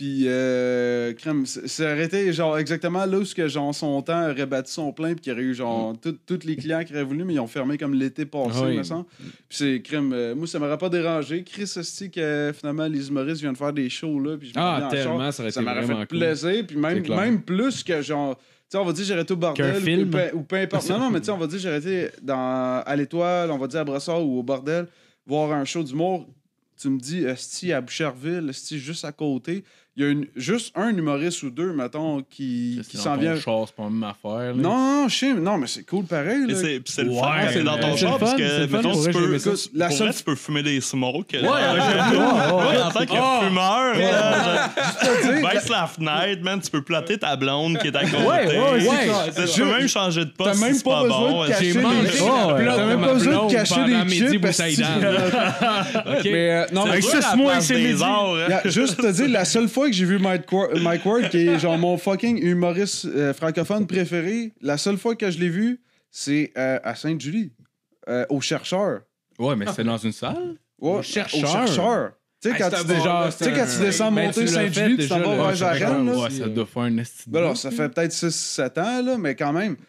Puis, 0.02 0.24
euh, 0.26 1.14
crème, 1.14 1.46
c'est 1.46 1.68
c'est 1.68 1.86
arrêté, 1.86 2.34
genre, 2.34 2.58
exactement 2.58 3.06
là 3.06 3.20
où 3.20 3.24
ce 3.24 3.36
que, 3.36 3.48
genre, 3.48 3.74
son 3.76 4.02
temps 4.02 4.32
aurait 4.32 4.48
battu 4.48 4.72
son 4.72 4.92
plein, 4.92 5.14
puis 5.14 5.22
qu'il 5.22 5.32
y 5.32 5.36
aurait 5.36 5.44
eu, 5.44 5.54
genre, 5.54 5.96
tout- 6.02 6.18
tous 6.26 6.40
les 6.44 6.56
clients 6.56 6.84
qui 6.84 6.92
auraient 6.94 7.04
voulu, 7.04 7.24
mais 7.24 7.36
ils 7.36 7.40
ont 7.40 7.46
fermé 7.46 7.78
comme 7.78 7.94
l'été 7.94 8.26
passé, 8.26 8.62
Ah 8.64 8.66
oui. 8.66 8.78
me 8.78 8.82
semble. 8.84 9.06
Puis, 9.20 9.30
c'est, 9.60 9.80
crème, 9.84 10.12
euh, 10.12 10.34
moi, 10.34 10.48
ça 10.48 10.58
m'aurait 10.58 10.80
pas 10.80 10.90
dérangé. 10.90 11.44
Chris, 11.44 11.68
c'est 11.68 12.10
que 12.10 12.52
finalement, 12.58 12.88
les 12.88 13.10
humoristes 13.10 13.42
viennent 13.42 13.56
faire 13.56 13.74
des 13.74 13.92
shows, 13.92 14.20
là, 14.20 14.38
puis 14.38 14.48
je 14.48 14.54
Ah, 14.56 14.88
tellement, 14.90 15.20
char, 15.20 15.34
ça 15.34 15.44
aurait 15.44 15.52
ça 15.52 15.62
été 15.62 15.70
m'aurait 15.70 15.86
fait 15.86 15.94
cool. 15.94 16.08
plaisir, 16.08 16.66
puis 16.68 16.78
même, 16.78 17.08
même 17.08 17.42
plus 17.44 17.84
que, 17.84 18.02
genre, 18.02 18.36
tu 18.38 18.44
sais, 18.70 18.78
on 18.80 18.86
va 18.86 18.94
dire, 18.94 19.06
j'aurais 19.06 19.22
été 19.22 19.34
au 19.34 19.38
bordel. 19.38 19.76
Ou 19.78 19.80
film. 19.82 20.10
peu- 20.10 20.32
Ou 20.36 20.42
peu 20.42 20.56
importe. 20.56 20.90
Non, 20.90 20.98
non, 20.98 21.12
mais 21.12 21.20
tu 21.20 21.28
sais, 21.28 21.32
on 21.32 21.38
va 21.38 21.46
dire, 21.46 21.60
j'aurais 21.60 21.78
été 21.78 22.08
dans, 22.24 22.82
à 22.84 22.96
l'étoile, 22.96 23.52
on 23.52 23.60
va 23.60 23.68
dire 23.68 23.82
à 23.82 23.84
Brossard 23.84 24.26
ou 24.26 24.40
au 24.40 24.44
bordel, 24.44 24.88
voir 25.28 25.52
un 25.52 25.64
show 25.64 25.84
d'humour. 25.84 26.28
Tu 26.82 26.90
me 26.90 26.98
dis, 26.98 27.24
Esti 27.24 27.72
à 27.74 27.80
Boucherville, 27.82 28.48
Esti 28.50 28.80
juste 28.80 29.06
à 29.06 29.12
côté. 29.12 29.64
Il 29.98 30.04
y 30.04 30.08
a 30.08 30.10
une, 30.10 30.26
juste 30.38 30.72
un 30.78 30.88
humoriste 30.96 31.44
ou 31.44 31.50
deux, 31.50 31.74
mettons, 31.74 32.24
qui, 32.30 32.80
qui 32.90 32.96
s'en 32.96 33.18
vient. 33.18 33.36
char, 33.38 33.66
c'est 33.68 33.76
pas 33.76 33.84
la 33.84 33.90
même 33.90 34.04
affaire. 34.04 34.40
là? 34.40 34.54
Non, 34.56 35.08
non, 35.42 35.58
mais 35.58 35.68
c'est 35.68 35.84
cool 35.86 36.06
pareil. 36.06 36.44
C'est 36.56 36.80
c'est 36.86 37.04
le 37.04 37.10
Ouais, 37.10 37.20
fun, 37.20 37.28
c'est 37.52 37.62
dans 37.64 37.78
ton 37.78 37.98
char, 37.98 38.18
parce 38.18 38.36
que, 38.36 38.68
mettons, 38.68 38.94
tu 39.04 39.12
peux, 39.12 39.38
La 39.74 39.88
pour 39.90 39.98
seule- 39.98 40.08
vrai, 40.08 40.16
tu 40.18 40.24
peux 40.24 40.36
fumer 40.36 40.64
des 40.64 40.80
smokes. 40.80 41.34
Ouais, 41.34 42.82
en 42.82 42.90
tant 42.92 43.06
que 43.06 43.46
fumeur, 43.46 43.96
baisse 45.44 45.68
la 45.70 45.88
fenêtre, 45.88 46.42
man, 46.42 46.62
tu 46.62 46.72
peux 46.72 46.82
plater 46.84 47.18
ta 47.18 47.36
blonde 47.36 47.78
qui 47.80 47.88
est 47.88 47.96
à 47.96 48.06
côté. 48.06 48.18
Ouais, 48.18 48.48
ouais, 48.48 48.88
Ouais. 48.88 49.46
Tu 49.54 49.60
peux 49.62 49.68
même 49.78 49.90
changer 49.90 50.24
de 50.24 50.30
poste 50.30 50.54
T'as 50.54 50.60
même 50.66 50.74
si 50.74 50.80
c'est 50.80 50.86
pas 50.86 51.04
besoin 51.04 51.44
de 51.44 51.48
cacher 51.50 51.74
T'as 51.74 52.86
même 52.86 53.00
ma 53.02 53.08
pas 53.08 53.14
besoin 53.14 53.46
de 53.48 53.52
cacher 53.52 53.76
chips? 54.08 54.80
Mais 56.32 56.66
non, 56.72 56.86
mais 56.86 57.02
C'est 57.02 57.22
c'est 57.62 57.76
des 57.76 58.02
hein. 58.02 58.62
Juste 58.66 58.98
te 59.02 59.12
dire, 59.12 59.28
la 59.28 59.44
seule 59.46 59.68
fois 59.68 59.81
que 59.88 59.94
j'ai 59.96 60.06
vu 60.06 60.20
Mike 60.20 60.52
Ward, 60.52 60.80
Mike 60.82 61.06
Ward, 61.06 61.30
qui 61.30 61.48
est 61.48 61.60
genre 61.60 61.78
mon 61.78 61.98
fucking 61.98 62.38
humoriste 62.44 63.06
euh, 63.06 63.34
francophone 63.34 63.88
préféré, 63.88 64.52
la 64.62 64.78
seule 64.78 64.98
fois 64.98 65.16
que 65.16 65.30
je 65.32 65.40
l'ai 65.40 65.50
vu, 65.50 65.80
c'est 66.10 66.52
euh, 66.58 66.80
à 66.84 66.96
Sainte-Julie, 66.96 67.52
euh, 68.10 68.26
au 68.30 68.42
chercheur. 68.42 69.02
Ouais, 69.40 69.56
mais 69.56 69.66
c'était 69.68 69.84
dans 69.84 69.98
une 69.98 70.12
salle? 70.12 70.56
Ouais, 70.80 71.00
Au 71.00 71.02
Chercheur? 71.02 71.44
Au 71.44 71.48
chercheur? 71.48 72.12
Tu 72.42 72.50
sais, 72.50 72.56
Hey, 72.56 72.62
quand, 72.62 72.70
tu 72.76 72.84
bon- 72.88 73.32
sais, 73.32 73.52
quand 73.52 73.62
un- 73.62 73.66
tu 73.68 73.80
descends 73.82 74.12
Ben, 74.12 74.26
monter 74.26 74.48
Sainte-Julie, 74.48 74.98
tu 74.98 75.08
t'en 75.08 75.18
déjà, 75.20 75.36
vas 75.36 75.52
vers 75.76 76.04
là. 76.04 76.12
Ouais, 76.18 76.30
ça 76.32 76.48
doit 76.48 76.66
faire 76.66 76.82
un 76.84 76.98
esti. 76.98 77.30
de 77.30 77.32
Ben 77.34 77.40
alors, 77.40 77.56
ça 77.58 77.70
fait 77.70 77.88
peut-être 77.90 78.12
6-7 78.12 78.78
ans, 78.80 79.02
là, 79.04 79.18
mais 79.20 79.36
quand 79.36 79.54
même. 79.54 79.76
Tu 79.76 79.84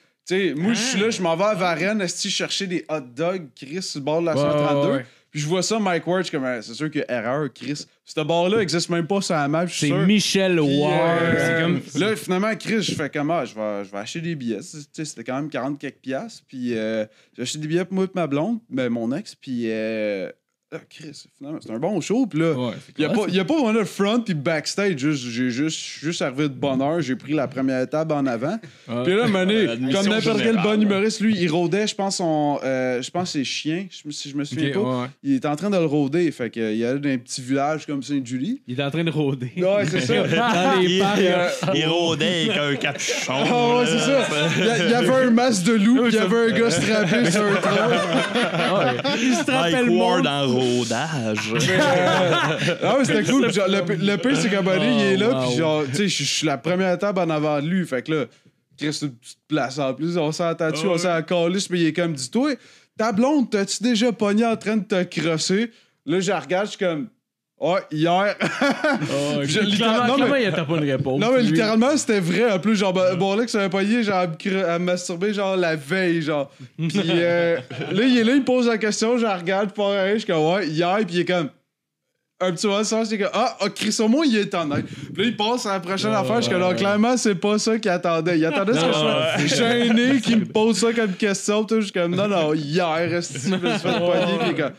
sais, 0.51 0.55
moi, 0.55 0.74
je 0.74 0.78
suis 0.81 1.01
là, 1.01 1.09
je 1.10 1.23
m'en 1.23 1.35
vais 1.35 1.44
à 1.44 1.55
Varennes, 1.55 2.02
esti, 2.02 2.31
chercher 2.31 2.66
des 2.66 2.85
hot 2.90 3.01
dogs, 3.01 3.48
Chris, 3.56 3.82
sur 3.82 4.01
le 4.01 4.05
bord 4.05 4.20
de 4.20 4.27
la 4.27 4.35
Ouais, 4.36 4.40
132. 4.43 4.89
ouais, 4.89 4.94
ouais. 4.98 5.06
Puis 5.33 5.41
je 5.41 5.49
vois 5.49 5.63
ça, 5.63 5.79
Mike 5.79 6.07
Ward, 6.07 6.21
je 6.23 6.29
suis 6.29 6.37
comme, 6.37 6.45
Ah, 6.47 6.61
c'est 6.63 6.75
sûr 6.75 6.91
que 6.91 7.01
erreur, 7.09 7.49
Chris. 7.53 7.87
Ce 8.05 8.21
bar-là 8.21 8.59
existe 8.59 8.91
même 8.91 9.07
pas 9.07 9.21
sur 9.23 9.35
la 9.35 9.49
map, 9.49 9.65
je 9.65 9.73
suis 9.73 9.81
C'est 9.81 9.87
sûr. 9.95 10.07
Michel 10.07 10.57
Puis, 10.61 10.79
Ward. 10.79 10.93
euh, 11.23 11.35
C'est 11.39 11.63
comme... 11.63 12.01
Là, 12.03 12.17
finalement, 12.17 12.55
Chris, 12.55 12.83
je 12.83 12.95
fais 12.95 13.09
comment? 13.09 13.43
Je 13.45 13.55
vais, 13.55 13.85
je 13.85 13.91
vais 13.91 13.99
acheter 13.99 14.21
des 14.21 14.35
billets. 14.35 14.61
Tu 14.61 14.79
sais, 14.93 15.05
C'était 15.07 15.25
quand 15.25 15.37
même 15.37 15.49
40 15.49 15.79
quelques 15.79 16.01
piastres. 16.01 16.43
Puis 16.47 16.77
euh, 16.77 17.07
j'ai 17.35 17.43
acheté 17.43 17.59
des 17.59 17.67
billets 17.67 17.85
pour 17.87 17.95
moi 17.95 18.05
et 18.05 18.09
ma 18.15 18.27
blonde, 18.27 18.59
ben, 18.69 18.91
mon 18.91 19.11
ex. 19.17 19.35
Puis, 19.35 19.71
euh, 19.71 20.31
ah, 20.73 20.78
Chris, 20.89 21.24
finalement, 21.39 21.59
c'est 21.62 21.70
un 21.73 21.78
bon 21.78 22.01
show. 22.01 22.27
Puis 22.27 22.39
là, 22.40 22.53
Ouais, 22.53 22.73
il 22.99 23.05
n'y 23.05 23.11
a, 23.11 23.15
pas- 23.15 23.28
y 23.28 23.39
a 23.40 23.44
pas 23.44 23.55
vraiment 23.62 23.78
de 23.81 23.85
front 23.85 24.20
puis 24.20 24.35
backstage. 24.35 24.97
Juste, 24.99 25.24
j'ai 25.24 25.51
juste, 25.51 25.77
je 25.78 25.82
suis 25.82 26.01
juste 26.07 26.23
arrivé 26.23 26.44
de 26.44 26.55
bonne 26.55 26.81
heure. 26.81 27.01
J'ai 27.01 27.16
pris 27.16 27.32
la 27.35 27.47
première 27.49 27.89
table 27.89 28.12
en 28.12 28.24
avant. 28.27 28.59
Ouais. 28.89 29.03
Puis 29.05 29.15
là, 29.15 29.27
mané, 29.28 29.66
comme 29.93 30.07
n'importe 30.09 30.43
quel 30.43 30.57
bon 30.62 30.81
humoriste, 30.81 31.20
lui, 31.20 31.36
il 31.39 31.49
rôdait, 31.51 31.86
je 31.86 31.94
pense, 31.94 32.16
son, 32.16 32.59
euh, 32.65 33.01
je 33.03 33.11
pense 33.11 33.32
ses 33.32 33.44
chiens, 33.44 33.86
si 34.11 34.31
je 34.31 34.36
me 34.36 34.44
souviens 34.44 34.70
pas. 34.73 34.81
ouais. 34.81 35.07
Il 35.23 35.35
était 35.35 35.49
en 35.49 35.57
train 35.57 35.70
de 35.70 35.77
le 35.77 35.85
rôder. 35.85 36.31
Fait 36.31 36.51
qu'il 36.51 36.62
allait 36.62 36.99
dans 36.99 37.09
un 37.11 37.19
petit 37.19 37.40
village 37.43 37.86
comme 37.86 38.03
Sainte-Julie. 38.03 38.62
Il 38.66 38.78
est 38.78 38.82
en 38.82 38.90
train 38.90 39.05
de 39.05 39.11
rôder. 39.11 39.53
Ouais, 39.57 39.85
c'est 39.89 40.01
ça. 40.01 40.15
Dans 40.27 40.81
les 40.81 40.86
Il, 40.94 40.99
parcs. 41.01 41.19
euh, 41.20 41.49
il 41.74 41.86
rôdait 41.86 42.44
avec 42.51 42.57
un 42.57 42.77
capuchon. 42.77 43.32
Ah 43.35 43.77
ouais, 43.78 43.85
c'est 43.86 43.99
ça. 43.99 44.27
Il 44.59 44.65
y, 44.65 44.69
a- 44.69 44.85
il 44.86 44.90
y 44.90 44.94
avait 44.94 45.15
un 45.27 45.31
masque 45.31 45.65
de 45.65 45.73
loup, 45.73 46.03
puis 46.05 46.12
il 46.12 46.15
y 46.15 46.19
avait 46.19 46.53
un 46.53 46.59
gars 46.59 46.70
strappé 46.70 47.31
sur 47.31 47.43
un 47.44 47.55
tronc. 47.57 49.16
Il 49.20 49.35
se 49.35 49.51
rappelle 49.51 49.86
monde. 49.90 50.27
En 50.62 50.78
rodage. 50.78 51.55
Ah 52.82 52.98
c'était 53.05 53.24
cool. 53.24 53.52
Genre, 53.52 53.68
le, 53.68 53.84
p- 53.84 53.97
le 53.97 54.16
pire, 54.16 54.36
c'est 54.36 54.51
qu'Abonné, 54.51 54.94
il 54.94 55.02
est 55.12 55.16
là, 55.16 55.30
wow. 55.30 55.47
puis 55.47 55.56
genre, 55.56 55.84
tu 55.86 55.94
sais, 55.97 56.09
je 56.09 56.22
suis 56.24 56.47
la 56.47 56.59
première 56.59 56.98
table 56.98 57.20
en 57.20 57.30
avant 57.30 57.60
de 57.60 57.66
lui. 57.66 57.86
Fait 57.86 58.02
que 58.02 58.12
là, 58.12 58.24
Chris, 58.76 58.98
une 59.02 59.12
petite 59.12 59.39
place 59.48 59.78
en 59.78 59.94
plus. 59.94 60.16
On 60.16 60.32
s'en 60.32 60.52
dessus, 60.55 60.86
on 60.86 60.98
s'en 60.98 61.22
calisse, 61.22 61.70
mais 61.70 61.80
il 61.80 61.86
est 61.89 61.93
comme, 61.93 62.12
dis-toi, 62.14 62.55
ta 62.97 63.12
blonde, 63.12 63.51
t'as-tu 63.51 63.82
déjà 63.82 64.12
pogné 64.12 64.44
en 64.44 64.56
train 64.56 64.76
de 64.76 64.84
te 64.84 65.02
crosser? 65.05 65.70
Là, 66.06 66.20
je 66.20 66.32
regarde, 66.32 66.66
je 66.66 66.70
suis 66.70 66.78
comme, 66.78 67.09
ouais, 67.62 67.80
hier. 67.90 68.36
Ouais, 68.40 69.47
Je- 69.47 69.60
clairement, 69.60 69.70
littéralement- 69.70 70.06
non, 70.09 70.14
clairement, 70.16 70.34
mais- 70.34 70.44
il 70.44 70.52
pas 70.52 70.76
une 70.76 70.90
réponse. 70.90 71.20
Non, 71.20 71.32
mais 71.32 71.40
lui. 71.43 71.47
littéralement, 71.48 71.97
c'était 71.97 72.20
vrai. 72.20 72.52
En 72.52 72.59
plus, 72.59 72.76
genre, 72.76 72.93
bon, 72.93 73.34
là, 73.36 73.44
que 73.44 73.51
ça 73.51 73.60
avait 73.60 73.70
pogné, 73.70 74.02
genre, 74.02 74.16
à 74.18 74.78
me, 74.78 74.84
masturber, 74.84 75.32
genre, 75.32 75.56
la 75.56 75.76
veille, 75.76 76.22
genre. 76.22 76.51
Puis 76.76 77.01
euh, 77.09 77.56
là, 77.93 78.02
il 78.02 78.18
est 78.18 78.24
là, 78.24 78.34
il 78.34 78.44
pose 78.44 78.66
la 78.66 78.78
question, 78.78 79.16
je 79.18 79.22
la 79.24 79.36
regarde, 79.36 79.72
pas 79.72 79.90
rien, 80.02 80.12
je 80.14 80.18
suis 80.18 80.26
comme, 80.32 80.44
ouais, 80.52 80.66
hier, 80.68 80.97
puis 81.06 81.16
il 81.16 81.20
est 81.20 81.24
comme, 81.24 81.48
un 82.44 82.51
petit 82.52 82.66
moment 82.66 82.82
ça, 82.82 83.05
j'étais 83.05 83.18
comme 83.22 83.30
Ah, 83.34 83.56
oh, 83.60 83.66
Chris, 83.72 83.97
au 84.01 84.09
moins, 84.09 84.24
il 84.26 84.36
est 84.36 84.52
honnête. 84.52 84.84
Puis 85.14 85.22
là, 85.22 85.28
il 85.28 85.36
passe 85.36 85.64
à 85.64 85.74
la 85.74 85.80
prochaine 85.80 86.12
affaire. 86.12 86.36
Je 86.39 86.43
suis 86.43 86.51
comme 86.51 86.60
Non, 86.60 86.74
clairement, 86.74 87.16
c'est 87.16 87.36
pas 87.36 87.56
ça 87.59 87.78
qu'il 87.78 87.89
attendait. 87.90 88.36
Il 88.36 88.44
attendait 88.44 88.74
ce 88.74 88.80
que 88.80 88.93
je 89.47 89.55
sois 89.55 89.68
gêné, 89.68 90.20
qu'il 90.24 90.39
me 90.40 90.44
pose 90.47 90.76
ça 90.78 90.93
comme 90.93 91.12
question. 91.12 91.64
Je 91.70 91.80
suis 91.82 91.93
comme 91.93 92.16
Non, 92.16 92.26
non, 92.26 92.52
hier, 92.52 92.98
est-ce 93.14 93.34
que 93.34 93.39
je 93.39 93.55
me 93.55 93.70
suis 93.70 93.78
fait 93.78 93.98
pogner? 93.98 94.39
Puis 94.44 94.55
comme. 94.56 94.72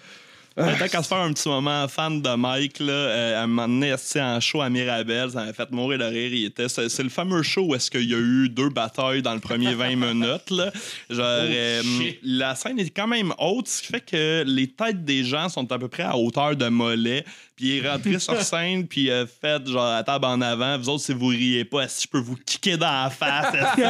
Tant 0.55 0.87
qu'à 0.87 1.01
se 1.01 1.07
faire 1.07 1.17
un 1.17 1.33
petit 1.33 1.49
moment 1.49 1.87
fan 1.87 2.21
de 2.21 2.35
Mike, 2.35 2.79
là, 2.79 2.93
euh, 2.93 3.39
à 3.39 3.43
un 3.43 3.47
moment 3.47 3.67
donné, 3.67 3.93
en 3.93 4.39
show 4.39 4.61
à 4.61 4.69
Mirabel, 4.69 5.31
ça 5.31 5.45
m'a 5.45 5.53
fait 5.53 5.71
mourir 5.71 5.97
de 5.97 6.03
rire. 6.03 6.31
Il 6.31 6.45
était, 6.45 6.69
c'est, 6.69 6.89
c'est 6.89 7.01
le 7.01 7.09
fameux 7.09 7.41
show 7.41 7.61
où 7.61 7.75
est-ce 7.75 7.89
qu'il 7.89 8.09
y 8.09 8.13
a 8.13 8.19
eu 8.19 8.49
deux 8.49 8.69
batailles 8.69 9.23
dans 9.23 9.33
le 9.33 9.39
premier 9.39 9.73
20 9.75 9.95
minutes. 9.95 10.51
Là. 10.51 10.71
Genre, 11.09 11.25
euh, 11.25 11.81
la 12.21 12.53
scène 12.53 12.77
est 12.79 12.89
quand 12.91 13.07
même 13.07 13.33
haute, 13.39 13.67
ce 13.67 13.81
qui 13.81 13.87
fait 13.87 14.05
que 14.05 14.43
les 14.45 14.67
têtes 14.67 15.03
des 15.03 15.23
gens 15.23 15.49
sont 15.49 15.71
à 15.71 15.79
peu 15.79 15.87
près 15.87 16.03
à 16.03 16.15
hauteur 16.15 16.55
de 16.55 16.67
mollet. 16.67 17.25
Puis 17.55 17.77
il 17.77 17.85
est 17.85 17.89
rentré 17.89 18.17
sur 18.19 18.41
scène, 18.41 18.87
puis 18.87 19.11
euh, 19.11 19.25
fait 19.27 19.65
genre 19.67 19.85
à 19.85 20.03
table 20.03 20.25
en 20.25 20.41
avant. 20.41 20.75
Vous 20.79 20.89
autres, 20.89 21.03
si 21.03 21.13
vous 21.13 21.27
riez 21.27 21.63
pas, 21.65 21.81
est-ce 21.81 21.97
que 21.97 22.01
je 22.03 22.07
peux 22.07 22.19
vous 22.19 22.35
kicker 22.43 22.77
dans 22.77 23.03
la 23.03 23.09
face? 23.11 23.53
Puis 23.75 23.83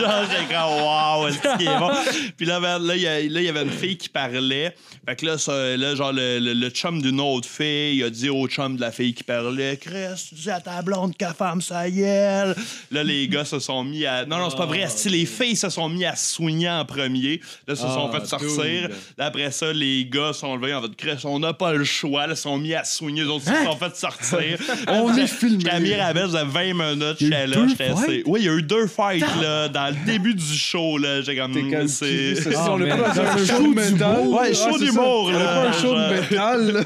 genre, 0.00 0.24
j'ai 0.30 0.46
comme, 0.54 0.82
wow, 0.82 1.28
est-ce 1.28 1.56
qu'il 1.56 1.66
est 1.68 1.78
bon? 1.78 1.90
Puis 2.36 2.46
là, 2.46 2.60
ben, 2.60 2.78
là, 2.78 2.96
il 2.96 3.02
y 3.02 3.06
a- 3.06 3.20
là, 3.20 3.40
il 3.40 3.44
y 3.44 3.48
avait 3.48 3.62
une 3.62 3.70
fille 3.70 3.96
qui 3.96 4.08
parlait. 4.08 4.74
Fait 5.06 5.16
que 5.16 5.24
là, 5.26 5.38
ça, 5.38 5.76
là 5.76 5.94
genre, 5.94 6.12
le, 6.12 6.38
le- 6.38 6.52
le 6.52 6.68
chum 6.70 7.00
d'une 7.00 7.20
autre 7.20 7.48
fille, 7.48 7.96
il 7.96 8.04
a 8.04 8.10
dit 8.10 8.28
au 8.28 8.46
chum 8.46 8.76
de 8.76 8.80
la 8.82 8.92
fille 8.92 9.14
qui 9.14 9.24
parlait, 9.24 9.76
Chris, 9.80 10.26
tu 10.28 10.34
dis 10.34 10.50
à 10.50 10.60
ta 10.60 10.82
blonde 10.82 11.16
qu'elle 11.16 11.32
femme 11.34 11.60
sa 11.62 11.88
gueule. 11.90 12.54
Là, 12.90 13.02
les 13.04 13.26
gars 13.28 13.44
se 13.44 13.58
sont 13.58 13.84
mis 13.84 14.04
à. 14.06 14.24
Non, 14.26 14.38
non, 14.38 14.50
c'est 14.50 14.56
pas 14.56 14.66
vrai. 14.66 14.86
Si 14.88 15.08
les 15.08 15.24
filles 15.26 15.56
se 15.56 15.70
sont 15.70 15.88
mis 15.88 16.04
à 16.04 16.14
soigner 16.14 16.68
en 16.70 16.84
premier, 16.84 17.40
là, 17.66 17.74
se 17.74 17.82
sont 17.82 18.10
Ah, 18.12 18.20
fait 18.20 18.26
sortir. 18.26 18.90
Là, 19.16 19.26
après 19.26 19.50
ça, 19.50 19.72
les 19.72 20.04
gars 20.04 20.32
sont 20.32 20.56
levés 20.56 20.74
en 20.74 20.82
fait, 20.82 20.94
Chris, 20.96 21.20
on 21.24 21.38
n'a 21.38 21.52
pas 21.54 21.72
le 21.72 21.84
choix. 21.84 22.11
Là, 22.18 22.26
ils 22.30 22.36
sont 22.36 22.58
mis 22.58 22.74
à 22.74 22.84
soigner. 22.84 23.22
Les 23.22 23.28
autres 23.28 23.44
se 23.44 23.64
sont 23.64 23.76
fait 23.76 23.96
sortir. 23.96 24.58
On 24.88 25.14
est 25.16 25.26
filmé. 25.26 25.58
J'étais 25.60 25.70
à 25.74 25.80
Mirabel, 25.80 26.24
faisait 26.26 26.44
20 26.44 26.74
minutes, 26.74 27.16
j'étais 27.20 27.46
là, 27.46 27.56
j'étais 27.68 27.84
assez- 27.84 28.22
Oui, 28.26 28.40
il 28.42 28.46
y 28.46 28.48
a 28.48 28.52
eu 28.54 28.62
deux 28.62 28.86
fights 28.86 29.24
là, 29.40 29.68
dans 29.68 29.88
le 29.94 30.06
début 30.06 30.34
du 30.34 30.54
show. 30.56 30.98
là. 30.98 31.20
J'ai 31.22 31.36
comme. 31.36 31.52
C'est- 31.88 32.34
c'est 32.36 32.52
ça, 32.52 32.70
on 32.72 32.80
est 32.80 32.86
man. 32.86 33.00
pas 33.02 33.08
dans 33.14 33.22
un 33.22 33.44
show 33.46 33.62
de 33.62 33.74
métal. 33.74 34.26
Ouais, 34.28 34.54
show 34.54 34.78
d'humour, 34.78 35.30
ça. 35.32 35.36
On 35.36 35.40
est 35.40 35.44
là, 35.44 35.54
pas 35.62 35.68
un 35.68 35.72
show 35.72 35.94
de 35.94 36.20
métal, 36.20 36.72
là. 36.72 36.82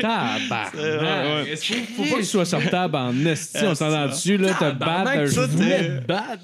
Tabarnak. 0.00 1.56
faut, 1.96 2.02
pas 2.04 2.16
qu'il 2.16 2.24
soit 2.26 2.44
sortable 2.44 2.96
en 2.96 3.26
esti, 3.26 3.58
on 3.64 3.74
s'entend 3.74 4.06
dessus, 4.06 4.36
là, 4.36 4.54
te 4.54 4.70
battre, 4.72 5.26
je 5.26 5.30
ça, 5.32 5.46
voulais 5.46 5.78
t'es- 5.78 6.00
te 6.00 6.06
battre. 6.06 6.42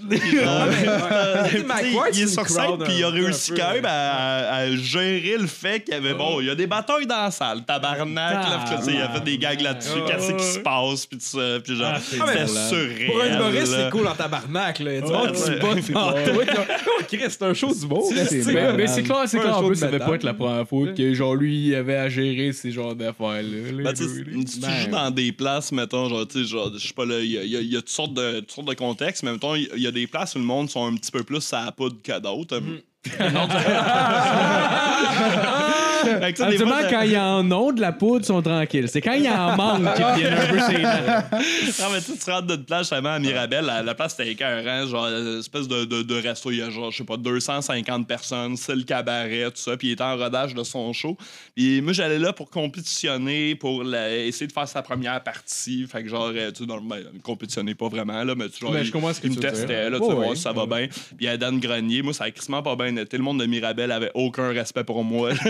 Tu 1.51 1.67
il 2.15 2.23
est 2.23 2.27
sur 2.27 2.49
scène 2.49 2.79
puis 2.85 2.95
il 2.99 3.05
a 3.05 3.11
peu, 3.11 3.15
réussi 3.25 3.53
quand 3.57 3.73
même 3.73 3.85
à, 3.85 4.55
à 4.55 4.71
gérer 4.77 5.37
le 5.39 5.47
fait 5.47 5.81
qu'il 5.81 5.95
y 5.95 5.97
avait 5.97 6.15
bon 6.15 6.41
il 6.41 6.47
y 6.47 6.51
a 6.51 6.55
des 6.55 6.67
batailles 6.67 7.07
dans 7.07 7.23
la 7.25 7.31
salle 7.31 7.56
tabarnak 7.61 8.35
là, 8.35 8.65
puis, 8.67 8.77
tu 8.79 8.85
sais, 8.85 8.93
il 8.95 9.01
a 9.03 9.09
fait 9.11 9.21
des 9.25 9.39
gags 9.39 9.61
là-dessus 9.61 9.99
qu'est-ce 10.07 10.33
qui 10.33 10.45
se 10.45 10.59
passe 10.61 11.07
puis 11.07 11.19
tout 11.19 11.25
ça 11.25 11.59
puis 11.65 11.77
genre 11.77 11.93
Ah, 11.95 12.01
c'est 12.01 12.17
c'était 12.17 12.47
surréel 12.47 13.07
Pour 13.11 13.23
un 13.23 13.35
humoriste, 13.37 13.73
là. 13.73 13.79
c'est 13.85 13.91
cool 13.91 14.07
en 14.09 14.15
tabarnak. 14.15 14.79
Là. 14.81 14.93
Il 14.93 14.95
y 14.95 14.99
a 14.99 15.01
du 15.01 15.07
Ouais, 15.07 15.13
monde 15.19 15.33
qui 15.33 15.41
se 15.41 15.51
ouais. 15.51 15.59
bat 15.61 15.75
devant 15.75 16.13
toi. 16.13 16.65
Oh, 16.99 17.03
Chris, 17.09 17.19
c'est 17.29 17.43
un 17.43 17.55
show 17.55 17.73
d'humour. 17.75 18.11
C'est- 18.13 18.45
bien. 18.45 18.53
Mais, 18.55 18.73
mais 18.73 18.87
c'est 18.87 19.03
clair, 19.03 19.23
c'est 19.27 19.39
clair. 19.39 19.57
En 19.57 19.61
show 19.61 19.67
plus, 19.69 19.77
ça 19.77 19.87
devait 19.89 19.99
pas 20.05 20.15
être 20.15 20.23
la 20.25 20.35
première 20.35 20.67
fois 20.67 20.87
que, 20.97 21.15
genre, 21.15 21.35
lui, 21.35 21.69
il 21.69 21.75
avait 21.75 21.97
à 21.97 22.09
gérer 22.09 22.53
ces 22.53 22.73
genres 22.73 22.95
d'affaires-là. 22.95 23.43
les 23.43 23.83
Ben, 23.85 23.93
tu 23.93 24.03
deux, 24.03 24.09
sais, 24.09 24.25
là. 24.25 24.31
si 24.47 24.61
tu 24.61 24.67
Ben. 24.67 24.81
joues 24.85 24.91
dans 24.91 25.11
des 25.11 25.33
places, 25.33 25.73
mettons, 25.73 26.09
genre, 26.09 26.27
tu 26.27 26.43
sais, 26.43 26.49
genre, 26.49 26.71
je 26.77 26.87
sais 26.87 26.95
pas, 26.95 27.05
là, 27.05 27.21
il 27.21 27.31
y 27.31 27.39
a, 27.39 27.43
il 27.45 27.51
y 27.51 27.57
a- 27.57 27.61
il 27.61 27.73
y 27.73 27.77
a 27.77 27.81
toutes 27.81 27.89
sortes 27.91 28.15
de, 28.15 28.41
toutes 28.41 28.51
sortes 28.53 28.69
de 28.69 28.75
contextes, 28.75 29.23
mais 29.23 29.33
mettons, 29.33 29.55
il 29.55 29.69
y 29.77 29.87
a 29.87 29.93
des 29.93 30.07
places 30.07 30.35
où 30.35 30.39
le 30.39 30.45
monde 30.45 30.71
sont 30.71 30.87
un 30.87 30.95
petit 30.97 31.11
peu 31.13 31.23
plus 31.23 31.53
à 31.53 31.67
la 31.67 31.73
poudre 31.73 31.97
que 32.03 32.19
d'autres. 32.19 32.61
Fait 33.07 33.19
que, 33.19 33.23
des 36.05 36.35
fois, 36.35 36.47
Habituellement, 36.47 36.75
quand 36.91 37.01
ils 37.03 37.19
en 37.19 37.51
ont 37.53 37.73
de 37.73 37.81
la 37.81 37.93
poudre, 37.93 38.21
ils 38.23 38.27
sont 38.27 38.43
tranquilles. 38.43 38.89
C'est 38.89 39.01
quand 39.01 39.13
il 39.13 39.29
en 39.29 39.57
manque 39.57 39.95
qu'ils 39.95 40.05
deviennent 40.05 40.35
un 40.35 40.47
peu. 40.47 40.57
Non, 41.83 41.87
mais 41.93 42.01
tu 42.01 42.13
sais, 42.13 42.19
tu 42.25 42.31
rentres 42.31 42.47
d'une 42.47 42.65
plage 42.65 42.81
justement 42.87 43.11
à 43.11 43.19
Mirabel, 43.19 43.65
la, 43.65 43.83
la 43.83 43.95
place 43.95 44.15
c'était 44.17 44.31
écœurant, 44.31 44.87
genre, 44.87 45.07
une 45.07 45.39
espèce 45.41 45.69
de, 45.69 45.85
de, 45.85 46.03
de 46.03 46.15
resto, 46.21 46.51
il 46.51 46.59
y 46.59 46.63
a 46.63 46.71
genre, 46.71 46.91
je 46.91 46.99
sais 46.99 47.05
pas, 47.05 47.17
250 47.17 48.07
personnes, 48.07 48.57
c'est 48.57 48.75
le 48.75 48.83
cabaret, 48.85 49.45
tout 49.47 49.57
ça, 49.57 49.77
puis 49.77 49.89
il 49.89 49.93
était 49.93 50.03
en 50.05 50.17
rodage 50.17 50.55
de 50.55 50.63
son 50.65 50.93
show. 50.93 51.17
Puis 51.55 51.81
moi, 51.81 51.93
j'allais 51.93 52.19
là 52.19 52.33
pour 52.33 52.51
compétitionner, 52.51 53.55
pour 53.55 53.85
la- 53.85 54.15
essayer 54.17 54.47
de 54.47 54.53
faire 54.53 54.69
sa 54.69 54.83
première 54.83 55.23
partie. 55.23 55.87
Fait 55.87 56.03
que 56.03 56.09
genre, 56.09 56.31
euh, 56.35 56.51
tu 56.51 56.61
sais, 56.63 56.67
dans 56.67 56.77
le- 56.77 56.83
ben, 56.83 57.03
compétitionner 57.23 57.75
pas 57.75 57.89
vraiment, 57.89 58.23
là, 58.25 58.35
mais 58.37 58.49
tu 58.49 58.61
genre, 58.61 58.73
Ben, 58.73 58.81
il- 58.81 58.87
je 58.87 58.93
comprends 58.93 59.13
ce 59.13 59.21
que 59.21 59.27
il 59.27 59.31
me 59.31 59.37
tu 59.37 59.43
veux 59.43 59.51
dire. 59.51 59.59
testait, 59.59 59.91
là, 59.91 59.97
tu 59.99 60.03
Ouais, 60.05 60.09
sais, 60.09 60.15
voir 60.15 60.29
ouais. 60.29 60.37
si 60.37 60.43
ça 60.43 60.53
va 60.53 60.67
bien. 60.67 60.87
Puis 60.89 61.17
il 61.21 61.25
y 61.27 61.29
a 61.29 61.37
Dan 61.37 61.59
Grenier, 61.59 62.03
moi, 62.03 62.13
ça 62.13 62.25
a 62.25 62.31
crissement 62.31 62.63
pas 62.63 62.77
bien 62.77 62.95
été. 62.97 63.17
Le 63.17 63.23
monde 63.23 63.41
de 63.41 63.47
Mirabel 63.47 63.91
avait 63.93 64.11
aucun 64.15 64.49
respect 64.49 64.85
pour 64.85 65.03
moi. 65.05 65.31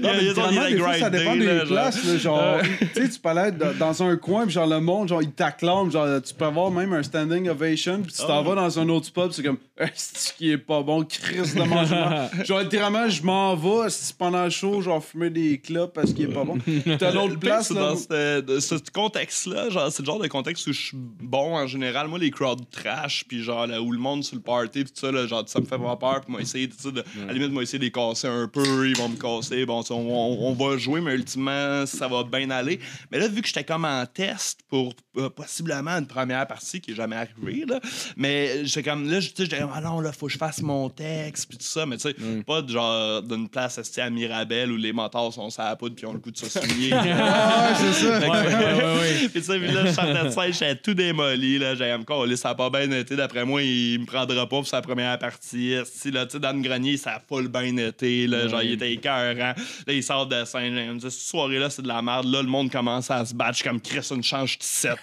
Il 0.00 0.06
a 0.06 0.70
des 0.70 0.78
fois, 0.78 0.98
ça 0.98 1.10
dépend 1.10 1.36
des 1.36 1.44
là, 1.46 1.64
places. 1.66 2.04
là, 2.04 2.16
genre, 2.16 2.58
tu 2.62 2.86
sais, 3.02 3.08
tu 3.08 3.18
peux 3.20 3.28
aller 3.28 3.52
dans- 3.52 3.74
dans 3.78 4.02
un 4.02 4.16
coin, 4.16 4.44
puis 4.44 4.52
genre, 4.54 4.66
le 4.66 4.80
monde, 4.80 5.08
genre, 5.08 5.22
il 5.22 5.30
t'acclame. 5.32 5.90
Genre, 5.90 6.20
tu 6.22 6.34
peux 6.34 6.44
avoir 6.44 6.70
même 6.70 6.92
un 6.92 7.02
standing 7.02 7.48
ovation, 7.48 8.00
puis 8.02 8.12
tu 8.12 8.18
t'en 8.18 8.38
Ah. 8.40 8.42
vas 8.42 8.54
dans 8.54 8.78
un 8.78 8.88
autre 8.88 9.06
spot, 9.06 9.26
puis 9.28 9.36
c'est 9.36 9.42
comme, 9.42 9.58
est-ce 9.78 10.32
qui 10.34 10.50
est 10.52 10.58
pas 10.58 10.82
bon, 10.82 11.04
Chris 11.04 11.54
de 11.54 11.62
mangement. 11.62 12.28
genre, 12.44 12.60
littéralement, 12.60 13.08
je 13.08 13.22
m'en 13.22 13.54
vais, 13.56 13.88
pendant 14.18 14.44
le 14.44 14.50
show, 14.50 14.80
genre, 14.80 15.02
fumer 15.04 15.30
des 15.30 15.58
clopes 15.58 15.94
parce 15.94 16.12
qu'il 16.12 16.24
est 16.30 16.34
pas 16.34 16.44
bon. 16.44 16.58
T'as 16.98 17.12
l'autre 17.12 17.38
place, 17.38 17.68
c'est 17.68 17.74
là. 17.74 17.80
dans 17.80 17.96
ce, 17.96 18.40
de 18.40 18.60
ce 18.60 18.74
contexte-là, 18.92 19.70
genre, 19.70 19.90
c'est 19.90 20.02
le 20.02 20.06
genre 20.06 20.18
de 20.20 20.28
contexte 20.28 20.66
où 20.66 20.72
je 20.72 20.80
suis 20.80 20.96
bon 20.96 21.56
en 21.56 21.66
général. 21.66 22.08
Moi, 22.08 22.18
les 22.18 22.30
crowds 22.30 22.64
trash, 22.70 23.24
puis 23.28 23.42
genre, 23.42 23.66
là, 23.66 23.80
où 23.80 23.92
le 23.92 23.98
monde 23.98 24.24
sur 24.24 24.36
le 24.36 24.42
party, 24.42 24.84
puis 24.84 24.92
tout 24.92 25.00
ça, 25.06 25.12
là, 25.12 25.26
genre, 25.26 25.42
ça 25.46 25.60
me 25.60 25.66
fait 25.66 25.78
pas 25.78 25.96
peur, 25.96 26.20
puis 26.22 26.32
moi, 26.32 26.40
essayer, 26.40 26.68
sais, 26.76 26.92
de- 26.92 27.00
à 27.00 27.26
la 27.28 27.32
limite, 27.32 27.52
moi, 27.52 27.62
essayer 27.62 27.78
de 27.78 27.84
les 27.84 27.90
casser 27.90 28.28
un 28.28 28.48
peu, 28.48 28.88
ils 28.88 28.96
vont 28.96 29.08
me 29.12 29.16
casser, 29.16 29.64
bon, 29.66 29.82
sais, 29.82 29.94
on, 29.94 30.48
on 30.48 30.52
va 30.54 30.76
jouer, 30.76 31.00
mais 31.00 31.14
ultimement, 31.14 31.86
ça 31.86 32.08
va 32.08 32.24
bien 32.24 32.50
aller. 32.50 32.80
Mais 33.10 33.18
là, 33.18 33.28
vu 33.28 33.42
que 33.42 33.48
j'étais 33.48 33.64
comme 33.64 33.84
en 33.84 34.04
test 34.06 34.60
pour 34.68 34.94
euh, 35.16 35.28
possiblement 35.28 35.92
une 35.92 36.06
première 36.06 36.46
partie 36.46 36.80
qui 36.80 36.92
est 36.92 36.94
jamais 36.94 37.16
arrivée, 37.16 37.64
là, 37.66 37.80
mais 38.16 38.64
j'étais 38.64 38.82
comme, 38.90 39.10
là, 39.10 39.20
tu 39.20 39.26
sais, 39.26 39.32
j'étais 39.44 39.60
ah 39.60 39.80
non, 39.80 40.00
là, 40.00 40.12
faut 40.12 40.26
que 40.26 40.32
je 40.32 40.38
fasse 40.38 40.62
mon 40.62 40.88
texte, 40.88 41.48
puis 41.48 41.58
tout 41.58 41.64
ça, 41.64 41.86
mais 41.86 41.96
tu 41.96 42.08
sais, 42.08 42.16
pas 42.46 42.62
de 42.62 42.70
genre 42.70 43.22
d'une 43.22 43.48
place 43.48 43.78
à 43.98 44.10
Mirabel 44.10 44.72
où 44.72 44.76
les 44.76 44.92
motards 44.92 45.32
sont 45.32 45.50
sur 45.50 45.62
la 45.62 45.76
poudre, 45.76 45.94
puis 45.94 46.06
ont 46.06 46.12
le 46.12 46.18
goût 46.18 46.30
de 46.30 46.36
se 46.36 46.48
souligner. 46.48 46.92
Ah, 47.24 47.74
c'est 47.76 47.92
ça. 47.92 48.20
Puis 49.32 49.40
tu 49.40 49.42
sais, 49.42 49.58
puis 49.58 49.70
là, 49.70 49.86
je 49.86 49.92
sortais 49.92 50.24
de 50.24 50.30
scène, 50.30 50.52
j'étais 50.52 50.76
tout 50.76 50.94
démoli. 50.94 51.58
Là, 51.58 51.74
j'ai 51.74 51.92
encore, 51.92 52.26
là, 52.26 52.36
ça 52.36 52.50
a 52.50 52.54
pas 52.54 52.70
bien 52.70 52.90
été. 52.90 53.16
D'après 53.16 53.44
moi, 53.44 53.62
il 53.62 54.00
me 54.00 54.06
prendra 54.06 54.46
pas 54.46 54.56
pour 54.56 54.66
sa 54.66 54.82
première 54.82 55.18
partie. 55.18 55.76
Si, 55.84 56.10
là, 56.10 56.26
tu 56.26 56.32
sais, 56.32 56.40
Dan 56.40 56.60
Grenier, 56.62 56.96
ça 56.96 57.16
a 57.16 57.20
full 57.20 57.48
bien 57.48 57.76
été. 57.76 58.26
Là, 58.26 58.48
Genre, 58.48 58.62
il 58.62 58.72
était 58.72 58.92
écœurant. 59.02 59.54
Là, 59.86 59.92
il 59.92 60.02
sort 60.02 60.26
de 60.26 60.44
scène. 60.44 60.74
là, 60.74 60.82
Il 60.84 60.90
me 60.92 60.98
dit, 60.98 61.10
cette 61.10 61.20
soirée-là, 61.28 61.70
c'est 61.70 61.82
de 61.82 61.88
la 61.88 62.00
merde. 62.02 62.26
Là, 62.26 62.42
le 62.42 62.48
monde 62.48 62.70
commence 62.70 63.10
à 63.10 63.24
se 63.24 63.34
battre. 63.34 63.52
Je 63.52 63.56
suis 63.58 63.68
comme 63.68 63.80
Chris, 63.80 64.06
une 64.14 64.22
change 64.22 64.58
de 64.58 64.62
set. 64.64 64.96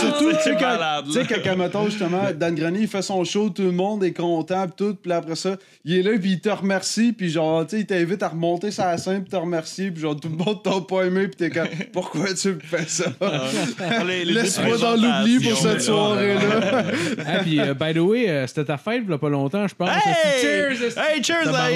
Surtout, 0.00 0.30
tu 0.30 0.34
sais, 0.36 0.40
c'est 0.44 0.52
quand, 0.56 0.60
malade, 0.72 1.04
tu 1.06 1.12
sais, 1.12 1.22
là. 1.22 1.36
quand, 1.44 1.56
mettons, 1.56 1.84
justement, 1.86 2.22
Dan 2.34 2.54
Grenier, 2.54 2.80
il 2.82 2.88
fait 2.88 3.02
son 3.02 3.24
show, 3.24 3.50
tout 3.50 3.62
le 3.62 3.72
monde 3.72 4.02
est 4.04 4.12
content, 4.12 4.66
pis 4.66 4.74
tout, 4.76 4.94
puis 4.94 5.12
après 5.12 5.36
ça, 5.36 5.56
il 5.84 5.96
est 5.98 6.02
là, 6.02 6.18
puis 6.18 6.32
il 6.32 6.40
te 6.40 6.48
remercie, 6.48 7.12
puis 7.12 7.30
genre, 7.30 7.66
tu 7.66 7.76
sais, 7.76 7.80
il 7.82 7.86
t'invite 7.86 8.22
à 8.22 8.28
remonter 8.28 8.70
sa 8.70 8.96
scène, 8.98 9.22
puis 9.22 9.30
te 9.30 9.36
remercier, 9.36 9.90
puis 9.90 10.02
genre, 10.02 10.16
tout 10.18 10.28
le 10.28 10.36
monde 10.36 10.62
t'a 10.62 10.80
pas 10.80 11.02
aimé, 11.04 11.28
puis 11.28 11.36
t'es 11.36 11.50
comme, 11.50 11.68
pourquoi 11.92 12.32
tu 12.34 12.48
me 12.54 12.60
fais 12.60 12.84
ça? 12.86 13.04
Les- 14.06 14.24
les 14.24 14.32
Laisse-moi 14.32 14.78
dans 14.78 14.96
l'oubli 14.96 15.38
pour 15.40 15.56
cette 15.58 15.74
là. 15.74 15.80
soirée-là. 15.80 16.82
Ah, 17.26 17.38
puis, 17.42 17.60
euh, 17.60 17.74
by 17.74 17.92
the 17.94 17.98
way, 17.98 18.28
euh, 18.28 18.46
c'était 18.46 18.64
ta 18.64 18.76
fête, 18.78 19.02
il 19.04 19.10
y 19.10 19.14
a 19.14 19.18
pas 19.18 19.28
longtemps, 19.28 19.66
je 19.68 19.74
pense. 19.74 19.88
Hey! 19.90 20.40
Cheers! 20.40 20.98
Hey, 20.98 21.22
cheers, 21.22 21.44
la 21.50 21.70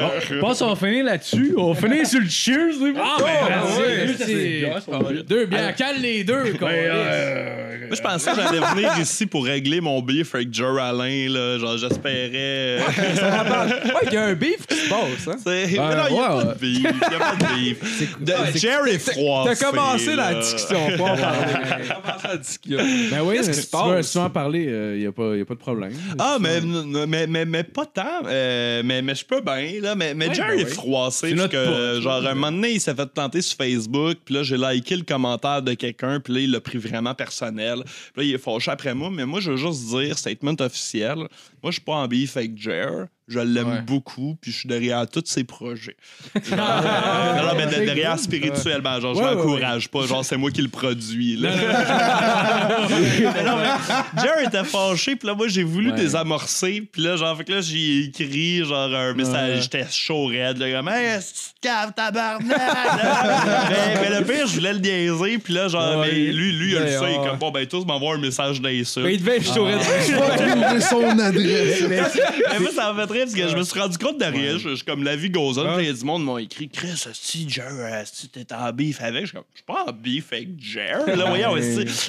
Bon. 0.00 0.10
c'est- 0.20 0.34
Je 0.34 0.40
pense 0.40 0.58
qu'on 0.60 0.74
va 0.74 0.76
finir 0.76 1.04
là-dessus. 1.04 1.54
On 1.56 1.72
va 1.72 1.80
finir 1.88 2.06
sur 2.06 2.20
le 2.20 2.28
cheers. 2.28 2.74
Ah, 2.96 3.16
ben, 3.18 4.16
vas-y, 4.18 4.64
ouais, 4.64 5.22
Deux 5.26 5.46
bières, 5.46 5.74
cale 5.74 6.00
les 6.00 6.24
deux, 6.24 6.52
quoi. 6.58 6.70
Moi, 6.70 7.96
je 7.96 8.02
pensais 8.02 8.30
que 8.30 8.36
j'allais 8.36 8.60
venir 8.74 8.90
ici 9.00 9.26
pour 9.26 9.44
régler 9.46 9.80
mon 9.80 10.00
beef 10.00 10.34
avec 10.36 10.54
Joe 10.54 10.80
Alain. 10.80 11.28
Là. 11.28 11.58
Genre, 11.58 11.76
j'espérais. 11.76 12.78
Ouais, 12.78 14.06
il 14.06 14.12
y 14.12 14.16
a 14.16 14.24
un 14.26 14.34
beef 14.34 14.64
qui 14.66 14.76
se 14.76 14.88
passe. 14.88 15.28
Hein? 15.28 15.36
C'est- 15.44 15.66
mais 15.72 15.76
non, 15.76 16.04
il 16.08 16.14
n'y 16.14 16.20
a 16.20 16.36
ouais, 16.36 16.44
pas 16.44 16.54
de 16.54 16.58
beef. 16.60 16.76
Il 16.76 16.80
n'y 16.82 16.86
a 16.86 17.18
pas 17.18 17.34
de 17.36 17.54
beef. 17.54 18.18
De- 18.20 18.58
Jerry 18.58 18.98
Froid. 18.98 19.44
T'as 19.46 19.56
commencé 19.56 20.14
la 20.14 20.34
discussion, 20.34 20.78
pas 20.98 21.04
en 21.04 21.16
parler. 21.16 21.52
T'as 21.68 21.94
commencé 21.94 22.28
la 22.28 22.36
discussion. 22.36 22.78
Ben 23.10 23.20
oui, 23.24 23.36
Qu'est-ce 23.36 23.50
qui 23.50 23.56
se 23.56 23.70
passe? 23.70 24.06
si 24.06 24.12
tu 24.12 24.18
veux 24.18 24.24
en 24.24 24.30
parler, 24.30 24.62
il 24.94 25.00
n'y 25.00 25.06
a, 25.06 25.12
pas 25.12 25.36
y 25.36 25.40
a 25.40 25.44
pas 25.44 25.54
de 25.54 25.58
problème. 25.58 25.92
Ah, 26.18 26.36
mais, 26.40 26.60
mais, 27.06 27.26
mais, 27.26 27.44
mais 27.44 27.64
pas 27.64 27.86
tant. 27.86 28.22
Euh, 28.26 28.82
mais, 28.84 29.02
mais 29.02 29.14
je 29.14 29.24
peux 29.24 29.40
bien, 29.40 29.79
là. 29.80 29.94
Mais, 29.94 30.14
mais 30.14 30.28
Ouais, 30.28 30.34
Jerry 30.34 30.56
ben 30.58 30.66
est 30.66 30.70
froissé. 30.70 31.34
Parce 31.34 31.48
que, 31.48 31.94
pote. 31.94 32.02
genre, 32.02 32.26
un 32.26 32.34
moment 32.34 32.52
donné, 32.52 32.72
il 32.72 32.80
s'est 32.80 32.94
fait 32.94 33.12
planter 33.12 33.42
sur 33.42 33.56
Facebook. 33.56 34.18
Puis 34.24 34.34
là, 34.34 34.42
j'ai 34.42 34.56
liké 34.56 34.96
le 34.96 35.02
commentaire 35.02 35.62
de 35.62 35.74
quelqu'un. 35.74 36.20
Puis 36.20 36.34
là, 36.34 36.40
il 36.40 36.50
l'a 36.50 36.60
pris 36.60 36.78
vraiment 36.78 37.14
personnel. 37.14 37.82
Puis 37.84 37.92
là, 38.16 38.22
il 38.24 38.34
est 38.34 38.38
fâché 38.38 38.70
après 38.70 38.94
moi. 38.94 39.10
Mais 39.10 39.26
moi, 39.26 39.40
je 39.40 39.52
veux 39.52 39.56
juste 39.56 39.88
dire, 39.88 40.16
statement 40.16 40.56
officiel. 40.60 41.16
moi, 41.16 41.28
je 41.66 41.72
suis 41.72 41.80
pas 41.80 41.94
en 41.94 42.06
beef 42.06 42.36
avec 42.36 42.56
Jer. 42.56 43.06
Je 43.32 43.38
l'aime 43.38 43.68
Ouais. 43.68 43.80
beaucoup, 43.82 44.36
puis 44.40 44.50
je 44.50 44.58
suis 44.58 44.68
derrière 44.68 45.06
tous 45.08 45.22
ses 45.24 45.44
projets. 45.44 45.96
Genre, 46.50 46.58
non, 46.58 47.46
non, 47.46 47.54
mais 47.56 47.66
de- 47.66 47.84
derrière 47.86 48.18
spirituellement, 48.18 49.00
genre, 49.00 49.14
je 49.14 49.20
Ouais, 49.20 49.28
ouais, 49.28 49.34
m'encourage 49.36 49.88
pas, 49.88 50.04
genre, 50.06 50.24
c'est 50.24 50.36
moi 50.36 50.50
qui 50.50 50.62
le 50.62 50.68
produis. 50.68 51.36
Là. 51.36 51.50
mais 52.90 53.44
non, 53.44 53.56
mais 53.56 54.20
Jer 54.22 54.46
était 54.46 54.64
fâché, 54.64 55.14
puis 55.16 55.28
là, 55.28 55.34
moi, 55.34 55.46
j'ai 55.48 55.62
voulu 55.62 55.90
Ouais. 55.90 55.96
désamorcer, 55.96 56.88
puis 56.90 57.02
là, 57.02 57.16
genre, 57.16 57.36
fait 57.36 57.44
que 57.44 57.52
là, 57.52 57.60
j'ai 57.60 58.04
écrit, 58.06 58.64
genre, 58.64 58.92
un 58.94 59.14
message, 59.14 59.56
Ouais. 59.56 59.62
j'étais 59.62 59.86
chaud 59.90 60.26
raide, 60.26 60.58
là, 60.58 60.70
comme, 60.78 60.88
hey, 60.88 61.06
est-ce 61.16 61.30
que 61.32 61.38
tu 61.38 61.44
te 61.60 61.66
caves, 61.68 61.92
tabarnak? 61.94 62.48
là? 62.58 63.66
mais, 63.70 64.00
mais 64.10 64.18
le 64.18 64.24
pire, 64.24 64.46
je 64.46 64.54
voulais 64.54 64.72
le 64.72 64.78
niaiser, 64.80 65.38
puis 65.38 65.54
là, 65.54 65.68
genre, 65.68 66.00
Ouais. 66.00 66.08
mais 66.12 66.18
lui, 66.32 66.52
lui, 66.52 66.72
il 66.72 66.78
Mais, 66.78 66.84
le 66.92 66.98
sait, 66.98 67.16
ah. 67.20 67.28
comme, 67.28 67.38
bon, 67.38 67.50
ben, 67.52 67.66
tous 67.66 67.84
m'envoient 67.84 68.14
un 68.14 68.18
message 68.20 68.60
d'insulte. 68.60 69.06
Mais 69.06 69.14
il 69.14 69.20
devait 69.20 69.36
être 69.36 69.54
chaud. 69.54 69.68
Je 69.68 70.74
vais 70.74 70.80
son 70.80 71.18
adresse. 71.18 71.82
Mais 71.88 72.58
moi, 72.58 72.70
ça 72.74 72.92
m'a 72.92 73.06
fait 73.06 73.19
parce 73.24 73.34
que 73.34 73.48
je 73.48 73.56
me 73.56 73.62
suis 73.62 73.78
rendu 73.80 73.98
compte 73.98 74.18
de 74.18 74.24
rien. 74.24 74.58
Je 74.58 74.70
je 74.70 74.74
suis 74.76 74.84
comme 74.84 75.02
la 75.02 75.16
vie 75.16 75.30
goes 75.30 75.58
on. 75.58 75.76
Puis 75.76 75.84
il 75.84 75.86
y 75.86 75.90
a 75.90 75.92
du 75.92 76.04
monde 76.04 76.24
m'ont 76.24 76.38
écrit 76.38 76.68
Chris, 76.68 76.92
si 77.12 77.48
Jer, 77.48 77.70
si 78.12 78.28
t'es 78.28 78.46
en 78.54 78.72
beef 78.72 79.00
avec? 79.00 79.22
Je 79.22 79.26
suis 79.26 79.34
comme, 79.36 79.44
je 79.52 79.58
suis 79.58 79.64
pas 79.66 79.84
en 79.88 79.92
beef 79.92 80.32
avec 80.32 80.48
Jer. 80.60 81.06
Là, 81.06 81.24
voyons, 81.26 81.54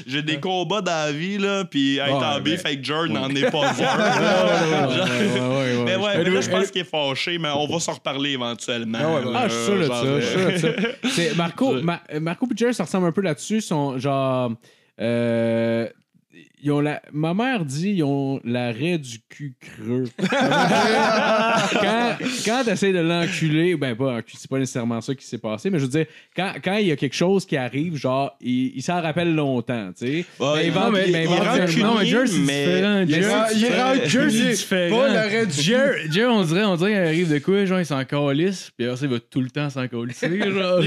j'ai 0.08 0.22
des 0.22 0.40
combats 0.40 0.82
dans 0.82 0.92
la 1.06 1.12
vie, 1.12 1.38
là. 1.38 1.66
Puis 1.66 1.98
être 1.98 2.12
en 2.12 2.36
mais- 2.36 2.42
beef 2.42 2.66
avec 2.66 2.84
Jer 2.86 3.08
n'en 3.10 3.30
est 3.30 3.50
pas 3.52 3.70
un. 3.70 3.74
Mais 5.86 5.96
ouais, 5.96 6.18
mais 6.24 6.30
là, 6.30 6.42
je 6.42 6.50
pense 6.50 6.72
qu'il 6.72 6.82
est 6.82 6.86
fâché, 6.86 7.38
mais 7.38 7.50
on 7.54 7.68
va 7.68 7.80
s'en 7.80 7.94
reparler 7.94 8.32
éventuellement. 8.32 9.20
Ah 9.36 9.48
je 9.48 9.54
suis 9.54 9.66
sûr 9.66 9.78
de 9.78 10.58
ça. 10.58 11.36
Marco, 11.36 11.76
Marco 12.20 12.46
et 12.52 12.58
Jerry, 12.58 12.74
ça 12.74 12.84
ressemble 12.84 13.08
un 13.08 13.12
peu 13.12 13.22
là-dessus. 13.22 13.62
Sont 13.62 13.98
genre. 13.98 14.52
euh, 15.00 15.88
ils 16.64 16.72
ont 16.72 16.80
la... 16.82 17.02
Ma 17.12 17.34
mère 17.34 17.66
dit 17.66 17.90
ils 17.92 18.04
ont 18.04 18.40
l'arrêt 18.44 18.98
du 18.98 19.20
cul 19.30 19.54
creux. 19.60 20.06
quand 20.20 22.18
quand 22.46 22.64
tu 22.66 22.70
essaies 22.72 22.94
de 22.94 23.00
l'enculer, 23.00 23.76
ben 23.76 23.96
pas 23.96 24.20
c'est 24.36 24.50
pas 24.50 24.60
nécessairement 24.60 25.02
ça 25.02 25.16
qui 25.16 25.26
s'est 25.26 25.38
passé, 25.38 25.70
mais 25.70 25.80
je 25.80 25.86
veux 25.86 25.90
dire, 25.92 26.06
quand, 26.36 26.54
quand 26.64 26.76
il 26.78 26.88
y 26.88 26.92
a 26.92 26.96
quelque 26.96 27.16
chose 27.16 27.46
qui 27.46 27.58
arrive, 27.58 27.96
genre, 27.96 28.36
il, 28.42 28.74
il 28.76 28.82
s'en 28.82 29.02
rappelle 29.02 29.34
longtemps, 29.34 29.92
tu 29.98 30.06
sais. 30.06 30.26
Ouais, 30.40 30.48
Mais 30.56 30.68
il 30.68 30.74
non, 30.74 30.80
va- 30.82 30.90
mais 30.92 31.08
mais 31.12 31.26
il 31.26 31.32
il 31.78 31.84
non, 31.84 31.96
mais 32.00 32.06
Jer, 32.06 32.28
c'est 32.28 32.38
mais- 32.40 33.06
différent. 33.06 33.06
Jer, 33.08 33.48
Il 33.56 33.66
est 33.66 33.82
rancunier. 33.84 34.30
c'est 34.30 34.50
différent. 34.64 34.98
Pas 35.00 35.08
l'arrêt 35.14 35.46
du 35.46 35.62
Jer, 35.62 35.94
Jer, 36.10 36.30
on 36.32 36.44
dirait, 36.44 36.64
on 36.66 36.76
dirait 36.76 36.92
qu'il 36.92 37.00
arrive 37.00 37.34
de 37.34 37.40
quoi, 37.40 37.66
genre, 37.66 37.80
il 37.80 37.86
s'en 37.86 38.04
calisse, 38.06 38.72
puis 38.78 38.86
après 38.88 38.98
ça, 39.00 39.06
il 39.06 39.12
va 39.12 39.20
tout 39.20 39.42
le 39.42 39.50
temps 39.50 39.70
s'en 39.70 39.88
calisser, 39.88 40.40
genre. 40.52 40.82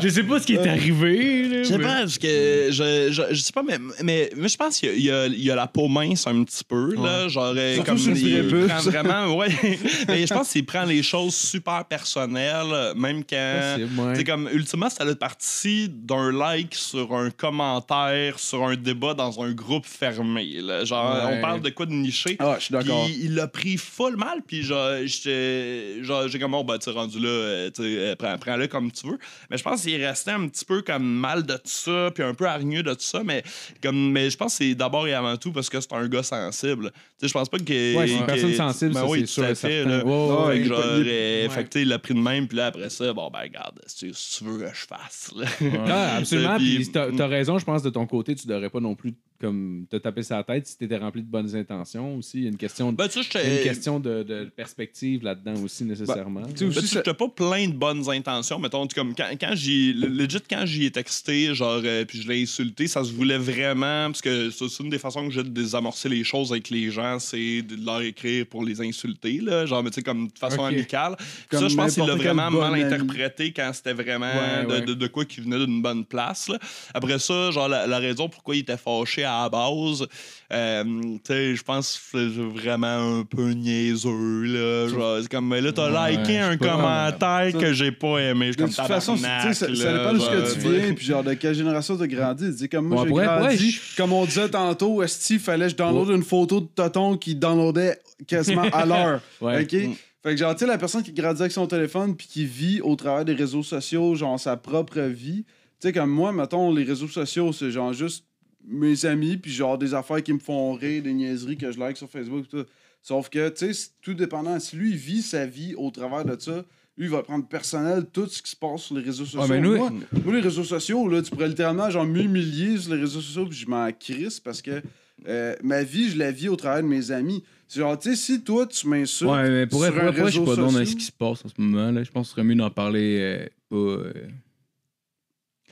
Je 0.00 0.08
sais 0.08 0.22
pas 0.22 0.40
ce 0.40 0.46
qui 0.46 0.54
est 0.54 0.66
arrivé, 0.68 1.48
là. 1.48 1.58
Je 1.62 1.68
sais 1.68 1.78
mais- 1.78 1.84
pas, 1.84 1.98
parce 2.00 2.18
que 2.18 2.68
je, 2.70 3.08
je, 3.10 3.22
je 3.34 3.40
sais 3.40 3.52
pas, 3.52 3.62
mais, 3.62 3.78
mais, 4.02 4.30
mais 4.36 4.48
je 4.48 4.56
pense 4.56 4.78
qu'il 4.78 4.88
y 4.88 4.92
a- 4.92 4.94
il 4.94 5.04
y, 5.04 5.10
a, 5.14 5.26
il 5.28 5.50
a 5.50 5.54
la 5.54 5.66
peau 5.66 5.88
mince 5.88 6.26
un 6.26 6.42
petit 6.44 6.64
peu, 6.64 6.94
là. 6.96 7.28
Genre, 7.28 7.54
comme 7.84 7.96
le 7.96 8.16
il 8.16 8.66
prend 8.68 8.80
vraiment, 8.80 9.36
ouais. 9.36 9.48
mais 10.08 10.26
je 10.26 10.34
pense 10.34 10.50
qu'il 10.50 10.66
prend 10.66 10.84
les 10.84 11.02
choses 11.02 11.34
super 11.34 11.84
personnelles, 11.84 12.92
même 12.96 13.22
quand. 13.24 13.74
Possible, 13.76 14.00
ouais. 14.00 14.14
C'est 14.16 14.24
comme, 14.24 14.48
ultimement, 14.52 14.90
ça 14.90 15.04
a 15.04 15.14
parti 15.14 15.88
d'un 15.88 16.32
like 16.32 16.74
sur 16.74 17.14
un 17.14 17.30
commentaire, 17.30 18.38
sur 18.38 18.64
un 18.66 18.74
débat 18.76 19.14
dans 19.14 19.40
un 19.42 19.52
groupe 19.52 19.86
fermé. 19.86 20.60
là. 20.60 20.84
Genre, 20.84 21.14
Ouais. 21.14 21.36
on 21.38 21.40
parle 21.40 21.60
de 21.60 21.70
quoi 21.70 21.86
de 21.86 21.92
niché? 21.92 22.36
Ah, 22.38 22.56
je 22.58 22.64
suis 22.66 22.72
d'accord. 22.72 23.06
Il 23.08 23.34
l'a 23.34 23.46
pris 23.46 23.76
full 23.76 24.16
mal, 24.16 24.40
puis 24.46 24.62
j'ai 24.62 26.38
comme, 26.40 26.50
bon, 26.52 26.64
ben, 26.64 26.78
tu 26.78 26.90
rendu 26.90 27.18
là, 27.20 27.28
euh, 27.28 27.70
tu 27.70 27.82
sais, 27.82 27.88
euh, 27.98 28.16
prends- 28.16 28.38
prends-le 28.38 28.66
comme 28.66 28.90
tu 28.90 29.06
veux. 29.08 29.18
Mais 29.50 29.58
je 29.58 29.62
pense 29.62 29.82
qu'il 29.82 30.02
restait 30.04 30.30
un 30.32 30.46
petit 30.48 30.64
peu 30.64 30.82
comme 30.82 31.04
mal 31.04 31.44
de 31.44 31.54
tout 31.54 31.60
ça, 31.64 32.10
puis 32.14 32.22
un 32.24 32.34
peu 32.34 32.46
hargneux 32.46 32.82
de 32.82 32.92
tout 32.92 33.00
ça, 33.00 33.22
mais, 33.24 33.42
comme, 33.82 34.10
mais 34.12 34.30
je 34.30 34.36
pense 34.36 34.58
que 34.58 34.64
c'est 34.64 34.74
d'abord 34.74 35.03
et 35.06 35.14
avant 35.14 35.36
tout 35.36 35.52
parce 35.52 35.68
que 35.68 35.80
c'est 35.80 35.92
un 35.92 36.08
gars 36.08 36.22
sensible. 36.22 36.92
Je 37.22 37.32
pense 37.32 37.48
pas 37.48 37.58
que. 37.58 37.96
Ouais, 37.96 38.06
c'est 38.06 38.14
une 38.14 38.26
personne 38.26 38.54
sensible, 38.54 38.94
ben 38.94 39.00
ça, 39.00 39.06
oui, 39.06 39.26
c'est 39.26 39.54
fait, 39.54 39.84
là. 39.84 40.04
Ouais, 40.04 40.12
ouais, 40.12 40.64
Fait 40.64 40.70
ouais, 40.70 41.46
que 41.48 41.54
fait 41.54 41.64
que, 41.64 41.78
il 41.78 41.88
l'a 41.88 41.98
pris 41.98 42.14
de 42.14 42.20
même, 42.20 42.48
puis 42.48 42.56
là, 42.56 42.66
après 42.66 42.90
ça, 42.90 43.12
bon, 43.12 43.30
ben, 43.30 43.40
regarde, 43.40 43.80
si 43.86 44.10
tu 44.10 44.44
veux 44.44 44.58
que 44.58 44.74
je 44.74 44.86
fasse, 44.86 45.32
là. 45.36 45.46
Ah, 45.86 46.16
absolument. 46.16 46.56
Puis- 46.56 46.90
t'as 46.92 47.26
raison, 47.26 47.58
je 47.58 47.64
pense, 47.64 47.82
de 47.82 47.90
ton 47.90 48.06
côté, 48.06 48.34
tu 48.34 48.46
devrais 48.46 48.70
pas 48.70 48.80
non 48.80 48.94
plus 48.94 49.14
comme 49.44 49.86
te 49.90 49.96
taper 49.96 50.22
sa 50.22 50.42
tête 50.42 50.66
si 50.66 50.78
t'étais 50.78 50.96
rempli 50.96 51.22
de 51.22 51.28
bonnes 51.28 51.54
intentions 51.54 52.16
aussi. 52.16 52.38
Il 52.38 52.42
y 52.44 52.46
a 52.46 52.50
une 52.50 52.56
question 52.56 52.90
de, 52.92 52.96
Ben, 52.96 53.08
tu 53.08 53.22
sais, 53.22 53.58
une 53.58 53.62
question 53.64 54.00
de, 54.00 54.22
de 54.22 54.44
perspective 54.56 55.22
là-dedans 55.22 55.54
aussi, 55.62 55.84
nécessairement. 55.84 56.42
tu 56.46 56.56
sais, 56.56 56.64
Ben, 56.64 56.68
aussi, 56.70 56.80
tu 56.80 56.86
sais, 56.86 56.94
ça- 56.94 57.00
j'étais 57.00 57.14
pas 57.14 57.28
plein 57.28 57.68
de 57.68 57.72
bonnes 57.74 58.08
intentions, 58.10 58.58
mettons, 58.58 58.86
comme 58.88 59.14
quand, 59.14 59.28
quand 59.40 59.52
j'ai. 59.54 59.92
Legit, 59.92 60.38
quand 60.48 60.64
j'y 60.66 60.86
ai 60.86 60.90
texté, 60.90 61.54
genre, 61.54 61.80
euh, 61.84 62.04
puis 62.04 62.22
je 62.22 62.28
l'ai 62.28 62.42
insulté, 62.42 62.86
ça 62.86 63.04
se 63.04 63.12
voulait 63.12 63.38
vraiment, 63.38 64.06
parce 64.06 64.22
que 64.22 64.50
c'est 64.50 64.64
une 64.80 64.90
des 64.90 64.98
façons 64.98 65.26
que 65.28 65.32
j'ai 65.34 65.42
de 65.42 65.48
désamorcer 65.48 66.08
les 66.08 66.24
choses 66.24 66.50
avec 66.52 66.70
les 66.70 66.90
gens, 66.90 67.18
c'est 67.18 67.62
de 67.62 67.84
leur 67.84 68.00
écrire 68.02 68.46
pour 68.46 68.64
les 68.64 68.80
insulter, 68.80 69.38
là, 69.42 69.66
genre, 69.66 69.82
mais 69.82 69.90
tu 69.90 69.96
sais, 69.96 70.02
comme 70.02 70.28
de 70.28 70.38
façon 70.38 70.64
amicale. 70.64 71.16
Comme 71.50 71.60
ça, 71.60 71.68
je 71.68 71.76
pense 71.76 71.94
qu'il 71.94 72.04
l'a 72.04 72.14
vraiment 72.14 72.50
mal 72.50 72.74
ami. 72.74 72.82
interprété 72.82 73.52
quand 73.52 73.70
c'était 73.74 73.92
vraiment 73.92 74.24
Ouais, 74.26 74.64
de, 74.66 74.70
ouais. 74.72 74.80
de- 74.82 74.94
de 74.94 75.06
quoi 75.06 75.24
qui 75.24 75.40
venait 75.40 75.58
d'une 75.64 75.82
bonne 75.82 76.04
place, 76.04 76.48
là. 76.48 76.58
Après 76.94 77.18
ça, 77.18 77.50
genre, 77.50 77.68
la, 77.68 77.86
la 77.86 77.98
raison 77.98 78.28
pourquoi 78.28 78.56
il 78.56 78.60
était 78.60 78.76
fâché 78.76 79.24
à 79.24 79.33
la 79.42 79.48
base, 79.48 80.06
euh, 80.52 80.84
tu 81.02 81.20
sais, 81.24 81.56
je 81.56 81.62
pense 81.62 81.98
que 82.12 82.30
c'est 82.30 82.60
vraiment 82.60 83.18
un 83.18 83.24
peu 83.24 83.50
niaiseux, 83.50 84.42
là. 84.44 84.88
Genre, 84.88 85.18
c'est 85.22 85.30
comme, 85.30 85.48
mais 85.48 85.60
là, 85.60 85.72
t'as 85.72 85.90
Ouais, 85.90 86.16
liké 86.16 86.38
un 86.38 86.56
commentaire 86.56 87.52
que 87.52 87.72
j'ai 87.72 87.92
pas 87.92 88.18
aimé. 88.18 88.50
De 88.50 88.64
toute 88.64 88.72
façon, 88.72 89.14
tu 89.14 89.20
sais, 89.20 89.26
tabarnak, 89.26 89.54
ça, 89.54 89.66
ça 89.66 89.92
dépend 89.92 90.12
de 90.12 90.18
ce 90.18 90.30
que 90.30 90.54
tu 90.54 90.68
viens, 90.68 90.94
puis 90.94 91.06
genre 91.06 91.22
de 91.24 91.34
quelle 91.34 91.54
génération 91.54 91.96
tu 91.96 92.02
as 92.02 92.06
grandi. 92.06 92.68
Comme 92.68 92.88
moi, 92.88 93.04
j'ai 93.06 93.12
grandi, 93.12 93.80
comme 93.96 94.12
on 94.12 94.24
disait 94.24 94.48
tantôt, 94.48 95.02
Esti, 95.02 95.38
fallait 95.38 95.66
que 95.66 95.72
je 95.72 95.76
download 95.76 96.10
une 96.10 96.22
photo 96.24 96.60
de 96.60 96.66
Toton 96.66 97.16
qui 97.16 97.34
downloadait 97.34 97.98
quasiment 98.26 98.62
à 98.72 98.84
l'heure. 98.86 99.20
Ouais. 99.40 99.62
OK? 99.62 99.72
Mm. 99.72 99.92
Fait 100.22 100.30
que 100.30 100.36
genre, 100.36 100.54
tu 100.54 100.60
sais, 100.60 100.66
la 100.66 100.78
personne 100.78 101.02
qui 101.02 101.12
grandit 101.12 101.42
avec 101.42 101.52
son 101.52 101.66
téléphone 101.66 102.16
puis 102.16 102.26
qui 102.26 102.46
vit 102.46 102.80
au 102.80 102.96
travers 102.96 103.24
des 103.24 103.34
réseaux 103.34 103.62
sociaux, 103.62 104.14
genre 104.14 104.40
sa 104.40 104.56
propre 104.56 105.00
vie. 105.00 105.44
Tu 105.80 105.88
sais, 105.88 105.92
comme 105.92 106.10
moi, 106.10 106.32
mettons, 106.32 106.72
les 106.72 106.84
réseaux 106.84 107.08
sociaux, 107.08 107.52
c'est 107.52 107.70
genre 107.70 107.92
juste 107.92 108.24
mes 108.66 109.04
amis, 109.06 109.36
puis 109.36 109.50
genre 109.52 109.76
des 109.78 109.94
affaires 109.94 110.22
qui 110.22 110.32
me 110.32 110.38
font 110.38 110.72
rire, 110.74 111.02
des 111.02 111.12
niaiseries 111.12 111.56
que 111.56 111.70
je 111.70 111.78
like 111.78 111.96
sur 111.96 112.08
Facebook, 112.08 112.46
tout. 112.48 112.64
Sauf 113.02 113.28
que, 113.28 113.48
tu 113.50 113.66
sais, 113.66 113.72
c'est 113.74 113.88
tout 114.00 114.14
dépendant. 114.14 114.58
Si 114.58 114.76
lui, 114.76 114.90
il 114.90 114.96
vit 114.96 115.20
sa 115.22 115.44
vie 115.46 115.74
au 115.76 115.90
travers 115.90 116.24
de 116.24 116.40
ça, 116.40 116.64
lui, 116.96 117.06
il 117.06 117.10
va 117.10 117.22
prendre 117.22 117.46
personnel 117.46 118.04
tout 118.12 118.26
ce 118.26 118.40
qui 118.40 118.50
se 118.50 118.56
passe 118.56 118.82
sur 118.82 118.96
les 118.96 119.02
réseaux 119.02 119.24
sociaux. 119.26 119.40
mais 119.48 119.60
nous- 119.60 119.76
moi, 119.76 119.90
moi, 120.24 120.34
les 120.34 120.40
réseaux 120.40 120.64
sociaux, 120.64 121.06
là, 121.08 121.20
tu 121.20 121.30
pourrais 121.30 121.48
littéralement, 121.48 121.90
genre, 121.90 122.06
m'humilier 122.06 122.78
sur 122.78 122.94
les 122.94 123.00
réseaux 123.00 123.20
sociaux, 123.20 123.46
puis 123.46 123.58
je 123.58 123.66
m'en 123.66 123.90
crisse 123.92 124.40
parce 124.40 124.62
que 124.62 124.80
euh, 125.28 125.54
ma 125.62 125.82
vie, 125.82 126.10
je 126.10 126.18
la 126.18 126.30
vis 126.30 126.48
au 126.48 126.56
travers 126.56 126.82
de 126.82 126.88
mes 126.88 127.10
amis. 127.10 127.42
C'est 127.68 127.80
genre, 127.80 127.98
tu 127.98 128.10
sais, 128.10 128.16
si 128.16 128.42
toi, 128.42 128.66
tu 128.66 128.88
m'insultes. 128.88 129.30
Ouais, 129.30 129.48
mais 129.50 129.66
pour 129.66 129.84
sur 129.84 129.94
être 129.96 130.26
je 130.26 130.30
suis 130.30 130.40
pas 130.40 130.56
dans 130.56 130.70
ce 130.70 130.94
qui 130.96 131.04
se 131.04 131.12
passe 131.12 131.44
en 131.44 131.48
ce 131.48 131.54
moment. 131.58 131.90
Là. 131.90 132.02
Je 132.04 132.10
pense 132.10 132.28
qu'il 132.28 132.32
serait 132.36 132.44
mieux 132.44 132.54
d'en 132.56 132.70
parler 132.70 133.18
euh, 133.20 133.46
pas. 133.68 133.76
euh, 133.76 134.12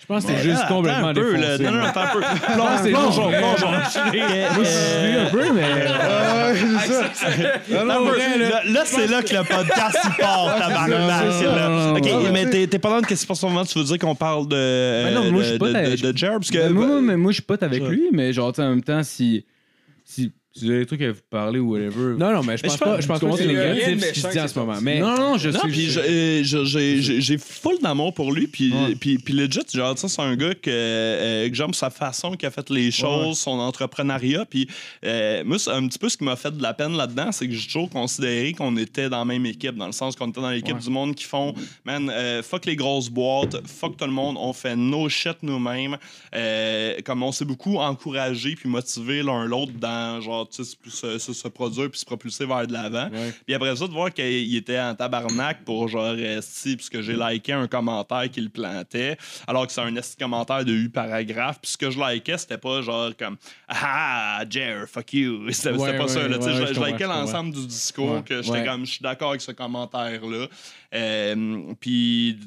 Je 0.02 0.06
pense 0.06 0.24
que 0.24 0.30
c'est 0.32 0.36
Ouais, 0.38 0.42
juste 0.42 0.62
attends 0.64 0.76
complètement 0.78 1.06
là. 1.06 1.12
défoncé. 1.14 1.62
Non, 1.62 1.70
non, 1.70 1.82
attends 1.84 2.00
un 2.00 2.06
peu. 2.08 2.20
pense 2.20 2.80
que 2.80 2.84
c'est 2.84 2.90
Plongeons, 2.90 3.30
plongeons. 3.30 3.70
Moi, 3.70 3.82
je 3.84 4.68
suis 4.68 5.16
un 5.16 5.30
peu, 5.30 5.52
mais. 5.52 5.62
Ouais, 5.62 6.54
c'est 6.86 6.92
ça. 6.92 7.04
Non, 7.70 7.84
non, 7.84 8.08
Attends 8.10 8.38
Là, 8.38 8.62
là, 8.66 8.82
c'est 8.84 9.06
là 9.06 9.22
que 9.22 9.32
le 9.32 9.44
podcast 9.44 9.98
il 10.04 10.10
part, 10.22 10.56
tabarnak. 10.58 10.90
là. 10.90 11.68
Non, 11.68 11.92
Ok, 11.96 12.06
non, 12.10 12.20
non. 12.24 12.32
mais 12.32 12.46
t'es 12.50 12.78
pas 12.80 12.90
dans 12.90 13.06
qu'est-ce 13.06 13.26
que 13.26 13.34
ce 13.34 13.46
moment 13.46 13.64
tu 13.64 13.78
veux 13.78 13.84
dire 13.84 13.98
qu'on 13.98 14.16
parle 14.16 14.48
de, 14.48 15.14
non, 15.14 15.30
moi, 15.30 15.42
je 15.44 15.48
suis 15.50 15.58
pas 15.58 15.68
de, 15.72 16.16
Jer, 16.16 16.32
parce 16.32 16.50
que 16.50 16.68
moi, 16.68 16.86
moi, 16.86 17.00
mais 17.00 17.16
moi, 17.16 17.30
je 17.30 17.34
suis 17.36 17.42
pote 17.44 17.62
avec 17.62 17.82
lui, 17.84 18.08
mais 18.12 18.32
genre, 18.32 18.52
en 18.58 18.68
même 18.70 18.82
temps, 18.82 19.02
si. 19.04 19.46
Si, 20.04 20.32
si 20.54 20.64
vous 20.64 20.70
avez 20.70 20.80
des 20.80 20.86
trucs 20.86 21.02
à 21.02 21.12
vous 21.12 21.20
parler 21.30 21.58
ou 21.58 21.72
whatever. 21.72 22.14
Non, 22.18 22.32
non, 22.32 22.42
mais 22.42 22.56
je 22.56 22.62
Mais 22.64 22.68
pense 22.68 22.76
pas, 22.78 23.00
je 23.00 23.06
pense 23.06 23.20
que 23.20 23.36
c'est 23.36 23.46
négatif 23.46 24.00
ce 24.04 24.12
qui 24.12 24.20
se 24.20 24.28
dit 24.28 24.40
en 24.40 24.48
ce 24.48 24.58
moment. 24.58 24.78
Mais 24.82 25.00
non, 25.00 25.16
non, 25.16 25.38
je 25.38 25.48
Non, 25.50 25.60
suis. 25.60 25.90
j'ai- 25.90 26.44
j'ai 26.44 27.20
j'ai 27.22 27.38
full 27.38 27.78
d'amour 27.82 28.12
pour 28.14 28.32
lui, 28.32 28.46
puis 28.46 28.72
Ouais. 28.72 28.94
puis 28.94 29.18
puis 29.18 29.34
legit, 29.34 29.60
genre, 29.72 29.96
ça, 29.98 30.08
c'est 30.08 30.20
un 30.22 30.36
gars 30.36 30.54
que, 30.54 30.70
euh, 30.70 31.48
que 31.48 31.54
j'aime 31.54 31.74
sa 31.74 31.90
façon 31.90 32.32
qu'il 32.32 32.46
a 32.46 32.50
fait 32.50 32.68
les 32.70 32.90
choses, 32.90 33.38
son 33.38 33.58
entrepreneuriat, 33.58 34.44
puis 34.44 34.68
euh, 35.04 35.42
moi, 35.44 35.58
c'est 35.58 35.70
un 35.70 35.86
petit 35.86 35.98
peu 35.98 36.08
ce 36.08 36.16
qui 36.16 36.24
m'a 36.24 36.36
fait 36.36 36.56
de 36.56 36.62
la 36.62 36.74
peine 36.74 36.96
là-dedans, 36.96 37.32
c'est 37.32 37.46
que 37.48 37.54
j'ai 37.54 37.66
toujours 37.66 37.88
considéré 37.90 38.52
qu'on 38.52 38.76
était 38.76 39.08
dans 39.08 39.18
la 39.18 39.24
même 39.24 39.46
équipe, 39.46 39.76
dans 39.76 39.86
le 39.86 39.92
sens 39.92 40.16
qu'on 40.16 40.28
était 40.28 40.40
dans 40.40 40.50
l'équipe 40.50 40.74
Ouais. 40.76 40.80
du 40.82 40.90
monde 40.90 41.14
qui 41.14 41.24
font, 41.24 41.54
man, 41.84 42.10
euh, 42.10 42.42
fuck 42.42 42.66
les 42.66 42.76
grosses 42.76 43.08
boîtes, 43.08 43.56
fuck 43.66 43.96
tout 43.96 44.04
le 44.04 44.10
monde, 44.12 44.36
on 44.38 44.52
fait 44.52 44.76
nos 44.76 45.08
shit 45.08 45.36
nous-mêmes, 45.42 45.96
euh, 46.34 46.94
comme 47.04 47.22
on 47.22 47.32
s'est 47.32 47.44
beaucoup 47.44 47.78
encouragé 47.78 48.54
puis 48.54 48.68
motivé 48.68 49.22
l'un 49.22 49.44
l'autre 49.46 49.72
dans, 49.78 50.20
genre, 50.20 50.41
tu 50.50 50.64
sais, 50.64 50.76
se, 50.88 51.18
se, 51.18 51.32
se 51.32 51.48
produire 51.48 51.90
puis 51.90 52.00
se 52.00 52.04
propulser 52.04 52.46
vers 52.46 52.66
de 52.66 52.72
l'avant. 52.72 53.08
Puis 53.46 53.54
après 53.54 53.74
ça, 53.76 53.86
de 53.86 53.92
voir 53.92 54.12
qu'il 54.12 54.56
était 54.56 54.78
en 54.80 54.94
tabarnak 54.94 55.64
pour 55.64 55.88
genre 55.88 56.14
euh, 56.16 56.40
si, 56.42 56.76
puisque 56.76 57.00
j'ai 57.00 57.16
liké 57.16 57.52
un 57.52 57.66
commentaire 57.66 58.30
qui 58.30 58.40
le 58.40 58.48
plantait, 58.48 59.16
alors 59.46 59.66
que 59.66 59.72
c'est 59.72 59.80
un 59.80 59.94
commentaire 60.18 60.64
de 60.64 60.72
8 60.72 60.88
paragraphes. 60.90 61.58
Puis 61.60 61.72
ce 61.72 61.76
que 61.78 61.90
je 61.90 61.98
likais, 61.98 62.38
c'était 62.38 62.58
pas 62.58 62.82
genre 62.82 63.10
comme 63.18 63.36
Ah, 63.68 64.42
Jer, 64.48 64.86
fuck 64.88 65.12
you. 65.12 65.50
C'était 65.50 65.72
Ouais, 65.76 65.96
pas 65.96 66.08
ça. 66.08 66.26
Là, 66.28 66.38
ouais, 66.38 66.52
je, 66.52 66.66
je 66.66 66.74
je 66.74 66.84
likais 66.84 67.06
l'ensemble 67.06 67.52
du 67.54 67.66
discours, 67.66 68.22
que 68.24 68.42
j'étais 68.42 68.64
comme 68.64 68.86
Je 68.86 68.92
suis 68.92 69.02
d'accord 69.02 69.30
avec 69.30 69.40
ce 69.40 69.52
commentaire-là. 69.52 70.46
Euh, 70.94 71.72
puis 71.80 72.38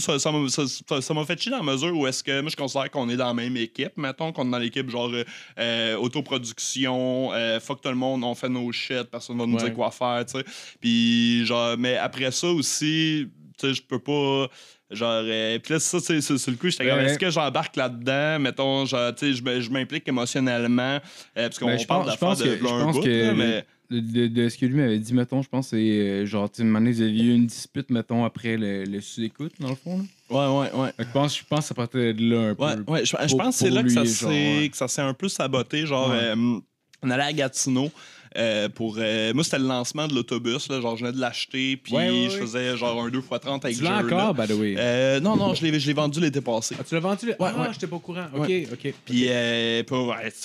ça 0.00 0.18
ça 0.18 0.32
m'a 0.32 0.48
ça- 0.48 0.66
ça- 0.66 1.00
ça 1.00 1.14
m'a 1.14 1.24
fait 1.24 1.40
chier 1.40 1.52
dans 1.52 1.62
la 1.62 1.72
mesure 1.72 1.96
où 1.96 2.06
est-ce 2.08 2.24
que 2.24 2.40
moi 2.40 2.50
je 2.50 2.56
considère 2.56 2.90
qu'on 2.90 3.08
est 3.08 3.16
dans 3.16 3.28
la 3.28 3.34
même 3.34 3.56
équipe 3.56 3.92
mettons 3.96 4.32
qu'on 4.32 4.48
est 4.48 4.50
dans 4.50 4.58
l'équipe 4.58 4.90
genre 4.90 5.12
euh, 5.60 5.96
autoproduction 5.96 7.32
euh, 7.32 7.60
fuck 7.60 7.80
tout 7.80 7.88
le 7.88 7.94
monde, 7.94 8.24
on 8.24 8.34
fait 8.34 8.48
nos 8.48 8.70
shit, 8.72 9.04
personne 9.04 9.38
va 9.38 9.46
nous 9.46 9.56
Ouais. 9.56 9.64
dire 9.64 9.74
quoi 9.74 9.90
faire, 9.90 10.24
tu 10.26 10.38
sais. 10.38 10.44
Puis, 10.80 11.44
genre, 11.46 11.76
mais 11.78 11.96
après 11.96 12.30
ça 12.30 12.48
aussi, 12.48 13.28
tu 13.58 13.66
sais, 13.68 13.74
je 13.74 13.82
peux 13.82 13.98
pas. 13.98 14.48
Genre, 14.90 15.22
euh, 15.24 15.58
puis 15.58 15.74
là, 15.74 15.80
ça, 15.80 16.00
c'est 16.00 16.20
c'est- 16.22 16.38
sur 16.38 16.50
le 16.50 16.56
coup, 16.56 16.68
j'étais 16.70 16.86
comme, 16.88 16.98
Ouais. 16.98 17.04
est-ce 17.06 17.18
que 17.18 17.28
j'embarque 17.30 17.76
là-dedans? 17.76 18.38
Mettons, 18.38 18.86
genre, 18.86 19.14
tu 19.14 19.34
sais, 19.34 19.60
je 19.60 19.70
m'implique 19.70 20.08
émotionnellement, 20.08 20.96
euh, 20.96 21.00
parce 21.34 21.58
qu'on 21.58 21.66
Ben, 21.66 21.84
parle 21.86 22.06
d'affaires 22.06 22.36
de, 22.36 22.44
que- 22.44 22.48
de 22.48 22.56
je 22.56 22.64
un 22.72 22.84
pense 22.84 22.96
bout, 22.96 23.02
que 23.02 23.08
là, 23.26 23.34
mais... 23.34 23.64
De, 23.90 24.00
de- 24.00 24.26
de 24.26 24.48
ce 24.50 24.58
que 24.58 24.66
lui 24.66 24.74
m'avait 24.76 24.98
dit, 24.98 25.14
mettons, 25.14 25.40
je 25.40 25.48
pense 25.48 25.68
c'est 25.68 25.76
euh, 25.76 26.26
genre, 26.26 26.50
tu 26.50 26.62
sais, 26.62 26.68
vous 26.68 26.76
aviez 27.00 27.24
eu 27.24 27.34
une 27.34 27.46
dispute, 27.46 27.88
mettons, 27.88 28.22
après 28.26 28.58
le, 28.58 28.84
le 28.84 29.00
sous-écoute, 29.00 29.52
dans 29.60 29.70
le 29.70 29.74
fond. 29.76 30.04
Là. 30.30 30.50
Ouais, 30.52 30.68
ouais, 30.70 30.80
ouais. 30.82 30.90
Je 30.98 31.04
pense, 31.10 31.38
je 31.38 31.44
pense 31.48 31.60
que 31.60 31.64
ça 31.68 31.74
partait 31.74 32.12
de 32.12 32.22
là 32.30 32.50
un 32.50 32.54
peu. 32.54 32.64
Ouais, 32.64 32.74
ouais, 32.86 33.04
je, 33.06 33.16
je 33.22 33.28
pour- 33.28 33.38
pense 33.38 33.54
que 33.58 33.64
c'est 33.64 33.70
là 33.70 33.82
que 33.82 33.88
ça, 33.88 34.04
s'est, 34.04 34.26
ouais. 34.26 34.70
un 35.02 35.14
peu 35.14 35.28
saboté. 35.30 35.86
Genre, 35.86 36.10
Ouais. 36.10 36.16
euh, 36.20 36.58
on 37.02 37.10
allait 37.10 37.22
à 37.22 37.32
Gatineau. 37.32 37.90
Euh, 38.36 38.68
pour 38.68 38.96
euh, 38.98 39.32
moi 39.32 39.42
c'était 39.44 39.58
le 39.58 39.66
lancement 39.66 40.06
de 40.06 40.14
l'autobus 40.14 40.68
là, 40.68 40.80
genre 40.80 40.96
je 40.96 41.04
venais 41.04 41.16
de 41.16 41.20
l'acheter 41.20 41.76
puis 41.76 41.94
Ouais, 41.94 42.10
ouais, 42.10 42.28
je 42.30 42.36
faisais 42.36 42.76
genre 42.76 43.02
un 43.02 43.08
2x30 43.08 43.60
avec 43.64 43.76
Tu 43.76 43.82
l'as 43.82 44.02
là. 44.02 44.04
encore, 44.04 44.34
by 44.34 44.46
the 44.46 44.56
way? 44.58 44.74
Euh, 44.78 45.20
non 45.20 45.36
non 45.36 45.54
je 45.54 45.64
l'ai, 45.64 45.78
je 45.80 45.86
l'ai 45.86 45.92
vendu 45.94 46.20
l'été 46.20 46.40
passé 46.40 46.76
Ah, 46.78 46.84
tu 46.84 46.94
l'as 46.94 47.00
vendu? 47.00 47.32
ah, 47.38 47.44
ouais. 47.44 47.68
j'étais 47.72 47.86
pas 47.86 47.96
au 47.96 48.00
courant. 48.00 48.26
OK. 48.34 48.50
OK. 48.72 48.94
puis 49.04 49.28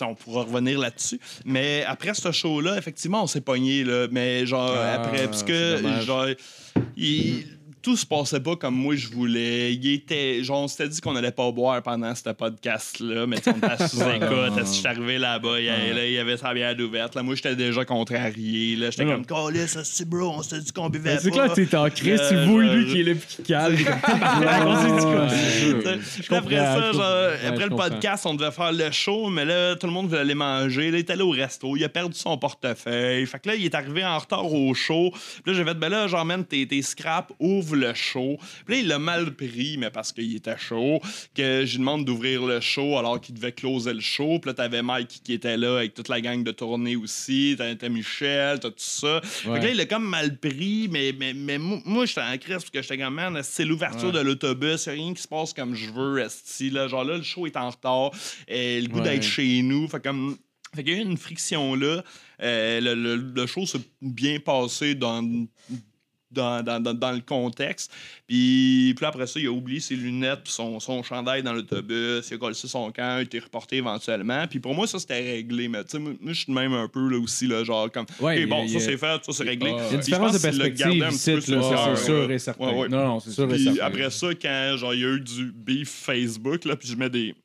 on 0.02 0.16
pourra 0.16 0.44
revenir 0.44 0.80
là-dessus 0.80 1.20
mais 1.46 1.84
après 1.88 2.14
ce 2.14 2.32
show 2.32 2.62
là 2.62 2.78
effectivement 2.78 3.24
on 3.24 3.28
s'est 3.28 3.42
pogné 3.42 3.84
là 3.84 4.08
mais 4.12 4.46
genre 4.46 4.74
Ah, 4.76 4.94
après 5.02 5.26
parce 5.28 5.44
que 5.44 5.78
genre 6.06 6.28
il- 6.98 7.46
tout 7.84 7.98
se 7.98 8.06
passait 8.06 8.40
pas 8.40 8.56
comme 8.56 8.76
moi 8.76 8.96
je 8.96 9.10
voulais. 9.10 9.74
Il 9.74 9.94
était, 9.94 10.42
genre, 10.42 10.64
on 10.64 10.68
s'était 10.70 10.88
dit 10.88 11.02
qu'on 11.02 11.18
allait 11.18 11.34
pas 11.34 11.52
boire 11.52 11.84
pendant 11.84 12.16
ce 12.16 12.30
podcast-là, 12.30 13.28
mais 13.28 13.36
on 13.46 13.52
était 13.52 13.66
à 13.66 13.78
sous-écoute. 13.88 14.54
Je 14.58 14.64
suis 14.64 14.88
arrivé 14.88 15.18
là-bas, 15.18 15.60
il 15.60 15.66
y 15.66 15.70
avait, 15.70 15.94
là, 15.94 16.06
il 16.06 16.14
y 16.14 16.18
avait 16.18 16.38
sa 16.38 16.54
bière 16.54 16.76
ouverte. 16.80 17.14
Là, 17.16 17.24
moi, 17.24 17.36
j'étais 17.36 17.58
déjà 17.58 17.84
contrarié. 17.84 18.78
Là, 18.78 18.90
j'étais 18.90 19.06
comme, 19.06 19.26
Calais, 19.26 19.68
ça 19.68 19.84
c'est 19.84 20.08
bro, 20.08 20.36
on 20.38 20.42
s'était 20.42 20.62
dit 20.62 20.72
qu'on 20.72 20.90
buvait 20.90 21.16
Ben, 21.16 21.20
C'est 21.22 21.32
clair 21.32 21.54
que 21.54 21.62
t'es 21.62 21.76
en 21.76 21.90
crise, 21.90 22.22
tu 22.30 22.36
vois 22.46 22.64
genre- 22.64 22.74
lui 22.74 22.86
qui 22.86 23.02
est 23.02 23.04
là 23.04 23.14
qui? 23.14 23.44
Puis 26.24 26.36
après 26.36 26.56
ça, 26.56 26.92
genre, 26.94 27.32
après 27.46 27.66
le 27.66 27.76
podcast, 27.76 28.26
on 28.26 28.34
devait 28.34 28.52
faire 28.52 28.72
le 28.72 28.92
show, 28.92 29.30
mais 29.30 29.44
là, 29.44 29.76
tout 29.76 29.88
le 29.88 29.94
monde 29.94 30.08
voulait 30.08 30.22
aller 30.22 30.36
manger. 30.36 30.90
Là, 30.90 31.00
il 31.00 31.00
est 31.00 31.10
allé 31.10 31.22
au 31.22 31.32
resto, 31.32 31.76
il 31.76 31.84
a 31.84 31.90
perdu 31.90 32.18
son 32.18 32.38
portefeuille. 32.38 33.26
Fait 33.26 33.40
que 33.40 33.50
là, 33.50 33.56
il 33.56 33.66
est 33.66 33.76
arrivé 33.76 34.06
en 34.06 34.18
retard 34.18 34.54
au 34.54 34.74
show. 34.74 35.12
Puis 35.44 35.52
là, 35.52 35.54
j'ai 35.54 35.66
fait, 35.66 35.74
ben 35.74 35.90
là, 35.90 36.08
man, 36.24 36.46
tes, 36.46 36.66
tes 36.66 36.82
scraps, 36.82 37.34
ouvre 37.74 37.88
le 37.88 37.94
show. 37.94 38.38
Puis 38.66 38.76
là, 38.76 38.82
il 38.82 38.88
l'a 38.88 39.00
mal 39.00 39.36
pris, 39.36 39.78
mais 39.78 39.90
parce 39.90 40.12
qu'il 40.12 40.36
était 40.36 40.58
chaud, 40.58 41.00
que 41.36 41.66
je 41.66 41.72
lui 41.74 41.80
demande 41.80 42.06
d'ouvrir 42.06 42.46
le 42.46 42.60
show 42.60 42.98
alors 42.98 43.20
qu'il 43.20 43.36
devait 43.36 43.52
closer 43.52 43.94
le 43.94 44.00
show. 44.00 44.40
Puis 44.40 44.50
là, 44.50 44.54
t'avais 44.54 44.82
Mike 44.82 45.22
qui 45.24 45.34
était 45.34 45.58
là 45.58 45.78
avec 45.78 45.94
toute 45.94 46.08
la 46.10 46.22
gang 46.22 46.44
de 46.44 46.52
tournée 46.52 46.96
aussi. 46.96 47.56
T'as 47.58 47.90
Michel, 47.90 48.60
t'as 48.60 48.70
tout 48.70 48.76
ça. 48.78 49.22
Fait 49.24 49.48
que 49.50 49.54
là, 49.66 49.70
il 49.70 49.78
l'a 49.78 49.86
comme 49.86 50.08
mal 50.08 50.38
pris, 50.40 50.88
mais, 50.90 51.14
mais, 51.18 51.34
mais 51.34 51.58
moi, 51.58 52.06
j'étais 52.06 52.22
en 52.22 52.38
crise 52.38 52.56
parce 52.58 52.70
que 52.70 52.82
j'étais 52.82 52.98
comme, 52.98 53.16
man, 53.16 53.40
c'est 53.44 53.66
l'ouverture 53.66 54.12
de 54.12 54.20
l'autobus, 54.20 54.88
rien 54.88 55.14
qui 55.14 55.22
se 55.22 55.28
passe 55.28 55.54
comme 55.54 55.76
je 55.76 55.90
veux, 55.92 56.20
esti, 56.20 56.70
là. 56.70 56.88
Genre 56.88 57.04
là, 57.04 57.18
le 57.18 57.24
show 57.24 57.46
est 57.48 57.58
en 57.58 57.70
retard, 57.70 58.12
et 58.48 58.82
le 58.82 58.88
goût 58.88 59.00
Ouais. 59.00 59.04
d'être 59.16 59.24
chez 59.24 59.62
nous. 59.62 59.88
Fait 59.88 60.02
comme. 60.04 60.38
Fait 60.76 60.84
qu'il 60.84 60.94
y 60.94 60.96
a 60.96 61.00
eu 61.00 61.06
une 61.06 61.18
friction 61.18 61.76
là. 61.76 62.04
Euh, 62.42 62.82
le, 62.82 62.96
le- 62.96 63.16
le 63.36 63.46
show 63.46 63.66
s'est 63.66 63.80
bien 64.02 64.40
passé 64.40 64.96
dans. 64.96 65.22
Dans, 66.34 66.64
dans, 66.64 66.80
dans, 66.82 66.94
dans 66.94 67.12
le 67.12 67.22
contexte. 67.22 67.92
Puis, 68.28 68.94
puis 68.96 69.06
après 69.06 69.28
ça, 69.28 69.40
il 69.40 69.48
a 69.48 69.52
oublié 69.52 69.80
ses 69.80 69.96
lunettes 69.96 70.42
puis 70.44 70.54
son, 70.54 70.80
son 70.80 71.04
chandail 71.04 71.44
dans 71.44 71.54
l'autobus. 71.54 72.28
Il 72.30 72.34
a 72.34 72.38
collé 72.38 72.54
son 72.56 72.92
camp, 72.92 73.18
il 73.18 73.20
a 73.20 73.22
été 73.22 73.40
reporté 73.40 73.78
éventuellement. 73.78 74.48
Puis 74.48 74.60
pour 74.60 74.74
moi, 74.74 74.88
ça, 74.88 75.00
c'était 75.00 75.20
réglé. 75.20 75.68
Mais 75.68 75.84
tu 75.84 75.92
sais, 75.92 76.00
moi, 76.00 76.14
je 76.26 76.34
suis 76.34 76.46
de 76.48 76.54
même 76.54 76.74
un 76.74 76.88
peu 76.88 77.08
là 77.10 77.20
aussi, 77.20 77.48
là, 77.48 77.64
genre 77.64 77.92
comme. 77.92 78.06
Ouais, 78.20 78.46
bon, 78.46 78.68
ça, 78.68 78.80
c'est 78.80 78.98
fait, 78.98 79.24
ça, 79.24 79.32
c'est 79.32 79.44
réglé. 79.44 79.72
Il 79.72 79.76
y 79.76 79.80
a 79.80 79.80
une 79.80 79.84
Il 79.84 79.92
y 79.92 79.94
a 79.94 79.94
une 79.94 79.98
Puis 80.00 80.06
différence 80.06 80.34
de 80.34 80.40
perspective 80.40 80.86
c'est 81.12 81.52
cœur, 81.52 81.98
sûr 81.98 82.32
et 82.32 82.40
certain. 82.40 82.66
Ouais, 82.66 82.80
ouais. 82.80 82.90
Non, 82.90 83.06
non, 83.06 83.20
c'est 83.20 83.32
Sûr 83.32 83.44
et 83.46 83.48
Puis 83.56 83.64
certain. 83.66 83.86
après 83.86 84.10
ça, 84.10 84.28
quand 84.42 84.76
genre 84.78 84.94
il 84.94 85.02
y 85.02 85.06
a 85.06 85.10
eu 85.10 85.20
du 85.20 85.52
beef 85.52 85.90
Facebook, 85.90 86.66
là, 86.66 86.76
puis 86.76 86.88
je 86.88 86.96
mets 86.96 87.10
des. 87.10 87.36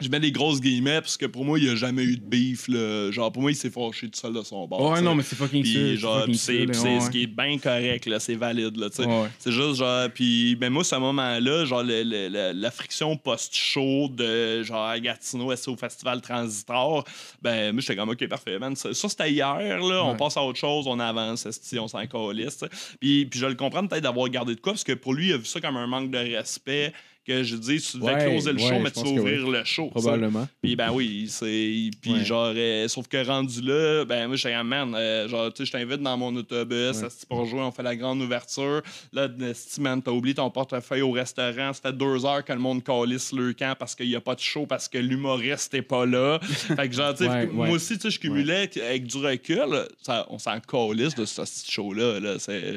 Je 0.00 0.08
mets 0.08 0.20
des 0.20 0.32
grosses 0.32 0.60
guillemets 0.60 1.00
parce 1.00 1.16
que 1.16 1.26
pour 1.26 1.44
moi, 1.44 1.58
il 1.58 1.64
n'y 1.66 1.70
a 1.70 1.76
jamais 1.76 2.02
eu 2.02 2.16
de 2.16 2.22
beef. 2.24 2.68
Là. 2.68 3.10
Genre, 3.10 3.30
pour 3.30 3.42
moi, 3.42 3.50
il 3.50 3.54
s'est 3.56 3.70
fâché 3.70 4.08
tout 4.08 4.18
seul 4.18 4.32
de 4.32 4.42
son 4.42 4.66
bord. 4.66 4.90
Ouais, 4.90 5.00
non, 5.00 5.14
mais 5.14 5.22
c'est 5.22 5.36
fucking 5.36 5.62
Puis, 5.62 5.96
genre, 5.96 6.24
c'est 6.34 6.66
ouais. 6.66 7.00
ce 7.00 7.10
qui 7.10 7.22
est 7.22 7.26
bien 7.26 7.58
correct, 7.58 8.06
là, 8.06 8.18
c'est 8.20 8.34
valide, 8.34 8.76
là. 8.76 8.88
Ouais. 8.98 9.28
C'est 9.38 9.52
juste, 9.52 9.76
genre, 9.76 10.08
puis, 10.10 10.56
ben 10.56 10.70
moi, 10.70 10.84
ce 10.84 10.96
moment-là, 10.96 11.64
genre, 11.64 11.82
le- 11.82 12.02
le- 12.02 12.28
le- 12.28 12.52
la 12.58 12.70
friction 12.70 13.16
post-show 13.16 14.08
de, 14.08 14.62
genre, 14.62 14.96
Gatineau, 14.98 15.52
est 15.52 15.68
au 15.68 15.76
Festival 15.76 16.20
Transitor, 16.20 17.04
ben, 17.42 17.72
moi, 17.72 17.80
j'étais 17.80 17.96
comme, 17.96 18.08
OK, 18.10 18.26
parfait, 18.28 18.58
man. 18.58 18.74
Ça, 18.76 18.92
c'était 18.94 19.30
hier, 19.30 19.56
là, 19.80 20.04
on 20.04 20.16
passe 20.16 20.36
à 20.36 20.42
autre 20.42 20.58
chose, 20.58 20.86
on 20.86 20.98
avance, 20.98 21.46
on 21.78 21.88
s'en 21.88 22.06
calisse. 22.06 22.64
Puis, 23.00 23.26
puis 23.26 23.38
je 23.40 23.46
le 23.46 23.54
comprends 23.54 23.86
peut-être 23.86 24.02
d'avoir 24.02 24.28
gardé 24.28 24.54
de 24.54 24.60
quoi, 24.60 24.72
parce 24.72 24.84
que 24.84 24.92
pour 24.92 25.14
lui, 25.14 25.28
il 25.28 25.32
a 25.34 25.36
vu 25.36 25.44
ça 25.44 25.60
comme 25.60 25.76
un 25.76 25.86
manque 25.86 26.10
de 26.10 26.18
respect, 26.18 26.92
que 27.26 27.42
je 27.42 27.56
dis, 27.56 27.80
tu 27.80 27.98
devais 27.98 28.14
Ouais, 28.14 28.24
closer 28.26 28.52
le 28.52 28.60
ouais, 28.60 28.68
show, 28.68 28.78
mais 28.80 28.90
tu 28.90 29.00
vas 29.00 29.10
ouvrir 29.10 29.48
le 29.48 29.64
show. 29.64 29.86
Probablement. 29.88 30.48
Puis 30.62 30.76
ben 30.76 30.90
oui, 30.92 31.26
c'est 31.28 31.90
puis 32.00 32.24
genre 32.24 32.52
euh, 32.54 32.88
sauf 32.88 33.06
que 33.08 33.24
rendu 33.24 33.60
là, 33.60 34.04
ben 34.04 34.26
moi 34.26 34.36
j'étais 34.36 34.54
comme 34.54 34.68
man, 34.68 34.94
euh, 34.94 35.28
genre 35.28 35.52
tu 35.52 35.58
sais 35.58 35.66
je 35.66 35.72
t'invite 35.72 36.00
dans 36.02 36.16
mon 36.16 36.34
autobus, 36.34 37.02
esti, 37.02 37.26
pour 37.26 37.44
jouer, 37.44 37.60
on 37.60 37.70
fait 37.70 37.82
la 37.82 37.96
grande 37.96 38.20
ouverture. 38.22 38.82
Là 39.12 39.28
esti, 39.48 39.80
man, 39.80 40.02
t'as 40.02 40.10
oublié 40.10 40.34
ton 40.34 40.50
portefeuille 40.50 41.02
au 41.02 41.12
restaurant, 41.12 41.72
ça 41.72 41.80
fait 41.90 41.96
deux 41.96 42.24
heures 42.24 42.44
que 42.44 42.52
le 42.52 42.58
monde 42.58 42.82
calisse 42.82 43.32
le 43.32 43.52
camp 43.52 43.74
parce 43.78 43.94
qu'il 43.94 44.08
y 44.08 44.16
a 44.16 44.20
pas 44.20 44.34
de 44.34 44.40
show 44.40 44.66
parce 44.66 44.88
que 44.88 44.98
l'humoriste 44.98 45.74
est 45.74 45.82
pas 45.82 46.06
là. 46.06 46.38
fait 46.42 46.88
que 46.88 46.94
genre 46.94 47.14
tu 47.14 47.24
sais 47.24 47.46
moi 47.46 47.68
aussi 47.70 47.96
tu 47.96 48.02
sais 48.02 48.10
je 48.10 48.18
cumulais 48.18 48.70
avec 48.82 49.06
du 49.06 49.18
recul, 49.18 49.86
ça, 50.02 50.26
on 50.30 50.38
s'en 50.38 50.58
calisse 50.60 51.14
de 51.14 51.24
ce 51.24 51.42
petit 51.42 51.70
show 51.70 51.92
là, 51.92 52.18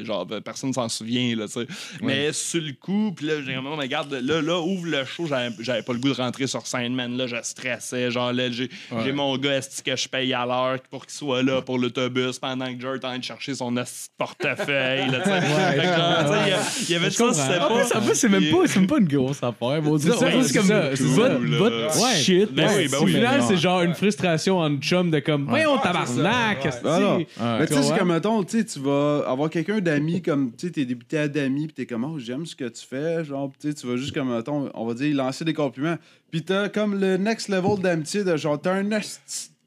genre 0.04 0.28
personne 0.44 0.74
s'en 0.74 0.90
souvient 0.90 1.36
là, 1.36 1.48
tu 1.48 1.54
sais. 1.54 1.68
Mais 2.02 2.34
sur 2.34 2.62
le 2.62 2.74
coup, 2.74 3.14
puis 3.16 3.26
là 3.28 3.36
j'ai 3.42 3.54
vraiment 3.54 3.78
mais 3.78 3.84
regarde 3.84 4.14
là 4.14 4.33
là 4.42 4.60
ouvre 4.60 4.86
le 4.88 5.06
show, 5.06 5.28
j'avais 5.60 5.82
pas 5.82 5.94
le 5.94 6.00
goût 6.00 6.10
de 6.10 6.16
rentrer 6.16 6.48
sur 6.48 6.66
scène 6.68 6.94
man 6.94 7.16
là, 7.18 7.28
je 7.28 7.36
stressais, 7.44 8.12
genre 8.12 8.32
là 8.34 8.50
j'ai 8.52 8.70
Ouais. 8.92 9.12
mon 9.12 9.38
gars 9.38 9.58
esti, 9.58 9.82
que 9.84 9.96
je 9.96 10.08
paye 10.08 10.34
à 10.34 10.46
l'heure 10.46 10.78
pour 10.90 11.06
qu'il 11.06 11.14
soit 11.16 11.44
là 11.44 11.62
pour 11.62 11.78
l'autobus 11.80 12.40
pendant 12.40 12.74
que 12.74 12.80
Jer 12.82 12.94
est 12.96 12.98
en 13.06 13.10
train 13.10 13.20
de 13.20 13.24
chercher 13.24 13.54
son 13.56 13.74
portefeuille 14.18 15.10
là, 15.12 15.22
il 15.26 16.50
y 16.50 16.52
a- 16.54 16.60
il 16.88 16.92
y 16.92 16.96
avait 16.96 17.10
Je 17.10 17.16
ça, 17.16 17.34
c'était 17.34 17.60
pas 17.60 17.98
En 17.98 18.02
plus, 18.02 18.16
c'est 18.16 18.30
même 18.30 18.50
pas, 18.50 18.68
c'est 18.68 18.80
même 18.80 18.88
pas 18.88 18.98
une 19.00 19.08
grosse 19.08 19.38
affaire. 19.44 19.82
Bon, 19.82 19.98
C'est 19.98 20.12
c'est 20.12 21.04
votre, 21.04 22.16
shit. 22.16 22.54
Ben 22.54 22.70
oui, 22.76 22.88
ben 22.90 22.98
Au 23.00 23.08
final, 23.08 23.42
c'est 23.48 23.58
genre 23.58 23.82
une 23.82 23.94
frustration 23.94 24.60
en 24.60 24.76
chum 24.78 25.12
de 25.12 25.20
comme, 25.20 25.46
voyons, 25.48 25.78
tabarnak! 25.78 26.68
Ah. 26.86 27.16
Ouais. 27.18 27.28
Mais 27.60 27.68
tu 27.68 27.74
sais, 27.74 27.84
c'est 27.84 27.98
comme, 27.98 28.12
mettons, 28.14 28.44
tu 28.44 28.60
sais, 28.60 28.66
tu 28.66 28.80
vas 28.80 29.24
avoir 29.28 29.50
quelqu'un 29.50 29.80
d'amis, 29.80 30.22
comme, 30.22 30.52
tu 30.56 30.68
sais, 30.68 30.72
t'es 30.74 30.86
débuté 30.86 31.18
à 31.18 31.28
d'amis, 31.28 31.68
pis 31.68 31.74
t'es 31.74 31.86
comme, 31.86 32.04
oh, 32.06 32.18
j'aime 32.20 32.46
ce 32.46 32.56
que 32.56 32.66
tu 32.66 32.86
fais, 32.88 33.24
genre, 33.24 33.52
tu 33.60 33.70
sais, 33.70 33.74
tu 33.74 33.88
vas 33.88 33.96
juste 33.98 34.14
comme, 34.26 34.36
mettons, 34.36 34.70
on 34.74 34.86
va 34.86 34.94
dire, 34.94 35.16
lancer 35.16 35.46
des 35.46 35.54
compliments. 35.54 35.98
Puis 36.32 36.44
t'as 36.44 36.70
comme 36.70 37.00
le 37.00 37.18
next 37.18 37.50
level 37.50 37.80
d'amitié 37.82 38.24
de 38.24 38.36
genre, 38.38 38.60
t'as 38.60 38.74
un 38.74 38.90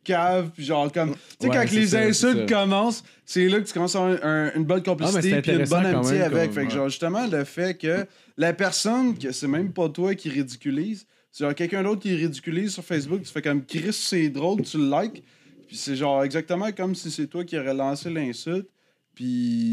cave, 0.05 0.51
puis 0.55 0.65
genre, 0.65 0.91
comme, 0.93 1.15
tu 1.15 1.19
sais, 1.41 1.49
Ouais, 1.49 1.57
quand 1.57 1.70
les 1.73 1.87
ça, 1.89 1.99
insultes 1.99 2.49
commencent, 2.49 3.03
c'est 3.24 3.49
là 3.49 3.59
que 3.61 3.66
tu 3.66 3.73
commences 3.73 3.97
à 3.97 4.05
avoir 4.07 4.24
un- 4.24 4.53
une 4.55 4.65
bonne 4.65 4.78
Ah, 4.87 4.91
complicité, 4.91 5.31
c'est 5.31 5.43
puis 5.43 5.53
une 5.53 5.65
bonne 5.65 5.85
amitié 5.87 6.19
même, 6.19 6.23
avec. 6.33 6.45
comme- 6.45 6.53
fait 6.55 6.66
que, 6.69 6.73
genre, 6.73 6.89
justement, 6.89 7.27
le 7.27 7.43
fait 7.45 7.77
que 7.77 8.07
la 8.37 8.53
personne, 8.53 9.19
que 9.19 9.33
c'est 9.33 9.49
même 9.49 9.73
pas 9.73 9.89
toi 9.89 10.15
qui 10.15 10.28
ridiculise, 10.31 11.07
c'est 11.33 11.43
genre 11.45 11.55
quelqu'un 11.55 11.83
d'autre 11.83 12.03
qui 12.03 12.15
ridiculise 12.15 12.73
sur 12.74 12.85
Facebook, 12.85 13.23
tu 13.23 13.33
fais 13.33 13.43
comme, 13.43 13.65
Chris, 13.65 13.93
c'est 13.93 14.28
drôle, 14.28 14.62
tu 14.62 14.78
le 14.78 14.89
likes. 15.03 15.24
Puis 15.66 15.77
c'est 15.77 15.97
genre 15.97 16.23
exactement 16.23 16.70
comme 16.70 16.95
si 16.95 17.11
c'est 17.11 17.27
toi 17.27 17.45
qui 17.45 17.59
aurais 17.59 17.74
lancé 17.74 18.09
l'insulte. 18.09 18.69
Puis 19.16 19.24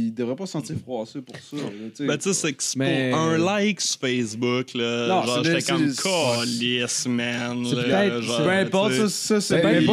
il 0.08 0.14
devrait 0.14 0.38
pas 0.38 0.46
se 0.46 0.54
sentir 0.54 0.78
froissé 0.82 1.20
pour 1.20 1.36
ça. 1.36 1.58
là. 1.58 2.08
Ben, 2.08 2.18
tu 2.18 2.24
sais, 2.24 2.34
c'est 2.34 2.54
que 2.54 2.64
c'est 2.64 2.80
Mais- 2.80 3.10
pour 3.12 3.20
un 3.20 3.38
like 3.38 3.82
sur 3.82 4.00
Facebook, 4.00 4.74
là. 4.74 5.08
Non, 5.10 5.24
genre, 5.26 5.42
c'est 5.44 5.60
j'étais 5.60 5.72
comme 5.74 5.94
calice, 5.94 7.06
man. 7.10 7.66
C'est 7.70 7.76
peut-être- 7.76 8.38
peu 8.44 8.50
importe, 8.50 8.94
ça, 8.94 9.10
ça 9.10 9.42
c'est 9.42 9.62
Ben, 9.62 9.84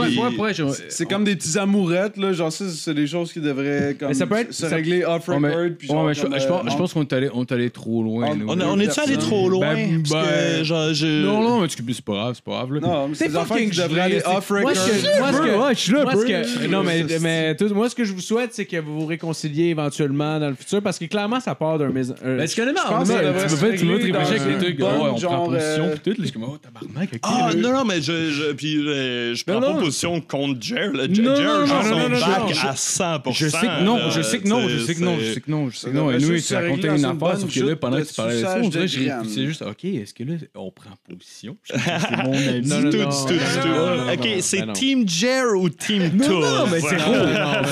C'est 0.88 1.06
comme 1.06 1.24
des 1.24 1.34
petits 1.34 1.58
amourettes, 1.58 2.16
là. 2.16 2.32
Genre, 2.32 2.52
ça, 2.52 2.64
c'est 2.68 2.94
des 2.94 3.08
choses 3.08 3.32
qui 3.32 3.40
devraient 3.40 3.96
comme, 3.98 4.08
Mais 4.10 4.14
ça 4.14 4.28
peut 4.28 4.36
être- 4.36 4.52
se 4.54 4.68
ça- 4.68 4.76
régler 4.76 5.04
off 5.04 5.26
Ouais, 5.26 5.40
mais- 5.40 5.48
record. 5.48 5.76
puis 5.76 5.88
Ouais, 5.88 5.94
genre, 5.96 6.04
mais 6.06 6.14
je, 6.14 6.22
comme, 6.22 6.38
je 6.38 6.44
euh, 6.44 6.48
pense, 6.48 6.72
je 6.72 6.76
pense 6.76 6.92
qu'on 6.92 7.02
est 7.02 7.12
allé, 7.12 7.28
on 7.34 7.42
est 7.42 7.50
allé 7.52 7.70
trop 7.70 8.04
loin. 8.04 8.28
On- 8.30 8.36
nous. 8.36 8.46
On, 8.48 8.60
a- 8.60 8.66
on 8.66 8.78
est-tu 8.78 9.00
allé 9.00 9.16
trop 9.18 9.48
loin? 9.48 9.74
Ben, 9.74 10.00
Parce 10.08 10.26
que, 10.28 10.30
ben- 10.58 10.64
genre, 10.64 10.94
je... 10.94 11.24
Non, 11.24 11.42
non, 11.42 11.60
mais 11.62 11.66
tu- 11.66 11.82
c'est 11.92 12.04
pas 12.04 12.12
grave, 12.12 12.34
c'est 12.36 12.44
pas 12.44 12.52
grave. 12.52 12.74
Là. 12.74 12.80
Non, 12.80 13.08
mais 13.08 13.14
c'est 13.16 13.26
des 13.26 13.34
affaires 13.34 13.56
fucking 13.56 13.70
qui 13.70 13.78
devraient 13.80 14.00
aller 14.02 14.20
c'est- 14.20 14.28
off 14.28 14.48
Moi, 14.50 14.60
record. 14.60 15.56
moi, 15.56 15.72
je 15.72 15.78
suis 15.80 15.92
là 15.92 16.00
un 16.02 16.04
moi, 16.04 16.12
ce 16.12 16.18
peu. 16.20 16.26
que- 16.26 16.66
non, 16.68 16.84
mais, 16.84 17.04
mais 17.20 17.56
tout- 17.56 17.74
moi, 17.74 17.88
ce 17.90 17.96
que 17.96 18.04
je 18.04 18.12
vous 18.12 18.20
souhaite, 18.20 18.54
c'est 18.54 18.64
que 18.64 18.76
vous 18.76 19.00
vous 19.00 19.06
réconciliez 19.06 19.39
réconcilier 19.40 19.70
éventuellement 19.70 20.38
dans 20.38 20.48
le 20.48 20.54
futur? 20.54 20.82
Parce 20.82 20.98
que 20.98 21.04
clairement, 21.06 21.40
ça 21.40 21.54
part 21.54 21.78
d'un 21.78 21.90
maison. 21.90 22.14
un- 22.24 22.36
Ben, 22.36 22.48
tu 22.48 22.56
connais, 22.56 22.72
devrait 22.72 23.76
tu 23.76 23.86
réfléchir 23.86 24.06
avec 24.06 24.12
dans 24.12 24.48
les 24.48 24.58
trucs. 24.58 24.80
on 24.80 24.84
prend 24.84 25.16
genre, 25.16 25.46
position, 25.46 25.84
euh, 25.84 25.94
puis 25.96 26.00
tout. 26.04 26.10
Là, 26.10 26.16
je 26.18 26.22
suis 26.24 26.32
comme, 26.32 26.44
oh, 26.44 26.58
tabarnak, 26.58 27.10
ok. 27.14 27.20
Ah, 27.22 27.50
non, 27.56 27.72
non, 27.72 27.84
mais 27.84 28.00
je, 28.00 28.30
je, 28.30 28.52
puis, 28.52 28.76
euh, 28.86 29.34
je 29.34 29.44
prends 29.44 29.60
Non, 29.60 29.74
pas 29.74 29.80
position 29.80 30.20
contre 30.20 30.60
Jer. 30.62 30.90
Jer, 30.94 31.24
Non, 31.24 31.36
Jer, 31.36 31.44
non, 31.60 31.66
genre, 31.66 31.84
non, 31.84 31.90
son 31.90 31.96
non, 31.98 32.08
non, 32.08 32.20
back 32.20 32.38
non, 32.40 32.68
à 32.68 32.74
100%. 32.74 33.32
Je 33.32 33.48
sais 33.48 33.58
que 33.66 33.84
non, 33.84 34.10
je 34.10 34.22
sais 34.22 34.38
que 34.38 34.48
non, 34.48 34.68
je 34.68 34.78
sais 34.78 34.94
que 34.94 35.00
non, 35.04 35.18
je 35.18 35.24
sais 35.34 35.40
que 35.40 35.50
non, 35.50 35.70
je 35.70 35.76
sais 35.76 35.90
que 35.90 35.96
non. 35.96 36.10
Et 36.10 36.18
nous, 36.18 36.40
tu 36.40 36.54
racontais 36.54 36.88
une 36.96 37.04
affaire, 37.04 37.38
sauf 37.38 37.54
que 37.54 37.60
là, 37.60 37.76
pendant 37.76 37.98
que 37.98 38.02
tu 38.04 38.14
parlais 38.14 38.36
de 38.36 38.40
ça, 38.40 38.58
on 38.62 38.70
c'est 38.70 39.46
juste, 39.46 39.62
OK, 39.62 39.84
est-ce 39.84 40.14
que 40.14 40.24
là, 40.24 40.34
on 40.54 40.70
prend 40.70 40.90
position? 41.08 41.56
C'est 41.70 42.16
mon 42.24 42.32
ami. 42.32 42.60
Du 42.60 42.90
tout, 42.90 42.90
du 42.90 43.34
tout, 43.62 44.12
Ok, 44.12 44.28
c'est. 44.40 44.72
Team 44.72 45.08
Jer 45.08 45.44
ou 45.56 45.68
Team 45.68 46.18
Tough? 46.18 46.28
Non, 46.28 46.66
mais 46.70 46.80
zéro, 46.80 47.14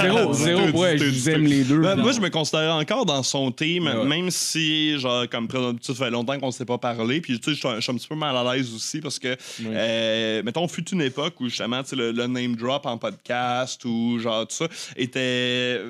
zéro, 0.03 0.33
zéro, 0.33 0.79
ouais, 0.79 0.99
je 0.99 1.05
vous 1.05 1.31
aime 1.31 1.45
les 1.45 1.58
deux. 1.65 1.81
Ben, 1.81 1.97
moi, 1.97 2.13
je 2.13 2.21
me 2.21 2.29
considère 2.31 2.75
encore 2.75 3.07
dans 3.07 3.23
son 3.23 3.51
team, 3.51 3.87
Ouais. 3.87 4.05
même 4.05 4.31
si, 4.31 4.99
genre, 4.99 5.29
comme 5.29 5.49
ça 5.81 5.95
fait 5.95 6.11
longtemps 6.11 6.39
qu'on 6.39 6.47
ne 6.49 6.53
s'est 6.53 6.65
pas 6.65 6.79
parlé. 6.79 7.21
Puis, 7.21 7.39
tu 7.41 7.55
sais, 7.55 7.61
je 7.77 7.81
suis 7.81 7.91
un- 7.93 7.97
petit 7.97 8.09
peu 8.09 8.15
mal 8.15 8.37
à 8.37 8.55
l'aise 8.55 8.73
aussi 8.75 9.01
parce 9.01 9.19
que, 9.19 9.37
euh, 9.65 10.43
mettons, 10.45 10.67
fut 10.69 10.89
une 10.91 11.03
époque 11.03 11.41
où, 11.41 11.49
justement, 11.49 11.83
tu 11.83 11.91
sais, 11.91 11.97
le, 11.97 12.13
le 12.13 12.27
name 12.27 12.57
drop 12.57 12.87
en 12.87 12.99
podcast 12.99 13.85
ou, 13.85 14.19
genre, 14.19 14.47
tout 14.47 14.55
ça, 14.57 14.69
était. 14.97 15.81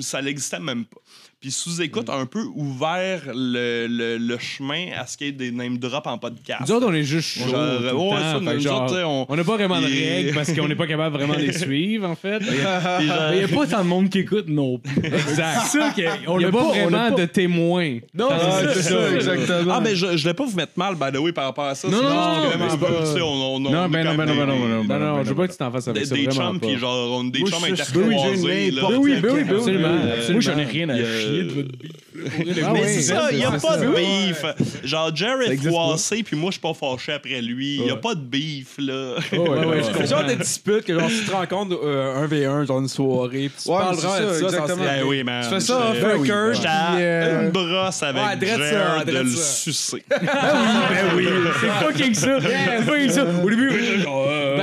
Ça 0.00 0.22
n'existait 0.22 0.60
même 0.60 0.84
pas. 0.84 0.98
Puis, 1.40 1.52
sous-écoute 1.52 2.08
a 2.10 2.14
un 2.16 2.26
peu 2.26 2.42
ouvert 2.56 3.22
le, 3.32 3.86
le, 3.88 4.18
le 4.18 4.38
chemin 4.38 4.88
à 4.96 5.06
ce 5.06 5.16
qu'il 5.16 5.28
y 5.28 5.30
ait 5.30 5.32
des 5.32 5.52
name 5.52 5.78
drops 5.78 6.08
en 6.08 6.18
podcast. 6.18 6.62
Nous 6.68 6.72
autres, 6.74 6.86
on 6.88 6.92
est 6.92 7.04
juste 7.04 7.38
chaud. 7.38 7.48
Genre, 7.48 7.76
tout 7.78 7.82
le 7.84 7.92
ouais, 7.94 8.10
temps. 8.10 8.16
ça, 8.18 8.40
nous 8.40 8.60
genre, 8.60 8.82
autres, 8.90 9.26
on- 9.28 9.36
n'a 9.36 9.44
pas 9.44 9.54
vraiment 9.54 9.80
de 9.80 9.86
Et- 9.86 10.16
règles 10.16 10.34
parce 10.34 10.52
qu'on 10.52 10.66
n'est 10.66 10.74
pas 10.74 10.88
capable 10.88 11.14
vraiment 11.16 11.34
de 11.34 11.40
les 11.42 11.52
suivre, 11.56 12.08
en 12.08 12.16
fait. 12.16 12.42
Il 12.44 13.36
n'y 13.38 13.44
a 13.44 13.48
pas 13.54 13.66
tant 13.68 13.84
de 13.84 13.88
monde 13.88 14.10
qui 14.10 14.18
écoute 14.18 14.48
non 14.48 14.78
plus. 14.78 14.87
Exact. 15.02 15.58
C'est 15.66 15.78
ça 15.78 15.90
qu'on 16.24 16.36
Il 16.36 16.38
n'y 16.38 16.44
a 16.44 16.50
n'a 16.50 16.52
pas 16.52 16.60
a 16.60 16.68
vraiment 16.84 17.10
pas- 17.10 17.20
de 17.20 17.24
témoins. 17.26 17.98
Non, 18.14 18.28
Ah, 18.30 18.60
c'est 18.74 18.82
ça, 18.82 19.14
exactement. 19.14 19.72
Ah, 19.74 19.80
mais 19.82 19.94
je, 19.96 20.16
je 20.16 20.22
voulais 20.22 20.34
pas 20.34 20.44
vous 20.44 20.56
mettre 20.56 20.72
mal, 20.76 20.94
by 20.94 21.12
the 21.12 21.20
way, 21.20 21.32
par 21.32 21.44
rapport 21.44 21.64
à 21.66 21.74
ça. 21.74 21.88
Non, 21.88 22.02
non, 22.02 22.08
non, 22.08 22.48
ben, 22.58 22.76
pas- 22.78 23.14
tu 23.14 23.22
on, 23.22 23.26
on, 23.26 23.56
on 23.56 23.60
Non, 23.60 23.88
ben 23.88 24.04
non, 24.04 24.14
ben 24.14 24.26
non, 24.26 24.34
ben 24.36 24.46
non, 24.46 24.58
ben 24.58 24.68
non, 24.68 24.68
Non, 24.68 24.84
ben 24.84 24.98
non, 24.98 25.24
je 25.24 25.28
veux 25.28 25.34
pas 25.34 25.46
que 25.46 25.52
tu 25.52 25.58
t'en 25.58 25.70
fasses 25.70 25.88
avec 25.88 26.02
Des, 26.02 26.08
ça. 26.08 26.14
des 26.14 26.24
chums, 26.26 26.58
pas. 26.60 26.66
puis 26.66 26.78
genre, 26.78 27.18
on 27.20 27.26
est 27.26 27.30
des 27.30 27.40
Moi, 27.40 27.50
chums 27.50 27.64
intercroisés. 27.64 28.08
oui, 28.08 28.16
oui, 28.18 28.70
oui, 28.72 28.80
ben 28.80 28.98
oui, 28.98 29.20
ben 29.20 29.32
oui. 29.34 29.40
Absolument, 29.58 29.88
Moi, 30.30 30.40
j'en 30.40 30.58
ai 30.58 30.64
rien 30.64 30.88
à 30.88 30.96
chier 30.96 31.42
de 31.44 31.48
votre. 31.52 31.68
Ah 32.64 32.70
Mais 32.72 32.80
oui, 32.82 32.88
c'est 32.88 33.02
ça, 33.02 33.28
il 33.30 33.38
n'y 33.38 33.44
a 33.44 33.50
pas 33.52 33.58
ça. 33.58 33.76
de 33.78 33.88
beef. 33.88 34.44
Genre, 34.84 35.14
Jared 35.14 35.60
froissé, 35.62 36.22
puis 36.22 36.36
moi, 36.36 36.50
je 36.50 36.52
suis 36.54 36.60
pas 36.60 36.74
fâché 36.74 37.12
après 37.12 37.40
lui. 37.40 37.76
Il 37.76 37.82
n'y 37.84 37.90
a 37.90 37.94
Ouais. 37.94 38.00
pas 38.00 38.14
de 38.14 38.20
beef, 38.20 38.74
là. 38.78 39.14
Ouais, 39.32 39.38
ouais, 39.38 39.66
ouais, 39.66 39.82
je 39.82 39.98
C'est 39.98 40.06
genre 40.10 40.24
de 40.24 40.34
dispute 40.34 40.84
que 40.84 40.98
genre, 40.98 41.08
si 41.10 41.20
tu 41.20 41.24
te 41.26 41.32
rencontres 41.32 41.78
euh, 41.82 42.16
un 42.22 42.26
v1, 42.26 42.66
genre 42.66 42.80
une 42.80 42.88
soirée, 42.88 43.50
puis 43.54 43.62
tu 43.64 43.70
Ouais, 43.70 43.78
parles 43.78 43.96
vraiment 43.96 44.28
de 44.28 44.34
ça, 44.34 44.44
exactement. 44.46 44.84
Ben 44.84 45.02
oui, 45.06 45.22
man. 45.24 45.42
Tu 45.44 45.48
fais 45.54 45.60
ça 45.60 45.90
off 45.90 45.96
puis, 46.22 46.30
à 46.66 46.94
euh, 46.98 47.44
une 47.44 47.50
brosse 47.50 48.02
avec 48.02 48.22
Ouais, 48.40 48.56
Jared 48.56 49.06
de 49.06 49.12
le 49.18 49.30
sucer. 49.30 50.04
Ben 50.08 50.18
oui, 51.16 51.26
c'est 51.60 51.86
fucking 51.86 52.14
ça. 52.14 52.38
C'est 52.40 52.82
fucking 52.82 53.10
ça. 53.10 53.24
Au 53.44 53.50
début, 53.50 53.70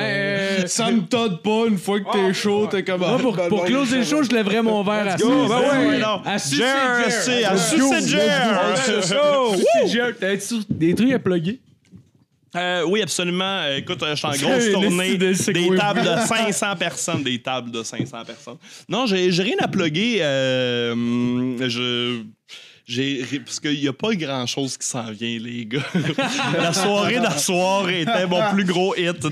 Ça 0.68 0.92
me 0.92 1.02
tente 1.02 1.42
pas 1.42 1.66
une 1.68 1.78
fois 1.78 2.00
que 2.00 2.12
t'es 2.12 2.34
chaud, 2.34 2.68
t'es 2.68 2.84
comme. 2.84 3.00
moi, 3.00 3.16
ah, 3.18 3.22
pour, 3.22 3.36
ben, 3.36 3.50
pour 3.50 3.60
bon, 3.60 3.66
closer 3.66 3.98
le 3.98 4.04
show, 4.04 4.24
je 4.24 4.32
lèverais 4.32 4.62
mon 4.62 4.84
verre 4.84 5.14
à 5.14 5.18
ben 5.18 6.00
non. 6.00 6.22
À 6.26 6.40
sucer 6.40 6.64
à 7.44 7.58
sucer 7.58 8.26
t'avais-tu 10.20 10.56
des 10.70 10.96
trucs 10.96 11.12
à 11.12 11.20
plugger? 11.20 11.60
Euh, 12.56 12.84
oui, 12.88 13.02
absolument. 13.02 13.44
Euh, 13.64 13.78
Écoute, 13.78 14.02
euh, 14.02 14.12
je 14.12 14.16
suis 14.16 14.28
en 14.28 14.32
grosse 14.32 14.72
tournée. 14.72 15.18
Des 15.18 15.76
tables 15.76 16.04
de 16.04 16.26
500 16.26 16.76
personnes. 16.78 17.24
Des 17.24 17.40
tables 17.42 17.72
de 17.72 17.84
500 17.84 18.24
personnes. 18.26 18.58
Non, 18.88 19.06
j'ai 19.06 19.32
j'ai 19.32 19.44
rien 19.44 19.58
à 19.60 19.68
plugger. 19.68 20.20
euh, 20.22 21.58
je. 21.68 22.22
J'ai, 22.88 23.24
parce 23.44 23.60
qu'il 23.60 23.80
n'y 23.82 23.88
a 23.88 23.94
pas 23.94 24.14
grand 24.14 24.46
chose 24.46 24.78
qui 24.78 24.86
s'en 24.86 25.12
vient, 25.12 25.40
les 25.40 25.66
gars. 25.66 25.80
la 26.56 26.72
soirée 26.72 27.16
d'asseoir 27.20 27.90
était 27.90 28.28
mon 28.28 28.40
plus 28.54 28.64
gros 28.64 28.94
hit. 28.96 29.22
De, 29.24 29.30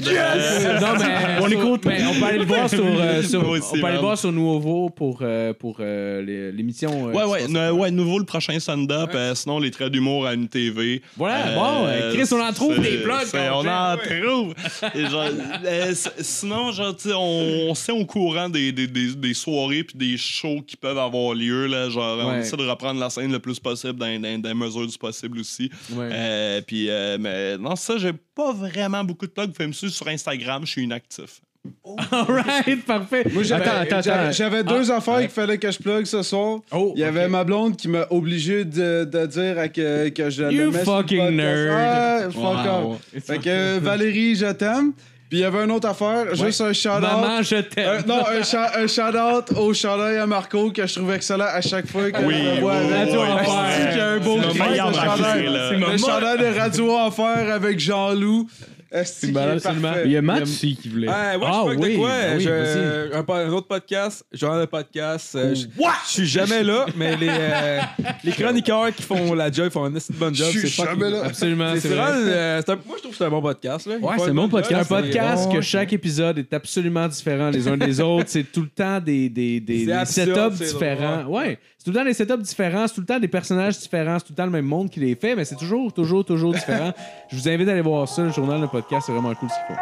Non, 0.81 0.97
mais 0.99 1.37
on 1.39 1.47
écoute. 1.49 1.83
Mais 1.85 2.03
on 2.03 2.15
peut 2.19 2.25
aller 2.25 2.39
le 2.39 2.45
voir 2.45 2.67
sur, 2.67 2.83
euh, 2.83 3.21
sur- 3.21 3.47
Oui, 3.47 3.59
on 3.71 3.79
peut 3.79 3.85
aller 3.85 3.97
voir 3.99 4.17
sur 4.17 4.31
Nouveau 4.31 4.89
pour, 4.89 5.19
euh, 5.21 5.53
pour 5.53 5.77
euh, 5.81 6.51
l'émission. 6.51 7.09
euh, 7.09 7.11
Ouais, 7.11 7.25
ouais, 7.25 7.69
ouais, 7.69 7.91
nouveau 7.91 8.17
le 8.17 8.25
prochain 8.25 8.59
stand-up. 8.59 9.11
euh, 9.13 9.35
sinon, 9.35 9.59
les 9.59 9.69
traits 9.69 9.91
d'humour 9.91 10.25
à 10.25 10.33
une 10.33 10.47
TV. 10.47 11.03
Voilà, 11.15 11.53
bon, 11.53 11.85
euh, 11.85 12.11
Chris, 12.15 12.27
on 12.31 12.41
en 12.41 12.53
trouve 12.53 12.79
des 12.79 13.03
quand 13.03 13.61
On 13.63 13.67
en 13.67 13.97
trouve. 13.97 14.55
Et 14.95 15.05
genre, 15.05 15.25
euh, 15.65 15.93
c- 15.93 16.09
sinon, 16.21 16.71
genre, 16.71 16.95
on, 17.15 17.67
on 17.69 17.75
sait 17.75 17.91
au 17.91 18.05
courant 18.05 18.49
des, 18.49 18.71
des, 18.71 18.87
des, 18.87 19.13
des 19.13 19.33
soirées 19.35 19.83
puis 19.83 19.95
des 19.95 20.17
shows 20.17 20.63
qui 20.65 20.75
peuvent 20.75 20.97
avoir 20.97 21.35
lieu. 21.35 21.67
Là, 21.67 21.89
genre, 21.91 22.17
on 22.25 22.37
essaie 22.39 22.57
de 22.57 22.67
reprendre 22.67 22.99
la 22.99 23.11
scène 23.11 23.31
le 23.31 23.42
plus 23.43 23.59
possible 23.59 23.99
dans, 23.99 24.19
dans, 24.21 24.41
dans 24.41 24.49
les 24.49 24.55
mesures 24.55 24.87
du 24.87 24.97
possible 24.97 25.39
aussi. 25.39 25.69
Ouais. 25.91 26.09
Euh, 26.11 26.61
puis, 26.65 26.89
euh, 26.89 27.17
mais 27.19 27.57
non, 27.57 27.75
ça, 27.75 27.97
j'ai 27.97 28.13
pas 28.13 28.51
vraiment 28.53 29.03
beaucoup 29.03 29.27
de 29.27 29.31
plugs. 29.31 29.47
Vous 29.47 29.53
pouvez 29.53 29.67
me 29.67 29.73
suivre 29.73 29.93
sur 29.93 30.07
Instagram, 30.07 30.65
je 30.65 30.71
suis 30.71 30.83
inactif. 30.83 31.41
Alright, 32.11 32.85
parfait. 32.85 33.23
Moi, 33.31 33.43
j'avais, 33.43 33.63
Attends, 33.63 33.77
attends, 33.81 34.01
j'avais- 34.01 34.19
attends. 34.23 34.31
j'avais 34.33 34.63
deux 34.65 34.91
affaires 34.91 35.19
qu'il 35.21 35.29
fallait 35.29 35.57
que 35.57 35.71
je 35.71 35.79
plug 35.79 36.05
ce 36.05 36.21
soir. 36.21 36.59
Oh, 36.73 36.91
Il 36.95 36.99
y 36.99 37.03
avait 37.05 37.29
ma 37.29 37.43
blonde 37.45 37.77
qui 37.77 37.87
m'a 37.87 38.05
obligé 38.09 38.65
de, 38.65 39.05
de 39.05 39.25
dire 39.27 39.57
à 39.59 39.69
que, 39.69 40.09
que 40.09 40.29
je 40.29 40.43
You 40.51 40.71
fucking 40.73 41.29
nerd. 41.29 41.69
Ah, 41.71 42.19
fuck 42.31 42.43
Wow. 42.43 42.99
Fait 43.21 43.37
que 43.39 43.79
Valérie, 43.79 44.35
je 44.35 44.51
t'aime. 44.51 44.91
Puis 45.33 45.39
il 45.39 45.41
y 45.41 45.45
avait 45.45 45.63
une 45.63 45.71
autre 45.71 45.87
affaire, 45.89 46.35
juste 46.35 46.61
un 46.61 46.71
shout-out. 46.73 47.01
Maman, 47.01 47.41
je 47.41 47.55
t'aime. 47.61 48.03
non, 48.05 48.19
un, 48.23 48.43
cha- 48.43 48.73
un 48.77 48.85
shout-out 48.85 49.57
au 49.57 49.73
chandail 49.73 50.17
à 50.19 50.27
Marco 50.27 50.69
que 50.69 50.85
je 50.85 50.93
trouve 50.93 51.11
excellent 51.11 51.47
à 51.51 51.59
chaque 51.59 51.87
fois 51.87 52.11
que 52.11 52.21
Oui, 52.21 52.35
je 52.37 52.49
le 52.53 52.61
vois 52.61 52.73
avec. 52.75 53.95
y 53.95 53.99
a 53.99 54.09
un 54.09 54.19
beau 54.19 54.37
le 54.37 54.53
meilleur 54.53 54.93
chandail. 54.93 55.49
Le 55.79 55.97
chandail 55.97 56.37
de 56.37 56.59
Radio 56.59 56.91
Enfer 56.95 57.51
avec 57.51 57.79
Jean-Loup. 57.79 58.47
Asti 58.93 59.27
qu'il 59.27 59.37
est 59.37 59.39
absolument. 59.41 59.87
parfait? 59.89 60.01
Il 60.05 60.11
y 60.11 60.17
a 60.17 60.21
Matt 60.21 60.43
aussi 60.43 60.75
qui 60.75 60.89
voulait. 60.89 61.07
Ouais, 61.09 61.37
moi, 61.37 61.49
Ah 61.51 61.63
je 61.65 61.69
oui, 61.79 61.91
de 61.93 61.97
quoi? 61.97 62.09
oui, 62.35 62.43
Je- 62.43 62.49
vas-y. 62.49 63.45
un, 63.47 63.49
autre 63.53 63.67
podcast, 63.67 64.25
genre 64.31 64.59
de 64.59 64.65
podcast. 64.65 65.35
euh, 65.35 65.55
je 65.55 65.65
je 65.65 66.09
suis 66.11 66.25
jamais 66.27 66.63
là, 66.63 66.85
mais 66.95 67.15
les, 67.17 67.27
euh, 67.29 67.79
les 68.23 68.31
chroniqueurs 68.31 68.93
qui 68.95 69.01
font 69.03 69.33
la 69.33 69.51
job 69.51 69.71
font 69.71 69.85
un 69.85 69.95
assez 69.95 70.13
bonne 70.13 70.35
job. 70.35 70.47
Je 70.53 70.59
suis 70.59 70.69
c'est 70.69 70.83
jamais 70.85 71.09
là. 71.09 71.23
Absolument, 71.25 71.71
C'est 71.75 71.81
c'est 71.81 71.87
vrai. 71.95 72.11
euh, 72.11 72.61
c'est 72.65 72.71
un- 72.71 72.75
moi, 72.85 72.95
je 72.97 73.01
trouve 73.01 73.11
que 73.11 73.17
c'est 73.17 73.25
un 73.25 73.29
bon 73.29 73.41
podcast. 73.41 73.87
Là. 73.87 73.95
Ouais, 73.95 74.15
c'est 74.17 74.23
un 74.29 74.33
bon 74.33 74.43
bon 74.43 74.49
podcast. 74.49 74.91
Un 74.91 75.01
podcast 75.01 75.43
c'est- 75.43 75.49
que 75.49 75.55
ouais. 75.57 75.61
chaque 75.61 75.93
épisode 75.93 76.37
est 76.37 76.53
absolument 76.53 77.07
différent 77.07 77.49
les 77.49 77.67
uns 77.67 77.77
des 77.77 77.99
autres. 78.01 78.25
C'est 78.27 78.43
tout 78.51 78.61
le 78.61 78.69
temps 78.69 78.99
des, 78.99 79.29
des, 79.29 79.59
des, 79.59 79.85
C'est 80.05 80.25
des 80.25 80.33
setups 80.33 80.55
c'est 80.57 80.73
différents. 80.73 81.23
Ouais, 81.25 81.57
c'est 81.83 81.91
tout 81.91 81.97
le 81.97 82.01
temps 82.01 82.05
des 82.05 82.13
setups 82.13 82.41
différents, 82.41 82.87
c'est 82.87 82.93
tout 82.93 83.01
le 83.01 83.05
temps 83.05 83.19
des 83.19 83.27
personnages 83.27 83.77
différents, 83.77 84.17
c'est 84.17 84.27
tout 84.27 84.31
le 84.31 84.37
temps 84.37 84.45
le 84.45 84.51
même 84.51 84.63
monde 84.63 84.89
qui 84.89 85.01
les 85.01 85.15
fait, 85.15 85.35
mais 85.35 85.43
c'est 85.43 85.57
toujours, 85.57 85.91
toujours, 85.91 86.23
toujours 86.23 86.53
différent. 86.53 86.93
Je 87.29 87.35
vous 87.35 87.49
invite 87.49 87.67
à 87.67 87.73
aller 87.73 87.81
voir 87.81 88.07
ça, 88.07 88.21
le 88.21 88.31
journal, 88.31 88.61
le 88.61 88.69
podcast, 88.69 89.07
c'est 89.07 89.11
vraiment 89.11 89.35
cool 89.35 89.49
ce 89.49 89.55
qu'ils 89.55 89.75
font. 89.75 89.81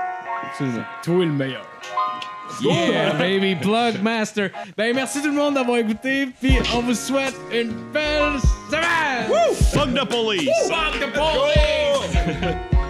Absolument. 0.50 0.84
Toi 1.04 1.26
le 1.26 1.32
meilleur. 1.32 1.62
Yeah, 2.60 3.14
baby, 3.14 3.56
plug 3.56 4.02
master. 4.02 4.50
Ben, 4.76 4.96
merci 4.96 5.22
tout 5.22 5.28
le 5.28 5.36
monde 5.36 5.54
d'avoir 5.54 5.78
écouté, 5.78 6.30
puis 6.42 6.58
on 6.76 6.82
vous 6.82 6.96
souhaite 6.96 7.36
une 7.54 7.72
belle 7.94 8.40
semaine! 8.72 9.54
Fuck 9.72 9.94
the 9.94 10.10
police! 10.10 10.50
Fuck 10.68 11.00
the 11.00 11.14
police! 11.14 12.56